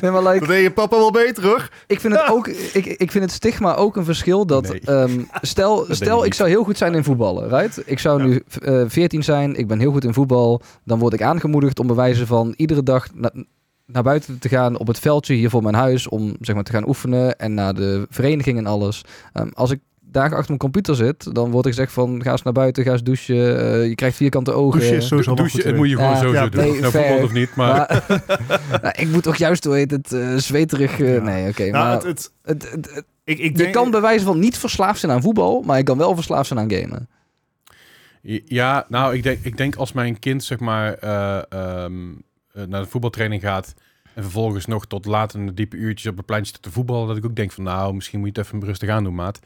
Nee, 0.00 0.10
maar 0.10 0.22
like, 0.22 0.38
Dat 0.38 0.48
deed 0.48 0.62
je 0.62 0.70
papa 0.70 0.96
wel 0.96 1.10
beter 1.10 1.44
hoor. 1.44 1.68
Ik 1.86 2.00
vind 2.00 2.12
het 2.14 2.28
ook, 2.34 2.46
ik, 2.48 2.86
ik 2.86 3.10
vind 3.10 3.24
het 3.24 3.32
stigma 3.32 3.74
ook 3.74 3.96
een 3.96 4.04
verschil 4.04 4.46
dat, 4.46 4.68
Nee. 4.68 4.80
ehm, 4.80 5.20
stel, 5.40 5.86
stel 5.88 6.18
ik 6.18 6.24
niet. 6.24 6.34
zou 6.34 6.48
heel 6.48 6.64
goed 6.64 6.78
zijn 6.78 6.94
in 6.94 7.04
voetballen, 7.04 7.48
right? 7.48 7.82
Ik 7.84 7.98
zou 7.98 8.18
Ja. 8.20 8.26
nu 8.26 8.42
eh 8.62 8.82
14 8.86 9.22
zijn, 9.24 9.56
ik 9.56 9.66
ben 9.66 9.78
heel 9.78 9.92
goed 9.92 10.04
in 10.04 10.14
voetbal, 10.14 10.62
dan 10.84 10.98
word 10.98 11.12
ik 11.12 11.22
aangemoedigd 11.22 11.78
om 11.80 11.86
bewijzen 11.86 12.26
van 12.26 12.54
iedere 12.56 12.82
dag 12.82 13.06
na- 13.14 13.32
naar 13.92 14.02
buiten 14.02 14.38
te 14.38 14.48
gaan 14.48 14.78
op 14.78 14.86
het 14.86 14.98
veldje 14.98 15.34
hier 15.34 15.50
voor 15.50 15.62
mijn 15.62 15.74
huis 15.74 16.08
om 16.08 16.36
zeg 16.40 16.54
maar 16.54 16.64
te 16.64 16.72
gaan 16.72 16.88
oefenen 16.88 17.38
en 17.38 17.54
naar 17.54 17.74
de 17.74 18.06
vereniging 18.10 18.58
en 18.58 18.66
alles. 18.66 19.02
Ehm, 19.32 19.48
als 19.54 19.70
ik 19.70 19.80
dagen 20.00 20.30
achter 20.32 20.46
mijn 20.46 20.58
computer 20.58 20.94
zit, 20.96 21.34
dan 21.34 21.50
word 21.50 21.66
ik 21.66 21.72
gezegd 21.72 21.92
van 21.92 22.22
ga 22.22 22.30
eens 22.30 22.42
naar 22.42 22.52
buiten, 22.52 22.84
ga 22.84 22.92
eens 22.92 23.02
douchen, 23.02 23.58
eh, 23.72 23.88
je 23.88 23.94
krijgt 23.94 24.16
vierkante 24.16 24.52
ogen. 24.52 24.78
Douchen 24.80 24.96
is 24.98 25.06
sowieso 25.06 25.34
wel 25.34 25.36
douche, 25.38 25.54
goed 25.56 25.64
het 25.64 25.72
te 25.72 25.78
moet 25.78 25.88
je 25.88 25.96
gewoon 25.96 26.10
Ja, 26.10 26.16
sowieso 26.16 26.44
ja, 26.44 26.48
doen. 26.48 26.60
nee, 26.60 26.86
Of 26.86 26.92
nou 26.92 27.22
of 27.22 27.32
niet, 27.32 27.54
maar... 27.54 28.02
Maar, 28.08 28.60
Nou, 28.82 28.94
ik 28.98 29.08
moet 29.08 29.22
toch 29.22 29.36
juist, 29.36 29.64
hoe 29.64 29.74
heet 29.74 29.90
het, 29.90 30.12
eh, 30.12 30.34
zweterig... 30.36 31.00
eh, 31.00 31.14
Ja. 31.14 31.22
Nee, 31.22 31.48
oké, 31.48 31.62
Nou, 31.62 31.72
maar 31.72 31.92
het, 31.92 32.02
het, 32.04 32.32
het, 32.42 32.70
het, 32.70 32.94
het- 32.94 33.04
ik, 33.24 33.38
ik 33.38 33.50
je 33.50 33.62
denk, 33.62 33.72
kan 33.72 33.90
bij 33.90 34.00
wijze 34.00 34.24
van 34.24 34.38
niet 34.38 34.58
verslaafd 34.58 35.00
zijn 35.00 35.12
aan 35.12 35.22
voetbal, 35.22 35.62
maar 35.62 35.76
je 35.78 35.82
kan 35.84 35.98
wel 35.98 36.14
verslaafd 36.14 36.46
zijn 36.46 36.58
aan 36.58 36.72
gamen. 36.72 37.08
Ja, 38.44 38.86
nou, 38.88 39.14
ik 39.14 39.22
denk, 39.22 39.38
ik 39.42 39.56
denk 39.56 39.76
als 39.76 39.92
mijn 39.92 40.18
kind 40.18 40.44
zeg 40.44 40.58
maar 40.58 40.94
eh, 40.94 41.36
ehm, 41.48 41.92
eh, 42.10 42.16
naar 42.52 42.82
de 42.82 42.88
voetbaltraining 42.88 43.42
gaat 43.42 43.74
en 44.14 44.22
vervolgens 44.22 44.66
nog 44.66 44.86
tot 44.86 45.06
laat 45.06 45.34
in 45.34 45.46
de 45.46 45.54
diepe 45.54 45.76
uurtjes 45.76 46.10
op 46.10 46.16
het 46.16 46.26
pleintje 46.26 46.52
te 46.60 46.70
voetballen, 46.70 47.06
dat 47.08 47.16
ik 47.16 47.24
ook 47.24 47.36
denk 47.36 47.52
van 47.52 47.64
nou, 47.64 47.94
misschien 47.94 48.18
moet 48.20 48.34
je 48.34 48.40
het 48.40 48.46
even 48.48 48.64
rustig 48.64 48.88
aan 48.88 49.04
doen, 49.04 49.14
maat. 49.14 49.38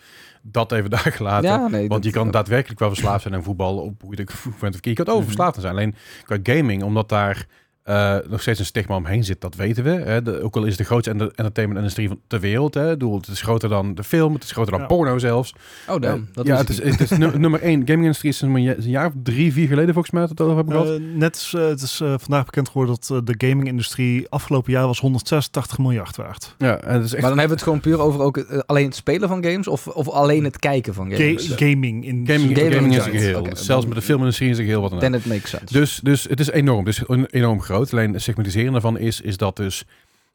Dat 0.43 0.73
even 0.73 0.91
daar 0.97 1.13
gelaten. 1.13 1.49
Ja, 1.51 1.67
nee, 1.69 1.89
Want 1.89 2.05
je 2.05 2.11
kan 2.11 2.31
daadwerkelijk 2.31 2.81
wel 2.81 2.89
verslaafd 2.89 3.23
zijn 3.23 3.35
aan 3.35 3.43
voetbal 3.43 3.79
op 3.79 4.03
hoe 4.03 4.17
je 4.17 4.21
het 4.23 4.31
ook 4.47 4.59
bent 4.61 4.75
of 4.75 4.85
Je 4.85 4.93
kan 4.93 5.15
Mhm. 5.15 5.25
verslaafd 5.25 5.61
zijn. 5.61 5.73
Alleen 5.73 5.95
qua 6.25 6.39
gaming, 6.43 6.83
omdat 6.83 7.09
daar 7.09 7.47
eh, 7.87 8.17
nog 8.29 8.41
steeds 8.41 8.59
een 8.59 8.65
stigma 8.65 8.97
omheen 8.97 9.25
zit, 9.25 9.41
dat 9.41 9.55
weten 9.55 9.85
we. 9.85 9.91
Hè. 9.91 10.23
De, 10.23 10.43
ook 10.43 10.57
al 10.57 10.63
is 10.63 10.69
het 10.69 10.79
de 10.79 10.85
grootste 10.85 11.11
enter- 11.11 11.27
entertainment-industrie 11.35 12.09
van 12.09 12.21
ter 12.27 12.41
wereld. 12.41 12.75
Hè. 12.75 12.85
Ik 12.85 12.99
bedoel, 12.99 13.17
het 13.17 13.27
is 13.29 13.43
groter 13.43 13.69
dan 13.69 13.95
de 13.95 14.05
film, 14.05 14.35
het 14.35 14.45
is 14.45 14.51
groter 14.53 14.73
dan 14.73 14.81
Ja. 14.81 14.87
porno 14.87 15.19
zelfs. 15.19 15.55
Oh, 15.89 16.01
damn. 16.01 16.15
Eh, 16.23 16.35
Dat 16.35 16.47
ja, 16.47 16.57
het 16.57 16.69
is, 16.69 16.83
het 16.83 17.01
is 17.01 17.11
nu- 17.11 17.39
nummer 17.39 17.61
één. 17.61 17.79
Gaming-industrie 17.85 18.31
is 18.33 18.41
een, 18.41 18.63
ja- 18.63 18.75
een 18.77 18.91
jaar 18.91 19.07
of 19.07 19.13
drie, 19.23 19.53
vier 19.53 19.69
geleden 19.69 19.93
volgens 19.93 20.13
mij 20.13 20.21
dat 20.23 20.31
het 20.31 20.41
over 20.41 20.57
hebben 20.57 20.75
gehad. 20.75 20.89
eh, 20.99 21.03
net 21.15 21.37
is, 21.37 21.55
het 21.59 21.81
is 21.83 21.97
vandaag 21.97 22.45
bekend 22.45 22.69
geworden 22.69 22.97
dat 23.09 23.27
de 23.27 23.35
gaming-industrie 23.49 24.27
afgelopen 24.29 24.73
jaar 24.73 24.87
was 24.87 25.01
186 25.01 25.79
miljard 25.79 26.17
waard. 26.17 26.55
ja, 26.59 26.77
en 26.81 26.95
het 26.95 27.05
is 27.05 27.13
echt... 27.13 27.21
Maar 27.23 27.31
dan 27.31 27.39
hebben 27.39 27.47
we 27.59 27.63
het 27.63 27.63
gewoon 27.63 27.81
puur 27.81 28.01
over 28.01 28.21
ook, 28.21 28.63
alleen 28.67 28.85
het 28.87 28.95
spelen 28.97 29.29
van 29.29 29.45
games 29.45 29.69
of, 29.69 29.87
of 29.87 30.09
alleen 30.09 30.45
het 30.45 30.59
kijken 30.59 30.95
van 30.95 31.11
Ga- 31.11 31.17
games? 31.17 31.53
gaming 31.57 32.05
in 32.07 32.25
Gaming, 32.27 32.57
Gaming 32.59 32.75
gaming 32.75 32.97
is 32.97 33.05
een 33.05 33.11
geheel. 33.11 33.39
Oké, 33.41 33.51
Dus 33.51 33.65
zelfs 33.65 33.81
dan- 33.85 33.89
met 33.93 33.99
de 33.99 34.05
filmindustrie 34.05 34.51
is 34.51 34.59
een 34.59 34.65
geheel 34.65 34.81
wat 34.81 34.91
dan. 34.91 34.99
Then 34.99 35.15
it 35.15 35.27
makes 35.27 35.51
sense. 35.51 35.73
Dus, 35.79 36.01
dus 36.03 36.25
het 36.29 36.41
is 36.41 36.51
enorm. 36.51 36.85
Dus 36.85 37.03
een- 37.07 37.27
enorm 37.31 37.61
groot. 37.77 37.93
Alleen 37.93 38.13
het 38.13 38.23
segmentiseren 38.23 38.73
daarvan 38.73 38.99
is, 38.99 39.21
is 39.21 39.37
dat 39.37 39.57
dus 39.57 39.85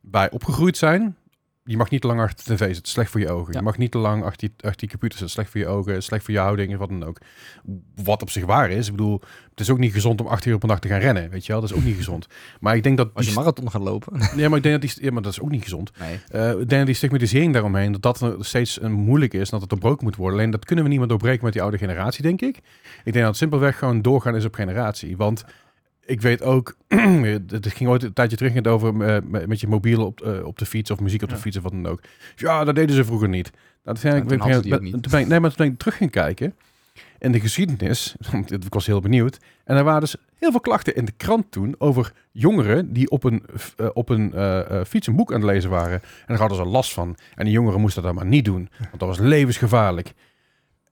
bij 0.02 0.32
opgegroeid 0.32 0.78
zijn. 0.78 1.16
Je 1.64 1.78
mag 1.78 1.90
niet 1.90 2.02
te 2.02 2.08
lang 2.08 2.20
achter 2.20 2.46
de 2.46 2.56
tv 2.56 2.74
zitten, 2.74 2.92
slecht 2.92 3.12
voor 3.12 3.20
je 3.20 3.30
ogen. 3.30 3.54
Ja. 3.54 3.60
Je 3.60 3.66
mag 3.66 3.78
niet 3.78 3.92
te 3.92 3.98
lang 3.98 4.24
achter 4.24 4.48
die, 4.48 4.52
achter 4.58 4.80
die 4.80 4.90
computer 4.90 5.18
zitten, 5.18 5.30
slecht 5.36 5.50
voor 5.50 5.60
je 5.60 5.68
ogen, 5.68 6.04
slecht 6.04 6.26
voor 6.26 6.34
je 6.34 6.40
houding, 6.40 6.78
wat 6.78 6.90
dan 6.90 7.04
ook. 7.04 7.18
Wat 8.04 8.22
op 8.22 8.30
zich 8.30 8.46
waar 8.46 8.70
is. 8.70 8.86
Ik 8.86 8.92
bedoel, 8.92 9.22
het 9.50 9.60
is 9.60 9.70
ook 9.70 9.78
niet 9.78 9.94
gezond 9.94 10.22
om 10.22 10.28
acht 10.28 10.46
uur 10.46 10.56
op 10.56 10.64
een 10.64 10.70
dag 10.70 10.80
te 10.80 10.88
gaan 10.88 11.00
rennen, 11.00 11.30
weet 11.30 11.46
je 11.46 11.52
wel. 11.52 11.62
Dat 11.62 11.70
is 11.70 11.76
ook 11.76 11.84
niet 11.84 11.96
gezond. 11.96 12.28
Maar 12.60 12.76
ik 12.76 12.84
denk 12.84 12.98
dat... 12.98 13.10
Als 13.14 13.28
je 13.28 13.34
marathon 13.34 13.72
gaat 13.72 13.82
lopen. 13.82 14.20
ja, 14.42 14.48
maar 14.48 14.58
ik 14.58 14.64
denk 14.64 14.82
dat 14.82 14.92
die... 14.92 15.04
Ja, 15.06 15.12
maar 15.12 15.22
dat 15.22 15.32
is 15.32 15.42
ook 15.42 15.50
niet 15.50 15.64
gezond. 15.64 15.92
Nee. 16.00 16.20
Eh, 16.28 16.50
ik 16.50 16.58
denk 16.58 16.70
dat 16.70 16.86
die 16.86 16.96
stigmatisering 16.96 17.54
daaromheen, 17.54 17.92
dat 17.92 18.02
dat 18.02 18.36
steeds 18.40 18.82
een 18.82 18.92
moeilijk 18.92 19.34
is, 19.34 19.40
en 19.40 19.50
dat 19.52 19.62
het 19.62 19.70
doorbroken 19.70 20.06
moet 20.06 20.16
worden. 20.16 20.40
Alleen 20.40 20.52
dat 20.52 20.66
kunnen 20.66 20.84
we 20.84 20.90
niet 20.90 21.00
meer 21.00 21.08
doorbreken 21.08 21.44
met 21.44 21.54
die 21.54 21.62
oude 21.62 21.78
generatie, 21.78 22.22
denk 22.22 22.42
ik. 22.42 22.58
Ik 22.58 22.64
denk 23.04 23.16
dat 23.16 23.26
het 23.26 23.38
simpelweg 23.38 23.78
gewoon 23.78 24.02
doorgaan 24.02 24.36
is 24.36 24.46
op 24.46 24.54
generatie. 24.54 25.18
Want 25.18 25.44
ik 26.12 26.22
weet 26.22 26.42
ook, 26.44 26.76
het 27.48 27.68
ging 27.68 27.90
ooit 27.90 28.04
een 28.04 28.14
tijdje 28.14 28.38
terug 28.38 28.66
over 28.66 29.02
eh, 29.08 29.46
met 29.48 29.60
je 29.60 29.68
mobiel 29.68 30.06
op, 30.06 30.22
eh, 30.22 30.46
op 30.46 30.58
de 30.58 30.66
fiets 30.66 30.92
of 30.92 31.00
muziek 31.00 31.22
op 31.24 31.30
de 31.30 31.36
Ja. 31.36 31.42
fiets 31.42 31.58
of 31.58 31.64
wat 31.64 31.72
dan 31.72 31.86
ook. 31.88 32.02
Ja, 32.36 32.64
dat 32.64 32.76
deden 32.76 32.96
ze 32.96 33.06
vroeger 33.06 33.30
niet. 33.30 33.52
Nou, 33.84 33.98
ben 34.02 34.16
ik- 34.18 34.28
toen 34.42 34.52
ik- 34.52 34.70
ben- 34.70 34.84
niet. 34.84 34.92
toen 34.92 35.02
ben 35.12 35.20
ik- 35.20 35.28
nee, 35.28 35.40
maar 35.40 35.50
toen 35.50 35.66
ben 35.66 35.74
ik 35.74 35.80
terug 35.80 35.98
gaan 35.98 36.10
kijken 36.10 36.56
in 37.20 37.32
de 37.32 37.40
geschiedenis, 37.40 38.16
want 38.32 38.52
ik 38.52 38.74
was 38.74 38.86
heel 38.86 39.00
benieuwd. 39.02 39.38
En 39.64 39.78
er 39.78 39.84
waren 39.84 40.02
dus 40.02 40.16
heel 40.36 40.52
veel 40.52 40.60
klachten 40.60 40.96
in 40.96 41.06
de 41.06 41.14
krant 41.18 41.52
toen 41.52 41.76
over 41.78 42.14
jongeren 42.32 42.94
die 42.94 43.10
op 43.10 43.24
een, 43.24 43.44
eh, 43.78 43.88
op 43.94 44.10
een 44.10 44.34
fiets 44.88 45.08
een 45.08 45.16
boek 45.16 45.34
aan 45.34 45.42
het 45.42 45.50
lezen 45.50 45.70
waren. 45.70 46.02
En 46.02 46.26
daar 46.28 46.38
hadden 46.40 46.58
ze 46.58 46.66
last 46.66 46.94
van. 46.94 47.16
En 47.36 47.46
die 47.46 47.54
jongeren 47.54 47.80
moesten 47.82 48.04
dat 48.04 48.14
maar 48.14 48.26
niet 48.26 48.46
doen, 48.46 48.70
want 48.78 49.00
dat 49.00 49.08
was 49.08 49.20
levensgevaarlijk. 49.20 50.14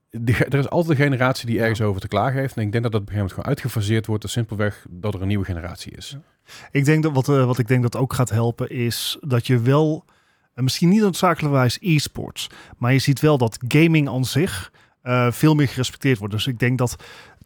De 0.10 0.46
er 0.46 0.60
is 0.60 0.70
altijd 0.70 1.00
een 1.00 1.06
generatie 1.06 1.46
die 1.46 1.60
ergens 1.60 1.82
over 1.82 2.02
te 2.02 2.08
klagen 2.08 2.40
heeft. 2.40 2.56
En 2.56 2.62
ik 2.62 2.72
denk 2.72 2.84
dat 2.84 2.92
dat 2.92 3.02
op 3.02 3.08
een 3.08 3.14
gegeven 3.14 3.36
moment 3.36 3.48
gewoon 3.48 3.50
uitgefaseerd 3.50 4.06
wordt. 4.06 4.22
Dus 4.22 4.32
simpelweg 4.32 4.86
dat 4.90 5.14
er 5.14 5.22
een 5.22 5.28
nieuwe 5.28 5.46
generatie 5.46 5.92
is. 5.92 6.18
Ik 6.72 6.86
denk 6.86 7.04
dat 7.04 7.14
wat, 7.14 7.30
eh, 7.30 7.46
wat 7.46 7.58
ik 7.58 7.68
denk 7.68 7.82
dat 7.82 7.96
ook 7.96 8.14
gaat 8.14 8.30
helpen 8.30 8.70
is 8.70 9.18
dat 9.22 9.48
je 9.48 9.60
wel, 9.60 10.06
en 10.54 10.64
misschien 10.64 10.90
niet 10.90 11.02
noodzakelijkerwijs 11.02 11.78
e-sports, 11.82 12.50
maar 12.78 12.94
je 12.94 13.00
ziet 13.00 13.20
wel 13.20 13.38
dat 13.38 13.58
gaming 13.68 14.10
aan 14.10 14.26
zich 14.26 14.72
eh, 15.02 15.32
veel 15.32 15.56
meer 15.56 15.68
gerespecteerd 15.68 16.18
wordt. 16.18 16.34
Dus 16.34 16.48
ik 16.48 16.60
denk 16.60 16.78
dat 16.78 16.96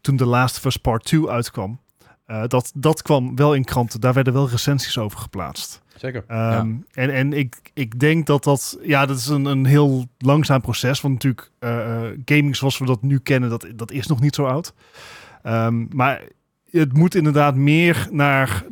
toen 0.01 0.17
The 0.17 0.25
Last 0.25 0.57
of 0.57 0.65
Us 0.65 0.77
Part 0.77 1.03
2 1.03 1.29
uitkwam, 1.29 1.79
eh, 2.25 2.43
dat, 2.47 2.71
dat 2.75 3.01
kwam 3.01 3.35
wel 3.35 3.53
in 3.53 3.63
kranten. 3.63 4.01
Daar 4.01 4.13
werden 4.13 4.33
wel 4.33 4.49
recensies 4.49 4.97
over 4.97 5.19
geplaatst. 5.19 5.81
Zeker. 5.95 6.23
Ehm, 6.27 6.75
En, 6.91 7.09
en 7.09 7.33
ik, 7.33 7.71
ik 7.73 7.99
denk 7.99 8.25
dat 8.25 8.43
dat, 8.43 8.77
ja, 8.81 9.05
dat 9.05 9.17
is 9.17 9.27
een, 9.27 9.45
een 9.45 9.65
heel 9.65 10.05
langzaam 10.17 10.61
proces. 10.61 11.01
Want 11.01 11.13
natuurlijk, 11.13 11.51
eh, 11.59 12.05
eh, 12.05 12.19
gaming 12.25 12.55
zoals 12.55 12.77
we 12.77 12.85
dat 12.85 13.01
nu 13.01 13.19
kennen, 13.19 13.49
dat, 13.49 13.67
dat 13.75 13.91
is 13.91 14.07
nog 14.07 14.21
niet 14.21 14.35
zo 14.35 14.45
oud. 14.45 14.73
Ehm, 15.43 15.85
maar 15.95 16.23
het 16.69 16.93
moet 16.93 17.15
inderdaad 17.15 17.55
meer 17.55 18.07
naar, 18.11 18.65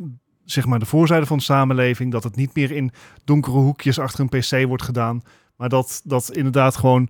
zeg 0.44 0.66
maar, 0.66 0.78
de 0.78 0.86
voorzijde 0.86 1.26
van 1.26 1.36
de 1.36 1.42
samenleving. 1.42 2.12
Dat 2.12 2.24
het 2.24 2.36
niet 2.36 2.54
meer 2.54 2.70
in 2.70 2.90
donkere 3.24 3.56
hoekjes 3.56 3.98
achter 3.98 4.20
een 4.20 4.28
pc 4.40 4.66
wordt 4.66 4.82
gedaan. 4.82 5.22
Maar 5.56 5.68
dat, 5.68 6.00
dat 6.04 6.32
inderdaad 6.32 6.76
gewoon 6.76 7.08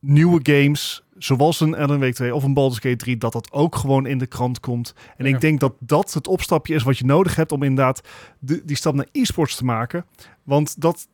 nieuwe 0.00 0.40
games, 0.42 1.03
zoals 1.24 1.60
een 1.60 1.98
Week 1.98 2.14
2 2.14 2.34
of 2.34 2.42
een 2.42 2.54
Baldur's 2.54 2.80
Gate 2.80 2.96
3, 2.96 3.16
dat 3.16 3.32
dat 3.32 3.52
ook 3.52 3.76
gewoon 3.76 4.06
in 4.06 4.18
de 4.18 4.26
krant 4.26 4.60
komt. 4.60 4.94
En 5.16 5.26
Ja. 5.26 5.34
ik 5.34 5.40
denk 5.40 5.60
dat 5.60 5.74
dat 5.78 6.12
het 6.12 6.26
opstapje 6.26 6.74
is 6.74 6.82
wat 6.82 6.98
je 6.98 7.04
nodig 7.04 7.36
hebt 7.36 7.52
om 7.52 7.62
inderdaad 7.62 8.00
de, 8.38 8.62
die 8.64 8.76
stap 8.76 8.94
naar 8.94 9.06
e-sports 9.12 9.56
te 9.56 9.64
maken. 9.64 10.04
Want 10.42 10.80
dat, 10.80 11.08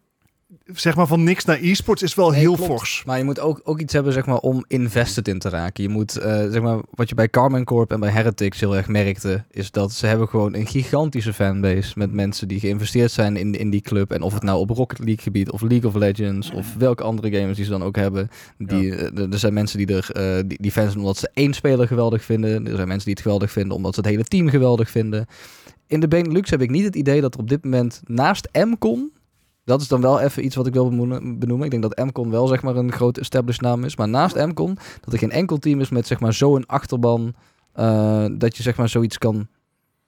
zeg 0.72 0.96
maar 0.96 1.06
van 1.06 1.24
niks 1.24 1.44
naar 1.44 1.58
e-sports 1.60 2.02
is 2.02 2.14
wel 2.14 2.30
Nee, 2.30 2.40
heel 2.40 2.54
klopt. 2.54 2.70
fors. 2.70 3.02
Maar 3.06 3.18
je 3.18 3.24
moet 3.24 3.40
ook, 3.40 3.60
ook 3.64 3.80
iets 3.80 3.92
hebben 3.92 4.12
zeg 4.12 4.26
maar, 4.26 4.38
om 4.38 4.64
invested 4.68 5.28
in 5.28 5.38
te 5.38 5.48
raken. 5.48 5.82
Je 5.82 5.88
moet, 5.88 6.16
eh, 6.16 6.32
zeg 6.50 6.60
maar, 6.60 6.78
wat 6.90 7.08
je 7.08 7.14
bij 7.14 7.28
Carmen 7.28 7.64
Corp 7.64 7.92
en 7.92 8.00
bij 8.00 8.10
Heretics 8.10 8.60
heel 8.60 8.76
erg 8.76 8.88
merkte, 8.88 9.44
is 9.50 9.70
dat 9.70 9.92
ze 9.92 10.06
hebben 10.06 10.28
gewoon 10.28 10.54
een 10.54 10.66
gigantische 10.66 11.32
fanbase 11.32 11.92
met 11.98 12.12
mensen 12.12 12.48
die 12.48 12.60
geïnvesteerd 12.60 13.10
zijn 13.10 13.36
in, 13.36 13.54
in 13.54 13.70
die 13.70 13.80
club. 13.80 14.12
En 14.12 14.22
of 14.22 14.34
het 14.34 14.42
nou 14.42 14.58
op 14.58 14.70
Rocket 14.70 14.98
League 14.98 15.22
gebied 15.22 15.50
of 15.50 15.60
League 15.60 15.88
of 15.88 15.94
Legends 15.94 16.50
of 16.50 16.74
welke 16.78 17.02
andere 17.02 17.30
games 17.38 17.56
die 17.56 17.64
ze 17.64 17.70
dan 17.70 17.82
ook 17.82 17.96
hebben. 17.96 18.28
Die, 18.58 18.94
eh, 18.94 19.18
er 19.18 19.32
er 19.32 19.38
zijn 19.38 19.54
mensen 19.54 19.78
die 19.78 19.96
er 19.96 20.10
eh, 20.10 20.42
die, 20.46 20.58
die 20.62 20.72
fans 20.72 20.96
omdat 20.96 21.16
ze 21.16 21.30
één 21.34 21.52
speler 21.52 21.86
geweldig 21.86 22.24
vinden. 22.24 22.66
Er 22.66 22.76
zijn 22.76 22.88
mensen 22.88 23.04
die 23.04 23.14
het 23.14 23.22
geweldig 23.22 23.50
vinden 23.50 23.76
omdat 23.76 23.94
ze 23.94 24.00
het 24.00 24.08
hele 24.08 24.24
team 24.24 24.48
geweldig 24.48 24.90
vinden. 24.90 25.26
In 25.86 26.00
de 26.00 26.08
Benelux 26.08 26.50
heb 26.50 26.62
ik 26.62 26.70
niet 26.70 26.84
het 26.84 26.96
idee 26.96 27.20
dat 27.20 27.34
er 27.34 27.40
op 27.40 27.48
dit 27.48 27.64
moment 27.64 28.02
naast 28.06 28.48
MCON 28.52 29.10
dat 29.64 29.80
is 29.80 29.88
dan 29.88 30.00
wel 30.00 30.20
even 30.20 30.44
iets 30.44 30.56
wat 30.56 30.66
ik 30.66 30.72
wil 30.72 30.88
benoemen. 31.38 31.62
Ik 31.62 31.70
denk 31.70 31.82
dat 31.82 31.98
MCON 32.06 32.30
wel 32.30 32.46
zeg 32.46 32.62
maar 32.62 32.76
een 32.76 32.92
grote 32.92 33.20
established 33.20 33.60
naam 33.62 33.84
is. 33.84 33.96
Maar 33.96 34.08
naast 34.08 34.36
MCON, 34.36 34.78
dat 35.00 35.12
er 35.12 35.18
geen 35.18 35.30
enkel 35.30 35.58
team 35.58 35.80
is 35.80 35.88
met 35.90 36.06
zeg 36.06 36.20
maar 36.20 36.32
zo'n 36.32 36.66
achterban... 36.66 37.34
eh, 37.72 38.24
dat 38.32 38.56
je 38.56 38.62
zeg 38.62 38.76
maar 38.76 38.88
zoiets 38.88 39.18
kan 39.18 39.48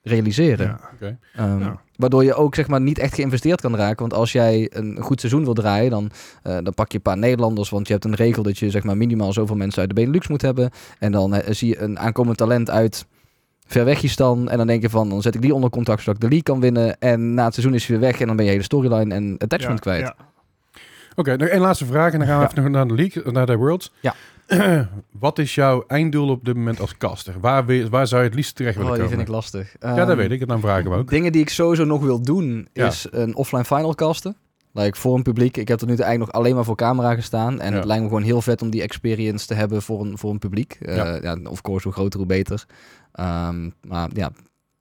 realiseren. 0.03 0.67
Ja. 0.67 0.81
Oké. 0.95 1.19
Ehm, 1.35 1.61
Ja. 1.61 1.81
Waardoor 1.97 2.25
je 2.25 2.35
ook 2.35 2.55
zeg 2.55 2.69
maar 2.69 2.81
niet 2.81 2.99
echt 2.99 3.15
geïnvesteerd 3.15 3.61
kan 3.61 3.77
raken. 3.77 3.99
Want 3.99 4.15
als 4.15 4.33
jij 4.33 4.71
een 4.75 4.99
goed 5.01 5.21
seizoen 5.21 5.45
wil 5.45 5.55
draaien, 5.55 5.91
dan, 5.91 6.11
eh, 6.43 6.59
dan 6.63 6.75
pak 6.75 6.91
je 6.91 6.97
een 6.97 7.03
paar 7.03 7.19
Nederlanders. 7.19 7.71
Want 7.71 7.87
je 7.87 7.93
hebt 7.93 8.05
een 8.05 8.15
regel 8.15 8.43
dat 8.43 8.59
je 8.59 8.71
zeg 8.71 8.83
maar 8.85 8.97
minimaal 8.97 9.33
zoveel 9.33 9.57
mensen 9.57 9.81
uit 9.81 9.89
de 9.89 9.95
Benelux 9.95 10.29
moet 10.29 10.43
hebben. 10.43 10.71
En 10.99 11.13
dan 11.13 11.35
eh, 11.35 11.55
zie 11.55 11.69
je 11.69 11.79
een 11.81 11.99
aankomend 11.99 12.37
talent 12.37 12.71
uit 12.71 13.07
Verwegistan. 13.67 14.49
En 14.51 14.57
dan 14.59 14.67
denk 14.67 14.83
je 14.83 14.91
van, 14.91 15.09
dan 15.09 15.23
zet 15.23 15.35
ik 15.35 15.43
die 15.43 15.55
onder 15.55 15.71
contract 15.71 16.01
zodat 16.03 16.15
ik 16.15 16.21
de 16.21 16.27
league 16.29 16.43
kan 16.53 16.61
winnen. 16.61 16.99
En 17.01 17.35
na 17.35 17.45
het 17.45 17.55
seizoen 17.55 17.75
is 17.75 17.87
hij 17.87 17.99
weer 17.99 18.07
weg. 18.09 18.21
En 18.21 18.27
dan 18.27 18.37
ben 18.37 18.45
je 18.45 18.51
hele 18.51 18.63
storyline 18.63 19.15
en 19.15 19.35
attachment 19.39 19.81
kwijt. 19.81 20.01
ja. 20.01 20.15
Oké, 21.15 21.37
nog 21.37 21.49
één 21.49 21.61
laatste 21.61 21.87
vraag 21.87 22.13
en 22.13 22.19
dan 22.19 22.29
gaan 22.29 22.41
we 22.41 22.45
even 22.47 22.63
nog 22.63 22.73
naar 22.73 22.87
de 22.89 22.95
league, 22.95 23.33
naar 23.33 23.47
de 23.47 23.57
Worlds. 23.57 23.93
Ja. 24.01 24.15
Wat 25.19 25.39
is 25.39 25.55
jouw 25.55 25.85
einddoel 25.87 26.29
op 26.29 26.45
dit 26.45 26.55
moment 26.57 26.81
als 26.81 26.97
caster? 26.97 27.35
Waar, 27.41 27.89
waar 27.91 28.07
zou 28.07 28.23
je 28.23 28.27
het 28.29 28.37
liefst 28.37 28.57
terecht 28.57 28.77
Oh, 28.77 28.83
willen 28.83 28.99
die 28.99 29.09
komen? 29.09 29.17
vind 29.27 29.29
ik 29.29 29.35
lastig. 29.35 29.75
ja, 29.81 29.95
dat 29.95 30.09
Ehm, 30.09 30.17
weet 30.17 30.31
ik. 30.31 30.49
Dan 30.49 30.61
vraag 30.61 30.79
ik 30.79 30.85
hem 30.85 30.93
ook. 30.93 31.11
Dingen 31.11 31.33
die 31.33 31.41
ik 31.41 31.49
sowieso 31.49 31.85
nog 31.85 32.01
wil 32.03 32.23
doen, 32.23 32.69
Ja. 32.73 32.87
is 32.87 33.07
een 33.11 33.35
offline 33.37 33.65
final 33.65 33.95
casten. 33.95 34.37
Like 34.75 34.99
voor 34.99 35.15
een 35.15 35.23
publiek. 35.23 35.57
Ik 35.57 35.69
heb 35.69 35.79
tot 35.79 35.89
nu 35.89 35.95
toe 35.97 36.05
eigenlijk 36.05 36.33
nog 36.35 36.43
alleen 36.43 36.55
maar 36.57 36.65
voor 36.65 36.77
camera 36.77 37.15
gestaan. 37.15 37.61
En 37.61 37.71
Ja. 37.71 37.77
het 37.77 37.85
lijkt 37.85 38.03
me 38.03 38.09
gewoon 38.09 38.23
heel 38.25 38.43
vet 38.43 38.63
om 38.63 38.71
die 38.71 38.83
experience 38.83 39.47
te 39.47 39.55
hebben 39.55 39.83
voor 39.83 40.01
een, 40.01 40.19
voor 40.19 40.31
een 40.31 40.39
publiek. 40.39 40.77
Eh, 40.81 40.97
Ja. 40.97 41.19
ja. 41.23 41.37
of 41.49 41.61
course, 41.63 41.85
hoe 41.89 41.93
groter, 41.97 42.19
hoe 42.19 42.29
beter. 42.29 42.65
Ehm, 43.13 43.71
maar 43.89 44.09
ja, 44.15 44.31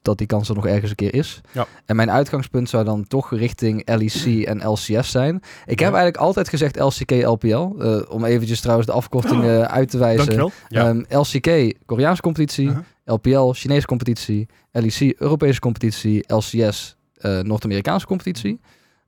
dat 0.01 0.17
die 0.17 0.27
kans 0.27 0.49
er 0.49 0.55
nog 0.55 0.65
ergens 0.67 0.89
een 0.89 0.95
keer 0.95 1.13
is. 1.13 1.41
Ja. 1.51 1.67
En 1.85 1.95
mijn 1.95 2.11
uitgangspunt 2.11 2.69
zou 2.69 2.83
dan 2.83 3.07
toch 3.07 3.31
richting 3.31 3.81
LEC 3.89 4.43
en 4.45 4.67
LCS 4.69 5.11
zijn. 5.11 5.35
Ik 5.65 5.79
Ja. 5.79 5.85
heb 5.85 5.93
eigenlijk 5.93 6.17
altijd 6.17 6.49
gezegd 6.49 6.79
LCK, 6.79 7.11
LPL. 7.11 7.75
eh, 7.79 8.01
om 8.09 8.25
eventjes 8.25 8.59
trouwens 8.61 8.87
de 8.87 8.93
afkorting 8.93 9.43
eh, 9.43 9.61
uit 9.61 9.89
te 9.89 9.97
wijzen. 9.97 10.51
Ja. 10.67 10.87
Ehm, 10.87 11.03
LCK, 11.19 11.77
Koreaanse 11.85 12.21
competitie. 12.21 12.67
Uh-huh. 12.67 12.83
LPL, 13.05 13.51
Chinese 13.51 13.85
competitie. 13.87 14.47
LEC, 14.71 15.13
Europese 15.17 15.59
competitie. 15.59 16.23
LCS, 16.33 16.95
eh, 17.15 17.39
Noord-Amerikaanse 17.39 18.05
competitie. 18.05 18.59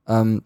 Ehm, 0.04 0.38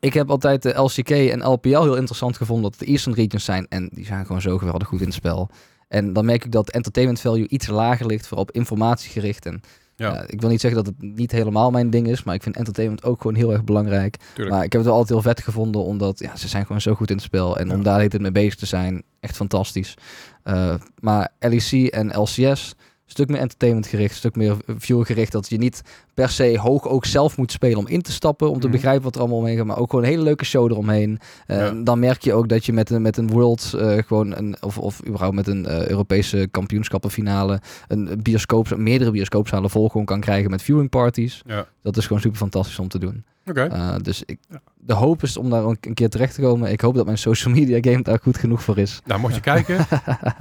ik 0.00 0.14
heb 0.14 0.30
altijd 0.30 0.62
de 0.62 0.80
LCK 0.80 1.10
en 1.10 1.46
LPL 1.46 1.68
heel 1.82 1.96
interessant 1.96 2.36
gevonden 2.36 2.70
dat 2.70 2.78
de 2.80 2.86
Eastern 2.86 3.14
Regions 3.14 3.44
zijn. 3.44 3.66
En 3.68 3.88
die 3.92 4.04
zijn 4.04 4.26
gewoon 4.26 4.40
zo 4.40 4.58
geweldig 4.58 4.88
goed 4.88 5.00
in 5.00 5.06
het 5.06 5.14
spel. 5.14 5.50
En 5.88 6.12
dan 6.12 6.24
merk 6.24 6.44
ik 6.44 6.52
dat 6.52 6.70
entertainment 6.70 7.20
value 7.20 7.48
iets 7.48 7.66
lager 7.66 8.06
ligt, 8.06 8.26
vooral 8.26 8.44
op 8.48 8.50
informatie 8.54 9.10
gericht. 9.10 9.46
En 9.46 9.60
Ja. 9.96 10.12
ja, 10.14 10.24
ik 10.26 10.40
wil 10.40 10.50
niet 10.50 10.60
zeggen 10.60 10.84
dat 10.84 10.94
het 10.98 11.14
niet 11.16 11.32
helemaal 11.32 11.70
mijn 11.70 11.90
ding 11.90 12.08
is, 12.08 12.22
maar 12.22 12.34
ik 12.34 12.42
vind 12.42 12.56
entertainment 12.56 13.04
ook 13.04 13.20
gewoon 13.20 13.36
heel 13.36 13.52
erg 13.52 13.64
belangrijk. 13.64 14.16
Tuurlijk. 14.34 14.56
Maar 14.56 14.64
ik 14.64 14.72
heb 14.72 14.80
het 14.80 14.90
wel 14.90 14.98
altijd 15.00 15.20
heel 15.22 15.32
vet 15.34 15.42
gevonden, 15.44 15.82
omdat 15.82 16.18
ja, 16.18 16.36
ze 16.36 16.48
zijn 16.48 16.66
gewoon 16.66 16.80
zo 16.80 16.94
goed 16.94 17.10
in 17.10 17.16
het 17.16 17.24
spel. 17.24 17.58
En 17.58 17.68
Ja. 17.68 17.74
om 17.74 17.82
daar 17.82 17.98
tijd 18.08 18.20
mee 18.22 18.32
bezig 18.32 18.54
te 18.54 18.66
zijn, 18.66 19.02
echt 19.20 19.36
fantastisch. 19.36 19.94
Eh, 20.42 20.74
maar 21.00 21.28
LEC 21.38 21.70
en 21.86 22.20
LCS, 22.20 22.74
stuk 23.10 23.28
meer 23.28 23.40
entertainment 23.40 23.86
gericht, 23.86 24.16
stuk 24.16 24.36
meer 24.36 24.56
viewer 24.66 25.06
gericht. 25.06 25.32
Dat 25.32 25.48
je 25.48 25.58
niet 25.58 25.82
per 26.14 26.28
se 26.28 26.58
hoog 26.58 26.88
ook 26.88 27.04
zelf 27.04 27.36
moet 27.36 27.52
spelen 27.52 27.78
om 27.78 27.86
in 27.86 28.02
te 28.02 28.12
stappen, 28.12 28.50
om 28.50 28.60
te 28.60 28.66
Mhm. 28.66 28.76
begrijpen 28.76 29.02
wat 29.02 29.14
er 29.14 29.20
allemaal 29.20 29.38
omheen 29.38 29.56
gaat. 29.56 29.66
Maar 29.66 29.78
ook 29.78 29.90
gewoon 29.90 30.04
een 30.04 30.10
hele 30.10 30.22
leuke 30.22 30.44
show 30.44 30.70
eromheen. 30.70 31.18
Eh, 31.46 31.56
Ja. 31.58 31.70
Dan 31.70 31.98
merk 31.98 32.22
je 32.22 32.32
ook 32.34 32.48
dat 32.48 32.66
je 32.66 32.72
met 32.72 32.90
een, 32.90 33.02
met 33.02 33.16
een 33.16 33.28
World, 33.30 33.72
eh, 33.78 33.96
gewoon 34.06 34.36
een, 34.36 34.56
of, 34.60 34.78
of 34.78 35.06
überhaupt 35.06 35.34
met 35.34 35.46
een 35.46 35.66
eh, 35.66 35.88
Europese 35.88 36.48
kampioenschappenfinale, 36.50 37.60
een 37.88 38.20
bioscoop, 38.22 38.76
meerdere 38.76 39.10
bioscoopzalen 39.10 39.70
vol 39.70 39.88
gewoon 39.88 40.06
kan 40.06 40.20
krijgen 40.20 40.50
met 40.50 40.62
viewing 40.62 40.90
parties. 40.90 41.42
Ja. 41.46 41.66
Dat 41.82 41.96
is 41.96 42.06
gewoon 42.06 42.22
super 42.22 42.38
fantastisch 42.38 42.78
om 42.78 42.88
te 42.88 42.98
doen. 42.98 43.24
Oké. 43.46 43.68
Uh, 43.72 43.94
dus 44.02 44.22
ik, 44.26 44.38
de 44.78 44.92
hoop 44.94 45.22
is 45.22 45.36
om 45.36 45.50
daar 45.50 45.64
een, 45.64 45.76
een 45.80 45.94
keer 45.94 46.08
terecht 46.08 46.34
te 46.34 46.40
komen. 46.40 46.70
Ik 46.72 46.80
hoop 46.80 46.94
dat 46.94 47.04
mijn 47.04 47.18
social 47.18 47.54
media 47.54 47.78
game 47.80 48.02
daar 48.02 48.18
goed 48.22 48.36
genoeg 48.38 48.62
voor 48.62 48.78
is. 48.78 49.00
Nou, 49.04 49.20
mocht 49.20 49.34
je 49.34 49.40
kijken. 49.40 49.86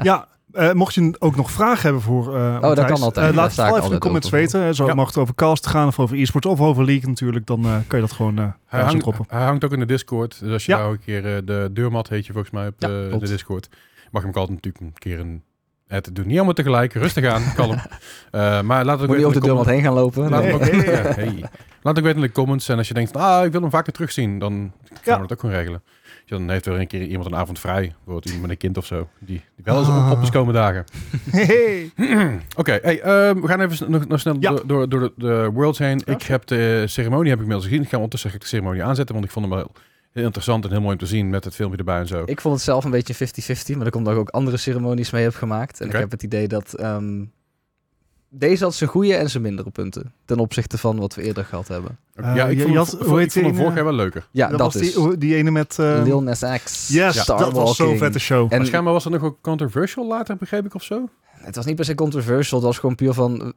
Ja, 0.02 0.27
eh, 0.58 0.74
mocht 0.74 0.94
je 0.94 1.16
ook 1.20 1.36
nog 1.36 1.52
vragen 1.52 1.82
hebben 1.84 2.02
voor 2.02 2.36
eh 2.36 2.52
dat 2.52 2.62
Matthijs, 2.62 2.88
kan 2.92 3.02
altijd. 3.02 3.30
eh, 3.30 3.36
laat 3.36 3.56
het 3.56 3.66
even 3.76 3.84
in 3.84 3.90
de 3.90 3.98
comments 3.98 4.30
weten. 4.30 4.76
Zo 4.76 4.86
Ja. 4.86 4.94
mag 4.94 5.08
het 5.08 5.18
over 5.18 5.36
cast 5.36 5.68
gaan 5.68 5.88
of 5.88 6.00
over 6.00 6.18
e-sports 6.18 6.48
of 6.48 6.60
over 6.62 6.86
league 6.86 7.10
natuurlijk. 7.10 7.46
Dan 7.46 7.66
eh, 7.66 7.72
kan 7.88 8.00
je 8.00 8.06
dat 8.06 8.12
gewoon 8.12 8.38
eh 8.38 8.46
Hij 8.66 8.82
hangt, 8.82 9.00
droppen. 9.00 9.26
hij 9.28 9.44
hangt 9.44 9.64
ook 9.66 9.72
in 9.72 9.80
de 9.80 9.86
Discord. 9.86 10.40
Dus 10.40 10.52
als 10.52 10.66
je 10.66 10.72
Ja. 10.72 10.78
nou 10.78 10.92
een 10.92 11.00
keer 11.00 11.36
eh, 11.36 11.42
de 11.46 11.70
deurmat 11.74 12.10
heet 12.10 12.26
je 12.26 12.32
volgens 12.32 12.54
mij 12.54 12.68
op 12.68 12.74
Ja, 12.78 12.88
de, 12.88 13.18
Discord. 13.20 13.70
Mag 13.72 13.78
je 14.12 14.20
hem 14.20 14.30
ook 14.30 14.36
altijd 14.36 14.64
natuurlijk 14.64 14.84
een 14.84 14.94
keer 15.00 15.20
een 15.20 15.44
het 15.88 16.16
doen. 16.16 16.28
Niet 16.28 16.36
allemaal 16.36 16.54
tegelijk. 16.54 16.94
Rustig 16.94 17.26
aan. 17.26 17.44
kalm. 17.56 17.76
Eh, 18.32 18.62
maar 18.62 18.86
laat 18.86 19.00
het 19.00 19.10
ook 19.10 19.16
Moet 19.16 19.16
weten 19.16 19.16
niet 19.18 19.26
over 19.26 19.34
de 19.34 19.48
deur 19.48 19.56
wat 19.56 19.66
comments. 19.66 19.70
heen 19.70 19.82
gaan 19.82 19.94
lopen. 19.94 20.30
Laat 20.30 20.44
Nee. 20.44 20.54
ook, 20.54 21.16
hey. 21.16 21.44
Laat 21.82 21.98
ook 21.98 22.04
weten 22.04 22.22
in 22.22 22.28
de 22.28 22.32
comments. 22.32 22.70
En 22.70 22.78
als 22.78 22.88
je 22.88 22.94
denkt, 22.94 23.12
van, 23.12 23.22
ah, 23.22 23.46
ik 23.46 23.52
wil 23.52 23.62
hem 23.62 23.70
vaker 23.70 23.94
terugzien, 23.94 24.40
dan 24.40 24.72
gaan 24.88 25.00
Ja. 25.04 25.14
we 25.16 25.22
dat 25.22 25.32
ook 25.32 25.40
gewoon 25.40 25.56
regelen. 25.56 25.84
Dan 26.28 26.49
heeft 26.49 26.66
er 26.66 26.80
een 26.80 26.88
keer 26.88 27.02
iemand 27.02 27.26
een 27.32 27.36
avond 27.36 27.60
vrij. 27.60 27.82
Bijvoorbeeld 27.82 28.26
iemand 28.26 28.41
met 28.41 28.52
een 28.52 28.58
kind 28.58 28.78
of 28.78 28.86
zo. 28.86 29.08
Die, 29.20 29.41
die 29.56 29.66
wel 29.66 29.78
eens 29.80 29.88
Ah. 29.88 30.12
op, 30.12 30.18
op 30.18 30.24
is 30.24 30.30
komen 30.30 30.54
dagen. 30.54 30.84
Hey. 31.30 31.91
Oké, 32.56 32.80
hey, 32.82 33.02
ehm, 33.02 33.41
we 33.41 33.48
gaan 33.48 33.62
even 33.62 33.91
nog, 33.91 34.08
nog 34.08 34.20
snel 34.20 34.36
Ja. 34.40 34.49
door, 34.49 34.68
door, 34.68 34.90
door 34.90 34.99
de, 34.99 35.12
de 35.16 35.49
Worlds 35.54 35.80
heen. 35.80 36.02
Ja. 36.06 36.14
Ik 36.14 36.22
heb 36.24 36.45
de 36.45 36.84
ceremonie 36.88 37.30
heb 37.30 37.40
ik 37.40 37.44
inmiddels 37.45 37.66
gezien. 37.70 37.84
Ik 37.84 37.90
ga 37.90 37.95
ondertussen 37.95 38.32
de 38.40 38.45
ceremonie 38.45 38.84
aanzetten, 38.84 39.14
want 39.16 39.28
ik 39.28 39.32
vond 39.34 39.45
hem 39.45 39.56
wel 39.56 39.72
heel 40.12 40.26
interessant 40.26 40.66
en 40.66 40.72
heel 40.72 40.80
mooi 40.82 40.94
om 40.94 40.99
te 40.99 41.06
zien 41.06 41.30
met 41.30 41.44
het 41.44 41.56
filmpje 41.56 41.78
erbij 41.78 41.99
en 41.99 42.08
zo. 42.08 42.24
Ik 42.26 42.41
vond 42.41 42.56
het 42.56 42.64
zelf 42.64 42.84
een 42.84 42.91
beetje 42.91 43.14
50-50, 43.16 43.76
maar 43.76 43.84
dat 43.84 43.90
komt 43.94 44.08
ook 44.08 44.30
andere 44.30 44.58
ceremonies 44.58 45.12
mee 45.12 45.24
heb 45.24 45.36
gemaakt. 45.36 45.82
En 45.82 45.88
ik 45.88 45.94
heb 45.94 46.12
het 46.12 46.24
idee 46.24 46.48
dat 46.48 46.74
ehm, 46.74 47.24
deze 48.30 48.64
had 48.64 48.74
zijn 48.76 48.90
goede 48.90 49.16
en 49.16 49.30
zijn 49.30 49.44
mindere 49.44 49.70
punten. 49.70 50.14
Ten 50.26 50.40
opzichte 50.40 50.78
van 50.78 50.99
wat 50.99 51.16
we 51.16 51.22
eerder 51.22 51.45
gehad 51.45 51.68
hebben. 51.68 51.98
Eh, 52.14 52.36
ja, 52.36 52.48
ik 52.48 52.58
je- 52.58 52.64
vond, 52.64 52.76
had- 52.76 52.94
ik 52.94 53.06
vond 53.06 53.34
hem 53.34 53.44
vorig 53.44 53.58
ene? 53.60 53.74
jaar 53.76 53.84
wel 53.84 53.94
leuker. 53.94 54.28
Ja, 54.32 54.48
dat, 54.49 54.60
was 54.60 54.76
is 54.76 54.94
die, 54.94 55.18
die 55.18 55.36
ene 55.36 55.52
met... 55.52 55.80
eh, 55.80 56.02
Lil 56.04 56.22
Nas 56.24 56.44
X. 56.64 56.88
Yes, 56.88 57.20
Star 57.22 57.40
dat 57.40 57.52
was 57.54 57.76
zo'n 57.76 57.86
Walking. 57.86 58.04
vette 58.06 58.20
show. 58.20 58.48
En 58.52 58.58
Maar 58.58 58.66
schijnbaar 58.68 58.94
was 58.94 59.06
er 59.06 59.12
nog 59.12 59.24
ook 59.24 59.38
controversial 59.41 60.08
later, 60.08 60.36
begreep 60.38 60.66
ik 60.66 60.74
of 60.76 60.84
zo? 60.84 61.10
het 61.32 61.56
was 61.56 61.66
niet 61.66 61.76
per 61.76 61.86
se 61.86 61.95
controversial, 61.95 62.58
het 62.60 62.68
was 62.68 62.78
gewoon 62.78 62.95
puur 62.95 63.14
van... 63.14 63.54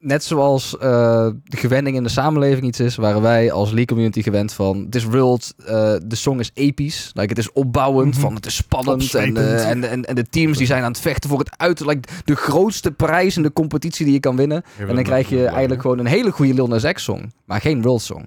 Net 0.00 0.24
zoals 0.24 0.78
eh, 0.78 1.28
de 1.44 1.56
gewenning 1.56 1.96
in 1.96 2.02
de 2.02 2.08
samenleving 2.08 2.66
iets 2.66 2.80
is, 2.80 2.96
waren 2.96 3.22
wij 3.22 3.52
als 3.52 3.66
League 3.68 3.86
Community 3.86 4.22
gewend 4.22 4.52
van... 4.52 4.78
Het 4.84 4.94
is 4.94 5.04
world, 5.04 5.54
eh, 5.66 5.94
de 6.04 6.16
song 6.16 6.38
is 6.38 6.50
episch, 6.54 7.10
like, 7.14 7.28
het 7.28 7.38
is 7.38 7.52
opbouwend, 7.52 8.12
Mhm. 8.14 8.20
van 8.20 8.34
het 8.34 8.46
is 8.46 8.54
spannend. 8.56 9.14
En, 9.14 9.36
eh, 9.36 9.68
en, 9.70 9.84
en, 9.84 10.04
en 10.04 10.14
de 10.14 10.26
teams 10.30 10.58
die 10.58 10.66
zijn 10.66 10.82
aan 10.82 10.90
het 10.92 11.00
vechten 11.00 11.30
voor 11.30 11.38
het 11.38 11.50
uit. 11.56 11.80
Like, 11.80 12.08
de 12.24 12.34
grootste 12.36 12.90
prijs 12.92 13.36
in 13.36 13.42
de 13.42 13.52
competitie 13.52 14.04
die 14.04 14.14
je 14.14 14.20
kan 14.20 14.36
winnen. 14.36 14.62
En 14.78 14.94
dan 14.94 15.04
krijg 15.04 15.28
je 15.28 15.44
eigenlijk 15.46 15.80
gewoon 15.80 15.98
een 15.98 16.06
hele 16.06 16.30
goede 16.30 16.54
Lil 16.54 16.68
Nas 16.68 16.92
X 16.92 17.02
song, 17.02 17.32
maar 17.44 17.60
geen 17.60 17.82
world 17.82 18.02
song. 18.02 18.24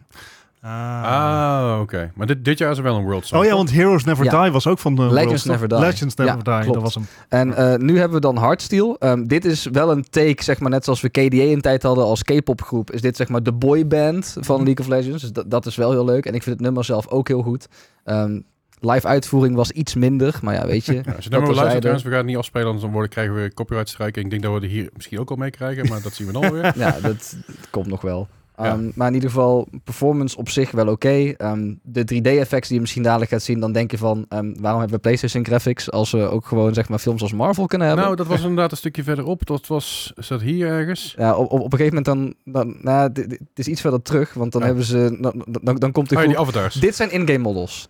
Ah, 0.61 1.77
oké. 1.81 2.11
Maar 2.15 2.27
dit, 2.27 2.45
dit 2.45 2.57
jaar 2.57 2.71
is 2.71 2.77
er 2.77 2.83
wel 2.83 2.95
een 2.97 3.03
World 3.03 3.25
Song. 3.25 3.39
Oh 3.41 3.45
ja, 3.45 3.55
want 3.55 3.71
Heroes 3.71 4.03
Never 4.03 4.25
Ja. 4.25 4.43
Die 4.43 4.51
was 4.51 4.67
ook 4.67 4.79
van 4.79 4.95
de 4.95 5.01
Legends? 5.13 5.43
Never 5.45 5.67
Die. 5.67 5.79
Legends 5.79 6.15
Never 6.15 6.35
Ja, 6.43 6.57
Die, 6.57 6.63
klopt. 6.63 6.73
dat 6.73 6.83
was 6.83 6.95
hem. 6.95 7.05
En 7.29 7.53
eh, 7.53 7.77
nu 7.79 7.97
hebben 7.97 8.15
we 8.15 8.21
dan 8.21 8.37
Hardstyle. 8.37 8.95
Ehm, 8.99 9.23
dit 9.23 9.45
is 9.45 9.67
wel 9.71 9.91
een 9.91 10.05
take, 10.09 10.43
zeg 10.43 10.59
maar, 10.59 10.69
net 10.69 10.83
zoals 10.83 11.01
we 11.01 11.09
KDA 11.09 11.41
in 11.43 11.61
tijd 11.61 11.83
hadden 11.83 12.03
als 12.03 12.23
K-pop 12.23 12.61
groep. 12.61 12.91
Is 12.91 13.01
dit 13.01 13.15
zeg 13.15 13.27
maar 13.29 13.43
de 13.43 13.53
boyband 13.53 14.35
van 14.39 14.55
Mhm. 14.55 14.65
League 14.65 14.85
of 14.85 14.91
Legends. 14.91 15.21
Dus 15.21 15.31
dat, 15.31 15.51
dat 15.51 15.65
is 15.65 15.75
wel 15.75 15.91
heel 15.91 16.05
leuk. 16.05 16.25
En 16.25 16.33
ik 16.33 16.43
vind 16.43 16.55
het 16.55 16.65
nummer 16.65 16.83
zelf 16.85 17.07
ook 17.07 17.27
heel 17.27 17.41
goed. 17.41 17.67
Ehm, 18.03 18.39
live 18.79 19.07
uitvoering 19.07 19.55
was 19.55 19.71
iets 19.71 19.95
minder, 19.95 20.39
maar 20.41 20.53
ja, 20.53 20.65
weet 20.65 20.85
je. 20.85 20.93
Ja, 21.05 21.11
als 21.15 21.23
je 21.23 21.29
dat 21.29 21.39
nou 21.39 21.41
maar 21.41 21.41
luistert 21.41 21.55
terzijde. 21.55 21.79
trouwens, 21.79 22.03
we 22.03 22.09
gaan 22.09 22.17
het 22.19 22.27
niet 22.27 22.37
afspelen, 22.37 22.65
anders 22.65 22.83
dan 22.83 22.93
worden, 22.93 23.11
krijgen 23.11 23.35
we 23.35 23.53
copyright 23.53 23.89
strijken. 23.89 24.23
Ik 24.23 24.29
denk 24.29 24.41
dat 24.43 24.53
we 24.53 24.59
er 24.59 24.67
hier 24.67 24.89
misschien 24.95 25.19
ook 25.19 25.29
al 25.29 25.35
mee 25.35 25.49
krijgen, 25.51 25.87
maar 25.89 26.01
dat 26.01 26.13
zien 26.13 26.27
we 26.27 26.33
dan 26.33 26.43
alweer. 26.45 26.73
ja, 26.85 26.95
dat 27.01 27.35
komt 27.69 27.87
nog 27.87 28.01
wel. 28.01 28.27
Ja. 28.57 28.63
Ehm, 28.65 28.89
Maar 28.95 29.07
in 29.07 29.13
ieder 29.13 29.29
geval, 29.29 29.67
performance 29.83 30.37
op 30.37 30.49
zich 30.49 30.71
wel 30.71 30.87
oké. 30.87 31.33
Ehm, 31.37 31.73
de 31.83 32.03
3D-effects 32.05 32.67
die 32.67 32.75
je 32.75 32.81
misschien 32.81 33.03
dadelijk 33.03 33.31
gaat 33.31 33.41
zien, 33.41 33.59
dan 33.59 33.71
denk 33.71 33.91
je 33.91 33.97
van... 33.97 34.25
ehm, 34.29 34.53
waarom 34.59 34.79
hebben 34.79 34.97
we 34.97 35.01
PlayStation 35.03 35.45
graphics 35.45 35.91
als 35.91 36.11
we 36.11 36.19
ook 36.21 36.45
gewoon 36.45 36.73
zeg 36.73 36.89
maar 36.89 36.99
films 36.99 37.21
als 37.21 37.33
Marvel 37.33 37.65
kunnen 37.65 37.87
hebben? 37.87 38.05
Nou, 38.05 38.17
dat 38.17 38.27
was 38.27 38.41
inderdaad 38.41 38.71
een 38.71 38.77
stukje 38.77 39.03
verderop. 39.03 39.45
Dat 39.45 39.67
was, 39.67 40.13
is 40.15 40.27
dat 40.27 40.41
hier 40.41 40.67
ergens? 40.67 41.13
Ja, 41.17 41.35
op, 41.35 41.51
op, 41.51 41.59
op 41.59 41.71
een 41.73 41.77
gegeven 41.79 42.03
moment 42.03 42.35
dan... 42.45 42.53
dan 42.53 42.77
nou, 42.81 43.11
dit- 43.11 43.29
dit- 43.29 43.39
het 43.39 43.59
is 43.59 43.67
iets 43.67 43.81
verder 43.81 44.01
terug, 44.01 44.33
want 44.33 44.51
dan 44.51 44.61
Ja. 44.61 44.67
hebben 44.67 44.85
ze... 44.85 45.17
Dan, 45.21 45.45
dan, 45.61 45.75
dan 45.75 45.91
komt 45.91 46.09
de 46.09 46.15
Oh 46.15 46.23
die 46.23 46.39
avatars. 46.39 46.75
Dit 46.75 46.95
zijn 46.95 47.11
in-game 47.11 47.37
models. 47.43 47.89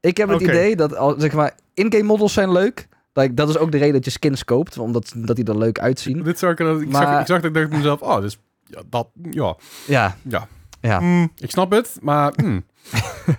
Ik 0.00 0.16
heb 0.16 0.28
het 0.28 0.40
idee 0.40 0.76
dat, 0.76 0.96
al, 0.96 1.14
zeg 1.18 1.32
maar, 1.32 1.54
in-game 1.74 2.02
models 2.04 2.32
zijn 2.32 2.52
leuk. 2.52 2.88
Like, 3.12 3.34
dat 3.34 3.48
is 3.48 3.58
ook 3.58 3.72
de 3.72 3.78
reden 3.78 3.92
dat 3.94 4.04
je 4.04 4.10
skins 4.10 4.44
koopt, 4.44 4.78
omdat 4.78 5.12
dat 5.16 5.36
die 5.36 5.44
er 5.44 5.58
leuk 5.58 5.78
uitzien. 5.78 6.22
Dit 6.22 6.38
zag 6.38 6.50
ik, 6.50 6.58
ik, 6.58 6.88
Maar- 6.90 7.02
zag, 7.02 7.20
ik 7.20 7.26
zag 7.26 7.40
dat 7.40 7.44
ik 7.44 7.54
dacht 7.54 7.70
mezelf, 7.70 8.00
oh, 8.00 8.20
dus, 8.20 8.38
ja, 8.72 8.82
dat, 8.88 9.08
ja, 9.30 9.56
Ja, 9.86 10.16
ja. 10.22 10.48
ja. 10.80 11.00
Mm, 11.00 11.30
Ik 11.36 11.50
snap 11.50 11.70
het, 11.70 11.98
maar 12.00 12.32
hmm. 12.36 12.64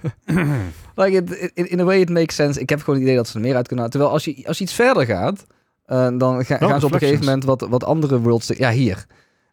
Like, 0.96 1.12
it, 1.18 1.52
in, 1.54 1.70
in 1.70 1.80
a 1.80 1.84
way 1.84 2.00
it 2.00 2.10
makes 2.10 2.36
sense. 2.36 2.60
Ik 2.60 2.70
heb 2.70 2.80
gewoon 2.80 2.96
het 2.96 3.04
idee 3.04 3.16
dat 3.16 3.28
ze 3.28 3.36
er 3.36 3.42
meer 3.42 3.56
uit 3.56 3.68
kunnen 3.68 3.86
halen. 3.86 3.92
Terwijl 4.00 4.12
als 4.14 4.26
je, 4.26 4.48
als 4.48 4.58
je 4.58 4.64
iets 4.64 4.74
verder 4.74 5.06
gaat, 5.06 5.46
eh, 5.86 6.08
dan 6.18 6.46
ga- 6.46 6.60
Wel 6.60 6.70
gaan 6.70 6.80
ze 6.80 6.86
op 6.86 6.92
een 6.94 7.00
gegeven 7.00 7.26
moment 7.26 7.44
wat, 7.44 7.62
wat 7.70 7.84
andere 7.84 8.20
worlds... 8.20 8.48
Ja, 8.48 8.72
hier. 8.72 9.06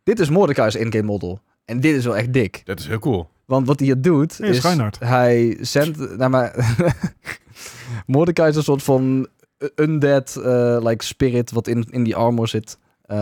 Dit 0.03 0.21
is 0.21 0.31
Mordecai's 0.31 0.75
in-game 0.75 1.05
model. 1.05 1.41
En 1.65 1.81
dit 1.81 1.97
is 1.97 2.05
wel 2.05 2.17
echt 2.17 2.33
dik. 2.33 2.61
Dat 2.65 2.79
is 2.79 2.87
heel 2.87 2.99
cool. 2.99 3.29
Want 3.47 3.67
wat 3.67 3.79
hij 3.79 3.89
hier 3.89 4.01
doet, 4.01 4.39
Nee, 4.39 4.51
is 4.51 4.57
is 4.57 4.63
Reinhard. 4.63 4.99
hij 4.99 5.57
zendt... 5.61 6.17
Nou, 6.17 6.31
maar... 6.31 6.55
Mordecai 8.07 8.49
is 8.51 8.57
een 8.57 8.63
soort 8.63 8.83
van 8.83 9.29
undead 9.77 10.37
uh, 10.39 10.77
like 10.81 11.05
spirit 11.05 11.51
wat 11.51 11.67
in, 11.67 11.87
in 11.91 12.03
die 12.05 12.17
armor 12.17 12.49
zit. 12.49 12.79
Uh, 13.13 13.17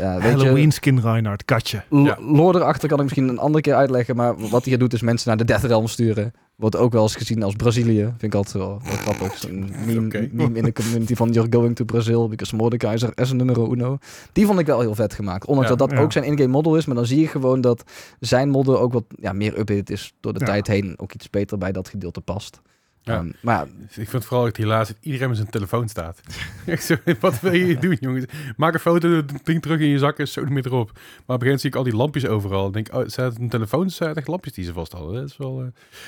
ja, 0.00 0.14
weet 0.14 0.22
je, 0.22 0.28
Halloween 0.36 0.72
skin 0.72 1.00
Reinhard, 1.00 1.44
katje. 1.44 1.82
Ja. 1.90 2.18
Lore 2.20 2.58
erachter 2.58 2.88
kan 2.88 2.96
ik 2.98 3.02
misschien 3.04 3.28
een 3.28 3.38
andere 3.38 3.62
keer 3.62 3.74
uitleggen. 3.74 4.16
Maar 4.16 4.34
wat 4.38 4.50
hij 4.50 4.60
hier 4.64 4.78
doet 4.78 4.92
is 4.92 5.02
mensen 5.02 5.28
naar 5.28 5.36
de 5.36 5.44
Death 5.44 5.62
Realm 5.62 5.86
sturen. 5.86 6.32
Wordt 6.56 6.76
ook 6.76 6.92
wel 6.92 7.02
eens 7.02 7.16
gezien 7.16 7.42
als 7.42 7.54
Brazilië. 7.54 8.02
Vind 8.02 8.22
ik 8.22 8.34
altijd 8.34 8.54
wel, 8.54 8.80
wel 8.84 8.96
grappig. 8.96 9.36
Zo'n 9.36 9.70
meme, 9.86 10.28
in 10.58 10.64
de 10.64 10.72
community 10.72 11.14
van 11.14 11.30
You're 11.30 11.52
going 11.52 11.76
to 11.76 11.84
Brazil 11.84 12.28
because 12.28 12.56
Mordecai 12.56 12.94
is 12.94 13.02
er 13.02 13.12
is 13.14 13.30
een 13.30 13.36
numero 13.36 13.72
uno. 13.72 13.98
Die 14.32 14.46
vond 14.46 14.58
ik 14.58 14.66
wel 14.66 14.80
heel 14.80 14.94
vet 14.94 15.14
gemaakt. 15.14 15.46
Ondanks 15.46 15.70
Ja. 15.70 15.76
dat 15.76 15.88
dat 15.88 15.98
Ja. 15.98 16.04
ook 16.04 16.12
zijn 16.12 16.24
in-game 16.24 16.48
model 16.50 16.76
is. 16.76 16.86
Maar 16.86 16.96
dan 16.96 17.06
zie 17.06 17.20
je 17.20 17.26
gewoon 17.26 17.60
dat 17.60 17.82
zijn 18.18 18.48
model 18.50 18.80
ook 18.80 18.92
wat 18.92 19.04
ja, 19.16 19.32
meer 19.32 19.58
updated 19.58 19.90
is. 19.90 20.12
Door 20.20 20.32
de 20.32 20.44
tijd 20.44 20.66
heen 20.66 20.94
ook 20.96 21.12
iets 21.14 21.30
beter 21.30 21.58
bij 21.58 21.72
dat 21.72 21.88
gedeelte 21.88 22.20
past. 22.20 22.60
Ja. 23.02 23.14
Ehm, 23.16 23.30
maar 23.42 23.66
Ik 23.66 23.90
vind 23.90 24.12
het 24.12 24.24
vooral 24.24 24.44
dat 24.46 24.56
helaas 24.56 24.88
dat 24.88 24.96
iedereen 25.00 25.28
met 25.28 25.36
zijn 25.36 25.50
telefoon 25.50 25.88
staat. 25.88 26.20
Echt 26.66 26.84
zo, 26.84 26.94
wat 27.20 27.40
wil 27.40 27.52
je 27.52 27.78
doen, 27.78 27.96
jongens? 28.00 28.24
Maak 28.56 28.74
een 28.74 28.80
foto, 28.80 29.08
het 29.10 29.32
ding 29.44 29.62
terug 29.62 29.80
in 29.80 29.88
je 29.88 29.98
zak 29.98 30.18
en 30.18 30.28
zo 30.28 30.40
niet 30.40 30.50
meer 30.50 30.66
erop. 30.66 30.90
Maar 30.92 31.00
op 31.00 31.02
een 31.06 31.14
gegeven 31.24 31.44
moment 31.44 31.60
zie 31.60 31.70
ik 31.70 31.76
al 31.76 31.82
die 31.82 31.96
lampjes 31.96 32.26
overal. 32.26 32.66
Ik 32.66 32.72
denk, 32.72 32.94
oh, 32.94 33.02
zijn 33.06 33.28
het 33.28 33.38
een 33.38 33.48
telefoon? 33.48 33.90
Zijn 33.90 34.08
het 34.08 34.18
echt 34.18 34.28
lampjes 34.28 34.54
die 34.54 34.64
ze 34.64 34.72
vast 34.72 34.92
hadden? 34.92 35.14
Dat 35.14 35.24
is 35.28 35.36
wel... 35.36 35.60
eh, 35.60 35.66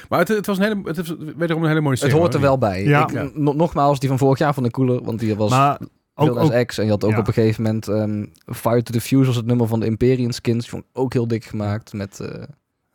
Maar 0.08 0.18
het, 0.18 0.28
het 0.28 0.46
was 0.46 0.58
een 0.58 0.62
hele, 0.64 0.80
het 0.84 0.98
is 0.98 1.14
wederom 1.36 1.62
een 1.62 1.68
hele 1.68 1.80
mooie 1.80 1.94
het 1.94 2.02
serie. 2.04 2.16
hoort 2.16 2.34
er 2.34 2.40
wel 2.40 2.58
bij. 2.58 2.84
Ja. 2.84 3.02
Ik, 3.02 3.10
Ja. 3.12 3.30
no- 3.34 3.52
nogmaals, 3.52 3.98
die 4.00 4.08
van 4.08 4.18
vorig 4.18 4.38
jaar 4.38 4.54
vond 4.54 4.66
ik 4.66 4.72
cooler. 4.72 5.02
Want 5.04 5.18
die 5.20 5.36
was 5.36 5.50
Maar 5.50 5.80
ook, 6.14 6.36
als 6.36 6.64
X. 6.66 6.78
En 6.78 6.84
je 6.84 6.90
had 6.90 7.04
ook 7.04 7.10
ja. 7.10 7.18
op 7.18 7.26
een 7.26 7.32
gegeven 7.32 7.62
moment 7.62 7.88
ehm 7.88 8.26
Fire 8.56 8.82
to 8.82 8.92
the 8.92 9.00
Fuse 9.00 9.26
was 9.26 9.36
het 9.36 9.46
nummer 9.46 9.66
van 9.66 9.80
de 9.80 9.86
Imperium 9.86 10.30
skins. 10.30 10.60
Die 10.60 10.70
vond 10.70 10.82
ik 10.82 10.88
ook 10.92 11.12
heel 11.12 11.28
dik 11.28 11.44
gemaakt. 11.44 11.92
Met, 11.92 12.20
eh, 12.20 12.42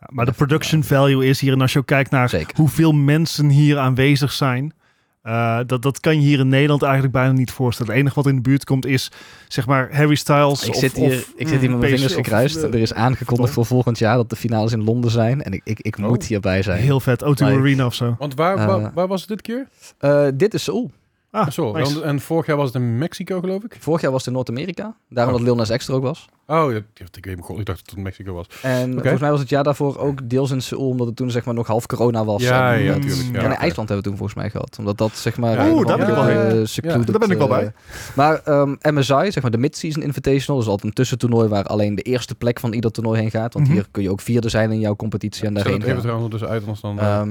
maar 0.10 0.26
de 0.26 0.32
production 0.32 0.84
value 0.84 1.26
is 1.26 1.40
hier, 1.40 1.54
en 1.54 1.62
als 1.62 1.74
je 1.74 1.80
ook 1.80 1.86
kijkt 1.86 2.12
naar 2.12 2.30
zeker. 2.30 2.56
hoeveel 2.58 2.92
mensen 2.92 3.50
hier 3.50 3.78
aanwezig 3.78 4.32
zijn, 4.32 4.74
eh, 5.22 5.60
dat, 5.66 5.82
dat 5.82 6.00
kan 6.00 6.16
je 6.16 6.28
hier 6.28 6.40
in 6.40 6.48
Nederland 6.48 6.82
eigenlijk 6.82 7.14
bijna 7.14 7.32
niet 7.32 7.52
voorstellen. 7.52 7.92
Het 7.92 8.02
enige 8.02 8.16
wat 8.16 8.28
in 8.28 8.36
de 8.36 8.42
buurt 8.42 8.64
komt 8.64 8.86
is, 8.86 9.12
zeg 9.48 9.68
maar, 9.68 9.96
Harry 9.96 10.16
Styles. 10.16 10.64
Ik 10.64 10.70
of, 10.74 10.80
zit, 10.80 10.94
hier, 10.96 11.06
of, 11.06 11.34
ik 11.36 11.48
zit 11.48 11.60
hier 11.60 11.70
met 11.70 11.80
mijn 11.80 11.92
vingers 11.92 12.16
of, 12.16 12.24
gekruist. 12.24 12.56
eh, 12.56 12.64
er 12.74 12.76
is 12.80 12.94
aangekondigd 12.94 13.54
voor 13.54 13.66
volgend 13.66 13.98
jaar 13.98 14.16
dat 14.16 14.30
de 14.30 14.36
finales 14.36 14.72
in 14.72 14.84
Londen 14.84 15.12
zijn. 15.12 15.44
En 15.44 15.52
ik, 15.54 15.62
ik, 15.64 15.80
ik 15.80 15.98
Oh. 15.98 16.08
moet 16.08 16.26
hierbij 16.26 16.62
zijn. 16.62 16.82
Heel 16.82 17.00
vet, 17.00 17.24
O2 17.24 17.28
Like- 17.28 17.44
Arena 17.60 17.86
of 17.86 17.94
zo. 17.94 18.16
Want 18.20 18.36
waar, 18.36 18.58
Eh. 18.58 18.66
waar, 18.66 18.92
waar 18.94 19.08
was 19.08 19.20
het 19.20 19.30
dit 19.30 19.42
keer? 19.42 19.68
Eh, 19.98 20.28
dit 20.34 20.54
is 20.54 20.64
Seoul. 20.64 20.92
Ah, 21.38 21.50
zo. 21.50 21.72
nice. 21.72 22.02
En 22.02 22.20
vorig 22.20 22.46
jaar 22.46 22.58
was 22.58 22.66
het 22.66 22.76
in 22.76 22.98
Mexico, 22.98 23.40
geloof 23.40 23.64
ik? 23.64 23.76
Vorig 23.80 24.02
jaar 24.02 24.12
was 24.12 24.20
het 24.20 24.30
in 24.30 24.34
Noord-Amerika. 24.36 24.96
Daarom 25.10 25.34
Oh. 25.34 25.40
dat 25.40 25.48
Lil 25.48 25.56
Nas 25.58 25.70
X 25.78 25.88
er 25.88 25.94
ook 25.94 26.04
was. 26.04 26.26
Oh, 26.48 26.72
ja, 26.72 26.78
ik 26.78 26.86
weet 27.22 27.36
niet. 27.36 27.46
God, 27.46 27.60
ik 27.60 27.66
dacht 27.66 27.78
dat 27.80 27.88
het 27.90 27.98
in 27.98 28.04
Mexico 28.04 28.34
was. 28.34 28.48
En 28.62 28.94
volgens 28.94 29.22
mij 29.22 29.30
was 29.32 29.40
het 29.40 29.50
jaar 29.50 29.64
daarvoor 29.64 29.98
ook 29.98 30.30
deels 30.30 30.52
in 30.52 30.62
Seoul. 30.62 30.88
Omdat 30.90 31.08
het 31.08 31.16
toen 31.16 31.32
zeg 31.32 31.46
maar 31.46 31.54
nog 31.54 31.68
half 31.68 31.86
corona 31.86 32.26
was. 32.26 32.42
Ja, 32.42 32.74
en 32.74 32.82
ja, 32.84 32.94
tuurlijk. 32.94 33.30
Ja, 33.34 33.40
en 33.40 33.46
in. 33.52 33.58
IJsland 33.58 33.76
hebben 33.90 33.98
we 33.98 34.04
toen 34.04 34.18
volgens 34.18 34.34
mij 34.38 34.50
gehad. 34.50 34.76
Omdat 34.80 34.98
dat 34.98 35.12
zeg 35.16 35.38
maar... 35.38 35.70
Oeh, 35.70 35.86
daar 35.88 35.98
ben 35.98 36.08
ik 36.08 36.14
wel 36.16 36.24
bij. 36.26 36.66
secluded, 36.66 37.08
Daar 37.08 37.20
ben 37.20 37.32
ik 37.32 37.38
wel 37.38 37.48
bij. 37.48 37.72
Maar 38.16 38.42
ehm, 38.44 38.76
MSI, 38.82 39.32
zeg 39.32 39.42
maar 39.42 39.52
de 39.52 39.58
Mid-Season 39.58 40.04
Invitational, 40.04 40.62
is 40.62 40.68
altijd 40.68 40.88
een 40.88 40.94
tussentoernooi 40.94 41.48
waar 41.50 41.64
alleen 41.64 41.96
de 41.96 42.02
eerste 42.02 42.36
plek 42.36 42.60
van 42.60 42.74
ieder 42.74 42.92
toernooi 42.92 43.20
heen 43.20 43.32
gaat. 43.32 43.54
Want 43.54 43.66
Mhm. 43.66 43.76
hier 43.76 43.88
kun 43.92 44.04
je 44.04 44.12
ook 44.12 44.22
vierde 44.22 44.50
zijn 44.50 44.72
in 44.72 44.80
jouw 44.80 44.96
competitie 44.96 45.42
en 45.46 45.54
Zet 45.54 45.56
daarheen 45.64 45.82
het 45.82 45.90
even 45.90 46.02
trouwens 46.02 46.30
dus 46.32 46.44
uit, 46.44 46.62
anders 46.62 46.82
dan... 46.82 47.00
eh, 47.00 47.20
Ehm, 47.20 47.30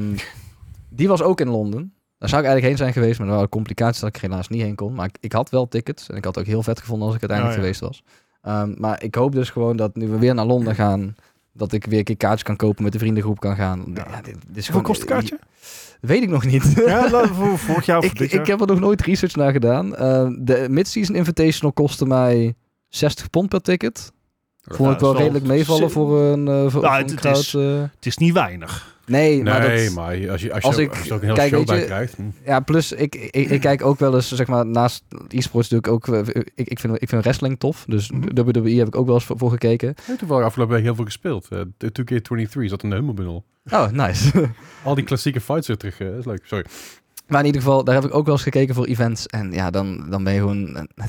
die 0.88 1.08
was 1.08 1.22
ook 1.22 1.40
in 1.40 1.48
Londen. 1.48 1.92
Daar 2.26 2.34
zou 2.34 2.42
ik 2.42 2.48
eigenlijk 2.48 2.66
heen 2.66 2.76
zijn 2.76 2.92
geweest, 3.02 3.18
maar 3.18 3.28
er 3.28 3.34
waren 3.34 3.48
complicaties 3.48 4.00
dat 4.00 4.08
ik 4.08 4.16
er 4.22 4.28
helaas 4.28 4.48
niet 4.48 4.62
heen 4.62 4.74
kon. 4.74 4.94
Maar 4.94 5.06
ik, 5.06 5.16
ik 5.20 5.32
had 5.32 5.50
wel 5.50 5.68
tickets 5.68 6.08
en 6.08 6.16
ik 6.16 6.24
had 6.24 6.34
het 6.34 6.44
ook 6.44 6.50
heel 6.50 6.62
vet 6.62 6.80
gevonden 6.80 7.06
als 7.06 7.14
ik 7.16 7.20
uiteindelijk 7.20 7.58
Oh, 7.58 7.64
ja. 7.66 7.74
geweest 7.74 8.02
was. 8.02 8.02
Ehm, 8.42 8.74
maar 8.80 9.02
ik 9.02 9.14
hoop 9.14 9.32
dus 9.32 9.50
gewoon 9.50 9.76
dat 9.76 9.96
nu 9.96 10.08
we 10.08 10.18
weer 10.18 10.34
naar 10.34 10.44
Londen 10.46 10.74
gaan, 10.74 11.14
dat 11.52 11.72
ik 11.72 11.84
weer 11.86 11.98
een 11.98 12.04
keer 12.04 12.16
kaartjes 12.16 12.42
kan 12.42 12.56
kopen, 12.56 12.82
met 12.82 12.92
de 12.92 12.98
vriendengroep 12.98 13.40
kan 13.40 13.56
gaan. 13.56 13.84
Ja, 13.94 14.20
dit, 14.22 14.36
dit 14.46 14.56
is 14.56 14.64
Hoeveel 14.68 14.82
kost 14.84 15.00
een 15.00 15.06
kaartje? 15.06 15.38
Weet 16.00 16.22
ik 16.22 16.28
nog 16.28 16.44
niet. 16.44 16.72
Ja, 16.86 17.26
voor 17.26 17.58
vorig 17.58 17.86
jaar 17.90 17.98
of 17.98 18.04
ik, 18.04 18.10
voor 18.10 18.18
dit 18.20 18.30
jaar. 18.30 18.40
ik 18.40 18.46
heb 18.46 18.60
er 18.60 18.66
nog 18.66 18.80
nooit 18.80 19.02
research 19.02 19.34
naar 19.36 19.52
gedaan. 19.52 19.96
Eh, 19.96 20.28
de 20.38 20.66
Mid-Season 20.70 21.14
Invitational 21.16 21.72
kostte 21.72 22.06
mij 22.06 22.54
60 22.88 23.30
pond 23.30 23.48
per 23.48 23.60
ticket. 23.60 24.12
Vond 24.62 24.92
ik 24.92 24.98
wel 25.00 25.16
redelijk 25.16 25.44
meevallen 25.44 25.90
voor 25.90 26.20
een, 26.20 26.48
eh 26.48 26.66
voor, 26.68 26.84
het- 26.92 26.92
een 27.02 27.06
het 27.10 27.14
crowd. 27.20 27.36
is- 27.36 27.54
eh. 27.54 27.80
Het 27.94 28.06
is 28.06 28.16
niet 28.16 28.32
weinig. 28.32 28.95
Nee, 29.06 29.42
maar 29.42 29.60
nee, 29.68 29.84
dat, 29.84 29.94
maar 29.94 30.10
als 30.10 30.18
je, 30.20 30.30
als 30.30 30.40
je, 30.40 30.52
als 30.52 30.78
ik- 30.78 30.90
als 30.90 31.02
je 31.02 31.12
ook 31.14 31.20
een 31.22 31.26
hele 31.28 31.38
kijk, 31.38 31.52
show 31.54 31.66
bij 31.66 31.78
je, 31.78 31.84
krijgt... 31.84 32.14
hm. 32.16 32.22
Ja, 32.44 32.60
plus 32.60 32.92
ik, 32.92 33.14
ik, 33.14 33.50
ik 33.50 33.60
kijk 33.60 33.84
ook 33.84 33.98
wel 33.98 34.14
eens, 34.14 34.32
zeg 34.32 34.46
maar, 34.46 34.66
naast 34.66 35.04
e-sports 35.28 35.68
natuurlijk 35.70 36.08
ook, 36.08 36.14
eh, 36.26 36.42
ik, 36.54 36.68
ik, 36.68 36.78
vind, 36.78 37.02
ik 37.02 37.08
vind 37.08 37.22
wrestling 37.22 37.58
tof. 37.58 37.84
Dus 37.88 38.10
Mhm. 38.10 38.44
WWE 38.44 38.70
heb 38.74 38.86
ik 38.86 38.96
ook 38.96 39.06
wel 39.06 39.14
eens 39.14 39.24
voor, 39.24 39.38
voor 39.38 39.50
gekeken. 39.50 39.88
Ik 39.88 39.98
heb 40.06 40.18
toevallig 40.18 40.44
afgelopen 40.44 40.74
week 40.74 40.84
heel 40.84 40.94
veel 40.94 41.04
gespeeld. 41.04 41.46
Eh, 41.50 41.60
de 41.76 41.90
2K23 41.92 42.64
zat 42.64 42.82
in 42.82 42.90
de 42.90 42.96
Humble 42.96 43.14
Bundle. 43.14 43.42
Oh, 43.70 43.88
nice. 43.90 44.48
Al 44.84 44.94
die 44.94 45.04
klassieke 45.04 45.40
fights 45.40 45.66
weer 45.66 45.76
terug. 45.76 46.00
eh, 46.00 46.08
dat 46.08 46.18
is 46.18 46.24
leuk. 46.24 46.42
Sorry. 46.44 46.64
maar 47.26 47.40
in 47.40 47.46
ieder 47.46 47.60
geval, 47.62 47.84
daar 47.84 47.94
heb 47.94 48.04
ik 48.04 48.14
ook 48.14 48.24
wel 48.24 48.34
eens 48.34 48.42
gekeken 48.42 48.74
voor 48.74 48.86
events. 48.86 49.26
En 49.26 49.52
ja, 49.52 49.70
dan, 49.70 50.06
dan 50.10 50.24
ben 50.24 50.32
je 50.32 50.38
gewoon 50.38 50.76
eh, 50.76 50.82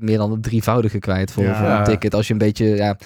meer 0.00 0.18
dan 0.18 0.30
het 0.30 0.42
drievoudige 0.42 0.98
kwijt 0.98 1.32
voor, 1.32 1.42
Ja. 1.44 1.54
voor 1.58 1.68
een 1.68 1.84
ticket. 1.84 2.14
Als 2.14 2.26
je 2.26 2.32
een 2.32 2.38
beetje, 2.38 2.64
ja, 2.66 2.96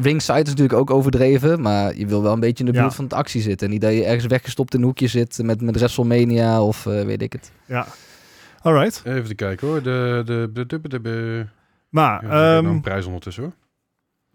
ringside 0.00 0.40
is 0.42 0.48
natuurlijk 0.48 0.78
ook 0.78 0.90
overdreven, 0.90 1.60
maar 1.60 1.96
je 1.96 2.06
wil 2.06 2.22
wel 2.22 2.32
een 2.32 2.40
beetje 2.40 2.64
in 2.64 2.70
de 2.70 2.76
Ja. 2.76 2.82
buurt 2.82 2.94
van 2.94 3.08
de 3.08 3.14
actie 3.14 3.40
zitten. 3.40 3.66
En 3.66 3.72
niet 3.72 3.82
dat 3.82 3.92
je 3.92 4.04
ergens 4.04 4.26
weggestopt 4.26 4.74
in 4.74 4.80
een 4.80 4.84
hoekje 4.86 5.06
zit 5.06 5.38
met, 5.42 5.60
met 5.60 5.76
WrestleMania 5.76 6.62
of 6.62 6.86
eh, 6.86 7.02
weet 7.04 7.22
ik 7.22 7.32
het. 7.32 7.50
Ja. 7.66 7.86
Alright. 8.62 9.02
Even 9.04 9.24
te 9.28 9.34
kijken 9.34 9.66
hoor. 9.68 9.82
De, 9.82 10.22
de, 10.24 10.50
de, 10.52 10.66
de, 10.66 10.80
de, 10.88 11.00
de, 11.00 11.46
Maar 11.88 12.24
ja, 12.26 12.56
ehm, 12.56 12.66
een 12.66 12.80
prijs 12.80 13.04
ondertussen 13.06 13.42
hoor. 13.42 13.52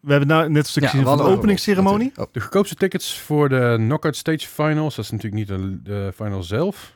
we 0.02 0.10
hebben 0.12 0.30
nou 0.30 0.50
net 0.50 0.58
een 0.64 0.70
stukje 0.70 0.82
Ja, 0.82 0.96
gezien 0.96 1.12
we 1.12 1.18
van 1.18 1.26
de 1.28 1.34
openingsceremonie. 1.38 2.12
Oh, 2.16 2.26
De 2.32 2.40
goedkoopste 2.40 2.76
tickets 2.76 3.20
voor 3.20 3.50
de 3.50 3.74
Knockout 3.78 4.16
Stage 4.16 4.48
Finals. 4.48 4.96
Dat 4.96 5.06
is 5.06 5.12
natuurlijk 5.12 5.40
niet 5.40 5.48
de, 5.48 5.82
de 5.84 6.12
final 6.16 6.44
zelf. 6.44 6.94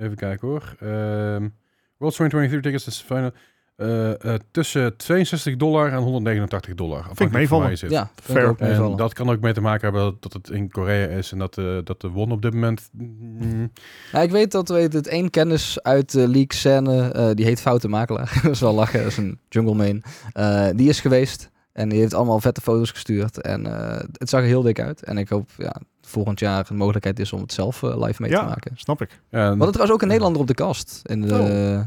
Even 0.00 0.16
kijken 0.16 0.48
hoor. 0.48 0.74
Ehm 0.80 1.48
World 1.98 2.14
2023 2.16 2.60
tickets 2.62 2.86
is 2.86 3.04
final. 3.06 3.30
Eh, 3.76 4.24
eh, 4.34 4.40
tussen 4.50 4.96
62 4.96 5.56
dollar 5.56 5.92
en 5.92 5.98
189 5.98 6.74
dollar. 6.74 6.98
afhankelijk 6.98 7.30
van 7.30 7.40
meevallen. 7.40 7.78
zit. 7.78 7.90
ja, 7.90 8.10
vind 8.22 8.38
ik 8.38 8.56
Fair. 8.56 8.72
En 8.90 8.96
dat 8.96 9.12
kan 9.12 9.30
ook 9.30 9.40
mee 9.40 9.52
te 9.52 9.60
maken 9.60 9.92
hebben 9.92 10.16
dat 10.20 10.32
het 10.32 10.50
in 10.50 10.70
Korea 10.70 11.06
is 11.06 11.32
en 11.32 11.38
dat, 11.38 11.54
de 11.54 11.80
dat 11.84 12.00
de 12.00 12.08
won 12.08 12.32
op 12.32 12.42
dit 12.42 12.52
moment. 12.54 12.88
mm, 12.92 13.70
Ja, 14.12 14.20
ik 14.20 14.30
weet 14.30 14.50
dat 14.52 14.68
weet 14.68 14.92
het 14.92 15.06
één 15.06 15.30
kennis 15.30 15.82
uit 15.82 16.12
de 16.12 16.18
league 16.28 16.52
scène, 16.54 17.08
eh, 17.10 17.30
die 17.34 17.44
heet 17.44 17.60
Foute 17.60 17.88
Makelaar. 17.88 18.38
dat 18.42 18.52
is 18.52 18.60
wel 18.60 18.74
lachen, 18.74 18.98
dat 19.02 19.08
is 19.10 19.16
een 19.16 19.38
jungle 19.48 19.74
main. 19.74 20.02
Eh, 20.32 20.66
die 20.74 20.88
is 20.88 21.00
geweest 21.00 21.50
en 21.72 21.88
die 21.88 22.00
heeft 22.00 22.14
allemaal 22.14 22.40
vette 22.40 22.60
foto's 22.60 22.90
gestuurd. 22.90 23.40
En 23.40 23.66
eh, 23.66 24.00
het 24.12 24.28
zag 24.28 24.40
er 24.40 24.46
heel 24.46 24.62
dik 24.62 24.80
uit. 24.80 25.02
En 25.04 25.18
ik 25.18 25.28
hoop 25.28 25.50
ja, 25.56 25.76
volgend 26.00 26.38
jaar 26.40 26.66
een 26.70 26.76
mogelijkheid 26.76 27.18
is 27.18 27.32
om 27.32 27.40
het 27.40 27.52
zelf 27.52 27.82
eh, 27.82 28.02
live 28.04 28.22
mee 28.22 28.30
te 28.30 28.36
Ja, 28.36 28.44
maken. 28.44 28.72
snap 28.76 29.02
ik. 29.02 29.20
We 29.30 29.38
hadden 29.38 29.58
trouwens 29.58 29.90
ook 29.92 30.02
een 30.02 30.08
Nederlander 30.08 30.40
op 30.40 30.46
de 30.46 30.54
kast. 30.54 31.00
In 31.04 31.20
de, 31.20 31.34
Oh. 31.34 31.80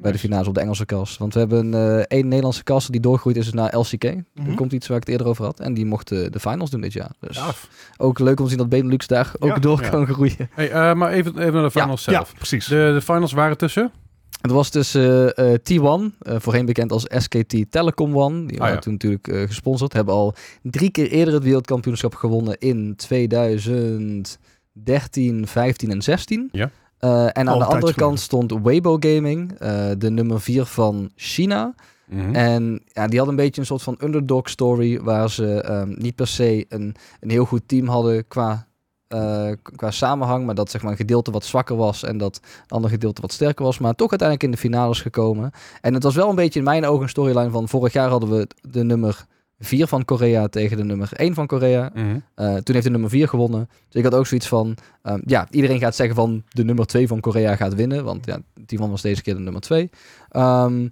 Bij 0.00 0.12
de 0.12 0.18
finales 0.18 0.46
op 0.48 0.54
de 0.54 0.60
Engelse 0.60 0.84
kast. 0.86 1.18
Want 1.18 1.34
we 1.34 1.38
hebben 1.40 1.74
eh, 1.74 1.98
één 1.98 2.28
Nederlandse 2.28 2.62
kast 2.62 2.92
die 2.92 3.00
doorgroeid 3.00 3.36
is 3.36 3.52
naar 3.52 3.76
LCK. 3.78 4.04
Mhm. 4.04 4.48
Er 4.50 4.54
komt 4.54 4.72
iets 4.72 4.86
waar 4.86 4.96
ik 4.96 5.02
het 5.02 5.12
eerder 5.12 5.26
over 5.26 5.44
had. 5.44 5.60
En 5.60 5.74
die 5.74 5.86
mocht 5.86 6.12
eh, 6.12 6.30
de 6.30 6.40
finals 6.40 6.70
doen 6.70 6.80
dit 6.80 6.92
jaar. 6.92 7.10
Dus 7.20 7.40
ook 7.96 8.18
leuk 8.18 8.38
om 8.38 8.44
te 8.44 8.50
zien 8.50 8.58
dat 8.58 8.68
Benelux 8.68 9.06
daar 9.06 9.32
ook 9.38 9.48
Ja, 9.50 9.58
door 9.58 9.82
ja. 9.82 9.88
kan 9.88 10.06
groeien. 10.06 10.50
Hey, 10.50 10.70
eh, 10.70 10.94
maar 10.94 11.12
even, 11.12 11.38
even 11.38 11.52
naar 11.52 11.62
de 11.62 11.70
finals 11.70 12.02
zelf. 12.02 12.30
Ja, 12.30 12.36
precies. 12.36 12.66
De, 12.66 12.90
de 12.94 13.00
finals 13.02 13.32
waren 13.32 13.56
tussen. 13.56 13.92
Het 14.40 14.50
was 14.50 14.70
eh, 14.94 15.26
T1, 15.54 16.16
eh, 16.18 16.36
voorheen 16.38 16.66
bekend 16.66 16.92
als 16.92 17.04
SKT 17.08 17.54
Telecom 17.70 18.16
One. 18.16 18.44
Die 18.46 18.54
Ah, 18.54 18.58
waren 18.60 18.74
ja. 18.74 18.80
toen 18.80 18.92
natuurlijk 18.92 19.28
eh, 19.28 19.42
gesponsord. 19.42 19.92
Hebben 19.92 20.14
al 20.14 20.34
drie 20.62 20.90
keer 20.90 21.10
eerder 21.10 21.34
het 21.34 21.42
wereldkampioenschap 21.42 22.14
gewonnen 22.14 22.58
in 22.58 22.96
2013, 22.96 25.46
15 25.46 25.90
en 25.90 26.02
16. 26.02 26.48
Ja. 26.52 26.70
Eh, 26.98 27.24
en 27.24 27.48
aan 27.48 27.58
de 27.58 27.64
andere 27.64 27.94
kant 27.94 28.20
stond 28.20 28.52
Weibo 28.62 28.96
Gaming, 29.00 29.52
eh, 29.52 29.90
de 29.98 30.10
nummer 30.10 30.40
4 30.40 30.64
van 30.64 31.10
China. 31.16 31.74
Mhm. 32.06 32.34
En 32.34 32.82
ja, 32.86 33.06
die 33.06 33.18
had 33.18 33.28
een 33.28 33.36
beetje 33.36 33.60
een 33.60 33.66
soort 33.66 33.82
van 33.82 33.98
underdog 34.02 34.48
story, 34.48 35.00
waar 35.00 35.30
ze 35.30 35.62
ehm, 35.62 35.94
niet 35.96 36.14
per 36.14 36.26
se 36.26 36.66
een, 36.68 36.94
een 37.20 37.30
heel 37.30 37.44
goed 37.44 37.62
team 37.66 37.88
hadden 37.88 38.28
qua, 38.28 38.66
eh, 39.08 39.50
qua 39.76 39.90
samenhang, 39.90 40.46
maar 40.46 40.54
dat 40.54 40.70
zeg 40.70 40.82
maar 40.82 40.90
een 40.90 40.96
gedeelte 40.96 41.30
wat 41.30 41.44
zwakker 41.44 41.76
was 41.76 42.02
en 42.02 42.18
dat 42.18 42.40
een 42.42 42.68
ander 42.68 42.90
gedeelte 42.90 43.20
wat 43.20 43.32
sterker 43.32 43.64
was, 43.64 43.78
maar 43.78 43.94
toch 43.94 44.10
uiteindelijk 44.10 44.48
in 44.48 44.54
de 44.54 44.68
finales 44.68 45.00
gekomen. 45.00 45.50
En 45.80 45.94
het 45.94 46.02
was 46.02 46.14
wel 46.14 46.28
een 46.28 46.34
beetje 46.34 46.58
in 46.58 46.64
mijn 46.64 46.86
ogen 46.86 47.02
een 47.02 47.08
storyline 47.08 47.50
van 47.50 47.68
vorig 47.68 47.92
jaar 47.92 48.08
hadden 48.08 48.30
we 48.30 48.48
de 48.60 48.82
nummer 48.84 49.26
4 49.58 49.86
van 49.86 50.04
Korea 50.04 50.48
tegen 50.48 50.76
de 50.76 50.84
nummer 50.84 51.08
1 51.12 51.34
van 51.34 51.46
Korea. 51.46 51.90
Mhm. 51.94 52.18
Eh, 52.34 52.54
toen 52.54 52.74
heeft 52.74 52.86
de 52.86 52.90
nummer 52.90 53.10
4 53.10 53.28
gewonnen. 53.28 53.68
Dus 53.88 53.94
ik 53.94 54.04
had 54.04 54.14
ook 54.14 54.26
zoiets 54.26 54.48
van, 54.48 54.76
ehm, 55.02 55.20
ja, 55.24 55.46
iedereen 55.50 55.78
gaat 55.78 55.94
zeggen 55.94 56.16
van 56.16 56.42
de 56.48 56.64
nummer 56.64 56.86
2 56.86 57.06
van 57.06 57.20
Korea 57.20 57.56
gaat 57.56 57.74
winnen, 57.74 58.04
want 58.04 58.26
ja, 58.26 58.38
die 58.66 58.78
van 58.78 58.90
was 58.90 59.02
deze 59.02 59.22
keer 59.22 59.34
de 59.34 59.40
nummer 59.40 59.60
2. 59.60 59.90
Ehm, 60.28 60.88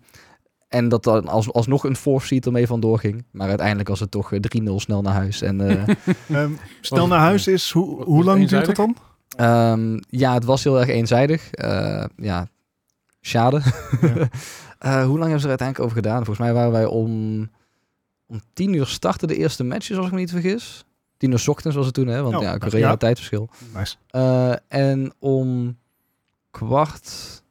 en 0.69 0.89
dat 0.89 1.05
dan 1.05 1.29
als, 1.29 1.53
alsnog 1.53 1.85
een 1.85 1.97
force 1.97 2.27
seat 2.27 2.47
ermee 2.47 2.67
vandoor 2.67 2.99
ging. 2.99 3.25
Maar 3.31 3.49
uiteindelijk 3.49 3.89
was 3.89 4.01
het 4.01 4.11
toch 4.11 4.33
eh, 4.33 4.41
3-0 4.41 4.81
snel 4.81 5.03
naar 5.03 5.15
huis. 5.15 5.43
En 5.43 5.61
eh, 5.61 5.95
Ehm, 6.43 6.51
snel 6.81 7.07
naar 7.07 7.19
huis 7.21 7.47
is, 7.47 7.71
hoe, 7.71 8.05
hoe 8.05 8.25
lang 8.25 8.49
duurt 8.49 8.67
het 8.67 8.77
dan? 8.77 8.97
Ehm, 9.37 9.99
ja, 10.09 10.35
het 10.35 10.45
was 10.45 10.65
heel 10.65 10.81
erg 10.81 10.89
eenzijdig. 10.89 11.51
Eh, 11.51 12.05
ja, 12.17 12.49
schade. 13.21 13.61
Ja. 14.01 14.29
Eh, 14.79 15.05
hoe 15.05 15.19
lang 15.19 15.21
hebben 15.21 15.41
ze 15.41 15.45
er 15.45 15.59
uiteindelijk 15.59 15.81
over 15.81 16.03
gedaan? 16.03 16.25
Volgens 16.25 16.39
mij 16.39 16.53
waren 16.55 16.73
wij 16.73 16.85
om, 16.85 17.51
om 18.27 18.41
tien 18.53 18.73
uur 18.73 18.87
starten 18.87 19.29
de 19.29 19.37
eerste 19.37 19.65
matches, 19.65 19.97
als 19.97 20.07
ik 20.07 20.13
me 20.13 20.19
niet 20.19 20.31
vergis. 20.31 20.85
Tien 21.17 21.31
uur 21.31 21.39
's 21.39 21.49
ochtends 21.49 21.77
was 21.77 21.87
het 21.87 21.95
toen, 21.95 22.07
hè? 22.07 22.23
Want 22.23 22.35
Oh, 22.35 22.43
ja, 22.43 22.51
ja. 22.51 22.59
Korea 22.59 22.97
tijdverschil. 22.97 23.49
Nice. 23.75 23.97
Eh, 24.11 24.53
en 24.69 25.13
om 25.19 25.77
kwart 26.51 27.43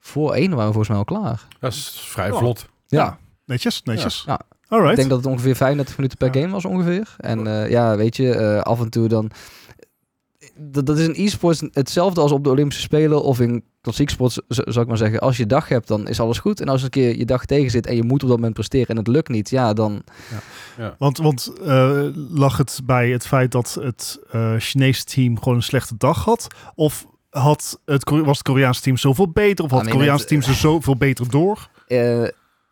voor 0.00 0.34
één 0.34 0.48
waren 0.50 0.66
we 0.66 0.72
volgens 0.72 0.88
mij 0.88 0.98
al 0.98 1.04
klaar. 1.04 1.46
Dat 1.60 1.72
is 1.72 1.88
vrij 2.00 2.26
Ja. 2.28 2.34
vlot. 2.38 2.66
Ja. 2.86 3.18
Netjes, 3.44 3.82
netjes. 3.82 4.22
Ja. 4.26 4.40
Alright. 4.68 4.90
Ik 4.90 4.96
denk 4.96 5.08
dat 5.08 5.18
het 5.18 5.26
ongeveer 5.32 5.56
35 5.56 5.96
minuten 5.96 6.18
per 6.18 6.34
Ja. 6.34 6.40
game 6.40 6.52
was 6.52 6.64
ongeveer. 6.64 7.14
En 7.18 7.46
eh, 7.46 7.70
ja, 7.70 7.96
weet 7.96 8.16
je, 8.16 8.34
eh, 8.34 8.60
af 8.62 8.80
en 8.80 8.90
toe 8.90 9.08
dan... 9.08 9.30
Dat, 10.58 10.86
dat 10.86 10.98
is 10.98 11.06
in 11.06 11.24
e-sports 11.24 11.62
hetzelfde 11.72 12.20
als 12.20 12.32
op 12.32 12.44
de 12.44 12.50
Olympische 12.50 12.82
Spelen 12.82 13.22
of 13.22 13.40
in 13.40 13.64
klassiek 13.80 14.10
sport, 14.10 14.42
zou 14.48 14.80
ik 14.80 14.86
maar 14.86 14.96
zeggen. 14.96 15.20
Als 15.20 15.36
je 15.36 15.46
dag 15.46 15.68
hebt, 15.68 15.88
dan 15.88 16.08
is 16.08 16.20
alles 16.20 16.38
goed. 16.38 16.60
En 16.60 16.68
als 16.68 16.82
een 16.82 16.90
keer 16.90 17.16
je 17.16 17.24
dag 17.24 17.44
tegen 17.44 17.70
zit 17.70 17.86
en 17.86 17.96
je 17.96 18.02
moet 18.02 18.22
op 18.22 18.28
dat 18.28 18.36
moment 18.36 18.54
presteren 18.54 18.88
en 18.88 18.96
het 18.96 19.06
lukt 19.06 19.28
niet, 19.28 19.50
ja, 19.50 19.72
dan... 19.72 20.02
Want, 20.98 21.18
want 21.18 21.52
eh, 21.64 22.02
lag 22.30 22.56
het 22.56 22.80
bij 22.84 23.10
het 23.10 23.26
feit 23.26 23.52
dat 23.52 23.78
het 23.80 24.20
eh 24.30 24.54
Chinese 24.58 25.04
team 25.04 25.38
gewoon 25.38 25.54
een 25.54 25.62
slechte 25.62 25.94
dag 25.98 26.24
had? 26.24 26.46
Of 26.74 27.06
had 27.30 27.80
het, 27.84 28.10
was 28.10 28.38
het 28.38 28.42
Koreaanse 28.42 28.80
team 28.80 28.96
zoveel 28.96 29.30
beter? 29.30 29.64
Of 29.64 29.70
had 29.70 29.80
het 29.80 29.90
Koreaanse 29.90 30.26
team 30.26 30.42
ze 30.42 30.54
zoveel 30.54 30.96
beter 30.96 31.30
door? 31.30 31.68
eh, 31.86 31.98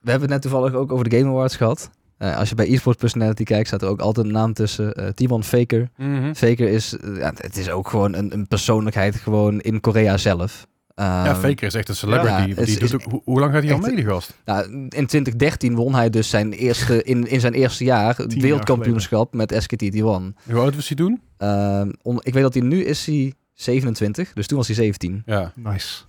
we 0.05 0.11
hebben 0.11 0.31
het 0.31 0.43
net 0.43 0.43
toevallig 0.43 0.75
ook 0.75 0.93
over 0.93 1.09
de 1.09 1.17
Game 1.17 1.31
Awards 1.31 1.57
gehad. 1.57 1.91
Eh, 2.19 2.37
als 2.39 2.49
je 2.49 2.55
bij 2.55 2.69
eSports 2.73 2.99
Personality 2.99 3.43
kijkt, 3.45 3.67
staat 3.67 3.83
er 3.83 3.89
ook 3.89 4.01
altijd 4.01 4.27
een 4.27 4.33
naam 4.33 4.53
tussen. 4.53 4.95
eh 4.95 5.09
Timon 5.09 5.45
Faker. 5.45 5.89
Mhm. 5.97 6.35
Faker 6.35 6.69
is, 6.69 6.97
eh, 6.97 7.17
ja, 7.17 7.33
het 7.37 7.57
is 7.57 7.71
ook 7.71 7.89
gewoon 7.89 8.15
een, 8.15 8.33
een 8.33 8.49
persoonlijkheid 8.49 9.15
gewoon 9.17 9.61
in 9.61 9.81
Korea 9.81 10.17
zelf. 10.17 10.67
Ja, 10.97 11.25
Ehm, 11.27 11.41
Faker 11.41 11.67
is 11.67 11.75
echt 11.75 11.89
een 11.89 11.95
celebrity. 11.97 12.33
ja, 12.33 12.45
die 12.47 12.57
is- 12.57 12.79
doet 12.79 12.95
ook, 12.95 13.03
hoe, 13.03 13.21
hoe 13.25 13.41
lang 13.41 13.53
gaat 13.53 13.63
hij 13.63 13.73
al 13.73 13.79
mee, 13.79 13.97
die 13.97 14.05
gast? 14.05 14.39
Nou, 14.45 14.73
in 14.73 14.89
2013 15.07 15.75
won 15.75 15.95
hij 15.95 16.11
dus 16.11 16.29
zijn 16.31 16.53
eerste, 16.53 17.03
in, 17.03 17.27
in 17.27 17.41
zijn 17.41 17.53
eerste 17.53 17.85
jaar 17.85 18.17
het 18.17 18.35
wereldkampioenschap 18.35 19.35
met 19.35 19.55
SKT 19.59 20.03
One. 20.03 20.33
Hoe 20.51 20.61
oud 20.61 20.75
was 20.75 20.89
hij 20.89 20.97
toen? 20.97 21.21
Ehm, 21.37 21.89
ik 22.21 22.33
weet 22.35 22.43
dat 22.43 22.55
hij 22.55 22.63
nu 22.63 22.85
is 22.85 23.07
hij 23.07 23.33
27, 23.55 24.33
dus 24.33 24.47
toen 24.47 24.59
was 24.59 24.67
hij 24.67 24.77
17. 24.77 25.23
Ja. 25.27 25.53
Nice. 25.55 26.03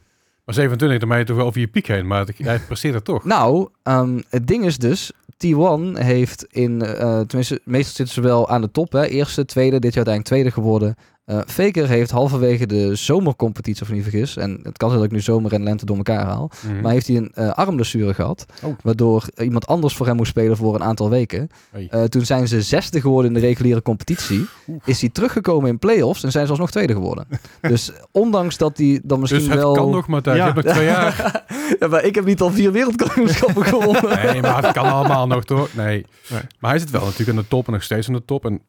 Maar 0.46 0.56
27, 0.56 1.00
dan 1.00 1.10
ben 1.10 1.18
je 1.18 1.24
toch 1.26 1.36
wel 1.38 1.46
over 1.46 1.60
je 1.60 1.68
piek 1.68 1.88
heen. 1.88 2.08
Maar 2.08 2.26
hij 2.38 2.60
presteert 2.60 2.94
het 2.94 3.04
toch. 3.06 3.24
Nou, 3.24 3.70
ehm, 3.84 4.20
het 4.30 4.48
ding 4.48 4.66
is 4.66 4.78
dus, 4.78 5.12
T1 5.38 5.98
heeft 5.98 6.46
in, 6.52 6.82
eh, 6.82 7.20
tenminste, 7.20 7.62
meestal 7.64 7.94
zitten 7.96 8.16
ze 8.16 8.22
wel 8.22 8.50
aan 8.50 8.62
de 8.62 8.72
top, 8.72 8.92
hè, 8.92 9.06
eerste, 9.06 9.46
tweede, 9.46 9.80
dit 9.80 9.94
jaar 9.94 10.06
uiteindelijk 10.06 10.26
tweede 10.26 10.52
geworden. 10.52 10.96
Eh, 11.26 11.40
Faker 11.48 11.88
heeft 11.88 12.12
halverwege 12.12 12.66
de 12.66 12.96
zomercompetitie, 12.96 13.82
of 13.84 13.92
niet 13.92 14.04
vergis, 14.04 14.38
en 14.38 14.60
het 14.64 14.78
kan 14.78 14.90
zijn 14.90 15.02
dat 15.02 15.10
ik 15.12 15.16
nu 15.16 15.22
zomer 15.24 15.54
en 15.54 15.64
lente 15.64 15.86
door 15.86 15.96
elkaar 15.98 16.26
haal, 16.26 16.52
Mhm. 16.68 16.82
maar 16.82 16.92
heeft 16.92 17.08
hij 17.08 17.16
een 17.16 17.32
eh, 17.34 17.50
armblessure 17.52 18.14
gehad, 18.14 18.46
Oh. 18.64 18.76
waardoor 18.84 19.24
iemand 19.38 19.68
anders 19.68 19.96
voor 19.96 20.06
hem 20.06 20.16
moest 20.16 20.30
spelen 20.30 20.58
voor 20.58 20.76
een 20.76 20.84
aantal 20.84 21.10
weken. 21.10 21.50
Hey. 21.72 21.88
Eh, 21.90 22.04
toen 22.04 22.26
zijn 22.26 22.48
ze 22.48 22.62
zesde 22.62 23.02
geworden 23.02 23.34
in 23.36 23.40
de 23.42 23.48
reguliere 23.48 23.82
competitie. 23.82 24.46
Is 24.86 25.02
hij 25.02 25.10
teruggekomen 25.10 25.70
in 25.70 25.80
play-offs 25.80 26.24
en 26.24 26.32
zijn 26.32 26.44
ze 26.46 26.50
alsnog 26.52 26.72
tweede 26.72 26.94
geworden. 26.94 27.28
dus 27.62 27.92
ondanks 28.12 28.58
dat 28.58 28.78
hij 28.78 29.00
dan 29.04 29.20
misschien 29.20 29.42
Dus 29.42 29.50
het 29.50 29.60
wel... 29.60 29.74
kan 29.74 29.90
nog. 29.90 30.24
Ja. 30.24 30.34
Je 30.36 30.42
hebt 30.42 30.64
nog 30.64 30.74
twee 30.74 30.86
jaar. 30.86 31.44
ja, 31.80 31.88
maar 31.88 32.04
ik 32.04 32.16
heb 32.16 32.26
niet 32.26 32.42
al 32.42 32.52
vier 32.52 32.72
wereldkampioenschappen 32.72 33.66
gewonnen. 33.76 34.26
Nee, 34.26 34.42
maar 34.42 34.64
het 34.64 34.72
kan 34.74 34.86
allemaal 34.86 35.28
nog, 35.28 35.44
toch? 35.46 35.74
Nee. 35.74 36.06
Nee. 36.30 36.42
Maar 36.60 36.70
hij 36.72 36.80
zit 36.80 36.90
wel 36.92 37.04
natuurlijk 37.06 37.30
aan 37.38 37.44
de 37.44 37.48
top 37.50 37.68
en 37.68 37.74
nog 37.74 37.84
steeds 37.84 38.08
aan 38.08 38.14
de 38.14 38.26
top. 38.26 38.46
En 38.46 38.62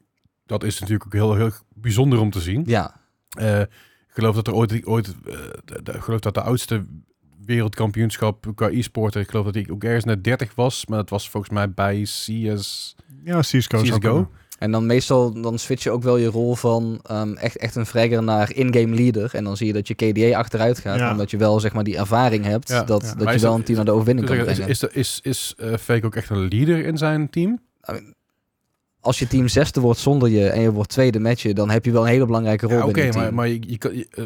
dat 0.46 0.64
is 0.64 0.78
natuurlijk 0.78 1.06
ook 1.06 1.12
heel, 1.12 1.34
heel 1.34 1.50
bijzonder 1.80 2.20
om 2.20 2.30
te 2.30 2.40
zien. 2.40 2.62
Ja, 2.66 2.94
Eh, 3.38 3.60
ik 3.60 3.68
geloof 4.22 4.34
dat 4.34 4.46
er 4.46 4.54
ooit, 4.54 4.86
ooit 4.86 5.06
eh, 5.06 5.32
de, 5.64 5.82
de- 5.82 5.92
ik 5.92 6.00
geloof 6.00 6.20
dat 6.20 6.34
de 6.34 6.40
oudste 6.40 6.82
wereldkampioenschap 7.44 8.46
qua 8.54 8.68
e-sport, 8.70 9.14
ik 9.14 9.30
geloof 9.30 9.44
dat 9.44 9.54
hij 9.54 9.66
ook 9.70 9.84
ergens 9.84 10.04
net 10.04 10.24
30 10.24 10.54
was, 10.54 10.86
maar 10.86 10.98
dat 10.98 11.10
was 11.10 11.30
volgens 11.30 11.52
mij 11.52 11.70
bij 11.70 12.02
CS, 12.02 12.94
Ja, 13.24 13.40
CSGO. 13.40 13.82
CSGO. 13.82 14.30
en 14.58 14.70
dan 14.70 14.86
meestal 14.86 15.40
dan 15.42 15.58
switch 15.58 15.82
je 15.82 15.90
ook 15.90 16.02
wel 16.02 16.16
je 16.16 16.26
rol 16.26 16.54
van 16.54 17.00
ehm, 17.02 17.32
echt, 17.32 17.56
echt 17.56 17.74
een 17.74 17.86
fragger 17.86 18.22
naar 18.22 18.52
in-game 18.54 18.94
leader. 18.94 19.34
En 19.34 19.44
dan 19.44 19.56
zie 19.56 19.66
je 19.66 19.72
dat 19.72 19.88
je 19.88 19.94
KDA 19.94 20.38
achteruit 20.38 20.78
gaat, 20.78 20.98
Ja. 20.98 21.10
omdat 21.10 21.30
je 21.30 21.36
wel 21.36 21.60
zeg 21.60 21.72
maar 21.72 21.84
die 21.84 21.96
ervaring 21.96 22.44
hebt, 22.44 22.68
Ja, 22.68 22.82
dat, 22.84 23.02
ja. 23.02 23.14
dat 23.14 23.24
Maar 23.24 23.34
je 23.34 23.40
wel 23.40 23.50
dat- 23.50 23.58
een 23.58 23.64
team 23.64 23.76
naar 23.76 23.86
de 23.86 23.92
overwinning 23.92 24.26
kan 24.26 24.36
is, 24.36 24.44
brengen. 24.44 24.68
is, 24.68 24.82
is, 24.82 24.90
is, 24.92 25.20
is 25.22 25.54
eh, 25.58 25.74
Fake 25.76 26.06
ook 26.06 26.14
echt 26.16 26.30
een 26.30 26.48
leader 26.48 26.84
in 26.86 26.96
zijn 26.98 27.30
team? 27.30 27.60
Als 29.06 29.18
je 29.18 29.26
team 29.26 29.48
zesde 29.48 29.80
wordt 29.80 30.00
zonder 30.00 30.28
je 30.28 30.48
en 30.48 30.60
je 30.60 30.72
wordt 30.72 30.90
tweede 30.90 31.18
met 31.18 31.40
je, 31.40 31.54
dan 31.54 31.70
heb 31.70 31.84
je 31.84 31.90
wel 31.92 32.02
een 32.02 32.08
hele 32.08 32.26
belangrijke 32.26 32.66
rol 32.66 32.76
Ja, 32.78 32.84
Oké, 32.84 33.10
maar, 33.12 33.34
maar 33.34 33.48
je, 33.48 33.58
je, 33.66 33.78
kan- 33.78 33.96
je- 33.96 34.06
eh, 34.10 34.24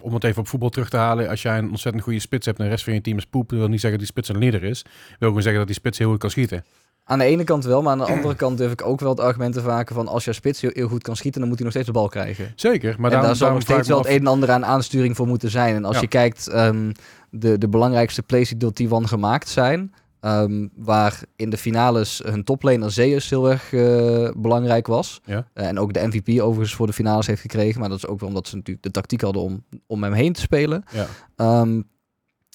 om 0.00 0.14
het 0.14 0.24
even 0.24 0.40
op 0.40 0.48
voetbal 0.48 0.68
terug 0.68 0.88
te 0.88 0.96
halen, 0.96 1.28
als 1.28 1.42
jij 1.42 1.58
een 1.58 1.70
ontzettend 1.70 2.02
goede 2.04 2.18
spits 2.20 2.46
hebt 2.46 2.58
en 2.58 2.64
de 2.64 2.70
rest 2.70 2.84
van 2.84 2.94
je 2.94 3.00
team 3.00 3.16
is 3.18 3.24
poep, 3.26 3.50
wil 3.50 3.68
niet 3.68 3.80
zeggen 3.80 3.90
dat 3.90 3.98
die 3.98 4.06
spits 4.08 4.28
een 4.28 4.38
leader 4.38 4.62
is. 4.64 4.82
wil 5.18 5.28
gewoon 5.28 5.42
zeggen 5.42 5.58
dat 5.58 5.66
die 5.66 5.76
spits 5.76 5.98
heel 5.98 6.10
goed 6.10 6.18
kan 6.18 6.30
schieten. 6.30 6.64
Aan 7.04 7.18
de 7.18 7.24
ene 7.24 7.44
kant 7.44 7.64
wel, 7.64 7.82
maar 7.82 7.92
aan 7.92 7.98
de 7.98 8.04
andere 8.04 8.34
kant 8.34 8.58
durf 8.58 8.72
ik 8.72 8.86
ook 8.86 9.00
wel 9.00 9.10
het 9.10 9.20
argument 9.20 9.54
te 9.54 9.60
vaken 9.60 9.94
van 9.94 10.08
als 10.08 10.24
je 10.24 10.32
spits 10.32 10.60
heel, 10.60 10.70
heel 10.74 10.88
goed 10.88 11.02
kan 11.02 11.16
schieten, 11.16 11.40
dan 11.40 11.48
moet 11.48 11.58
hij 11.58 11.66
nog 11.66 11.74
steeds 11.76 11.92
de 11.92 11.98
bal 11.98 12.08
krijgen. 12.08 12.52
Zeker, 12.56 12.94
maar 12.98 13.10
en 13.10 13.10
daarom, 13.10 13.20
daar 13.26 13.36
zal 13.36 13.46
daarom 13.46 13.54
nog 13.54 13.68
steeds 13.68 13.88
wel 13.88 13.98
het 13.98 14.06
een 14.08 14.18
en 14.20 14.26
ander 14.26 14.50
aan 14.50 14.64
aansturing 14.64 15.16
voor 15.16 15.26
moeten 15.26 15.50
zijn. 15.50 15.74
En 15.74 15.84
als 15.84 15.94
Ja. 15.94 16.00
je 16.00 16.08
kijkt, 16.08 16.48
ehm, 16.48 16.92
de, 17.30 17.58
de 17.58 17.68
belangrijkste 17.68 18.22
plays 18.22 18.48
die 18.48 18.58
door 18.58 18.72
T1 19.02 19.08
gemaakt 19.08 19.48
zijn, 19.48 19.92
ehm, 20.22 20.68
waar 20.74 21.20
in 21.36 21.50
de 21.50 21.56
finales 21.56 22.20
hun 22.24 22.44
toplaner 22.44 22.90
Zeus 22.90 23.30
heel 23.30 23.50
erg 23.50 23.72
eh, 23.72 24.30
belangrijk 24.36 24.86
was. 24.86 25.20
Ja. 25.24 25.46
Eh, 25.52 25.66
en 25.66 25.78
ook 25.78 25.92
de 25.92 26.06
MVP 26.06 26.40
overigens 26.40 26.74
voor 26.74 26.86
de 26.86 26.92
finales 26.92 27.26
heeft 27.26 27.40
gekregen. 27.40 27.80
Maar 27.80 27.88
dat 27.88 27.98
is 27.98 28.06
ook 28.06 28.20
wel 28.20 28.28
omdat 28.28 28.48
ze 28.48 28.56
natuurlijk 28.56 28.84
de 28.84 28.90
tactiek 28.90 29.20
hadden 29.20 29.42
om, 29.42 29.64
om 29.86 30.02
hem 30.02 30.12
heen 30.12 30.32
te 30.32 30.40
spelen. 30.40 30.84
Ja. 30.92 31.06
Ehm, 31.36 31.82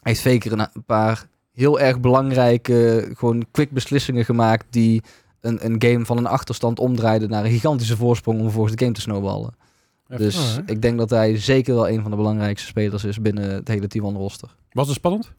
heeft 0.02 0.22
Faker 0.22 0.52
een, 0.52 0.84
paar 0.86 1.28
heel 1.54 1.80
erg 1.80 2.00
belangrijke, 2.00 3.10
gewoon 3.14 3.46
quick 3.52 3.72
beslissingen 3.72 4.26
gemaakt 4.26 4.66
die 4.70 5.04
een, 5.42 5.66
een 5.66 5.76
game 5.82 6.06
van 6.06 6.18
een 6.18 6.28
achterstand 6.28 6.80
omdraaiden 6.80 7.30
naar 7.30 7.46
een 7.46 7.52
gigantische 7.52 7.98
voorsprong 7.98 8.38
om 8.38 8.44
vervolgens 8.44 8.76
de 8.76 8.84
game 8.84 8.96
te 8.96 9.02
snowballen. 9.02 9.56
Dus 10.08 10.58
Oh, 10.58 10.64
ik 10.66 10.82
denk 10.82 10.98
dat 10.98 11.10
hij 11.10 11.38
zeker 11.38 11.76
wel 11.76 11.90
een 11.90 12.02
van 12.02 12.12
de 12.12 12.18
belangrijkste 12.18 12.68
spelers 12.68 13.04
is 13.04 13.22
binnen 13.22 13.50
het 13.50 13.68
hele 13.68 13.88
T1 13.98 14.02
roster. 14.02 14.56
Was 14.72 14.88
het 14.88 14.96
spannend? 14.96 15.34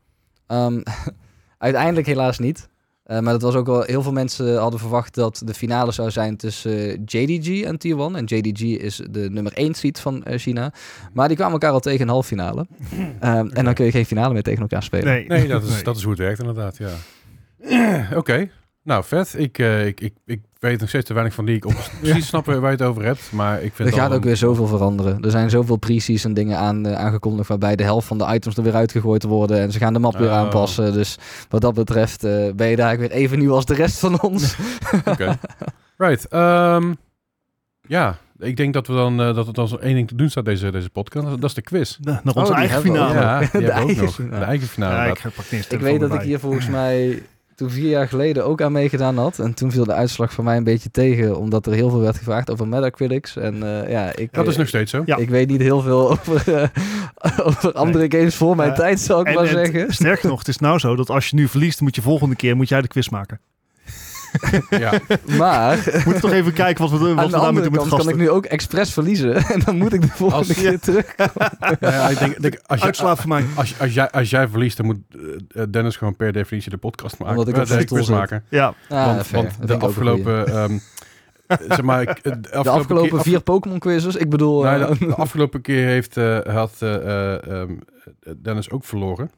Ehm, 0.47 0.81
uiteindelijk 1.59 2.07
helaas 2.07 2.39
niet. 2.39 2.69
Eh, 3.03 3.21
maar 3.21 3.33
dat 3.33 3.43
was 3.43 3.55
ook 3.55 3.67
wel, 3.67 3.83
heel 3.83 4.03
veel 4.03 4.13
mensen 4.13 4.59
hadden 4.59 4.81
verwacht 4.81 5.15
dat 5.15 5.43
de 5.45 5.55
finale 5.55 5.93
zou 5.93 6.11
zijn 6.11 6.37
tussen 6.37 6.73
eh, 6.73 6.99
JDG 7.05 7.63
en 7.63 7.75
T1. 7.75 8.17
En 8.17 8.25
JDG 8.25 8.61
is 8.63 9.03
de 9.11 9.31
nummer 9.31 9.53
1 9.53 9.75
seed 9.75 10.01
van 10.01 10.25
eh, 10.25 10.39
China. 10.39 10.73
Maar 11.13 11.27
die 11.29 11.37
kwamen 11.37 11.53
elkaar 11.53 11.71
al 11.73 11.81
tegen 11.81 12.01
in 12.01 12.07
de 12.07 12.13
halve 12.13 12.29
finale. 12.29 12.67
Ehm, 13.21 13.49
En 13.49 13.65
dan 13.65 13.75
kun 13.75 13.85
je 13.85 13.91
geen 13.91 14.07
finale 14.07 14.33
meer 14.33 14.43
tegen 14.43 14.61
elkaar 14.61 14.83
spelen. 14.83 15.05
Nee, 15.05 15.27
Nee, 15.27 15.49
dat 15.49 15.63
is, 15.63 15.71
Nee. 15.75 15.83
dat 15.83 15.97
is 15.97 16.03
hoe 16.03 16.11
het 16.11 16.21
werkt 16.21 16.39
inderdaad, 16.39 16.77
ja. 16.79 16.91
Oké, 18.19 18.51
nou 18.89 19.05
vet. 19.05 19.35
Ik, 19.39 19.59
eh, 19.59 19.87
ik, 19.87 20.01
ik, 20.01 20.13
ik 20.27 20.41
weet 20.59 20.81
nog 20.81 20.89
steeds 20.89 21.07
te 21.07 21.13
weinig 21.15 21.35
van 21.35 21.45
die 21.45 21.57
ik 21.57 21.65
op 21.65 21.75
precies 22.01 22.27
snap 22.27 22.47
waar 22.47 22.61
je 22.61 22.67
het 22.67 22.83
over 22.83 23.05
hebt. 23.05 23.33
Maar 23.33 23.63
ik 23.63 23.73
vind 23.75 23.89
Er 23.89 23.95
gaat 23.95 24.11
ook 24.11 24.17
een- 24.17 24.23
weer 24.23 24.37
zoveel 24.37 24.67
veranderen. 24.67 25.23
Er 25.23 25.31
zijn 25.31 25.51
zoveel 25.51 25.77
pre-season 25.77 26.35
dingen 26.35 26.59
aan, 26.59 26.87
eh, 26.87 26.95
aangekondigd 26.95 27.49
waarbij 27.49 27.77
de 27.77 27.83
helft 27.83 28.07
van 28.07 28.19
de 28.19 28.27
items 28.35 28.57
er 28.57 28.63
weer 28.63 28.75
uitgegooid 28.75 29.23
worden 29.23 29.59
en 29.61 29.73
ze 29.73 29.79
gaan 29.79 29.93
de 29.93 29.99
map 29.99 30.17
weer 30.19 30.29
Oh. 30.29 30.35
aanpassen. 30.37 30.93
Dus 30.93 31.19
wat 31.49 31.61
dat 31.61 31.75
betreft 31.75 32.25
eh, 32.25 32.53
ben 32.55 32.69
je 32.69 32.77
daar 32.77 32.99
weer 32.99 33.11
even 33.11 33.39
nieuw 33.39 33.53
als 33.55 33.65
de 33.67 33.75
rest 33.75 33.99
van 33.99 34.21
ons. 34.23 34.57
Oké. 35.05 35.39
Right. 35.97 36.29
ehm, 36.29 36.93
ja, 37.87 38.17
ik 38.39 38.57
denk 38.57 38.73
dat 38.75 38.87
we 38.87 38.95
dan 38.95 39.21
eh, 39.21 39.35
dat 39.35 39.47
het 39.47 39.55
dan 39.55 39.69
zo 39.69 39.77
één 39.77 39.95
ding 39.95 40.09
te 40.09 40.15
doen 40.15 40.29
staat 40.31 40.45
deze, 40.45 40.71
deze 40.71 40.91
podcast. 40.91 41.27
Dat 41.27 41.45
is 41.45 41.55
de 41.55 41.63
quiz. 41.63 41.97
Na- 42.01 42.21
Naar 42.25 42.35
onze 42.35 42.39
Oh, 42.41 42.47
die 42.47 42.55
eigen 42.57 42.81
finale. 42.81 43.15
Ja, 43.15 43.39
De 43.41 43.49
we 43.53 43.59
ook 43.65 43.69
eigen 43.71 44.05
nog. 44.05 44.15
finale. 44.15 44.39
De 44.39 44.45
eigen 44.45 44.69
finale. 44.69 44.95
Ja, 44.95 45.15
ik 45.69 45.81
weet 45.81 46.01
dat 46.01 46.15
ik 46.15 46.21
hier 46.21 46.39
volgens 46.39 46.69
mij 46.69 47.23
toen 47.59 47.71
vier 47.71 47.89
jaar 47.89 48.09
geleden 48.09 48.45
ook 48.45 48.63
aan 48.63 48.73
meegedaan 48.73 49.19
had. 49.19 49.39
En 49.39 49.55
toen 49.55 49.71
viel 49.73 49.85
de 49.85 49.93
uitslag 49.93 50.33
voor 50.33 50.45
mij 50.45 50.57
een 50.57 50.65
beetje 50.65 50.91
tegen, 50.91 51.37
omdat 51.39 51.67
er 51.67 51.73
heel 51.73 51.91
veel 51.91 52.01
werd 52.01 52.17
gevraagd 52.17 52.51
over 52.51 52.69
Metacritics. 52.69 53.37
En 53.37 53.63
eh, 53.83 53.91
ja, 53.91 54.17
ik, 54.17 54.33
dat 54.33 54.47
is 54.47 54.53
eh, 54.53 54.59
nog 54.59 54.69
steeds 54.69 54.91
zo. 54.91 55.03
Ja. 55.07 55.17
ik 55.17 55.29
weet 55.29 55.49
niet 55.49 55.61
heel 55.61 55.81
veel 55.81 56.11
over, 56.11 56.55
eh, 56.55 56.69
over 57.47 57.73
andere 57.73 58.07
games 58.09 58.35
voor 58.35 58.57
mijn 58.57 58.75
tijd, 58.75 59.01
zou 59.01 59.21
ik 59.21 59.27
En 59.27 59.35
maar 59.35 59.43
het- 59.43 59.53
zeggen. 59.53 59.93
Sterker 59.95 60.29
nog, 60.29 60.39
het 60.39 60.49
is 60.49 60.59
nou 60.59 60.79
zo 60.79 60.97
dat 60.97 61.11
als 61.11 61.29
je 61.29 61.37
nu 61.37 61.49
verliest, 61.49 61.81
moet 61.81 61.95
je 61.95 62.03
volgende 62.03 62.37
keer 62.37 62.57
moet 62.57 62.69
jij 62.69 62.81
de 62.81 62.89
quiz 62.89 63.09
maken. 63.09 63.41
Ja. 64.71 64.93
Maar 65.39 65.77
We 65.85 66.03
moeten 66.05 66.21
toch 66.23 66.33
even 66.33 66.53
kijken 66.53 66.91
wat 66.91 67.01
we, 67.01 67.15
wat 67.15 67.25
we 67.25 67.31
daarmee 67.31 67.63
doen 67.63 67.63
met 67.63 67.63
kant 67.73 67.89
kan 67.89 67.99
gasten. 67.99 68.09
ik 68.15 68.17
nu 68.21 68.31
ook 68.31 68.45
expres 68.45 68.93
verliezen. 68.93 69.35
En 69.55 69.61
dan 69.65 69.77
moet 69.77 69.93
ik 69.93 70.01
de 70.01 70.09
volgende 70.09 70.45
Als- 70.49 70.57
keer 70.57 70.79
terug. 70.81 71.15
Ja, 71.81 72.09
ik 72.09 72.19
denk, 72.19 72.41
denk, 72.43 72.59
als, 72.67 72.81
je, 72.81 73.17
voor 73.17 73.29
mij. 73.29 73.45
als, 73.55 73.81
als, 73.81 73.95
jij, 73.95 74.11
als 74.11 74.31
jij 74.31 74.49
verliest, 74.49 74.77
dan 74.77 74.87
moet 74.87 74.99
eh, 75.55 75.63
Dennis 75.71 75.97
gewoon 75.97 76.17
per 76.17 76.33
definitie 76.33 76.71
de 76.71 76.77
podcast 76.77 77.19
maken. 77.19 77.37
Omdat 77.37 77.49
ik 77.49 77.55
Eh, 77.71 77.79
op 77.91 78.07
de 78.07 78.13
maken. 78.13 78.45
Ja, 78.49 78.75
Ah, 78.89 79.07
want 79.07 79.27
fair. 79.27 79.43
want 79.43 79.69
Dat 79.69 79.81
de 79.81 79.87
afgelopen... 79.87 80.47
ehm, 80.47 80.79
eh, 81.47 81.57
zeg 81.69 81.83
maar, 81.83 82.03
ik- 82.03 82.23
de 82.23 82.41
De 82.63 82.69
afgelopen 82.69 83.11
keer- 83.11 83.21
vier 83.23 83.41
Pokémon 83.41 83.79
quizzes. 83.79 84.17
Ik 84.17 84.31
bedoel... 84.31 84.63
Nou, 84.63 84.83
eh, 84.83 84.89
de, 84.99 85.07
de 85.07 85.15
afgelopen 85.15 85.61
keer 85.61 85.87
heeft, 85.87 86.17
eh, 86.17 86.39
had 86.45 86.73
eh, 86.79 86.95
eh, 87.35 87.61
ehm, 87.61 87.73
Dennis 88.43 88.71
ook 88.71 88.85
verloren. 88.85 89.31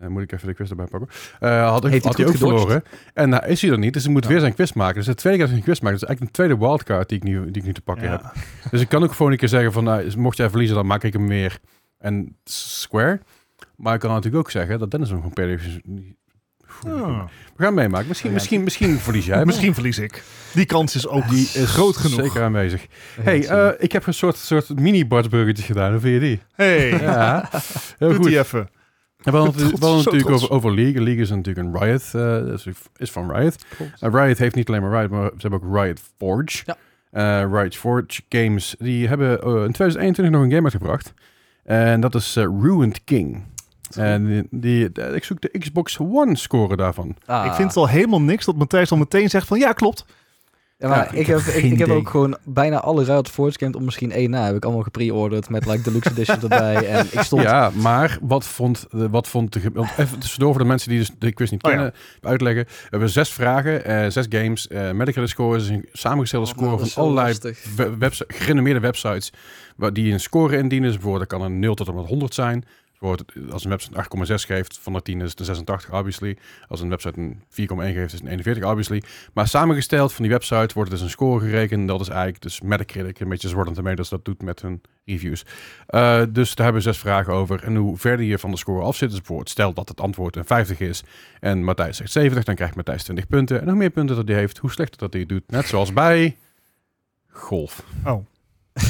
Eh, 0.00 0.08
moet 0.08 0.22
ik 0.22 0.32
even 0.32 0.46
de 0.48 0.54
quiz 0.54 0.70
erbij 0.70 0.86
pakken. 0.86 1.08
Eh, 1.40 1.68
had, 1.70 1.84
ik- 1.84 1.90
hij 1.90 2.00
had 2.04 2.16
hij 2.16 2.26
ook 2.26 2.36
verloren. 2.36 2.82
En 3.14 3.28
nou 3.28 3.46
is 3.46 3.62
hij 3.62 3.70
er 3.70 3.78
niet, 3.78 3.92
dus 3.92 4.04
ik 4.04 4.10
moet 4.10 4.22
Ja. 4.24 4.28
weer 4.30 4.40
zijn 4.40 4.54
quiz 4.54 4.72
maken. 4.72 4.94
Dus 4.94 5.06
de 5.06 5.14
tweede 5.14 5.38
keer 5.38 5.46
dat 5.48 5.56
ik 5.56 5.62
een 5.64 5.72
quiz 5.72 5.82
maak, 5.82 5.92
dus 5.92 6.04
eigenlijk 6.04 6.20
een 6.38 6.44
tweede 6.44 6.66
wildcard 6.66 7.08
die 7.08 7.18
ik 7.18 7.24
nu, 7.24 7.44
die 7.50 7.62
ik 7.62 7.64
nu 7.64 7.72
te 7.72 7.80
pakken 7.80 8.10
heb. 8.10 8.32
Dus 8.70 8.80
ik 8.80 8.88
kan 8.88 9.02
ook 9.02 9.12
gewoon 9.12 9.32
een 9.32 9.38
keer 9.38 9.48
zeggen 9.48 9.72
van, 9.72 9.84
nou, 9.84 10.18
mocht 10.18 10.36
jij 10.36 10.48
verliezen, 10.48 10.76
dan 10.76 10.86
maak 10.86 11.02
ik 11.04 11.12
hem 11.12 11.28
weer. 11.28 11.58
En 11.98 12.36
square. 12.44 13.20
Maar 13.76 13.94
ik 13.94 14.00
kan 14.00 14.10
natuurlijk 14.10 14.36
ook 14.44 14.50
zeggen 14.50 14.78
dat 14.78 14.90
Dennis 14.90 15.08
hem 15.08 15.18
gewoon 15.18 15.32
per 15.32 15.80
Ah. 16.86 17.24
We 17.56 17.62
gaan 17.64 17.74
meemaken. 17.74 18.08
Misschien, 18.08 18.28
Ja. 18.30 18.34
misschien, 18.34 18.64
misschien 18.64 18.98
verlies 18.98 19.26
jij. 19.26 19.44
Misschien 19.44 19.74
verlies 19.74 19.98
ik. 19.98 20.22
Die 20.54 20.64
kans 20.64 20.94
is 20.94 21.06
ook 21.08 21.28
Die 21.28 21.40
is 21.54 21.70
groot 21.70 21.96
genoeg. 21.96 22.20
Zeker 22.20 22.42
aanwezig. 22.42 22.86
Hey, 23.20 23.46
eh, 23.48 23.68
ik 23.78 23.92
heb 23.92 24.06
een 24.06 24.14
soort, 24.14 24.36
soort 24.36 24.80
mini-Bartsburgertjes 24.80 25.66
gedaan. 25.66 25.90
Hoe 25.90 26.00
vind 26.00 26.14
je 26.14 26.20
die? 26.20 26.40
Hey, 26.54 26.88
Ja, 26.90 27.48
heel 27.98 28.08
doet 28.08 28.16
goed. 28.16 28.26
die 28.26 28.38
even. 28.38 28.68
We 29.18 29.30
hadden 29.30 29.52
het, 29.52 29.54
we 29.54 29.68
Trots, 29.68 29.80
hadden 29.80 29.98
het 29.98 30.02
zo 30.02 30.10
natuurlijk 30.10 30.42
over, 30.42 30.50
over 30.50 30.74
League. 30.74 31.02
League 31.02 31.22
is 31.22 31.30
natuurlijk 31.30 31.66
een 31.66 31.78
Riot. 31.82 32.14
eh, 32.14 32.72
is 32.96 33.10
van 33.10 33.32
Riot. 33.32 33.64
En 34.00 34.10
Riot 34.10 34.38
heeft 34.38 34.54
niet 34.54 34.68
alleen 34.68 34.82
maar 34.82 34.98
Riot, 34.98 35.10
maar 35.10 35.30
ze 35.36 35.48
hebben 35.48 35.62
ook 35.62 35.82
Riot 35.82 36.00
Forge. 36.16 36.62
Ja. 36.64 36.76
Eh, 37.10 37.52
Riot 37.52 37.76
Forge 37.76 38.22
Games, 38.28 38.74
die 38.78 39.08
hebben 39.08 39.30
eh, 39.42 39.48
in 39.48 39.72
2021 39.72 40.30
nog 40.30 40.42
een 40.42 40.50
game 40.50 40.62
uitgebracht. 40.62 41.12
En 41.64 42.00
dat 42.00 42.14
is 42.14 42.34
Ruined 42.36 43.04
King. 43.04 43.44
En 43.96 44.46
die, 44.50 44.92
ik 44.92 45.24
zoek 45.24 45.40
de 45.40 45.58
Xbox 45.58 45.98
One 45.98 46.36
score 46.36 46.76
daarvan. 46.76 47.16
Ah. 47.26 47.46
Ik 47.46 47.52
vind 47.52 47.68
het 47.68 47.76
al 47.76 47.88
helemaal 47.88 48.20
niks 48.20 48.44
dat 48.44 48.56
Matthijs 48.56 48.90
al 48.90 48.96
meteen 48.96 49.30
zegt 49.30 49.46
van 49.46 49.58
ja, 49.58 49.72
klopt. 49.72 50.04
Ja, 50.80 50.88
maar 50.88 50.98
Ja, 50.98 51.04
ik, 51.10 51.18
ik 51.18 51.26
heb, 51.26 51.38
ik, 51.38 51.78
heb 51.78 51.88
ook 51.88 52.08
gewoon 52.08 52.36
bijna 52.44 52.80
alle 52.80 53.22
Forge 53.30 53.58
games, 53.58 53.76
om 53.76 53.84
misschien 53.84 54.12
één 54.12 54.30
na, 54.30 54.46
heb 54.46 54.56
ik 54.56 54.64
allemaal 54.64 54.82
gepreorderd 54.82 55.48
met 55.48 55.66
like 55.66 55.82
deluxe 55.82 56.10
edition 56.10 56.40
erbij. 56.40 56.86
En 56.88 57.06
ik 57.10 57.20
stond... 57.20 57.42
Ja, 57.42 57.70
maar 57.74 58.18
wat 58.22 58.44
vond, 58.44 58.86
eh, 58.90 59.04
wat 59.10 59.28
vond 59.28 59.52
de... 59.52 59.60
Even 59.96 60.18
tussendoor 60.18 60.50
voor 60.52 60.62
de 60.62 60.68
mensen 60.68 60.88
die 60.90 60.98
dus 60.98 61.10
de 61.18 61.32
quiz 61.32 61.50
niet 61.50 61.62
Oh 61.62 61.70
ja. 61.70 61.76
kennen, 61.76 61.94
uitleggen. 62.20 62.64
We 62.64 62.86
hebben 62.90 63.10
zes 63.10 63.30
vragen, 63.30 63.84
eh, 63.84 64.10
zes 64.10 64.26
games. 64.28 64.68
eh 64.68 64.90
Metacritic 64.90 65.28
score 65.30 65.56
is 65.56 65.68
een 65.68 65.88
samengestelde 65.92 66.46
Oh, 66.46 66.56
score 66.56 66.86
van 66.86 67.02
allerlei 67.04 67.34
we- 67.76 68.24
gerenommeerde 68.28 68.80
websites 68.80 69.32
waar 69.76 69.92
die 69.92 70.12
een 70.12 70.20
score 70.20 70.56
indienen. 70.56 70.86
Dus 70.88 70.96
bijvoorbeeld, 70.98 71.30
dat 71.30 71.38
kan 71.38 71.48
een 71.48 71.58
0 71.58 71.74
tot 71.74 71.88
en 71.88 71.94
met 71.94 72.06
100 72.06 72.34
zijn. 72.34 72.64
Als 73.00 73.64
een 73.64 73.70
website 73.70 74.04
een 74.10 74.26
8,6 74.26 74.34
geeft, 74.46 74.78
van 74.78 74.92
de 74.92 75.02
10 75.02 75.20
is 75.20 75.30
het 75.30 75.38
een 75.40 75.44
86, 75.44 75.92
obviously. 75.92 76.36
Als 76.68 76.80
een 76.80 76.88
website 76.88 77.20
een 77.20 77.42
4,1 77.42 77.46
geeft, 77.76 78.12
is 78.12 78.12
het 78.12 78.20
een 78.20 78.28
41, 78.28 78.64
obviously. 78.64 79.02
Maar 79.32 79.48
samengesteld 79.48 80.12
van 80.12 80.22
die 80.22 80.32
website 80.32 80.74
wordt 80.74 80.90
dus 80.90 81.00
een 81.00 81.10
score 81.10 81.40
gerekend. 81.40 81.88
Dat 81.88 82.00
is 82.00 82.08
eigenlijk 82.08 82.42
dus 82.42 82.60
Metacritic, 82.60 83.20
een 83.20 83.28
beetje 83.28 83.50
Rotten 83.50 83.74
Tomatoes 83.74 84.08
dat 84.08 84.24
doet 84.24 84.42
met 84.42 84.62
hun 84.62 84.80
reviews. 85.04 85.44
Uh, 85.88 86.22
dus 86.28 86.54
daar 86.54 86.64
hebben 86.64 86.84
we 86.84 86.90
zes 86.90 86.98
vragen 86.98 87.32
over. 87.32 87.62
En 87.62 87.76
hoe 87.76 87.96
verder 87.96 88.26
je 88.26 88.38
van 88.38 88.50
de 88.50 88.56
score 88.56 88.84
af 88.84 88.96
zit, 88.96 89.08
dus 89.08 89.18
bijvoorbeeld 89.18 89.50
stel 89.50 89.72
dat 89.72 89.88
het 89.88 90.00
antwoord 90.00 90.36
een 90.36 90.44
50 90.44 90.80
is 90.80 91.02
en 91.40 91.64
Matthijs 91.64 91.96
zegt 91.96 92.12
70, 92.12 92.44
dan 92.44 92.54
krijgt 92.54 92.76
Matthijs 92.76 93.02
20 93.02 93.26
punten. 93.26 93.60
En 93.60 93.68
hoe 93.68 93.76
meer 93.76 93.90
punten 93.90 94.16
dat 94.16 94.28
hij 94.28 94.36
heeft, 94.36 94.58
hoe 94.58 94.70
slechter 94.70 94.98
dat 94.98 95.12
hij 95.12 95.26
doet. 95.26 95.50
Net 95.50 95.66
zoals 95.66 95.92
bij 95.92 96.36
golf. 97.28 97.84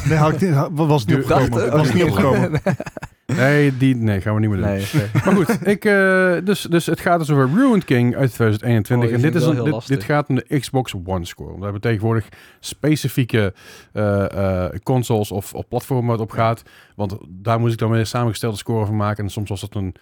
Nee, 0.08 0.18
had 0.18 0.42
ik 0.42 0.68
was 0.70 1.04
niet 1.04 1.16
opgekomen. 1.24 1.70
Was 1.70 1.88
oh, 1.88 1.94
niet 1.94 2.04
opgekomen. 2.04 2.60
Nee, 3.36 3.76
die 3.76 3.96
nee, 3.96 4.20
gaan 4.20 4.34
we 4.34 4.40
niet 4.40 4.50
meer 4.50 4.58
doen. 4.58 4.68
Nee. 4.68 4.86
Maar 5.24 5.34
goed, 5.34 5.66
ik, 5.66 5.84
eh, 5.84 6.36
dus, 6.44 6.62
dus 6.62 6.86
het 6.86 7.00
gaat 7.00 7.18
dus 7.18 7.30
over 7.30 7.50
Ruined 7.54 7.84
King 7.84 8.16
uit 8.16 8.32
2021. 8.34 8.96
Oh, 8.96 9.02
die 9.02 9.26
en 9.26 9.32
dit, 9.32 9.42
is 9.42 9.48
een, 9.48 9.64
dit, 9.64 9.86
dit 9.86 10.04
gaat 10.04 10.28
om 10.28 10.34
de 10.34 10.58
Xbox 10.58 10.94
One 11.04 11.24
score. 11.24 11.56
We 11.56 11.62
hebben 11.62 11.80
tegenwoordig 11.80 12.28
specifieke 12.60 13.54
eh, 13.92 14.64
eh, 14.64 14.74
consoles 14.82 15.30
of, 15.30 15.54
of 15.54 15.68
platformen 15.68 16.06
waar 16.06 16.18
het 16.18 16.24
op 16.24 16.30
gaat. 16.30 16.62
Want 16.96 17.16
daar 17.28 17.60
moest 17.60 17.72
ik 17.72 17.78
dan 17.78 17.90
weer 17.90 18.00
een 18.00 18.06
samengestelde 18.06 18.56
score 18.56 18.86
van 18.86 18.96
maken. 18.96 19.24
En 19.24 19.30
soms 19.30 19.48
was 19.48 19.60
dat 19.60 19.74
een 19.74 19.94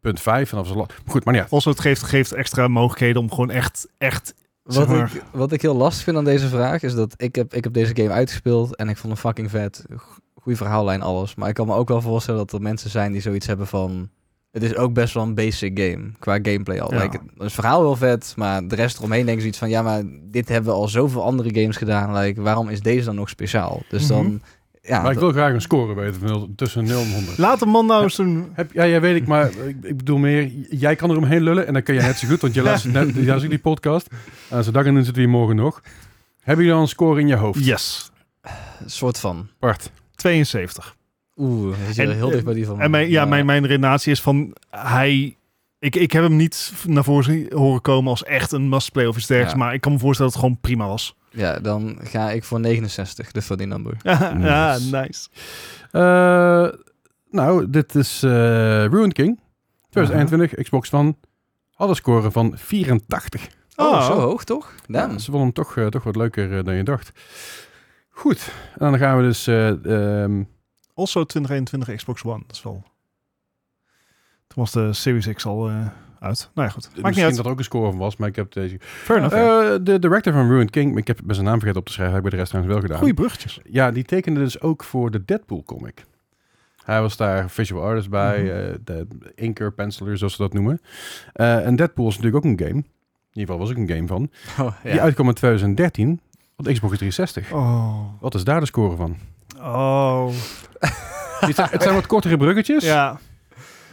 punt 0.00 0.20
5. 0.20 0.52
En 0.52 0.56
dat 0.58 0.68
was 0.68 0.86
Goed, 1.06 1.24
maar 1.24 1.34
niet 1.34 1.42
uit. 1.42 1.52
Also, 1.52 1.70
het 1.70 1.80
geeft, 1.80 2.02
geeft 2.02 2.32
extra 2.32 2.68
mogelijkheden 2.68 3.22
om 3.22 3.30
gewoon 3.30 3.50
echt, 3.50 3.88
echt... 3.98 4.34
zeg 4.64 4.86
Wat 4.86 4.96
maar- 4.96 5.12
ik, 5.14 5.22
wat 5.32 5.52
ik 5.52 5.62
heel 5.62 5.76
lastig 5.76 6.04
vind 6.04 6.16
aan 6.16 6.24
deze 6.24 6.48
vraag 6.48 6.82
is 6.82 6.94
dat 6.94 7.14
ik 7.16 7.34
heb, 7.34 7.54
ik 7.54 7.64
heb 7.64 7.72
deze 7.72 7.96
game 7.96 8.10
uitgespeeld 8.10 8.76
en 8.76 8.88
ik 8.88 8.96
vond 8.96 9.12
hem 9.12 9.22
fucking 9.22 9.50
vet. 9.50 9.84
Go- 10.38 10.42
Goeie 10.42 10.58
verhaallijn, 10.58 11.02
alles. 11.02 11.34
Maar 11.34 11.48
ik 11.48 11.54
kan 11.54 11.66
me 11.66 11.74
ook 11.74 11.88
wel 11.88 12.00
voorstellen 12.00 12.40
dat 12.40 12.52
er 12.52 12.62
mensen 12.62 12.90
zijn 12.90 13.12
die 13.12 13.20
zoiets 13.20 13.46
hebben 13.46 13.66
van... 13.66 14.08
Het 14.50 14.62
is 14.62 14.76
ook 14.76 14.92
best 14.92 15.14
wel 15.14 15.22
een 15.22 15.34
basic 15.34 15.78
game, 15.80 16.10
qua 16.18 16.38
gameplay 16.42 16.80
al. 16.80 16.94
Ja. 16.94 17.02
Like, 17.02 17.18
het 17.36 17.46
is 17.46 17.54
verhaal 17.54 17.80
heel 17.80 17.96
vet, 17.96 18.32
maar 18.36 18.68
de 18.68 18.74
rest 18.74 18.98
eromheen 18.98 19.22
denken 19.24 19.40
zoiets 19.40 19.58
van... 19.58 19.68
Ja, 19.68 19.82
maar 19.82 20.02
dit 20.22 20.48
hebben 20.48 20.72
we 20.72 20.78
al 20.78 20.88
zoveel 20.88 21.22
andere 21.24 21.60
games 21.60 21.76
gedaan. 21.76 22.16
Like, 22.18 22.40
waarom 22.42 22.68
is 22.68 22.80
deze 22.80 23.04
dan 23.04 23.14
nog 23.14 23.28
speciaal? 23.28 23.82
Dus 23.88 24.06
dan... 24.06 24.24
Mhm. 24.26 24.36
Ja, 24.82 25.02
maar 25.02 25.12
ik 25.12 25.18
wil 25.18 25.30
graag 25.32 25.52
een 25.52 25.60
score 25.60 25.94
weten 25.94 26.28
van 26.28 26.52
tussen 26.56 26.84
0 26.84 27.00
en 27.02 27.12
100. 27.12 27.38
Laat 27.38 27.58
de 27.58 27.66
man 27.66 27.86
nou 27.86 28.02
eens 28.02 28.18
een... 28.18 28.48
Heb, 28.52 28.72
ja, 28.72 28.82
ja, 28.84 29.00
weet 29.00 29.16
ik, 29.16 29.26
maar 29.26 29.50
ik, 29.50 29.76
ik 29.82 29.96
bedoel 29.96 30.18
meer, 30.18 30.46
jij 30.70 30.96
kan 30.96 31.10
er 31.10 31.16
omheen 31.16 31.42
lullen 31.42 31.66
en 31.66 31.72
dan 31.72 31.82
kun 31.82 31.94
je 31.94 32.00
net 32.00 32.16
zo 32.16 32.28
goed, 32.28 32.40
want 32.40 32.54
je 32.54 32.62
luistert 32.68 32.92
net 32.92 33.14
je 33.14 33.24
luistert 33.24 33.50
die 33.50 33.60
podcast. 33.60 34.06
Uh, 34.52 34.60
zodat 34.60 34.84
en 34.84 34.94
dan 34.94 35.04
zitten 35.04 35.22
we 35.22 35.28
hier 35.28 35.38
morgen 35.38 35.56
nog. 35.56 35.82
Hebben 36.40 36.64
jullie 36.64 36.78
al 36.80 36.84
een 36.84 36.88
score 36.92 37.20
in 37.20 37.26
je 37.26 37.36
hoofd? 37.36 37.64
Yes. 37.64 38.10
een 38.80 38.90
soort 38.90 39.18
van... 39.18 39.48
Bart. 39.58 39.90
72. 40.22 40.96
Oeh, 41.36 41.76
En, 41.96 42.10
heel 42.10 42.26
eh, 42.26 42.32
dicht 42.32 42.44
bij 42.44 42.54
die 42.54 42.66
van 42.66 42.80
En 42.80 42.90
mijn, 42.90 43.08
ja, 43.10 43.24
mijn, 43.24 43.46
mijn 43.46 43.66
redenatie 43.66 44.12
is 44.12 44.20
van... 44.20 44.54
Hij... 44.70 45.36
Ik, 45.80 45.96
ik 45.96 46.12
heb 46.12 46.22
hem 46.22 46.36
niet 46.36 46.72
naar 46.86 47.04
voren 47.04 47.24
zien- 47.24 47.52
horen 47.54 47.80
komen 47.80 48.10
als 48.10 48.24
echt 48.24 48.52
een 48.52 48.68
must-play 48.68 49.06
of 49.06 49.16
iets 49.16 49.26
dergelijks. 49.26 49.58
Ja. 49.58 49.64
Maar 49.64 49.74
ik 49.74 49.80
kan 49.80 49.92
me 49.92 49.98
voorstellen 49.98 50.32
dat 50.32 50.40
het 50.42 50.50
gewoon 50.50 50.60
prima 50.62 50.86
was. 50.88 51.16
Ja, 51.30 51.58
dan 51.58 51.98
ga 52.02 52.30
ik 52.30 52.44
voor 52.44 52.60
69, 52.60 53.32
de 53.32 53.42
funny 53.42 53.64
number. 53.64 53.96
ja, 54.02 54.32
Nice. 54.78 54.96
nice. 54.96 55.28
Eh, 55.90 56.68
nou, 57.30 57.70
dit 57.70 57.94
is 57.94 58.22
eh 58.22 58.30
Ruined 58.84 59.12
King. 59.12 59.40
2021, 59.90 60.62
Xbox 60.62 60.92
One. 60.92 61.14
Had 61.74 61.88
een 61.88 61.94
score 61.94 62.30
van 62.30 62.52
84. 62.56 63.48
Oh, 63.76 63.86
Oh. 63.86 64.06
zo 64.06 64.12
hoog 64.20 64.44
toch? 64.44 64.72
Ja, 64.86 65.06
Damn. 65.06 65.18
ze 65.18 65.24
vonden 65.24 65.42
hem 65.42 65.52
toch, 65.52 65.76
eh, 65.76 65.86
toch 65.86 66.02
wat 66.02 66.16
leuker 66.16 66.58
eh, 66.58 66.64
dan 66.64 66.74
je 66.74 66.82
dacht. 66.82 67.12
Goed, 68.18 68.52
en 68.78 68.90
dan 68.90 68.98
gaan 68.98 69.16
we 69.16 69.22
dus... 69.22 69.46
ehm, 69.46 70.42
Also 70.94 71.24
2021 71.24 71.94
Xbox 71.96 72.24
One. 72.24 72.42
Dat 72.46 72.56
is 72.56 72.62
wel... 72.62 72.82
Toen 74.46 74.62
was 74.62 74.72
de 74.72 74.92
Series 74.92 75.32
X 75.32 75.46
al 75.46 75.68
eh, 75.68 75.86
uit. 76.20 76.50
Nou 76.54 76.68
ja, 76.68 76.72
goed. 76.74 76.82
Maakt 76.82 76.94
niet 76.96 77.04
misschien 77.04 77.24
uit. 77.26 77.36
dat 77.36 77.44
er 77.44 77.50
ook 77.50 77.58
een 77.58 77.64
score 77.64 77.90
van 77.90 77.98
was, 77.98 78.16
maar 78.16 78.28
ik 78.28 78.36
heb 78.36 78.52
deze... 78.52 78.76
Fair 78.80 79.18
enough. 79.18 79.36
Eh, 79.36 79.78
de 79.82 79.98
director 79.98 80.32
van 80.32 80.48
Ruined 80.48 80.70
King, 80.70 80.96
ik 80.96 81.06
heb 81.06 81.20
zijn 81.26 81.44
naam 81.44 81.54
vergeten 81.58 81.80
op 81.80 81.86
te 81.86 81.92
schrijven, 81.92 82.14
heb 82.14 82.24
ik 82.24 82.30
bij 82.30 82.38
de 82.38 82.44
rest 82.44 82.50
trouwens 82.50 82.74
wel 82.74 82.84
gedaan. 82.84 82.98
Goeie 83.00 83.14
bruggetjes. 83.14 83.60
Ja, 83.64 83.90
die 83.90 84.04
tekende 84.04 84.40
dus 84.40 84.60
ook 84.60 84.84
voor 84.84 85.10
de 85.10 85.24
Deadpool 85.24 85.62
comic. 85.62 86.04
Hij 86.84 87.00
was 87.00 87.16
daar 87.16 87.50
visual 87.50 87.82
artist 87.82 88.10
bij, 88.10 88.68
eh, 88.68 88.74
de 88.84 89.06
inker, 89.34 89.72
penciler, 89.72 90.18
zoals 90.18 90.34
ze 90.34 90.42
dat 90.42 90.52
noemen. 90.52 90.80
En 91.32 91.76
Deadpool 91.76 92.08
is 92.08 92.16
natuurlijk 92.16 92.44
ook 92.44 92.50
een 92.52 92.58
game. 92.66 92.78
In 92.78 92.84
ieder 93.32 93.54
geval 93.54 93.58
was 93.58 93.70
ik 93.70 93.76
een 93.76 93.96
game 93.96 94.06
van. 94.06 94.30
Oh, 94.66 94.74
ja. 94.84 94.90
Die 94.90 95.00
uitkwam 95.00 95.28
in 95.28 95.34
2013 95.34 96.20
de 96.64 96.72
Xbox 96.72 96.96
360. 96.96 97.52
Oh. 97.52 97.98
Wat 98.20 98.34
is 98.34 98.44
daar 98.44 98.60
de 98.60 98.66
score 98.66 98.96
van? 98.96 99.16
Oh. 99.58 100.28
het, 101.40 101.54
zijn, 101.54 101.68
het 101.70 101.82
zijn 101.82 101.94
wat 101.94 102.06
kortere 102.06 102.36
bruggetjes. 102.36 102.84
Ja. 102.84 103.18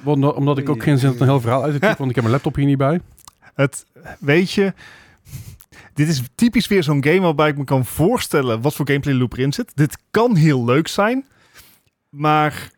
Want- 0.02 0.34
omdat 0.34 0.58
ik 0.58 0.70
ook 0.70 0.84
geen 0.84 0.98
zin 0.98 1.10
had 1.10 1.20
een 1.20 1.28
heel 1.28 1.42
verhaal 1.42 1.64
uit 1.64 1.74
te 1.74 1.80
typen, 1.80 1.98
want 1.98 2.10
ik 2.10 2.16
heb 2.16 2.24
mijn 2.24 2.36
laptop 2.36 2.56
hier 2.56 2.66
niet 2.66 2.78
bij. 2.78 3.02
Het, 3.54 3.86
weet 4.20 4.52
je... 4.52 4.74
Dit 5.94 6.08
is 6.08 6.22
typisch 6.36 6.68
weer 6.68 6.84
zo'n 6.84 7.04
game 7.04 7.20
waarbij 7.20 7.50
ik 7.50 7.58
me 7.58 7.64
kan 7.64 7.86
voorstellen 7.86 8.62
wat 8.62 8.74
voor 8.76 8.88
gameplay 8.88 9.14
loop 9.16 9.34
erin 9.34 9.54
zit. 9.54 9.72
Dit 9.76 9.98
kan 10.12 10.36
heel 10.36 10.66
leuk 10.66 10.88
zijn, 10.88 11.26
maar 12.10 12.70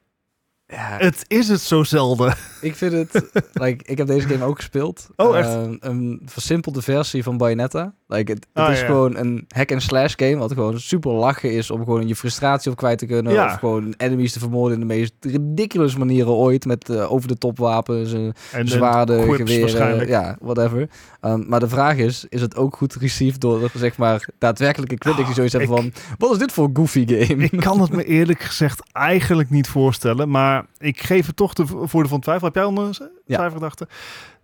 Ja, 0.67 0.97
het 0.97 1.25
is 1.27 1.47
het 1.47 1.61
zo 1.61 1.83
zelden. 1.83 2.35
Ik 2.61 2.75
vind 2.75 2.91
het... 2.91 3.23
like, 3.63 3.83
ik 3.91 3.97
heb 3.97 4.07
deze 4.07 4.27
game 4.27 4.43
ook 4.45 4.55
gespeeld. 4.55 5.09
Oh, 5.15 5.37
echt? 5.37 5.47
Eh, 5.49 5.63
een 5.79 6.21
versimpelde 6.25 6.81
versie 6.81 7.23
van 7.23 7.37
Bayonetta. 7.37 7.93
Like, 8.07 8.31
het 8.31 8.47
het 8.53 8.65
Ah, 8.65 8.71
is 8.73 8.79
ja. 8.79 8.85
gewoon 8.85 9.15
een 9.17 9.45
hack-and-slash 9.47 10.13
game... 10.15 10.35
wat 10.37 10.51
gewoon 10.53 10.79
super 10.79 11.11
lachen 11.11 11.51
is 11.51 11.71
om 11.71 11.83
gewoon 11.83 12.07
je 12.07 12.15
frustratie 12.15 12.71
op 12.71 12.77
kwijt 12.77 12.97
te 12.97 13.05
kunnen... 13.05 13.33
Ja. 13.33 13.45
of 13.45 13.53
gewoon 13.59 13.93
enemies 13.97 14.31
te 14.33 14.39
vermoorden 14.39 14.73
in 14.81 14.87
de 14.87 14.93
meest 14.93 15.13
ridiculous 15.19 15.95
manieren 15.95 16.31
ooit... 16.31 16.65
met 16.65 16.89
eh, 16.89 17.11
over-de-top 17.11 17.57
wapens, 17.57 18.13
eh, 18.13 18.25
En 18.51 18.67
zwaarden, 18.67 19.23
geweren, 19.35 20.07
ja, 20.07 20.37
whatever. 20.41 20.89
Um, 21.21 21.45
maar 21.47 21.59
de 21.59 21.67
vraag 21.69 21.97
is, 21.97 22.25
is 22.29 22.41
het 22.41 22.55
ook 22.55 22.75
goed 22.75 22.95
received 22.95 23.41
door, 23.41 23.69
zeg 23.75 23.97
maar, 23.97 24.27
daadwerkelijke 24.37 24.95
critics 24.97 25.25
die 25.25 25.35
zoiets 25.35 25.53
hebben 25.53 25.71
ik- 25.71 25.77
van, 25.77 26.15
wat 26.17 26.31
is 26.31 26.37
dit 26.37 26.51
voor 26.51 26.69
goofy 26.73 27.05
game? 27.07 27.43
Ik 27.43 27.59
kan 27.59 27.81
het 27.81 27.91
me 27.91 28.03
eerlijk 28.17 28.39
gezegd 28.41 28.81
eigenlijk 28.91 29.49
niet 29.49 29.67
voorstellen, 29.67 30.29
maar 30.29 30.65
ik 30.77 31.01
geef 31.01 31.25
het 31.27 31.35
toch 31.35 31.53
de 31.53 31.65
voordeel 31.67 32.09
van 32.09 32.19
twijfel. 32.19 32.46
Heb 32.47 32.55
jij 32.55 32.63
onder 32.63 32.97
Ja. 33.25 33.35
twijfelgedachten? 33.35 33.87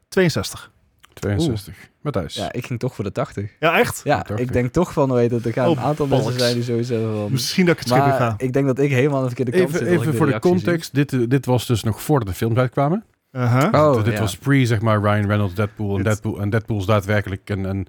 62. 0.10 0.72
62. 1.14 1.76
Matthijs. 2.02 2.34
Ja, 2.36 2.52
ik 2.52 2.66
ging 2.66 2.80
toch 2.80 2.96
voor 2.96 3.04
de 3.04 3.12
80. 3.12 3.52
Ja, 3.60 3.80
echt? 3.80 4.02
Ja, 4.04 4.18
80. 4.22 4.38
ik 4.40 4.54
denk 4.54 4.72
toch 4.72 4.94
van, 4.94 5.14
weet 5.14 5.32
het, 5.32 5.46
er 5.46 5.54
gaan 5.54 5.68
Oh, 5.70 5.78
een 5.78 5.84
aantal 5.84 6.08
balks. 6.08 6.24
mensen 6.26 6.64
zijn 6.64 6.82
die 6.82 6.96
hebben 6.98 7.16
van... 7.18 7.32
Misschien 7.32 7.66
dat 7.66 7.74
ik 7.74 7.80
het 7.80 7.90
schip 7.90 8.02
Maar 8.06 8.18
ga. 8.18 8.34
ik 8.38 8.54
denk 8.54 8.66
dat 8.66 8.80
ik 8.80 8.92
helemaal 8.92 9.18
aan 9.18 9.28
de 9.28 9.36
verkeerde 9.36 9.52
kant 9.52 9.64
Even, 9.74 9.80
zit. 9.88 10.00
even 10.00 10.16
voor 10.16 10.26
de 10.26 10.32
zie. 10.32 10.42
context. 10.42 10.94
Dit, 10.94 11.14
eh, 11.14 11.20
dit 11.28 11.46
was 11.46 11.68
dus 11.68 11.84
nog 11.84 12.02
voordat 12.02 12.28
de 12.28 12.34
films 12.34 12.58
uitkwamen. 12.58 13.04
Uh-huh. 13.32 13.74
Oh, 13.96 14.04
dit 14.04 14.14
ja. 14.14 14.20
was 14.20 14.38
pre, 14.38 14.66
zeg 14.66 14.82
maar, 14.82 15.00
Ryan 15.02 15.26
Reynolds, 15.28 15.54
Deadpool. 15.54 15.98
En 15.98 16.04
Deadpool, 16.04 16.42
en 16.42 16.50
Deadpool 16.50 16.80
is 16.80 16.86
daadwerkelijk 16.86 17.50
een, 17.50 17.64
een 17.64 17.88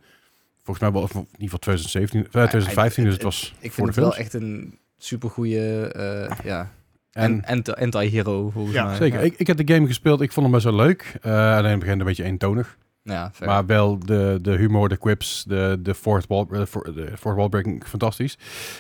volgens 0.57 0.78
mij 0.78 0.93
wel, 0.93 1.03
of 1.03 1.15
in 1.15 1.20
ieder 1.20 1.39
geval 1.39 1.59
2017, 1.59 2.20
eh, 2.24 2.28
2015, 2.31 3.05
dus 3.05 3.12
het 3.12 3.23
was 3.23 3.55
Ik 3.61 3.73
voor 3.73 3.85
vind 3.85 3.95
de 3.97 4.01
het 4.01 4.11
wel 4.11 4.24
echt 4.24 4.35
een 4.35 4.78
supergoeie, 4.99 5.86
eh 5.86 6.31
ja, 6.45 6.70
En, 7.15 7.45
en 7.45 7.62
anti-hero, 7.74 8.51
volgens 8.51 8.74
Ja, 8.74 8.85
mij. 8.85 8.95
Zeker. 8.97 9.19
Ja, 9.19 9.24
Ik, 9.24 9.35
ik 9.36 9.47
heb 9.47 9.57
de 9.66 9.74
game 9.74 9.86
gespeeld. 9.86 10.20
Ik 10.20 10.32
vond 10.32 10.47
hem 10.47 10.55
best 10.55 10.65
wel 10.66 10.74
leuk. 10.74 11.15
Eh, 11.23 11.32
alleen 11.32 11.65
in 11.65 11.70
het 11.70 11.78
begin 11.78 11.99
een 12.01 12.07
beetje 12.07 12.24
eentonig. 12.24 12.77
ja 13.03 13.31
fair. 13.35 13.51
Maar 13.51 13.66
wel 13.66 13.99
de, 13.99 14.39
de 14.43 14.51
humor, 14.57 14.89
de 14.89 14.97
quips, 14.97 15.45
de, 15.49 15.78
de 15.82 15.95
fourth 15.95 16.27
wall, 16.28 16.47
eh, 16.51 16.61
de 16.95 17.12
fourth 17.19 17.36
wall 17.36 17.49
breaking, 17.49 17.85
fantastisch. 17.86 18.39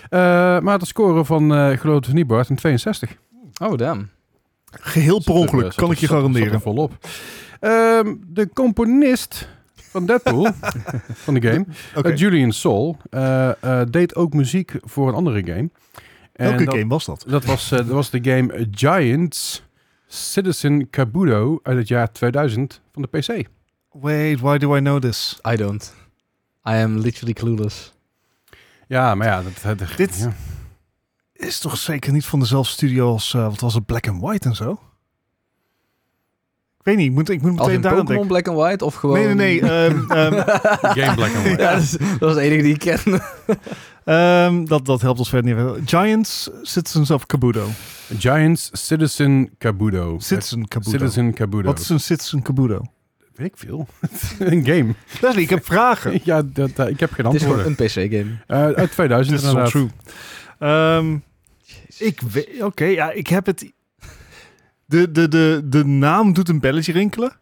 Eh, 0.08 0.18
maar 0.60 0.78
de 0.78 0.86
score 0.86 1.24
van 1.24 1.52
uh, 1.52 1.78
Geloof 1.78 2.04
het 2.06 2.14
niet, 2.14 2.26
Bart, 2.26 2.48
een 2.48 2.56
62. 2.56 3.16
Oh, 3.62 3.76
damn. 3.76 4.08
Geheel 4.80 5.22
per 5.24 5.34
er, 5.34 5.40
ongeluk, 5.40 5.72
kan 5.76 5.90
ik 5.90 5.98
je 5.98 6.06
er- 6.06 6.12
garanderen. 6.12 6.46
Zat 6.46 6.56
er 6.56 6.60
volop. 6.62 6.92
Ehm, 7.60 8.14
de 8.26 8.48
componist 8.54 9.48
van 9.74 10.06
Deadpool, 10.06 10.48
van 11.24 11.34
de 11.34 11.40
game, 11.42 12.14
Julian 12.16 12.52
Sol, 12.52 12.96
eh, 13.10 13.50
eh, 13.62 13.86
deed 13.90 14.14
ook 14.14 14.32
muziek 14.32 14.72
voor 14.82 15.08
een 15.08 15.14
andere 15.14 15.44
game. 15.46 15.70
En 16.34 16.48
Welke 16.48 16.64
dat, 16.64 16.74
game 16.74 16.86
was 16.88 17.04
dat? 17.04 17.24
Dat 17.28 17.44
was, 17.44 17.70
eh, 17.72 17.78
dat 17.78 17.86
was 17.86 18.10
de 18.10 18.18
game 18.22 18.66
Giants 18.70 19.62
Citizen 20.06 20.90
Kabuto 20.90 21.60
uit 21.62 21.76
het 21.76 21.88
jaar 21.88 22.12
2000 22.12 22.80
van 22.92 23.02
de 23.02 23.08
PC. 23.08 23.48
Wait, 23.90 24.40
why 24.40 24.58
do 24.58 24.76
I 24.76 24.80
know 24.80 25.00
this? 25.00 25.38
I 25.52 25.56
don't. 25.56 25.94
I 26.68 26.72
am 26.72 26.98
literally 26.98 27.32
clueless. 27.32 27.92
Ja, 28.88 29.14
maar 29.14 29.26
ja, 29.26 29.42
dat, 29.62 29.78
dat- 29.78 29.96
Dit- 29.96 30.18
ja. 30.18 30.32
Is 31.32 31.58
toch 31.58 31.76
zeker 31.76 32.12
niet 32.12 32.24
van 32.24 32.38
dezelfde 32.40 32.72
studio 32.72 33.08
als, 33.12 33.34
eh, 33.34 33.44
wat 33.48 33.60
was 33.60 33.74
het, 33.74 33.86
Black 33.86 34.08
and 34.08 34.20
White 34.20 34.48
en 34.48 34.54
zo? 34.54 34.80
Ik 36.84 36.90
weet 36.90 36.98
niet, 36.98 37.08
ik 37.08 37.14
moet, 37.14 37.28
ik 37.28 37.42
moet 37.42 37.50
Als 37.50 37.60
meteen 37.60 37.74
in 37.74 37.80
daar 37.80 37.90
aan 37.90 37.98
Pokémon 37.98 38.28
denken. 38.28 38.42
Black 38.42 38.56
and 38.56 38.66
White 38.66 38.84
of 38.84 38.94
gewoon... 38.94 39.16
Nee, 39.16 39.34
nee, 39.34 39.60
nee. 39.60 39.70
ehm, 39.70 40.10
ehm, 40.10 40.32
Game 40.80 41.14
Black 41.14 41.34
and 41.34 41.42
White. 41.44 41.62
ja, 41.62 41.72
dat 41.72 41.82
is, 41.82 41.96
dat 42.18 42.28
is 42.28 42.34
de 42.34 42.40
enige 42.40 42.62
die 42.62 42.74
ik 42.74 42.78
ken. 42.78 43.00
ehm, 44.04 44.64
dat, 44.64 44.84
dat 44.86 45.00
helpt 45.00 45.18
ons 45.18 45.28
verder 45.28 45.54
niet. 45.54 45.90
Giants, 45.90 46.50
Citizens 46.62 47.10
of 47.10 47.26
Kabuto. 47.26 47.68
Giants 48.18 48.68
Citizen 48.72 49.50
Kabuto. 49.58 50.16
Citizen 50.18 50.68
Kabuto. 50.68 50.90
Citizen 50.98 51.34
Kabuto. 51.34 51.66
Wat 51.66 51.78
is 51.78 51.88
een 51.88 52.00
Citizen 52.00 52.42
Kabuto? 52.42 52.82
Weet 53.34 53.46
ik 53.46 53.56
veel. 53.56 53.86
een 54.38 54.64
game. 54.66 54.94
Leslie, 55.20 55.42
ik 55.42 55.50
heb 55.50 55.64
vragen. 55.64 56.20
ja, 56.24 56.42
dat, 56.42 56.70
eh, 56.76 56.88
ik 56.88 57.00
heb 57.00 57.12
geen 57.12 57.26
Het 57.26 57.34
is 57.34 57.42
gewoon 57.42 57.64
antwoorden. 57.64 58.06
een 58.06 58.08
PC-game. 58.10 58.36
Eh, 58.46 58.76
uit 58.76 58.90
2000 58.90 59.36
This 59.36 59.46
is 59.46 59.54
inderdaad. 59.54 59.70
true. 59.70 59.88
Ehm, 60.58 61.16
ik 61.98 62.20
weet, 62.20 62.62
oké, 62.62 62.84
ja, 62.84 63.10
ik 63.10 63.26
heb 63.26 63.46
het. 63.46 63.72
De, 64.94 65.12
de, 65.12 65.28
de, 65.28 65.62
de 65.64 65.84
naam 65.84 66.32
doet 66.32 66.48
een 66.48 66.60
belletje 66.60 66.92
rinkelen. 66.92 67.32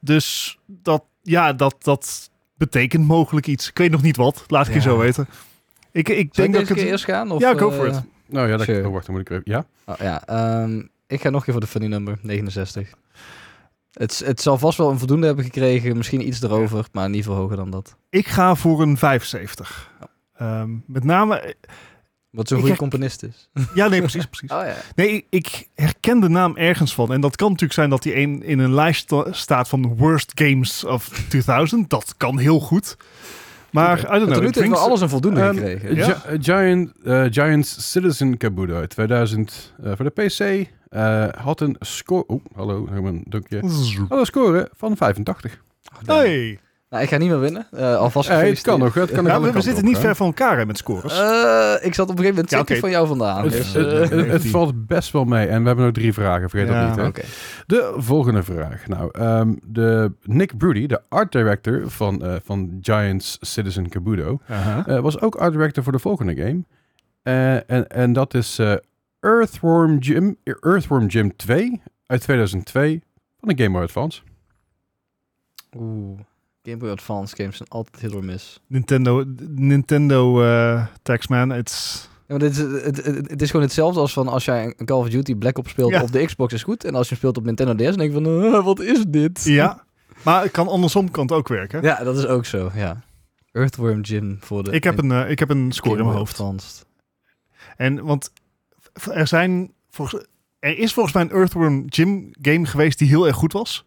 Dus 0.00 0.58
dat, 0.66 1.04
ja, 1.22 1.52
dat, 1.52 1.76
dat 1.78 2.30
betekent 2.54 3.06
mogelijk 3.06 3.46
iets. 3.46 3.68
Ik 3.68 3.78
weet 3.78 3.90
nog 3.90 4.02
niet 4.02 4.16
wat, 4.16 4.44
laat 4.46 4.68
ik 4.68 4.74
je 4.74 4.80
zo 4.80 4.98
weten. 4.98 5.28
Ik, 5.92 6.08
ik 6.08 6.28
Zal 6.32 6.44
ik 6.44 6.52
denk 6.52 6.52
dat 6.52 6.62
ik 6.62 6.68
het. 6.68 6.78
eerst 6.78 7.04
gaan? 7.04 7.30
Of, 7.30 7.40
Ja, 7.40 7.54
go 7.54 7.70
eh, 7.70 7.76
for 7.76 7.86
it. 7.86 8.00
Nou 8.26 8.48
ja, 8.48 8.56
dat 8.56 8.66
Sure. 8.66 8.86
oh, 8.86 8.92
wacht, 8.92 9.06
dan 9.06 9.14
moet 9.14 9.30
ik 9.30 9.30
even... 9.30 9.42
Ja? 9.44 9.66
Oh, 9.84 9.94
ja, 9.98 10.26
ehm, 10.26 10.82
ik 11.06 11.20
ga 11.20 11.28
nog 11.30 11.38
een 11.38 11.44
keer 11.44 11.52
voor 11.52 11.60
de 11.60 11.66
funny 11.66 11.88
number, 11.88 12.18
69. 12.22 12.94
Het, 13.92 14.22
het 14.24 14.40
zal 14.40 14.58
vast 14.58 14.78
wel 14.78 14.90
een 14.90 14.98
voldoende 14.98 15.26
hebben 15.26 15.44
gekregen, 15.44 15.96
misschien 15.96 16.26
iets 16.26 16.42
erover, 16.42 16.86
maar 16.92 17.10
niet 17.10 17.24
veel 17.24 17.34
hoger 17.34 17.56
dan 17.56 17.70
dat. 17.70 17.96
Ik 18.10 18.26
ga 18.26 18.54
voor 18.54 18.82
een 18.82 18.96
75. 18.96 19.90
Ehm, 20.36 20.70
met 20.86 21.04
name. 21.04 21.54
Wat 22.36 22.48
zo'n 22.48 22.60
goede 22.60 22.76
componist 22.76 23.22
is. 23.22 23.48
Ja, 23.74 23.88
nee, 23.88 24.00
precies, 24.00 24.26
precies. 24.26 24.50
Oh 24.56 24.62
ja. 24.64 24.74
Nee, 24.94 25.26
ik, 25.30 25.68
herken 25.74 26.20
de 26.20 26.28
naam 26.28 26.56
ergens 26.56 26.94
van. 26.94 27.12
En 27.12 27.20
dat 27.20 27.36
kan 27.36 27.46
natuurlijk 27.46 27.72
zijn 27.74 27.90
dat 27.90 28.04
hij 28.04 28.22
een, 28.22 28.42
in 28.42 28.58
een 28.58 28.74
lijst 28.74 29.00
sta- 29.02 29.32
staat 29.32 29.68
van 29.68 29.96
Worst 29.96 30.32
Games 30.34 30.84
of 30.84 31.08
2000. 31.28 31.90
Dat 31.90 32.14
kan 32.16 32.38
heel 32.38 32.60
goed. 32.60 32.96
Maar, 33.70 33.98
I 33.98 34.02
don't 34.02 34.18
Tot 34.18 34.28
know. 34.28 34.42
nu 34.42 34.50
toe 34.50 34.76
alles 34.76 35.00
een 35.00 35.08
voldoende 35.08 35.40
gekregen. 35.46 35.94
Ja. 35.94 36.22
Eh, 36.24 36.38
Giant, 36.40 36.92
eh, 37.04 37.24
Giants 37.30 37.90
Citizen 37.90 38.36
Kabuto 38.36 38.74
uit 38.74 38.90
2000 38.90 39.72
eh, 39.82 39.92
voor 39.96 40.12
de 40.14 40.22
PC. 40.26 40.68
eh, 40.88 41.26
had 41.44 41.60
een 41.60 41.76
score... 41.80 42.26
Oh, 42.26 42.44
hallo, 42.54 42.86
een 42.92 43.24
dunkje. 43.28 43.60
Had 44.08 44.18
een 44.18 44.26
score 44.26 44.70
van 44.76 44.96
85. 44.96 45.62
Oh, 45.94 45.98
damn. 46.04 46.20
Hey. 46.20 46.58
Nou, 46.90 47.02
ik 47.02 47.08
ga 47.08 47.16
niet 47.16 47.28
meer 47.28 47.40
winnen. 47.40 47.66
Eh, 47.72 47.96
alvast 47.96 48.28
Eh, 48.28 48.38
het 48.38 48.60
kan 48.60 48.78
nog, 48.78 48.94
het 48.94 49.10
kan 49.10 49.24
Ja, 49.24 49.40
we, 49.40 49.60
zitten 49.60 49.82
op 49.84 49.88
niet 49.88 49.98
ver 49.98 50.14
van 50.16 50.26
elkaar 50.26 50.58
hè, 50.58 50.66
met 50.66 50.78
scores. 50.78 51.18
Eh, 51.20 51.74
ik 51.86 51.94
zat 51.94 52.08
op 52.10 52.18
een 52.18 52.24
gegeven 52.24 52.34
moment 52.34 52.50
Ja, 52.50 52.56
zeker 52.58 52.70
oké. 52.72 52.80
van 52.80 52.90
jou 52.90 53.06
vandaan. 53.06 53.42
Het, 53.42 53.52
dus, 53.52 53.72
het, 53.72 53.86
eh, 53.86 53.92
het- 54.00 54.10
het 54.10 54.26
Heeft-ie. 54.26 54.50
valt 54.50 54.86
best 54.86 55.12
wel 55.12 55.24
mee. 55.24 55.46
En 55.46 55.60
we 55.60 55.66
hebben 55.66 55.84
nog 55.84 55.94
drie 55.94 56.12
vragen, 56.12 56.50
vergeet 56.50 56.68
Ja. 56.68 56.94
dat 56.94 57.06
niet. 57.06 57.16
Hè? 57.16 57.22
De 57.66 57.94
volgende 57.96 58.42
vraag. 58.42 58.86
Nou, 58.86 59.08
ehm, 59.12 59.54
de 59.66 60.12
Nick 60.22 60.56
Broody, 60.58 60.86
de 60.86 61.00
art 61.08 61.32
director 61.32 61.90
van, 61.90 62.24
eh, 62.24 62.34
van 62.44 62.78
Giants 62.80 63.36
Citizen 63.40 63.88
Kabuto, 63.88 64.40
eh, 64.46 65.00
was 65.00 65.20
ook 65.20 65.34
art 65.34 65.52
director 65.52 65.82
voor 65.82 65.92
de 65.92 65.98
volgende 65.98 66.34
game. 66.36 66.64
Eh, 67.22 67.54
en, 67.70 67.88
en 67.88 68.12
dat 68.12 68.34
is 68.34 68.58
eh, 68.58 68.74
Earthworm, 69.20 69.98
Jim, 69.98 70.36
Earthworm 70.60 71.06
Jim 71.06 71.36
2 71.36 71.82
uit 72.06 72.20
2002 72.20 73.02
van 73.40 73.48
de 73.48 73.62
Game 73.62 73.74
Boy 73.74 73.82
Advance. 73.82 74.22
Oeh. 75.76 76.18
Game 76.66 76.76
Boy 76.78 76.90
Advance 76.90 77.36
games 77.36 77.56
zijn 77.56 77.68
altijd 77.68 78.00
hit 78.00 78.14
or 78.14 78.24
miss. 78.24 78.60
Nintendo, 78.66 79.24
Nintendo 79.48 80.42
eh 80.42 80.86
Taxman. 81.02 81.52
It's, 81.54 82.08
Ja, 82.16 82.22
maar 82.26 82.38
dit 82.38 82.50
is, 82.50 82.58
het, 82.58 83.04
het, 83.04 83.30
het 83.30 83.42
is 83.42 83.50
gewoon 83.50 83.64
hetzelfde 83.66 84.00
als 84.00 84.12
van 84.12 84.28
als 84.28 84.44
jij 84.44 84.74
een 84.76 84.86
Call 84.86 84.98
of 84.98 85.08
Duty 85.08 85.34
Black 85.34 85.58
Ops 85.58 85.70
speelt 85.70 85.90
Ja. 85.90 86.02
op 86.02 86.12
de 86.12 86.24
Xbox 86.24 86.52
is 86.52 86.62
goed. 86.62 86.84
En 86.84 86.94
als 86.94 87.08
je 87.08 87.14
speelt 87.14 87.36
op 87.36 87.44
Nintendo 87.44 87.74
DS, 87.74 87.84
dan 87.84 87.96
denk 87.98 88.12
je 88.14 88.22
van, 88.22 88.54
eh, 88.54 88.64
wat 88.64 88.80
is 88.80 89.04
dit? 89.08 89.44
ja, 89.44 89.84
maar 90.22 90.42
het 90.42 90.50
kan 90.50 90.68
andersom 90.68 91.10
kan 91.10 91.22
het 91.22 91.32
ook 91.32 91.48
werken. 91.48 91.82
Ja, 91.82 92.04
dat 92.04 92.16
is 92.18 92.26
ook 92.26 92.44
zo, 92.44 92.70
ja. 92.74 93.04
Earthworm 93.52 94.00
Jim 94.00 94.36
voor 94.40 94.64
de... 94.64 94.70
Ik, 94.70 94.84
heb 94.84 94.98
een, 94.98 95.10
eh, 95.12 95.30
ik 95.30 95.38
heb 95.38 95.50
een 95.50 95.72
score 95.72 95.98
in 95.98 96.04
mijn 96.04 96.16
hoofd. 96.16 96.40
Advanced. 96.40 96.86
En 97.76 98.04
want 98.04 98.30
er 99.10 99.26
zijn 99.26 99.72
volgens, 99.90 100.24
er 100.58 100.78
is 100.78 100.92
volgens 100.92 101.14
mij 101.14 101.24
een 101.24 101.30
Earthworm 101.30 101.84
Jim 101.86 102.28
game 102.40 102.66
geweest 102.66 102.98
die 102.98 103.08
heel 103.08 103.26
erg 103.26 103.36
goed 103.36 103.52
was. 103.52 103.86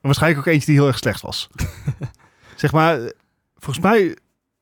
En 0.00 0.06
waarschijnlijk 0.06 0.46
ook 0.46 0.52
eentje 0.52 0.66
die 0.66 0.74
heel 0.80 0.86
erg 0.86 0.98
slecht 0.98 1.20
was. 1.20 1.48
zeg 2.56 2.72
maar, 2.72 3.12
volgens 3.56 3.84
mij, 3.84 4.00
het 4.02 4.16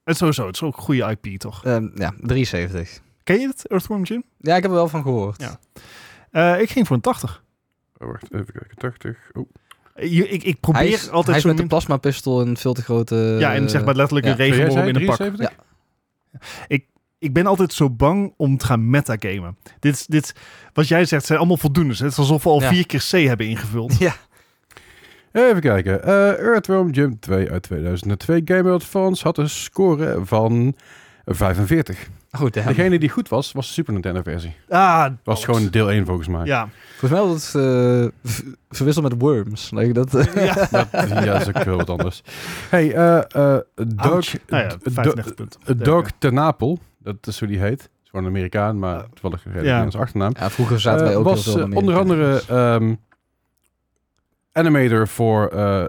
is 0.05 0.17
sowieso, 0.19 0.47
het 0.47 0.55
is 0.55 0.63
ook 0.63 0.77
een 0.77 0.83
goede 0.83 1.17
IP 1.21 1.39
toch? 1.39 1.65
Ehm, 1.65 1.89
ja, 1.95 2.13
73. 2.21 3.01
Ken 3.25 3.41
je 3.41 3.47
het, 3.47 3.67
Earthworm 3.67 4.03
Jim? 4.03 4.25
Ja, 4.39 4.57
ik 4.57 4.63
heb 4.63 4.71
er 4.71 4.77
wel 4.77 4.89
van 4.89 5.03
gehoord. 5.03 5.41
Ja. 5.43 5.59
Eh, 6.31 6.61
ik 6.61 6.71
ging 6.71 6.87
voor 6.87 6.97
een 6.97 7.03
80. 7.03 7.45
Oh, 7.99 8.09
wacht, 8.09 8.23
even 8.35 8.53
kijken. 8.53 8.77
80. 8.77 9.17
Oh. 9.33 9.49
Eh, 9.95 10.13
je- 10.13 10.29
Ik, 10.29 10.43
ik 10.43 10.61
probeer 10.61 10.81
Hij 10.81 10.91
is, 10.91 11.09
altijd 11.09 11.27
hij 11.27 11.37
is 11.37 11.43
zo 11.43 11.47
met 11.49 11.57
de 11.57 11.63
min- 11.63 11.71
plasma 11.71 11.97
pistool 11.97 12.41
een 12.41 12.57
veel 12.57 12.73
te 12.75 12.83
grote... 12.83 13.37
Ja, 13.41 13.55
en 13.55 13.71
zeg 13.71 13.85
maar 13.85 13.95
letterlijk 13.95 14.27
ja. 14.27 14.33
een 14.33 14.39
regenworm 14.39 14.71
zei 14.73 14.89
in 14.89 14.97
een 14.97 15.07
pak. 15.07 15.17
73? 15.17 15.57
Ik 17.19 17.33
ben 17.33 17.47
altijd 17.47 17.73
zo 17.73 17.91
bang 17.91 18.35
om 18.37 18.57
te 18.57 18.65
gaan 18.67 18.91
metagamen. 18.91 19.57
Dit, 19.79 19.95
is- 19.95 20.07
dit, 20.07 20.35
wat 20.73 20.89
jij 20.89 21.05
zegt, 21.05 21.25
zijn 21.25 21.39
allemaal 21.39 21.57
voldoendes. 21.57 21.99
Het 21.99 22.11
is 22.13 22.19
alsof 22.19 22.43
we 22.43 22.49
al 22.49 22.61
Ja. 22.61 22.69
vier 22.69 22.87
keer 22.87 23.05
C 23.11 23.27
hebben 23.27 23.47
ingevuld. 23.47 23.99
Ja. 24.09 24.15
Even 25.47 25.61
kijken. 25.61 26.03
Eh 26.05 26.39
Earthworm 26.39 26.91
Jim 26.91 27.21
2 27.21 27.51
uit 27.51 27.63
2002 27.63 28.43
Game 28.45 28.63
Boy 28.63 28.73
Advance 28.73 29.25
had 29.25 29.39
een 29.39 29.49
score 29.51 30.19
van 30.25 30.75
45. 31.25 32.09
Oh, 32.41 32.51
damn. 32.51 32.67
Degene 32.67 32.99
die 32.99 33.09
goed 33.09 33.29
was, 33.29 33.53
was 33.53 33.67
de 33.67 33.73
Super 33.73 33.93
Nintendo 33.93 34.23
versie. 34.23 34.55
Ah, 34.69 35.07
Was 35.25 35.45
gewoon 35.45 35.69
deel 35.69 35.91
1 35.91 36.07
volgens 36.07 36.29
mij. 36.29 36.45
Ja, 36.47 36.69
Volgens 36.97 37.21
mij 37.21 37.31
was 37.31 37.53
het 37.53 37.63
eh, 38.25 38.43
verwisseld 38.71 39.09
met 39.11 39.21
Worms. 39.21 39.71
Like 39.71 39.93
dat, 39.93 40.11
ja. 40.35 40.55
Dat, 40.71 40.89
ja, 41.09 41.25
dat 41.25 41.41
is 41.41 41.49
ook 41.49 41.59
heel 41.65 41.77
wat 41.77 41.91
anders. 41.91 42.23
Hey, 42.71 42.95
eh 42.95 43.17
eh 43.17 43.61
Doug, 43.75 44.13
Ouch. 44.13 44.35
Nou 44.47 44.63
ja, 44.63 44.69
D- 44.69 44.77
95 44.83 45.35
punten. 45.35 45.61
D- 45.79 45.85
Doug 45.85 46.09
Tenapel, 46.19 46.79
dat 46.99 47.17
is 47.27 47.39
hoe 47.39 47.49
die 47.49 47.59
heet. 47.59 47.81
is 47.81 48.11
gewoon 48.11 48.25
een 48.27 48.31
Amerikaan, 48.31 48.79
maar 48.79 49.05
toevallig 49.15 49.45
een 49.45 49.65
Ja. 49.65 49.83
ja. 49.91 49.99
achternaam. 49.99 50.33
ja, 50.39 50.51
vroeger 50.51 50.81
zaten 50.81 51.07
wij 51.07 51.17
ook 51.17 51.25
was 51.25 51.45
heel 51.45 51.55
veel 51.55 51.69
onder 51.77 51.97
andere 51.99 52.43
ehm, 52.49 52.95
animator 54.59 55.09
voor 55.09 55.49
eh 55.49 55.85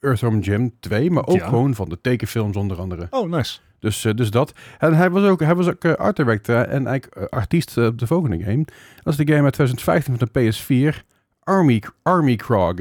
Earthworm 0.00 0.40
Jim 0.40 0.72
2, 0.80 1.10
maar 1.10 1.26
ook 1.26 1.36
Ja. 1.36 1.48
gewoon 1.48 1.74
van 1.74 1.88
de 1.88 2.00
tekenfilms 2.00 2.56
onder 2.56 2.78
andere. 2.78 3.06
Oh, 3.10 3.30
nice. 3.30 3.58
Dus, 3.78 4.04
eh, 4.04 4.14
dus 4.14 4.30
dat. 4.30 4.52
En 4.78 4.94
hij 4.96 5.10
was 5.10 5.22
ook, 5.28 5.40
hij 5.40 5.54
was 5.54 5.66
ook 5.68 5.84
eh, 5.84 5.92
art 5.94 6.16
director 6.16 6.56
en 6.56 6.86
eigenlijk 6.86 7.32
artiest 7.32 7.76
op 7.76 7.98
de 7.98 8.06
volgende 8.06 8.38
game. 8.44 8.64
Dat 9.02 9.12
is 9.18 9.24
de 9.26 9.32
game 9.32 9.42
uit 9.44 9.52
2015 9.52 10.18
van 10.18 10.28
de 10.32 10.40
PS4, 10.40 11.04
Army, 11.42 11.82
Army 12.02 12.36
Krog. 12.36 12.74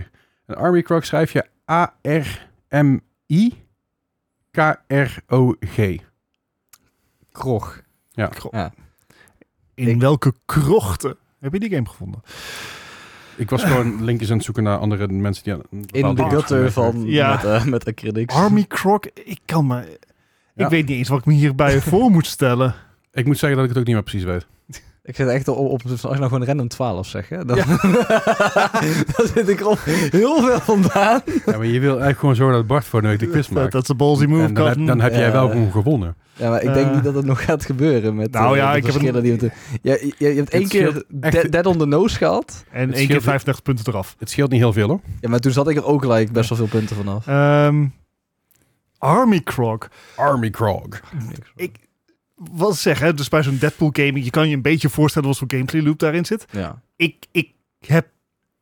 En 0.46 0.56
Army 0.56 0.82
Krog 0.82 1.06
schrijf 1.06 1.32
je 1.34 1.46
A-R-M-I-K-R-O-G. 4.84 5.98
Krog. 7.32 7.82
Ja. 8.12 8.28
Krog. 8.28 8.52
Ja. 8.52 8.74
In 9.74 9.88
Ik- 9.88 10.00
welke 10.02 10.34
krochten 10.46 11.16
heb 11.40 11.54
je 11.54 11.60
die 11.60 11.70
game 11.70 11.88
gevonden? 11.88 12.22
Ik 13.36 13.50
was 13.50 13.64
gewoon 13.64 14.04
linkjes 14.06 14.30
aan 14.30 14.36
het 14.36 14.46
zoeken 14.46 14.64
naar 14.64 14.78
andere 14.78 15.08
mensen 15.08 15.44
die 15.44 15.54
In 16.02 16.16
de 16.16 16.24
gutter 16.30 16.72
van 16.72 17.04
Ja. 17.06 17.32
met, 17.32 17.44
eh, 17.44 17.66
met 17.66 17.86
acrylics. 17.88 18.36
Army 18.36 18.64
Krog, 18.64 19.00
ik 19.14 19.40
kan 19.46 19.68
me... 19.68 19.98
Ja. 20.56 20.66
Ik 20.66 20.72
weet 20.72 20.88
niet 20.88 20.98
eens 20.98 21.10
wat 21.10 21.20
ik 21.20 21.26
me 21.26 21.34
hierbij 21.34 21.82
voor 21.92 22.10
moet 22.10 22.26
stellen. 22.28 22.76
Ik 23.12 23.26
moet 23.26 23.38
zeggen 23.38 23.58
dat 23.58 23.64
ik 23.70 23.72
het 23.72 23.80
ook 23.80 23.86
niet 23.88 23.96
meer 23.96 24.04
precies 24.04 24.24
weet. 24.24 24.48
Ik 25.06 25.16
zit 25.16 25.28
echt 25.28 25.48
op, 25.48 25.58
op 25.58 25.82
als 25.92 26.02
je 26.02 26.08
nou 26.08 26.24
gewoon 26.24 26.46
random 26.46 26.68
12 26.68 27.08
zeg, 27.08 27.30
hè, 27.30 27.46
dan, 27.46 27.58
dan 29.16 29.28
zit 29.34 29.50
ik 29.50 29.60
er 29.60 29.68
op 29.68 29.80
heel 29.86 30.42
veel 30.42 30.60
vandaan. 30.60 31.22
Ja, 31.46 31.58
maar 31.58 31.66
je 31.66 31.80
wil 31.80 31.90
eigenlijk 31.90 32.20
gewoon 32.20 32.36
zorgen 32.36 32.56
dat 32.58 32.68
Bart 32.68 32.86
voor 32.86 33.02
de 33.02 33.08
week 33.08 33.20
de 33.20 33.28
quiz 33.28 33.48
Dat 33.48 33.58
maakt. 33.58 33.72
dat 33.72 33.82
is 33.84 33.90
een 33.90 33.98
ballsy 33.98 34.26
move, 34.26 34.44
En 34.44 34.54
dan, 34.54 34.56
heb- 34.56 34.64
Carsten. 34.66 34.86
dan 34.86 35.00
heb 35.02 35.12
jij 35.14 35.26
Ja. 35.26 35.32
wel 35.32 35.50
gewoon 35.50 35.72
gewonnen. 35.72 36.16
Ja, 36.36 36.50
maar 36.50 36.62
ik 36.64 36.74
denk 36.74 36.94
niet 36.94 37.04
dat 37.04 37.16
het 37.16 37.26
nog 37.26 37.44
gaat 37.44 37.66
gebeuren 37.66 38.16
met 38.16 38.32
Nou 38.32 38.52
eh, 38.52 38.58
ja, 38.64 38.72
de 38.72 38.78
ik 38.78 38.84
heb 38.84 38.92
verschillen 38.92 39.18
een- 39.26 39.38
die 39.38 39.50
we 39.50 39.54
te- 39.72 39.80
ja, 39.82 39.94
je, 39.94 40.14
je 40.18 40.36
hebt 40.40 40.50
één 40.50 40.68
keer 40.68 41.04
echt- 41.22 41.52
dead, 41.52 41.66
on 41.66 41.78
the 41.78 41.86
nose 41.86 42.18
gehad. 42.18 42.64
En 42.72 42.80
één 42.82 42.92
keer 42.94 43.04
scheelt- 43.04 43.24
35 43.24 43.64
punten 43.64 43.86
eraf. 43.88 44.16
Het 44.20 44.30
scheelt 44.30 44.52
niet 44.52 44.60
heel 44.60 44.74
veel 44.74 44.88
hoor. 44.88 45.00
Ja, 45.22 45.30
maar 45.30 45.40
toen 45.40 45.52
zat 45.52 45.70
ik 45.70 45.78
er 45.78 45.86
ook 45.86 46.02
gelijk 46.02 46.32
best 46.32 46.50
wel 46.50 46.58
veel 46.58 46.68
punten 46.68 46.96
vanaf. 46.96 47.28
Ehm 47.28 47.86
Army 48.98 49.40
Krog. 49.40 49.88
Army 50.16 50.50
Krog. 50.50 50.88
Ik 51.56 51.76
wat 52.52 52.78
zeg, 52.78 53.00
hè, 53.00 53.14
dus 53.14 53.30
bij 53.30 53.44
zo'n 53.44 53.58
Deadpool 53.58 53.90
gaming, 53.94 54.24
je 54.26 54.30
kan 54.32 54.50
je 54.50 54.56
een 54.56 54.62
beetje 54.62 54.90
voorstellen 54.90 55.28
wat 55.28 55.38
voor 55.38 55.52
gameplay 55.52 55.82
loop 55.82 56.00
daarin 56.00 56.26
zit. 56.26 56.46
Ja. 56.52 56.82
Ik, 56.96 57.26
ik 57.32 57.52
heb 57.86 58.08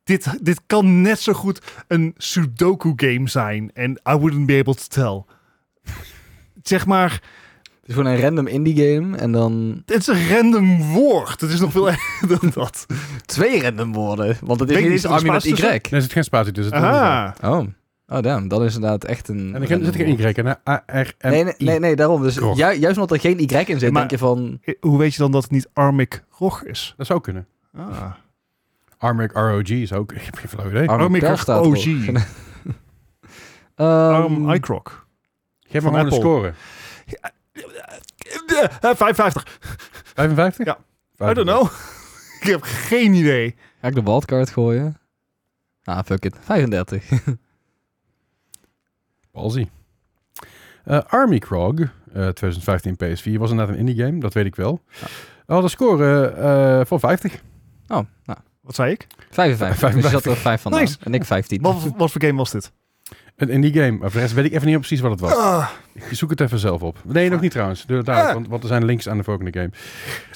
dit, 0.04 0.38
dit 0.44 0.60
kan 0.66 1.00
net 1.00 1.20
zo 1.20 1.32
goed 1.32 1.60
een 1.88 2.14
Sudoku 2.16 2.92
game 2.96 3.28
zijn 3.28 3.70
en 3.74 3.90
I 3.90 4.12
wouldn't 4.16 4.46
be 4.46 4.58
able 4.58 4.74
to 4.74 4.84
tell. 4.88 5.24
zeg 6.62 6.86
maar, 6.86 7.10
Het 7.80 7.90
is 7.90 7.94
gewoon 7.94 8.12
een 8.12 8.20
random 8.20 8.46
indie 8.46 8.76
game 8.76 9.16
en 9.16 9.32
dan 9.32 9.82
het 9.86 9.96
is 10.00 10.06
een 10.06 10.28
random 10.28 10.82
woord. 10.82 11.40
Het 11.40 11.50
is 11.50 11.60
nog 11.60 11.72
veel 11.72 11.90
erger 11.92 12.28
dan 12.28 12.50
dat. 12.54 12.86
twee 13.24 13.62
random 13.62 13.92
woorden. 13.92 14.36
Want 14.40 14.60
het 14.60 14.70
is 14.70 14.76
niet 14.76 14.90
eens 14.90 15.06
Army 15.06 15.30
met? 15.30 15.44
Y. 15.44 15.52
Nee, 15.62 15.80
er 15.90 16.02
zit 16.02 16.12
geen 16.12 16.24
spatie 16.24 16.52
tussen. 16.52 16.74
Aha. 16.74 17.34
Oh. 17.42 17.66
Oh, 18.12 18.20
damn. 18.22 18.48
Dat 18.48 18.62
is 18.62 18.74
inderdaad 18.74 19.04
echt 19.04 19.28
een... 19.28 19.54
En 19.54 19.60
er 19.62 19.66
zit 19.84 19.96
geen. 19.96 20.18
Y 20.18 20.22
in, 20.34 20.46
hè? 20.46 20.54
A-R-M-I. 20.68 21.30
Nee, 21.30 21.44
nee, 21.44 21.54
nee, 21.58 21.78
nee, 21.78 21.96
daarom. 21.96 22.22
Dus 22.22 22.34
juist 22.54 22.86
omdat 22.86 23.10
er 23.10 23.20
geen 23.20 23.38
Y 23.40 23.42
in 23.66 23.78
zit, 23.78 23.80
Maar- 23.80 23.90
denk 24.00 24.10
je 24.10 24.18
van... 24.18 24.60
Hoe 24.80 24.98
weet 24.98 25.12
je 25.14 25.18
dan 25.18 25.32
dat 25.32 25.42
het 25.42 25.50
niet 25.50 25.68
Armic 25.72 26.24
Rog 26.38 26.64
is? 26.64 26.94
Dat 26.96 27.06
zou 27.06 27.20
kunnen. 27.20 27.46
Ah. 27.76 28.12
Armic 28.98 29.32
ROG 29.32 29.68
is 29.68 29.92
ook... 29.92 30.12
Ik 30.22 30.22
heb 30.22 30.36
geen 30.36 30.48
flauw 30.48 30.68
idee. 30.68 30.88
Army 30.88 31.02
Army 31.04 31.18
Pel 31.18 31.28
Krog 31.28 31.40
staat 31.40 31.66
OG. 31.66 31.86
erop. 31.86 32.16
Ehm, 33.74 33.88
Arm 33.88 34.50
iCrog. 34.50 35.06
Geef 35.60 35.82
maar 35.82 35.92
een 35.92 35.98
Apple. 36.00 36.18
score. 36.18 36.52
Eh, 38.80 38.94
55. 38.94 39.58
55? 40.14 40.66
Ja. 40.66 40.78
I 41.30 41.34
don't 41.34 41.48
know. 41.48 41.64
ik 42.40 42.46
heb 42.46 42.60
geen 42.62 43.14
idee. 43.14 43.54
Ga 43.80 43.88
ik 43.88 43.94
de 43.94 44.02
wildcard 44.02 44.50
gooien? 44.50 44.98
Ah, 45.84 45.98
fuck 46.04 46.24
it. 46.24 46.36
35. 46.40 47.08
Balzie. 49.32 49.70
Eh, 50.84 50.98
Army 51.06 51.38
Krog, 51.38 51.74
eh, 51.80 51.86
2015 52.12 52.96
PS4, 52.96 53.38
was 53.38 53.50
inderdaad 53.50 53.74
een 53.74 53.80
indie 53.86 54.04
game, 54.04 54.18
dat 54.20 54.34
weet 54.34 54.46
ik 54.46 54.56
wel. 54.56 54.80
Ja. 55.00 55.06
Had 55.54 55.62
een 55.62 55.70
score 55.70 56.26
eh 56.26 56.80
van 56.86 57.00
50. 57.00 57.34
Oh, 57.88 57.98
nou. 58.24 58.38
Wat 58.60 58.74
zei 58.74 58.92
ik? 58.92 59.06
55. 59.30 59.92
Dus 59.94 60.02
je 60.02 60.08
zat 60.10 60.24
er 60.24 60.36
5 60.36 60.60
van. 60.62 60.72
Nice. 60.72 60.96
En 61.00 61.14
ik 61.14 61.24
15. 61.24 61.62
Wat, 61.62 61.92
wat 61.96 62.10
voor 62.10 62.20
game 62.22 62.36
was 62.36 62.50
dit? 62.50 62.72
Een 63.36 63.48
indie 63.48 63.72
game, 63.72 63.90
maar 63.90 64.00
voor 64.00 64.10
de 64.12 64.18
rest 64.18 64.32
weet 64.34 64.44
ik 64.44 64.52
even 64.52 64.66
niet 64.66 64.76
precies 64.78 65.00
wat 65.00 65.10
het 65.10 65.20
was. 65.20 65.32
Ah, 65.36 65.68
Ik 65.92 66.02
zoek 66.10 66.30
het 66.30 66.40
even 66.40 66.58
zelf 66.58 66.82
op. 66.82 66.98
Nee, 67.04 67.30
nog 67.30 67.40
niet 67.40 67.50
trouwens. 67.50 67.86
Doe 67.86 67.96
het 67.96 68.06
dadelijk, 68.06 68.30
Ah. 68.30 68.36
want, 68.36 68.48
want 68.48 68.62
er 68.62 68.68
zijn 68.68 68.84
links 68.84 69.08
aan 69.08 69.16
de 69.16 69.22
volgende 69.24 69.52
game. 69.52 69.70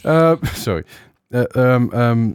Eh, 0.02 0.32
sorry. 0.64 0.84
Eh, 1.28 1.42
ehm, 1.54 1.88
ehm, 1.92 2.32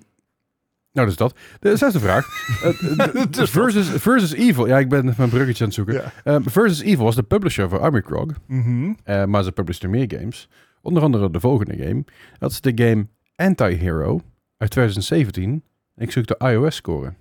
nou, 0.94 1.08
dus 1.08 1.16
dat. 1.16 1.36
De 1.60 1.76
zesde 1.78 2.00
vraag. 2.00 2.28
Eh, 2.64 3.14
de- 3.30 3.48
versus, 3.48 3.88
versus 3.90 4.34
Evil. 4.34 4.68
Ja, 4.68 4.80
ik 4.80 4.90
ben 4.90 5.14
mijn 5.18 5.30
bruggetje 5.30 5.64
aan 5.64 5.70
het 5.70 5.74
zoeken. 5.78 5.94
ja. 5.94 6.12
Eh, 6.24 6.36
versus 6.46 6.82
Evil 6.82 7.04
was 7.04 7.16
de 7.16 7.24
publisher 7.24 7.70
voor 7.70 7.80
Army 7.80 8.02
Krog. 8.02 8.28
Mhm. 8.48 8.94
Eh, 9.04 9.26
maar 9.26 9.44
ze 9.44 9.52
publishten 9.52 9.90
meer 9.90 10.14
games. 10.18 10.50
Onder 10.82 11.04
andere 11.04 11.32
de 11.32 11.40
volgende 11.40 11.78
game. 11.84 12.04
Dat 12.40 12.52
is 12.52 12.62
de 12.62 12.72
game 12.76 13.08
Anti-Hero 13.36 14.22
uit 14.58 14.70
2017. 14.72 15.64
Ik 15.96 16.12
zoek 16.12 16.28
de 16.28 16.36
iOS-score. 16.40 17.14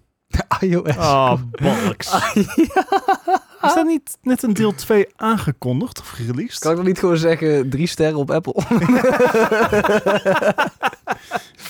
iOS. 0.61 0.97
Ah, 1.13 1.41
bollocks. 1.51 2.13
Is 3.63 3.75
dat 3.75 3.87
niet 3.87 4.19
net 4.23 4.43
een 4.43 4.53
deel 4.55 4.75
2 4.75 5.07
aangekondigd 5.17 6.01
of 6.01 6.09
gereleased? 6.09 6.59
Kan 6.59 6.71
ik 6.71 6.77
nog 6.77 6.87
niet 6.87 6.99
gewoon 6.99 7.17
zeggen 7.17 7.71
drie 7.71 7.87
sterren 7.87 8.19
op 8.19 8.31
Apple? 8.31 8.55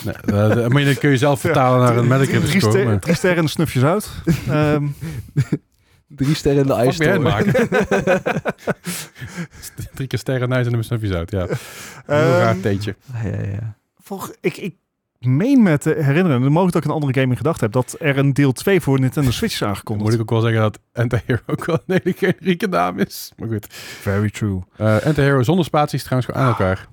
Nee, 0.05 0.15
de- 0.25 0.67
maar 0.69 0.85
dat 0.85 0.99
kun 0.99 1.11
je 1.11 1.17
zelf 1.17 1.41
vertalen 1.41 1.81
naar 1.81 1.97
een 1.97 2.09
Metacritic 2.09 2.45
drie, 2.49 2.61
score. 2.61 2.73
ster- 2.77 2.87
maar- 2.87 2.99
drie 3.01 3.15
sterren 3.15 3.43
en 3.43 3.49
snufjes 3.49 3.83
uit. 3.83 4.11
Ehm, 4.49 4.87
drie 6.09 6.35
sterren 6.35 6.62
in 6.62 6.67
de 6.67 6.75
me 6.99 7.09
uitmaken. 7.11 7.69
Drie 9.95 10.07
keer 10.09 10.19
sterren, 10.19 10.49
nice 10.49 10.71
en 10.71 10.77
de 10.77 10.83
snufjes 10.83 11.12
uit. 11.12 11.31
Ja, 11.31 11.41
een 11.41 11.49
heel 12.07 12.17
ehm, 12.33 12.39
raar 12.39 12.61
theetje. 12.61 12.97
Ja, 13.23 13.29
ja, 13.29 13.47
ja. 13.51 13.77
volg- 14.03 14.33
ik, 14.41 14.57
ik 14.57 14.75
meen 15.27 15.63
me 15.63 15.79
te 15.79 15.91
herinneren, 15.91 16.43
en 16.43 16.53
mogelijk 16.53 16.73
dat 16.73 16.83
ik 16.83 16.89
een 16.89 16.95
andere 16.95 17.13
game 17.21 17.31
in 17.31 17.37
gedacht 17.37 17.61
heb, 17.61 17.73
dat 17.73 17.97
er 17.99 18.19
een 18.19 18.33
deel 18.33 18.53
2 18.53 18.81
voor 18.81 19.01
Nintendo 19.01 19.31
Switch 19.31 19.53
is 19.53 19.59
Dan 19.59 19.69
aangekondigd. 19.69 20.05
moet 20.05 20.15
ik 20.15 20.21
ook 20.21 20.31
wel 20.31 20.41
zeggen 20.41 20.61
dat 20.61 20.79
Anti-Hero 20.93 21.41
ook 21.47 21.65
wel 21.65 21.79
een 21.87 22.01
hele 22.03 22.17
generieke 22.17 22.67
naam 22.67 22.99
is. 22.99 23.33
Maar 23.37 23.49
goed. 23.49 23.67
Very 23.75 24.31
true. 24.31 24.61
Eh 24.77 24.87
Anti-Hero 25.05 25.43
zonder 25.43 25.65
spaties 25.65 26.03
trouwens 26.03 26.33
gewoon 26.33 26.47
aan 26.47 26.51
elkaar. 26.53 26.89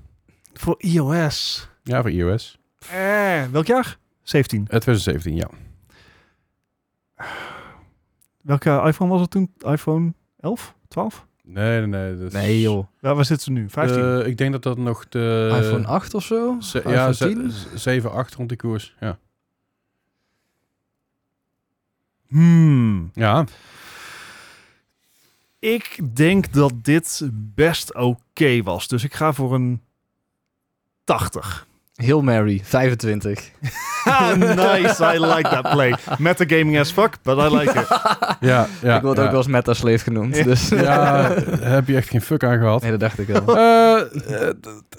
Voor 0.52 0.74
iOS. 0.78 1.68
Ja, 1.82 2.00
voor 2.00 2.10
iOS. 2.10 2.58
Eh, 2.90 3.42
welk 3.50 3.66
jaar? 3.66 3.98
17. 4.22 4.60
Eh, 4.60 4.66
2017, 4.78 5.34
ja. 5.36 5.48
Welke 8.42 8.82
iPhone 8.86 9.10
was 9.10 9.20
het 9.20 9.30
toen? 9.30 9.52
iPhone 9.58 10.14
11? 10.40 10.74
12? 10.88 11.26
Nee, 11.50 11.78
nee, 11.80 11.86
nee. 11.86 12.16
dat 12.18 12.26
is- 12.26 12.32
Nee 12.32 12.60
joh. 12.60 12.86
Ja, 13.00 13.14
waar 13.14 13.24
zitten 13.24 13.44
ze 13.44 13.52
nu? 13.60 13.68
15? 13.70 14.02
Eh, 14.02 14.26
ik 14.26 14.36
denk 14.36 14.52
dat 14.52 14.62
dat 14.62 14.78
nog 14.78 15.08
de... 15.08 15.48
iPhone 15.62 15.86
8 15.86 16.14
of 16.14 16.24
zo? 16.24 16.56
Ze- 16.60 16.78
iPhone 16.78 16.94
ja, 16.96 17.12
10? 17.12 17.52
7, 17.74 18.12
8 18.12 18.34
rond 18.34 18.48
die 18.48 18.58
koers. 18.58 18.94
Ja. 19.00 19.18
Hmm. 22.28 23.10
Ja, 23.14 23.44
Ik 25.58 25.98
denk 26.16 26.52
dat 26.52 26.72
dit 26.82 27.28
best 27.32 27.94
oké 27.94 28.62
was. 28.62 28.88
Dus 28.88 29.04
ik 29.04 29.14
ga 29.14 29.32
voor 29.32 29.54
een 29.54 29.82
80. 31.04 31.66
Heel 31.98 32.22
Mary, 32.22 32.60
25. 32.64 33.50
Ah, 34.04 34.34
nice, 34.36 35.00
I 35.14 35.18
like 35.18 35.48
that 35.48 35.70
play. 35.70 35.94
Metagaming 36.18 36.78
as 36.78 36.90
fuck, 36.92 37.14
but 37.22 37.38
I 37.38 37.56
like 37.56 37.78
it. 37.80 37.86
ja, 38.50 38.66
ja. 38.82 38.96
ik 38.96 39.02
word 39.02 39.16
ja. 39.16 39.22
ook 39.24 39.30
wel 39.30 39.36
eens 39.38 39.46
meta-slave 39.46 39.98
genoemd. 39.98 40.36
Ja. 40.36 40.42
Dus. 40.44 40.68
Ja, 40.68 41.28
daar 41.28 41.70
heb 41.72 41.88
je 41.88 41.96
echt 41.96 42.08
geen 42.08 42.20
fuck 42.22 42.44
aan 42.44 42.58
gehad. 42.58 42.82
Nee, 42.82 42.90
dat 42.90 43.00
dacht 43.00 43.18
ik 43.18 43.26
wel. 43.26 43.56
Eh 43.56 44.00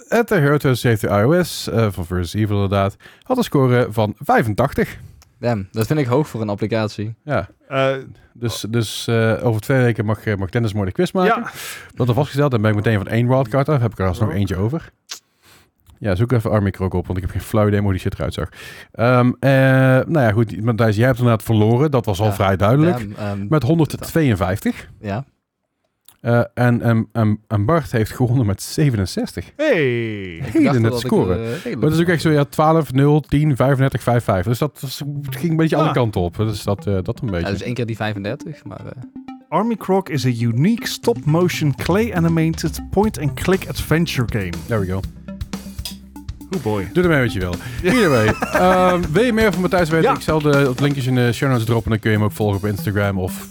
het 0.08 0.28
de 0.28 0.34
Hero 0.34 0.56
2017 0.56 1.08
iOS 1.08 1.68
eh, 1.68 1.86
van 1.90 2.06
Versus 2.06 2.34
Evil 2.34 2.54
inderdaad 2.54 2.96
had 3.22 3.36
een 3.36 3.42
score 3.44 3.86
van 3.90 4.14
85. 4.18 4.96
Damn, 5.38 5.68
dat 5.72 5.86
vind 5.86 5.98
ik 5.98 6.06
hoog 6.06 6.28
voor 6.28 6.40
een 6.40 6.48
applicatie. 6.48 7.14
Ja, 7.24 7.48
Eh, 7.68 7.92
dus, 8.32 8.64
dus 8.68 9.06
eh, 9.06 9.34
over 9.42 9.60
twee 9.60 9.82
weken 9.82 10.04
mag, 10.04 10.24
eh, 10.24 10.36
mag 10.36 10.50
Dennis 10.50 10.72
mooi 10.72 10.86
de 10.86 10.92
quiz 10.92 11.12
maken. 11.12 11.42
ja, 11.42 11.50
Dat 11.94 12.08
er 12.08 12.14
vastgesteld, 12.14 12.50
dan 12.50 12.60
ben 12.60 12.70
ik 12.70 12.76
meteen 12.76 12.96
van 12.98 13.08
één 13.08 13.28
wildcard 13.28 13.68
af. 13.68 13.80
Heb 13.80 13.92
ik 13.92 13.98
er 13.98 14.06
alsnog 14.06 14.28
Oh. 14.28 14.34
eentje 14.34 14.56
over. 14.56 14.90
Ja, 16.00 16.14
zoek 16.14 16.32
even 16.32 16.50
Army 16.50 16.70
Krok 16.70 16.94
op, 16.94 17.06
want 17.06 17.18
ik 17.18 17.24
heb 17.24 17.32
geen 17.32 17.40
flauw 17.42 17.66
idee 17.68 17.80
hoe 17.80 17.90
die 17.90 18.00
shit 18.00 18.14
eruit 18.14 18.34
zag. 18.34 18.48
Ehm, 18.92 19.32
eh, 19.40 19.50
nou 20.06 20.12
ja, 20.20 20.32
goed. 20.32 20.62
Matthijs, 20.64 20.96
jij 20.96 21.06
hebt 21.06 21.18
inderdaad 21.18 21.42
verloren. 21.42 21.90
Dat 21.90 22.04
was 22.06 22.20
al 22.20 22.26
Ja. 22.26 22.32
vrij 22.32 22.56
duidelijk. 22.56 22.98
Damn, 22.98 23.14
ehm, 23.40 23.46
Met 23.48 23.62
152. 23.62 24.88
ja. 25.00 25.24
Eh, 26.20 26.40
en, 26.54 26.82
en, 26.82 27.08
en, 27.12 27.40
en 27.48 27.64
Bart 27.64 27.92
heeft 27.92 28.10
gewonnen 28.10 28.46
met 28.46 28.62
67. 28.62 29.52
hey. 29.56 30.36
Ik 30.36 30.44
Hele 30.44 30.78
net 30.80 30.92
ik, 30.92 30.98
scoren. 30.98 31.36
eh, 31.44 31.64
Maar 31.64 31.80
dat 31.80 31.92
is 31.92 32.00
ook 32.00 32.06
echt 32.08 32.22
zo, 32.22 32.30
ja, 32.30 32.44
12, 32.44 32.92
0, 32.92 33.20
10, 33.20 33.56
35, 33.56 34.02
5, 34.02 34.24
5. 34.24 34.44
Dus 34.44 34.58
dat, 34.58 35.00
ging 35.30 35.50
een 35.50 35.56
beetje 35.56 35.76
Ah. 35.76 35.82
alle 35.82 35.92
kanten 35.92 36.20
op. 36.20 36.36
Dus 36.36 36.62
dat, 36.62 36.86
eh, 36.86 36.98
dat 37.02 37.20
een 37.20 37.30
beetje. 37.30 37.46
Ja, 37.46 37.52
dus 37.52 37.62
één 37.62 37.74
keer 37.74 37.86
die 37.86 37.96
35, 37.96 38.64
maar... 38.64 38.80
eh, 38.86 38.92
Army 39.48 39.74
Croc 39.76 40.08
is 40.08 40.24
a 40.26 40.28
unique 40.28 40.86
stop-motion 40.86 41.74
clay-animated 41.74 42.80
point-and-click 42.90 43.68
adventure 43.68 44.28
game. 44.32 44.50
There 44.66 44.80
we 44.80 44.86
go. 44.86 45.00
Oh 46.56 46.62
boy. 46.62 46.88
Doe 46.92 47.02
ermee 47.02 47.22
wat 47.22 47.32
je 47.32 47.38
wil. 47.38 47.54
Anyway, 47.84 48.26
ehm, 48.52 49.02
wil 49.12 49.24
je 49.24 49.32
meer 49.32 49.52
van 49.52 49.60
Matthijs 49.60 49.88
weten? 49.88 50.10
Ja. 50.10 50.16
Ik 50.16 50.22
zal 50.22 50.40
de 50.40 50.56
het 50.56 50.80
linkjes 50.80 51.06
in 51.06 51.14
de 51.14 51.32
show 51.32 51.50
notes 51.50 51.64
droppen. 51.64 51.90
Dan 51.90 52.00
kun 52.00 52.10
je 52.10 52.16
hem 52.16 52.26
ook 52.26 52.32
volgen 52.32 52.56
op 52.56 52.64
Instagram 52.64 53.18
of... 53.18 53.46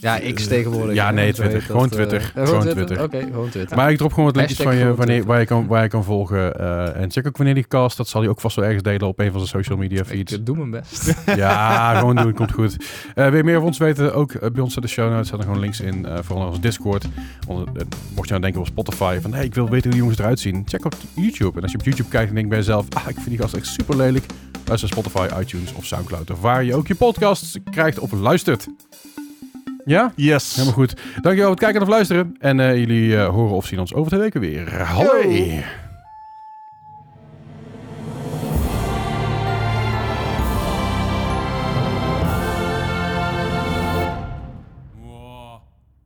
ja, 0.00 0.20
X 0.34 0.46
tegenwoordig. 0.46 0.94
Ja, 0.94 1.10
nee, 1.10 1.26
dat 1.26 1.34
Twitter. 1.34 1.62
Gewoon 1.62 1.84
eh, 1.84 1.90
Twitter. 1.90 2.32
ja, 2.34 2.44
Gewoon 2.46 2.60
Twitter. 2.68 3.02
Oké, 3.02 3.20
gewoon 3.20 3.48
Twitter. 3.48 3.76
Maar 3.76 3.90
ik 3.90 3.96
drop 3.96 4.10
gewoon 4.10 4.24
wat 4.26 4.36
linkjes 4.36 4.58
van 4.58 4.76
je 4.76 4.94
wanneer, 4.94 5.24
waar, 5.24 5.40
je 5.40 5.46
kan, 5.46 5.66
waar 5.66 5.82
je 5.82 5.88
kan 5.88 6.04
volgen. 6.04 6.58
eh, 6.58 6.96
en 7.02 7.10
check 7.10 7.26
ook 7.26 7.36
wanneer 7.36 7.54
die 7.54 7.66
cast. 7.68 7.96
Dat 7.96 8.08
zal 8.08 8.20
hij 8.20 8.30
ook 8.30 8.40
vast 8.40 8.56
wel 8.56 8.64
ergens 8.64 8.82
delen 8.82 9.06
op 9.08 9.18
een 9.18 9.30
van 9.32 9.46
zijn 9.46 9.62
social 9.64 9.78
media 9.78 10.00
ik 10.00 10.06
feeds. 10.06 10.32
eh, 10.32 10.38
doe 10.42 10.56
mijn 10.56 10.70
best. 10.70 11.14
Ja, 11.36 11.98
gewoon 11.98 12.16
doen. 12.16 12.32
Komt 12.34 12.52
goed. 12.52 12.76
Eh 13.14 13.24
wil 13.28 13.36
je 13.36 13.44
meer 13.44 13.56
van 13.56 13.64
ons 13.64 13.78
weten? 13.78 14.14
Ook 14.14 14.32
eh, 14.32 14.50
bij 14.50 14.62
ons 14.62 14.76
in 14.76 14.82
de 14.82 14.88
show 14.88 15.10
notes. 15.10 15.28
Zetten 15.28 15.46
gewoon 15.46 15.60
links 15.60 15.80
in. 15.80 16.06
eh 16.06 16.18
vooral 16.22 16.46
onze 16.48 16.60
Discord. 16.60 17.04
Eh, 17.48 17.56
mocht 18.14 18.24
je 18.28 18.30
nou 18.30 18.40
denken 18.40 18.60
op 18.60 18.66
Spotify. 18.66 19.18
Van 19.20 19.32
hey, 19.34 19.44
ik 19.44 19.54
wil 19.54 19.64
weten 19.64 19.82
hoe 19.82 19.90
die 19.90 20.00
jongens 20.00 20.18
eruit 20.18 20.40
zien. 20.40 20.62
Check 20.66 20.84
op 20.84 20.94
YouTube. 21.14 21.56
En 21.56 21.62
als 21.62 21.72
je 21.72 21.78
op 21.78 21.84
YouTube 21.84 22.08
kijkt 22.08 22.28
en 22.28 22.34
denkt 22.34 22.48
bij 22.48 22.58
jezelf. 22.58 22.86
Ah, 22.88 23.08
ik 23.08 23.14
vind 23.14 23.28
die 23.28 23.38
gast 23.38 23.54
echt 23.54 23.66
super 23.66 23.96
lelijk. 23.96 24.24
Luister 24.66 24.88
Spotify, 24.88 25.28
iTunes 25.40 25.72
of 25.74 25.84
Soundcloud. 25.84 26.30
Of 26.30 26.40
waar 26.40 26.64
je 26.64 26.74
ook 26.74 26.86
je 26.86 26.94
podcasts 26.94 27.58
krijgt 27.70 27.98
of 27.98 28.12
luistert. 28.12 28.66
Ja? 29.84 30.12
Yes. 30.16 30.54
Helemaal 30.54 30.74
goed. 30.74 30.94
Dankjewel 31.14 31.40
voor 31.40 31.50
het 31.50 31.58
kijken 31.58 31.82
of 31.82 31.88
luisteren. 31.88 32.36
En 32.38 32.60
eh, 32.60 32.76
jullie 32.76 33.16
eh, 33.16 33.28
horen 33.28 33.56
of 33.56 33.66
zien 33.66 33.80
ons 33.80 33.94
over 33.94 34.10
twee 34.10 34.20
weken 34.20 34.40
weer. 34.40 34.86
Yo. 34.98 35.83